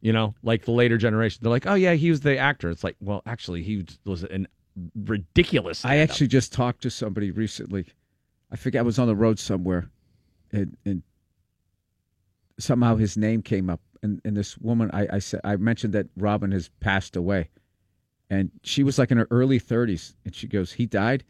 You 0.00 0.12
know, 0.12 0.34
like 0.42 0.64
the 0.64 0.72
later 0.72 0.96
generation, 0.96 1.40
they're 1.42 1.50
like, 1.50 1.66
"Oh 1.66 1.74
yeah, 1.74 1.94
he 1.94 2.10
was 2.10 2.20
the 2.20 2.36
actor." 2.36 2.70
It's 2.70 2.82
like, 2.82 2.96
well, 3.00 3.22
actually, 3.24 3.62
he 3.62 3.84
was 4.04 4.24
an 4.24 4.48
ridiculous. 4.94 5.84
I 5.84 5.96
actually 5.96 6.28
just 6.28 6.52
talked 6.52 6.82
to 6.82 6.90
somebody 6.90 7.30
recently. 7.30 7.86
I 8.50 8.56
forget 8.56 8.80
I 8.80 8.82
was 8.82 8.98
on 8.98 9.06
the 9.06 9.16
road 9.16 9.38
somewhere, 9.38 9.90
and, 10.52 10.76
and 10.84 11.02
somehow 12.58 12.96
his 12.96 13.16
name 13.16 13.42
came 13.42 13.70
up, 13.70 13.80
and, 14.02 14.20
and 14.24 14.36
this 14.36 14.58
woman, 14.58 14.90
I, 14.92 15.06
I 15.14 15.18
said, 15.18 15.40
I 15.44 15.56
mentioned 15.56 15.94
that 15.94 16.06
Robin 16.16 16.52
has 16.52 16.68
passed 16.80 17.16
away, 17.16 17.48
and 18.32 18.50
she 18.62 18.82
was 18.82 18.98
like 18.98 19.10
in 19.10 19.18
her 19.18 19.28
early 19.30 19.58
thirties, 19.58 20.14
and 20.24 20.34
she 20.34 20.46
goes, 20.46 20.72
"He 20.72 20.86
died," 20.86 21.22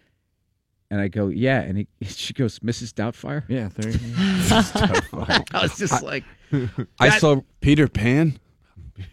and 0.91 1.01
I 1.01 1.09
go, 1.09 1.27
"Yeah," 1.29 1.61
and 1.61 1.77
he, 1.79 1.87
she 2.07 2.33
goes, 2.33 2.61
"Mrs. 2.61 2.93
Doubtfire." 2.95 3.43
Yeah, 3.49 3.69
there. 3.75 3.93
I 5.53 5.63
was 5.63 5.77
just 5.77 6.03
like, 6.03 6.25
I 7.01 7.09
that- 7.09 7.21
saw 7.21 7.41
Peter 7.61 7.89
Pan. 7.89 8.39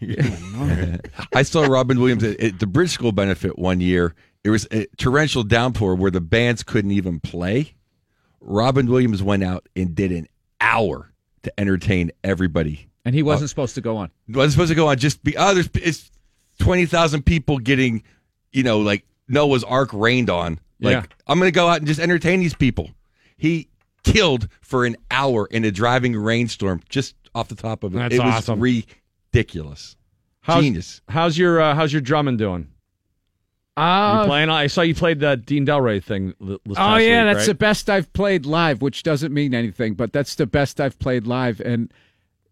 I 1.34 1.42
saw 1.42 1.64
Robin 1.66 1.98
Williams 1.98 2.22
at, 2.22 2.38
at 2.40 2.58
the 2.60 2.66
Bridge 2.66 2.90
School 2.90 3.12
benefit 3.12 3.58
one 3.58 3.80
year. 3.80 4.14
It 4.44 4.50
was 4.50 4.66
a 4.70 4.86
torrential 4.98 5.42
downpour 5.42 5.94
where 5.96 6.10
the 6.10 6.20
bands 6.20 6.62
couldn't 6.62 6.92
even 6.92 7.18
play. 7.18 7.74
Robin 8.40 8.86
Williams 8.86 9.22
went 9.22 9.42
out 9.42 9.68
and 9.74 9.94
did 9.94 10.12
an 10.12 10.26
hour 10.60 11.10
to 11.42 11.60
entertain 11.60 12.10
everybody. 12.22 12.88
and 13.04 13.14
he 13.14 13.22
wasn't 13.22 13.44
uh, 13.44 13.48
supposed 13.48 13.74
to 13.74 13.80
go 13.80 13.96
on. 13.96 14.10
wasn't 14.28 14.52
supposed 14.52 14.68
to 14.70 14.74
go 14.74 14.88
on 14.88 14.98
just 14.98 15.22
be 15.24 15.36
oh 15.36 15.54
there's 15.54 15.68
it's 15.74 16.10
twenty 16.60 16.86
thousand 16.86 17.26
people 17.26 17.58
getting 17.58 18.02
you 18.52 18.62
know 18.62 18.78
like 18.80 19.04
Noah's 19.28 19.64
Ark 19.64 19.90
rained 19.92 20.30
on. 20.30 20.60
Like 20.80 20.92
Yeah. 20.92 21.04
I'm 21.26 21.38
gonna 21.38 21.50
go 21.50 21.68
out 21.68 21.78
and 21.78 21.86
just 21.86 22.00
entertain 22.00 22.40
these 22.40 22.54
people. 22.54 22.90
He 23.36 23.68
killed 24.04 24.48
for 24.60 24.84
an 24.84 24.96
hour 25.10 25.46
in 25.50 25.64
a 25.64 25.70
driving 25.70 26.16
rainstorm 26.16 26.80
just 26.88 27.14
off 27.34 27.48
the 27.48 27.54
top 27.54 27.84
of 27.84 27.94
it. 27.94 27.98
That's 27.98 28.14
it 28.14 28.18
was 28.18 28.34
awesome. 28.34 28.60
ridiculous. 28.60 29.96
How's, 30.42 30.62
Genius. 30.64 31.00
How's 31.08 31.36
your 31.36 31.60
uh, 31.60 31.74
How's 31.74 31.92
your 31.92 32.02
drumming 32.02 32.36
doing? 32.36 32.68
Uh, 33.76 34.20
you 34.22 34.28
playing? 34.28 34.50
I 34.50 34.66
saw 34.66 34.82
you 34.82 34.94
played 34.94 35.20
the 35.20 35.36
Dean 35.36 35.64
Delray 35.64 36.02
thing. 36.02 36.34
This 36.40 36.58
Oh 36.66 36.74
past 36.74 37.02
yeah, 37.02 37.24
week, 37.24 37.34
that's 37.34 37.38
right? 37.38 37.46
the 37.46 37.54
best 37.54 37.88
I've 37.88 38.12
played 38.12 38.44
live, 38.44 38.82
which 38.82 39.02
doesn't 39.02 39.32
mean 39.32 39.54
anything, 39.54 39.94
but 39.94 40.12
that's 40.12 40.34
the 40.34 40.46
best 40.46 40.80
I've 40.80 40.98
played 40.98 41.26
live. 41.26 41.60
And 41.60 41.92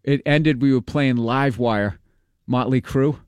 it 0.03 0.21
ended. 0.25 0.61
We 0.61 0.73
were 0.73 0.81
playing 0.81 1.17
Live 1.17 1.59
Wire, 1.59 1.99
Motley 2.47 2.81
Crue, 2.81 3.19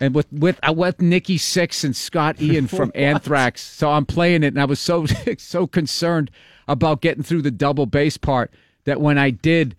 and 0.00 0.14
with 0.14 0.32
with 0.32 0.58
uh, 0.66 0.72
with 0.72 1.00
Nikki 1.00 1.38
Sixx 1.38 1.84
and 1.84 1.94
Scott 1.94 2.40
Ian 2.40 2.66
from 2.66 2.90
Anthrax. 2.94 3.62
So 3.62 3.90
I'm 3.90 4.06
playing 4.06 4.42
it, 4.42 4.48
and 4.48 4.60
I 4.60 4.64
was 4.64 4.80
so 4.80 5.06
so 5.38 5.66
concerned 5.66 6.30
about 6.66 7.00
getting 7.00 7.22
through 7.22 7.42
the 7.42 7.50
double 7.50 7.86
bass 7.86 8.16
part 8.16 8.52
that 8.84 9.00
when 9.00 9.18
I 9.18 9.30
did. 9.30 9.76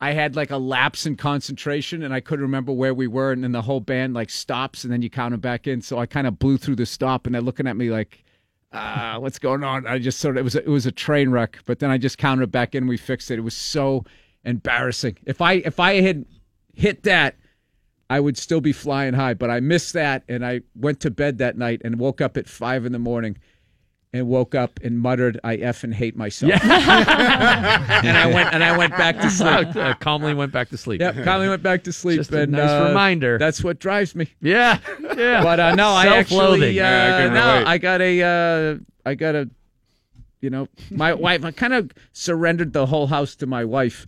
I 0.00 0.12
had 0.12 0.36
like 0.36 0.50
a 0.50 0.58
lapse 0.58 1.06
in 1.06 1.16
concentration 1.16 2.02
and 2.02 2.12
I 2.12 2.20
couldn't 2.20 2.42
remember 2.42 2.72
where 2.72 2.92
we 2.92 3.06
were 3.06 3.32
and 3.32 3.42
then 3.42 3.52
the 3.52 3.62
whole 3.62 3.80
band 3.80 4.12
like 4.12 4.28
stops 4.28 4.84
and 4.84 4.92
then 4.92 5.00
you 5.00 5.08
count 5.08 5.30
them 5.30 5.40
back 5.40 5.66
in. 5.66 5.80
So 5.80 5.98
I 5.98 6.04
kind 6.04 6.26
of 6.26 6.38
blew 6.38 6.58
through 6.58 6.76
the 6.76 6.84
stop 6.84 7.24
and 7.24 7.34
they're 7.34 7.40
looking 7.40 7.66
at 7.66 7.74
me 7.74 7.88
like, 7.88 8.22
ah, 8.74 9.16
what's 9.18 9.38
going 9.38 9.64
on? 9.64 9.86
I 9.86 9.98
just 9.98 10.18
sort 10.18 10.36
of 10.36 10.40
it 10.40 10.44
was 10.44 10.56
a, 10.56 10.58
it 10.58 10.68
was 10.68 10.84
a 10.84 10.92
train 10.92 11.30
wreck, 11.30 11.60
but 11.64 11.78
then 11.78 11.90
I 11.90 11.96
just 11.96 12.18
counted 12.18 12.42
it 12.42 12.52
back 12.52 12.74
in. 12.74 12.86
We 12.86 12.98
fixed 12.98 13.30
it. 13.30 13.38
It 13.38 13.42
was 13.42 13.54
so 13.54 14.04
embarrassing. 14.44 15.16
If 15.24 15.40
I 15.40 15.54
if 15.54 15.80
I 15.80 16.02
had 16.02 16.26
hit 16.74 17.04
that, 17.04 17.36
I 18.14 18.20
would 18.20 18.38
still 18.38 18.60
be 18.60 18.72
flying 18.72 19.12
high. 19.12 19.34
But 19.34 19.50
I 19.50 19.58
missed 19.58 19.92
that, 19.94 20.22
and 20.28 20.46
I 20.46 20.60
went 20.76 21.00
to 21.00 21.10
bed 21.10 21.38
that 21.38 21.58
night 21.58 21.82
and 21.84 21.98
woke 21.98 22.20
up 22.20 22.36
at 22.36 22.48
five 22.48 22.86
in 22.86 22.92
the 22.92 23.00
morning. 23.00 23.38
And 24.12 24.28
woke 24.28 24.54
up 24.54 24.78
and 24.84 24.96
muttered, 25.00 25.40
"I 25.42 25.56
effing 25.56 25.92
hate 25.92 26.16
myself." 26.16 26.52
and 26.62 26.70
I 28.16 28.30
went 28.32 28.54
and 28.54 28.62
I 28.62 28.78
went 28.78 28.92
back 28.92 29.18
to 29.18 29.28
sleep. 29.28 29.74
Uh, 29.74 29.94
calmly 29.94 30.34
went 30.34 30.52
back 30.52 30.68
to 30.68 30.76
sleep. 30.76 31.00
Yep, 31.00 31.24
calmly 31.24 31.48
went 31.48 31.64
back 31.64 31.82
to 31.82 31.92
sleep. 31.92 32.18
Just 32.18 32.30
a 32.30 32.42
and, 32.42 32.52
nice 32.52 32.70
uh, 32.70 32.84
reminder. 32.86 33.38
That's 33.38 33.64
what 33.64 33.80
drives 33.80 34.14
me. 34.14 34.32
Yeah, 34.40 34.78
yeah. 35.16 35.42
But 35.42 35.58
uh, 35.58 35.74
no, 35.74 35.88
I 35.88 36.06
actually 36.18 36.78
uh, 36.78 36.84
Yeah, 36.84 37.16
I 37.16 37.22
can 37.22 37.34
no. 37.34 37.64
I 37.66 37.78
got 37.78 38.00
a 38.00 38.22
uh, 38.22 38.78
I 39.04 39.14
got 39.16 39.34
a 39.34 39.50
you 40.40 40.50
know 40.50 40.68
my 40.92 41.12
wife. 41.12 41.44
I 41.44 41.50
kind 41.50 41.72
of 41.72 41.90
surrendered 42.12 42.72
the 42.72 42.86
whole 42.86 43.08
house 43.08 43.34
to 43.36 43.48
my 43.48 43.64
wife, 43.64 44.06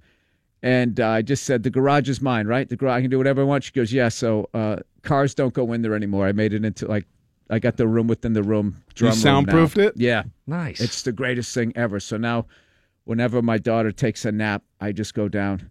and 0.63 0.99
uh, 1.01 1.09
I 1.09 1.23
just 1.23 1.45
said 1.45 1.63
the 1.63 1.71
garage 1.71 2.09
is 2.09 2.21
mine, 2.21 2.47
right? 2.47 2.69
The 2.69 2.77
garage 2.77 2.99
I 2.99 3.01
can 3.03 3.11
do 3.11 3.19
whatever 3.19 3.43
I 3.43 3.45
want. 3.45 3.65
She 3.65 3.73
goes, 3.73 3.93
yeah. 3.93 4.09
So 4.09 4.49
uh, 4.55 4.77
cars 5.03 5.35
don't 5.35 5.55
go 5.55 5.73
in 5.73 5.83
there 5.83 5.95
anymore. 5.95 6.27
I 6.27 6.33
made 6.33 6.53
it 6.53 6.65
into 6.65 6.87
like 6.87 7.07
I 7.51 7.59
got 7.59 7.77
the 7.77 7.87
room 7.87 8.07
within 8.07 8.33
the 8.33 8.43
room. 8.43 8.77
You 8.89 8.95
Drum 8.95 9.11
room 9.11 9.21
soundproofed 9.21 9.79
it? 9.79 9.95
Yeah, 9.97 10.25
nice. 10.47 10.81
It's 10.81 11.03
the 11.03 11.13
greatest 11.13 11.55
thing 11.55 11.73
ever. 11.77 12.01
So 12.01 12.17
now, 12.17 12.47
whenever 13.05 13.43
my 13.43 13.59
daughter 13.59 13.93
takes 13.93 14.25
a 14.25 14.33
nap, 14.33 14.63
I 14.81 14.93
just 14.93 15.15
go 15.15 15.29
down. 15.29 15.71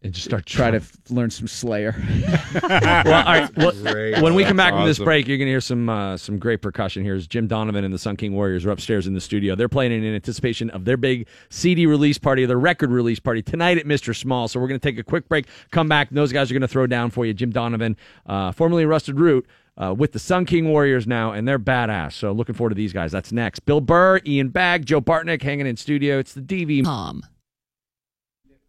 And 0.00 0.12
just 0.14 0.26
start 0.26 0.46
try 0.46 0.70
to 0.70 0.76
f- 0.76 0.92
learn 1.10 1.28
some 1.28 1.48
Slayer. 1.48 1.92
well, 2.62 2.72
all 2.72 3.24
right. 3.24 3.50
Well, 3.56 3.72
Great. 3.72 4.22
when 4.22 4.34
we 4.34 4.44
come 4.44 4.56
back 4.56 4.72
from 4.72 4.86
this 4.86 4.96
Awesome. 4.98 5.04
break, 5.06 5.26
you're 5.26 5.38
going 5.38 5.46
to 5.46 5.50
hear 5.52 5.60
some 5.60 5.88
uh, 5.88 6.16
some 6.16 6.38
great 6.38 6.62
percussion. 6.62 7.02
Here's 7.02 7.26
Jim 7.26 7.48
Donovan 7.48 7.84
and 7.84 7.92
the 7.92 7.98
Sun 7.98 8.16
King 8.16 8.32
Warriors 8.32 8.64
are 8.64 8.70
upstairs 8.70 9.08
in 9.08 9.14
the 9.14 9.20
studio. 9.20 9.56
They're 9.56 9.68
playing 9.68 9.90
in 9.90 10.04
anticipation 10.14 10.70
of 10.70 10.84
their 10.84 10.96
big 10.96 11.26
CD 11.50 11.86
release 11.86 12.16
party, 12.16 12.46
their 12.46 12.60
record 12.60 12.92
release 12.92 13.18
party 13.18 13.42
tonight 13.42 13.76
at 13.76 13.86
Mr. 13.86 14.14
Small. 14.14 14.46
So 14.46 14.60
we're 14.60 14.68
going 14.68 14.78
to 14.78 14.88
take 14.88 14.98
a 15.00 15.02
quick 15.02 15.28
break, 15.28 15.46
come 15.72 15.88
back. 15.88 16.10
And 16.10 16.16
those 16.16 16.32
guys 16.32 16.48
are 16.48 16.54
going 16.54 16.62
to 16.62 16.68
throw 16.68 16.86
down 16.86 17.10
for 17.10 17.26
you. 17.26 17.34
Jim 17.34 17.50
Donovan, 17.50 17.96
uh, 18.26 18.52
formerly 18.52 18.86
Rusted 18.86 19.18
Root. 19.18 19.46
Uh, 19.80 19.94
with 19.94 20.10
the 20.10 20.18
Sun 20.18 20.44
King 20.44 20.68
Warriors 20.70 21.06
now, 21.06 21.30
and 21.30 21.46
they're 21.46 21.56
badass. 21.56 22.14
So 22.14 22.32
looking 22.32 22.56
forward 22.56 22.70
to 22.70 22.74
these 22.74 22.92
guys. 22.92 23.12
That's 23.12 23.30
next. 23.30 23.60
Bill 23.60 23.80
Burr, 23.80 24.20
Ian 24.26 24.48
Bagg, 24.48 24.84
Joe 24.84 25.00
Bartnick 25.00 25.40
hanging 25.40 25.68
in 25.68 25.76
studio. 25.76 26.18
It's 26.18 26.34
the 26.34 26.40
DV. 26.40 26.84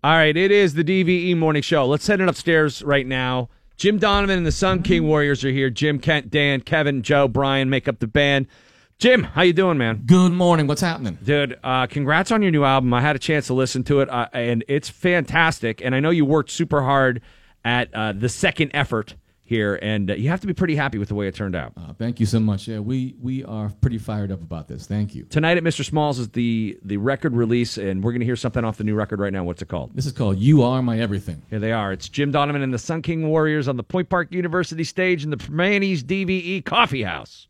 All 0.01 0.13
right, 0.13 0.37
it 0.37 0.49
is 0.49 0.75
the 0.75 0.83
DVE 0.85 1.35
morning 1.35 1.61
show. 1.61 1.85
Let's 1.85 2.07
head 2.07 2.21
it 2.21 2.29
upstairs 2.29 2.81
right 2.81 3.05
now. 3.05 3.49
Jim 3.75 3.97
Donovan 3.97 4.37
and 4.37 4.47
the 4.47 4.51
Sun 4.51 4.83
King 4.83 5.05
Warriors 5.05 5.43
are 5.43 5.51
here. 5.51 5.69
Jim, 5.69 5.99
Kent, 5.99 6.31
Dan, 6.31 6.61
Kevin, 6.61 7.01
Joe, 7.01 7.27
Brian 7.27 7.69
make 7.69 7.85
up 7.85 7.99
the 7.99 8.07
band. 8.07 8.47
Jim, 8.97 9.23
how 9.23 9.41
you 9.41 9.51
doing, 9.51 9.77
man? 9.77 10.03
Good 10.05 10.31
morning. 10.31 10.67
What's 10.67 10.79
happening? 10.79 11.17
Dude, 11.21 11.59
uh, 11.65 11.87
congrats 11.87 12.31
on 12.31 12.41
your 12.41 12.51
new 12.51 12.63
album. 12.63 12.93
I 12.93 13.01
had 13.01 13.17
a 13.17 13.19
chance 13.19 13.47
to 13.47 13.53
listen 13.53 13.83
to 13.85 13.99
it, 13.99 14.09
uh, 14.09 14.29
and 14.31 14.63
it's 14.69 14.87
fantastic. 14.87 15.81
And 15.83 15.93
I 15.93 15.99
know 15.99 16.11
you 16.11 16.23
worked 16.23 16.51
super 16.51 16.83
hard 16.83 17.21
at 17.65 17.93
uh, 17.93 18.13
the 18.13 18.29
second 18.29 18.71
effort 18.73 19.15
here, 19.49 19.79
and 19.81 20.11
uh, 20.11 20.13
you 20.13 20.29
have 20.29 20.39
to 20.41 20.47
be 20.47 20.53
pretty 20.53 20.75
happy 20.75 20.99
with 20.99 21.09
the 21.09 21.15
way 21.15 21.27
it 21.27 21.33
turned 21.33 21.55
out. 21.55 21.73
Uh, 21.75 21.91
thank 21.93 22.19
you 22.19 22.27
so 22.27 22.39
much. 22.39 22.67
Yeah, 22.67 22.79
we 22.79 23.15
we 23.19 23.43
are 23.43 23.73
pretty 23.81 23.97
fired 23.97 24.31
up 24.31 24.41
about 24.41 24.67
this. 24.67 24.85
Thank 24.85 25.15
you. 25.15 25.23
Tonight 25.23 25.57
at 25.57 25.63
Mr. 25.63 25.83
Smalls 25.83 26.19
is 26.19 26.29
the 26.29 26.77
the 26.83 26.97
record 26.97 27.35
release, 27.35 27.77
and 27.77 28.03
we're 28.03 28.11
going 28.11 28.19
to 28.21 28.25
hear 28.25 28.35
something 28.35 28.63
off 28.63 28.77
the 28.77 28.83
new 28.83 28.95
record 28.95 29.19
right 29.19 29.33
now. 29.33 29.43
What's 29.43 29.61
it 29.61 29.67
called? 29.67 29.91
This 29.95 30.05
is 30.05 30.11
called 30.11 30.37
"You 30.37 30.61
Are 30.63 30.81
My 30.81 30.99
Everything." 30.99 31.41
Here 31.49 31.59
they 31.59 31.71
are. 31.71 31.91
It's 31.91 32.07
Jim 32.07 32.31
Donovan 32.31 32.61
and 32.61 32.73
the 32.73 32.79
Sun 32.79 33.01
King 33.01 33.27
Warriors 33.27 33.67
on 33.67 33.75
the 33.75 33.83
Point 33.83 34.07
Park 34.07 34.31
University 34.31 34.83
stage 34.83 35.23
in 35.23 35.31
the 35.31 35.37
Primanti's 35.37 36.03
DVE 36.03 36.63
Coffee 36.63 37.03
House. 37.03 37.47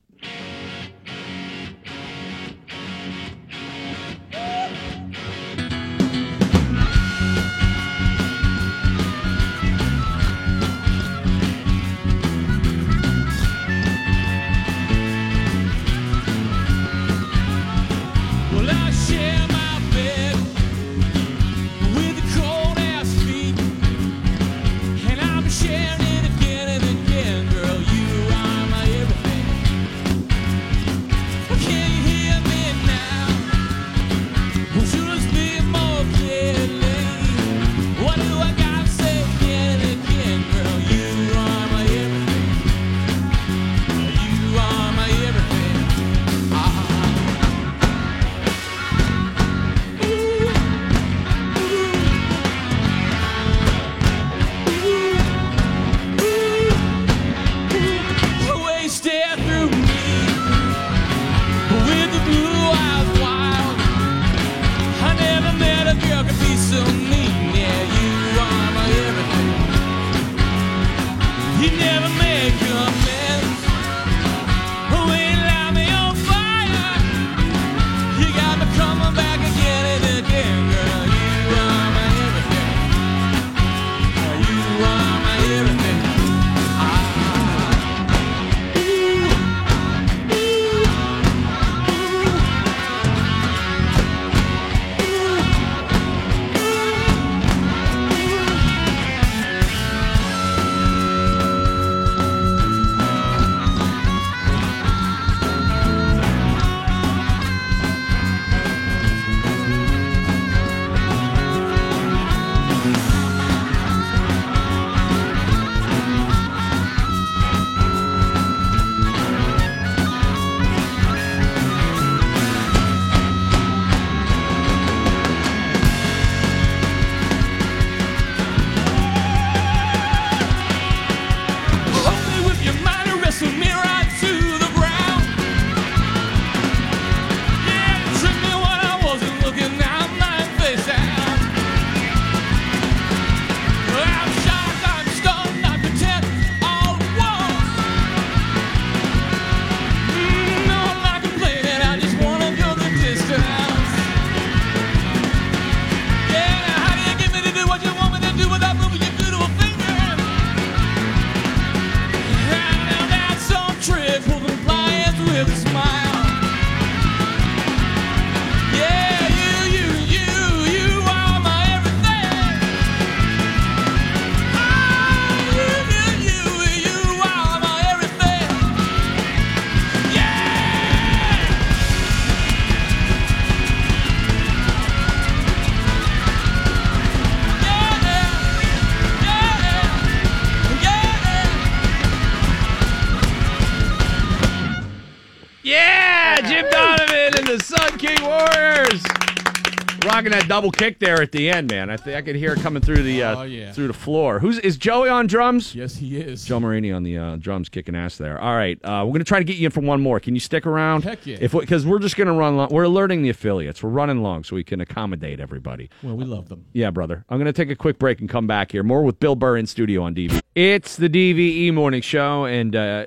Double 200.60 200.72
kick 200.72 201.00
there 201.00 201.22
at 201.22 201.32
the 201.32 201.50
end, 201.50 201.72
man. 201.72 201.90
I 201.90 201.96
think 201.96 202.18
I 202.18 202.22
could 202.22 202.36
hear 202.36 202.52
it 202.52 202.60
coming 202.60 202.82
through 202.82 203.04
the 203.04 203.24
uh, 203.24 203.36
Oh, 203.40 203.44
yeah. 203.44 203.72
through 203.72 203.88
the 203.88 203.94
floor. 203.94 204.40
Who's 204.40 204.60
is 204.60 204.76
Joey 204.76 205.08
on 205.08 205.26
drums? 205.26 205.74
Yes, 205.74 205.96
he 205.96 206.18
is. 206.18 206.44
Joe 206.44 206.60
Marini 206.60 206.92
on 206.92 207.04
the 207.04 207.18
uh, 207.18 207.36
drums, 207.38 207.70
kicking 207.70 207.96
ass 207.96 208.18
there. 208.18 208.38
All 208.42 208.56
right, 208.56 208.78
uh, 208.84 209.04
we're 209.06 209.14
gonna 209.14 209.24
try 209.24 209.40
to 209.40 209.46
get 209.46 209.56
you 209.56 209.66
in 209.68 209.72
for 209.72 209.80
one 209.80 210.02
more. 210.02 210.20
Can 210.20 210.34
you 210.34 210.42
stick 210.42 210.66
around? 210.66 211.04
Heck 211.06 211.26
yeah. 211.26 211.38
If 211.40 211.54
because 211.54 211.86
we're 211.86 212.00
just 212.00 212.18
gonna 212.18 212.34
run. 212.34 212.58
Long. 212.58 212.70
We're 212.72 212.84
alerting 212.84 213.22
the 213.22 213.30
affiliates. 213.30 213.82
We're 213.82 213.90
running 213.90 214.22
long 214.22 214.44
so 214.44 214.56
we 214.56 214.64
can 214.66 214.82
accommodate 214.82 215.40
everybody. 215.40 215.90
Well, 216.04 216.18
we 216.18 216.26
love 216.26 216.50
them. 216.50 216.66
Yeah, 216.74 216.92
brother. 216.92 217.24
I'm 217.30 217.38
going 217.38 217.46
to 217.46 217.54
take 217.54 217.70
a 217.70 217.76
quick 217.76 218.00
break 218.00 218.20
and 218.20 218.28
come 218.30 218.48
back 218.48 218.72
here. 218.72 218.84
More 218.84 219.04
with 219.04 219.20
Bill 219.20 219.36
Burr 219.36 219.58
in 219.58 219.66
studio 219.68 220.02
on 220.04 220.14
DV. 220.16 220.42
It's 220.56 220.96
the 220.98 221.08
DVE 221.10 221.74
morning 221.74 222.02
show, 222.02 222.46
and 222.46 222.76
uh, 222.76 223.06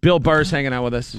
Bill 0.00 0.18
Burr's 0.18 0.50
hanging 0.50 0.72
out 0.72 0.84
with 0.84 0.94
us 0.94 1.16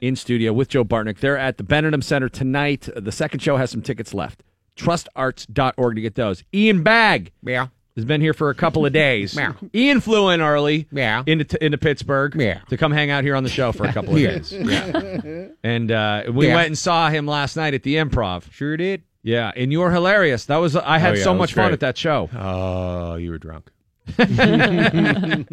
in 0.00 0.16
studio 0.16 0.52
with 0.52 0.68
Joe 0.68 0.84
Bartnick. 0.84 1.18
They're 1.20 1.38
at 1.38 1.56
the 1.58 1.64
Benedum 1.64 2.02
Center 2.02 2.28
tonight. 2.28 2.88
The 2.96 3.12
second 3.12 3.40
show 3.40 3.56
has 3.56 3.70
some 3.70 3.82
tickets 3.82 4.12
left. 4.12 4.42
Trustarts.org 4.76 5.94
to 5.96 6.00
get 6.02 6.14
those. 6.14 6.44
Ian 6.54 6.82
Bagg 6.82 7.32
Yeah. 7.42 7.68
has 7.96 8.04
been 8.04 8.20
here 8.20 8.34
for 8.34 8.50
a 8.50 8.54
couple 8.54 8.84
of 8.86 8.92
days. 8.92 9.34
Yeah. 9.38 9.52
Ian 9.74 10.00
flew 10.00 10.28
in 10.30 10.40
early 10.40 10.86
Yeah. 10.92 11.22
into, 11.26 11.62
into 11.64 11.78
Pittsburgh 11.78 12.34
Yeah. 12.36 12.60
to 12.68 12.76
come 12.76 12.92
hang 12.92 13.10
out 13.10 13.24
here 13.24 13.34
on 13.36 13.42
the 13.42 13.48
show 13.48 13.72
for 13.72 13.84
a 13.86 13.92
couple 13.92 14.14
of 14.14 14.20
Yeah. 14.20 14.30
days. 14.32 14.52
Yeah. 14.52 15.46
And 15.64 15.90
uh, 15.90 16.24
we 16.32 16.48
Yeah. 16.48 16.54
went 16.56 16.66
and 16.68 16.78
saw 16.78 17.08
him 17.10 17.26
last 17.26 17.56
night 17.56 17.74
at 17.74 17.82
the 17.82 17.96
Improv. 17.96 18.52
Sure 18.52 18.76
did. 18.76 19.02
Yeah, 19.22 19.50
and 19.56 19.72
you 19.72 19.80
were 19.80 19.90
hilarious. 19.90 20.44
That 20.44 20.58
was 20.58 20.76
I 20.76 20.98
had 20.98 21.14
Oh, 21.14 21.16
yeah, 21.18 21.24
so 21.24 21.30
it 21.30 21.34
was 21.34 21.38
much 21.40 21.54
fun 21.54 21.72
at 21.72 21.80
that 21.80 21.98
show. 21.98 22.30
Oh, 22.32 23.16
you 23.16 23.30
were 23.32 23.38
drunk. 23.38 23.70
I 24.18 25.44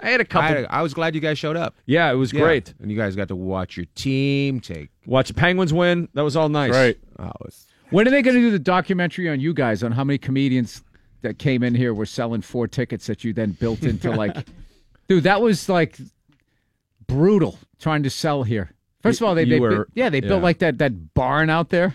had 0.00 0.20
a 0.20 0.24
couple. 0.26 0.66
I, 0.70 0.78
I 0.78 0.82
was 0.82 0.92
glad 0.92 1.14
you 1.14 1.22
guys 1.22 1.38
showed 1.38 1.56
up. 1.56 1.74
yeah, 1.86 2.10
it 2.12 2.16
was 2.16 2.34
Yeah. 2.34 2.40
great. 2.42 2.74
And 2.82 2.90
you 2.90 2.98
guys 2.98 3.16
got 3.16 3.28
to 3.28 3.36
watch 3.36 3.78
your 3.78 3.86
team 3.94 4.60
take. 4.60 4.90
Watch 5.06 5.28
the 5.28 5.34
Penguins 5.34 5.72
win. 5.72 6.08
That 6.12 6.22
was 6.22 6.36
all 6.36 6.50
nice. 6.50 6.72
Right. 6.72 6.98
Oh, 7.18 7.30
it's, 7.46 7.66
When 7.90 8.06
are 8.08 8.10
they 8.10 8.22
going 8.22 8.34
to 8.36 8.40
do 8.40 8.50
the 8.50 8.58
documentary 8.58 9.28
on 9.28 9.40
you 9.40 9.54
guys 9.54 9.82
on 9.82 9.92
how 9.92 10.04
many 10.04 10.18
comedians 10.18 10.82
that 11.22 11.38
came 11.38 11.62
in 11.62 11.74
here 11.74 11.94
were 11.94 12.06
selling 12.06 12.40
four 12.42 12.66
tickets 12.68 13.06
that 13.06 13.24
you 13.24 13.32
then 13.32 13.52
built 13.52 13.82
into 13.82 14.10
like, 14.16 14.36
dude, 15.08 15.24
that 15.24 15.40
was 15.40 15.68
like 15.68 15.96
brutal 17.06 17.58
trying 17.78 18.02
to 18.02 18.10
sell 18.10 18.42
here. 18.42 18.72
First 19.02 19.20
of 19.20 19.26
all, 19.28 19.34
they, 19.34 19.42
You 19.44 19.50
they 19.54 19.60
were- 19.60 19.88
yeah 19.94 20.08
they 20.08 20.20
yeah. 20.22 20.28
built 20.28 20.42
like 20.42 20.58
that 20.60 20.78
that 20.78 21.14
barn 21.14 21.50
out 21.50 21.68
there. 21.70 21.94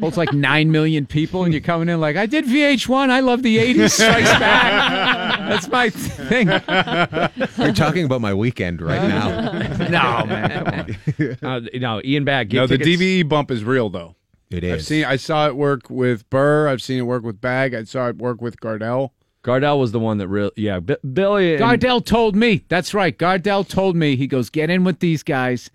Holds 0.00 0.18
like 0.18 0.34
nine 0.34 0.70
million 0.70 1.06
people, 1.06 1.44
and 1.44 1.54
you're 1.54 1.62
coming 1.62 1.88
in 1.88 1.98
like 1.98 2.14
I 2.16 2.26
did 2.26 2.44
VH1. 2.44 3.08
I 3.08 3.20
love 3.20 3.42
the 3.42 3.56
'80s 3.56 3.92
Strikes 3.92 4.28
Back. 4.38 5.38
That's 5.48 5.66
my 5.68 5.88
thing. 5.88 6.48
you're 7.56 7.72
talking 7.74 8.04
about 8.04 8.20
my 8.20 8.34
weekend 8.34 8.82
right 8.82 9.08
now. 9.08 9.50
no 9.88 10.26
man, 10.26 10.64
come 10.64 10.74
on. 10.74 11.36
Uh, 11.42 11.60
no, 11.78 12.02
Ian 12.04 12.24
Bagg. 12.26 12.52
No, 12.52 12.66
the 12.66 12.76
DVE 12.76 13.26
bump 13.26 13.50
is 13.50 13.64
real 13.64 13.88
though. 13.88 14.14
It 14.50 14.64
I've 14.64 14.78
is. 14.80 14.86
seen. 14.86 15.04
I 15.04 15.16
saw 15.16 15.46
it 15.46 15.56
work 15.56 15.90
with 15.90 16.28
Burr. 16.30 16.68
I've 16.68 16.80
seen 16.82 16.98
it 16.98 17.02
work 17.02 17.22
with 17.22 17.40
Bagg. 17.40 17.74
I 17.74 17.84
saw 17.84 18.08
it 18.08 18.16
work 18.16 18.40
with 18.40 18.58
Gardell. 18.60 19.10
Gardell 19.44 19.78
was 19.78 19.92
the 19.92 20.00
one 20.00 20.18
that 20.18 20.28
really. 20.28 20.50
Yeah, 20.56 20.80
B- 20.80 20.96
Billy. 21.12 21.54
and- 21.54 21.62
Gardell 21.62 22.04
told 22.04 22.34
me. 22.34 22.64
That's 22.68 22.92
right. 22.94 23.16
Gardell 23.16 23.66
told 23.66 23.94
me. 23.96 24.16
He 24.16 24.26
goes, 24.26 24.50
get 24.50 24.70
in 24.70 24.84
with 24.84 25.00
these 25.00 25.22
guys. 25.22 25.70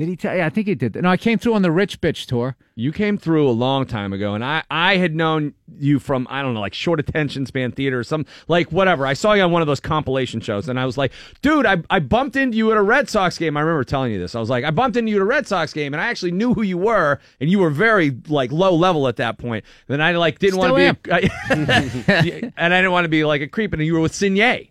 Did 0.00 0.08
he 0.08 0.16
tell 0.16 0.34
you? 0.34 0.40
I 0.40 0.48
think 0.48 0.66
he 0.66 0.74
did. 0.74 0.94
No, 0.94 1.10
I 1.10 1.18
came 1.18 1.38
through 1.38 1.52
on 1.52 1.60
the 1.60 1.70
Rich 1.70 2.00
Bitch 2.00 2.24
tour. 2.24 2.56
You 2.74 2.90
came 2.90 3.18
through 3.18 3.46
a 3.46 3.52
long 3.52 3.84
time 3.84 4.14
ago, 4.14 4.32
and 4.32 4.42
I, 4.42 4.62
I 4.70 4.96
had 4.96 5.14
known 5.14 5.52
you 5.78 5.98
from 5.98 6.26
I 6.30 6.40
don't 6.40 6.54
know 6.54 6.60
like 6.60 6.72
short 6.72 6.98
attention 6.98 7.44
span 7.44 7.72
theater 7.72 7.98
or 7.98 8.04
some 8.04 8.24
like 8.48 8.72
whatever. 8.72 9.06
I 9.06 9.12
saw 9.12 9.34
you 9.34 9.42
on 9.42 9.52
one 9.52 9.60
of 9.60 9.68
those 9.68 9.78
compilation 9.78 10.40
shows, 10.40 10.70
and 10.70 10.80
I 10.80 10.86
was 10.86 10.96
like, 10.96 11.12
dude, 11.42 11.66
I, 11.66 11.82
I 11.90 11.98
bumped 11.98 12.36
into 12.36 12.56
you 12.56 12.70
at 12.70 12.78
a 12.78 12.82
Red 12.82 13.10
Sox 13.10 13.36
game. 13.36 13.58
I 13.58 13.60
remember 13.60 13.84
telling 13.84 14.10
you 14.10 14.18
this. 14.18 14.34
I 14.34 14.40
was 14.40 14.48
like, 14.48 14.64
I 14.64 14.70
bumped 14.70 14.96
into 14.96 15.10
you 15.10 15.16
at 15.16 15.22
a 15.22 15.26
Red 15.26 15.46
Sox 15.46 15.70
game, 15.74 15.92
and 15.92 16.00
I 16.00 16.06
actually 16.06 16.32
knew 16.32 16.54
who 16.54 16.62
you 16.62 16.78
were, 16.78 17.20
and 17.38 17.50
you 17.50 17.58
were 17.58 17.68
very 17.68 18.16
like 18.28 18.50
low 18.52 18.74
level 18.74 19.06
at 19.06 19.16
that 19.16 19.36
point. 19.36 19.66
Then 19.86 20.00
I 20.00 20.12
like 20.12 20.38
didn't 20.38 20.60
want 20.60 20.74
to 20.78 20.94
be, 20.94 21.10
a, 21.10 21.30
and 22.56 22.72
I 22.72 22.78
didn't 22.78 22.92
want 22.92 23.04
to 23.04 23.10
be 23.10 23.22
like 23.24 23.42
a 23.42 23.48
creep, 23.48 23.74
and 23.74 23.84
you 23.84 23.92
were 23.92 24.00
with 24.00 24.14
Signet. 24.14 24.69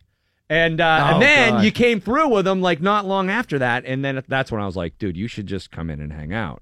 And 0.50 0.82
uh, 0.82 1.00
Oh, 1.10 1.14
and 1.14 1.22
then 1.22 1.50
God. 1.54 1.64
you 1.66 1.72
came 1.72 2.02
through 2.02 2.30
with 2.30 2.46
them 2.46 2.62
like 2.62 2.82
not 2.82 3.06
long 3.06 3.30
after 3.30 3.60
that, 3.60 3.86
and 3.86 4.04
then 4.04 4.24
that's 4.28 4.52
when 4.52 4.62
I 4.62 4.66
was 4.66 4.76
like, 4.76 4.98
dude, 4.98 5.16
you 5.16 5.28
should 5.28 5.46
just 5.48 5.70
come 5.72 5.90
in 5.90 6.00
and 6.02 6.12
hang 6.12 6.34
out. 6.34 6.62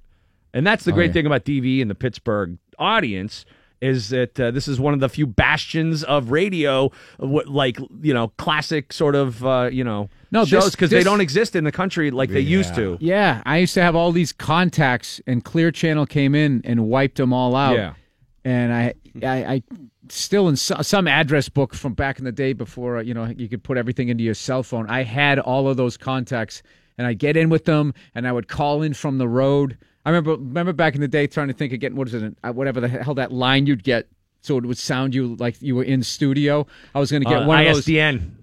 And 0.54 0.66
that's 0.68 0.84
the 0.84 0.92
Oh, 0.92 0.96
great 0.96 1.08
yeah. 1.08 1.14
thing 1.14 1.26
about 1.26 1.46
DV 1.46 1.82
and 1.82 1.90
the 1.90 1.96
Pittsburgh 1.96 2.58
audience 2.78 3.46
is 3.80 4.10
that 4.10 4.40
uh, 4.40 4.50
this 4.50 4.68
is 4.68 4.80
one 4.80 4.96
of 4.96 5.00
the 5.00 5.08
few 5.08 5.28
bastions 5.28 6.04
of 6.04 6.32
radio, 6.32 6.92
what, 7.18 7.48
like 7.48 7.78
you 8.02 8.12
know, 8.14 8.30
classic 8.38 8.92
sort 8.92 9.14
of 9.16 9.46
uh, 9.46 9.70
you 9.72 9.84
know 9.84 10.10
No, 10.32 10.46
shows 10.46 10.72
because 10.72 10.90
they 10.90 11.04
don't 11.04 11.22
exist 11.22 11.56
in 11.56 11.64
the 11.64 11.72
country 11.72 12.10
like 12.12 12.30
they 12.32 12.40
used 12.40 12.74
to. 12.76 12.98
Yeah, 13.00 13.42
I 13.46 13.58
used 13.60 13.76
to 13.76 13.84
have 13.84 13.96
all 13.96 14.12
these 14.12 14.34
contacts, 14.34 15.22
and 15.28 15.44
Clear 15.46 15.72
Channel 15.72 16.08
came 16.08 16.34
in 16.36 16.62
and 16.66 16.88
wiped 16.90 17.18
them 17.18 17.32
all 17.32 17.56
out. 17.56 17.76
Yeah. 17.76 17.94
And 18.48 18.74
I, 18.74 18.94
I, 19.24 19.54
I 19.56 19.64
still 20.10 20.48
in 20.48 20.56
some 20.56 21.08
address 21.08 21.50
book 21.50 21.74
from 21.76 21.94
back 21.94 22.18
in 22.20 22.24
the 22.26 22.32
day 22.32 22.54
before 22.54 22.98
uh, 22.98 23.02
you 23.02 23.14
know 23.14 23.26
you 23.26 23.50
could 23.50 23.62
put 23.64 23.78
everything 23.78 24.08
into 24.10 24.24
your 24.24 24.34
cell 24.36 24.64
phone. 24.64 24.90
I 24.90 25.04
had 25.04 25.38
all 25.40 25.68
of 25.68 25.76
those 25.78 25.98
contacts, 25.98 26.64
and 26.98 27.06
I 27.06 27.14
get 27.14 27.36
in 27.36 27.50
with 27.50 27.66
them, 27.66 27.94
and 28.16 28.28
I 28.28 28.32
would 28.32 28.48
call 28.48 28.82
in 28.84 28.94
from 28.94 29.18
the 29.18 29.28
road. 29.28 29.78
I 30.06 30.10
remember 30.12 30.32
remember 30.32 30.72
back 30.74 30.96
in 30.96 31.02
the 31.02 31.08
day 31.10 31.28
trying 31.28 31.50
to 31.50 31.54
think 31.54 31.74
of 31.74 31.80
getting 31.82 31.98
what 31.98 32.08
is 32.08 32.14
it, 32.14 32.38
uh, 32.44 32.54
whatever 32.54 32.80
the 32.80 32.88
hell 32.88 33.16
that 33.16 33.32
line 33.34 33.66
you'd 33.68 33.84
get. 33.84 34.08
So 34.42 34.58
it 34.58 34.66
would 34.66 34.78
sound 34.78 35.14
you 35.14 35.36
like 35.36 35.62
you 35.62 35.76
were 35.76 35.84
in 35.84 36.02
studio. 36.04 36.66
I 36.96 37.00
was 37.00 37.12
going 37.12 37.24
to 37.24 37.28
get 37.30 37.40
Uh, 37.42 37.48
one 37.48 37.58
of 37.60 37.74
those 37.76 37.86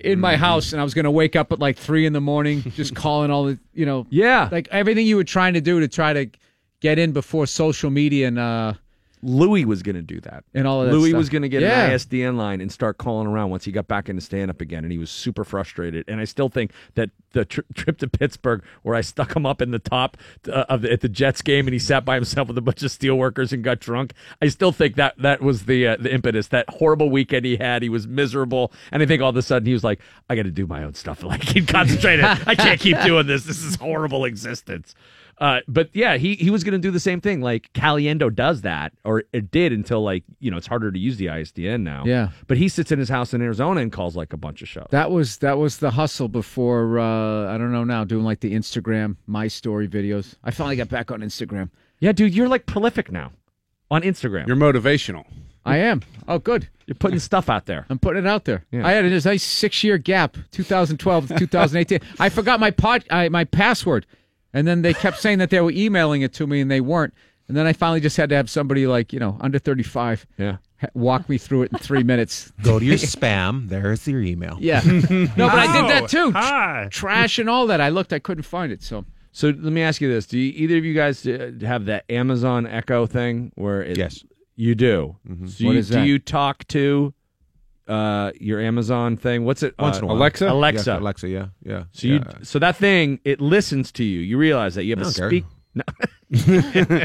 in 0.01 0.21
my 0.21 0.37
house, 0.37 0.73
and 0.73 0.81
I 0.81 0.85
was 0.85 0.93
going 0.93 1.05
to 1.07 1.11
wake 1.11 1.35
up 1.35 1.51
at 1.51 1.61
like 1.61 1.79
three 1.79 2.05
in 2.05 2.13
the 2.13 2.21
morning, 2.21 2.61
just 2.77 2.95
calling 2.95 3.31
all 3.31 3.45
the, 3.45 3.59
you 3.73 3.87
know, 3.87 4.07
Yeah. 4.11 4.51
like 4.53 4.69
everything 4.71 5.07
you 5.07 5.17
were 5.17 5.25
trying 5.25 5.55
to 5.55 5.63
do 5.63 5.81
to 5.81 5.89
try 5.89 6.13
to 6.13 6.27
get 6.81 6.99
in 6.99 7.13
before 7.13 7.47
social 7.47 7.89
media 7.91 8.29
and 8.29 8.39
uh 8.39 8.75
Louis 9.25 9.65
was 9.65 9.83
going 9.83 9.97
to 9.97 10.03
do 10.03 10.21
that. 10.21 10.45
and 10.55 10.67
all 10.67 10.83
of 10.83 10.89
that. 10.89 10.97
Louis 10.97 11.11
stuff. 11.11 11.19
was 11.19 11.29
going 11.29 11.43
to 11.43 11.49
get 11.49 11.63
yeah. 11.63 11.87
an 11.87 11.93
ISDN 11.93 12.37
line 12.37 12.61
and 12.61 12.71
start 12.71 12.99
calling 12.99 13.27
around 13.27 13.51
once 13.51 13.65
he 13.65 13.73
got 13.73 13.89
back 13.89 14.09
into 14.09 14.21
stand 14.23 14.51
up 14.51 14.61
again, 14.61 14.85
and 14.85 14.93
he 14.93 14.99
was 14.99 15.11
super 15.11 15.45
frustrated. 15.45 16.05
And 16.09 16.21
I 16.21 16.25
still 16.25 16.49
think 16.49 16.73
that 16.95 17.11
the 17.33 17.45
tri- 17.45 17.65
trip 17.75 17.99
to 17.99 18.09
Pittsburgh, 18.09 18.63
where 18.83 18.95
I 18.95 19.01
stuck 19.01 19.35
him 19.35 19.47
up 19.47 19.63
in 19.63 19.71
the 19.71 19.79
top 19.79 20.17
uh, 20.49 20.65
of 20.69 20.83
the, 20.83 20.93
at 20.93 21.01
the 21.01 21.09
Jets 21.09 21.43
game, 21.43 21.67
and 21.67 21.73
he 21.73 21.79
sat 21.79 22.05
by 22.05 22.15
himself 22.15 22.49
with 22.49 22.59
a 22.59 22.63
bunch 22.63 22.83
of 22.83 22.91
steelworkers 22.91 23.53
and 23.53 23.65
got 23.65 23.81
drunk. 23.81 24.13
I 24.43 24.49
still 24.49 24.73
think 24.73 24.97
that 24.97 25.15
that 25.19 25.41
was 25.41 25.65
the 25.65 25.87
uh, 25.87 25.97
the 25.99 26.13
impetus. 26.13 26.49
That 26.49 26.69
horrible 26.69 27.11
weekend 27.11 27.45
he 27.47 27.57
had, 27.57 27.83
he 27.83 27.89
was 27.89 28.07
miserable, 28.07 28.73
and 28.93 29.03
I 29.03 29.07
think 29.07 29.23
all 29.23 29.31
of 29.31 29.37
a 29.37 29.43
sudden 29.43 29.67
he 29.67 29.73
was 29.73 29.85
like, 29.85 30.01
"I 30.29 30.37
got 30.37 30.45
to 30.45 30.51
do 30.51 30.67
my 30.67 30.85
own 30.85 30.95
stuff. 30.95 31.15
Like, 31.25 31.41
keep 31.41 31.69
concentrated. 31.69 32.25
I 32.25 32.55
can't 32.55 32.79
keep 32.79 33.01
doing 33.05 33.27
this. 33.27 33.45
This 33.45 33.63
is 33.65 33.77
horrible 33.77 34.25
existence." 34.25 34.95
Uh, 35.39 35.61
but 35.67 35.91
yeah, 35.93 36.17
he, 36.17 36.35
he 36.35 36.51
was 36.51 36.65
going 36.65 36.73
to 36.73 36.79
do 36.79 36.91
the 36.91 37.01
same 37.01 37.21
thing. 37.21 37.41
Like 37.41 37.73
Caliendo 37.73 38.35
does 38.35 38.63
that, 38.63 38.93
or 39.05 39.25
it 39.33 39.51
did 39.51 39.73
until 39.73 40.03
like 40.03 40.25
you 40.41 40.51
know 40.51 40.57
it's 40.57 40.67
harder 40.67 40.91
to 40.93 40.99
use 40.99 41.17
the 41.17 41.27
ISDN 41.27 41.83
now. 41.83 42.05
Yeah. 42.07 42.31
But 42.47 42.57
he 42.57 42.69
sits 42.69 42.93
in 42.93 42.99
his 42.99 43.09
house 43.09 43.35
in 43.35 43.43
Arizona 43.43 43.81
and 43.81 43.91
calls 43.93 44.17
like 44.17 44.33
a 44.33 44.37
bunch 44.37 44.63
of 44.63 44.69
shows. 44.69 44.89
That 44.91 45.11
was 45.11 45.39
that 45.39 45.59
was 45.59 45.79
the 45.79 45.91
hustle 45.91 46.29
before 46.29 46.99
uh 46.99 47.53
I 47.55 47.59
don't 47.59 47.73
know 47.73 47.85
now 47.85 48.05
doing 48.05 48.25
like 48.25 48.41
the 48.41 48.55
Instagram 48.55 49.17
my 49.27 49.49
story 49.49 49.89
videos. 49.89 50.35
I 50.45 50.51
finally 50.51 50.77
got 50.77 50.89
back 50.89 51.11
on 51.11 51.21
Instagram. 51.21 51.71
yeah, 52.01 52.13
dude, 52.13 52.35
you're 52.35 52.49
like 52.49 52.67
prolific 52.67 53.11
now 53.11 53.33
on 53.91 54.03
Instagram. 54.03 54.47
You're 54.47 54.57
motivational. 54.57 55.25
I 55.67 55.79
am. 55.79 56.03
Oh, 56.29 56.39
good. 56.39 56.69
You're 56.87 56.95
putting 56.95 57.19
stuff 57.19 57.49
out 57.49 57.65
there. 57.67 57.87
I'm 57.89 57.99
putting 57.99 58.25
it 58.25 58.29
out 58.29 58.45
there. 58.45 58.65
Yeah. 58.71 58.87
I 58.87 58.93
had 58.93 59.07
a 59.07 59.21
nice 59.21 59.43
six 59.43 59.83
year 59.83 59.97
gap, 59.97 60.37
2012 60.51 61.29
to 61.29 61.39
2018. 61.39 62.01
I 62.19 62.29
forgot 62.29 62.61
my 62.61 62.71
pod, 62.71 63.05
I, 63.11 63.31
my 63.31 63.45
password, 63.45 64.05
and 64.55 64.67
then 64.67 64.81
they 64.81 64.95
kept 64.95 65.19
saying 65.19 65.39
that 65.41 65.51
they 65.51 65.61
were 65.61 65.71
emailing 65.73 66.23
it 66.23 66.33
to 66.35 66.47
me, 66.47 66.61
and 66.63 66.71
they 66.71 66.81
weren't. 66.81 67.13
And 67.49 67.55
then 67.55 67.67
I 67.67 67.75
finally 67.75 68.01
just 68.01 68.17
had 68.17 68.31
to 68.31 68.37
have 68.37 68.49
somebody 68.49 68.87
like 68.87 69.13
you 69.13 69.19
know 69.21 69.37
under 69.41 69.59
35 69.59 70.27
Yeah. 70.39 70.57
ha- 70.81 70.87
walk 70.95 71.29
me 71.29 71.37
through 71.37 71.65
it 71.65 71.73
in 71.73 71.79
three 71.79 72.03
minutes. 72.03 72.51
Go 72.63 72.79
to 72.79 72.85
your 72.85 72.95
spam. 73.17 73.69
There's 73.69 74.09
your 74.09 74.23
email. 74.23 74.57
Yeah. 74.61 74.81
no, 74.83 75.29
but 75.37 75.59
I 75.59 75.81
did 75.83 75.91
that 75.91 76.09
too. 76.09 76.33
Tr- 76.33 76.39
Hi. 76.39 76.89
trash 76.91 77.39
and 77.39 77.51
all 77.51 77.67
that. 77.67 77.83
I 77.83 77.91
looked, 77.91 78.15
I 78.15 78.19
couldn't 78.19 78.45
find 78.45 78.73
it. 78.73 78.83
So 78.83 79.05
So 79.33 79.49
let 79.49 79.73
me 79.75 79.83
ask 79.83 80.01
you 80.01 80.09
this: 80.09 80.25
Do 80.27 80.39
you, 80.39 80.53
either 80.57 80.79
of 80.79 80.85
you 80.87 80.95
guys 80.95 81.27
uh, 81.27 81.53
have 81.61 81.85
that 81.85 82.05
Amazon 82.09 82.67
Echo 82.67 83.05
thing 83.07 83.53
where 83.57 83.83
it, 83.83 83.99
Yes. 83.99 84.25
you 84.57 84.75
do? 84.75 85.17
So 85.27 85.67
What 85.67 85.73
you, 85.73 85.79
is 85.81 85.91
do 85.91 86.01
you 86.01 86.19
talk 86.19 86.67
to 86.69 87.13
uh, 87.89 88.33
your 88.41 88.61
Amazon 88.61 89.17
thing? 89.17 89.45
What's 89.45 89.63
it? 89.63 89.75
Once 89.79 89.97
uh, 89.97 89.99
in 89.99 90.05
a 90.05 90.07
while. 90.09 90.17
Alexa? 90.17 90.51
Alexa. 90.51 90.91
Yes, 90.91 91.01
Alexa, 91.01 91.29
yeah. 91.29 91.47
Yeah. 91.63 91.85
So 91.93 92.07
you, 92.07 92.23
so 92.43 92.59
that 92.59 92.77
thing, 92.77 93.21
it 93.25 93.41
listens 93.41 93.93
to 93.93 94.05
you. 94.05 94.21
You 94.21 94.39
realize 94.39 94.75
that 94.75 94.85
you 94.85 94.97
have 94.97 95.07
I 95.07 95.09
a 95.09 95.13
speak. 95.13 95.45
No. 95.75 95.85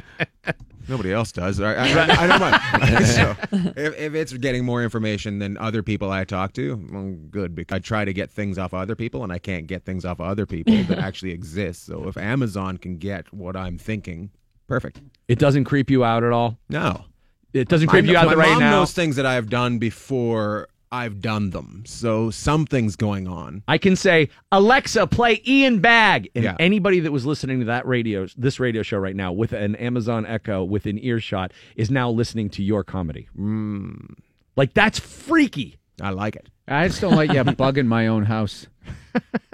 Nobody 0.89 1.13
else 1.13 1.31
does. 1.31 1.59
I, 1.61 1.73
I, 1.73 1.87
I, 1.87 2.23
I 2.23 2.27
don't 2.27 2.39
mind. 2.39 3.05
so 3.05 3.35
if, 3.79 3.95
if 3.95 4.15
it's 4.15 4.33
getting 4.33 4.65
more 4.65 4.83
information 4.83 5.37
than 5.37 5.55
other 5.59 5.83
people 5.83 6.11
I 6.11 6.23
talk 6.23 6.53
to, 6.53 6.83
well, 6.91 7.15
good. 7.29 7.53
Because 7.53 7.75
I 7.75 7.79
try 7.79 8.05
to 8.05 8.11
get 8.11 8.31
things 8.31 8.57
off 8.57 8.73
of 8.73 8.79
other 8.79 8.95
people, 8.95 9.23
and 9.23 9.31
I 9.31 9.37
can't 9.37 9.67
get 9.67 9.85
things 9.85 10.03
off 10.03 10.19
of 10.19 10.25
other 10.25 10.47
people 10.47 10.83
that 10.85 10.97
actually 10.99 11.31
exist. 11.31 11.85
So 11.85 12.07
if 12.07 12.17
Amazon 12.17 12.77
can 12.77 12.97
get 12.97 13.31
what 13.31 13.55
I'm 13.55 13.77
thinking, 13.77 14.31
perfect. 14.67 14.99
It 15.27 15.37
doesn't 15.37 15.65
creep 15.65 15.91
you 15.91 16.03
out 16.03 16.23
at 16.23 16.31
all. 16.31 16.57
No. 16.69 17.05
It 17.53 17.67
doesn't 17.67 17.87
creep 17.87 18.05
you 18.05 18.15
out 18.17 18.27
my 18.27 18.33
right 18.35 18.49
mom 18.51 18.59
now. 18.59 18.71
knows 18.71 18.93
things 18.93 19.15
that 19.15 19.25
I 19.25 19.33
have 19.35 19.49
done 19.49 19.79
before 19.79 20.67
I've 20.91 21.21
done 21.21 21.49
them. 21.51 21.83
So 21.85 22.29
something's 22.31 22.95
going 22.95 23.27
on. 23.27 23.63
I 23.67 23.77
can 23.77 23.95
say, 23.95 24.29
Alexa, 24.51 25.07
play 25.07 25.41
Ian 25.47 25.79
Bagg. 25.81 26.29
And 26.35 26.43
Yeah. 26.43 26.55
anybody 26.59 26.99
that 27.01 27.11
was 27.11 27.25
listening 27.25 27.59
to 27.59 27.65
that 27.65 27.85
radio, 27.87 28.27
this 28.37 28.59
radio 28.59 28.81
show 28.83 28.97
right 28.97 29.15
now 29.15 29.31
with 29.31 29.53
an 29.53 29.75
Amazon 29.75 30.25
Echo 30.25 30.63
within 30.63 30.97
earshot 31.03 31.51
is 31.75 31.89
now 31.91 32.09
listening 32.09 32.49
to 32.51 32.63
your 32.63 32.83
comedy. 32.83 33.27
Mm. 33.37 34.15
Like, 34.55 34.73
that's 34.73 34.99
freaky. 34.99 35.78
I 36.01 36.11
like 36.11 36.35
it. 36.35 36.49
I 36.67 36.87
just 36.87 37.01
don't 37.01 37.15
like 37.15 37.31
you 37.33 37.43
bugging 37.43 37.87
my 37.87 38.07
own 38.07 38.25
house. 38.25 38.67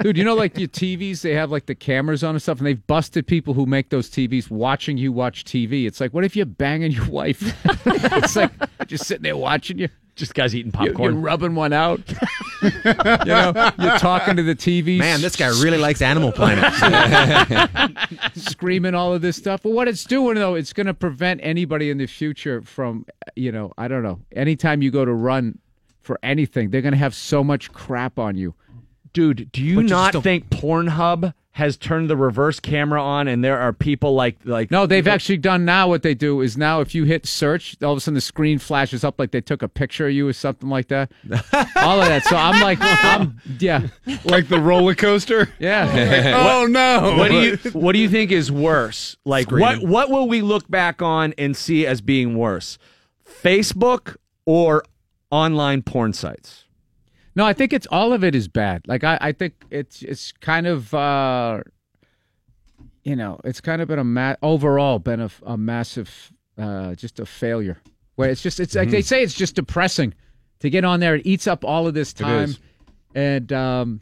Dude, 0.01 0.17
you 0.17 0.24
know, 0.24 0.35
like 0.35 0.57
your 0.57 0.67
TVs, 0.67 1.22
they 1.22 1.33
have 1.33 1.51
like 1.51 1.65
the 1.65 1.75
cameras 1.75 2.24
on 2.24 2.35
and 2.35 2.41
stuff, 2.41 2.57
and 2.59 2.67
they've 2.67 2.88
busted 2.88 3.25
people 3.25 3.53
who 3.53 3.65
make 3.65 3.90
those 3.90 4.09
TVs 4.09 4.49
watching 4.49 4.98
you 4.98 5.11
watch 5.11 5.45
TV. 5.45 5.88
It's 5.88 5.99
like, 5.99 6.14
what 6.14 6.24
if 6.25 6.35
you're 6.35 6.45
banging 6.45 6.91
your 6.91 7.09
wife? 7.09 7.56
it's 7.85 8.35
like 8.35 8.51
just 8.88 9.06
sitting 9.06 9.24
there 9.24 9.38
watching 9.38 9.80
you. 9.80 9.90
Just 10.15 10.33
guys 10.33 10.56
eating 10.56 10.72
You're, 10.80 10.93
popcorn. 10.93 11.14
you're 11.14 11.22
rubbing 11.22 11.56
one 11.56 11.74
out. 11.74 11.99
you 12.61 12.69
know, 13.25 13.72
you're 13.77 13.98
talking 13.98 14.38
to 14.38 14.43
the 14.43 14.56
TV. 14.56 14.98
Man, 14.98 15.19
this 15.19 15.35
guy 15.35 15.48
really 15.48 15.77
likes 15.77 16.01
Animal 16.01 16.32
Planet. 16.32 16.72
screaming 18.33 18.95
all 18.95 19.14
of 19.14 19.22
this 19.22 19.35
stuff. 19.35 19.61
But 19.61 19.72
what 19.72 19.90
it's 19.90 20.06
doing 20.06 20.35
though, 20.35 20.56
it's 20.56 20.72
going 20.72 20.88
to 20.88 20.93
prevent 20.93 21.41
anybody 21.43 21.90
in 21.90 21.98
the 21.98 22.06
future 22.07 22.61
from, 22.61 23.06
you 23.35 23.51
know, 23.51 23.74
I 23.77 23.90
don't 23.90 24.03
know. 24.03 24.22
Anytime 24.33 24.82
you 24.82 24.90
go 24.90 25.03
to 25.03 25.11
run 25.11 25.59
for 26.06 26.19
anything, 26.24 26.69
they're 26.69 26.82
going 26.82 26.93
to 26.93 26.98
have 27.00 27.16
so 27.16 27.43
much 27.43 27.72
crap 27.74 28.17
on 28.19 28.35
you. 28.35 28.53
Dude, 29.14 29.51
do 29.51 29.61
you 29.64 29.75
But 29.75 29.82
you 29.84 29.88
not 29.90 30.09
still- 30.09 30.22
think 30.22 30.50
Pornhub 30.50 31.34
has 31.51 31.77
turned 31.77 32.09
the 32.09 32.17
reverse 32.17 32.59
camera 32.59 33.01
on 33.01 33.30
and 33.30 33.42
there 33.42 33.58
are 33.58 33.72
people 33.72 34.14
like 34.14 34.35
like 34.43 34.69
No, 34.72 34.85
they've 34.85 35.08
actually 35.08 35.38
done 35.38 35.64
now. 35.64 35.88
What 35.88 36.03
they 36.03 36.14
do 36.14 36.42
is 36.42 36.58
now, 36.58 36.82
if 36.82 36.93
you 36.93 37.06
hit 37.06 37.25
search, 37.25 37.77
all 37.82 37.93
of 37.93 37.98
a 37.98 38.01
sudden 38.01 38.16
the 38.16 38.19
screen 38.19 38.59
flashes 38.59 39.06
up 39.06 39.17
like 39.17 39.32
they 39.32 39.40
took 39.40 39.61
a 39.61 39.69
picture 39.69 40.08
of 40.08 40.11
you 40.14 40.27
or 40.27 40.34
something 40.34 40.67
like 40.67 40.90
that. 40.90 41.09
all 41.77 42.01
of 42.01 42.08
that. 42.09 42.25
So 42.25 42.35
I'm 42.35 42.61
like, 42.61 42.77
I'm 42.82 43.40
yeah, 43.58 43.88
like 44.25 44.50
the 44.50 44.59
roller 44.59 44.95
coaster. 44.95 45.48
Yeah. 45.58 46.34
oh 46.61 46.66
no. 46.67 47.16
What 47.17 47.32
do 47.32 47.40
you 47.40 47.56
what 47.72 47.93
do 47.93 48.00
you 48.00 48.09
think 48.09 48.32
is 48.34 48.51
worse? 48.51 49.16
Like 49.24 49.50
what 49.50 49.82
what 49.82 50.09
will 50.09 50.27
we 50.27 50.42
look 50.42 50.69
back 50.69 51.01
on 51.01 51.34
and 51.38 51.56
see 51.56 51.88
as 51.88 52.01
being 52.01 52.35
worse? 52.38 52.77
Facebook 53.25 54.17
or 54.45 54.84
online 55.31 55.81
porn 55.81 56.13
sites? 56.13 56.65
No, 57.35 57.45
I 57.45 57.53
think 57.53 57.73
it's 57.73 57.87
all 57.91 58.13
of 58.13 58.23
it 58.23 58.33
is 58.33 58.47
bad. 58.47 58.83
Like 58.87 59.03
I, 59.03 59.17
I 59.19 59.31
think 59.33 59.53
it's 59.69 60.01
it's 60.01 60.31
kind 60.31 60.67
of 60.67 60.93
uh 60.93 61.61
you 63.03 63.15
know, 63.15 63.39
it's 63.43 63.61
kind 63.61 63.81
of 63.81 63.87
been 63.87 63.99
a 63.99 64.03
ma- 64.03 64.35
overall 64.41 64.99
been 64.99 65.21
a, 65.21 65.29
a 65.45 65.57
massive 65.57 66.31
uh 66.57 66.95
just 66.95 67.19
a 67.19 67.25
failure. 67.25 67.77
Where 68.15 68.29
it's 68.29 68.41
just 68.41 68.59
it's 68.59 68.75
like 68.75 68.89
they 68.89 69.01
say 69.01 69.21
it's 69.23 69.33
just 69.33 69.55
depressing 69.55 70.13
to 70.59 70.69
get 70.69 70.85
on 70.85 71.01
there. 71.01 71.15
It 71.15 71.25
eats 71.25 71.47
up 71.47 71.65
all 71.65 71.87
of 71.87 71.93
this 71.93 72.13
time. 72.13 72.55
And 73.13 73.51
um 73.51 74.01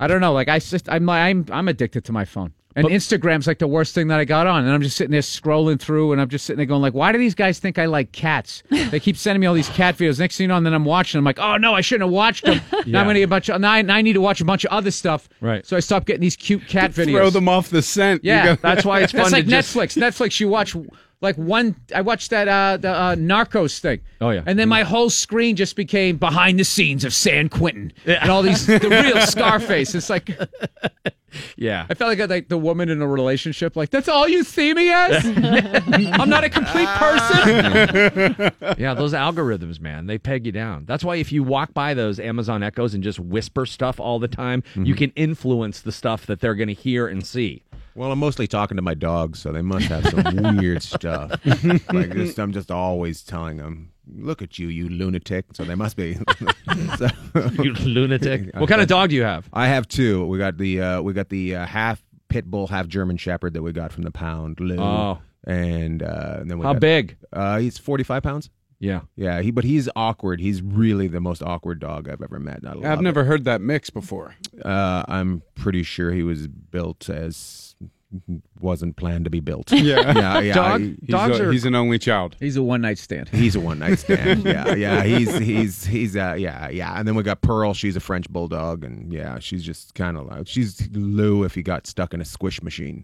I 0.00 0.06
don't 0.06 0.20
know, 0.20 0.32
like 0.32 0.48
I 0.48 0.58
just 0.58 0.88
I'm 0.88 1.08
I'm 1.10 1.44
I'm 1.50 1.68
addicted 1.68 2.04
to 2.06 2.12
my 2.12 2.24
phone. 2.24 2.54
And 2.76 2.86
Instagram's 2.88 3.46
like 3.46 3.58
the 3.58 3.66
worst 3.66 3.94
thing 3.94 4.08
that 4.08 4.20
I 4.20 4.24
got 4.24 4.46
on, 4.46 4.64
and 4.64 4.72
I'm 4.72 4.82
just 4.82 4.96
sitting 4.96 5.10
there 5.10 5.20
scrolling 5.22 5.80
through, 5.80 6.12
and 6.12 6.20
I'm 6.20 6.28
just 6.28 6.44
sitting 6.44 6.58
there 6.58 6.66
going 6.66 6.82
like, 6.82 6.92
"Why 6.94 7.10
do 7.10 7.18
these 7.18 7.34
guys 7.34 7.58
think 7.58 7.78
I 7.78 7.86
like 7.86 8.12
cats? 8.12 8.62
They 8.90 9.00
keep 9.00 9.16
sending 9.16 9.40
me 9.40 9.46
all 9.46 9.54
these 9.54 9.68
cat 9.70 9.96
videos. 9.96 10.18
Next 10.18 10.36
thing 10.36 10.44
you 10.44 10.48
know, 10.48 10.56
and 10.56 10.64
then 10.64 10.74
I'm 10.74 10.84
watching. 10.84 11.18
I'm 11.18 11.24
like, 11.24 11.38
"Oh 11.40 11.56
no, 11.56 11.74
I 11.74 11.80
shouldn't 11.80 12.06
have 12.08 12.12
watched 12.12 12.44
them. 12.44 12.60
Now 12.86 13.00
I'm 13.00 13.06
gonna 13.06 13.14
get 13.18 13.24
a 13.24 13.28
bunch 13.28 13.48
of. 13.48 13.60
Now 13.60 13.72
I, 13.72 13.82
now 13.82 13.96
I 13.96 14.02
need 14.02 14.12
to 14.12 14.20
watch 14.20 14.40
a 14.40 14.44
bunch 14.44 14.64
of 14.64 14.70
other 14.70 14.90
stuff. 14.92 15.28
Right. 15.40 15.66
So 15.66 15.76
I 15.76 15.80
stopped 15.80 16.06
getting 16.06 16.20
these 16.20 16.36
cute 16.36 16.68
cat 16.68 16.92
videos. 16.92 17.12
Throw 17.16 17.30
them 17.30 17.48
off 17.48 17.68
the 17.70 17.82
scent. 17.82 18.22
Yeah, 18.22 18.44
go- 18.54 18.56
That's 18.62 18.84
why 18.84 19.00
it's 19.00 19.12
fun 19.12 19.22
That's 19.22 19.32
like 19.32 19.46
just- 19.46 19.74
Netflix. 19.74 19.96
Netflix, 20.00 20.38
you 20.38 20.48
watch 20.48 20.76
like 21.20 21.36
one. 21.36 21.76
I 21.94 22.02
watched 22.02 22.30
that 22.30 22.48
uh 22.48 22.76
the 22.76 22.90
uh, 22.90 23.14
Narcos 23.16 23.78
thing. 23.78 24.00
Oh, 24.20 24.30
yeah. 24.30 24.42
And 24.46 24.58
then 24.58 24.68
my 24.68 24.82
whole 24.82 25.10
screen 25.10 25.56
just 25.56 25.76
became 25.76 26.16
behind 26.16 26.58
the 26.58 26.64
scenes 26.64 27.04
of 27.04 27.14
San 27.14 27.48
Quentin 27.48 27.92
and 28.04 28.30
all 28.30 28.42
these 28.42 28.66
the 28.66 28.88
real 28.88 29.26
Scarface. 29.26 29.94
It's 29.94 30.10
like 30.10 30.30
Yeah. 31.56 31.86
I 31.90 31.94
felt 31.94 32.08
like 32.08 32.20
I 32.20 32.24
like 32.24 32.48
the 32.48 32.58
woman 32.58 32.88
in 32.88 33.02
a 33.02 33.06
relationship. 33.06 33.76
Like 33.76 33.90
that's 33.90 34.08
all 34.08 34.28
you 34.28 34.42
see 34.44 34.72
me 34.74 34.90
as. 34.90 35.24
I'm 36.14 36.30
not 36.30 36.44
a 36.44 36.50
complete 36.50 36.88
person. 36.88 38.52
yeah, 38.78 38.94
those 38.94 39.12
algorithms, 39.12 39.80
man, 39.80 40.06
they 40.06 40.18
peg 40.18 40.46
you 40.46 40.52
down. 40.52 40.84
That's 40.86 41.04
why 41.04 41.16
if 41.16 41.32
you 41.32 41.42
walk 41.42 41.74
by 41.74 41.94
those 41.94 42.18
Amazon 42.20 42.62
Echoes 42.62 42.94
and 42.94 43.02
just 43.02 43.18
whisper 43.18 43.66
stuff 43.66 44.00
all 44.00 44.18
the 44.18 44.28
time, 44.28 44.62
you 44.76 44.94
can 44.94 45.10
influence 45.16 45.80
the 45.80 45.92
stuff 45.92 46.26
that 46.26 46.40
they're 46.40 46.54
going 46.54 46.68
to 46.68 46.74
hear 46.74 47.06
and 47.06 47.26
see. 47.26 47.62
Well, 47.96 48.12
I'm 48.12 48.18
mostly 48.18 48.46
talking 48.46 48.76
to 48.76 48.82
my 48.82 48.94
dogs, 48.94 49.38
so 49.40 49.52
they 49.52 49.62
must 49.62 49.86
have 49.86 50.06
some 50.06 50.56
weird 50.58 50.82
stuff. 50.82 51.30
Like 51.92 52.10
this, 52.12 52.38
I'm 52.38 52.52
just 52.52 52.70
always 52.70 53.22
telling 53.22 53.56
them, 53.56 53.90
"Look 54.06 54.42
at 54.42 54.58
you, 54.58 54.68
you 54.68 54.88
lunatic." 54.88 55.46
So 55.54 55.64
they 55.64 55.74
must 55.74 55.96
be. 55.96 56.18
So- 56.98 57.08
You 57.62 57.72
lunatic. 57.72 58.54
What 58.54 58.68
kind 58.68 58.82
of 58.82 58.88
dog 58.88 59.08
do 59.10 59.16
you 59.16 59.22
have? 59.22 59.48
I 59.52 59.66
have 59.68 59.88
two. 59.88 60.26
We 60.26 60.36
got 60.38 60.58
the 60.58 60.80
uh, 60.82 61.02
we 61.02 61.14
got 61.14 61.30
the 61.30 61.56
uh, 61.56 61.66
half 61.66 62.02
pit 62.28 62.44
bull, 62.44 62.66
half 62.66 62.86
German 62.86 63.16
Shepherd 63.16 63.54
that 63.54 63.62
we 63.62 63.72
got 63.72 63.92
from 63.92 64.02
the 64.02 64.10
pound. 64.10 64.60
Lou. 64.60 64.76
Oh. 64.78 65.18
and, 65.46 66.02
uh, 66.02 66.36
and 66.40 66.50
then 66.50 66.58
we 66.58 66.64
How 66.66 66.74
got- 66.74 66.80
big? 66.80 67.16
Uh, 67.32 67.58
he's 67.58 67.78
45 67.78 68.22
pounds. 68.22 68.50
Yeah. 68.78 69.00
Yeah, 69.16 69.40
he 69.40 69.50
but 69.50 69.64
he's 69.64 69.88
awkward. 69.96 70.40
He's 70.40 70.60
really 70.62 71.06
the 71.08 71.20
most 71.20 71.42
awkward 71.42 71.78
dog 71.80 72.08
I've 72.08 72.22
ever 72.22 72.38
met. 72.38 72.58
and 72.58 72.68
I 72.68 72.72
love 72.74 72.84
I've 72.84 72.98
it. 72.98 73.02
never 73.02 73.24
heard 73.24 73.44
that 73.44 73.60
mix 73.60 73.90
before. 73.90 74.34
Uh, 74.64 75.04
I'm 75.08 75.42
pretty 75.54 75.82
sure 75.82 76.12
he 76.12 76.22
was 76.22 76.46
built 76.46 77.08
as 77.08 77.74
wasn't 78.60 78.96
planned 78.96 79.24
to 79.24 79.30
be 79.30 79.40
built. 79.40 79.72
Yeah. 79.86 80.12
yeah, 80.16 80.40
yeah. 80.40 80.54
Dog- 80.54 80.80
he- 80.80 80.86
He's 81.00 81.08
Dogs 81.10 81.38
a- 81.38 81.44
are- 81.48 81.52
he's 81.52 81.64
an 81.64 81.74
only 81.74 81.98
child. 81.98 82.36
He's 82.40 82.56
a 82.56 82.62
one 82.62 82.80
night 82.80 82.98
stand. 82.98 83.28
He's 83.28 83.54
a 83.54 83.60
one 83.60 83.78
night 83.78 83.98
stand. 83.98 84.44
yeah, 84.44 84.74
yeah. 84.74 85.02
He's 85.04 85.36
he's 85.38 85.84
he's 85.84 86.16
uh 86.16 86.34
yeah 86.38 86.68
yeah. 86.70 86.98
And 86.98 87.06
then 87.06 87.14
we 87.14 87.22
got 87.22 87.40
Pearl. 87.42 87.74
She's 87.74 87.94
a 87.96 88.00
French 88.00 88.28
bulldog, 88.30 88.82
and 88.84 89.12
yeah, 89.12 89.38
she's 89.38 89.62
just 89.62 89.94
kind 89.94 90.16
of 90.16 90.26
like 90.26 90.46
she's 90.48 90.88
Lou 90.92 91.44
if 91.44 91.54
he 91.54 91.62
got 91.62 91.86
stuck 91.86 92.14
in 92.14 92.20
a 92.20 92.24
squish 92.24 92.62
machine. 92.62 93.02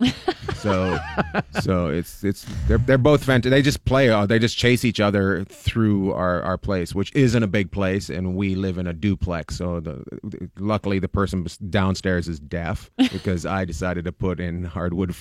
So 0.55 0.98
so 1.60 1.89
it's 1.89 2.24
it's 2.24 2.47
they're 2.66 2.78
they're 2.78 2.98
both 2.98 3.22
fantastic. 3.24 3.50
They 3.50 3.62
just 3.62 3.84
play. 3.84 4.08
Uh, 4.08 4.26
they 4.26 4.39
just 4.39 4.56
chase 4.56 4.84
each 4.84 5.00
other 5.00 5.44
through 5.44 6.12
our 6.12 6.42
our 6.42 6.58
place, 6.58 6.94
which 6.94 7.12
isn't 7.14 7.42
a 7.42 7.47
big 7.47 7.70
place, 7.70 8.08
and 8.10 8.34
we 8.34 8.55
live 8.55 8.78
in 8.78 8.86
a 8.86 8.92
duplex. 8.92 9.56
So 9.56 9.81
the 9.81 10.02
luckily 10.58 10.98
the 10.98 11.08
person 11.08 11.47
downstairs 11.70 12.28
is 12.28 12.40
deaf 12.40 12.90
because 13.12 13.47
I 13.47 13.64
decided 13.64 14.05
to 14.06 14.12
put 14.12 14.40
in 14.40 14.64
hardwood 14.64 15.14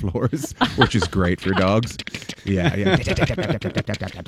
which 0.75 0.95
is 0.95 1.03
great 1.08 1.40
for 1.41 1.51
dogs. 1.51 1.98
Yeah, 2.45 2.75
yeah. 2.75 2.98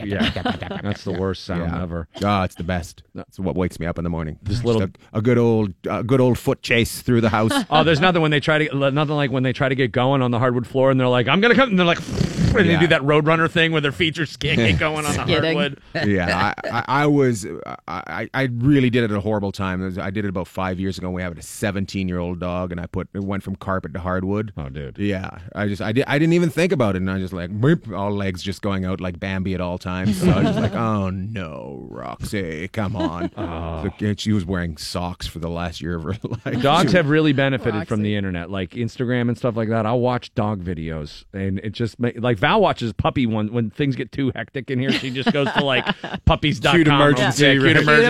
Yeah. 0.03 0.79
That's 0.83 1.03
the 1.03 1.15
worst 1.17 1.45
sound 1.45 1.71
Yeah. 1.71 1.81
ever. 1.81 2.07
Oh, 2.23 2.41
it's 2.43 2.55
the 2.55 2.63
best. 2.63 3.03
That's 3.15 3.39
what 3.39 3.55
wakes 3.55 3.79
me 3.79 3.85
up 3.85 3.97
in 3.97 4.03
the 4.03 4.09
morning. 4.09 4.39
Just 4.43 4.63
little- 4.65 4.83
a, 4.83 4.89
a 5.13 5.21
good 5.21 5.37
old, 5.37 5.73
a 5.89 6.03
good 6.03 6.21
old 6.21 6.37
foot 6.37 6.61
chase 6.61 7.01
through 7.01 7.21
the 7.21 7.29
house. 7.29 7.51
Oh, 7.69 7.83
there's 7.83 7.99
nothing 7.99 8.21
when 8.21 8.31
they 8.31 8.39
try 8.39 8.65
to 8.67 8.91
nothing 8.91 9.15
like 9.15 9.31
when 9.31 9.43
they 9.43 9.53
try 9.53 9.69
to 9.69 9.75
get 9.75 9.91
going 9.91 10.21
on 10.21 10.31
the 10.31 10.39
hardwood 10.39 10.67
floor 10.67 10.91
and 10.91 10.99
they're 10.99 11.07
like, 11.07 11.27
"I'm 11.27 11.41
gonna 11.41 11.55
come," 11.55 11.69
and 11.69 11.79
they're 11.79 11.85
like, 11.85 11.99
and 12.43 12.69
they 12.69 12.77
do 12.77 12.87
that 12.87 13.01
roadrunner 13.01 13.49
thing 13.49 13.71
where 13.71 13.81
their 13.81 13.91
feet 13.91 14.17
are 14.19 14.25
getting 14.39 14.77
going 14.77 15.05
on 15.05 15.13
the 15.15 15.23
hardwood. 15.23 15.79
yeah, 16.05 16.53
I, 16.63 16.83
I, 16.87 17.07
was, 17.07 17.45
I, 17.87 18.29
I 18.33 18.43
really 18.43 18.89
did 18.89 19.03
it 19.03 19.11
at 19.11 19.17
a 19.17 19.21
horrible 19.21 19.51
time. 19.51 19.97
I 19.99 20.09
did 20.11 20.25
it 20.25 20.29
about 20.29 20.47
five 20.47 20.79
years 20.79 20.97
ago. 20.97 21.09
We 21.09 21.21
had 21.21 21.37
a 21.37 21.41
17 21.41 22.07
year 22.07 22.19
old 22.19 22.39
dog, 22.39 22.71
and 22.71 22.79
I 22.79 22.85
put 22.85 23.07
it 23.13 23.23
went 23.23 23.43
from 23.43 23.55
carpet 23.55 23.93
to 23.93 23.99
hardwood. 23.99 24.53
Oh, 24.57 24.69
dude. 24.69 24.97
Yeah, 24.97 25.39
I 25.55 25.67
just, 25.67 25.81
I 25.81 25.91
did, 25.91 26.05
I 26.07 26.19
didn't 26.19 26.33
even 26.33 26.49
think 26.49 26.71
about 26.71 26.95
it, 26.95 26.99
and 27.01 27.09
I 27.09 27.15
was 27.15 27.23
just 27.23 27.33
like, 27.33 27.49
boop, 27.51 27.95
all 27.95 28.11
legs 28.11 28.41
just 28.43 28.61
going 28.61 28.85
out 28.85 29.01
like 29.01 29.19
Bambi 29.19 29.53
at 29.53 29.61
all 29.61 29.77
times. 29.77 30.19
So 30.21 30.29
I 30.29 30.37
was 30.39 30.47
just 30.47 30.59
like, 30.59 30.73
oh 30.75 31.09
no, 31.09 31.87
Roxy, 31.89 32.67
come 32.69 32.95
on. 32.95 33.31
Oh. 33.43 33.89
Kid- 33.97 34.19
she 34.19 34.31
was 34.31 34.45
wearing 34.45 34.77
socks 34.77 35.27
for 35.27 35.39
the 35.39 35.49
last 35.49 35.81
year 35.81 35.95
of 35.95 36.03
her 36.03 36.15
life. 36.45 36.61
Dogs 36.61 36.91
have 36.93 37.09
really 37.09 37.33
benefited 37.33 37.87
from 37.87 38.01
the 38.01 38.15
internet, 38.15 38.49
like 38.49 38.71
Instagram 38.71 39.27
and 39.27 39.37
stuff 39.37 39.55
like 39.57 39.69
that. 39.69 39.85
I'll 39.85 39.99
watch 39.99 40.33
dog 40.33 40.63
videos, 40.63 41.25
and 41.33 41.59
it 41.59 41.71
just 41.71 41.99
ma- 41.99 42.11
like 42.33 42.39
Val 42.39 42.61
watches 42.61 42.93
puppy 42.93 43.25
one 43.25 43.51
when 43.53 43.69
things 43.69 43.95
get 43.95 44.11
too 44.11 44.31
hectic 44.35 44.69
in 44.71 44.79
here. 44.79 44.91
She 44.91 45.09
just 45.11 45.31
goes 45.31 45.51
to 45.53 45.63
like 45.63 45.85
puppies.com. 46.25 46.75
Cute 46.75 46.87
or- 46.87 46.91
emergency, 46.91 47.43
yeah, 47.43 47.49
right? 47.49 47.59
cute 47.59 47.67
Cute 47.77 47.81
emergency, 47.83 48.07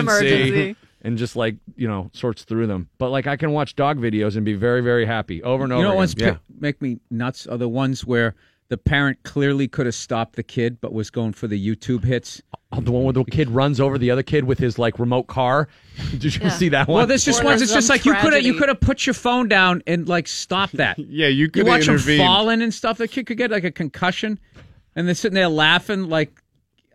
emergency. 0.48 0.76
and 1.02 1.18
just 1.18 1.36
like 1.36 1.56
you 1.76 1.88
know 1.88 2.10
sorts 2.12 2.44
through 2.44 2.66
them. 2.66 2.88
But 2.98 3.10
like 3.10 3.26
I 3.26 3.36
can 3.36 3.52
watch 3.52 3.76
dog 3.76 3.98
videos 3.98 4.36
and 4.36 4.44
be 4.44 4.54
very 4.54 4.80
very 4.80 5.06
happy 5.06 5.42
over 5.42 5.64
and 5.64 5.72
over. 5.72 5.82
You 5.82 5.88
know 5.88 5.94
what 5.94 6.12
again. 6.12 6.28
ones 6.28 6.38
pi- 6.38 6.54
make 6.60 6.82
me 6.82 6.98
nuts 7.10 7.46
are 7.46 7.58
the 7.58 7.68
ones 7.68 8.04
where 8.04 8.34
the 8.68 8.76
parent 8.78 9.22
clearly 9.24 9.68
could 9.68 9.86
have 9.86 9.94
stopped 9.94 10.36
the 10.36 10.42
kid 10.42 10.80
but 10.80 10.92
was 10.92 11.10
going 11.10 11.32
for 11.32 11.46
the 11.46 11.58
YouTube 11.76 12.04
hits. 12.04 12.40
Oh, 12.72 12.80
the 12.80 12.90
one 12.90 13.04
where 13.04 13.12
the 13.12 13.24
kid 13.24 13.48
runs 13.50 13.78
over 13.80 13.98
the 13.98 14.10
other 14.10 14.22
kid 14.24 14.44
with 14.44 14.58
his 14.58 14.78
like 14.78 14.98
remote 14.98 15.24
car. 15.28 15.68
Did 16.18 16.34
you 16.34 16.50
see 16.50 16.70
that 16.70 16.88
one? 16.88 16.96
Well, 16.98 17.06
there's 17.06 17.24
just 17.24 17.42
Or 17.42 17.44
ones. 17.44 17.62
It's 17.62 17.72
just 17.72 17.86
some 17.86 17.94
like 17.94 18.04
you 18.04 18.14
could 18.14 18.32
have 18.32 18.42
you 18.42 18.54
could 18.54 18.68
have 18.68 18.80
put 18.80 19.06
your 19.06 19.14
phone 19.14 19.48
down 19.48 19.82
and 19.86 20.08
like 20.08 20.26
stop 20.26 20.70
that. 20.72 20.98
Yeah, 20.98 21.28
you 21.28 21.48
could 21.50 21.66
You 21.66 21.70
watch 21.72 21.86
them 21.86 21.94
intervene. 21.94 22.18
falling 22.18 22.62
and 22.62 22.72
stuff. 22.74 22.98
The 22.98 23.06
kid 23.06 23.26
could 23.26 23.36
get 23.38 23.50
like 23.50 23.64
a 23.64 23.70
concussion, 23.70 24.40
and 24.96 25.06
they're 25.06 25.14
sitting 25.14 25.34
there 25.36 25.48
laughing 25.48 26.08
like 26.08 26.40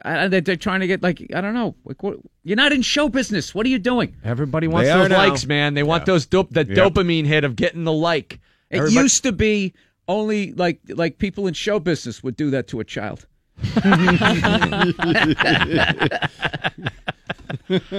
I- 0.03 0.27
they're, 0.27 0.41
they're 0.41 0.56
trying 0.57 0.80
to 0.81 0.88
get 0.88 1.01
like 1.03 1.25
I 1.33 1.39
don't 1.39 1.53
know. 1.53 1.75
Like 1.85 2.03
what? 2.03 2.17
You're 2.43 2.57
not 2.57 2.72
in 2.73 2.81
show 2.81 3.07
business. 3.07 3.53
What 3.56 3.65
are 3.65 3.69
you 3.69 3.80
doing? 3.80 4.15
Everybody 4.25 4.67
wants 4.67 4.88
They 4.89 4.91
are 4.91 4.99
those 5.03 5.09
now. 5.11 5.17
likes, 5.30 5.45
man. 5.45 5.75
They 5.75 5.83
want 5.83 6.06
those 6.06 6.25
dope 6.25 6.49
that 6.51 6.67
Yep. 6.67 6.93
dopamine 6.93 7.25
hit 7.25 7.43
of 7.45 7.56
getting 7.56 7.83
the 7.85 7.93
like. 7.93 8.39
It 8.69 8.77
Everybody- 8.80 8.95
used 9.03 9.23
to 9.23 9.31
be 9.31 9.73
only 10.09 10.51
like 10.51 10.81
like 10.89 11.19
people 11.19 11.47
in 11.47 11.53
show 11.53 11.79
business 11.79 12.21
would 12.21 12.35
do 12.35 12.49
that 12.49 12.67
to 12.69 12.81
a 12.81 12.83
child. 12.83 13.27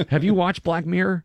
Have 0.09 0.25
you 0.25 0.35
watched 0.35 0.63
Black 0.63 0.85
Mirror 0.85 1.25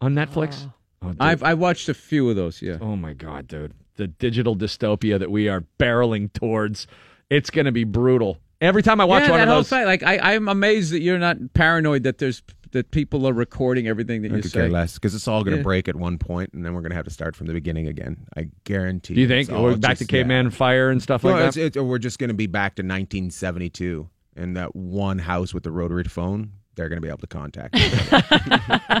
on 0.00 0.14
Netflix? 0.14 0.66
Oh. 0.66 0.72
oh, 1.02 1.08
dude. 1.08 1.16
I've 1.20 1.42
I 1.42 1.54
watched 1.54 1.88
a 1.88 1.94
few 1.94 2.30
of 2.30 2.36
those. 2.36 2.62
Yeah. 2.62 2.78
Oh 2.80 2.94
my 2.94 3.14
god, 3.14 3.48
dude. 3.48 3.74
The 3.96 4.06
digital 4.06 4.54
dystopia 4.54 5.18
that 5.18 5.30
we 5.30 5.48
are 5.48 5.64
barreling 5.78 6.32
towards. 6.32 6.86
It's 7.28 7.50
going 7.50 7.66
to 7.66 7.72
be 7.72 7.84
brutal. 7.84 8.38
Every 8.60 8.82
time 8.82 9.00
I 9.00 9.04
watch 9.04 9.22
yeah, 9.22 9.30
one 9.30 9.38
that 9.38 9.44
of 9.44 9.48
whole 9.48 9.58
those 9.58 9.70
thing, 9.70 9.86
like 9.86 10.02
I, 10.02 10.34
I'm 10.34 10.48
amazed 10.48 10.92
that 10.92 11.00
you're 11.00 11.18
not 11.18 11.38
paranoid 11.54 12.02
that 12.02 12.18
there's 12.18 12.42
that 12.72 12.90
people 12.92 13.26
are 13.26 13.32
recording 13.32 13.88
everything 13.88 14.22
that 14.22 14.32
I 14.32 14.36
you 14.36 14.42
could 14.42 14.50
say. 14.52 14.60
care 14.60 14.68
less 14.68 14.94
because 14.94 15.14
it's 15.14 15.26
all 15.26 15.42
going 15.42 15.52
to 15.52 15.58
Yeah. 15.58 15.64
break 15.64 15.88
at 15.88 15.96
one 15.96 16.18
point, 16.18 16.52
and 16.52 16.64
then 16.64 16.72
we're 16.74 16.80
going 16.82 16.90
to 16.90 16.96
have 16.96 17.04
to 17.06 17.10
start 17.10 17.34
from 17.36 17.46
the 17.48 17.52
beginning 17.52 17.86
again. 17.88 18.26
I 18.36 18.48
guarantee. 18.64 19.14
Do 19.14 19.20
you 19.20 19.28
think 19.28 19.48
It's 19.48 19.56
all 19.56 19.64
we're 19.64 19.76
back 19.76 19.92
just- 19.98 20.02
to 20.02 20.06
caveman 20.06 20.50
fire 20.50 20.90
and 20.90 21.02
stuff 21.02 21.24
No, 21.24 21.30
like 21.30 21.40
that? 21.40 21.48
it's, 21.48 21.56
it's, 21.56 21.76
we're 21.76 21.98
just 21.98 22.18
going 22.18 22.28
to 22.28 22.34
be 22.34 22.46
back 22.46 22.76
to 22.76 22.82
1972 22.82 24.08
and 24.36 24.56
that 24.56 24.74
one 24.76 25.18
house 25.18 25.52
with 25.52 25.62
the 25.64 25.72
rotary 25.72 26.04
phone. 26.04 26.52
They're 26.76 26.88
going 26.88 26.98
to 26.98 27.02
be 27.02 27.08
able 27.08 27.18
to 27.18 27.26
contact. 27.26 27.76
each 27.76 27.92
other. 28.12 29.00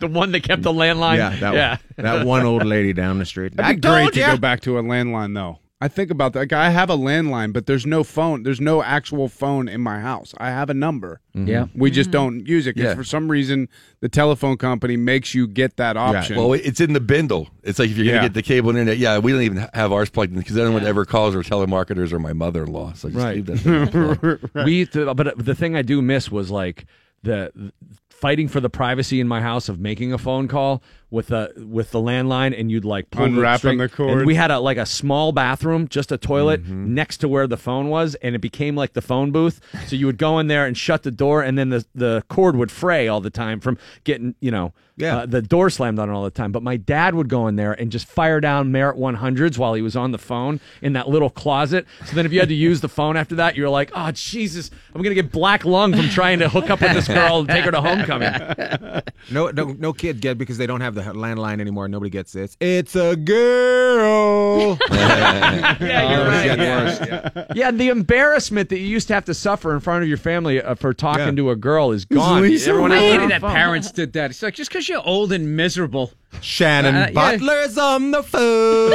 the 0.00 0.08
one 0.08 0.32
that 0.32 0.42
kept 0.42 0.62
the 0.62 0.72
landline. 0.72 1.16
yeah, 1.18 1.36
that, 1.36 1.54
yeah. 1.54 1.76
that 1.96 2.26
one 2.26 2.44
old 2.44 2.66
lady 2.66 2.92
down 2.92 3.18
the 3.18 3.24
street. 3.24 3.56
That'd 3.56 3.80
be 3.80 3.88
great 3.88 4.12
to 4.14 4.20
go 4.20 4.36
back 4.36 4.60
to 4.62 4.78
a 4.78 4.82
landline, 4.82 5.34
though. 5.34 5.58
I 5.78 5.88
think 5.88 6.10
about 6.10 6.32
that. 6.32 6.38
Like, 6.38 6.52
I 6.54 6.70
have 6.70 6.88
a 6.88 6.96
landline, 6.96 7.52
but 7.52 7.66
there's 7.66 7.84
no 7.84 8.02
phone. 8.02 8.44
There's 8.44 8.62
no 8.62 8.82
actual 8.82 9.28
phone 9.28 9.68
in 9.68 9.82
my 9.82 10.00
house. 10.00 10.32
I 10.38 10.48
have 10.48 10.70
a 10.70 10.74
number. 10.74 11.20
Mm-hmm. 11.36 11.48
Yeah. 11.48 11.66
We 11.74 11.90
just 11.90 12.08
mm-hmm. 12.08 12.12
don't 12.12 12.46
use 12.46 12.66
it 12.66 12.76
because 12.76 12.92
Yeah. 12.92 12.94
for 12.94 13.04
some 13.04 13.30
reason 13.30 13.68
the 14.00 14.08
telephone 14.08 14.56
company 14.56 14.96
makes 14.96 15.34
you 15.34 15.46
get 15.46 15.76
that 15.76 15.98
option. 15.98 16.36
Yeah. 16.36 16.42
Well, 16.42 16.52
it's 16.54 16.80
in 16.80 16.94
the 16.94 17.00
bindle. 17.00 17.50
It's 17.62 17.78
like 17.78 17.90
if 17.90 17.96
you're 17.98 18.06
Yeah. 18.06 18.12
going 18.12 18.22
to 18.22 18.28
get 18.30 18.34
the 18.34 18.42
cable 18.42 18.70
internet. 18.70 18.96
Yeah, 18.96 19.18
we 19.18 19.32
don't 19.32 19.42
even 19.42 19.68
have 19.74 19.92
ours 19.92 20.08
plugged 20.08 20.32
in 20.32 20.38
because 20.38 20.56
anyone 20.56 20.86
ever 20.86 21.04
calls 21.04 21.34
or 21.34 21.42
telemarketers 21.42 22.10
or 22.10 22.18
my 22.20 22.32
mother-in-law. 22.32 22.94
So 22.94 23.10
just 23.10 23.22
Right. 23.22 23.36
leave 23.36 23.46
that. 23.46 23.58
thing. 23.58 24.50
We, 24.64 24.86
th- 24.86 25.14
but 25.14 25.36
the 25.44 25.54
thing 25.54 25.76
I 25.76 25.82
do 25.82 26.00
miss 26.00 26.30
was 26.30 26.50
like 26.50 26.86
the, 27.22 27.72
fighting 28.08 28.48
for 28.48 28.60
the 28.60 28.70
privacy 28.70 29.20
in 29.20 29.28
my 29.28 29.42
house 29.42 29.68
of 29.68 29.78
making 29.78 30.12
a 30.14 30.18
phone 30.18 30.48
call 30.48 30.82
with 31.10 31.28
the 31.28 31.52
with 31.70 31.90
the 31.92 32.00
landline, 32.00 32.58
and 32.58 32.70
you'd 32.70 32.84
like 32.84 33.10
pull 33.10 33.24
Unwrapping 33.24 33.78
the, 33.78 33.86
the 33.88 33.94
cord. 33.94 34.18
And 34.18 34.26
we 34.26 34.34
had 34.34 34.50
a 34.50 34.58
like 34.58 34.76
a 34.76 34.86
small 34.86 35.32
bathroom, 35.32 35.88
just 35.88 36.10
a 36.12 36.18
toilet 36.18 36.62
Mm-hmm. 36.64 36.94
next 36.94 37.18
to 37.18 37.28
where 37.28 37.46
the 37.46 37.56
phone 37.56 37.88
was, 37.88 38.14
and 38.16 38.34
it 38.34 38.40
became 38.40 38.74
like 38.76 38.94
the 38.94 39.02
phone 39.02 39.30
booth. 39.30 39.60
So 39.86 39.94
you 39.96 40.06
would 40.06 40.18
go 40.18 40.38
in 40.38 40.46
there 40.48 40.66
and 40.66 40.76
shut 40.76 41.02
the 41.04 41.10
door, 41.10 41.42
and 41.42 41.56
then 41.58 41.68
the 41.70 41.84
the 41.94 42.24
cord 42.28 42.56
would 42.56 42.70
fray 42.70 43.06
all 43.08 43.20
the 43.20 43.30
time 43.30 43.60
from 43.60 43.78
getting 44.04 44.34
you 44.40 44.50
know. 44.50 44.72
Yeah. 44.98 45.26
the 45.26 45.42
door 45.42 45.68
slammed 45.68 45.98
on 45.98 46.08
it 46.08 46.12
all 46.14 46.24
the 46.24 46.30
time. 46.30 46.52
But 46.52 46.62
my 46.62 46.78
dad 46.78 47.14
would 47.14 47.28
go 47.28 47.48
in 47.48 47.56
there 47.56 47.74
and 47.74 47.92
just 47.92 48.06
fire 48.06 48.40
down 48.40 48.72
Merit 48.72 48.96
100s 48.96 49.58
while 49.58 49.74
he 49.74 49.82
was 49.82 49.94
on 49.94 50.10
the 50.12 50.16
phone 50.16 50.58
in 50.80 50.94
that 50.94 51.06
little 51.06 51.28
closet. 51.28 51.84
So 52.06 52.16
then 52.16 52.24
if 52.24 52.32
you 52.32 52.40
had 52.40 52.48
to 52.48 52.54
use 52.54 52.80
the 52.80 52.88
phone 52.88 53.14
after 53.14 53.34
that, 53.34 53.56
you're 53.56 53.68
like, 53.68 53.90
oh, 53.94 54.10
Jesus, 54.12 54.70
I'm 54.94 55.02
going 55.02 55.14
to 55.14 55.22
get 55.22 55.30
black 55.30 55.66
lung 55.66 55.94
from 55.94 56.08
trying 56.08 56.38
to 56.38 56.48
hook 56.48 56.70
up 56.70 56.80
with 56.80 56.94
this 56.94 57.08
girl 57.08 57.40
and 57.40 57.48
take 57.50 57.66
her 57.66 57.70
to 57.72 57.80
homecoming. 57.82 58.32
No, 59.30 59.48
no, 59.50 59.64
no 59.78 59.92
kid 59.92 60.20
get 60.20 60.38
because 60.38 60.56
they 60.56 60.66
don't 60.68 60.80
have 60.82 60.94
the 60.96 61.02
landline 61.02 61.60
anymore. 61.60 61.86
Nobody 61.88 62.10
gets 62.10 62.32
this. 62.32 62.56
It's 62.60 62.96
a 62.96 63.14
girl. 63.16 64.76
yeah, 64.90 65.70
you're 65.80 66.20
Oh, 66.20 66.26
right. 66.28 66.46
it's 66.46 66.98
getting 66.98 67.12
Yeah. 67.36 67.46
Yeah, 67.54 67.70
the 67.70 67.88
embarrassment 67.88 68.68
that 68.70 68.78
you 68.78 68.86
used 68.86 69.06
to 69.08 69.14
have 69.14 69.24
to 69.26 69.34
suffer 69.34 69.72
in 69.74 69.80
front 69.80 70.02
of 70.02 70.08
your 70.08 70.18
family 70.18 70.60
uh, 70.60 70.74
for 70.74 70.92
talking 70.92 71.24
Yeah. 71.26 71.30
to 71.32 71.50
a 71.50 71.56
girl 71.56 71.92
is 71.92 72.04
gone. 72.04 72.42
Lisa 72.42 72.70
Everyone 72.70 72.92
I 72.92 72.96
has 72.96 73.12
hated 73.12 73.30
that 73.30 73.40
phone. 73.42 73.52
parents 73.52 73.92
did 73.92 74.12
that. 74.14 74.30
It's 74.30 74.42
like 74.42 74.54
just 74.54 74.70
because 74.70 74.88
you're 74.88 75.02
old 75.06 75.32
and 75.32 75.56
miserable. 75.56 76.12
Shannon 76.40 76.94
Uh, 76.96 76.98
yeah. 77.06 77.12
Butler's 77.12 77.78
on 77.78 78.10
the 78.10 78.22
phone. 78.22 78.90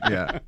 yeah. 0.10 0.38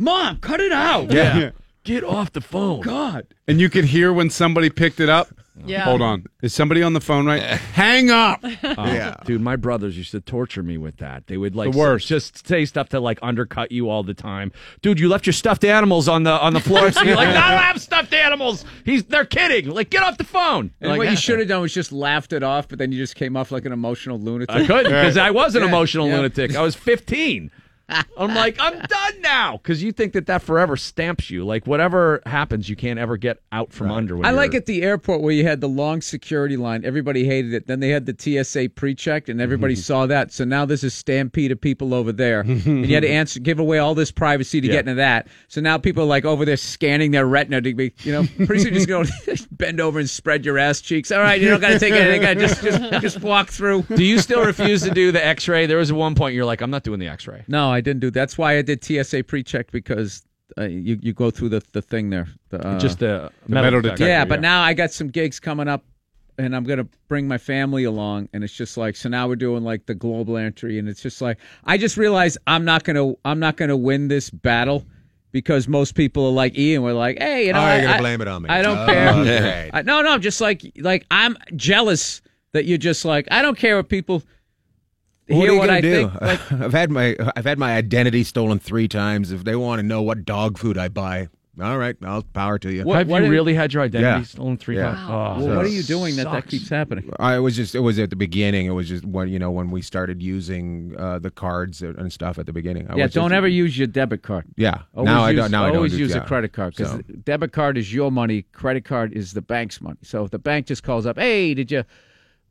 Mom, 0.00 0.38
cut 0.38 0.60
it 0.60 0.72
out. 0.72 1.10
Yeah. 1.12 1.50
Get 1.88 2.04
off 2.04 2.32
the 2.32 2.42
phone. 2.42 2.82
God. 2.82 3.26
And 3.46 3.60
you 3.60 3.70
could 3.70 3.86
hear 3.86 4.12
when 4.12 4.28
somebody 4.28 4.68
picked 4.68 5.00
it 5.00 5.08
up. 5.08 5.28
Yeah. 5.64 5.84
Hold 5.84 6.02
on. 6.02 6.26
Is 6.42 6.52
somebody 6.54 6.82
on 6.82 6.92
the 6.92 7.00
phone 7.00 7.24
right? 7.26 7.42
Hang 7.72 8.10
up. 8.10 8.44
Oh, 8.62 9.12
dude, 9.24 9.40
my 9.40 9.56
brothers 9.56 9.96
used 9.96 10.10
to 10.12 10.20
torture 10.20 10.62
me 10.62 10.76
with 10.78 10.98
that. 10.98 11.26
They 11.26 11.36
would 11.36 11.56
like 11.56 11.72
The 11.72 11.78
worst. 11.78 12.06
just 12.06 12.46
say 12.46 12.64
stuff 12.66 12.90
to 12.90 13.00
like 13.00 13.18
undercut 13.22 13.72
you 13.72 13.88
all 13.88 14.02
the 14.02 14.12
time. 14.14 14.52
Dude, 14.82 15.00
you 15.00 15.08
left 15.08 15.26
your 15.26 15.32
stuffed 15.32 15.64
animals 15.64 16.08
on 16.08 16.22
the 16.24 16.30
on 16.32 16.52
the 16.52 16.60
floor. 16.60 16.92
So 16.92 17.02
you're 17.02 17.16
like, 17.16 17.28
I 17.34 17.50
don't 17.52 17.60
have 17.62 17.80
stuffed 17.80 18.12
animals. 18.12 18.64
He's 18.84 19.04
they're 19.04 19.24
kidding. 19.24 19.70
Like, 19.70 19.88
get 19.90 20.02
off 20.02 20.18
the 20.18 20.24
phone. 20.24 20.70
And 20.80 20.90
Like, 20.90 20.98
what 20.98 21.10
you 21.10 21.16
should 21.16 21.38
have 21.38 21.48
done 21.48 21.62
was 21.62 21.72
just 21.74 21.90
laughed 21.90 22.32
it 22.34 22.42
off, 22.42 22.68
but 22.68 22.78
then 22.78 22.92
you 22.92 22.98
just 22.98 23.14
came 23.16 23.36
off 23.36 23.50
like 23.50 23.64
an 23.64 23.72
emotional 23.72 24.20
lunatic. 24.20 24.54
I 24.54 24.66
couldn't 24.66 24.84
because 24.92 25.16
I 25.16 25.30
was 25.30 25.54
an 25.56 25.62
Yeah, 25.62 25.68
emotional 25.68 26.06
yeah. 26.06 26.16
lunatic. 26.16 26.54
I 26.54 26.60
was 26.62 26.74
15. 26.76 27.50
I'm 27.88 28.34
like, 28.34 28.56
I'm 28.60 28.78
done 28.88 29.20
now 29.22 29.56
because 29.56 29.82
you 29.82 29.92
think 29.92 30.12
that 30.12 30.26
that 30.26 30.42
forever 30.42 30.76
stamps 30.76 31.30
you. 31.30 31.44
Like 31.44 31.66
whatever 31.66 32.20
happens, 32.26 32.68
you 32.68 32.76
can't 32.76 32.98
ever 32.98 33.16
get 33.16 33.40
out 33.52 33.72
from 33.72 33.90
under. 33.90 34.16
When 34.16 34.26
I 34.26 34.30
like 34.30 34.52
you're- 34.52 34.58
at 34.58 34.66
the 34.66 34.82
airport 34.82 35.22
where 35.22 35.32
you 35.32 35.44
had 35.44 35.60
the 35.60 35.68
long 35.68 36.00
security 36.02 36.56
line. 36.56 36.84
Everybody 36.84 37.24
hated 37.24 37.54
it. 37.54 37.66
Then 37.66 37.80
they 37.80 37.88
had 37.90 38.06
the 38.06 38.14
TSA 38.18 38.70
pre-checked, 38.70 39.28
and 39.28 39.40
everybody 39.40 39.74
saw 39.88 40.06
that. 40.06 40.32
So 40.32 40.44
now 40.44 40.64
there's 40.64 40.84
a 40.84 40.90
stampede 40.90 41.52
of 41.52 41.60
people 41.60 41.94
over 41.94 42.12
there, 42.12 42.40
and 42.40 42.86
you 42.86 42.94
had 42.94 43.02
to 43.02 43.08
answer, 43.10 43.40
give 43.40 43.58
away 43.58 43.78
all 43.78 43.94
this 43.94 44.10
privacy 44.10 44.60
to 44.60 44.66
Yeah. 44.66 44.72
get 44.74 44.80
into 44.80 44.94
that. 44.96 45.28
So 45.48 45.60
now 45.60 45.78
people 45.78 46.02
are 46.02 46.06
like 46.06 46.24
over 46.24 46.44
there 46.44 46.56
scanning 46.56 47.10
their 47.12 47.26
retina 47.26 47.60
to 47.62 47.74
be, 47.74 47.92
you 48.00 48.12
know, 48.12 48.24
pretty 48.46 48.62
soon 48.64 48.74
just 48.74 48.88
go 48.88 49.04
bend 49.52 49.80
over 49.80 49.98
and 49.98 50.08
spread 50.10 50.44
your 50.44 50.58
ass 50.58 50.80
cheeks. 50.80 51.10
All 51.10 51.20
right, 51.20 51.40
you 51.40 51.48
don't 51.48 51.60
got 51.60 51.70
to 51.70 51.78
take 51.78 51.92
anything. 51.94 52.24
I 52.26 52.34
just 52.34 52.62
just 52.62 52.82
just 53.02 53.20
walk 53.22 53.48
through. 53.48 53.82
Do 53.82 54.04
you 54.04 54.18
still 54.18 54.44
refuse 54.44 54.82
to 54.82 54.90
do 54.90 55.10
the 55.12 55.24
X-ray? 55.24 55.66
There 55.66 55.78
was 55.78 55.90
at 55.90 55.96
one 55.96 56.14
point 56.14 56.34
you're 56.34 56.44
like, 56.44 56.60
I'm 56.60 56.70
not 56.70 56.82
doing 56.82 56.98
the 57.00 57.08
X-ray. 57.08 57.44
No, 57.48 57.70
I 57.70 57.77
didn't 57.80 58.00
do. 58.00 58.10
That's 58.10 58.36
why 58.38 58.56
I 58.58 58.62
did 58.62 58.82
TSA 58.84 59.24
pre-check 59.24 59.70
because. 59.70 60.22
Uh, 60.56 60.62
you 60.64 60.98
you 61.02 61.12
go 61.12 61.30
through 61.30 61.50
the 61.50 61.62
the 61.72 61.82
thing 61.82 62.08
there, 62.08 62.26
the, 62.48 62.66
uh, 62.66 62.78
Just 62.78 63.00
the 63.00 63.30
The 63.44 63.52
metal 63.52 63.64
metal 63.70 63.80
detector, 63.82 64.06
yeah, 64.06 64.24
but 64.24 64.40
now 64.40 64.62
I 64.62 64.72
got 64.72 64.90
some 64.90 65.08
gigs 65.08 65.38
coming 65.38 65.68
up, 65.68 65.84
and 66.38 66.56
I'm 66.56 66.64
gonna 66.64 66.86
bring 67.06 67.28
my 67.28 67.36
family 67.36 67.84
along, 67.84 68.30
and 68.32 68.42
it's 68.42 68.54
just 68.54 68.78
like 68.78 68.96
so 68.96 69.10
now 69.10 69.28
we're 69.28 69.36
doing 69.36 69.62
like 69.62 69.84
the 69.84 69.94
global 69.94 70.38
entry, 70.38 70.78
and 70.78 70.88
it's 70.88 71.02
just 71.02 71.20
like 71.20 71.36
I 71.64 71.76
just 71.76 71.98
realized 71.98 72.38
I'm 72.46 72.64
not 72.64 72.84
gonna 72.84 73.12
I'm 73.26 73.38
not 73.38 73.58
gonna 73.58 73.76
win 73.76 74.08
this 74.08 74.30
battle 74.30 74.86
because 75.32 75.68
most 75.68 75.94
people 75.94 76.24
are 76.26 76.32
like 76.32 76.56
Ian. 76.56 76.82
We're 76.82 76.94
like, 76.94 77.18
hey, 77.18 77.48
you 77.48 77.52
know, 77.52 77.58
Oh, 77.60 77.62
I, 77.64 77.74
you're 77.74 77.82
gonna 77.82 77.94
I- 77.96 77.98
blame 78.00 78.20
it 78.22 78.28
on 78.28 78.42
me. 78.42 78.48
I 78.48 78.62
don't 78.62 78.78
Oh, 78.78 78.86
care. 78.86 79.12
great. 79.12 79.70
I, 79.74 79.82
no, 79.82 80.00
no, 80.00 80.10
I'm 80.12 80.22
just 80.22 80.40
like 80.40 80.62
like 80.78 81.04
I'm 81.10 81.36
jealous 81.56 82.22
that 82.52 82.64
you're 82.64 82.78
just 82.78 83.04
like 83.04 83.28
I 83.30 83.42
don't 83.42 83.58
care 83.58 83.76
what 83.76 83.90
people 83.90 84.22
What 85.28 85.36
hear 85.42 85.50
are 85.50 85.52
you 85.54 85.58
what 85.58 85.66
gonna 85.66 85.78
I 85.78 85.80
do? 85.80 86.08
think. 86.08 86.20
Like, 86.20 86.52
I've 86.52 86.72
had 86.72 86.90
my 86.90 87.16
I've 87.36 87.44
had 87.44 87.58
my 87.58 87.74
identity 87.76 88.24
stolen 88.24 88.58
three 88.58 88.88
times. 88.88 89.32
If 89.32 89.44
they 89.44 89.56
want 89.56 89.80
to 89.80 89.86
know 89.86 90.02
what 90.02 90.24
dog 90.24 90.58
food 90.58 90.78
I 90.78 90.88
buy, 90.88 91.28
all 91.60 91.76
right, 91.76 91.96
I'll 92.04 92.22
power 92.22 92.56
to 92.60 92.72
you. 92.72 92.84
What- 92.84 92.98
Have 92.98 93.08
what 93.08 93.18
you 93.18 93.24
did- 93.28 93.32
really 93.32 93.52
had 93.54 93.72
your 93.74 93.82
identity 93.82 94.20
Yeah. 94.20 94.22
stolen 94.22 94.56
three 94.58 94.76
Yeah. 94.76 94.92
times? 94.92 95.00
Oh, 95.10 95.12
well, 95.12 95.38
that 95.48 95.56
what 95.56 95.64
are 95.66 95.68
you 95.68 95.82
doing 95.82 96.14
that 96.16 96.24
that 96.26 96.32
sucks. 96.44 96.50
keeps 96.50 96.68
happening? 96.68 97.10
I 97.18 97.40
was 97.40 97.56
just 97.56 97.74
it 97.74 97.80
was 97.80 97.98
at 97.98 98.10
the 98.10 98.16
beginning. 98.16 98.66
It 98.66 98.70
was 98.70 98.88
just 98.88 99.04
when 99.04 99.28
you 99.28 99.38
know 99.40 99.50
when 99.50 99.70
we 99.70 99.82
started 99.82 100.22
using 100.22 100.94
uh, 100.96 101.18
the 101.18 101.30
cards 101.32 101.82
and 101.82 102.12
stuff 102.12 102.38
at 102.38 102.46
the 102.46 102.52
beginning. 102.52 102.86
I 102.88 102.96
yeah, 102.96 103.04
was 103.04 103.12
don't 103.12 103.30
just- 103.30 103.36
ever 103.36 103.48
use 103.48 103.76
your 103.76 103.88
debit 103.88 104.22
card. 104.22 104.44
Yeah, 104.56 104.82
Always 104.94 105.06
now 105.12 105.22
I 105.24 105.30
use, 105.30 105.40
don't. 105.40 105.50
Now 105.50 105.64
I 105.64 105.68
don't 105.68 105.76
always 105.78 105.92
do- 105.92 105.98
use 105.98 106.10
yeah. 106.14 106.22
a 106.22 106.26
credit 106.26 106.52
card 106.52 106.74
because 106.76 106.92
So- 106.92 107.00
debit 107.24 107.50
card 107.52 107.76
is 107.76 107.92
your 107.92 108.12
money, 108.12 108.42
credit 108.52 108.84
card 108.84 109.12
is 109.12 109.32
the 109.32 109.42
bank's 109.42 109.80
money. 109.80 109.98
So 110.02 110.24
if 110.24 110.30
the 110.30 110.38
bank 110.38 110.66
just 110.66 110.84
calls 110.84 111.06
up, 111.06 111.18
"Hey, 111.18 111.54
did 111.54 111.70
you 111.72 111.82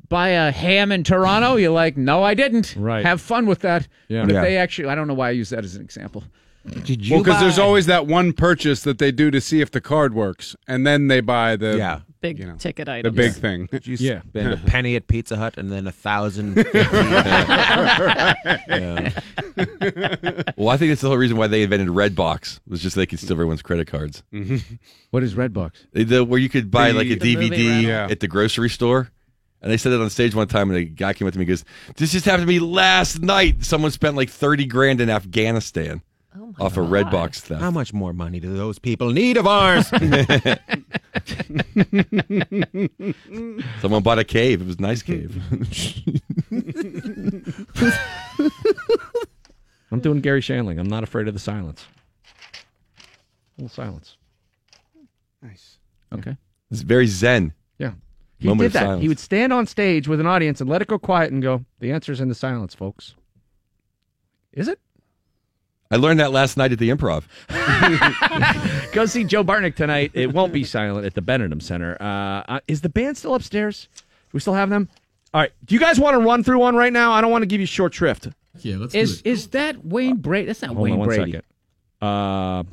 buy 0.10 0.30
a 0.30 0.52
ham 0.52 0.92
in 0.92 1.04
Toronto?" 1.04 1.56
You're 1.56 1.72
like, 1.72 1.98
"No, 1.98 2.24
I 2.24 2.34
didn't." 2.34 2.76
Right. 2.78 3.06
Have 3.06 3.22
fun 3.22 3.46
with 3.46 3.60
that. 3.60 3.88
Yeah. 4.08 4.22
But 4.22 4.30
if 4.32 4.36
Yeah. 4.36 4.42
they 4.42 4.58
actually, 4.58 4.90
I 4.90 4.96
don't 4.96 5.08
know 5.08 5.14
why 5.14 5.30
I 5.30 5.32
use 5.32 5.50
that 5.50 5.64
as 5.64 5.76
an 5.76 5.82
example. 5.82 6.24
Did 6.84 7.06
you 7.06 7.16
Well, 7.16 7.24
because 7.24 7.40
there's 7.40 7.60
always 7.60 7.86
that 7.86 8.08
one 8.08 8.34
purchase 8.34 8.82
that 8.84 8.98
they 8.98 9.12
do 9.14 9.32
to 9.32 9.40
see 9.40 9.62
if 9.62 9.72
the 9.72 9.80
card 9.80 10.14
works, 10.14 10.54
and 10.68 10.86
then 10.86 11.08
they 11.08 11.22
buy 11.22 11.56
the 11.56 11.78
Yeah. 11.78 12.00
Big 12.20 12.40
you 12.40 12.46
know, 12.48 12.56
ticket 12.56 12.88
the 12.88 12.94
items. 12.94 13.16
big 13.16 13.32
thing. 13.34 13.68
Did 13.72 13.86
you 13.88 13.96
Yeah. 14.00 14.22
spend 14.28 14.52
a 14.52 14.58
penny 14.58 14.96
at 14.98 15.08
Pizza 15.08 15.38
Hut 15.38 15.54
and 15.58 15.72
then 15.72 15.88
a 15.88 15.92
thousand? 15.94 16.58
yeah. 16.74 18.34
Well, 20.58 20.70
I 20.70 20.78
think 20.78 20.92
that's 20.92 21.02
the 21.02 21.08
whole 21.08 21.18
reason 21.18 21.38
why 21.38 21.48
they 21.48 21.64
invented 21.64 21.90
Redbox 21.90 22.60
was 22.68 22.82
just 22.82 22.96
they 22.96 23.06
could 23.06 23.20
steal 23.20 23.34
everyone's 23.34 23.62
credit 23.62 23.88
cards. 23.88 24.24
Mm-hmm. 24.34 24.76
What 25.12 25.24
is 25.24 25.36
Redbox? 25.36 25.72
The, 25.94 26.24
where 26.26 26.40
you 26.40 26.50
could 26.50 26.72
buy 26.72 26.92
like 26.92 27.08
a 27.08 27.16
The 27.16 27.36
movie 27.36 27.50
DVD 27.50 27.68
rental. 27.70 27.90
Yeah. 27.90 28.08
at 28.10 28.20
the 28.20 28.28
grocery 28.28 28.70
store. 28.70 29.12
And 29.62 29.72
they 29.72 29.78
said 29.78 29.92
it 29.92 30.00
on 30.00 30.10
stage 30.10 30.36
one 30.36 30.48
time, 30.48 30.70
and 30.70 30.78
a 30.78 30.84
guy 30.84 31.14
came 31.14 31.28
up 31.28 31.34
to 31.34 31.40
me 31.40 31.44
and 31.44 31.50
goes, 31.50 31.66
This 31.96 32.12
just 32.12 32.26
happened 32.26 32.44
to 32.44 32.48
me 32.48 32.60
last 32.60 33.22
night. 33.22 33.66
Someone 33.66 33.92
spent 33.92 34.16
like 34.16 34.30
30 34.30 34.66
grand 34.66 35.02
in 35.02 35.10
Afghanistan 35.10 36.02
Oh 36.40 36.54
my 36.58 36.66
off 36.66 36.78
a 36.78 36.82
God. 36.82 36.92
Redbox 36.92 37.40
theft. 37.40 37.62
How 37.62 37.72
much 37.72 37.94
more 37.94 38.14
money 38.14 38.40
do 38.40 38.56
those 38.56 38.78
people 38.80 39.12
need 39.12 39.38
of 39.38 39.48
ours? 39.48 39.88
Someone 43.82 44.04
bought 44.04 44.20
a 44.20 44.24
cave. 44.24 44.62
It 44.62 44.68
was 44.68 44.78
a 44.78 44.82
nice 44.82 45.02
cave. 45.02 45.42
I'm 49.92 50.00
doing 50.00 50.22
Garry 50.22 50.42
Shandling. 50.42 50.80
I'm 50.80 50.90
not 50.90 51.04
afraid 51.04 51.28
of 51.28 51.34
the 51.34 51.40
silence. 51.40 51.86
A 53.58 53.62
little 53.62 53.74
silence. 53.74 54.18
Nice. 55.42 55.80
Okay. 56.14 56.38
it's 56.70 56.82
very 56.82 57.08
zen. 57.08 57.54
Yeah. 57.80 57.94
He 58.40 58.48
Moment 58.48 58.60
did 58.62 58.66
of 58.68 58.74
that. 58.74 58.80
silence. 58.82 59.02
He 59.02 59.08
would 59.08 59.20
stand 59.20 59.52
on 59.54 59.66
stage 59.66 60.08
with 60.08 60.20
an 60.20 60.28
audience 60.28 60.62
and 60.62 60.70
let 60.70 60.82
it 60.82 60.88
go 60.88 61.00
quiet 61.00 61.32
and 61.32 61.42
go, 61.42 61.66
the 61.80 61.92
answer's 61.92 62.22
in 62.22 62.30
the 62.30 62.36
silence, 62.36 62.76
folks. 62.76 63.16
Is 64.54 64.68
it? 64.68 64.80
I 65.90 65.96
learned 65.96 66.20
that 66.20 66.32
last 66.32 66.58
night 66.58 66.72
at 66.72 66.80
the 66.80 66.90
improv. 66.90 67.24
Go 68.92 69.06
see 69.06 69.24
Joe 69.24 69.44
Bartnick 69.44 69.76
tonight. 69.76 70.12
It 70.14 70.34
won't 70.34 70.52
be 70.52 70.66
silent 70.66 71.06
at 71.06 71.14
the 71.14 71.22
Benedum 71.22 71.62
Center. 71.62 71.96
Uh, 72.02 72.44
uh, 72.48 72.60
is 72.68 72.82
the 72.82 72.90
band 72.90 73.18
still 73.18 73.36
upstairs? 73.36 73.88
Do 73.96 74.04
we 74.34 74.40
still 74.42 74.54
have 74.54 74.70
them? 74.70 74.90
All 75.34 75.40
right. 75.42 75.52
Do 75.64 75.76
you 75.76 75.80
guys 75.80 75.98
want 76.00 76.16
to 76.16 76.20
run 76.20 76.44
through 76.44 76.60
one 76.60 76.76
right 76.76 76.92
now? 76.92 77.14
I 77.14 77.22
don't 77.22 77.32
want 77.32 77.44
to 77.44 77.46
give 77.48 77.62
you 77.62 77.66
short 77.66 77.94
shrift. 77.94 78.28
Yeah, 78.60 78.78
let's 78.78 78.96
Is 78.96 79.22
is 79.22 79.48
that 79.50 79.86
Wayne 79.86 80.18
Brady? 80.18 80.48
That's 80.48 80.62
not 80.62 80.70
Hold 80.70 80.80
Wayne 80.80 80.94
on 80.94 81.00
one 81.00 81.08
Brady. 81.08 81.32
second. 81.32 81.44
Uh, 82.02 82.64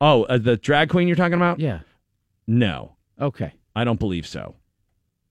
oh, 0.00 0.24
uh, 0.24 0.38
the 0.38 0.56
drag 0.56 0.88
queen 0.88 1.06
you're 1.06 1.16
talking 1.16 1.34
about? 1.34 1.60
Yeah. 1.60 1.80
No, 2.46 2.96
Okay. 3.20 3.52
I 3.76 3.84
don't 3.84 3.98
believe 4.00 4.26
so. 4.26 4.54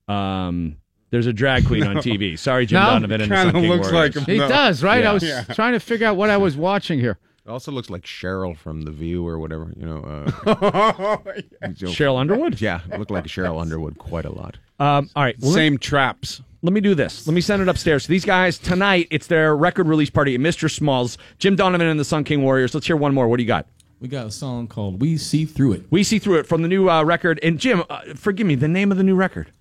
Um, 0.07 0.77
there's 1.11 1.27
a 1.27 1.33
drag 1.33 1.65
queen 1.67 1.83
on 1.83 1.95
TV. 1.97 2.37
Sorry, 2.37 2.65
Jim 2.65 2.81
No? 2.81 2.89
Donovan 2.91 3.21
and 3.21 3.31
the 3.31 3.35
Sun 3.35 3.45
Kinda 3.53 3.61
King 3.61 3.69
looks 3.69 3.91
Warriors. 3.91 4.15
like 4.15 4.25
He 4.25 4.37
No. 4.37 4.47
does, 4.47 4.83
right? 4.83 5.03
Yeah. 5.03 5.09
I 5.09 5.13
was 5.13 5.23
Yeah. 5.23 5.43
trying 5.53 5.73
to 5.73 5.79
figure 5.79 6.07
out 6.07 6.15
what 6.17 6.29
I 6.29 6.37
was 6.37 6.57
watching 6.57 6.99
here. 6.99 7.17
It 7.45 7.49
also 7.49 7.71
looks 7.73 7.89
like 7.89 8.03
Cheryl 8.03 8.57
from 8.57 8.83
The 8.83 8.91
View 8.91 9.27
or 9.27 9.37
whatever, 9.37 9.71
you 9.77 9.85
know. 9.85 9.97
Uh, 9.99 10.31
Sheryl 11.73 12.17
Underwood? 12.19 12.61
Yeah, 12.61 12.81
it 12.91 12.97
looked 12.99 13.11
like 13.11 13.25
Sheryl 13.25 13.61
Underwood 13.61 13.97
quite 13.97 14.25
a 14.25 14.31
lot. 14.33 14.57
Um, 14.79 15.09
all 15.15 15.23
right. 15.23 15.35
well, 15.39 15.51
let- 15.51 15.55
Same 15.57 15.77
traps. 15.77 16.41
Let 16.61 16.71
me 16.71 16.79
do 16.79 16.95
this. 16.95 17.27
Let 17.27 17.33
me 17.33 17.41
send 17.41 17.61
it 17.61 17.67
upstairs. 17.67 18.07
These 18.07 18.23
guys 18.23 18.57
tonight, 18.57 19.07
it's 19.11 19.27
their 19.27 19.53
record 19.55 19.87
release 19.89 20.09
party 20.09 20.33
at 20.35 20.39
Mr. 20.39 20.71
Smalls. 20.71 21.17
Jim 21.37 21.57
Donovan 21.57 21.87
and 21.87 21.99
the 21.99 22.05
Sun 22.05 22.23
King 22.23 22.41
Warriors. 22.41 22.73
Let's 22.73 22.87
hear 22.87 22.95
one 22.95 23.13
more. 23.13 23.27
What 23.27 23.35
do 23.37 23.43
you 23.43 23.47
got? 23.47 23.67
We 23.99 24.07
got 24.07 24.27
a 24.27 24.31
song 24.31 24.67
called 24.67 25.01
"We 25.01 25.17
See 25.17 25.43
Through 25.43 25.73
It." 25.73 25.83
We 25.89 26.03
see 26.03 26.19
through 26.19 26.39
it 26.39 26.47
from 26.47 26.61
the 26.61 26.69
new 26.69 26.89
uh, 26.89 27.03
record. 27.03 27.37
And 27.43 27.59
Jim, 27.59 27.83
uh, 27.89 27.99
forgive 28.15 28.47
me, 28.47 28.55
the 28.55 28.69
name 28.69 28.91
of 28.91 28.97
the 28.97 29.03
new 29.03 29.15
record. 29.15 29.51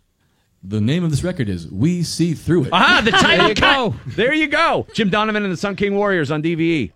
The 0.65 0.81
name 0.81 1.03
of 1.03 1.11
this 1.11 1.25
record 1.25 1.49
is 1.49 1.67
"We 1.69 2.03
See 2.05 2.35
Through 2.35 2.67
It." 2.67 2.73
Aha, 2.73 3.01
the 3.05 3.11
title 3.11 3.39
There 3.39 3.49
you 3.49 3.55
cut. 3.55 3.77
go. 3.77 3.95
There 4.15 4.35
you 4.35 4.47
go. 4.49 4.87
Jim 4.95 5.11
Donovan 5.11 5.43
and 5.43 5.53
the 5.53 5.57
Sun 5.57 5.77
King 5.77 5.97
Warriors 5.97 6.31
on. 6.31 6.43
DVE. 6.43 6.93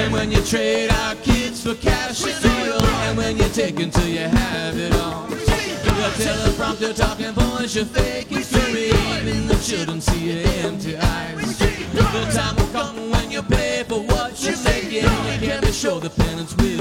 And 0.00 0.14
when 0.14 0.32
you 0.32 0.40
trade 0.42 0.90
our 0.90 1.14
kids 1.16 1.62
for 1.62 1.74
cash 1.74 2.24
and 2.24 2.44
oil, 2.46 2.82
and 2.82 3.18
when 3.18 3.36
you're 3.36 3.50
taking 3.50 3.90
till 3.90 4.08
you 4.08 4.26
have 4.28 4.78
it 4.78 4.94
all. 4.94 5.26
The 5.26 6.08
teleprompter 6.24 6.96
talking 6.96 7.34
points, 7.34 7.74
you're 7.74 7.84
faking 7.84 8.42
fury, 8.42 8.86
even 8.86 9.46
the 9.46 9.60
children 9.62 10.00
see 10.00 10.32
your 10.32 10.48
empty 10.64 10.96
eyes. 10.96 11.58
The 11.58 12.30
time 12.32 12.56
will 12.56 12.72
come 12.72 13.10
when 13.10 13.30
you 13.30 13.42
pay 13.42 13.84
for 13.86 14.00
what 14.00 14.42
you're 14.42 14.56
making. 14.64 15.04
You 15.04 15.48
can 15.48 15.60
be 15.60 15.70
sure 15.70 16.00
the 16.00 16.08
penance 16.08 16.56
will 16.56 16.79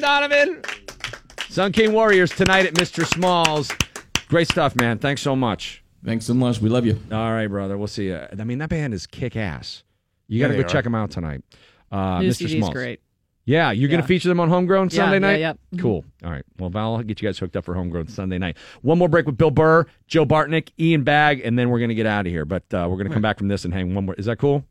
Jim 0.00 0.08
Donovan, 0.08 0.62
Sun 1.50 1.72
King 1.72 1.92
Warriors 1.92 2.30
tonight 2.30 2.64
at 2.64 2.72
Mr. 2.72 3.04
Smalls. 3.04 3.70
Great 4.28 4.48
stuff, 4.48 4.74
man. 4.76 4.96
Thanks 4.98 5.20
so 5.20 5.36
much. 5.36 5.84
Thanks 6.02 6.24
so 6.24 6.32
much. 6.32 6.58
We 6.58 6.70
love 6.70 6.86
you. 6.86 6.98
All 7.12 7.32
right, 7.32 7.46
brother. 7.48 7.76
We'll 7.76 7.86
see 7.86 8.06
you. 8.06 8.18
I 8.18 8.44
mean, 8.44 8.56
that 8.60 8.70
band 8.70 8.94
is 8.94 9.06
kick 9.06 9.36
ass. 9.36 9.82
You 10.26 10.40
got 10.40 10.48
to 10.48 10.54
Yeah, 10.54 10.62
go 10.62 10.66
they 10.66 10.72
check 10.72 10.84
them 10.84 10.94
out 10.94 11.10
tonight. 11.10 11.42
Uh, 11.92 12.20
New 12.22 12.30
Mr. 12.30 12.36
CD's 12.36 12.52
Smalls. 12.52 12.72
great. 12.72 13.00
Yeah, 13.44 13.72
you're 13.72 13.90
going 13.90 14.00
to 14.00 14.06
feature 14.06 14.30
them 14.30 14.40
on 14.40 14.48
Homegrown 14.48 14.88
Yeah, 14.90 14.96
Sunday 14.96 15.18
night? 15.18 15.40
yep. 15.40 15.58
Mhm. 15.74 15.80
Cool. 15.80 16.04
All 16.24 16.30
right. 16.30 16.44
Well, 16.58 16.70
Val, 16.70 16.96
I'll 16.96 17.02
get 17.02 17.20
you 17.20 17.28
guys 17.28 17.38
hooked 17.38 17.56
up 17.56 17.66
for 17.66 17.74
Homegrown 17.74 18.08
Sunday 18.08 18.38
night. 18.38 18.56
One 18.80 18.96
more 18.96 19.08
break 19.08 19.26
with 19.26 19.36
Bill 19.36 19.50
Burr, 19.50 19.84
Joe 20.06 20.24
Bartnick, 20.24 20.70
Ian 20.80 21.02
Bagg, 21.04 21.42
and 21.44 21.58
then 21.58 21.68
we're 21.68 21.78
going 21.78 21.90
to 21.90 21.94
get 21.94 22.06
out 22.06 22.24
of 22.26 22.32
here. 22.32 22.46
But 22.46 22.62
uh, 22.72 22.86
we're 22.88 22.96
going 22.96 23.08
to 23.08 23.12
come 23.12 23.22
back 23.22 23.36
from 23.36 23.48
this 23.48 23.66
and 23.66 23.74
hang 23.74 23.94
one 23.94 24.06
more. 24.06 24.14
Is 24.14 24.24
that 24.26 24.38
cool? 24.38 24.64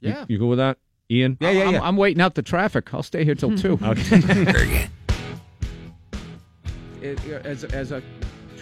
You- 0.00 0.10
Yeah. 0.10 0.24
You, 0.28 0.38
cool 0.40 0.48
with 0.48 0.58
that? 0.58 0.78
Ian? 1.10 1.36
Yeah, 1.40 1.50
yeah, 1.50 1.68
I'm, 1.68 1.82
I'm 1.82 1.96
waiting 1.96 2.22
out 2.22 2.34
the 2.34 2.42
traffic. 2.42 2.92
I'll 2.94 3.02
stay 3.02 3.24
here 3.24 3.34
till 3.34 3.50
hmm. 3.50 3.56
two. 3.56 3.78
Okay. 3.82 4.88
It- 7.02 7.20
as, 7.44 7.64
as 7.64 7.92
a 7.92 8.02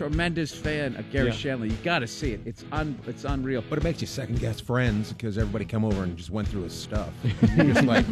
tremendous 0.09 0.55
fan 0.55 0.97
of 0.97 1.11
Garry 1.13 1.29
Yeah. 1.29 1.33
Shandling, 1.35 1.71
you 1.71 1.77
got 1.85 2.01
to 2.01 2.07
see 2.07 2.33
it. 2.33 2.41
It's 2.45 2.65
un, 2.73 2.99
it's 3.07 3.25
unreal. 3.25 3.63
But 3.69 3.79
it 3.79 3.85
makes 3.85 4.01
you 4.01 4.07
second 4.07 4.41
guess 4.41 4.61
friends 4.61 5.13
because 5.13 5.39
everybody 5.39 5.65
come 5.65 5.85
over 5.85 6.03
and 6.03 6.17
just 6.17 6.31
went 6.31 6.49
through 6.49 6.63
his 6.63 6.73
stuff. 6.75 7.11
You're 7.57 7.67
just 7.75 7.85
like, 7.85 8.05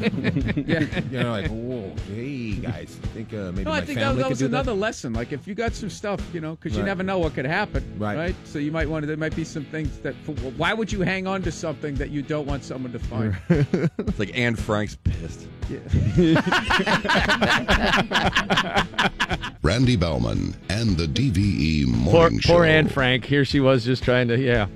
Yeah. 0.56 0.80
you 1.10 1.18
know, 1.22 1.30
like, 1.32 1.48
whoa, 1.50 1.92
hey 2.14 2.52
guys, 2.52 2.98
I 3.02 3.06
think 3.08 3.32
uh, 3.34 3.52
maybe 3.52 3.64
No, 3.64 3.70
my 3.70 3.78
I 3.78 3.80
think 3.84 3.98
that, 3.98 4.04
family 4.06 4.16
that 4.18 4.22
could 4.24 4.30
was 4.30 4.38
do 4.38 4.46
another 4.46 4.72
that. 4.72 4.78
lesson. 4.78 5.12
Like 5.12 5.32
if 5.32 5.46
you 5.48 5.54
got 5.54 5.74
some 5.74 5.90
stuff, 5.90 6.20
you 6.32 6.40
know, 6.40 6.56
because 6.56 6.76
you 6.76 6.82
never 6.82 7.02
know 7.02 7.18
what 7.18 7.34
could 7.34 7.44
happen, 7.46 7.84
Right. 7.98 8.34
So 8.44 8.58
you 8.58 8.70
might 8.72 8.88
want 8.88 9.02
to. 9.02 9.06
There 9.06 9.16
might 9.16 9.34
be 9.36 9.44
some 9.44 9.64
things 9.64 9.98
that. 10.00 10.14
Why 10.56 10.72
would 10.74 10.92
you 10.92 11.00
hang 11.02 11.26
on 11.26 11.42
to 11.42 11.52
something 11.52 11.94
that 11.96 12.10
you 12.10 12.22
don't 12.22 12.46
want 12.46 12.64
someone 12.64 12.92
to 12.92 12.98
find? 12.98 13.36
It's 13.98 14.18
like 14.18 14.36
Anne 14.36 14.56
Frank's 14.56 14.96
pissed. 14.96 15.46
Randy 19.62 19.97
Baumann 19.97 20.55
and 20.68 20.97
the 20.97 21.07
DVE 21.07 21.84
Poor, 21.86 22.12
Morning 22.12 22.40
Show. 22.40 22.52
poor 22.55 22.65
Anne 22.65 22.89
Frank. 22.89 23.24
Here 23.24 23.44
she 23.44 23.60
was 23.60 23.84
just 23.84 24.02
trying 24.02 24.28
to, 24.28 24.39
yeah. 24.39 24.66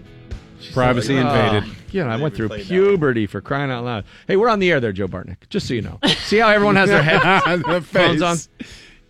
She's 0.60 0.72
Privacy 0.72 1.14
like, 1.14 1.26
invaded. 1.26 1.64
"Ah." 1.66 1.80
Yeah, 1.90 2.12
I 2.12 2.16
went 2.16 2.34
through 2.34 2.48
puberty 2.48 3.26
for 3.26 3.40
crying 3.40 3.70
out 3.70 3.84
loud. 3.84 4.04
Hey, 4.26 4.36
we're 4.36 4.48
on 4.48 4.58
the 4.58 4.72
air 4.72 4.80
there, 4.80 4.92
Joe 4.92 5.06
Bartnick. 5.06 5.48
Just 5.48 5.68
so 5.68 5.74
you 5.74 5.82
know. 5.82 6.00
See 6.24 6.38
how 6.38 6.48
everyone 6.48 6.74
has 6.74 6.88
their 6.88 7.02
The 7.02 7.62
headphones 7.68 8.20
on? 8.20 8.36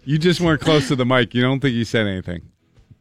You 0.05 0.19
just 0.19 0.41
weren't 0.41 0.61
close 0.61 0.89
to 0.89 0.97
the 0.97 1.07
mic. 1.07 1.35
You 1.35 1.41
don't 1.41 1.61
think 1.61 1.75
you 1.75 1.87
said 1.87 2.07
anything. 2.07 2.43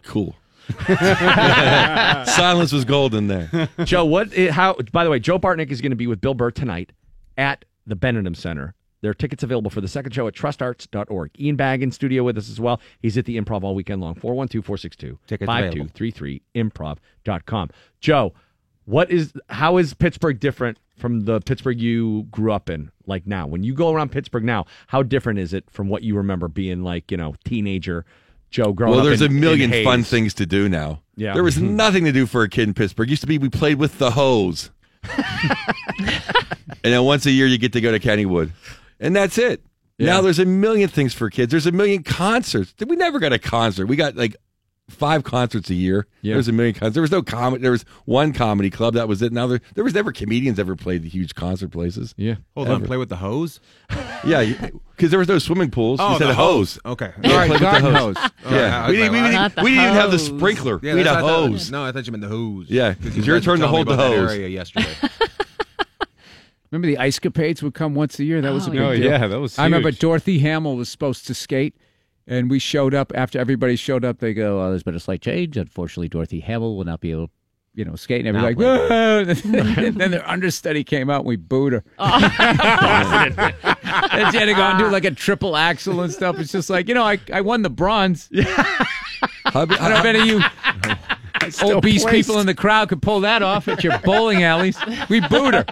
Cool. 0.03 0.35
Silence 0.87 2.71
was 2.71 2.85
golden 2.85 3.27
there. 3.27 3.67
Joe, 3.83 4.05
what? 4.05 4.33
How? 4.33 4.75
By 4.93 5.03
the 5.03 5.09
way, 5.09 5.19
Joe 5.19 5.37
Bartnick 5.37 5.69
is 5.69 5.81
going 5.81 5.91
to 5.91 5.97
be 5.97 6.07
with 6.07 6.21
Bill 6.21 6.33
Burr 6.33 6.51
tonight 6.51 6.93
at 7.37 7.65
the 7.85 7.95
Benedum 7.95 8.35
Center. 8.35 8.73
There 9.01 9.11
are 9.11 9.13
tickets 9.15 9.43
available 9.43 9.69
for 9.69 9.81
the 9.81 9.87
second 9.89 10.13
show 10.13 10.27
at 10.27 10.33
trustarts.org. 10.33 11.31
Ian 11.37 11.57
Bagg 11.57 11.83
in 11.83 11.91
studio 11.91 12.23
with 12.23 12.37
us 12.37 12.49
as 12.49 12.59
well. 12.59 12.79
He's 13.01 13.17
at 13.17 13.25
the 13.25 13.37
Improv 13.37 13.63
all 13.63 13.75
weekend 13.75 14.01
long. 14.01 14.15
412 14.15 14.65
462 14.65 15.19
Tickets 15.27 15.49
available. 15.49 15.87
5233 15.89 16.41
improv.com. 16.55 17.69
Joe, 17.99 18.33
what 18.85 19.11
is 19.11 19.33
how 19.49 19.77
is 19.77 19.93
Pittsburgh 19.93 20.39
different 20.39 20.77
from 20.97 21.21
the 21.25 21.41
Pittsburgh 21.41 21.81
you 21.81 22.23
grew 22.31 22.53
up 22.53 22.69
in? 22.69 22.91
Like 23.05 23.27
now, 23.27 23.45
when 23.45 23.63
you 23.63 23.73
go 23.73 23.91
around 23.93 24.13
Pittsburgh 24.13 24.45
now, 24.45 24.65
how 24.87 25.03
different 25.03 25.39
is 25.39 25.53
it 25.53 25.65
from 25.69 25.89
what 25.89 26.03
you 26.03 26.15
remember 26.15 26.47
being 26.47 26.83
like, 26.83 27.11
you 27.11 27.17
know, 27.17 27.35
teenager 27.43 28.05
Joe 28.51 28.71
growing 28.71 28.93
up? 28.93 28.97
well, 28.97 29.05
there's 29.05 29.21
in- 29.21 29.31
a 29.31 29.33
million 29.33 29.83
fun 29.83 30.03
things 30.03 30.33
to 30.35 30.45
do 30.45 30.69
now. 30.69 31.01
Yeah. 31.17 31.33
There 31.33 31.43
was 31.43 31.57
nothing 31.61 32.05
to 32.05 32.13
do 32.13 32.25
for 32.25 32.43
a 32.43 32.49
kid 32.49 32.69
in 32.69 32.73
Pittsburgh. 32.73 33.09
Used 33.09 33.21
to 33.21 33.27
be 33.27 33.37
we 33.37 33.49
played 33.49 33.79
with 33.79 33.97
the 33.97 34.11
hose. 34.11 34.71
and 36.67 36.93
then 36.93 37.03
once 37.03 37.25
a 37.25 37.31
year 37.31 37.47
you 37.47 37.57
get 37.57 37.73
to 37.73 37.81
go 37.81 37.91
to 37.91 37.99
Kennywood. 37.99 38.51
And 38.99 39.15
that's 39.15 39.37
it. 39.37 39.63
Now 39.99 40.19
there's 40.21 40.39
a 40.39 40.45
million 40.45 40.89
things 40.89 41.13
for 41.13 41.29
kids. 41.29 41.51
There's 41.51 41.65
a 41.67 41.71
million 41.71 42.03
concerts. 42.03 42.73
We 42.85 42.95
never 42.97 43.19
got 43.19 43.31
a 43.31 43.39
concert. 43.39 43.85
We 43.87 43.95
got 43.95 44.15
like 44.17 44.35
five 44.89 45.23
concerts 45.23 45.69
a 45.69 45.73
year. 45.75 46.07
Yeah. 46.21 46.33
There's 46.33 46.49
a 46.49 46.51
million 46.51 46.73
concerts. 46.75 46.93
There 46.95 47.01
was 47.01 47.11
no 47.11 47.21
comedy. 47.21 47.61
There 47.61 47.71
was 47.71 47.85
one 48.03 48.33
comedy 48.33 48.69
club. 48.69 48.95
That 48.95 49.07
was 49.07 49.21
it. 49.21 49.31
Now 49.31 49.47
there, 49.47 49.61
there 49.75 49.83
was 49.83 49.93
never 49.93 50.11
comedians 50.11 50.59
ever 50.59 50.75
played 50.75 51.03
the 51.03 51.09
huge 51.09 51.35
concert 51.35 51.69
places. 51.71 52.13
Yeah. 52.17 52.35
Hold 52.55 52.67
on, 52.69 52.83
play 52.83 52.97
with 52.97 53.07
the 53.07 53.15
hose. 53.15 53.61
Yeah, 54.25 54.43
because 54.95 55.09
there 55.09 55.19
was 55.19 55.27
no 55.29 55.39
swimming 55.39 55.71
pools. 55.71 55.99
Oh, 56.01 56.13
you 56.13 56.17
said 56.17 56.27
the 56.27 56.31
a 56.31 56.33
hose. 56.33 56.79
hose. 56.83 56.93
Okay. 56.93 57.11
Yeah, 57.23 57.31
All 57.31 57.37
right, 57.37 57.47
play 57.47 57.53
with 57.55 57.59
the 57.59 57.65
garden 57.65 57.93
hose. 57.93 58.17
hose. 58.17 58.31
Yeah, 58.51 58.89
we, 58.89 58.97
yeah, 58.97 59.03
didn't- 59.03 59.11
we, 59.11 59.19
I- 59.19 59.47
didn't- 59.47 59.63
we 59.63 59.69
didn't 59.71 59.83
even 59.85 59.95
have 59.95 60.11
the 60.11 60.17
hose. 60.17 60.25
sprinkler. 60.27 60.79
Yeah, 60.83 60.93
we 60.95 60.99
had 60.99 61.07
a 61.07 61.09
that's- 61.11 61.23
I 61.23 61.27
thought- 61.27 61.49
hose. 61.49 61.71
No, 61.71 61.85
I 61.85 61.91
thought 61.93 62.05
you 62.07 62.11
meant 62.11 62.23
the 62.23 62.27
hose. 62.29 62.65
Yeah, 62.69 62.93
'Cause 62.93 63.05
it's 63.07 63.17
you 63.17 63.23
your 63.23 63.39
turn 63.41 63.59
to 63.59 63.67
hold 63.67 63.87
the 63.87 63.95
hose. 63.95 64.31
area 64.31 64.47
yesterday. 64.49 64.93
Remember 66.73 66.87
the 66.87 66.97
ice 66.97 67.19
capades 67.19 67.61
would 67.61 67.75
come 67.75 67.93
once 67.93 68.17
a 68.17 68.23
year. 68.23 68.41
That 68.41 68.51
was 68.51 68.65
a 68.65 68.71
Oh, 68.71 68.73
big 68.73 68.81
Oh, 68.81 68.95
deal. 68.95 69.05
yeah, 69.05 69.27
that 69.27 69.39
was 69.39 69.59
I 69.59 69.65
remember 69.65 69.89
huge. 69.89 69.99
Dorothy 69.99 70.39
Hamill 70.39 70.75
was 70.75 70.89
supposed 70.89 71.27
to 71.27 71.35
skate, 71.35 71.75
and 72.25 72.49
we 72.49 72.57
showed 72.57 72.95
up 72.95 73.11
after 73.13 73.37
everybody 73.37 73.75
showed 73.75 74.03
up. 74.03 74.17
They 74.17 74.33
go, 74.33 74.59
"Oh, 74.59 74.69
there's 74.71 74.81
been 74.81 74.95
a 74.95 74.99
slight 74.99 75.21
change. 75.21 75.55
Unfortunately, 75.55 76.09
Dorothy 76.09 76.39
Hamill 76.39 76.75
will 76.75 76.83
not 76.83 76.99
be 76.99 77.11
able." 77.11 77.29
You 77.75 77.85
know, 77.85 77.95
skate 77.95 78.25
and 78.25 78.35
everybody's 78.35 78.57
like, 78.57 78.89
"Whoa!" 78.89 79.19
and 79.85 79.97
then 79.97 80.09
their 80.09 80.27
understudy 80.27 80.83
came 80.83 81.11
out 81.11 81.19
and 81.21 81.27
we 81.27 81.35
booed 81.35 81.73
her. 81.73 81.83
Oh. 81.99 82.05
and 82.39 84.31
she 84.31 84.37
had 84.39 84.45
to 84.45 84.53
go 84.55 84.61
and 84.63 84.79
do 84.79 84.89
like 84.89 85.05
a 85.05 85.11
triple 85.11 85.55
axel 85.55 86.01
and 86.01 86.11
stuff. 86.11 86.39
It's 86.39 86.51
just 86.51 86.69
like, 86.71 86.87
you 86.87 86.95
know, 86.95 87.03
I, 87.03 87.19
I 87.31 87.41
won 87.41 87.61
the 87.61 87.69
bronze. 87.69 88.29
How, 89.45 89.61
I 89.61 89.65
don't 89.65 89.79
know 89.79 89.97
if 89.99 90.05
any 90.05 90.19
of 90.19 90.25
you 90.27 90.41
obese 91.75 92.03
placed. 92.03 92.15
people 92.15 92.39
in 92.39 92.47
the 92.47 92.55
crowd 92.55 92.89
could 92.89 93.01
pull 93.03 93.19
that 93.21 93.41
off 93.43 93.67
at 93.67 93.83
your 93.83 93.97
bowling 93.99 94.43
alleys. 94.43 94.77
We 95.09 95.19
booed 95.21 95.53
her. 95.55 95.65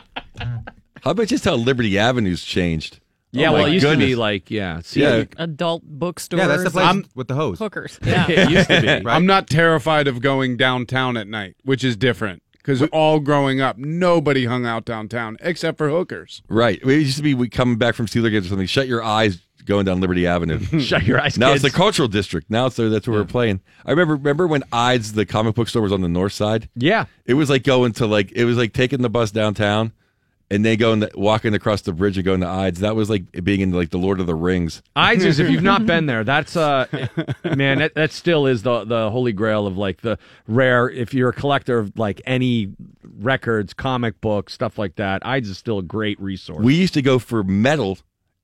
How 1.01 1.11
about 1.11 1.27
just 1.27 1.45
how 1.45 1.55
Liberty 1.55 1.97
Avenue's 1.97 2.43
changed? 2.43 2.99
Oh 3.33 3.39
yeah, 3.39 3.49
Oh 3.49 3.53
well, 3.53 3.61
my 3.63 3.69
it 3.69 3.73
used 3.73 3.85
to 3.87 3.97
be 3.97 4.15
like, 4.15 4.51
yeah. 4.51 4.81
See, 4.81 5.01
Yeah. 5.01 5.23
Adult 5.37 5.83
bookstores. 5.85 6.39
yeah, 6.41 6.47
that's 6.47 6.63
the 6.63 6.69
place 6.71 6.85
and 6.87 7.07
with 7.15 7.27
the 7.27 7.35
hose. 7.35 7.59
Hookers. 7.59 7.99
Yeah. 8.05 8.29
it 8.29 8.49
used 8.49 8.67
to 8.69 8.81
be. 8.81 8.87
Right? 8.87 9.05
I'm 9.07 9.25
not 9.25 9.49
terrified 9.49 10.07
of 10.07 10.21
going 10.21 10.57
downtown 10.57 11.15
at 11.17 11.27
night, 11.27 11.55
which 11.63 11.83
is 11.83 11.95
different. 11.95 12.43
Because 12.57 12.83
all 12.91 13.19
growing 13.19 13.59
up, 13.59 13.77
nobody 13.79 14.45
hung 14.45 14.67
out 14.67 14.85
downtown 14.85 15.35
except 15.41 15.79
for 15.79 15.89
hookers. 15.89 16.43
Right. 16.47 16.79
It 16.83 16.87
used 16.87 17.17
to 17.17 17.23
be 17.23 17.33
we 17.33 17.49
coming 17.49 17.77
back 17.77 17.95
from 17.95 18.05
Steeler 18.05 18.29
games 18.29 18.45
or 18.45 18.49
something. 18.49 18.67
Shut 18.67 18.87
your 18.87 19.01
eyes 19.01 19.39
going 19.65 19.85
down 19.85 19.99
Liberty 20.01 20.27
Avenue. 20.27 20.59
Shut 20.79 21.03
your 21.03 21.19
eyes, 21.19 21.37
now 21.39 21.51
kids. 21.53 21.63
it's 21.63 21.73
the 21.73 21.75
cultural 21.77 22.07
district. 22.07 22.51
Now 22.51 22.67
it's 22.67 22.75
the, 22.75 22.89
that's 22.89 23.07
where 23.07 23.19
we're 23.19 23.25
playing. 23.25 23.61
I 23.85 23.91
remember 23.91 24.15
remember 24.15 24.45
when 24.45 24.63
Eide's 24.71 25.13
the 25.13 25.25
comic 25.25 25.55
book 25.55 25.69
store 25.69 25.81
was 25.81 25.91
on 25.91 26.01
the 26.01 26.09
north 26.09 26.33
side. 26.33 26.69
Yeah. 26.75 27.05
It 27.25 27.33
was 27.33 27.49
like 27.49 27.63
going 27.63 27.93
to 27.93 28.05
like 28.05 28.31
it 28.33 28.45
was 28.45 28.57
like 28.57 28.73
taking 28.73 29.01
the 29.01 29.09
bus 29.09 29.31
downtown 29.31 29.93
and 30.51 30.65
then 30.65 30.77
going 30.77 30.99
to, 30.99 31.09
walking 31.15 31.53
across 31.53 31.81
the 31.81 31.93
bridge 31.93 32.17
and 32.17 32.25
going 32.25 32.41
to 32.41 32.47
Eide's. 32.47 32.81
That 32.81 32.95
was 32.95 33.09
like 33.09 33.31
being 33.43 33.61
in 33.61 33.71
like 33.71 33.89
the 33.89 33.97
Lord 33.97 34.19
of 34.19 34.27
the 34.27 34.35
Rings. 34.35 34.83
Eide's 34.95 35.23
is 35.23 35.39
if 35.39 35.49
you've 35.49 35.63
not 35.63 35.85
been 35.87 36.05
there, 36.05 36.23
that's 36.23 36.55
uh 36.55 36.85
man, 37.55 37.79
that, 37.79 37.95
that 37.95 38.11
still 38.11 38.45
is 38.45 38.61
the 38.63 38.83
the 38.83 39.09
holy 39.09 39.31
grail 39.31 39.65
of 39.65 39.77
like 39.77 40.01
the 40.01 40.19
rare 40.47 40.89
if 40.89 41.13
you're 41.13 41.29
a 41.29 41.33
collector 41.33 41.79
of 41.79 41.97
like 41.97 42.21
any 42.25 42.73
records, 43.03 43.73
comic 43.73 44.19
books, 44.19 44.53
stuff 44.53 44.77
like 44.77 44.97
that. 44.97 45.25
Eide's 45.25 45.49
is 45.49 45.57
still 45.57 45.79
a 45.79 45.83
great 45.83 46.19
resource. 46.19 46.63
We 46.63 46.75
used 46.75 46.93
to 46.95 47.01
go 47.01 47.17
for 47.17 47.43
metal. 47.43 47.97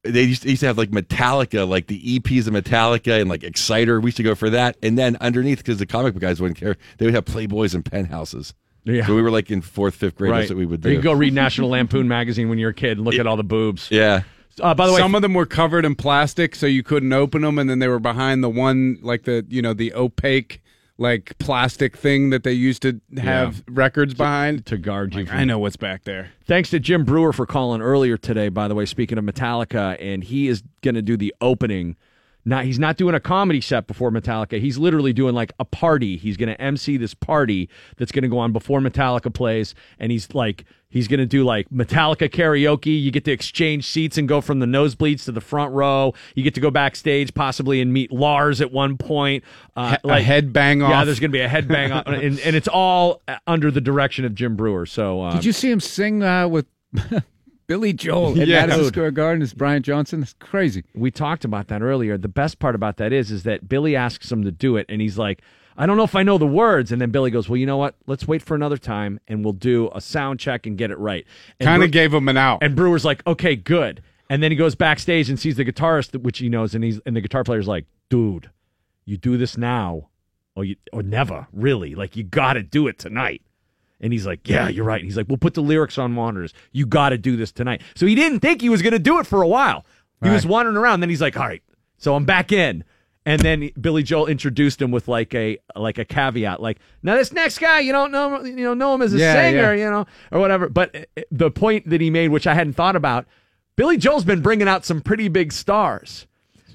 They 0.03 0.23
used 0.23 0.43
to, 0.43 0.49
used 0.49 0.61
to 0.61 0.67
have 0.67 0.77
like 0.77 0.91
Metallica, 0.91 1.67
like 1.67 1.87
the 1.87 2.19
EPs 2.19 2.47
of 2.47 2.53
Metallica 2.53 3.19
and 3.19 3.29
like 3.29 3.43
Exciter. 3.43 3.99
We 3.99 4.07
used 4.07 4.17
to 4.17 4.23
go 4.23 4.35
for 4.35 4.49
that. 4.51 4.77
And 4.81 4.97
then 4.97 5.17
underneath, 5.19 5.57
because 5.57 5.79
the 5.79 5.85
comic 5.85 6.13
book 6.13 6.21
guys 6.21 6.39
wouldn't 6.39 6.57
care, 6.57 6.77
they 6.97 7.05
would 7.05 7.15
have 7.15 7.25
Playboys 7.25 7.75
and 7.75 7.83
penthouses. 7.83 8.53
Yeah. 8.87 9.05
So 9.05 9.15
we 9.15 9.21
were 9.21 9.31
like 9.31 9.51
in 9.51 9.61
fourth, 9.61 9.95
fifth 9.95 10.15
grade. 10.15 10.31
right. 10.31 10.39
That's 10.39 10.51
what 10.51 10.57
we 10.57 10.65
would 10.65 10.81
do. 10.81 10.91
you 10.91 11.01
go 11.01 11.13
read 11.13 11.33
National 11.33 11.69
Lampoon 11.69 12.07
magazine 12.07 12.49
when 12.49 12.57
you're 12.57 12.69
a 12.71 12.73
kid 12.73 12.97
and 12.97 13.05
look 13.05 13.15
at 13.15 13.27
all 13.27 13.37
the 13.37 13.43
boobs. 13.43 13.89
Yeah. 13.91 14.23
Uh, 14.59 14.73
by 14.73 14.87
the 14.87 14.93
way, 14.93 14.99
some 14.99 15.13
of 15.13 15.21
them 15.21 15.33
were 15.33 15.45
covered 15.45 15.85
in 15.85 15.93
plastic, 15.93 16.55
so 16.55 16.65
you 16.65 16.81
couldn't 16.81 17.13
open 17.13 17.43
them, 17.43 17.59
and 17.59 17.69
then 17.69 17.77
they 17.79 17.87
were 17.87 17.99
behind 17.99 18.43
the 18.43 18.49
one, 18.49 18.97
like 19.03 19.23
the 19.23 19.45
you 19.49 19.61
know 19.61 19.73
the 19.73 19.93
opaque 19.93 20.61
like 20.97 21.37
plastic 21.37 21.95
thing 21.95 22.31
that 22.31 22.43
they 22.43 22.53
used 22.53 22.81
to 22.81 22.99
have 23.17 23.63
records 23.67 24.13
behind 24.15 24.65
to 24.65 24.77
guard 24.77 25.13
you. 25.13 25.19
Like, 25.21 25.29
from- 25.29 25.37
I 25.37 25.43
know 25.43 25.59
what's 25.59 25.75
back 25.77 26.05
there. 26.05 26.31
Thanks 26.45 26.71
to 26.71 26.79
Jim 26.79 27.03
Breuer 27.05 27.33
for 27.33 27.45
calling 27.45 27.81
earlier 27.81 28.17
today, 28.17 28.49
by 28.49 28.67
the 28.67 28.73
way, 28.73 28.85
speaking 28.85 29.17
of 29.19 29.23
Metallica, 29.23 29.95
and 29.99 30.23
he 30.23 30.47
is 30.47 30.63
going 30.81 30.95
to 30.95 31.03
do 31.03 31.15
the 31.17 31.35
opening. 31.39 31.95
Now, 32.47 32.61
he's 32.61 32.79
not 32.79 32.95
doing 32.95 33.13
a 33.13 33.19
comedy 33.19 33.59
set 33.59 33.87
before 33.87 34.09
Metallica. 34.09 34.57
He's 34.61 34.77
literally 34.77 35.11
doing 35.11 35.35
like 35.35 35.51
a 35.59 35.65
party. 35.65 36.15
He's 36.15 36.37
going 36.37 36.47
to 36.47 36.59
MC 36.61 36.95
this 36.95 37.13
party 37.13 37.69
that's 37.97 38.13
going 38.13 38.23
to 38.23 38.29
go 38.29 38.37
on 38.37 38.53
before 38.53 38.79
Metallica 38.79 39.33
plays. 39.33 39.75
And 39.99 40.13
he's 40.13 40.33
like, 40.33 40.63
he's 40.87 41.09
going 41.09 41.19
to 41.19 41.25
do 41.25 41.43
like 41.43 41.69
Metallica 41.69 42.29
karaoke. 42.29 43.01
You 43.01 43.11
get 43.11 43.25
to 43.25 43.31
exchange 43.31 43.85
seats 43.85 44.17
and 44.17 44.29
go 44.29 44.39
from 44.39 44.59
the 44.59 44.65
nosebleeds 44.65 45.25
to 45.25 45.33
the 45.33 45.41
front 45.41 45.73
row. 45.73 46.13
You 46.35 46.43
get 46.43 46.55
to 46.55 46.61
go 46.61 46.71
backstage, 46.71 47.33
possibly, 47.33 47.81
and 47.81 47.91
meet 47.91 48.13
Lars 48.13 48.61
at 48.61 48.71
one 48.71 48.95
point. 48.95 49.43
Uh, 49.75 49.97
A 50.05 50.21
head 50.21 50.53
bang 50.53 50.79
Yeah, 50.79 51.03
there's 51.03 51.19
going 51.19 51.31
to 51.31 51.37
be 51.37 51.41
a 51.41 51.49
head 51.49 51.67
bang 51.67 51.91
off. 51.91 52.07
And, 52.07 52.39
and 52.39 52.55
it's 52.55 52.69
all 52.69 53.21
under 53.45 53.71
the 53.71 53.81
direction 53.81 54.23
of 54.23 54.33
Jim 54.33 54.55
Breuer. 54.55 54.85
So, 54.85 55.21
uh, 55.21 55.33
Did 55.33 55.43
you 55.43 55.51
see 55.51 55.69
him 55.69 55.81
sing 55.81 56.23
uh, 56.23 56.47
with 56.47 56.65
Billy 57.67 57.93
Joel 57.93 58.39
at 58.41 58.47
Yeah. 58.47 58.61
Madison 58.61 58.83
Dude. 58.83 58.93
Square 58.93 59.11
Garden 59.11 59.41
is 59.41 59.53
Brian 59.53 59.83
Johnson? 59.83 60.21
It's 60.23 60.33
crazy. 60.39 60.83
we 60.95 61.11
talked 61.11 61.45
about 61.45 61.67
that 61.67 61.81
earlier. 61.81 62.17
The 62.17 62.27
best 62.27 62.59
part 62.59 62.75
about 62.75 62.97
that 62.97 63.11
is, 63.13 63.29
is 63.31 63.43
that 63.43 63.67
Billy 63.69 63.95
asks 63.95 64.31
him 64.31 64.43
to 64.43 64.51
do 64.51 64.77
it, 64.77 64.85
and 64.89 65.01
he's 65.01 65.17
like, 65.17 65.41
"I 65.77 65.85
don't 65.85 65.97
know 65.97 66.03
if 66.03 66.15
I 66.15 66.23
know 66.23 66.37
the 66.37 66.47
words." 66.47 66.91
And 66.91 67.01
then 67.01 67.11
Billy 67.11 67.29
goes, 67.29 67.49
"Well, 67.49 67.57
you 67.57 67.65
know 67.65 67.77
what? 67.77 67.95
Let's 68.07 68.27
wait 68.27 68.41
for 68.41 68.55
another 68.55 68.77
time, 68.77 69.19
and 69.27 69.43
we'll 69.43 69.53
do 69.53 69.89
a 69.93 69.99
sound 70.01 70.39
check 70.39 70.65
and 70.65 70.77
get 70.77 70.91
it 70.91 70.97
right." 70.97 71.25
And 71.59 71.67
Kind 71.67 71.81
Bre- 71.81 71.85
of 71.85 71.91
gave 71.91 72.13
him 72.13 72.27
an 72.29 72.37
out. 72.37 72.59
And 72.63 72.75
Breuer's 72.75 73.03
like, 73.05 73.25
"Okay, 73.27 73.55
good." 73.55 74.01
And 74.29 74.41
then 74.43 74.51
he 74.51 74.57
goes 74.57 74.75
backstage 74.75 75.29
and 75.29 75.39
sees 75.39 75.55
the 75.55 75.63
guitarist, 75.65 76.19
which 76.21 76.39
he 76.39 76.49
knows, 76.49 76.73
and 76.73 76.83
he's 76.83 76.99
and 77.05 77.15
the 77.15 77.21
guitar 77.21 77.43
player's 77.43 77.67
like, 77.67 77.85
"Dude, 78.09 78.49
you 79.05 79.17
do 79.17 79.35
this 79.37 79.57
now, 79.57 80.09
or 80.55 80.63
you 80.65 80.75
or 80.93 81.03
never, 81.03 81.47
really. 81.51 81.95
Like 81.95 82.15
you 82.15 82.23
got 82.23 82.53
to 82.53 82.63
do 82.63 82.87
it 82.87 82.97
tonight." 82.97 83.41
And 83.99 84.13
he's 84.13 84.25
like, 84.27 84.47
"Yeah, 84.47 84.67
you're 84.69 84.85
right." 84.85 85.01
And 85.01 85.05
he's 85.05 85.17
like, 85.17 85.27
"We'll 85.27 85.37
put 85.37 85.53
the 85.55 85.61
lyrics 85.61 85.97
on 85.97 86.11
monitors. 86.13 86.53
You 86.71 86.85
got 86.85 87.09
to 87.09 87.17
do 87.17 87.35
this 87.35 87.51
tonight." 87.51 87.81
So 87.95 88.05
he 88.05 88.13
didn't 88.15 88.41
think 88.41 88.61
he 88.61 88.69
was 88.69 88.81
going 88.81 88.93
to 88.93 88.99
do 88.99 89.19
it 89.19 89.25
for 89.25 89.41
a 89.41 89.47
while. 89.47 89.85
He 90.23 90.29
was 90.29 90.45
wandering 90.45 90.77
around. 90.77 90.99
Then 91.01 91.09
he's 91.09 91.21
like, 91.21 91.37
"All 91.37 91.47
right, 91.47 91.63
so 91.97 92.15
I'm 92.15 92.25
back 92.25 92.51
in." 92.51 92.83
And 93.25 93.41
then 93.41 93.71
Billy 93.79 94.03
Joel 94.03 94.27
introduced 94.27 94.81
him 94.81 94.89
with 94.89 95.07
like 95.09 95.35
a 95.35 95.57
like 95.75 95.97
a 95.97 96.05
caveat, 96.05 96.61
like, 96.61 96.77
"Now 97.03 97.15
this 97.15 97.33
next 97.33 97.59
guy, 97.59 97.81
you 97.81 97.91
don't 97.91 98.11
know, 98.11 98.43
you 98.43 98.55
know, 98.63 98.73
know 98.73 98.93
him 98.95 99.01
as 99.01 99.13
a 99.13 99.17
Yeah, 99.17 99.33
singer, 99.33 99.75
yeah. 99.75 99.83
you 99.85 99.91
know, 99.91 100.05
or 100.31 100.39
whatever." 100.39 100.69
But 100.69 101.09
the 101.29 101.51
point 101.51 101.89
that 101.89 101.99
he 101.99 102.09
made, 102.09 102.29
which 102.29 102.47
I 102.47 102.53
hadn't 102.53 102.73
thought 102.73 102.95
about, 102.95 103.25
Billy 103.75 103.97
Joel's 103.97 104.23
been 104.23 104.41
bringing 104.41 104.67
out 104.67 104.85
some 104.85 105.01
pretty 105.01 105.27
big 105.27 105.51
stars. 105.51 106.25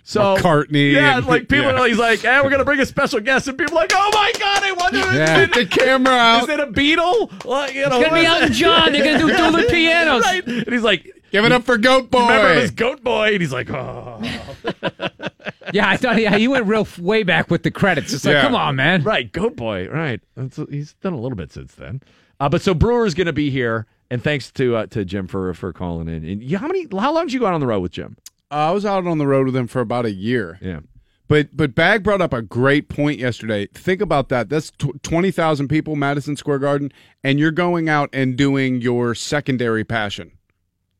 So 0.04 0.36
McCartney 0.36 0.92
yeah, 0.92 1.18
and- 1.18 1.26
like 1.26 1.48
people, 1.48 1.66
yeah. 1.66 1.80
are 1.80 1.86
he's 1.88 1.98
like, 1.98 2.20
"Hey, 2.20 2.40
we're 2.42 2.50
gonna 2.50 2.64
bring 2.64 2.80
a 2.80 2.86
special 2.86 3.20
guest," 3.20 3.46
and 3.46 3.56
people 3.56 3.78
are 3.78 3.82
like, 3.82 3.92
"Oh 3.94 4.10
my 4.12 4.32
god, 4.38 4.62
I 4.64 4.72
wonder 4.72 4.98
Yeah. 4.98 5.38
is 5.38 5.42
it, 5.48 5.54
The 5.54 5.66
camera 5.66 6.12
out. 6.14 6.42
Is 6.42 6.48
it 6.48 6.60
a 6.60 6.66
Beatle? 6.66 7.44
Like, 7.44 7.74
you 7.74 7.88
know, 7.88 8.00
It's 8.00 8.08
gonna 8.08 8.20
be 8.20 8.26
what 8.26 8.42
is 8.42 8.42
Elton? 8.42 8.52
John. 8.52 8.92
They're 8.92 9.04
gonna 9.04 9.18
do 9.18 9.36
dueling 9.36 9.66
pianos. 9.68 10.22
right? 10.24 10.44
And 10.46 10.72
he's 10.72 10.82
like, 10.82 11.08
Give 11.30 11.44
it 11.46 11.52
up 11.52 11.62
for 11.64 11.78
Goat 11.78 12.10
Boy. 12.10 12.20
Remember 12.22 12.52
him 12.52 12.58
as 12.58 12.70
Goat 12.72 13.02
Boy? 13.02 13.32
And 13.32 13.40
he's 13.40 13.52
like, 13.54 13.70
oh. 13.70 14.20
Yeah, 15.72 15.88
I 15.88 15.96
thought 15.96 16.20
yeah, 16.20 16.36
he 16.36 16.46
went 16.48 16.66
real 16.66 16.82
f- 16.82 16.98
way 16.98 17.22
back 17.22 17.50
with 17.50 17.62
the 17.62 17.70
credits. 17.70 18.12
It's 18.12 18.24
like, 18.26 18.34
Yeah. 18.34 18.42
come 18.42 18.54
on, 18.54 18.76
man. 18.76 19.02
Right, 19.02 19.30
Goat 19.32 19.56
Boy. 19.56 19.88
Right. 19.88 20.20
That's, 20.36 20.58
he's 20.70 20.92
done 20.94 21.14
a 21.14 21.18
little 21.18 21.36
bit 21.36 21.50
since 21.52 21.74
then. 21.74 22.02
Uh, 22.38 22.50
but 22.50 22.60
so 22.60 22.74
Breuer's 22.74 23.14
going 23.14 23.28
to 23.28 23.32
be 23.32 23.48
here, 23.50 23.86
and 24.10 24.22
thanks 24.22 24.50
to 24.52 24.76
uh, 24.76 24.86
to 24.88 25.04
Jim 25.06 25.26
for 25.26 25.54
for 25.54 25.72
calling 25.72 26.08
in. 26.08 26.24
And 26.28 26.52
how 26.52 26.66
many? 26.66 26.86
How 26.98 27.14
long 27.14 27.24
did 27.26 27.32
you 27.32 27.40
go 27.40 27.46
out 27.46 27.54
on 27.54 27.60
the 27.60 27.66
road 27.66 27.80
with 27.80 27.92
Jim? 27.92 28.16
I 28.52 28.70
was 28.72 28.84
out 28.84 29.06
on 29.06 29.18
the 29.18 29.26
road 29.26 29.46
with 29.46 29.56
him 29.56 29.66
for 29.66 29.80
about 29.80 30.04
a 30.06 30.12
year. 30.12 30.58
Yeah. 30.60 30.80
But 31.28 31.56
but 31.56 31.74
Bagg 31.74 32.02
brought 32.02 32.20
up 32.20 32.32
a 32.32 32.42
great 32.42 32.88
point 32.88 33.18
yesterday. 33.18 33.66
Think 33.68 34.00
about 34.02 34.28
that. 34.28 34.48
That's 34.50 34.70
tw- 34.70 35.02
twenty 35.02 35.30
thousand 35.30 35.68
people, 35.68 35.96
Madison 35.96 36.36
Square 36.36 36.58
Garden, 36.58 36.92
and 37.24 37.38
you're 37.38 37.50
going 37.50 37.88
out 37.88 38.10
and 38.12 38.36
doing 38.36 38.80
your 38.82 39.14
secondary 39.14 39.84
passion. 39.84 40.32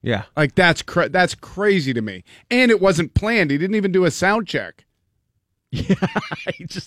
Yeah, 0.01 0.25
like 0.37 0.55
that's 0.55 0.81
cra- 0.83 1.11
that's 1.11 1.35
crazy 1.35 1.93
to 1.93 2.01
me. 2.01 2.25
And 2.51 2.71
it 2.71 2.81
wasn't 2.81 3.15
planned. 3.15 3.51
He 3.51 3.59
didn't 3.59 3.77
even 3.77 3.93
do 3.93 4.05
a 4.05 4.11
sound 4.11 4.47
check. 4.49 4.85
Yeah. 5.75 5.95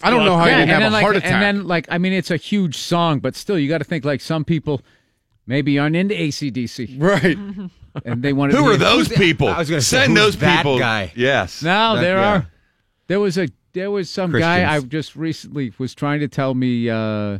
I 0.03 0.11
don't 0.11 0.25
know 0.25 0.37
how 0.37 0.45
Yeah, 0.45 0.59
you 0.59 0.65
didn't 0.65 0.69
and 0.75 0.83
have 0.83 0.91
a 0.91 0.93
like, 0.93 1.03
heart 1.03 1.15
attack. 1.15 1.31
And 1.31 1.41
then 1.41 1.67
like, 1.67 1.87
I 1.89 1.97
mean, 1.97 2.13
it's 2.13 2.29
a 2.29 2.37
huge 2.37 2.77
song, 2.77 3.17
but 3.19 3.35
still, 3.35 3.57
you 3.57 3.67
got 3.67 3.79
to 3.79 3.83
think 3.83 4.05
like 4.05 4.21
some 4.21 4.45
people 4.45 4.81
maybe 5.47 5.79
aren't 5.79 5.95
into 5.95 6.13
ACDC, 6.13 7.01
right? 7.01 7.37
and 8.03 8.21
they 8.23 8.33
want. 8.33 8.51
Who 8.53 8.65
are 8.67 8.77
those 8.77 9.07
people? 9.07 9.47
I 9.47 9.59
was 9.59 9.69
gonna 9.69 9.81
Send 9.81 10.11
who's 10.11 10.19
those 10.19 10.37
that 10.37 10.57
people. 10.57 10.79
guy? 10.79 11.13
Yes. 11.15 11.61
No, 11.63 11.95
That- 11.95 12.01
there 12.01 12.17
yeah. 12.17 12.31
are. 12.33 12.47
There 13.07 13.19
was 13.19 13.37
a 13.37 13.47
there 13.73 13.91
was 13.91 14.09
some 14.09 14.31
guy 14.31 14.69
I 14.73 14.79
just 14.79 15.15
recently 15.15 15.73
was 15.77 15.93
trying 15.93 16.19
to 16.21 16.27
tell 16.27 16.53
me. 16.53 16.89
Uh, 16.89 17.39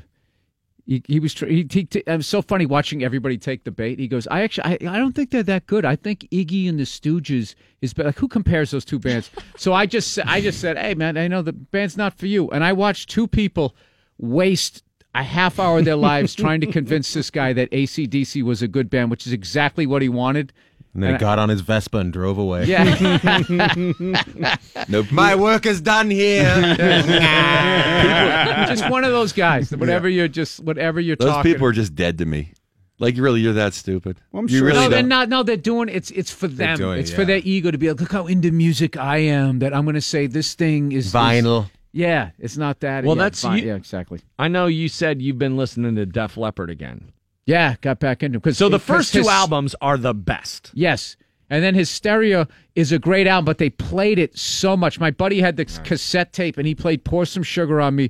he, 0.85 1.01
he 1.07 1.19
was. 1.19 1.33
Tr- 1.33 1.47
he, 1.47 1.65
he, 1.67 1.87
it 1.91 2.05
was 2.07 2.27
so 2.27 2.43
funny 2.43 2.67
watching 2.67 3.03
everybody 3.03 3.39
take 3.39 3.63
the 3.63 3.71
bait. 3.71 3.97
He 3.97 4.07
goes, 4.07 4.27
"I 4.27 4.43
actually, 4.43 4.87
I, 4.87 4.95
I 4.95 4.97
don't 4.99 5.13
think 5.15 5.31
they're 5.31 5.41
that 5.41 5.65
good. 5.65 5.83
I 5.83 5.95
think 5.95 6.27
Iggy 6.31 6.69
and 6.69 6.77
the 6.79 6.83
Stooges 6.83 7.55
is 7.81 7.93
better. 7.95 8.09
Like, 8.09 8.19
who 8.19 8.27
compares 8.27 8.69
those 8.69 8.85
two 8.85 8.99
bands?" 8.99 9.31
so 9.57 9.73
I 9.73 9.87
just, 9.87 10.19
I 10.27 10.41
just 10.41 10.61
said, 10.61 10.77
"Hey, 10.77 10.93
man, 10.93 11.17
I 11.17 11.27
know 11.27 11.41
the 11.41 11.53
band's 11.53 11.97
not 11.97 12.15
for 12.19 12.27
you." 12.27 12.49
And 12.51 12.63
I 12.63 12.73
watched 12.73 13.09
two 13.09 13.27
people 13.27 13.75
waste 14.19 14.83
a 15.15 15.23
half 15.23 15.59
hour 15.59 15.79
of 15.79 15.85
their 15.85 15.95
lives 16.11 16.35
trying 16.35 16.61
to 16.61 16.67
convince 16.67 17.13
this 17.13 17.31
guy 17.31 17.53
that 17.53 17.71
ACDC 17.71 18.43
was 18.43 18.61
a 18.61 18.67
good 18.67 18.89
band, 18.89 19.09
which 19.09 19.25
is 19.25 19.33
exactly 19.33 19.87
what 19.87 20.01
he 20.01 20.09
wanted. 20.09 20.53
And 20.93 21.03
then 21.03 21.09
he 21.09 21.13
And 21.15 21.17
I- 21.17 21.27
got 21.27 21.39
on 21.39 21.49
his 21.49 21.61
Vespa 21.61 21.97
and 21.97 22.13
drove 22.13 22.37
away. 22.37 22.65
Yeah. 22.65 22.85
Nope. 24.89 25.11
My 25.11 25.35
work 25.35 25.65
is 25.65 25.81
done 25.81 26.09
here. 26.11 26.75
just 28.67 28.89
one 28.89 29.03
of 29.03 29.11
those 29.11 29.33
guys. 29.33 29.71
Whatever 29.75 30.07
you're 30.09 30.27
just 30.27 30.59
whatever 30.61 30.99
you're 30.99 31.15
Those 31.15 31.29
talking. 31.29 31.53
people 31.53 31.67
are 31.67 31.71
just 31.71 31.95
dead 31.95 32.17
to 32.19 32.25
me. 32.25 32.53
Like, 32.97 33.17
really, 33.17 33.41
you're 33.41 33.53
that 33.53 33.73
stupid. 33.73 34.21
I'm 34.33 34.43
you 34.47 34.59
sure 34.59 34.67
really 34.67 34.79
no, 34.79 34.89
they're 34.89 35.01
don't. 35.01 35.09
not. 35.09 35.27
No, 35.29 35.43
they're 35.43 35.57
doing 35.57 35.89
it's. 35.89 36.11
It's 36.11 36.31
for 36.31 36.47
them. 36.47 36.77
doing 36.77 36.97
it, 36.97 37.01
it's 37.01 37.11
for 37.11 37.25
their 37.25 37.41
ego 37.43 37.69
to 37.71 37.77
be 37.77 37.89
like, 37.89 37.99
look 37.99 38.11
how 38.13 38.25
into 38.27 38.51
music 38.51 38.95
I 38.95 39.17
am. 39.17 39.59
That 39.59 39.73
I'm 39.73 39.83
going 39.83 39.95
to 39.95 40.01
say 40.01 40.27
this 40.27 40.53
thing 40.53 40.91
is 40.93 41.07
is- 41.07 41.13
Vinyl. 41.13 41.69
Yeah, 41.95 42.31
it's 42.37 42.57
not 42.57 42.81
that. 42.81 43.05
Well, 43.05 43.15
yeah, 43.15 43.23
that's 43.23 43.41
fine. 43.41 43.59
you- 43.59 43.67
yeah, 43.69 43.75
exactly. 43.75 44.19
I 44.37 44.49
know 44.49 44.65
you 44.67 44.89
said 44.89 45.21
you've 45.21 45.39
been 45.39 45.55
listening 45.55 45.95
to 45.95 46.05
Def 46.05 46.35
Leppard 46.35 46.69
again. 46.69 47.13
Yeah, 47.45 47.75
got 47.81 47.99
back 47.99 48.21
into 48.21 48.39
because 48.39 48.57
So 48.57 48.67
the 48.69 48.79
first 48.79 49.13
two 49.13 49.29
albums 49.29 49.75
are 49.79 49.97
the 49.97 50.13
best. 50.13 50.71
Yes. 50.73 51.15
And 51.49 51.63
then 51.63 51.73
Hysteria 51.75 52.47
is 52.75 52.91
a 52.91 52.97
great 52.99 53.27
album, 53.27 53.45
but 53.45 53.59
they 53.59 53.69
played 53.69 54.17
it 54.19 54.37
so 54.37 54.75
much. 54.75 54.99
My 54.99 55.11
buddy 55.11 55.39
had 55.41 55.55
the 55.55 55.65
cassette 55.65 56.33
tape 56.33 56.57
and 56.57 56.67
he 56.67 56.73
played 56.75 57.05
Pour 57.05 57.23
Some 57.25 57.43
Sugar 57.43 57.79
on 57.79 57.95
Me 57.95 58.09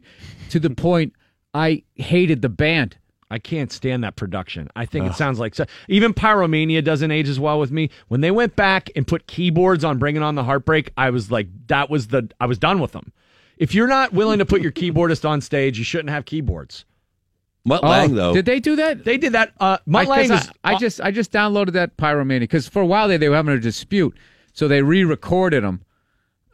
to 0.50 0.60
the 0.60 0.70
point 0.70 1.14
I 1.54 1.84
hated 1.96 2.42
the 2.42 2.50
band. 2.50 2.98
I 3.30 3.40
can't 3.40 3.72
stand 3.72 4.04
that 4.04 4.16
production. 4.16 4.70
I 4.76 4.86
think 4.86 5.06
it 5.08 5.16
sounds 5.16 5.38
like 5.40 5.54
so, 5.54 5.66
even 5.90 6.14
Pyromania 6.14 6.84
doesn't 6.84 7.12
age 7.12 7.28
as 7.28 7.40
well 7.40 7.60
with 7.60 7.72
me. 7.72 7.90
When 8.08 8.22
they 8.22 8.32
went 8.32 8.56
back 8.56 8.90
and 8.96 9.06
put 9.06 9.28
keyboards 9.28 9.84
on 9.84 9.98
Bringing 9.98 10.22
On 10.24 10.36
the 10.36 10.44
Heartbreak, 10.44 10.92
I 10.96 11.10
was 11.10 11.30
like, 11.30 11.48
that 11.68 11.90
was 11.90 12.08
the 12.08 12.30
I 12.40 12.46
was 12.46 12.58
done 12.58 12.80
with 12.80 12.94
them. 12.94 13.12
If 13.58 13.74
you're 13.74 13.88
not 13.88 14.14
willing 14.14 14.40
to 14.40 14.46
put 14.46 14.62
your 14.62 14.72
keyboardist 14.72 15.28
on 15.28 15.42
stage, 15.42 15.78
you 15.78 15.84
shouldn't 15.84 16.10
have 16.10 16.26
keyboards. 16.26 16.86
Mutt 17.64 17.82
Oh, 17.84 17.88
Lang, 17.90 18.14
though. 18.14 18.34
Did 18.34 18.46
they 18.46 18.60
do 18.60 18.76
that? 18.76 19.04
They 19.06 19.18
did 19.18 19.34
that. 19.34 19.54
Uh, 19.60 19.78
Mutt 19.86 20.08
I, 20.08 20.10
Lang 20.10 20.30
'cause 20.30 20.44
is, 20.46 20.52
I, 20.64 20.74
I 20.74 20.78
just 20.78 21.02
I 21.02 21.12
just 21.12 21.32
downloaded 21.32 21.72
that 21.72 21.98
Pyromania 21.98 22.42
because 22.42 22.68
for 22.68 22.82
a 22.82 22.86
while 22.86 23.08
they, 23.08 23.18
they 23.18 23.28
were 23.30 23.36
having 23.36 23.56
a 23.56 23.60
dispute, 23.60 24.16
so 24.54 24.68
they 24.68 24.82
re-recorded 24.84 25.64
them. 25.64 25.82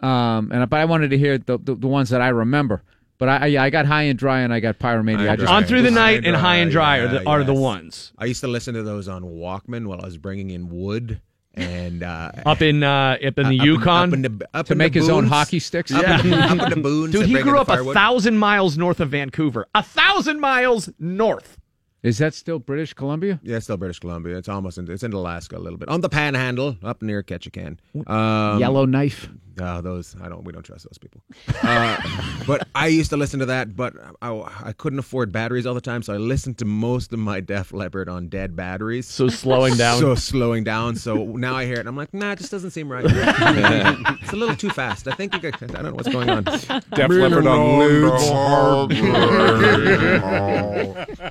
Um, 0.01 0.51
and 0.51 0.67
but 0.69 0.79
I 0.79 0.85
wanted 0.85 1.09
to 1.11 1.17
hear 1.17 1.37
the, 1.37 1.57
the, 1.57 1.75
the 1.75 1.87
ones 1.87 2.09
that 2.09 2.21
I 2.21 2.29
remember. 2.29 2.83
But 3.17 3.29
I, 3.29 3.49
I 3.55 3.65
I 3.65 3.69
got 3.69 3.85
high 3.85 4.03
and 4.03 4.17
dry 4.17 4.39
and 4.39 4.53
I 4.53 4.59
got 4.61 4.79
Pyromania. 4.79 5.29
I 5.29 5.35
just 5.35 5.51
On 5.51 5.63
Through 5.65 5.83
the 5.83 5.91
High 5.91 6.15
Night 6.15 6.25
and 6.25 6.35
High 6.35 6.55
and 6.57 6.71
Dry 6.71 6.97
are 6.99 7.07
the- 7.07 7.27
are 7.27 7.43
the 7.43 7.53
ones. 7.53 8.13
I 8.17 8.25
used 8.25 8.41
to 8.41 8.47
listen 8.47 8.73
to 8.75 8.81
those 8.83 9.07
on 9.07 9.23
Walkman 9.23 9.85
while 9.85 10.01
I 10.01 10.05
was 10.05 10.17
bringing 10.17 10.49
in 10.49 10.69
wood 10.69 11.21
and 11.53 12.03
uh, 12.03 12.31
up 12.45 12.61
in 12.61 12.83
uh, 12.83 13.17
up 13.25 13.37
in 13.37 13.49
the 13.49 13.59
up 13.59 13.65
Yukon 13.65 14.09
up 14.09 14.13
in 14.13 14.21
the, 14.21 14.49
up 14.53 14.65
to 14.67 14.75
make 14.75 14.93
his 14.93 15.09
own 15.09 15.25
hockey 15.25 15.59
sticks. 15.59 15.91
Up, 15.91 16.03
in 16.23 16.33
up 16.33 16.51
in 16.51 16.69
the 16.69 16.75
boons. 16.81 17.11
Dude, 17.11 17.25
he 17.25 17.41
grew 17.41 17.59
up 17.59 17.69
a 17.69 17.93
thousand 17.93 18.37
miles 18.37 18.77
north 18.77 18.99
of 18.99 19.09
Vancouver. 19.09 19.67
A 19.75 19.83
thousand 19.83 20.39
miles 20.39 20.89
north. 20.99 21.57
Is 22.03 22.17
that 22.17 22.33
still 22.33 22.57
British 22.57 22.93
Columbia? 22.93 23.39
Yeah, 23.43 23.57
it's 23.57 23.65
still 23.65 23.77
British 23.77 23.99
Columbia. 23.99 24.35
It's 24.35 24.49
almost 24.49 24.79
in, 24.79 24.89
it's 24.89 25.03
in 25.03 25.13
Alaska 25.13 25.57
a 25.57 25.59
little 25.59 25.77
bit 25.77 25.87
on 25.87 26.01
the 26.01 26.09
Panhandle 26.09 26.75
up 26.83 27.03
near 27.03 27.21
Ketchikan. 27.21 27.77
Um, 28.07 28.59
Yellowknife. 28.59 29.29
Uh, 29.59 29.81
those 29.81 30.15
I 30.19 30.29
don't. 30.29 30.43
We 30.43 30.51
don't 30.51 30.63
trust 30.63 30.85
those 30.85 30.97
people. 30.97 31.21
Uh, 31.61 31.97
but 32.47 32.67
I 32.73 32.87
used 32.87 33.11
to 33.11 33.17
listen 33.17 33.39
to 33.41 33.45
that, 33.47 33.75
but 33.75 33.93
I, 34.21 34.31
I 34.63 34.73
couldn't 34.73 34.97
afford 34.97 35.31
batteries 35.31 35.67
all 35.67 35.75
the 35.75 35.81
time, 35.81 36.01
so 36.01 36.13
I 36.13 36.17
listened 36.17 36.57
to 36.59 36.65
most 36.65 37.13
of 37.13 37.19
my 37.19 37.39
Def 37.39 37.71
Leppard 37.71 38.09
on 38.09 38.29
dead 38.29 38.55
batteries. 38.55 39.07
So 39.07 39.27
slowing 39.27 39.75
down. 39.75 39.99
So 39.99 40.15
slowing 40.15 40.63
down. 40.63 40.95
So 40.95 41.25
now 41.25 41.55
I 41.55 41.65
hear 41.65 41.75
it, 41.75 41.81
and 41.81 41.89
I'm 41.89 41.97
like, 41.97 42.13
nah, 42.13 42.31
it 42.31 42.39
just 42.39 42.49
doesn't 42.49 42.71
seem 42.71 42.91
right. 42.91 43.05
it's 43.07 44.33
a 44.33 44.35
little 44.35 44.55
too 44.55 44.71
fast. 44.71 45.07
I 45.07 45.11
think 45.11 45.33
you 45.35 45.39
could, 45.39 45.53
I 45.61 45.67
don't 45.67 45.83
know 45.83 45.93
what's 45.93 46.09
going 46.09 46.29
on. 46.29 46.45
Def 46.45 46.81
Leppard 46.95 47.45
on 47.45 48.91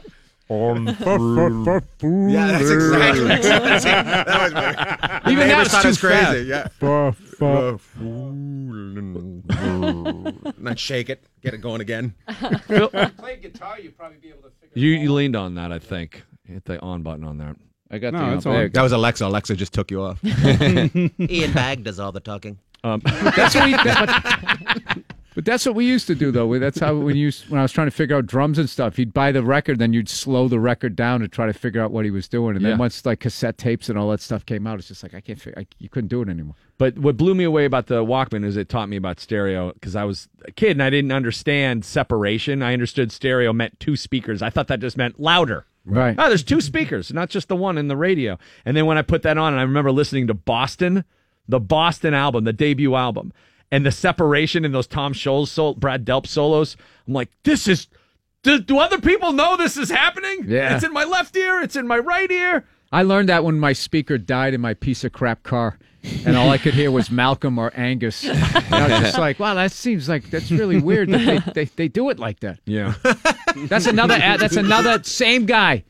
Ludes. 0.50 1.82
Yeah, 2.32 2.46
that's 2.52 2.70
exactly. 2.70 3.24
that's 3.28 3.84
it. 3.84 4.04
That 4.04 4.42
was 4.42 4.52
my, 4.52 5.30
Even 5.30 5.48
the 5.48 5.54
now 5.54 5.60
it's 5.62 5.70
thought 5.70 5.82
too 5.82 5.88
was 5.88 5.98
crazy. 6.00 6.46
Yeah. 6.46 6.66
and 10.58 10.66
then 10.66 10.76
shake 10.76 11.08
it, 11.10 11.24
get 11.42 11.54
it 11.54 11.58
going 11.60 11.80
again. 11.80 12.14
If 12.28 12.94
I 12.94 13.06
play 13.10 13.36
guitar, 13.36 13.78
you'd 13.78 13.96
probably 13.96 14.18
be 14.18 14.28
able 14.30 14.42
to 14.42 14.50
figure. 14.60 14.72
You, 14.74 14.90
you 14.90 15.12
leaned 15.12 15.36
on 15.36 15.54
that, 15.54 15.72
I 15.72 15.78
think. 15.78 16.24
Hit 16.44 16.64
the 16.64 16.80
on 16.80 17.02
button 17.02 17.24
on 17.24 17.38
that. 17.38 17.56
I 17.90 17.98
got 17.98 18.12
No, 18.12 18.30
the. 18.30 18.36
it's 18.36 18.46
uh, 18.46 18.50
on. 18.50 18.54
there. 18.56 18.68
That 18.68 18.82
was 18.82 18.92
Alexa. 18.92 19.26
Alexa 19.26 19.56
just 19.56 19.72
took 19.72 19.90
you 19.90 20.02
off. 20.02 20.18
Ian 20.24 21.52
Bagg 21.52 21.84
does 21.84 21.98
all 22.00 22.12
the 22.12 22.20
talking. 22.20 22.58
Um, 22.82 23.00
That's 23.04 23.54
what 23.54 23.64
we. 23.66 23.74
But, 23.76 24.98
but 25.34 25.44
that's 25.44 25.64
what 25.66 25.74
we 25.74 25.86
used 25.86 26.06
to 26.08 26.14
do, 26.14 26.30
though. 26.30 26.58
That's 26.58 26.78
how 26.80 26.94
when 26.96 27.16
you 27.16 27.22
used, 27.26 27.48
when 27.48 27.58
I 27.58 27.62
was 27.62 27.72
trying 27.72 27.86
to 27.86 27.90
figure 27.92 28.16
out 28.16 28.26
drums 28.26 28.58
and 28.58 28.68
stuff, 28.68 28.98
you'd 28.98 29.12
buy 29.12 29.32
the 29.32 29.42
record, 29.42 29.78
then 29.78 29.92
you'd 29.92 30.08
slow 30.08 30.48
the 30.48 30.58
record 30.60 30.96
down 30.96 31.20
to 31.20 31.28
try 31.28 31.46
to 31.46 31.52
figure 31.52 31.80
out 31.80 31.90
what 31.92 32.04
he 32.04 32.10
was 32.10 32.28
doing, 32.28 32.56
and 32.56 32.62
Yeah. 32.64 32.70
then 32.70 32.78
once 32.78 33.04
like 33.06 33.20
cassette 33.20 33.58
tapes 33.58 33.88
and 33.88 33.98
all 33.98 34.10
that 34.10 34.20
stuff 34.20 34.44
came 34.46 34.66
out, 34.66 34.78
it's 34.78 34.88
just 34.88 35.02
like 35.02 35.14
I 35.14 35.20
can't. 35.20 35.40
Figure, 35.40 35.60
I, 35.60 35.66
you 35.78 35.88
couldn't 35.88 36.08
do 36.08 36.22
it 36.22 36.28
anymore. 36.28 36.54
But 36.78 36.98
what 36.98 37.16
blew 37.16 37.34
me 37.34 37.44
away 37.44 37.64
about 37.64 37.86
the 37.88 38.04
Walkman 38.04 38.44
is 38.44 38.56
it 38.56 38.68
taught 38.68 38.88
me 38.88 38.96
about 38.96 39.20
stereo 39.20 39.72
because 39.74 39.94
I 39.96 40.04
was 40.04 40.28
a 40.46 40.50
kid 40.52 40.72
and 40.72 40.82
I 40.82 40.90
didn't 40.90 41.12
understand 41.12 41.84
separation. 41.84 42.62
I 42.62 42.72
understood 42.72 43.12
stereo 43.12 43.52
meant 43.52 43.78
two 43.80 43.96
speakers. 43.96 44.42
I 44.42 44.50
thought 44.50 44.68
that 44.68 44.80
just 44.80 44.96
meant 44.96 45.20
louder. 45.20 45.66
Right. 45.86 46.14
Oh, 46.18 46.28
there's 46.28 46.42
two 46.44 46.60
speakers, 46.60 47.12
not 47.12 47.30
just 47.30 47.48
the 47.48 47.56
one 47.56 47.78
in 47.78 47.88
the 47.88 47.96
radio. 47.96 48.38
And 48.66 48.76
then 48.76 48.84
when 48.86 48.98
I 48.98 49.02
put 49.02 49.22
that 49.22 49.38
on, 49.38 49.52
and 49.54 49.60
I 49.60 49.62
remember 49.62 49.90
listening 49.92 50.26
to 50.26 50.34
Boston, 50.34 51.04
the 51.48 51.58
Boston 51.60 52.12
album, 52.14 52.44
the 52.44 52.52
debut 52.52 52.94
album, 52.94 53.32
and 53.70 53.84
the 53.86 53.92
separation 53.92 54.64
in 54.64 54.72
those 54.72 54.86
Tom 54.86 55.12
Scholz, 55.14 55.48
sol- 55.48 55.74
Brad 55.74 56.04
Delp 56.04 56.26
solos. 56.26 56.76
I'm 57.06 57.14
like, 57.14 57.30
this 57.44 57.68
is. 57.68 57.86
Do, 58.42 58.58
do 58.58 58.78
other 58.78 58.98
people 59.00 59.32
know 59.32 59.56
this 59.58 59.76
is 59.76 59.90
happening? 59.90 60.44
Yeah. 60.46 60.74
It's 60.74 60.84
in 60.84 60.92
my 60.94 61.04
left 61.04 61.36
ear. 61.36 61.60
It's 61.60 61.76
in 61.76 61.86
my 61.86 61.98
right 61.98 62.30
ear. 62.30 62.66
I 62.90 63.02
learned 63.02 63.28
that 63.28 63.44
when 63.44 63.58
my 63.60 63.74
speaker 63.74 64.16
died 64.18 64.54
in 64.54 64.60
my 64.62 64.72
piece 64.74 65.04
of 65.04 65.12
crap 65.12 65.42
car, 65.42 65.78
and 66.24 66.34
all 66.38 66.48
I 66.48 66.56
could 66.56 66.72
hear 66.72 66.90
was 66.90 67.10
Malcolm 67.10 67.58
or 67.58 67.70
Angus. 67.76 68.24
And 68.24 68.38
I 68.74 68.88
was 68.88 69.00
just 69.00 69.18
like, 69.18 69.38
wow, 69.38 69.52
that 69.54 69.70
seems 69.72 70.08
like 70.08 70.30
that's 70.30 70.50
really 70.50 70.80
weird 70.80 71.10
that 71.10 71.44
they, 71.54 71.64
they, 71.66 71.70
they 71.76 71.88
do 71.88 72.08
it 72.08 72.18
like 72.18 72.40
that. 72.40 72.58
Yeah. 72.64 72.94
That's 73.68 73.84
another. 73.86 74.14
ad- 74.14 74.40
That's 74.40 74.56
another 74.56 75.02
same 75.04 75.44
guy 75.44 75.84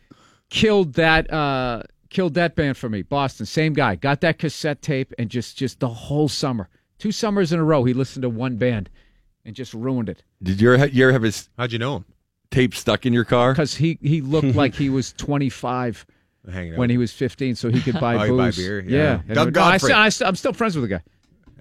killed 0.51 0.95
that 0.95 1.33
uh, 1.33 1.85
killed 2.09 2.35
that 2.35 2.57
band 2.57 2.77
for 2.77 2.89
me. 2.89 3.03
Boston, 3.03 3.47
same 3.47 3.73
guy. 3.73 3.95
Got 3.95 4.21
that 4.23 4.39
cassette 4.41 4.83
tape 4.83 5.15
and 5.19 5.31
just 5.31 5.57
just 5.57 5.79
the 5.79 5.89
whole 5.89 6.29
summer, 6.29 6.69
two 7.01 7.11
summers 7.13 7.53
in 7.53 7.59
a 7.59 7.65
row, 7.65 7.83
he 7.85 7.95
listened 7.95 8.23
to 8.23 8.29
one 8.29 8.57
band 8.57 8.89
and 9.45 9.57
just 9.57 9.75
ruined 9.75 10.09
it. 10.09 10.23
Did 10.43 10.61
you 10.61 10.73
ever, 10.75 10.87
you 10.87 11.05
ever 11.05 11.13
have 11.13 11.23
his 11.23 11.49
How'd 11.59 11.73
you 11.73 11.79
know 11.79 11.97
him? 11.97 12.05
tape 12.51 12.75
stuck 12.75 13.07
in 13.07 13.13
your 13.13 13.25
car? 13.25 13.53
Because 13.53 13.75
he 13.75 13.99
he 14.03 14.21
looked 14.21 14.55
like 14.55 14.75
he 14.75 14.91
was 14.91 15.13
25 15.15 16.07
Hanging 16.51 16.73
out. 16.73 16.79
when 16.79 16.89
he 16.91 16.97
was 16.99 17.13
15, 17.13 17.55
so 17.57 17.69
he 17.71 17.81
could 17.81 17.99
buy 18.01 18.15
Oh, 18.29 18.29
booze. 18.29 18.57
he'd 18.57 18.63
buy 18.63 18.67
beer, 18.69 18.81
yeah. 18.81 19.21
And 19.27 19.35
Doug 19.35 19.55
no, 19.55 19.63
I, 19.63 19.79
Godfrey. 19.79 19.93
I, 19.93 20.11
am 20.29 20.37
still 20.37 20.53
friends 20.53 20.77
with 20.77 20.89
the 20.89 20.97
guy. 20.97 21.03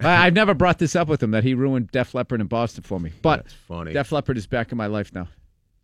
I, 0.00 0.26
I've 0.26 0.34
never 0.34 0.54
brought 0.54 0.78
this 0.78 0.96
up 0.96 1.08
with 1.08 1.22
him 1.22 1.32
that 1.32 1.44
he 1.44 1.52
ruined 1.54 1.90
Def 1.90 2.14
Leppard 2.14 2.40
in 2.40 2.46
Boston 2.46 2.82
for 2.82 2.98
me. 2.98 3.12
But 3.20 3.44
That's 3.44 3.54
funny. 3.68 3.92
Def 3.92 4.12
Leppard 4.12 4.38
is 4.38 4.46
back 4.46 4.72
in 4.72 4.78
my 4.78 4.86
life 4.86 5.12
now. 5.14 5.28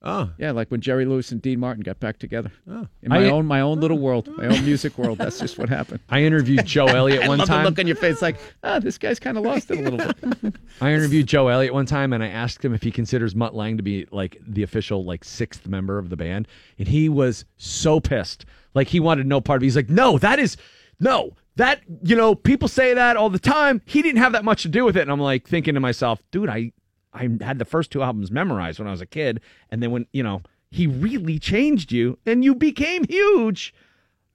Oh. 0.08 0.30
Yeah, 0.38 0.52
like 0.52 0.70
when 0.70 0.80
Jerry 0.80 1.04
Lewis 1.04 1.32
and 1.32 1.42
Dean 1.42 1.58
Martin 1.58 1.82
got 1.82 1.98
back 1.98 2.20
together. 2.20 2.52
Oh. 2.70 2.86
In 3.02 3.08
my 3.08 3.26
I- 3.26 3.30
own 3.30 3.44
my 3.44 3.60
own 3.60 3.80
little 3.80 3.98
world, 3.98 4.28
my 4.36 4.46
own 4.46 4.52
ah. 4.52 4.62
music 4.62 4.96
world. 4.96 5.18
That's 5.18 5.40
just 5.40 5.58
what 5.58 5.68
happened. 5.68 5.98
I 6.08 6.22
interviewed 6.22 6.64
Joe 6.64 6.86
Elliott 6.86 7.22
I 7.24 7.28
one 7.28 7.38
time. 7.40 7.64
look 7.64 7.76
on 7.80 7.88
your 7.88 7.96
face, 7.96 8.22
like, 8.22 8.36
ah, 8.62 8.78
this 8.78 8.98
guy's 8.98 9.18
kind 9.18 9.36
of 9.36 9.42
lost 9.42 9.68
it 9.72 9.80
a 9.80 9.82
little 9.82 9.98
bit. 9.98 10.54
I 10.80 10.92
interviewed 10.92 11.26
Joe 11.26 11.48
Elliott 11.48 11.74
one 11.74 11.86
time, 11.86 12.12
and 12.12 12.22
I 12.22 12.28
asked 12.28 12.64
him 12.64 12.72
if 12.72 12.84
he 12.84 12.92
considers 12.92 13.34
Mutt 13.34 13.56
Lange 13.56 13.78
to 13.78 13.82
be 13.82 14.06
like 14.12 14.40
the 14.46 14.62
official 14.62 15.04
like 15.04 15.24
sixth 15.24 15.66
member 15.66 15.98
of 15.98 16.08
the 16.08 16.16
band, 16.16 16.46
and 16.78 16.86
he 16.86 17.08
was 17.08 17.44
so 17.56 17.98
pissed. 17.98 18.46
Like 18.74 18.86
he 18.86 19.00
wanted 19.00 19.26
no 19.26 19.40
part 19.40 19.58
of 19.58 19.64
it. 19.64 19.66
He's 19.66 19.76
like, 19.76 19.90
no, 19.90 20.18
that 20.18 20.38
is 20.38 20.56
no 21.00 21.32
that 21.56 21.80
you 22.02 22.14
know 22.14 22.34
people 22.34 22.68
say 22.68 22.94
that 22.94 23.16
all 23.16 23.30
the 23.30 23.38
time. 23.38 23.82
He 23.86 24.02
didn't 24.02 24.18
have 24.18 24.32
that 24.32 24.44
much 24.44 24.62
to 24.62 24.68
do 24.68 24.84
with 24.84 24.96
it, 24.96 25.00
and 25.00 25.10
I'm 25.10 25.20
like 25.20 25.48
thinking 25.48 25.74
to 25.74 25.80
myself, 25.80 26.22
dude, 26.30 26.48
I 26.48 26.72
I 27.16 27.28
had 27.44 27.58
the 27.58 27.64
first 27.64 27.90
two 27.90 28.02
albums 28.02 28.30
memorized 28.30 28.78
when 28.78 28.86
I 28.86 28.90
was 28.92 29.00
a 29.00 29.06
kid, 29.06 29.40
and 29.70 29.82
then 29.82 29.90
when 29.90 30.06
you 30.12 30.22
know 30.22 30.42
he 30.70 30.86
really 30.86 31.38
changed 31.38 31.90
you, 31.92 32.18
and 32.26 32.44
you 32.44 32.54
became 32.54 33.04
huge. 33.08 33.74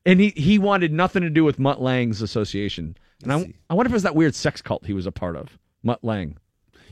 And 0.03 0.19
he, 0.19 0.29
he 0.35 0.57
wanted 0.57 0.91
nothing 0.91 1.21
to 1.21 1.29
do 1.29 1.43
with 1.43 1.59
Mutt 1.59 1.79
Lange's 1.79 2.23
association. 2.23 2.97
And 3.21 3.31
I, 3.31 3.53
I 3.69 3.75
wonder 3.75 3.87
if 3.87 3.91
it 3.91 3.93
was 3.93 4.03
that 4.03 4.15
weird 4.15 4.33
sex 4.33 4.59
cult 4.59 4.83
he 4.85 4.93
was 4.93 5.05
a 5.05 5.11
part 5.11 5.35
of. 5.35 5.59
Mutt 5.83 6.03
Lang. 6.03 6.37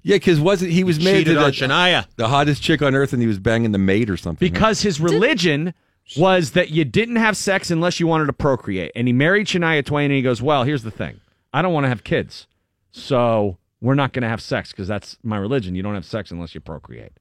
Yeah, 0.03 0.17
because 0.17 0.39
wasn't 0.39 0.71
he 0.71 0.83
was 0.83 0.97
He 0.97 1.03
married 1.05 1.25
to 1.25 1.33
cheated 1.33 1.37
the, 1.43 1.51
Shania. 1.73 2.05
the 2.17 2.27
hottest 2.27 2.61
chick 2.61 2.81
on 2.83 2.93
earth, 2.95 3.11
and 3.11 3.21
he 3.21 3.27
was 3.27 3.39
banging 3.39 3.71
the 3.71 3.79
maid 3.79 4.09
or 4.11 4.17
something. 4.17 4.45
right? 4.45 4.53
Because 4.53 4.81
his 4.81 4.99
religion 5.01 5.73
was 6.17 6.51
that 6.51 6.69
you 6.69 6.85
didn't 6.85 7.17
have 7.17 7.35
sex 7.37 7.69
unless 7.71 7.99
you 7.99 8.07
wanted 8.07 8.25
to 8.27 8.33
procreate. 8.33 8.91
And 8.95 9.07
he 9.07 9.13
married 9.13 9.47
Shania 9.47 9.85
Twain 9.85 10.05
and 10.05 10.13
he 10.13 10.21
goes, 10.21 10.41
Well, 10.41 10.63
here's 10.63 10.83
the 10.83 10.91
thing. 10.91 11.19
I 11.53 11.61
don't 11.61 11.73
want 11.73 11.83
to 11.85 11.89
have 11.89 12.03
kids. 12.03 12.47
So 12.91 13.57
we're 13.81 13.95
not 13.95 14.13
going 14.13 14.23
to 14.23 14.29
have 14.29 14.41
sex 14.41 14.71
because 14.71 14.87
that's 14.87 15.17
my 15.23 15.37
religion. 15.37 15.75
You 15.75 15.83
don't 15.83 15.93
have 15.95 16.05
sex 16.05 16.31
unless 16.31 16.53
you 16.53 16.61
procreate. 16.61 17.13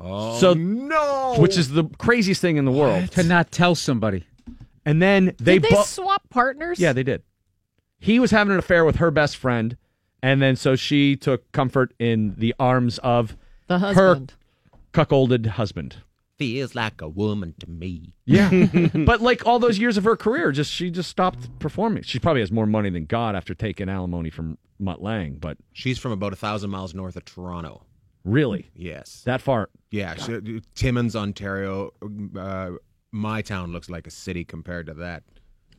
Oh, 0.00 0.38
So- 0.38 0.54
no. 0.54 1.36
Which 1.38 1.56
is 1.56 1.70
the 1.70 1.84
craziest 1.98 2.40
thing 2.40 2.56
in 2.56 2.64
the 2.64 2.72
world. 2.72 3.10
to 3.12 3.22
not 3.22 3.50
tell 3.50 3.74
somebody. 3.74 4.24
And 4.84 5.00
then 5.02 5.34
they, 5.38 5.54
Did 5.58 5.62
they 5.64 5.70
bo- 5.70 5.82
swap 5.82 6.22
partners? 6.30 6.78
Yeah, 6.78 6.92
they 6.92 7.02
did. 7.02 7.22
He 7.98 8.18
was 8.20 8.30
having 8.30 8.52
an 8.52 8.58
affair 8.58 8.84
with 8.84 8.96
her 8.96 9.10
best 9.10 9.36
friend. 9.36 9.76
And 10.22 10.40
then 10.42 10.56
so 10.56 10.76
she 10.76 11.16
took 11.16 11.50
comfort 11.52 11.92
in 11.98 12.34
the 12.36 12.54
arms 12.58 12.98
of 12.98 13.36
The 13.68 13.78
her 13.78 13.94
husband. 13.94 14.34
cuckolded 14.92 15.46
husband. 15.46 15.96
Feels 16.38 16.74
like 16.74 17.00
a 17.00 17.08
woman 17.08 17.54
to 17.60 17.70
me. 17.70 18.12
Yeah. 18.26 18.66
but 19.06 19.20
like 19.22 19.46
all 19.46 19.58
those 19.58 19.78
years 19.78 19.96
of 19.96 20.04
her 20.04 20.16
career, 20.16 20.52
just 20.52 20.70
she 20.70 20.90
just 20.90 21.08
stopped 21.10 21.58
performing. 21.58 22.02
She 22.02 22.18
probably 22.18 22.40
has 22.42 22.52
more 22.52 22.66
money 22.66 22.90
than 22.90 23.06
God 23.06 23.34
after 23.34 23.54
taking 23.54 23.88
alimony 23.88 24.28
from 24.30 24.58
Mutt 24.78 25.02
Lange, 25.02 25.36
but 25.40 25.56
She's 25.72 25.98
from 25.98 26.12
about 26.12 26.32
a 26.32 26.36
thousand 26.36 26.70
miles 26.70 26.94
north 26.94 27.16
of 27.16 27.24
Toronto. 27.24 27.82
really, 28.24 28.68
Yes. 28.74 29.22
that 29.24 29.40
far. 29.40 29.70
Yeah, 29.90 30.14
she, 30.16 30.60
Timmins, 30.74 31.16
Ontario. 31.16 31.92
Uh, 32.38 32.72
my 33.12 33.40
town 33.40 33.72
looks 33.72 33.88
like 33.88 34.06
a 34.06 34.10
city 34.10 34.44
compared 34.44 34.86
to 34.86 34.94
that. 34.94 35.22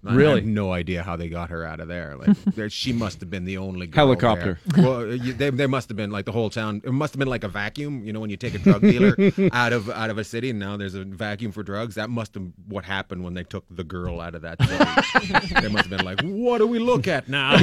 I 0.05 0.13
Really? 0.13 0.41
have 0.41 0.45
no 0.49 0.71
idea 0.71 1.03
how 1.03 1.15
they 1.15 1.27
got 1.27 1.49
her 1.49 1.65
out 1.65 1.79
of 1.79 1.87
there. 1.87 2.15
Like, 2.15 2.37
there, 2.55 2.69
she 2.69 2.93
must 2.93 3.19
have 3.19 3.29
been 3.29 3.45
the 3.45 3.57
only 3.57 3.87
girl 3.87 4.05
Helicopter. 4.07 4.59
there. 4.67 4.83
Well, 4.85 5.13
you, 5.15 5.33
they, 5.33 5.49
they 5.49 5.67
must 5.67 5.89
have 5.89 5.97
been 5.97 6.11
like 6.11 6.25
the 6.25 6.31
whole 6.31 6.49
town. 6.49 6.81
It 6.85 6.91
must 6.93 7.13
have 7.13 7.19
been 7.19 7.27
like 7.27 7.43
a 7.43 7.47
vacuum. 7.49 8.05
You 8.05 8.13
know, 8.13 8.19
when 8.19 8.29
you 8.29 8.37
take 8.37 8.53
a 8.53 8.59
drug 8.59 8.81
dealer 8.81 9.15
out 9.53 9.73
of 9.73 9.89
out 9.89 10.09
of 10.09 10.17
a 10.17 10.23
city, 10.23 10.49
and 10.51 10.59
now 10.59 10.77
there's 10.77 10.93
a 10.95 11.03
vacuum 11.03 11.51
for 11.51 11.63
drugs. 11.63 11.95
That 11.95 12.09
must 12.09 12.35
have 12.35 12.45
what 12.67 12.85
happened 12.85 13.23
when 13.23 13.33
they 13.33 13.43
took 13.43 13.65
the 13.69 13.83
girl 13.83 14.21
out 14.21 14.35
of 14.35 14.43
that. 14.43 14.61
City. 14.61 15.53
they 15.61 15.67
must 15.69 15.87
have 15.87 15.97
been 15.97 16.05
like, 16.05 16.21
"What 16.21 16.59
do 16.59 16.67
we 16.67 16.79
look 16.79 17.07
at 17.07 17.27
now?" 17.27 17.57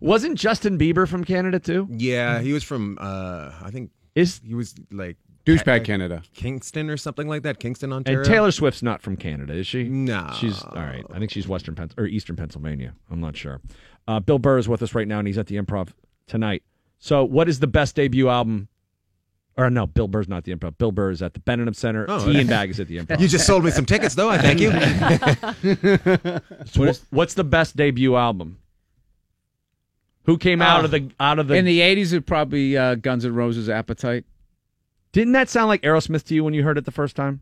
Wasn't 0.00 0.38
Justin 0.38 0.78
Bieber 0.78 1.06
from 1.08 1.24
Canada 1.24 1.58
too? 1.58 1.88
yeah, 1.90 2.40
he 2.40 2.52
was 2.52 2.62
from. 2.64 2.96
Uh, 3.00 3.52
I 3.62 3.70
think 3.70 3.90
Is 4.14 4.40
he 4.44 4.54
was 4.54 4.74
like 4.90 5.16
Douchebag 5.46 5.84
Canada. 5.84 6.22
Kingston 6.34 6.90
or 6.90 6.96
something 6.96 7.28
like 7.28 7.42
that. 7.42 7.60
Kingston, 7.60 7.92
Ontario. 7.92 8.18
and 8.20 8.28
Taylor 8.28 8.50
Swift's 8.50 8.82
not 8.82 9.00
from 9.00 9.16
Canada, 9.16 9.54
is 9.54 9.66
she? 9.66 9.84
No. 9.84 10.28
She's 10.38 10.62
all 10.62 10.72
right. 10.74 11.04
I 11.12 11.18
think 11.18 11.30
she's 11.30 11.46
Western 11.46 11.74
Pens- 11.76 11.94
or 11.96 12.06
Eastern 12.06 12.34
Pennsylvania. 12.36 12.94
I'm 13.10 13.20
not 13.20 13.36
sure. 13.36 13.60
Uh, 14.08 14.20
Bill 14.20 14.38
Burr 14.38 14.58
is 14.58 14.68
with 14.68 14.82
us 14.82 14.94
right 14.94 15.06
now, 15.08 15.18
and 15.20 15.26
he's 15.28 15.38
at 15.38 15.46
the 15.46 15.56
Improv 15.56 15.90
tonight. 16.26 16.62
So, 16.98 17.24
what 17.24 17.48
is 17.48 17.60
the 17.60 17.66
best 17.66 17.94
debut 17.94 18.28
album? 18.28 18.68
Or 19.58 19.70
no, 19.70 19.86
Bill 19.86 20.06
Burr's 20.08 20.28
not 20.28 20.38
at 20.38 20.44
the 20.44 20.54
Improv. 20.54 20.76
Bill 20.78 20.92
Burr 20.92 21.10
is 21.10 21.22
at 21.22 21.32
the 21.32 21.40
Benedum 21.40 21.74
Center. 21.74 22.04
Oh, 22.08 22.24
Tea 22.30 22.40
and 22.40 22.48
Bagg 22.48 22.68
is 22.70 22.78
at 22.80 22.88
the 22.88 22.98
Improv. 22.98 23.20
You 23.20 23.26
just 23.28 23.46
sold 23.46 23.64
me 23.64 23.70
some 23.70 23.86
tickets, 23.86 24.14
though. 24.14 24.28
I 24.28 24.38
thank 24.38 24.60
you. 24.60 24.70
What 26.76 26.88
is- 26.88 27.04
what's 27.10 27.34
the 27.34 27.44
best 27.44 27.76
debut 27.76 28.16
album? 28.16 28.58
Who 30.24 30.36
came 30.38 30.60
out 30.60 30.80
Uh, 30.80 30.84
of 30.86 30.90
the 30.90 31.10
out 31.20 31.38
of 31.38 31.46
the? 31.48 31.54
In 31.54 31.64
the 31.64 31.80
80s, 31.80 32.12
it 32.12 32.26
probably 32.26 32.76
uh, 32.76 32.96
Guns 32.96 33.24
N' 33.24 33.32
Roses' 33.34 33.68
Appetite. 33.68 34.24
Didn't 35.16 35.32
that 35.32 35.48
sound 35.48 35.68
like 35.68 35.82
Aerosmith 35.82 36.24
to 36.24 36.34
you 36.34 36.44
when 36.44 36.54
you 36.54 36.62
heard 36.62 36.78
it 36.78 36.84
the 36.84 36.92
first 36.92 37.16
time? 37.16 37.40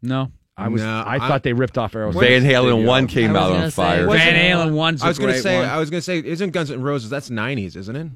No. 0.00 0.30
I 0.56 0.68
was. 0.68 0.80
No, 0.82 0.88
I 0.88 1.16
I- 1.16 1.18
thought 1.18 1.42
they 1.42 1.52
ripped 1.52 1.76
off 1.76 1.92
Aerosmith. 1.92 2.20
Van 2.20 2.42
Halen 2.42 2.76
Debut 2.76 2.86
one 2.86 3.06
came 3.08 3.36
out 3.36 3.52
on 3.52 3.70
say, 3.70 3.74
fire. 3.74 4.06
Van 4.08 4.34
Halen 4.34 4.72
one's 4.74 5.02
I 5.02 5.08
was 5.08 5.18
gonna 5.18 5.36
say. 5.38 5.56
one. 5.56 5.68
I 5.68 5.78
was 5.78 5.90
gonna 5.90 6.00
say. 6.00 6.18
Isn't 6.18 6.50
Guns 6.50 6.70
N' 6.70 6.80
Roses? 6.80 7.10
That's 7.10 7.28
'90s, 7.28 7.76
isn't 7.76 7.94
it? 7.96 8.06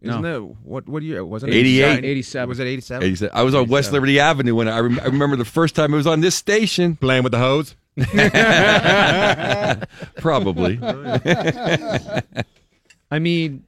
Isn't 0.00 0.22
No. 0.22 0.46
it? 0.50 0.56
What 0.64 0.88
what 0.88 1.02
year 1.02 1.24
wasn't 1.24 1.52
it? 1.52 1.56
88. 1.58 2.04
87. 2.04 2.48
Was 2.48 2.58
it 2.60 2.66
'87? 2.66 3.08
He 3.08 3.14
said, 3.16 3.30
I 3.32 3.42
was 3.42 3.54
on 3.54 3.68
West 3.68 3.92
Liberty 3.92 4.18
Avenue 4.18 4.54
when 4.56 4.66
I, 4.68 4.80
rem- 4.80 4.98
I 5.00 5.04
remember 5.06 5.36
the 5.36 5.44
first 5.44 5.76
time 5.76 5.92
it 5.94 5.96
was 5.96 6.06
on 6.08 6.20
this 6.20 6.34
station. 6.34 6.96
Playing 6.96 7.22
with 7.22 7.32
the 7.32 7.38
hose. 7.38 7.76
Probably. 10.16 10.78
I 13.10 13.18
mean, 13.20 13.64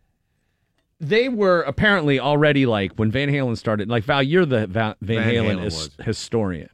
they 1.09 1.29
were 1.29 1.63
apparently 1.63 2.19
already 2.19 2.67
like 2.67 2.93
when 2.95 3.11
Van 3.11 3.29
Halen 3.29 3.57
started. 3.57 3.89
Like 3.89 4.05
Val, 4.05 4.23
you're 4.23 4.47
the 4.47 4.67
Va- 4.67 4.97
Van, 5.01 5.23
Van 5.23 5.35
Halen, 5.35 5.57
Halen 5.57 5.65
is 5.65 5.91
historian, 6.05 6.71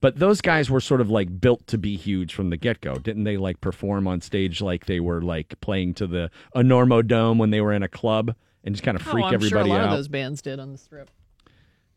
but 0.00 0.18
those 0.18 0.40
guys 0.40 0.70
were 0.70 0.80
sort 0.80 1.00
of 1.00 1.10
like 1.10 1.40
built 1.40 1.66
to 1.68 1.78
be 1.78 1.96
huge 1.96 2.34
from 2.34 2.50
the 2.50 2.56
get 2.56 2.80
go, 2.80 2.96
didn't 2.96 3.24
they? 3.24 3.36
Like 3.36 3.60
perform 3.60 4.06
on 4.06 4.20
stage 4.20 4.60
like 4.60 4.86
they 4.86 5.00
were 5.00 5.22
like 5.22 5.60
playing 5.60 5.94
to 5.94 6.06
the 6.06 6.30
Enormo 6.54 7.06
Dome 7.06 7.38
when 7.38 7.50
they 7.50 7.60
were 7.60 7.72
in 7.72 7.82
a 7.82 7.88
club 7.88 8.34
and 8.64 8.74
just 8.74 8.84
kind 8.84 8.96
of 8.96 9.06
oh, 9.06 9.10
freak 9.12 9.24
oh, 9.24 9.28
I'm 9.28 9.34
everybody 9.34 9.68
sure 9.68 9.76
a 9.76 9.78
lot 9.78 9.80
out. 9.80 9.92
of 9.92 9.96
those 9.98 10.08
bands 10.08 10.42
did 10.42 10.60
on 10.60 10.72
the 10.72 10.78
strip. 10.78 11.10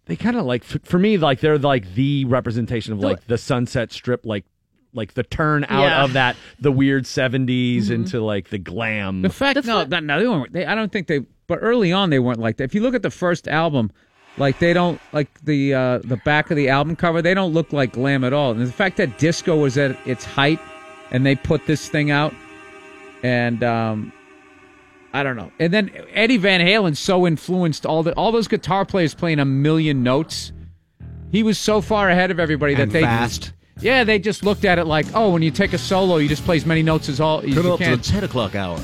They 0.05 0.15
kind 0.15 0.35
of 0.35 0.45
like 0.45 0.63
for 0.63 0.97
me 0.97 1.17
like 1.17 1.39
they're 1.39 1.59
like 1.59 1.93
the 1.93 2.25
representation 2.25 2.93
of 2.93 2.99
like 2.99 3.27
the 3.27 3.37
Sunset 3.37 3.91
Strip, 3.91 4.25
like 4.25 4.45
like 4.93 5.13
the 5.13 5.23
turn 5.23 5.65
out 5.69 5.83
Yeah. 5.83 6.03
of 6.03 6.13
that 6.13 6.35
the 6.59 6.71
weird 6.71 7.03
70s 7.05 7.89
into 7.89 8.19
like 8.21 8.49
the 8.49 8.57
glam. 8.57 9.21
The 9.21 9.29
fact, 9.29 9.63
no, 9.65 9.83
no, 9.85 9.99
no, 9.99 10.19
they 10.19 10.27
weren't. 10.27 10.53
They, 10.53 10.65
I 10.65 10.75
don't 10.75 10.91
think 10.91 11.07
they. 11.07 11.19
But 11.47 11.59
early 11.61 11.91
on, 11.91 12.09
they 12.09 12.19
weren't 12.19 12.39
like 12.39 12.57
that. 12.57 12.65
If 12.65 12.75
you 12.75 12.81
look 12.81 12.95
at 12.95 13.01
the 13.03 13.09
first 13.11 13.47
album, 13.47 13.91
like 14.37 14.59
they 14.59 14.73
don't 14.73 15.01
like 15.11 15.27
the 15.43 15.73
uh, 15.73 15.97
the 16.03 16.17
back 16.17 16.49
of 16.51 16.57
the 16.57 16.69
album 16.69 16.95
cover. 16.95 17.21
They 17.21 17.33
don't 17.33 17.53
look 17.53 17.73
like 17.73 17.93
glam 17.93 18.23
at 18.23 18.31
all. 18.33 18.51
And 18.51 18.61
the 18.65 18.71
fact 18.71 18.97
that 18.97 19.17
disco 19.17 19.57
was 19.57 19.77
at 19.77 19.97
its 20.07 20.23
height, 20.23 20.59
and 21.11 21.25
they 21.25 21.35
put 21.35 21.65
this 21.67 21.89
thing 21.89 22.09
out, 22.11 22.33
and 23.23 23.63
um, 23.63 24.13
I 25.13 25.23
don't 25.23 25.35
know. 25.35 25.51
And 25.59 25.73
then 25.73 25.91
Eddie 26.13 26.37
Van 26.37 26.61
Halen 26.61 26.95
so 26.95 27.27
influenced 27.27 27.85
all 27.85 28.03
the 28.03 28.13
all 28.15 28.31
those 28.31 28.47
guitar 28.47 28.85
players 28.85 29.13
playing 29.13 29.39
a 29.39 29.45
million 29.45 30.03
notes. 30.03 30.53
He 31.31 31.43
was 31.43 31.57
so 31.57 31.81
far 31.81 32.09
ahead 32.09 32.31
of 32.31 32.39
everybody 32.39 32.73
that 32.75 32.83
And 32.83 32.91
they 32.91 33.01
fast. 33.01 33.53
Yeah, 33.81 34.03
they 34.03 34.19
just 34.19 34.43
looked 34.43 34.63
at 34.65 34.77
it 34.79 34.85
like, 34.85 35.05
oh, 35.15 35.31
when 35.31 35.41
you 35.41 35.51
take 35.51 35.73
a 35.73 35.77
solo, 35.77 36.17
you 36.17 36.27
just 36.29 36.43
play 36.45 36.57
as 36.57 36.65
many 36.65 36.83
notes 36.83 37.09
as 37.09 37.19
all 37.19 37.39
as 37.41 37.53
Come 37.53 37.65
you 37.65 37.73
up 37.73 37.79
to 37.79 37.85
can. 37.85 37.97
the 37.97 38.03
ten 38.03 38.23
o'clock 38.23 38.55
hour. 38.55 38.79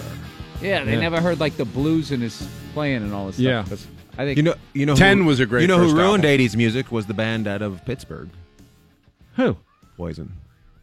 Yeah, 0.62 0.84
they 0.84 0.94
Yeah. 0.94 1.00
never 1.02 1.22
heard 1.22 1.40
like 1.40 1.56
the 1.58 1.66
blues 1.66 2.12
in 2.12 2.22
his 2.22 2.48
playing 2.74 3.04
and 3.04 3.14
all 3.14 3.28
this 3.28 3.36
stuff. 3.36 3.46
Yeah. 3.46 3.64
stuff. 3.64 3.80
'Cause 3.80 3.88
I 4.18 4.26
think 4.26 4.38
You 4.38 4.44
know, 4.44 4.56
you 4.74 4.86
know, 4.88 4.96
10 4.96 5.20
who, 5.20 5.26
was 5.26 5.40
a 5.40 5.46
great 5.46 5.62
You 5.62 5.68
know 5.68 5.78
who 5.78 5.84
first 5.86 5.96
ruined 5.96 6.26
album. 6.26 6.40
'80s 6.40 6.56
music 6.56 6.92
was 6.92 7.06
the 7.06 7.14
band 7.14 7.48
out 7.48 7.62
of 7.62 7.86
Pittsburgh, 7.86 8.30
Who? 9.36 9.58
Poison. 9.98 10.34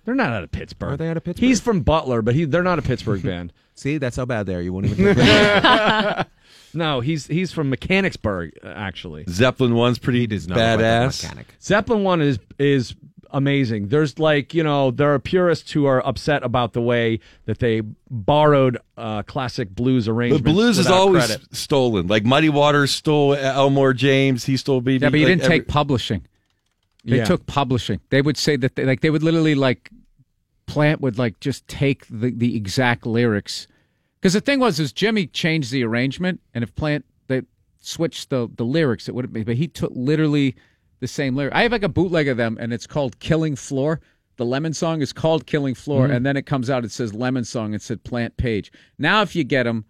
They're 0.04 0.14
not 0.14 0.32
out 0.32 0.44
of 0.44 0.52
Pittsburgh. 0.52 0.92
Are 0.92 0.96
they 0.96 1.08
out 1.08 1.16
of 1.16 1.24
Pittsburgh? 1.24 1.48
He's 1.48 1.60
from 1.60 1.80
Butler, 1.80 2.22
but 2.22 2.34
he 2.36 2.44
they're 2.44 2.62
not 2.62 2.78
a 2.78 2.82
Pittsburgh 2.82 3.22
band. 3.24 3.52
See, 3.74 3.98
that's 3.98 4.16
how 4.16 4.24
bad 4.26 4.46
they 4.46 4.54
are. 4.54 4.60
You 4.60 4.72
won't 4.72 4.86
even. 4.86 5.16
Take 5.16 6.26
No, 6.74 7.00
he's 7.00 7.26
he's 7.26 7.50
from 7.52 7.70
Mechanicsburg 7.70 8.52
uh, 8.62 8.68
actually. 8.68 9.24
Zeppelin 9.28 9.74
one's 9.74 9.98
pretty 9.98 10.26
does 10.28 10.46
not 10.46 10.56
look 10.58 10.80
a 10.80 10.82
badass. 10.82 11.22
mechanic. 11.24 11.46
Zeppelin 11.60 12.02
one 12.04 12.20
is 12.20 12.38
is 12.58 12.94
amazing. 13.34 13.88
There's 13.88 14.18
like 14.18 14.54
you 14.54 14.62
know 14.62 14.90
there 14.90 15.12
are 15.12 15.18
purists 15.18 15.72
who 15.72 15.84
are 15.84 16.04
upset 16.06 16.42
about 16.42 16.72
the 16.72 16.80
way 16.80 17.20
that 17.44 17.58
they 17.58 17.82
borrowed 18.10 18.78
uh, 18.96 19.22
classic 19.24 19.68
blues 19.74 20.06
The 20.06 20.12
arrangements. 20.12 20.50
blues 20.52 20.78
is 20.78 20.86
always 20.86 21.26
credit. 21.26 21.54
stolen. 21.54 22.06
Like 22.06 22.24
Muddy 22.24 22.48
Waters 22.48 22.90
stole 22.92 23.34
Elmore 23.34 23.92
James. 23.92 24.44
He 24.44 24.56
stole 24.56 24.80
BB. 24.80 25.00
yeah, 25.02 25.10
but 25.10 25.18
you 25.20 25.26
like 25.26 25.32
didn't 25.32 25.42
every- 25.44 25.58
take 25.60 25.68
publishing. 25.68 26.26
They 27.04 27.18
Yeah. 27.18 27.24
took 27.26 27.44
publishing. 27.44 28.00
They 28.08 28.22
would 28.22 28.38
say 28.38 28.56
that 28.56 28.76
they 28.76 28.84
like 28.86 29.00
they 29.02 29.10
would 29.10 29.22
literally 29.22 29.54
like 29.54 29.90
Plant 30.66 31.02
would 31.02 31.18
like 31.18 31.38
just 31.40 31.68
take 31.68 32.06
the 32.08 32.30
the 32.30 32.56
exact 32.56 33.04
lyrics 33.04 33.66
because 34.18 34.32
the 34.32 34.40
thing 34.40 34.58
was 34.60 34.80
is 34.80 34.92
Jimmy 34.94 35.26
changed 35.26 35.70
the 35.70 35.84
arrangement 35.84 36.40
and 36.54 36.64
if 36.64 36.74
Plant 36.74 37.04
they 37.26 37.42
switched 37.80 38.30
the 38.30 38.48
the 38.56 38.64
lyrics 38.64 39.06
it 39.06 39.14
would 39.14 39.26
have 39.26 39.32
been 39.34 39.42
but 39.44 39.56
he 39.56 39.68
took 39.68 39.92
literally 39.94 40.54
the 41.00 41.08
same 41.08 41.34
lyric. 41.36 41.54
I 41.54 41.62
have 41.62 41.72
like 41.72 41.82
a 41.82 41.88
bootleg 41.88 42.28
of 42.28 42.36
them 42.36 42.56
and 42.60 42.72
it's 42.72 42.86
called 42.86 43.18
Killing 43.20 43.56
Floor. 43.56 44.00
The 44.36 44.44
Lemon 44.44 44.72
song 44.72 45.00
is 45.02 45.12
called 45.12 45.46
Killing 45.46 45.74
Floor 45.74 46.08
Mhm. 46.08 46.16
and 46.16 46.26
then 46.26 46.36
it 46.36 46.46
comes 46.46 46.68
out 46.70 46.84
it 46.84 46.90
says 46.92 47.14
Lemon 47.14 47.44
song 47.44 47.74
it 47.74 47.82
said 47.82 48.02
Plant 48.04 48.36
Page. 48.36 48.72
Now 48.98 49.22
if 49.22 49.34
you 49.36 49.44
get 49.44 49.64
them 49.64 49.84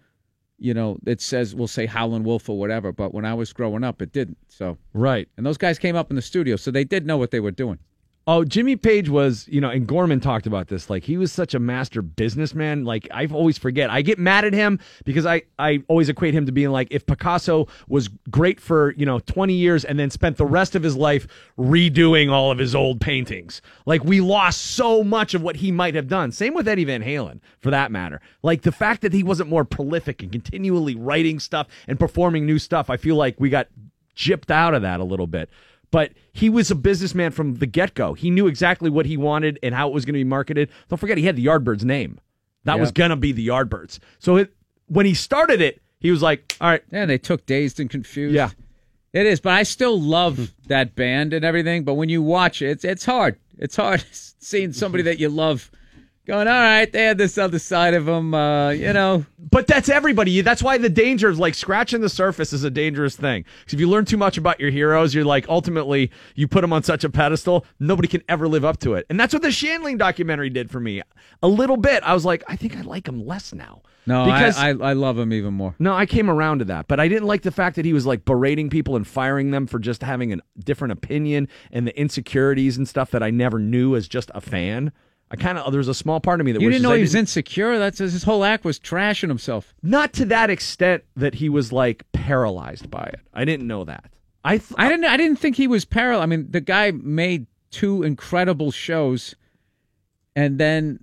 you 0.57 0.73
know, 0.73 0.99
it 1.05 1.21
says 1.21 1.55
we'll 1.55 1.67
say 1.67 1.85
Howlin' 1.85 2.23
Wolf 2.23 2.49
or 2.49 2.57
whatever, 2.57 2.93
but 2.93 3.13
when 3.13 3.25
I 3.25 3.35
was 3.35 3.53
growing 3.53 3.83
up, 3.83 4.01
it 4.01 4.13
didn't. 4.13 4.39
So 4.49 4.79
right, 4.93 5.29
and 5.37 5.45
those 5.45 5.59
guys 5.59 5.81
came 5.81 5.97
up 5.97 6.11
in 6.11 6.17
the 6.17 6.23
studio, 6.23 6.55
so 6.57 6.71
they 6.71 6.85
did 6.85 7.05
know 7.05 7.17
what 7.19 7.33
they 7.33 7.41
were 7.41 7.51
doing. 7.51 7.79
Oh, 8.27 8.43
Jimmy 8.43 8.75
Page 8.77 9.11
was, 9.11 9.47
you 9.49 9.61
know, 9.61 9.69
and 9.69 9.87
Gorman 9.87 10.19
talked 10.19 10.47
about 10.47 10.69
this. 10.69 10.89
Like 10.89 11.05
he 11.05 11.19
was 11.19 11.31
such 11.31 11.53
a 11.53 11.59
master 11.59 12.01
businessman. 12.01 12.85
Like 12.85 13.07
I 13.13 13.27
always 13.27 13.59
forget. 13.59 13.91
I 13.91 14.01
get 14.01 14.19
mad 14.19 14.47
at 14.47 14.55
him 14.55 14.79
because 15.05 15.27
I 15.27 15.43
I 15.59 15.83
always 15.89 16.09
equate 16.09 16.33
him 16.33 16.47
to 16.47 16.53
being 16.53 16.71
like 16.71 16.89
if 16.91 17.05
Picasso 17.05 17.69
was 17.87 18.09
great 18.31 18.61
for 18.61 18.95
you 18.95 19.05
know 19.05 19.19
twenty 19.19 19.53
years 19.53 19.85
and 19.85 19.99
then 19.99 20.09
spent 20.09 20.39
the 20.39 20.47
rest 20.47 20.75
of 20.75 20.83
his 20.83 20.97
life 20.97 21.27
redoing 21.59 22.31
all 22.31 22.51
of 22.51 22.57
his 22.57 22.75
old 22.75 22.99
paintings. 22.99 23.61
Like 23.85 24.03
we 24.05 24.23
lost 24.23 24.61
so 24.63 25.05
much 25.05 25.35
of 25.35 25.43
what 25.43 25.57
he 25.57 25.71
might 25.71 25.95
have 25.95 26.09
done. 26.09 26.33
Same 26.33 26.55
with 26.55 26.67
Eddie 26.67 26.85
Van 26.85 27.03
Halen, 27.03 27.41
for 27.61 27.71
that 27.71 27.93
matter. 27.93 28.23
Like 28.43 28.63
the 28.63 28.73
fact 28.73 29.03
that 29.03 29.13
he 29.13 29.23
wasn't 29.23 29.51
more 29.51 29.67
prolific 29.67 30.23
and 30.23 30.33
continually 30.33 30.95
writing 30.95 31.39
stuff 31.41 31.67
and 31.87 32.01
performing 32.01 32.47
new 32.47 32.59
stuff. 32.59 32.89
I 32.89 32.97
feel 32.97 33.17
like 33.17 33.39
we 33.39 33.51
got 33.51 33.69
gypped 34.17 34.51
out 34.51 34.73
of 34.73 34.81
that 34.83 35.01
a 35.01 35.05
little 35.05 35.27
bit. 35.27 35.51
But 35.95 36.11
he 36.33 36.51
was 36.51 36.73
a 36.73 36.75
businessman 36.75 37.31
from 37.31 37.55
the 37.55 37.67
get 37.67 37.95
go. 37.95 38.15
He 38.15 38.29
knew 38.29 38.49
exactly 38.49 38.91
what 38.91 39.07
he 39.07 39.17
wanted 39.17 39.61
and 39.63 39.73
how 39.73 39.87
it 39.87 39.95
was 39.95 40.05
going 40.05 40.15
to 40.15 40.19
be 40.19 40.25
marketed. 40.25 40.69
Don't 40.89 40.99
forget, 40.99 41.19
he 41.19 41.25
had 41.25 41.37
the 41.37 41.47
Yardbirds 41.47 41.85
name. 41.85 42.19
That 42.65 42.81
was 42.81 42.91
going 42.91 43.11
to 43.11 43.17
be 43.17 43.31
the 43.31 43.47
Yardbirds. 43.47 44.01
So 44.19 44.39
it, 44.39 44.53
when 44.89 45.07
he 45.07 45.15
started 45.15 45.61
it, 45.61 45.81
he 46.01 46.11
was 46.11 46.21
like, 46.21 46.57
all 46.61 46.69
right. 46.69 46.83
Yeah, 46.91 47.07
they 47.07 47.17
took 47.17 47.47
Dazed 47.47 47.79
and 47.79 47.89
Confused. 47.89 48.35
Yeah. 48.35 48.51
It 49.13 49.25
is, 49.25 49.39
but 49.41 49.53
I 49.53 49.63
still 49.63 50.01
love 50.01 50.53
that 50.67 50.97
band 50.97 51.33
and 51.33 51.45
everything. 51.45 51.85
But 51.85 51.95
when 51.95 52.09
you 52.09 52.23
watch 52.23 52.61
it, 52.61 52.71
it's 52.71 52.85
it's 52.85 53.05
hard. 53.05 53.39
It's 53.57 53.77
hard 53.77 54.05
seeing 54.11 54.73
somebody 54.73 55.05
that 55.05 55.21
you 55.21 55.29
love 55.29 55.71
going. 56.27 56.49
All 56.49 56.55
right, 56.55 56.91
they 56.91 57.05
had 57.05 57.19
this 57.19 57.39
other 57.39 57.59
side 57.59 57.95
of 57.95 58.07
them. 58.07 58.35
Uh, 58.35 58.71
you 58.71 58.93
know, 58.93 59.25
But 59.51 59.67
that's 59.67 59.89
everybody. 59.89 60.41
That's 60.41 60.63
why 60.63 60.79
the 60.79 60.89
danger 60.89 61.29
of 61.29 61.39
like 61.39 61.55
scratching 61.55 62.01
the 62.01 62.09
surface 62.09 62.53
is 62.53 62.65
a 62.65 62.71
dangerous 62.71 63.17
thing. 63.17 63.45
Because 63.61 63.75
if 63.75 63.81
you 63.81 63.89
learn 63.89 64.05
too 64.05 64.17
much 64.17 64.37
about 64.39 64.59
your 64.61 64.71
heroes, 64.71 65.15
you're 65.15 65.25
like 65.25 65.49
ultimately 65.49 66.11
you 66.35 66.49
put 66.49 66.61
them 66.63 66.73
on 66.73 66.83
such 66.83 67.05
a 67.05 67.11
pedestal, 67.11 67.67
nobody 67.79 68.09
can 68.09 68.23
ever 68.29 68.49
live 68.49 68.65
up 68.65 68.79
to 68.81 68.95
it. 68.95 69.07
And 69.11 69.19
that's 69.21 69.33
what 69.33 69.43
the 69.43 69.49
Shandling 69.49 69.99
documentary 69.99 70.51
did 70.51 70.71
for 70.71 70.81
me. 70.81 71.03
A 71.43 71.49
little 71.49 71.77
bit. 71.77 72.03
I 72.03 72.15
was 72.15 72.25
like, 72.25 72.43
I 72.49 72.57
think 72.57 72.77
I 72.77 72.81
like 72.83 73.07
him 73.09 73.25
less 73.27 73.53
now. 73.53 73.83
no, 74.07 74.25
because 74.27 74.57
I, 74.59 74.71
I 74.71 74.91
I 74.91 74.93
love 74.93 75.19
him 75.19 75.33
even 75.33 75.55
more. 75.55 75.75
No, 75.79 75.95
I 75.95 76.07
came 76.07 76.29
around 76.31 76.59
to 76.61 76.65
that, 76.67 76.89
but 76.89 77.01
I 77.01 77.09
didn't 77.09 77.27
like 77.27 77.43
the 77.43 77.51
fact 77.51 77.77
that 77.77 77.85
he 77.85 77.93
was 77.93 78.05
like 78.07 78.25
berating 78.25 78.69
people 78.71 78.97
and 78.97 79.07
firing 79.07 79.51
them 79.51 79.67
for 79.67 79.79
just 79.79 80.03
having 80.03 80.33
a 80.33 80.37
different 80.63 80.93
opinion 80.93 81.49
and 81.73 81.87
the 81.87 81.99
insecurities 81.99 82.77
and 82.77 82.87
stuff 82.89 83.11
that 83.13 83.23
I 83.23 83.31
never 83.31 83.59
knew 83.59 83.95
as 83.97 84.07
just 84.09 84.31
a 84.35 84.41
fan. 84.41 84.93
I 85.39 85.43
kind 85.43 85.59
of 85.59 85.73
there's 85.73 85.89
a 85.89 85.95
small 85.95 86.21
part 86.21 86.41
of 86.41 86.47
me 86.47 86.53
that 86.53 86.61
You 86.61 86.69
wishes 86.69 86.81
didn't 86.81 86.91
know 86.91 86.97
he 86.97 87.03
was 87.03 87.15
insecure. 87.15 87.79
That's 87.79 87.99
his 87.99 88.23
whole 88.23 88.45
act 88.45 88.65
was 88.65 88.79
trashing 88.79 89.29
himself. 89.29 89.75
not 89.83 90.13
to 90.15 90.25
that 90.27 90.51
extent 90.51 91.03
that 91.17 91.35
he 91.35 91.49
was 91.49 91.73
like 91.73 92.05
paralyzed 92.13 92.91
by 92.91 93.05
it. 93.13 93.21
I 93.33 93.45
didn't 93.45 93.67
know 93.67 93.85
that. 93.85 94.11
I 94.45 94.59
th- 94.59 94.73
I 94.77 94.89
didn't 94.89 95.07
I 95.07 95.17
didn't 95.17 95.39
think 95.39 95.57
he 95.57 95.67
was 95.67 95.85
paralyzed. 95.85 96.23
I 96.23 96.27
mean, 96.27 96.47
the 96.51 96.61
guy 96.61 96.91
made 96.93 97.47
two 97.71 98.03
incredible 98.03 98.71
shows, 98.71 99.35
and 100.37 100.59
then 100.59 101.01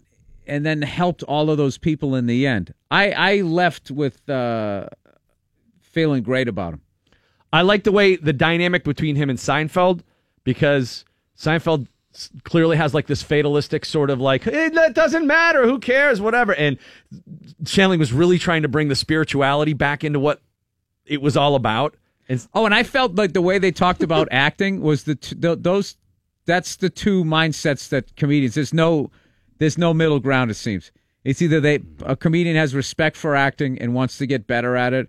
and 0.47 0.65
then 0.65 0.81
helped 0.81 1.23
all 1.23 1.49
of 1.49 1.57
those 1.57 1.77
people 1.77 2.15
in 2.15 2.27
the 2.27 2.47
end. 2.47 2.73
I 2.89 3.11
I 3.11 3.41
left 3.41 3.91
with 3.91 4.29
uh, 4.29 4.87
feeling 5.81 6.23
great 6.23 6.47
about 6.47 6.73
him. 6.73 6.81
I 7.51 7.63
like 7.63 7.83
the 7.83 7.91
way 7.91 8.15
the 8.15 8.33
dynamic 8.33 8.83
between 8.83 9.15
him 9.15 9.29
and 9.29 9.37
Seinfeld 9.37 10.01
because 10.43 11.03
Seinfeld 11.37 11.87
clearly 12.43 12.77
has 12.77 12.93
like 12.93 13.07
this 13.07 13.23
fatalistic 13.23 13.85
sort 13.85 14.09
of 14.09 14.19
like 14.19 14.45
"Eh, 14.47 14.69
that 14.69 14.93
doesn't 14.93 15.25
matter, 15.25 15.65
who 15.65 15.79
cares, 15.79 16.19
whatever. 16.19 16.53
And 16.53 16.77
Shandling 17.63 17.99
was 17.99 18.11
really 18.11 18.37
trying 18.37 18.61
to 18.63 18.67
bring 18.67 18.87
the 18.87 18.95
spirituality 18.95 19.73
back 19.73 20.03
into 20.03 20.19
what 20.19 20.41
it 21.05 21.21
was 21.21 21.37
all 21.37 21.55
about. 21.55 21.95
And 22.27 22.45
Oh, 22.53 22.65
and 22.65 22.73
I 22.73 22.83
felt 22.83 23.15
like 23.15 23.33
the 23.33 23.41
way 23.41 23.59
they 23.59 23.71
talked 23.71 24.03
about 24.03 24.27
acting 24.31 24.81
was 24.81 25.03
the 25.03 25.15
t- 25.15 25.35
th- 25.35 25.59
those. 25.61 25.95
That's 26.45 26.75
the 26.75 26.89
two 26.89 27.23
mindsets 27.23 27.87
that 27.89 28.15
comedians. 28.15 28.55
There's 28.55 28.73
no, 28.73 29.11
there's 29.59 29.77
no 29.77 29.93
middle 29.93 30.19
ground. 30.19 30.49
It 30.51 30.55
seems 30.55 30.91
it's 31.23 31.41
either 31.41 31.59
they 31.59 31.79
a 32.03 32.15
comedian 32.15 32.55
has 32.55 32.73
respect 32.73 33.15
for 33.15 33.35
acting 33.35 33.77
and 33.79 33.93
wants 33.93 34.17
to 34.17 34.25
get 34.25 34.47
better 34.47 34.75
at 34.75 34.91
it, 34.93 35.07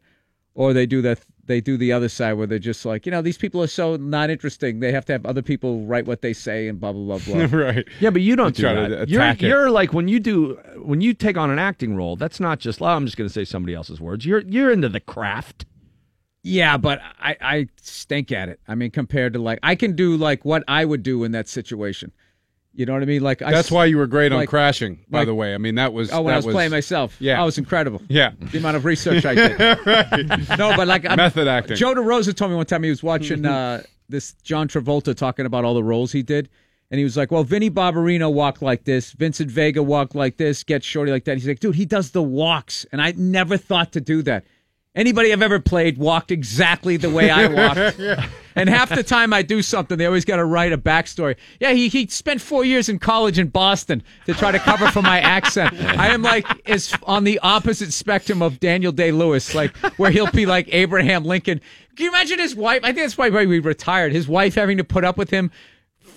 or 0.55 0.72
they 0.72 0.86
do 0.86 1.00
the 1.00 1.16
they 1.46 1.60
do 1.60 1.76
the 1.76 1.92
other 1.92 2.08
side 2.08 2.34
where 2.34 2.46
they're 2.46 2.58
just 2.58 2.84
like, 2.84 3.04
you 3.04 3.12
know, 3.12 3.20
these 3.20 3.36
people 3.36 3.62
are 3.62 3.68
so 3.68 3.96
not 3.96 4.30
interesting. 4.30 4.80
They 4.80 4.92
have 4.92 5.04
to 5.06 5.12
have 5.12 5.26
other 5.26 5.42
people 5.42 5.84
write 5.86 6.06
what 6.06 6.22
they 6.22 6.32
say 6.32 6.68
and 6.68 6.80
blah 6.80 6.92
blah 6.92 7.18
blah 7.18 7.46
blah. 7.46 7.58
right. 7.58 7.88
Yeah, 8.00 8.10
but 8.10 8.22
you 8.22 8.36
don't 8.36 8.54
do 8.54 8.62
try 8.62 8.74
to 8.74 8.88
that. 8.96 9.08
You're, 9.08 9.20
attack 9.20 9.42
it. 9.42 9.48
you're 9.48 9.70
like 9.70 9.92
when 9.92 10.08
you 10.08 10.20
do 10.20 10.58
when 10.76 11.00
you 11.00 11.14
take 11.14 11.36
on 11.36 11.50
an 11.50 11.58
acting 11.58 11.96
role. 11.96 12.16
That's 12.16 12.40
not 12.40 12.60
just. 12.60 12.80
Oh, 12.80 12.86
I'm 12.86 13.06
just 13.06 13.16
going 13.16 13.28
to 13.28 13.32
say 13.34 13.44
somebody 13.44 13.74
else's 13.74 14.00
words. 14.00 14.24
You're 14.24 14.40
you're 14.40 14.70
into 14.70 14.88
the 14.88 15.00
craft. 15.00 15.66
Yeah, 16.44 16.76
but 16.76 17.00
I, 17.20 17.36
I 17.40 17.68
stink 17.80 18.32
at 18.32 18.48
it. 18.48 18.58
I 18.66 18.74
mean, 18.74 18.90
compared 18.90 19.34
to 19.34 19.38
like, 19.38 19.60
I 19.62 19.76
can 19.76 19.94
do 19.94 20.16
like 20.16 20.44
what 20.44 20.64
I 20.66 20.84
would 20.84 21.04
do 21.04 21.22
in 21.22 21.32
that 21.32 21.48
situation. 21.48 22.10
You 22.75 22.86
know 22.86 22.94
what 22.94 23.02
I 23.02 23.07
mean? 23.07 23.23
Like 23.23 23.39
That's 23.41 23.68
s- 23.68 23.70
why 23.70 23.84
you 23.84 23.99
were 23.99 24.07
great 24.07 24.33
on 24.33 24.47
Crashing, 24.47 25.05
by 25.10 25.18
like- 25.20 25.26
the 25.26 25.34
way. 25.34 25.55
I 25.55 25.59
mean, 25.59 25.75
that 25.75 25.92
was. 25.92 26.10
Oh, 26.10 26.23
when 26.23 26.33
I 26.34 26.39
was, 26.39 26.47
playing 26.47 26.70
myself. 26.70 27.15
Yeah. 27.20 27.41
I 27.41 27.44
was 27.44 27.59
incredible. 27.59 28.01
Yeah. 28.09 28.33
The 28.41 28.59
amount 28.59 28.76
of 28.76 28.84
research 28.84 29.25
I 29.26 29.34
did. 29.34 29.59
No, 30.59 30.75
but 30.76 30.89
like 30.89 31.05
I'm- 31.05 31.17
Method 31.17 31.49
acting. 31.49 31.76
Joe 31.76 31.94
DeRosa 31.94 32.34
told 32.34 32.51
me 32.51 32.57
one 32.57 32.67
time 32.67 32.83
he 32.83 32.89
was 32.91 33.02
watching 33.02 33.44
uh, 33.44 33.83
this 34.09 34.33
John 34.42 34.68
Travolta 34.68 35.15
talking 35.15 35.44
about 35.47 35.65
all 35.65 35.75
the 35.75 35.84
roles 35.84 36.12
he 36.12 36.23
did. 36.23 36.49
And 36.91 36.99
he 36.99 37.05
was 37.05 37.17
like, 37.17 37.31
well, 37.31 37.42
Vinnie 37.42 37.70
Barbarino 37.70 38.31
walked 38.31 38.60
like 38.60 38.84
this. 38.84 39.12
Vincent 39.12 39.51
Vega 39.51 39.83
walked 39.83 40.15
like 40.15 40.36
this. 40.36 40.62
Get 40.62 40.84
Shorty 40.84 41.10
like 41.10 41.25
that. 41.25 41.39
He's 41.39 41.49
like, 41.49 41.59
dude, 41.60 41.75
he 41.75 41.86
does 41.86 42.10
the 42.10 42.23
walks. 42.23 42.84
And 42.92 43.01
I 43.01 43.12
never 43.17 43.57
thought 43.57 43.92
to 43.92 44.01
do 44.02 44.20
that. 44.25 44.44
Anybody 44.94 45.32
I've 45.32 45.40
ever 45.40 45.58
played 45.58 45.96
walked 45.96 46.30
exactly 46.30 46.98
the 46.98 47.08
way 47.08 47.30
I 47.30 47.46
walked. 47.48 48.28
And 48.54 48.68
half 48.68 48.90
the 48.90 49.02
time 49.02 49.32
I 49.32 49.40
do 49.40 49.62
something, 49.62 49.96
they 49.96 50.04
always 50.04 50.26
got 50.26 50.36
to 50.36 50.44
write 50.44 50.72
a 50.72 50.76
backstory. 50.76 51.36
Yeah, 51.60 51.72
he, 51.72 51.88
he 51.88 52.06
spent 52.08 52.42
four 52.42 52.62
years 52.64 52.90
in 52.90 52.98
college 52.98 53.38
in 53.38 53.48
Boston 53.48 54.02
to 54.26 54.34
try 54.34 54.52
to 54.52 54.58
cover 54.58 54.90
for 54.90 55.00
my 55.00 55.20
accent. 55.20 55.72
I 55.72 56.08
am 56.08 56.20
like 56.20 56.46
is 56.68 56.94
on 57.04 57.24
the 57.24 57.38
opposite 57.38 57.94
spectrum 57.94 58.42
of 58.42 58.60
Daniel 58.60 58.92
Day 58.92 59.12
Lewis, 59.12 59.54
like 59.54 59.74
where 59.96 60.10
he'll 60.10 60.30
be 60.30 60.44
like 60.44 60.68
Abraham 60.72 61.24
Lincoln. 61.24 61.62
Can 61.96 62.04
you 62.04 62.10
imagine 62.10 62.38
his 62.38 62.54
wife? 62.54 62.82
I 62.84 62.88
think 62.88 62.98
that's 62.98 63.16
why 63.16 63.30
we 63.30 63.58
retired. 63.60 64.12
His 64.12 64.28
wife 64.28 64.54
having 64.54 64.76
to 64.76 64.84
put 64.84 65.04
up 65.04 65.16
with 65.16 65.30
him. 65.30 65.50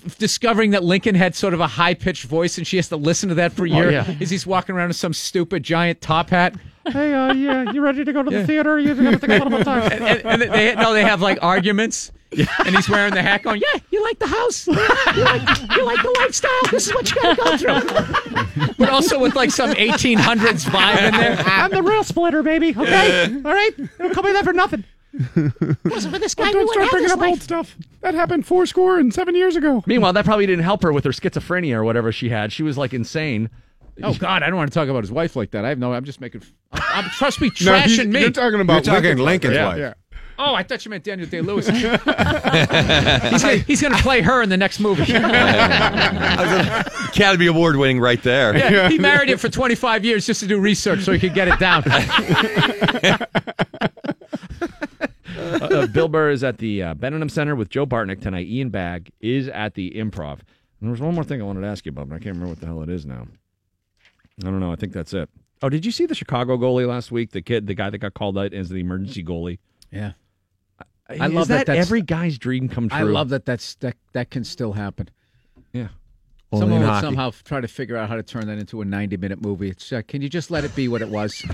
F- 0.05 0.17
Discovering 0.17 0.71
that 0.71 0.83
Lincoln 0.83 1.15
had 1.15 1.35
sort 1.35 1.53
of 1.53 1.59
a 1.59 1.67
high 1.67 1.93
pitched 1.93 2.25
voice, 2.25 2.57
and 2.57 2.65
she 2.65 2.77
has 2.77 2.89
to 2.89 2.97
listen 2.97 3.29
to 3.29 3.35
that 3.35 3.51
for 3.53 3.65
a 3.65 3.71
Oh, 3.71 3.89
yeah. 3.89 4.15
as 4.21 4.29
he's 4.29 4.45
walking 4.47 4.75
around 4.75 4.87
in 4.87 4.93
some 4.93 5.13
stupid 5.13 5.63
giant 5.63 6.01
top 6.01 6.29
hat. 6.29 6.55
Hey, 6.87 7.13
uh, 7.13 7.33
yeah, 7.33 7.71
you 7.71 7.81
ready 7.81 8.05
to 8.05 8.13
go 8.13 8.21
to 8.21 8.29
the 8.29 8.39
Yeah. 8.39 8.45
theater? 8.45 8.77
You 8.79 8.93
got 8.93 9.11
to 9.11 9.17
think 9.17 9.43
about 9.43 9.61
it 9.61 9.63
time. 9.63 9.91
and, 9.91 10.03
and, 10.03 10.41
and 10.43 10.53
they 10.53 10.75
no, 10.75 10.93
they 10.93 11.01
have 11.03 11.19
like 11.19 11.39
arguments, 11.41 12.11
and 12.31 12.75
he's 12.75 12.87
wearing 12.87 13.13
the 13.15 13.23
hat, 13.23 13.41
going, 13.41 13.59
"Yeah, 13.59 13.79
you 13.89 14.03
like 14.03 14.19
the 14.19 14.27
house, 14.27 14.67
you 14.67 14.73
like, 14.73 15.75
you 15.75 15.83
like 15.85 16.01
the 16.03 16.15
lifestyle. 16.19 16.51
This 16.69 16.87
is 16.87 16.93
what 16.93 17.09
you 17.09 17.21
got 17.23 17.35
to 17.37 17.43
go 17.65 17.79
through." 17.81 18.67
but 18.77 18.89
also 18.89 19.19
with 19.19 19.35
like 19.35 19.49
some 19.49 19.71
1800s 19.71 20.65
vibe 20.65 21.07
in 21.07 21.13
there. 21.19 21.37
I'm 21.39 21.71
the 21.71 21.81
real 21.81 22.03
splitter, 22.03 22.43
baby. 22.43 22.75
Okay, 22.77 23.23
all 23.43 23.53
right. 23.53 23.71
Don't 23.97 24.13
call 24.13 24.23
me 24.23 24.33
that 24.33 24.43
for 24.43 24.53
nothing. 24.53 24.83
Wasn't 25.85 26.13
for 26.13 26.19
this 26.19 26.35
guy. 26.35 26.51
don't 26.51 26.69
start 26.69 26.91
bringing 26.91 27.11
up 27.11 27.21
old 27.21 27.41
stuff. 27.41 27.75
That 28.01 28.13
happened 28.13 28.45
four 28.45 28.65
score 28.65 28.99
and 28.99 29.13
seven 29.13 29.35
years 29.35 29.55
ago. 29.55 29.83
Meanwhile, 29.85 30.13
that 30.13 30.25
probably 30.25 30.45
didn't 30.45 30.63
help 30.63 30.83
her 30.83 30.91
with 30.91 31.03
her 31.05 31.11
schizophrenia 31.11 31.75
or 31.75 31.83
whatever 31.83 32.11
she 32.11 32.29
had. 32.29 32.51
She 32.51 32.63
was 32.63 32.77
like 32.77 32.93
insane. 32.93 33.49
Oh 34.03 34.13
God, 34.13 34.43
I 34.43 34.47
don't 34.47 34.57
want 34.57 34.69
to 34.71 34.77
talk 34.77 34.89
about 34.89 35.03
his 35.03 35.11
wife 35.11 35.35
like 35.37 35.51
that. 35.51 35.63
I 35.63 35.69
have 35.69 35.79
no. 35.79 35.93
I'm 35.93 36.03
just 36.03 36.19
making. 36.19 36.41
I'm, 36.73 36.81
I'm 37.05 37.09
trust 37.11 37.39
me, 37.39 37.47
No, 37.47 37.71
trashing 37.71 38.09
me. 38.11 38.19
you're 38.21 38.29
talking 38.31 38.59
about 38.59 38.85
You're 38.85 38.95
talking 38.95 39.17
Lincoln's 39.17 39.55
yeah. 39.55 39.67
wife. 39.67 39.77
Yeah. 39.77 39.93
Oh, 40.37 40.53
I 40.53 40.63
thought 40.63 40.83
you 40.83 40.89
meant 40.91 41.05
Daniel 41.05 41.29
Day 41.29 41.39
Lewis. 41.39 41.65
he's, 41.69 41.81
gonna, 41.81 43.55
he's 43.65 43.81
gonna 43.81 43.95
play 43.99 44.21
her 44.21 44.41
in 44.41 44.49
the 44.49 44.57
next 44.57 44.81
movie. 44.81 45.03
Academy 47.05 47.45
Award 47.45 47.77
winning 47.77 48.01
right 48.01 48.21
there. 48.21 48.57
Yeah, 48.57 48.89
he 48.89 48.97
married 48.97 49.29
him 49.29 49.37
for 49.37 49.47
25 49.47 50.03
years 50.03 50.25
just 50.25 50.41
to 50.41 50.47
do 50.47 50.59
research 50.59 51.03
so 51.03 51.13
he 51.13 51.19
could 51.19 51.33
get 51.33 51.47
it 51.47 51.57
down. 51.57 51.83
Uh, 55.71 55.79
uh, 55.81 55.87
Bill 55.87 56.07
Burr 56.07 56.31
is 56.31 56.43
at 56.43 56.57
the 56.57 56.83
uh, 56.83 56.93
Benedum 56.95 57.29
Center 57.31 57.55
with 57.55 57.69
Joe 57.69 57.85
Bartnick 57.85 58.21
tonight. 58.21 58.47
Ian 58.47 58.69
Bagg 58.69 59.11
is 59.21 59.47
at 59.49 59.73
the 59.75 59.91
Improv. 59.91 60.39
And 60.79 60.89
there 60.89 60.91
was 60.91 61.01
one 61.01 61.13
more 61.15 61.23
thing 61.23 61.41
I 61.41 61.45
wanted 61.45 61.61
to 61.61 61.67
ask 61.67 61.85
you 61.85 61.89
about, 61.91 62.09
but 62.09 62.15
I 62.15 62.19
can't 62.19 62.35
remember 62.35 62.49
what 62.49 62.59
the 62.59 62.65
hell 62.67 62.81
it 62.83 62.89
is 62.89 63.05
now. 63.05 63.27
I 64.43 64.45
don't 64.49 64.59
know. 64.59 64.71
I 64.71 64.75
think 64.75 64.93
that's 64.93 65.13
it. 65.13 65.29
Oh, 65.61 65.69
did 65.69 65.85
you 65.85 65.91
see 65.91 66.05
the 66.05 66.15
Chicago 66.15 66.57
goalie 66.57 66.87
last 66.87 67.11
week? 67.11 67.31
The 67.31 67.41
kid, 67.41 67.67
the 67.67 67.73
guy 67.73 67.89
that 67.89 67.97
got 67.99 68.13
called 68.13 68.37
out 68.37 68.53
as 68.53 68.69
the 68.69 68.79
emergency 68.81 69.23
goalie. 69.23 69.59
Yeah. 69.91 70.11
I 71.07 71.27
Is 71.27 71.33
love 71.33 71.47
that, 71.49 71.67
that's- 71.67 71.85
every 71.85 72.01
guy's 72.01 72.37
dream 72.37 72.67
come 72.67 72.89
true. 72.89 72.97
I 72.97 73.03
love 73.03 73.29
that. 73.29 73.45
That's 73.45 73.75
that. 73.75 73.95
That 74.13 74.31
can 74.31 74.43
still 74.43 74.73
happen. 74.73 75.09
Yeah. 75.71 75.89
Someone 76.51 76.71
Only 76.73 76.85
in 76.85 76.91
would 76.91 77.01
somehow 77.01 77.31
try 77.43 77.61
to 77.61 77.67
figure 77.67 77.95
out 77.95 78.09
how 78.09 78.15
to 78.15 78.23
turn 78.23 78.47
that 78.47 78.57
into 78.57 78.81
a 78.81 78.85
ninety-minute 78.85 79.41
movie. 79.41 79.69
It's 79.69 79.91
uh, 79.93 80.01
can 80.07 80.21
you 80.21 80.29
just 80.29 80.49
let 80.51 80.63
it 80.63 80.75
be 80.75 80.87
what 80.87 81.01
it 81.01 81.09
was? 81.09 81.45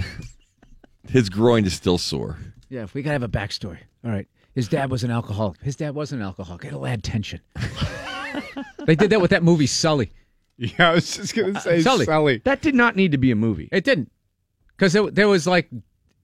His 1.09 1.29
groin 1.29 1.65
is 1.65 1.73
still 1.73 1.97
sore. 1.97 2.37
yeah, 2.69 2.83
if 2.83 2.93
we 2.93 3.01
gotta 3.01 3.13
have 3.13 3.23
a 3.23 3.27
backstory. 3.29 3.79
All 4.03 4.11
right. 4.11 4.27
His 4.53 4.67
dad 4.67 4.91
was 4.91 5.03
an 5.03 5.11
alcoholic. 5.11 5.61
His 5.61 5.75
dad 5.75 5.95
wasn't 5.95 6.21
an 6.21 6.27
alcoholic. 6.27 6.65
It'll 6.65 6.85
add 6.85 7.03
tension. 7.03 7.39
they 8.85 8.95
did 8.95 9.09
that 9.11 9.21
with 9.21 9.31
that 9.31 9.43
movie 9.43 9.67
Sully. 9.67 10.11
Yeah, 10.57 10.91
I 10.91 10.93
was 10.93 11.15
just 11.15 11.33
gonna 11.33 11.59
say 11.59 11.79
uh, 11.79 11.81
Sully. 11.81 12.05
Sully. 12.05 12.37
That 12.43 12.61
did 12.61 12.75
not 12.75 12.95
need 12.95 13.13
to 13.13 13.17
be 13.17 13.31
a 13.31 13.35
movie. 13.35 13.67
It 13.71 13.83
didn't, 13.83 14.11
because 14.77 14.93
there 14.93 15.27
was 15.27 15.47
like 15.47 15.71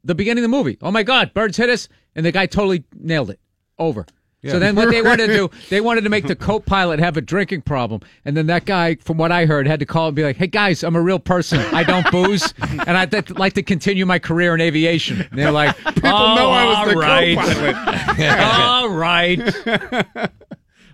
the 0.03 0.13
beginning 0.13 0.43
of 0.43 0.51
the 0.51 0.55
movie. 0.55 0.77
Oh 0.79 0.91
my 0.91 1.01
God, 1.01 1.33
birds 1.33 1.57
hit 1.57 1.71
us, 1.71 1.89
and 2.15 2.23
the 2.23 2.31
guy 2.31 2.45
totally 2.45 2.83
nailed 2.93 3.31
it. 3.31 3.39
Over. 3.79 4.05
Yeah. 4.47 4.53
So 4.53 4.59
then 4.59 4.75
what 4.75 4.89
they 4.89 5.01
wanted 5.01 5.27
to 5.27 5.33
do, 5.33 5.49
they 5.69 5.81
wanted 5.81 6.01
to 6.05 6.09
make 6.09 6.25
the 6.27 6.35
co-pilot 6.35 6.99
have 6.99 7.17
a 7.17 7.21
drinking 7.21 7.61
problem, 7.63 8.01
and 8.25 8.35
then 8.35 8.47
that 8.47 8.65
guy, 8.65 8.95
from 8.95 9.17
what 9.17 9.31
I 9.31 9.45
heard, 9.45 9.67
had 9.67 9.79
to 9.81 9.85
call 9.85 10.07
and 10.07 10.15
be 10.15 10.23
like, 10.23 10.37
"Hey 10.37 10.47
guys, 10.47 10.83
I'm 10.83 10.95
a 10.95 11.01
real 11.01 11.19
person. 11.19 11.59
I 11.73 11.83
don't 11.83 12.09
booze, 12.11 12.53
and 12.59 12.97
I'd 12.97 13.37
like 13.37 13.53
to 13.53 13.63
continue 13.63 14.05
my 14.05 14.19
career 14.19 14.55
in 14.55 14.61
aviation." 14.61 15.21
And 15.21 15.37
they're 15.37 15.51
like, 15.51 15.75
People 15.85 16.09
"Oh, 16.09 16.35
know 16.35 16.49
I 16.49 16.65
was 16.65 16.77
all 16.77 16.87
the 16.87 16.95
right. 16.95 17.37
co-pilot. 17.37 18.39
all 18.39 18.89
right." 18.89 20.31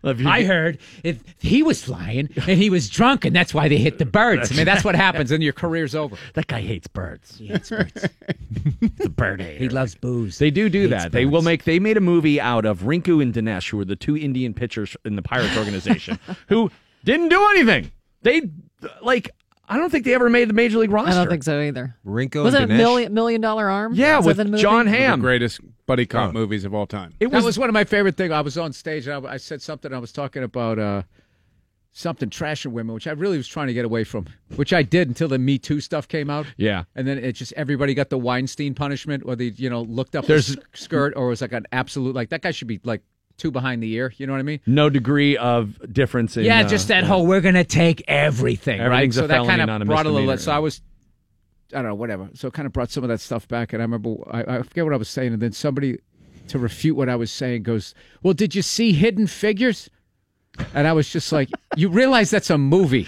I 0.04 0.44
heard 0.44 0.80
if 1.04 1.24
he 1.40 1.64
was 1.64 1.84
flying 1.84 2.30
and 2.36 2.58
he 2.60 2.70
was 2.70 2.90
drunk, 2.90 3.26
and 3.26 3.36
that's 3.36 3.54
why 3.54 3.68
they 3.68 3.78
hit 3.78 4.00
the 4.00 4.06
birds. 4.06 4.52
I 4.52 4.56
mean, 4.56 4.66
that's 4.66 4.84
what 4.84 4.96
happens, 4.96 5.32
and 5.32 5.42
your 5.42 5.54
career's 5.54 5.96
over. 5.96 6.18
That 6.34 6.48
guy 6.48 6.62
hates 6.62 6.88
birds. 6.88 7.38
He 7.38 7.48
hates 7.48 7.70
birds. 7.70 7.94
the 8.98 9.10
bird 9.10 9.42
He 9.42 9.70
loves 9.70 9.96
booze. 9.96 10.40
They 10.40 10.52
do 10.52 10.70
do 10.70 10.88
that. 10.90 11.12
They 11.12 11.26
will 11.26 11.42
make. 11.42 11.64
They 11.64 11.80
made 11.80 11.98
a 11.98 12.02
movie 12.02 12.40
out 12.42 12.66
of 12.66 12.82
Rinku 12.82 13.22
and 13.22 13.34
Dinesh, 13.34 13.70
who 13.70 13.78
were 13.78 13.86
the 13.86 13.96
two 13.96 14.18
Indian 14.18 14.54
pitchers 14.54 14.98
in 15.06 15.16
the 15.16 15.22
Pirates 15.22 15.58
organization, 15.64 16.20
who 16.50 16.70
didn't 17.04 17.30
do 17.30 17.42
anything. 17.52 17.92
They 18.22 18.50
like. 19.02 19.32
I 19.68 19.78
don't 19.78 19.90
think 19.90 20.04
they 20.06 20.14
ever 20.14 20.30
made 20.30 20.50
the 20.50 20.54
major 20.54 20.78
league 20.78 20.92
roster. 20.92 21.12
I 21.12 21.16
don't 21.16 21.30
think 21.30 21.44
so 21.44 21.60
either. 21.62 21.96
Rinku 22.06 22.44
Was 22.44 22.54
it 22.54 22.64
and 22.64 22.72
a 22.72 22.76
million 22.76 23.14
million 23.14 23.40
dollar 23.42 23.70
arm? 23.70 23.94
Yeah, 23.96 24.18
Was 24.18 24.26
with 24.26 24.38
the 24.38 24.46
movie? 24.46 24.62
Jon 24.62 24.74
One 24.76 24.88
of 24.88 24.94
Hamm. 24.94 25.20
the 25.20 25.24
greatest 25.24 25.62
buddy 25.86 26.06
cop 26.06 26.30
Oh. 26.30 26.34
movies 26.34 26.66
of 26.66 26.74
all 26.74 26.86
time. 26.86 27.14
It 27.20 27.30
that 27.32 27.36
was, 27.38 27.46
was 27.46 27.58
one 27.60 27.70
of 27.70 27.74
my 27.74 27.84
favorite 27.86 28.18
things. 28.18 28.32
I 28.32 28.42
was 28.42 28.58
on 28.58 28.74
stage 28.74 29.08
and 29.08 29.26
I, 29.26 29.34
I 29.34 29.38
said 29.38 29.62
something. 29.62 29.94
I 29.94 30.00
was 30.00 30.12
talking 30.12 30.44
about 30.44 30.80
uh, 30.80 31.04
something 31.92 32.30
trashing 32.30 32.72
women, 32.72 32.94
which 32.94 33.08
I 33.08 33.12
really 33.12 33.38
was 33.38 33.48
trying 33.48 33.68
to 33.68 33.74
get 33.74 33.86
away 33.86 34.04
from, 34.04 34.26
which 34.56 34.74
I 34.74 34.84
did 34.84 35.08
until 35.08 35.28
the 35.30 35.40
Me 35.40 35.58
Too 35.58 35.80
stuff 35.80 36.08
came 36.08 36.30
out. 36.30 36.46
yeah. 36.58 36.84
And 36.96 37.08
then 37.08 37.18
it 37.18 37.34
just 37.34 37.54
everybody 37.54 37.94
got 37.94 38.10
the 38.10 38.18
Weinstein 38.18 38.74
punishment, 38.74 39.24
or 39.26 39.36
they 39.36 39.46
you 39.56 39.70
know 39.70 39.84
looked 39.84 40.16
up 40.16 40.26
There's- 40.26 40.56
skirt, 40.74 41.14
or 41.16 41.28
it 41.28 41.30
was 41.30 41.42
like 41.42 41.54
an 41.54 41.68
absolute 41.72 42.16
like 42.16 42.30
that 42.30 42.42
guy 42.42 42.52
should 42.52 42.68
be 42.68 42.82
like 42.84 43.02
two 43.38 43.52
behind 43.52 43.82
the 43.84 43.92
ear. 43.94 44.14
You 44.18 44.28
know 44.28 44.34
what 44.34 44.40
I 44.40 44.44
mean? 44.44 44.60
No 44.66 44.90
degree 44.90 45.38
of 45.38 45.80
difference 45.92 46.38
in. 46.38 46.46
yeah, 46.46 46.60
uh, 46.62 46.68
just 46.68 46.88
that 46.90 47.04
yeah. 47.04 47.08
whole 47.10 47.26
we're 47.26 47.42
gonna 47.42 47.64
take 47.64 48.04
everything, 48.08 48.82
right? 48.82 49.10
A 49.10 49.14
So 49.14 49.28
that 49.28 49.46
kind 49.46 49.62
of 49.62 49.88
brought 49.88 50.06
a 50.06 50.10
little. 50.10 50.28
misdemeanor, 50.28 50.38
So. 50.38 50.52
I 50.52 50.60
was, 50.60 50.82
I 51.72 51.78
don't 51.78 51.86
know, 51.86 51.96
whatever. 51.96 52.30
So 52.34 52.48
it 52.48 52.54
kind 52.54 52.66
of 52.66 52.74
brought 52.74 52.92
some 52.92 53.04
of 53.04 53.10
that 53.10 53.20
stuff 53.20 53.48
back, 53.48 53.74
and 53.74 53.82
I 53.82 53.86
remember 53.86 54.16
I, 54.32 54.58
I 54.58 54.62
forget 54.64 54.84
what 54.86 54.94
I 54.94 54.98
was 54.98 55.10
saying, 55.10 55.34
and 55.34 55.42
then 55.42 55.52
somebody 55.52 55.98
to 56.50 56.60
refute 56.60 56.96
what 56.96 57.10
I 57.10 57.16
was 57.16 57.32
saying 57.32 57.64
goes, 57.64 57.94
"Well, 58.22 58.34
did 58.34 58.54
you 58.56 58.62
see 58.62 58.94
Hidden 58.94 59.28
Figures?" 59.28 59.90
And 60.74 60.88
I 60.88 60.94
was 60.94 61.10
just 61.10 61.32
like, 61.32 61.50
"You 61.76 61.90
realize 61.90 62.30
that's 62.30 62.50
a 62.50 62.58
movie." 62.58 63.08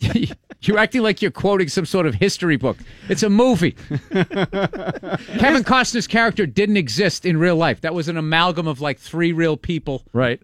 You're 0.66 0.78
acting 0.78 1.02
like 1.02 1.22
you're 1.22 1.30
quoting 1.30 1.68
some 1.68 1.86
sort 1.86 2.06
of 2.06 2.14
history 2.14 2.56
book. 2.56 2.78
It's 3.08 3.22
a 3.22 3.30
movie. 3.30 3.72
Kevin 4.12 5.64
Costner's 5.64 6.06
character 6.06 6.46
didn't 6.46 6.76
exist 6.76 7.24
in 7.24 7.36
real 7.36 7.56
life. 7.56 7.80
That 7.82 7.94
was 7.94 8.08
an 8.08 8.16
amalgam 8.16 8.66
of 8.66 8.80
like 8.80 8.98
three 8.98 9.32
real 9.32 9.56
people. 9.56 10.02
Right. 10.12 10.40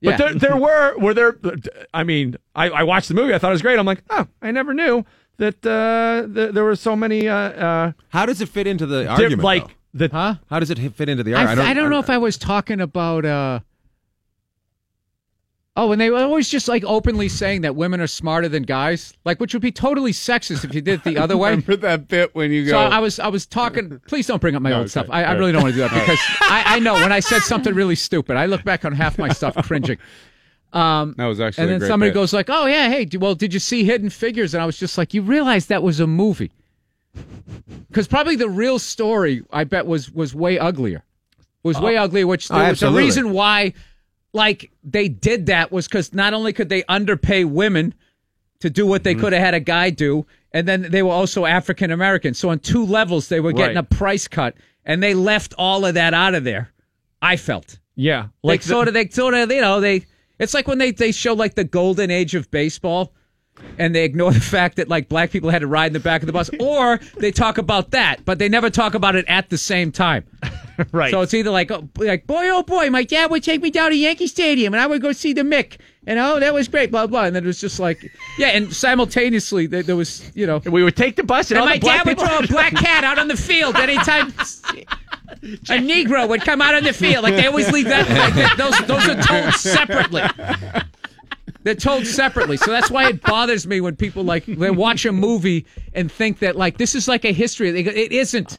Yeah. 0.00 0.16
But 0.16 0.18
there, 0.18 0.34
there 0.34 0.56
were 0.56 0.98
were 0.98 1.14
there. 1.14 1.36
I 1.94 2.02
mean, 2.02 2.36
I, 2.54 2.70
I 2.70 2.82
watched 2.82 3.08
the 3.08 3.14
movie. 3.14 3.32
I 3.34 3.38
thought 3.38 3.50
it 3.50 3.52
was 3.52 3.62
great. 3.62 3.78
I'm 3.78 3.86
like, 3.86 4.02
oh, 4.10 4.26
I 4.40 4.50
never 4.50 4.74
knew 4.74 5.04
that 5.38 5.64
uh, 5.64 6.26
th- 6.32 6.52
there 6.52 6.64
were 6.64 6.76
so 6.76 6.96
many. 6.96 7.28
Uh, 7.28 7.34
uh, 7.36 7.92
How 8.08 8.26
does 8.26 8.40
it 8.40 8.48
fit 8.48 8.66
into 8.66 8.84
the 8.86 9.04
di- 9.04 9.08
argument? 9.08 9.42
like 9.42 9.66
though? 9.94 10.08
the 10.08 10.08
Huh? 10.08 10.34
How 10.50 10.58
does 10.58 10.70
it 10.70 10.78
fit 10.94 11.08
into 11.08 11.22
the 11.22 11.34
I, 11.34 11.42
argument? 11.42 11.68
I 11.68 11.74
don't, 11.74 11.90
know 11.90 12.00
if 12.00 12.10
I 12.10 12.18
was 12.18 12.36
talking 12.36 12.80
about. 12.80 13.24
uh 13.24 13.60
Oh, 15.74 15.90
and 15.90 15.98
they 15.98 16.10
were 16.10 16.18
always 16.18 16.50
just 16.50 16.68
like 16.68 16.84
openly 16.84 17.30
saying 17.30 17.62
that 17.62 17.74
women 17.74 17.98
are 18.02 18.06
smarter 18.06 18.46
than 18.46 18.64
guys, 18.64 19.14
like 19.24 19.40
which 19.40 19.54
would 19.54 19.62
be 19.62 19.72
totally 19.72 20.12
sexist 20.12 20.64
if 20.66 20.74
you 20.74 20.82
did 20.82 21.00
it 21.00 21.04
the 21.04 21.16
other 21.16 21.34
way. 21.38 21.50
Remember 21.50 21.76
that 21.76 22.08
bit 22.08 22.34
when 22.34 22.50
you 22.52 22.66
go? 22.66 22.72
So 22.72 22.78
I 22.78 22.98
was 22.98 23.18
I 23.18 23.28
was 23.28 23.46
talking. 23.46 23.98
Please 24.06 24.26
don't 24.26 24.38
bring 24.40 24.54
up 24.54 24.60
my 24.60 24.68
No, 24.68 24.76
old 24.76 24.82
okay. 24.82 24.90
stuff. 24.90 25.06
I, 25.08 25.24
I 25.24 25.32
really 25.32 25.50
don't 25.52 25.62
want 25.62 25.74
to 25.74 25.80
do 25.82 25.88
that 25.88 25.94
because 25.98 26.18
I, 26.42 26.76
I 26.76 26.78
know 26.78 26.92
when 26.94 27.10
I 27.10 27.20
said 27.20 27.40
something 27.40 27.74
really 27.74 27.94
stupid, 27.94 28.36
I 28.36 28.44
look 28.46 28.64
back 28.64 28.84
on 28.84 28.92
half 28.92 29.16
my 29.16 29.30
stuff 29.30 29.56
cringing. 29.66 29.96
Um, 30.74 31.14
that 31.16 31.26
was 31.26 31.40
actually 31.40 31.64
and 31.64 31.70
a 31.76 31.78
then 31.78 31.88
somebody 31.88 32.10
bit. 32.10 32.14
goes 32.14 32.32
like, 32.34 32.50
"Oh 32.50 32.66
yeah, 32.66 32.88
hey, 32.90 33.08
well, 33.18 33.34
did 33.34 33.54
you 33.54 33.60
see 33.60 33.84
Hidden 33.84 34.10
Figures?" 34.10 34.52
And 34.52 34.62
I 34.62 34.66
was 34.66 34.78
just 34.78 34.98
like, 34.98 35.14
"You 35.14 35.22
realize 35.22 35.66
that 35.66 35.82
was 35.82 36.00
a 36.00 36.06
movie?" 36.06 36.50
Because 37.88 38.08
probably 38.08 38.36
the 38.36 38.48
real 38.48 38.78
story, 38.78 39.42
I 39.50 39.64
bet, 39.64 39.86
was 39.86 40.10
was 40.10 40.34
way 40.34 40.58
uglier. 40.58 41.02
Was 41.62 41.80
way 41.80 41.96
uglier. 41.96 42.26
Which 42.26 42.50
Oh, 42.50 42.58
there 42.58 42.70
was 42.70 42.80
the 42.80 42.90
reason 42.90 43.30
why, 43.32 43.74
like, 44.32 44.70
they 44.82 45.08
did 45.08 45.46
that 45.46 45.70
was 45.72 45.86
because 45.88 46.12
not 46.12 46.34
only 46.34 46.52
could 46.52 46.68
they 46.68 46.84
underpay 46.88 47.44
women 47.44 47.94
to 48.60 48.70
do 48.70 48.86
what 48.86 49.02
Mm-hmm. 49.02 49.04
they 49.04 49.14
could 49.22 49.32
have 49.32 49.42
had 49.42 49.54
a 49.54 49.60
guy 49.60 49.90
do, 49.90 50.26
and 50.52 50.66
then 50.68 50.82
they 50.90 51.02
were 51.02 51.12
also 51.12 51.44
African 51.46 51.90
American. 51.90 52.34
So 52.34 52.50
on 52.50 52.58
two 52.58 52.84
levels, 52.86 53.28
they 53.28 53.40
were 53.40 53.52
getting 53.52 53.76
Right. 53.76 53.84
a 53.90 53.94
price 53.94 54.28
cut, 54.28 54.54
and 54.84 55.02
they 55.02 55.14
left 55.14 55.54
all 55.58 55.84
of 55.84 55.94
that 55.94 56.14
out 56.14 56.34
of 56.34 56.44
there. 56.44 56.72
I 57.20 57.36
felt 57.36 57.78
yeah, 57.94 58.22
like 58.42 58.60
like 58.60 58.62
sort 58.62 58.88
of 58.88 58.94
they 58.94 59.08
sort 59.08 59.34
of 59.34 59.50
you 59.52 59.60
know 59.60 59.80
they 59.80 60.06
it's 60.38 60.54
like 60.54 60.66
when 60.66 60.78
they 60.78 60.90
they 60.92 61.12
show 61.12 61.34
like 61.34 61.54
the 61.54 61.64
golden 61.64 62.10
age 62.10 62.34
of 62.34 62.50
baseball 62.50 63.12
and 63.78 63.94
they 63.94 64.04
ignore 64.04 64.32
the 64.32 64.40
fact 64.40 64.76
that 64.76 64.88
like 64.88 65.08
black 65.08 65.30
people 65.30 65.50
had 65.50 65.60
to 65.60 65.66
ride 65.66 65.88
in 65.88 65.92
the 65.92 66.00
back 66.00 66.22
of 66.22 66.26
the 66.26 66.32
bus 66.32 66.50
or 66.60 66.98
they 67.18 67.30
talk 67.30 67.58
about 67.58 67.90
that 67.90 68.24
but 68.24 68.38
they 68.38 68.48
never 68.48 68.70
talk 68.70 68.94
about 68.94 69.14
it 69.16 69.24
at 69.28 69.50
the 69.50 69.58
same 69.58 69.92
time 69.92 70.24
right. 70.92 71.10
so 71.10 71.20
it's 71.20 71.34
either 71.34 71.50
like 71.50 71.70
oh, 71.70 71.88
like 71.96 72.26
boy 72.26 72.48
oh 72.50 72.62
boy 72.62 72.90
my 72.90 73.04
dad 73.04 73.30
would 73.30 73.42
take 73.42 73.60
me 73.60 73.70
down 73.70 73.90
to 73.90 73.96
Yankee 73.96 74.26
Stadium 74.26 74.74
and 74.74 74.80
I 74.80 74.86
would 74.86 75.02
go 75.02 75.12
see 75.12 75.32
the 75.32 75.42
Mick 75.42 75.78
and 76.06 76.18
oh 76.18 76.40
that 76.40 76.54
was 76.54 76.68
great 76.68 76.90
blah 76.90 77.06
blah 77.06 77.24
and 77.24 77.36
then 77.36 77.44
it 77.44 77.46
was 77.46 77.60
just 77.60 77.78
like 77.78 78.10
yeah 78.38 78.48
and 78.48 78.72
simultaneously 78.72 79.66
there, 79.66 79.82
there 79.82 79.96
was 79.96 80.30
you 80.34 80.46
know 80.46 80.58
we 80.66 80.82
would 80.82 80.96
take 80.96 81.16
the 81.16 81.24
bus 81.24 81.50
and, 81.50 81.58
and 81.58 81.68
my 81.68 81.78
dad 81.78 82.06
would 82.06 82.18
throw 82.18 82.38
a 82.38 82.46
black 82.46 82.74
cat 82.74 83.04
out 83.04 83.18
on 83.18 83.28
the 83.28 83.36
field 83.36 83.76
anytime 83.76 84.32
a 85.42 85.78
Negro 85.78 86.28
would 86.28 86.42
come 86.42 86.60
out 86.60 86.74
on 86.74 86.84
the 86.84 86.92
field. 86.92 87.24
Like 87.24 87.34
they 87.34 87.46
always 87.46 87.70
leave 87.72 87.86
that. 87.86 88.08
Like 88.08 88.56
those 88.56 88.78
those 88.86 89.08
are 89.08 89.20
told 89.22 89.54
separately. 89.54 90.22
They're 91.64 91.74
told 91.74 92.06
separately, 92.06 92.56
so 92.56 92.70
that's 92.70 92.90
why 92.90 93.08
it 93.08 93.22
bothers 93.22 93.66
me 93.66 93.80
when 93.80 93.96
people 93.96 94.24
like 94.24 94.44
they 94.46 94.70
watch 94.70 95.04
a 95.04 95.12
movie 95.12 95.66
and 95.92 96.10
think 96.10 96.40
that 96.40 96.56
like 96.56 96.78
this 96.78 96.94
is 96.94 97.06
like 97.06 97.24
a 97.24 97.32
history. 97.32 97.82
Go, 97.82 97.90
It 97.90 98.12
isn't. 98.12 98.58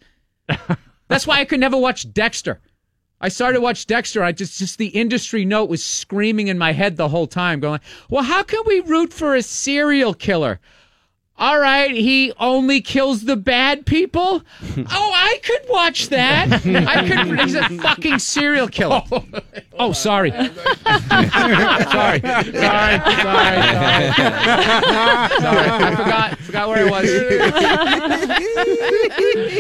That's 1.10 1.28
why 1.28 1.40
I 1.40 1.46
could 1.46 1.60
never 1.60 1.78
watch 1.78 2.12
Dexter. 2.14 2.62
I 3.20 3.30
started 3.30 3.56
to 3.56 3.62
watch 3.62 3.88
Dexter. 3.88 4.24
I 4.24 4.32
just 4.32 4.58
just 4.58 4.78
the 4.78 4.88
industry 4.88 5.46
note 5.46 5.70
was 5.70 5.84
screaming 5.84 6.48
in 6.48 6.58
my 6.58 6.72
head 6.74 6.98
the 6.98 7.10
whole 7.10 7.28
time, 7.28 7.60
going, 7.60 7.80
"Well, 8.10 8.24
how 8.24 8.44
can 8.44 8.62
we 8.66 8.80
root 8.82 9.14
for 9.14 9.36
a 9.36 9.42
serial 9.42 10.14
killer?" 10.14 10.60
All 11.40 11.60
right, 11.60 11.90
he 11.92 12.32
only 12.40 12.80
kills 12.80 13.26
the 13.26 13.36
bad 13.36 13.86
people. 13.86 14.42
Oh, 14.76 15.12
I 15.14 15.40
could 15.44 15.62
watch 15.70 16.10
that. 16.10 16.52
I 16.66 17.08
could. 17.08 17.40
He's 17.42 17.54
a 17.56 17.70
fucking 17.80 18.18
serial 18.20 18.68
killer. 18.68 19.02
Oh, 19.80 19.92
sorry. 19.92 20.30
sorry. 20.32 20.50
Sorry. 20.52 22.20
Sorry. 22.22 22.22
Sorry. 22.22 22.54
Sorry. 25.42 25.70
I 25.82 25.96
forgot. 25.98 26.38
Forgot 26.40 26.70
where 26.70 26.86
I 26.88 26.90
was. 26.92 27.06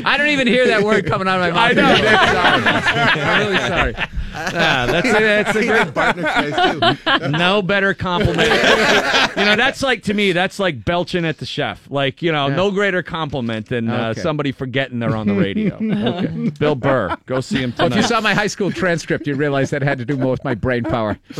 I 0.05 0.15
don't 0.17 0.27
even 0.29 0.45
hear 0.47 0.67
that 0.67 0.83
word 0.83 1.05
coming 1.07 1.27
out 1.27 1.41
of 1.41 1.53
my 1.53 1.71
mouth. 1.71 1.71
I 1.71 1.73
know. 1.73 1.95
Sorry. 1.95 3.21
I'm 3.21 3.39
really 3.47 3.57
sorry. 3.67 3.95
Ah, 4.35 4.85
that's 4.87 5.11
that's 5.11 5.55
a 5.55 7.03
great 7.13 7.31
No 7.31 7.61
better 7.61 7.93
compliment. 7.93 8.49
you 8.49 9.45
know, 9.45 9.55
that's 9.55 9.83
like 9.83 10.03
to 10.03 10.13
me, 10.13 10.31
that's 10.31 10.57
like 10.59 10.83
belching 10.85 11.23
at 11.25 11.37
the 11.37 11.45
chef. 11.63 11.87
Like 11.89 12.21
you 12.21 12.31
know, 12.31 12.47
Yeah. 12.47 12.55
no 12.55 12.71
greater 12.71 13.01
compliment 13.03 13.67
than 13.69 13.89
uh, 13.89 14.09
Okay. 14.09 14.21
somebody 14.21 14.51
forgetting 14.51 14.99
they're 14.99 15.15
on 15.15 15.27
the 15.27 15.33
radio. 15.33 15.75
okay. 15.81 16.49
Bill 16.59 16.75
Burr, 16.75 17.15
go 17.25 17.39
see 17.41 17.57
him 17.59 17.73
Well, 17.77 17.87
if 17.87 17.95
you 17.95 18.03
saw 18.03 18.21
my 18.21 18.33
high 18.33 18.47
school 18.47 18.71
transcript, 18.71 19.27
you 19.27 19.35
realize 19.35 19.69
that 19.71 19.81
had 19.81 19.97
to 19.99 20.05
do 20.05 20.17
more 20.17 20.31
with 20.31 20.43
my 20.43 20.55
brain 20.55 20.83
power. 20.83 21.17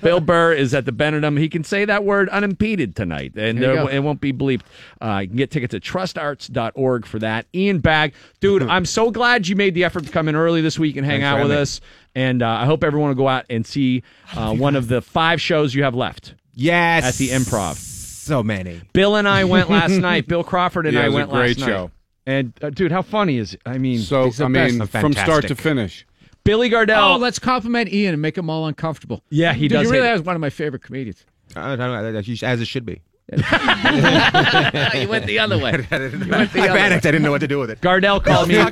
Bill 0.00 0.20
Burr 0.20 0.52
is 0.52 0.74
at 0.74 0.84
the 0.84 0.92
Benedum. 0.92 1.38
He 1.38 1.48
can 1.48 1.64
say 1.64 1.84
that 1.84 2.04
word 2.04 2.28
unimpeded 2.30 2.96
tonight, 2.96 3.32
and 3.36 3.58
There 3.60 3.88
it 3.90 4.00
won't 4.02 4.20
be 4.20 4.32
bleeped. 4.32 4.62
Uh, 5.00 5.20
you 5.22 5.28
can 5.28 5.36
get 5.36 5.50
tickets 5.50 5.74
at 5.74 5.82
trustarts.org 5.82 7.06
for 7.06 7.18
that. 7.20 7.46
Ian 7.54 7.78
Bagg, 7.80 8.12
dude, 8.40 8.62
I'm 8.68 8.84
so 8.84 9.10
glad 9.10 9.46
you 9.48 9.56
made 9.56 9.74
the 9.74 9.84
effort 9.84 10.04
to 10.04 10.10
come 10.10 10.28
in 10.28 10.36
early 10.36 10.60
this 10.60 10.78
week 10.78 10.96
and 10.96 11.04
hang 11.06 11.20
Thanks 11.20 11.36
out 11.36 11.42
with 11.42 11.50
me. 11.50 11.56
us. 11.62 11.80
And 12.14 12.42
uh, 12.42 12.48
I 12.48 12.64
hope 12.66 12.82
everyone 12.82 13.08
will 13.10 13.14
go 13.16 13.28
out 13.28 13.44
and 13.48 13.64
see 13.66 14.02
uh, 14.34 14.54
one 14.54 14.74
of 14.76 14.88
the 14.88 15.00
five 15.00 15.40
shows 15.40 15.74
you 15.74 15.84
have 15.84 15.94
left 15.94 16.34
Yes. 16.54 17.04
at 17.04 17.14
the 17.14 17.28
Improv. 17.28 17.76
So 18.28 18.42
many. 18.42 18.80
Bill 18.92 19.16
and 19.16 19.26
I 19.28 19.44
went 19.44 19.68
last 19.70 19.90
night. 19.98 20.28
Bill 20.28 20.44
Crawford 20.44 20.86
and 20.86 20.94
Yeah, 20.94 21.02
I 21.02 21.04
it 21.06 21.08
a 21.08 21.12
went 21.12 21.30
great 21.30 21.58
last 21.58 21.66
show. 21.68 21.82
night. 21.82 21.90
And 22.26 22.52
uh, 22.62 22.70
dude, 22.70 22.92
how 22.92 23.02
funny 23.02 23.38
is? 23.38 23.54
It? 23.54 23.60
I 23.66 23.78
mean, 23.78 23.98
So 24.00 24.26
he's 24.26 24.36
the 24.36 24.44
I 24.44 24.48
best. 24.52 24.74
mean, 24.76 24.86
from 24.86 25.12
start 25.14 25.48
to 25.48 25.54
finish. 25.56 26.06
Billy 26.44 26.70
Gardell. 26.70 27.14
Oh, 27.14 27.16
let's 27.16 27.38
compliment 27.38 27.92
Ian 27.92 28.12
and 28.14 28.22
make 28.22 28.36
him 28.38 28.48
all 28.50 28.66
uncomfortable. 28.66 29.22
Yeah, 29.30 29.52
he 29.54 29.68
Dude, 29.68 29.78
does 29.78 29.86
He 29.88 29.92
really 29.96 30.08
hate- 30.08 30.14
is 30.14 30.22
one 30.22 30.34
of 30.36 30.40
my 30.40 30.50
favorite 30.50 30.82
comedians. 30.82 31.24
I 31.56 31.76
don't 31.76 31.78
know, 31.78 32.18
as 32.18 32.60
it 32.60 32.66
should 32.66 32.84
be. 32.86 33.00
you 33.32 33.38
went 35.08 35.26
the 35.26 35.38
other 35.38 35.58
way. 35.58 35.72
I 35.90 35.98
panicked. 35.98 37.04
I 37.04 37.10
didn't 37.10 37.22
know 37.22 37.30
what 37.30 37.42
to 37.42 37.48
do 37.48 37.58
with 37.58 37.70
it. 37.70 37.80
Gardell 37.82 38.24
called 38.24 38.48
me. 38.48 38.56
Me. 38.56 38.62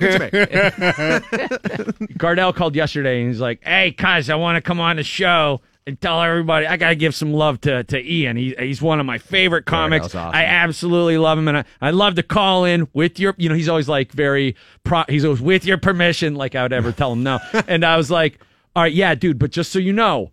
Gardell 2.18 2.54
called 2.54 2.74
yesterday 2.74 3.20
and 3.20 3.28
he's 3.30 3.40
like, 3.40 3.62
"Hey, 3.64 3.92
cuz, 3.92 4.30
I 4.30 4.34
want 4.36 4.56
to 4.56 4.62
come 4.62 4.80
on 4.80 4.96
the 4.96 5.02
show 5.02 5.60
and 5.86 6.00
tell 6.00 6.20
everybody 6.20 6.66
I 6.66 6.76
got 6.76 6.88
to 6.88 6.96
give 6.96 7.14
some 7.14 7.32
love 7.32 7.60
to, 7.62 7.84
to 7.84 8.12
Ian. 8.12 8.36
He, 8.36 8.54
he's 8.58 8.82
one 8.82 8.98
of 8.98 9.06
my 9.06 9.18
favorite 9.18 9.66
comics. 9.66 10.06
Awesome. 10.06 10.34
I 10.34 10.44
absolutely 10.44 11.18
love 11.18 11.38
him, 11.38 11.48
and 11.48 11.58
I 11.58 11.64
I 11.80 11.90
love 11.90 12.16
to 12.16 12.22
call 12.22 12.64
in 12.64 12.88
with 12.92 13.20
your, 13.20 13.34
you 13.38 13.48
know, 13.48 13.54
he's 13.54 13.68
always 13.68 13.88
like 13.88 14.12
very, 14.12 14.56
pro, 14.84 15.04
he's 15.08 15.24
always 15.24 15.40
with 15.40 15.64
your 15.64 15.78
permission, 15.78 16.34
like 16.34 16.54
I 16.54 16.62
would 16.62 16.72
ever 16.72 16.92
tell 16.92 17.12
him 17.12 17.22
no. 17.22 17.38
and 17.68 17.84
I 17.84 17.96
was 17.96 18.10
like, 18.10 18.40
all 18.74 18.82
right, 18.82 18.92
yeah, 18.92 19.14
dude, 19.14 19.38
but 19.38 19.50
just 19.50 19.72
so 19.72 19.78
you 19.78 19.92
know." 19.92 20.32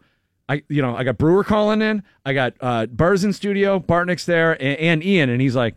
I, 0.49 0.61
you 0.67 0.81
know, 0.81 0.93
I 0.93 1.05
got 1.05 1.17
Breuer 1.17 1.45
calling 1.45 1.81
in. 1.81 2.03
I 2.25 2.33
got 2.33 2.53
uh, 2.59 2.85
Burr's 2.87 3.23
in 3.23 3.31
studio, 3.31 3.79
Bartnick's 3.79 4.25
there, 4.25 4.61
and, 4.61 4.77
and 4.77 5.03
Ian, 5.03 5.29
and 5.29 5.41
he's 5.41 5.55
like, 5.55 5.75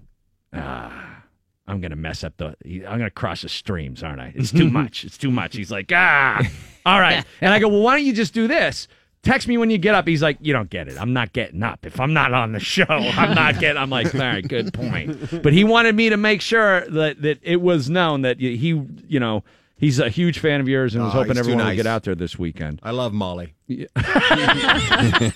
ah, 0.52 1.22
I'm 1.68 1.80
gonna 1.80 1.96
mess 1.96 2.24
up 2.24 2.36
the. 2.36 2.56
I'm 2.64 2.98
gonna 2.98 3.10
cross 3.10 3.42
the 3.42 3.48
streams, 3.48 4.02
aren't 4.02 4.20
I? 4.20 4.32
It's 4.34 4.50
too 4.50 4.68
much. 4.70 5.04
It's 5.04 5.18
too 5.18 5.30
much. 5.30 5.56
He's 5.56 5.70
like, 5.70 5.90
ah, 5.94 6.42
all 6.84 7.00
right. 7.00 7.24
And 7.40 7.52
I 7.52 7.58
go, 7.58 7.68
well, 7.68 7.80
why 7.80 7.96
don't 7.96 8.04
you 8.04 8.12
just 8.12 8.34
do 8.34 8.48
this? 8.48 8.88
Text 9.26 9.48
me 9.48 9.58
when 9.58 9.70
you 9.70 9.78
get 9.78 9.94
up. 9.96 10.06
He's 10.06 10.22
like, 10.22 10.38
you 10.40 10.52
don't 10.52 10.70
get 10.70 10.86
it. 10.86 10.96
I'm 11.00 11.12
not 11.12 11.32
getting 11.32 11.62
up. 11.64 11.84
If 11.84 11.98
I'm 11.98 12.12
not 12.12 12.32
on 12.32 12.52
the 12.52 12.60
show, 12.60 12.84
I'm 12.88 13.34
not 13.34 13.58
getting. 13.60 13.76
I'm 13.76 13.90
like, 13.90 14.14
all 14.14 14.20
right, 14.20 14.46
good 14.46 14.72
point. 14.72 15.42
But 15.42 15.52
he 15.52 15.64
wanted 15.64 15.96
me 15.96 16.10
to 16.10 16.16
make 16.16 16.40
sure 16.40 16.88
that 16.90 17.20
that 17.22 17.40
it 17.42 17.60
was 17.60 17.90
known 17.90 18.22
that 18.22 18.38
he, 18.38 18.80
you 19.08 19.18
know, 19.18 19.42
he's 19.78 19.98
a 19.98 20.08
huge 20.08 20.38
fan 20.38 20.60
of 20.60 20.68
yours 20.68 20.94
and 20.94 21.02
was 21.02 21.12
Oh, 21.12 21.18
hoping 21.18 21.30
he's 21.36 21.38
too 21.44 21.50
everyone 21.50 21.66
would 21.66 21.74
get 21.76 21.86
out 21.88 22.04
there 22.04 22.14
this 22.14 22.38
weekend. 22.38 22.78
I 22.84 22.92
love 22.92 23.12
Molly. 23.12 23.54
Yeah. 23.68 23.86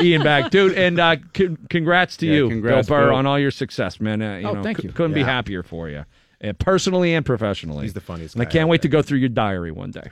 Ian 0.00 0.22
Bagg, 0.22 0.50
dude, 0.50 0.76
and 0.76 1.00
uh, 1.00 1.16
c- 1.36 1.56
congrats 1.70 2.16
to 2.18 2.26
Yeah, 2.26 2.34
you, 2.34 2.48
congrats, 2.48 2.86
Bill 2.88 2.96
Burr, 2.98 3.06
Bill. 3.08 3.16
on 3.16 3.26
all 3.26 3.38
your 3.38 3.50
success, 3.50 3.98
man. 4.00 4.22
Uh, 4.22 4.36
you 4.36 4.46
Oh, 4.46 4.52
know, 4.54 4.62
thank 4.62 4.78
cou- 4.78 4.84
you. 4.88 4.92
Couldn't 4.92 5.14
be 5.14 5.22
happier 5.22 5.62
for 5.62 5.88
you, 5.88 6.04
Eh, 6.44 6.52
personally 6.58 7.14
and 7.14 7.24
professionally. 7.24 7.84
He's 7.84 7.94
the 7.94 8.02
funniest 8.02 8.34
and 8.34 8.42
I 8.42 8.44
can't 8.44 8.68
wait 8.68 8.82
to 8.82 8.88
go 8.88 9.00
through 9.00 9.18
your 9.18 9.30
diary 9.30 9.70
one 9.72 9.90
day, 9.90 10.10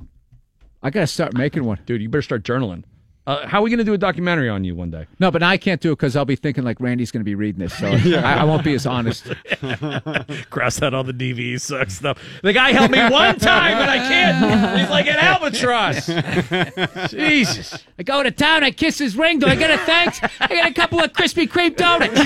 I 0.83 0.89
gotta 0.89 1.07
start 1.07 1.37
making 1.37 1.65
one. 1.65 1.79
dude. 1.85 2.01
You 2.01 2.09
better 2.09 2.23
start 2.23 2.43
journaling. 2.43 2.85
Uh, 3.25 3.47
how 3.47 3.61
are 3.61 3.63
we 3.63 3.71
going 3.71 3.79
to 3.79 3.85
do 3.85 3.93
a 3.93 3.99
documentary 3.99 4.49
on 4.49 4.65
you 4.65 4.75
one 4.75 4.91
day? 4.91 5.07
No, 5.21 5.31
but 5.31 5.45
I 5.45 5.57
can't 5.57 5.81
do 5.81 5.93
it 5.93 5.97
because 5.97 6.17
I'll 6.17 6.25
be 6.25 6.35
thinking 6.35 6.65
like 6.65 6.81
Randy's 6.81 7.13
going 7.13 7.21
to 7.21 7.25
be 7.25 7.37
reading 7.37 7.61
this, 7.61 7.73
so 7.79 7.87
I, 8.19 8.39
I 8.41 8.45
won't 8.45 8.65
be 8.65 8.75
as 8.75 8.85
honest. 8.85 9.27
Cross 10.51 10.83
out 10.83 10.93
all 10.93 11.05
the 11.05 11.13
DV 11.13 11.61
sucks 11.61 11.95
stuff. 11.95 12.19
The 12.43 12.53
guy 12.53 12.73
helped 12.73 12.91
me 12.93 12.99
one 13.11 13.39
time, 13.39 13.77
and 13.77 13.89
I 13.89 13.99
can't. 13.99 14.81
He's 14.81 14.91
like 14.91 15.07
an 15.07 15.19
albatross. 15.19 17.11
Jesus. 17.11 17.85
I 17.97 18.03
go 18.03 18.25
to 18.25 18.33
town, 18.33 18.65
I 18.65 18.73
kiss 18.73 18.99
his 18.99 19.17
ring. 19.17 19.39
Do 19.39 19.47
I 19.47 19.55
get 19.55 19.71
a 19.71 19.79
thanks? 19.79 20.19
I 20.41 20.49
get 20.49 20.69
a 20.69 20.75
couple 20.75 20.99
of 20.99 21.13
Krispy 21.13 21.47
Kreme 21.49 21.77
donuts. 21.77 22.19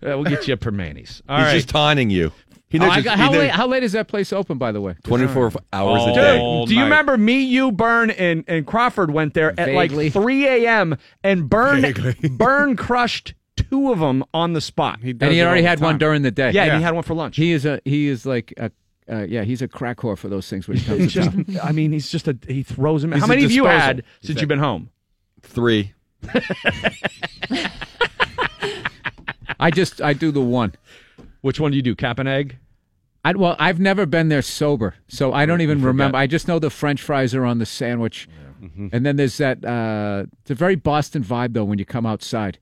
Uh, 0.00 0.14
we'll 0.16 0.24
get 0.24 0.46
you 0.46 0.54
a 0.54 0.56
Primanti's. 0.56 1.22
All 1.28 1.38
He's 1.38 1.46
right. 1.46 1.54
just 1.54 1.68
taunting 1.70 2.10
you. 2.10 2.32
He 2.70 2.78
Oh, 2.78 2.82
just- 2.86 3.04
got- 3.04 3.18
how, 3.18 3.30
knows- 3.30 3.38
late, 3.38 3.50
how 3.50 3.66
late 3.66 3.82
is 3.82 3.92
that 3.92 4.08
place 4.08 4.32
open, 4.32 4.58
by 4.58 4.72
the 4.72 4.80
way? 4.80 4.94
24 5.04 5.52
hours 5.72 6.02
a 6.02 6.06
Dude, 6.06 6.14
day. 6.16 6.64
do 6.66 6.74
you 6.74 6.82
remember 6.84 7.16
me, 7.16 7.40
you, 7.40 7.72
Burr, 7.72 8.10
and, 8.10 8.44
and 8.46 8.66
Crawford 8.66 9.10
went 9.10 9.32
there 9.34 9.50
at 9.58 9.68
Vaguely. 9.68 10.04
like 10.04 10.12
3 10.12 10.46
a.m. 10.46 10.96
and 11.24 11.48
Burr 11.48 11.92
Burr 12.30 12.74
crushed 12.74 13.32
two 13.56 13.90
of 13.90 14.00
them 14.00 14.22
on 14.34 14.52
the 14.52 14.60
spot. 14.60 15.00
He 15.02 15.10
And 15.12 15.22
he 15.32 15.40
already 15.42 15.62
had 15.62 15.80
one 15.80 15.96
during 15.98 16.22
the 16.22 16.30
day. 16.30 16.50
yeah, 16.52 16.64
and 16.64 16.76
he 16.76 16.82
had 16.82 16.92
one 16.94 17.02
for 17.04 17.14
lunch. 17.14 17.36
He 17.36 17.52
is 17.52 17.64
a 17.64 17.80
he 17.84 18.06
is 18.08 18.26
like 18.26 18.52
a 18.58 18.70
uh, 19.10 19.22
yeah 19.26 19.42
he's 19.42 19.62
a 19.62 19.68
crack 19.68 19.96
whore 19.96 20.18
for 20.18 20.28
those 20.28 20.48
things 20.50 20.68
when 20.68 20.76
he 20.76 20.84
comes 20.84 21.00
It's 21.00 21.14
to 21.14 21.22
just. 21.44 21.64
I 21.64 21.72
mean, 21.72 21.90
he's 21.92 22.10
just 22.10 22.28
a 22.28 22.36
he 22.46 22.62
throws 22.62 23.00
them. 23.02 23.12
He's 23.12 23.22
How 23.22 23.26
many 23.26 23.44
of 23.44 23.50
you 23.50 23.64
had 23.64 24.04
since 24.22 24.40
you've 24.40 24.48
been 24.48 24.58
home? 24.58 24.90
Three. 25.40 25.94
I 29.60 29.70
just 29.70 30.00
I 30.02 30.12
do 30.12 30.30
the 30.30 30.40
one. 30.40 30.74
Which 31.40 31.60
one 31.60 31.70
do 31.70 31.76
you 31.76 31.82
do? 31.82 31.94
Cap 31.94 32.18
and 32.18 32.28
egg? 32.28 32.58
I, 33.24 33.32
well, 33.32 33.56
I've 33.58 33.80
never 33.80 34.06
been 34.06 34.28
there 34.28 34.42
sober, 34.42 34.94
so 35.08 35.32
I 35.32 35.44
don't 35.44 35.60
even 35.60 35.82
remember. 35.82 36.16
I 36.16 36.26
just 36.26 36.48
know 36.48 36.58
the 36.58 36.70
French 36.70 37.02
fries 37.02 37.34
are 37.34 37.44
on 37.44 37.58
the 37.58 37.66
sandwich, 37.66 38.28
and 38.92 39.04
then 39.04 39.16
there's 39.16 39.36
that. 39.38 39.64
Uh, 39.64 40.26
it's 40.42 40.50
a 40.50 40.54
very 40.54 40.76
Boston 40.76 41.22
vibe 41.22 41.52
though 41.52 41.64
when 41.64 41.78
you 41.78 41.84
come 41.84 42.06
outside, 42.06 42.58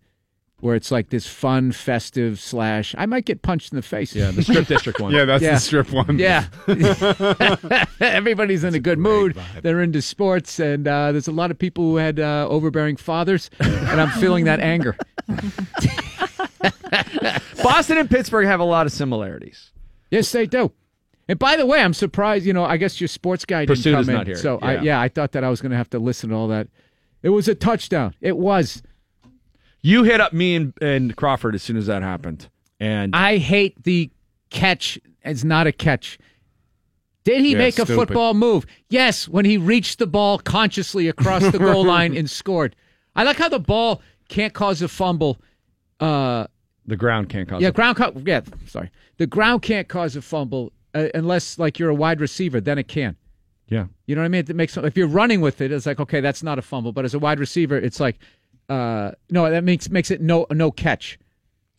where 0.61 0.75
it's 0.75 0.91
like 0.91 1.11
this 1.11 1.27
fun, 1.27 1.73
festive 1.73 2.41
slash. 2.41 2.95
I 2.99 3.07
might 3.07 3.27
get 3.27 3.43
punched 3.43 3.71
in 3.73 3.77
the 3.77 3.83
face. 3.83 4.15
Yeah, 4.15 4.31
the 4.31 4.43
strip 4.43 4.67
district 4.67 4.99
one. 4.99 5.13
Yeah, 5.15 5.25
that's 5.27 5.43
Yeah. 5.45 5.55
the 5.55 5.61
strip 5.61 5.93
one. 5.93 6.19
Yeah. 6.19 6.47
Everybody's 8.01 8.65
in 8.65 8.75
a 8.75 8.81
good 8.81 8.99
mood. 8.99 9.37
They're 9.63 9.83
into 9.83 10.03
sports, 10.03 10.59
and 10.59 10.89
uh, 10.89 11.13
there's 11.13 11.29
a 11.29 11.33
lot 11.33 11.51
of 11.51 11.59
people 11.59 11.85
who 11.85 11.97
had 11.97 12.19
uh, 12.19 12.47
overbearing 12.49 12.97
fathers, 12.97 13.51
and 13.61 14.01
I'm 14.01 14.11
feeling 14.21 14.47
that 14.47 14.61
anger. 14.61 14.97
Boston 17.69 17.99
and 17.99 18.11
Pittsburgh 18.11 18.47
have 18.47 18.61
a 18.61 18.65
lot 18.65 18.87
of 18.87 18.93
similarities. 18.93 19.71
Yes, 20.11 20.31
they 20.33 20.47
do. 20.47 20.73
And 21.29 21.39
by 21.39 21.57
the 21.57 21.67
way, 21.67 21.81
I'm 21.81 21.95
surprised. 21.95 22.47
You 22.47 22.53
know, 22.53 22.65
I 22.65 22.77
guess 22.77 23.01
your 23.01 23.09
sports 23.09 23.45
guy 23.45 23.65
didn't 23.65 23.79
Prisuta 23.81 23.93
come 23.93 24.01
is 24.03 24.09
in. 24.09 24.15
not 24.15 24.27
here. 24.27 24.37
So 24.37 24.59
I, 24.63 24.75
Yeah. 24.75 24.83
yeah, 24.83 25.01
I 25.01 25.09
thought 25.09 25.33
that 25.33 25.43
I 25.45 25.51
was 25.51 25.61
going 25.61 25.71
to 25.73 25.77
have 25.77 25.91
to 25.91 25.99
listen 25.99 26.31
to 26.31 26.37
all 26.37 26.49
that. 26.49 26.69
It 27.23 27.31
was 27.31 27.49
a 27.49 27.55
touchdown. 27.55 28.15
It 28.21 28.37
was. 28.37 28.83
You 29.83 30.03
hit 30.05 30.21
up 30.21 30.33
me 30.33 30.55
and, 30.57 30.73
and 30.81 31.17
Crawford 31.17 31.55
as 31.55 31.63
soon 31.63 31.77
as 31.77 31.87
that 31.87 32.03
happened, 32.03 32.49
and 32.81 33.15
I 33.15 33.37
hate 33.39 33.83
the 33.85 34.11
catch. 34.51 34.99
It's 35.25 35.45
not 35.45 35.67
a 35.67 35.73
catch. 35.73 36.19
Did 37.25 37.41
he 37.41 37.53
Yeah, 37.53 37.59
make 37.59 37.75
a 37.79 37.85
stupid. 37.85 37.95
football 37.97 38.35
move? 38.35 38.67
Yes, 38.89 39.29
when 39.29 39.45
he 39.45 39.57
reached 39.59 39.99
the 39.99 40.07
ball 40.07 40.39
consciously 40.39 41.09
across 41.09 41.43
the 41.51 41.59
goal 41.59 41.85
line 41.95 42.17
and 42.17 42.29
scored. 42.31 42.77
I 43.17 43.25
like 43.25 43.37
how 43.39 43.49
the 43.49 43.59
ball 43.59 44.01
can't 44.29 44.55
cause 44.55 44.83
a 44.83 44.89
fumble. 44.89 45.39
Uh, 45.99 46.47
the 46.87 46.97
ground 46.97 47.29
can't 47.29 47.49
cause. 47.49 47.61
yeah, 47.61 47.69
it. 47.69 47.75
ground. 47.75 47.97
Co- 47.97 48.13
yeah, 48.25 48.41
sorry. 48.67 48.91
The 49.19 49.27
ground 49.27 49.63
can't 49.63 49.89
cause 49.89 50.17
a 50.17 50.23
fumble 50.23 50.73
uh, 50.95 51.09
unless 51.15 51.59
like 51.59 51.79
you're 51.79 51.91
a 51.91 51.95
wide 51.95 52.21
receiver. 52.21 52.61
Then 52.61 52.79
it 52.79 52.89
can. 52.89 53.17
Yeah. 53.69 53.87
You 54.07 54.15
know 54.15 54.21
what 54.21 54.27
I 54.27 54.29
mean? 54.29 54.45
It 54.49 54.57
makes 54.57 54.77
if 54.77 54.97
you're 54.97 55.09
running 55.09 55.41
with 55.41 55.61
it, 55.61 55.73
it's 55.73 55.87
like 55.87 56.01
okay, 56.01 56.21
that's 56.21 56.43
not 56.43 56.59
a 56.59 56.63
fumble. 56.63 56.93
But 56.93 57.05
as 57.05 57.15
a 57.15 57.19
wide 57.19 57.41
receiver, 57.41 57.77
it's 57.77 58.01
like 58.01 58.19
uh, 58.69 59.13
no, 59.31 59.51
that 59.51 59.65
makes 59.65 59.91
makes 59.91 60.11
it 60.11 60.21
no 60.21 60.47
no 60.51 60.71
catch. 60.71 61.19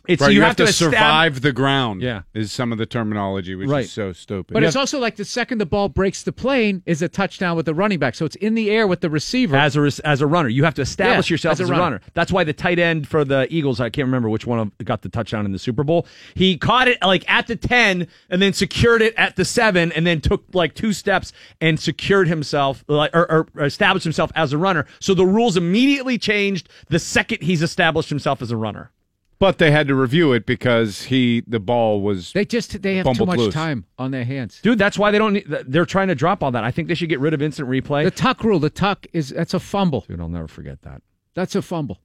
It's 0.08 0.22
Right, 0.22 0.30
you, 0.30 0.36
you, 0.36 0.42
have, 0.42 0.58
have, 0.58 0.58
to, 0.58 0.64
estab- 0.64 0.74
survive 0.74 1.42
the 1.42 1.52
ground. 1.52 2.02
Yeah. 2.02 2.22
is 2.34 2.52
some 2.52 2.72
of 2.72 2.77
the 2.77 2.86
terminology, 2.86 3.56
which 3.56 3.68
Right. 3.69 3.86
is 3.86 3.92
so 3.92 4.14
stupid. 4.14 4.53
But 4.53 4.64
it's 4.64 4.76
also 4.76 5.00
like 5.00 5.16
the 5.18 5.26
second 5.26 5.58
the 5.58 5.66
ball 5.66 5.90
breaks 5.90 6.24
the 6.24 6.32
plane 6.32 6.82
is 6.86 7.02
a 7.02 7.10
touchdown 7.10 7.56
with 7.58 7.66
the 7.66 7.74
running 7.74 8.00
back. 8.00 8.16
So 8.16 8.26
it's 8.26 8.36
in 8.38 8.53
the 8.56 8.69
air 8.72 8.88
with 8.88 9.02
the 9.02 9.10
receiver. 9.10 9.56
as 9.58 9.76
a 9.76 9.90
as 10.06 10.22
a 10.22 10.27
runner. 10.27 10.50
You 10.50 10.64
have 10.64 10.74
to 10.76 10.82
establish 10.82 11.30
Yeah, 11.30 11.34
yourself 11.34 11.53
as 11.53 11.61
as 11.61 11.69
a 11.69 11.74
a, 11.74 11.77
runner. 11.77 11.84
runner. 11.98 12.02
That's 12.14 12.32
why 12.32 12.44
the 12.44 12.53
tight 12.53 12.80
end 12.80 13.08
for 13.08 13.26
the 13.26 13.48
Eagles, 13.50 13.80
I 13.82 13.90
can't 13.90 14.06
remember 14.06 14.30
which 14.30 14.45
one 14.48 14.72
got 14.84 15.02
the 15.02 15.10
touchdown 15.10 15.45
in 15.45 15.52
the 15.52 15.60
Super 15.60 15.84
Bowl. 15.84 16.08
He 16.36 16.58
caught 16.58 16.88
it 16.88 16.98
like 17.02 17.30
at 17.30 17.48
the 17.48 17.56
10 17.56 18.08
and 18.30 18.42
then 18.42 18.53
secured 18.53 19.02
it 19.02 19.14
at 19.18 19.36
the 19.36 19.45
7 19.45 19.92
and 19.92 20.08
then 20.08 20.22
took 20.22 20.45
like 20.53 20.74
two 20.74 20.94
steps 20.94 21.34
and 21.61 21.80
secured 21.80 22.27
himself 22.27 22.84
like 22.88 23.14
or, 23.16 23.48
or 23.56 23.64
established 23.66 24.03
himself 24.06 24.32
as 24.36 24.53
a 24.53 24.58
runner. 24.58 24.86
So 25.00 25.14
the 25.14 25.26
rules 25.26 25.58
immediately 25.58 26.18
changed 26.18 26.69
the 26.90 27.00
second 27.00 27.42
he's 27.42 27.61
established 27.61 28.10
himself 28.10 28.42
as 28.42 28.52
a 28.52 28.58
runner. 28.58 28.92
But 29.40 29.57
they 29.57 29.72
had 29.72 29.88
to 29.88 29.95
review 29.95 30.33
it 30.33 30.45
because 30.45 31.03
he 31.03 31.43
the 31.48 31.59
ball 31.59 32.01
was 32.01 32.32
they 32.33 32.45
just 32.45 32.82
they 32.82 32.95
have 32.95 33.06
too 33.06 33.09
Fumbled 33.09 33.27
much 33.30 33.38
loose. 33.40 33.53
time 33.53 33.85
on 33.98 34.11
their 34.11 34.24
hands. 34.25 34.59
Dude, 34.61 34.77
that's 34.80 34.98
why 34.98 35.11
they 35.11 35.17
don't 35.17 35.33
need, 35.33 35.45
they're 35.67 35.85
trying 35.85 36.07
to 36.07 36.16
drop 36.16 36.43
all 36.43 36.51
that. 36.51 36.64
I 36.64 36.72
think 36.72 36.88
they 36.88 36.95
should 36.95 37.09
get 37.09 37.19
rid 37.19 37.33
of 37.33 37.41
instant 37.41 37.69
replay. 37.69 38.03
The 38.03 38.11
tuck 38.11 38.43
rule. 38.43 38.59
The 38.59 38.69
tuck 38.69 39.06
is 39.14 39.30
that's 39.30 39.53
a 39.53 39.59
fumble. 39.59 40.06
Dude, 40.07 40.19
I'll 40.19 40.30
never 40.30 40.48
forget 40.48 40.82
that. 40.83 41.01
That's 41.33 41.56
a 41.56 41.61
fumble. 41.61 41.99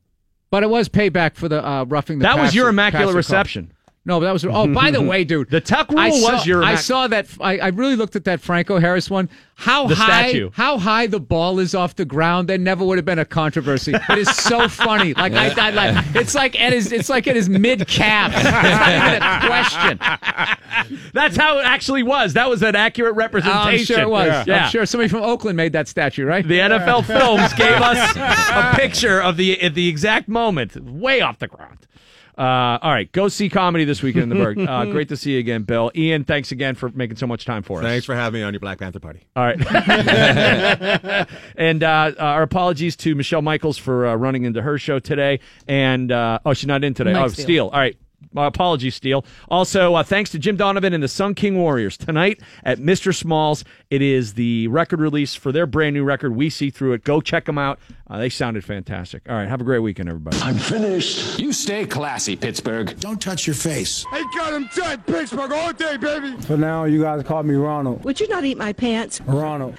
But 0.50 0.62
it 0.62 0.68
was 0.68 0.88
payback 0.90 1.36
for 1.36 1.48
the 1.48 1.66
uh, 1.66 1.84
roughing 1.84 2.18
the 2.18 2.24
That 2.24 2.38
was 2.38 2.54
your 2.54 2.68
immaculate 2.68 3.14
reception. 3.14 3.68
call. 3.68 3.76
No, 4.04 4.18
that 4.18 4.32
was. 4.32 4.44
Oh, 4.44 4.66
by 4.66 4.90
the 4.90 5.00
way, 5.10 5.22
dude, 5.22 5.48
The 5.50 5.60
tuck 5.60 5.90
rule 5.90 6.00
I 6.00 6.10
saw, 6.10 6.32
was 6.32 6.46
your 6.46 6.64
I 6.64 6.74
saw 6.74 7.06
that. 7.06 7.28
I, 7.40 7.58
I 7.58 7.68
really 7.68 7.94
looked 7.94 8.16
at 8.16 8.24
that 8.24 8.40
Franco 8.40 8.78
Harris 8.80 9.08
one. 9.08 9.28
How 9.54 9.86
The 9.86 9.94
high? 9.94 10.30
statue. 10.30 10.50
How 10.54 10.76
high 10.76 11.06
the 11.06 11.20
ball 11.20 11.60
is 11.60 11.72
off 11.72 11.94
the 11.94 12.04
ground? 12.04 12.48
There 12.48 12.58
never 12.58 12.84
would 12.84 12.98
have 12.98 13.04
been 13.04 13.20
a 13.20 13.24
controversy. 13.24 13.92
It 13.94 14.18
is 14.18 14.28
so 14.34 14.66
funny. 14.68 15.14
Like 15.14 15.34
I, 15.34 15.68
I 15.68 15.70
like. 15.70 16.04
It's 16.16 16.34
like 16.34 16.60
at 16.60 16.72
his. 16.72 16.90
It's 16.90 17.08
like 17.08 17.28
at 17.28 17.36
his 17.36 17.48
mid 17.48 17.86
calf. 17.86 18.32
It's 18.42 18.44
not 18.44 18.88
even 18.88 19.22
a 19.22 19.46
question. 19.46 21.10
That's 21.12 21.36
how 21.36 21.58
it 21.58 21.64
actually 21.64 22.02
was. 22.02 22.32
That 22.34 22.48
was 22.50 22.62
an 22.62 22.74
accurate 22.74 23.12
Oh, 23.12 23.16
representation. 23.16 23.60
I'm 23.68 23.84
sure 23.84 24.00
it 24.00 24.08
was. 24.10 24.46
Yeah. 24.48 24.64
I'm 24.64 24.70
sure 24.70 24.84
somebody 24.86 25.08
from 25.08 25.22
Oakland 25.22 25.56
made 25.56 25.72
that 25.74 25.86
statue, 25.86 26.24
right? 26.24 26.46
The 26.46 26.58
NFL 26.58 27.04
Films 27.04 27.52
gave 27.54 27.72
us 27.80 28.16
a 28.16 28.76
picture 28.76 29.20
of 29.20 29.36
the 29.36 29.60
at 29.62 29.74
the 29.74 29.88
exact 29.88 30.28
moment, 30.28 30.74
way 30.82 31.20
off 31.20 31.38
the 31.38 31.46
ground. 31.48 31.86
Uh, 32.36 32.78
all 32.80 32.90
right, 32.90 33.12
go 33.12 33.28
see 33.28 33.50
comedy 33.50 33.84
this 33.84 34.02
weekend 34.02 34.24
in 34.24 34.28
the 34.30 34.34
Burgh. 34.36 34.58
Uh, 34.58 34.86
great 34.86 35.08
to 35.10 35.16
see 35.18 35.32
you 35.32 35.38
again, 35.38 35.64
Bill. 35.64 35.90
Ian, 35.94 36.24
thanks 36.24 36.50
again 36.50 36.74
for 36.74 36.88
making 36.90 37.16
so 37.16 37.26
much 37.26 37.44
time 37.44 37.62
for 37.62 37.78
us. 37.78 37.84
Thanks 37.84 38.06
for 38.06 38.14
having 38.14 38.40
me 38.40 38.44
on 38.44 38.54
your 38.54 38.60
Black 38.60 38.78
Panther 38.78 39.00
party. 39.00 39.26
All 39.36 39.44
right. 39.44 39.60
and 41.56 41.82
uh, 41.82 42.12
our 42.18 42.42
apologies 42.42 42.96
to 42.96 43.14
Michelle 43.14 43.42
Michaels 43.42 43.76
for 43.76 44.06
uh, 44.06 44.14
running 44.14 44.44
into 44.44 44.62
her 44.62 44.78
show 44.78 44.98
today. 44.98 45.40
And 45.68 46.10
uh, 46.10 46.38
oh, 46.46 46.54
she's 46.54 46.66
not 46.66 46.84
in 46.84 46.94
today. 46.94 47.12
Mike 47.12 47.22
oh, 47.22 47.28
Steele. 47.28 47.44
Steele. 47.44 47.68
All 47.68 47.80
right. 47.80 47.96
My 48.32 48.46
apologies, 48.46 48.94
Steele. 48.94 49.24
Also, 49.48 49.94
uh, 49.94 50.02
thanks 50.02 50.30
to 50.30 50.38
Jim 50.38 50.56
Donovan 50.56 50.92
and 50.92 51.02
the 51.02 51.08
Sun 51.08 51.34
King 51.34 51.58
Warriors 51.58 51.96
tonight 51.96 52.40
at 52.64 52.78
Mr. 52.78 53.14
Smalls. 53.14 53.64
It 53.90 54.02
is 54.02 54.34
the 54.34 54.68
record 54.68 55.00
release 55.00 55.34
for 55.34 55.52
their 55.52 55.66
brand 55.66 55.94
new 55.94 56.04
record. 56.04 56.34
We 56.34 56.50
see 56.50 56.70
through 56.70 56.94
it. 56.94 57.04
Go 57.04 57.20
check 57.20 57.44
them 57.44 57.58
out. 57.58 57.78
Uh, 58.08 58.18
they 58.18 58.28
sounded 58.28 58.64
fantastic. 58.64 59.22
All 59.28 59.34
right, 59.36 59.48
have 59.48 59.60
a 59.60 59.64
great 59.64 59.80
weekend, 59.80 60.08
everybody. 60.08 60.38
I'm 60.40 60.56
finished. 60.56 61.38
You 61.38 61.52
stay 61.52 61.86
classy, 61.86 62.36
Pittsburgh. 62.36 62.98
Don't 63.00 63.20
touch 63.20 63.46
your 63.46 63.54
face. 63.54 64.04
They 64.12 64.22
got 64.36 64.52
him 64.52 64.68
dead, 64.74 65.06
Pittsburgh 65.06 65.52
all 65.52 65.72
day, 65.72 65.96
baby. 65.96 66.36
For 66.42 66.56
now, 66.56 66.84
you 66.84 67.02
guys 67.02 67.22
call 67.24 67.42
me 67.42 67.54
Ronald. 67.54 68.04
Would 68.04 68.20
you 68.20 68.28
not 68.28 68.44
eat 68.44 68.58
my 68.58 68.72
pants? 68.72 69.20
Ronald. 69.22 69.76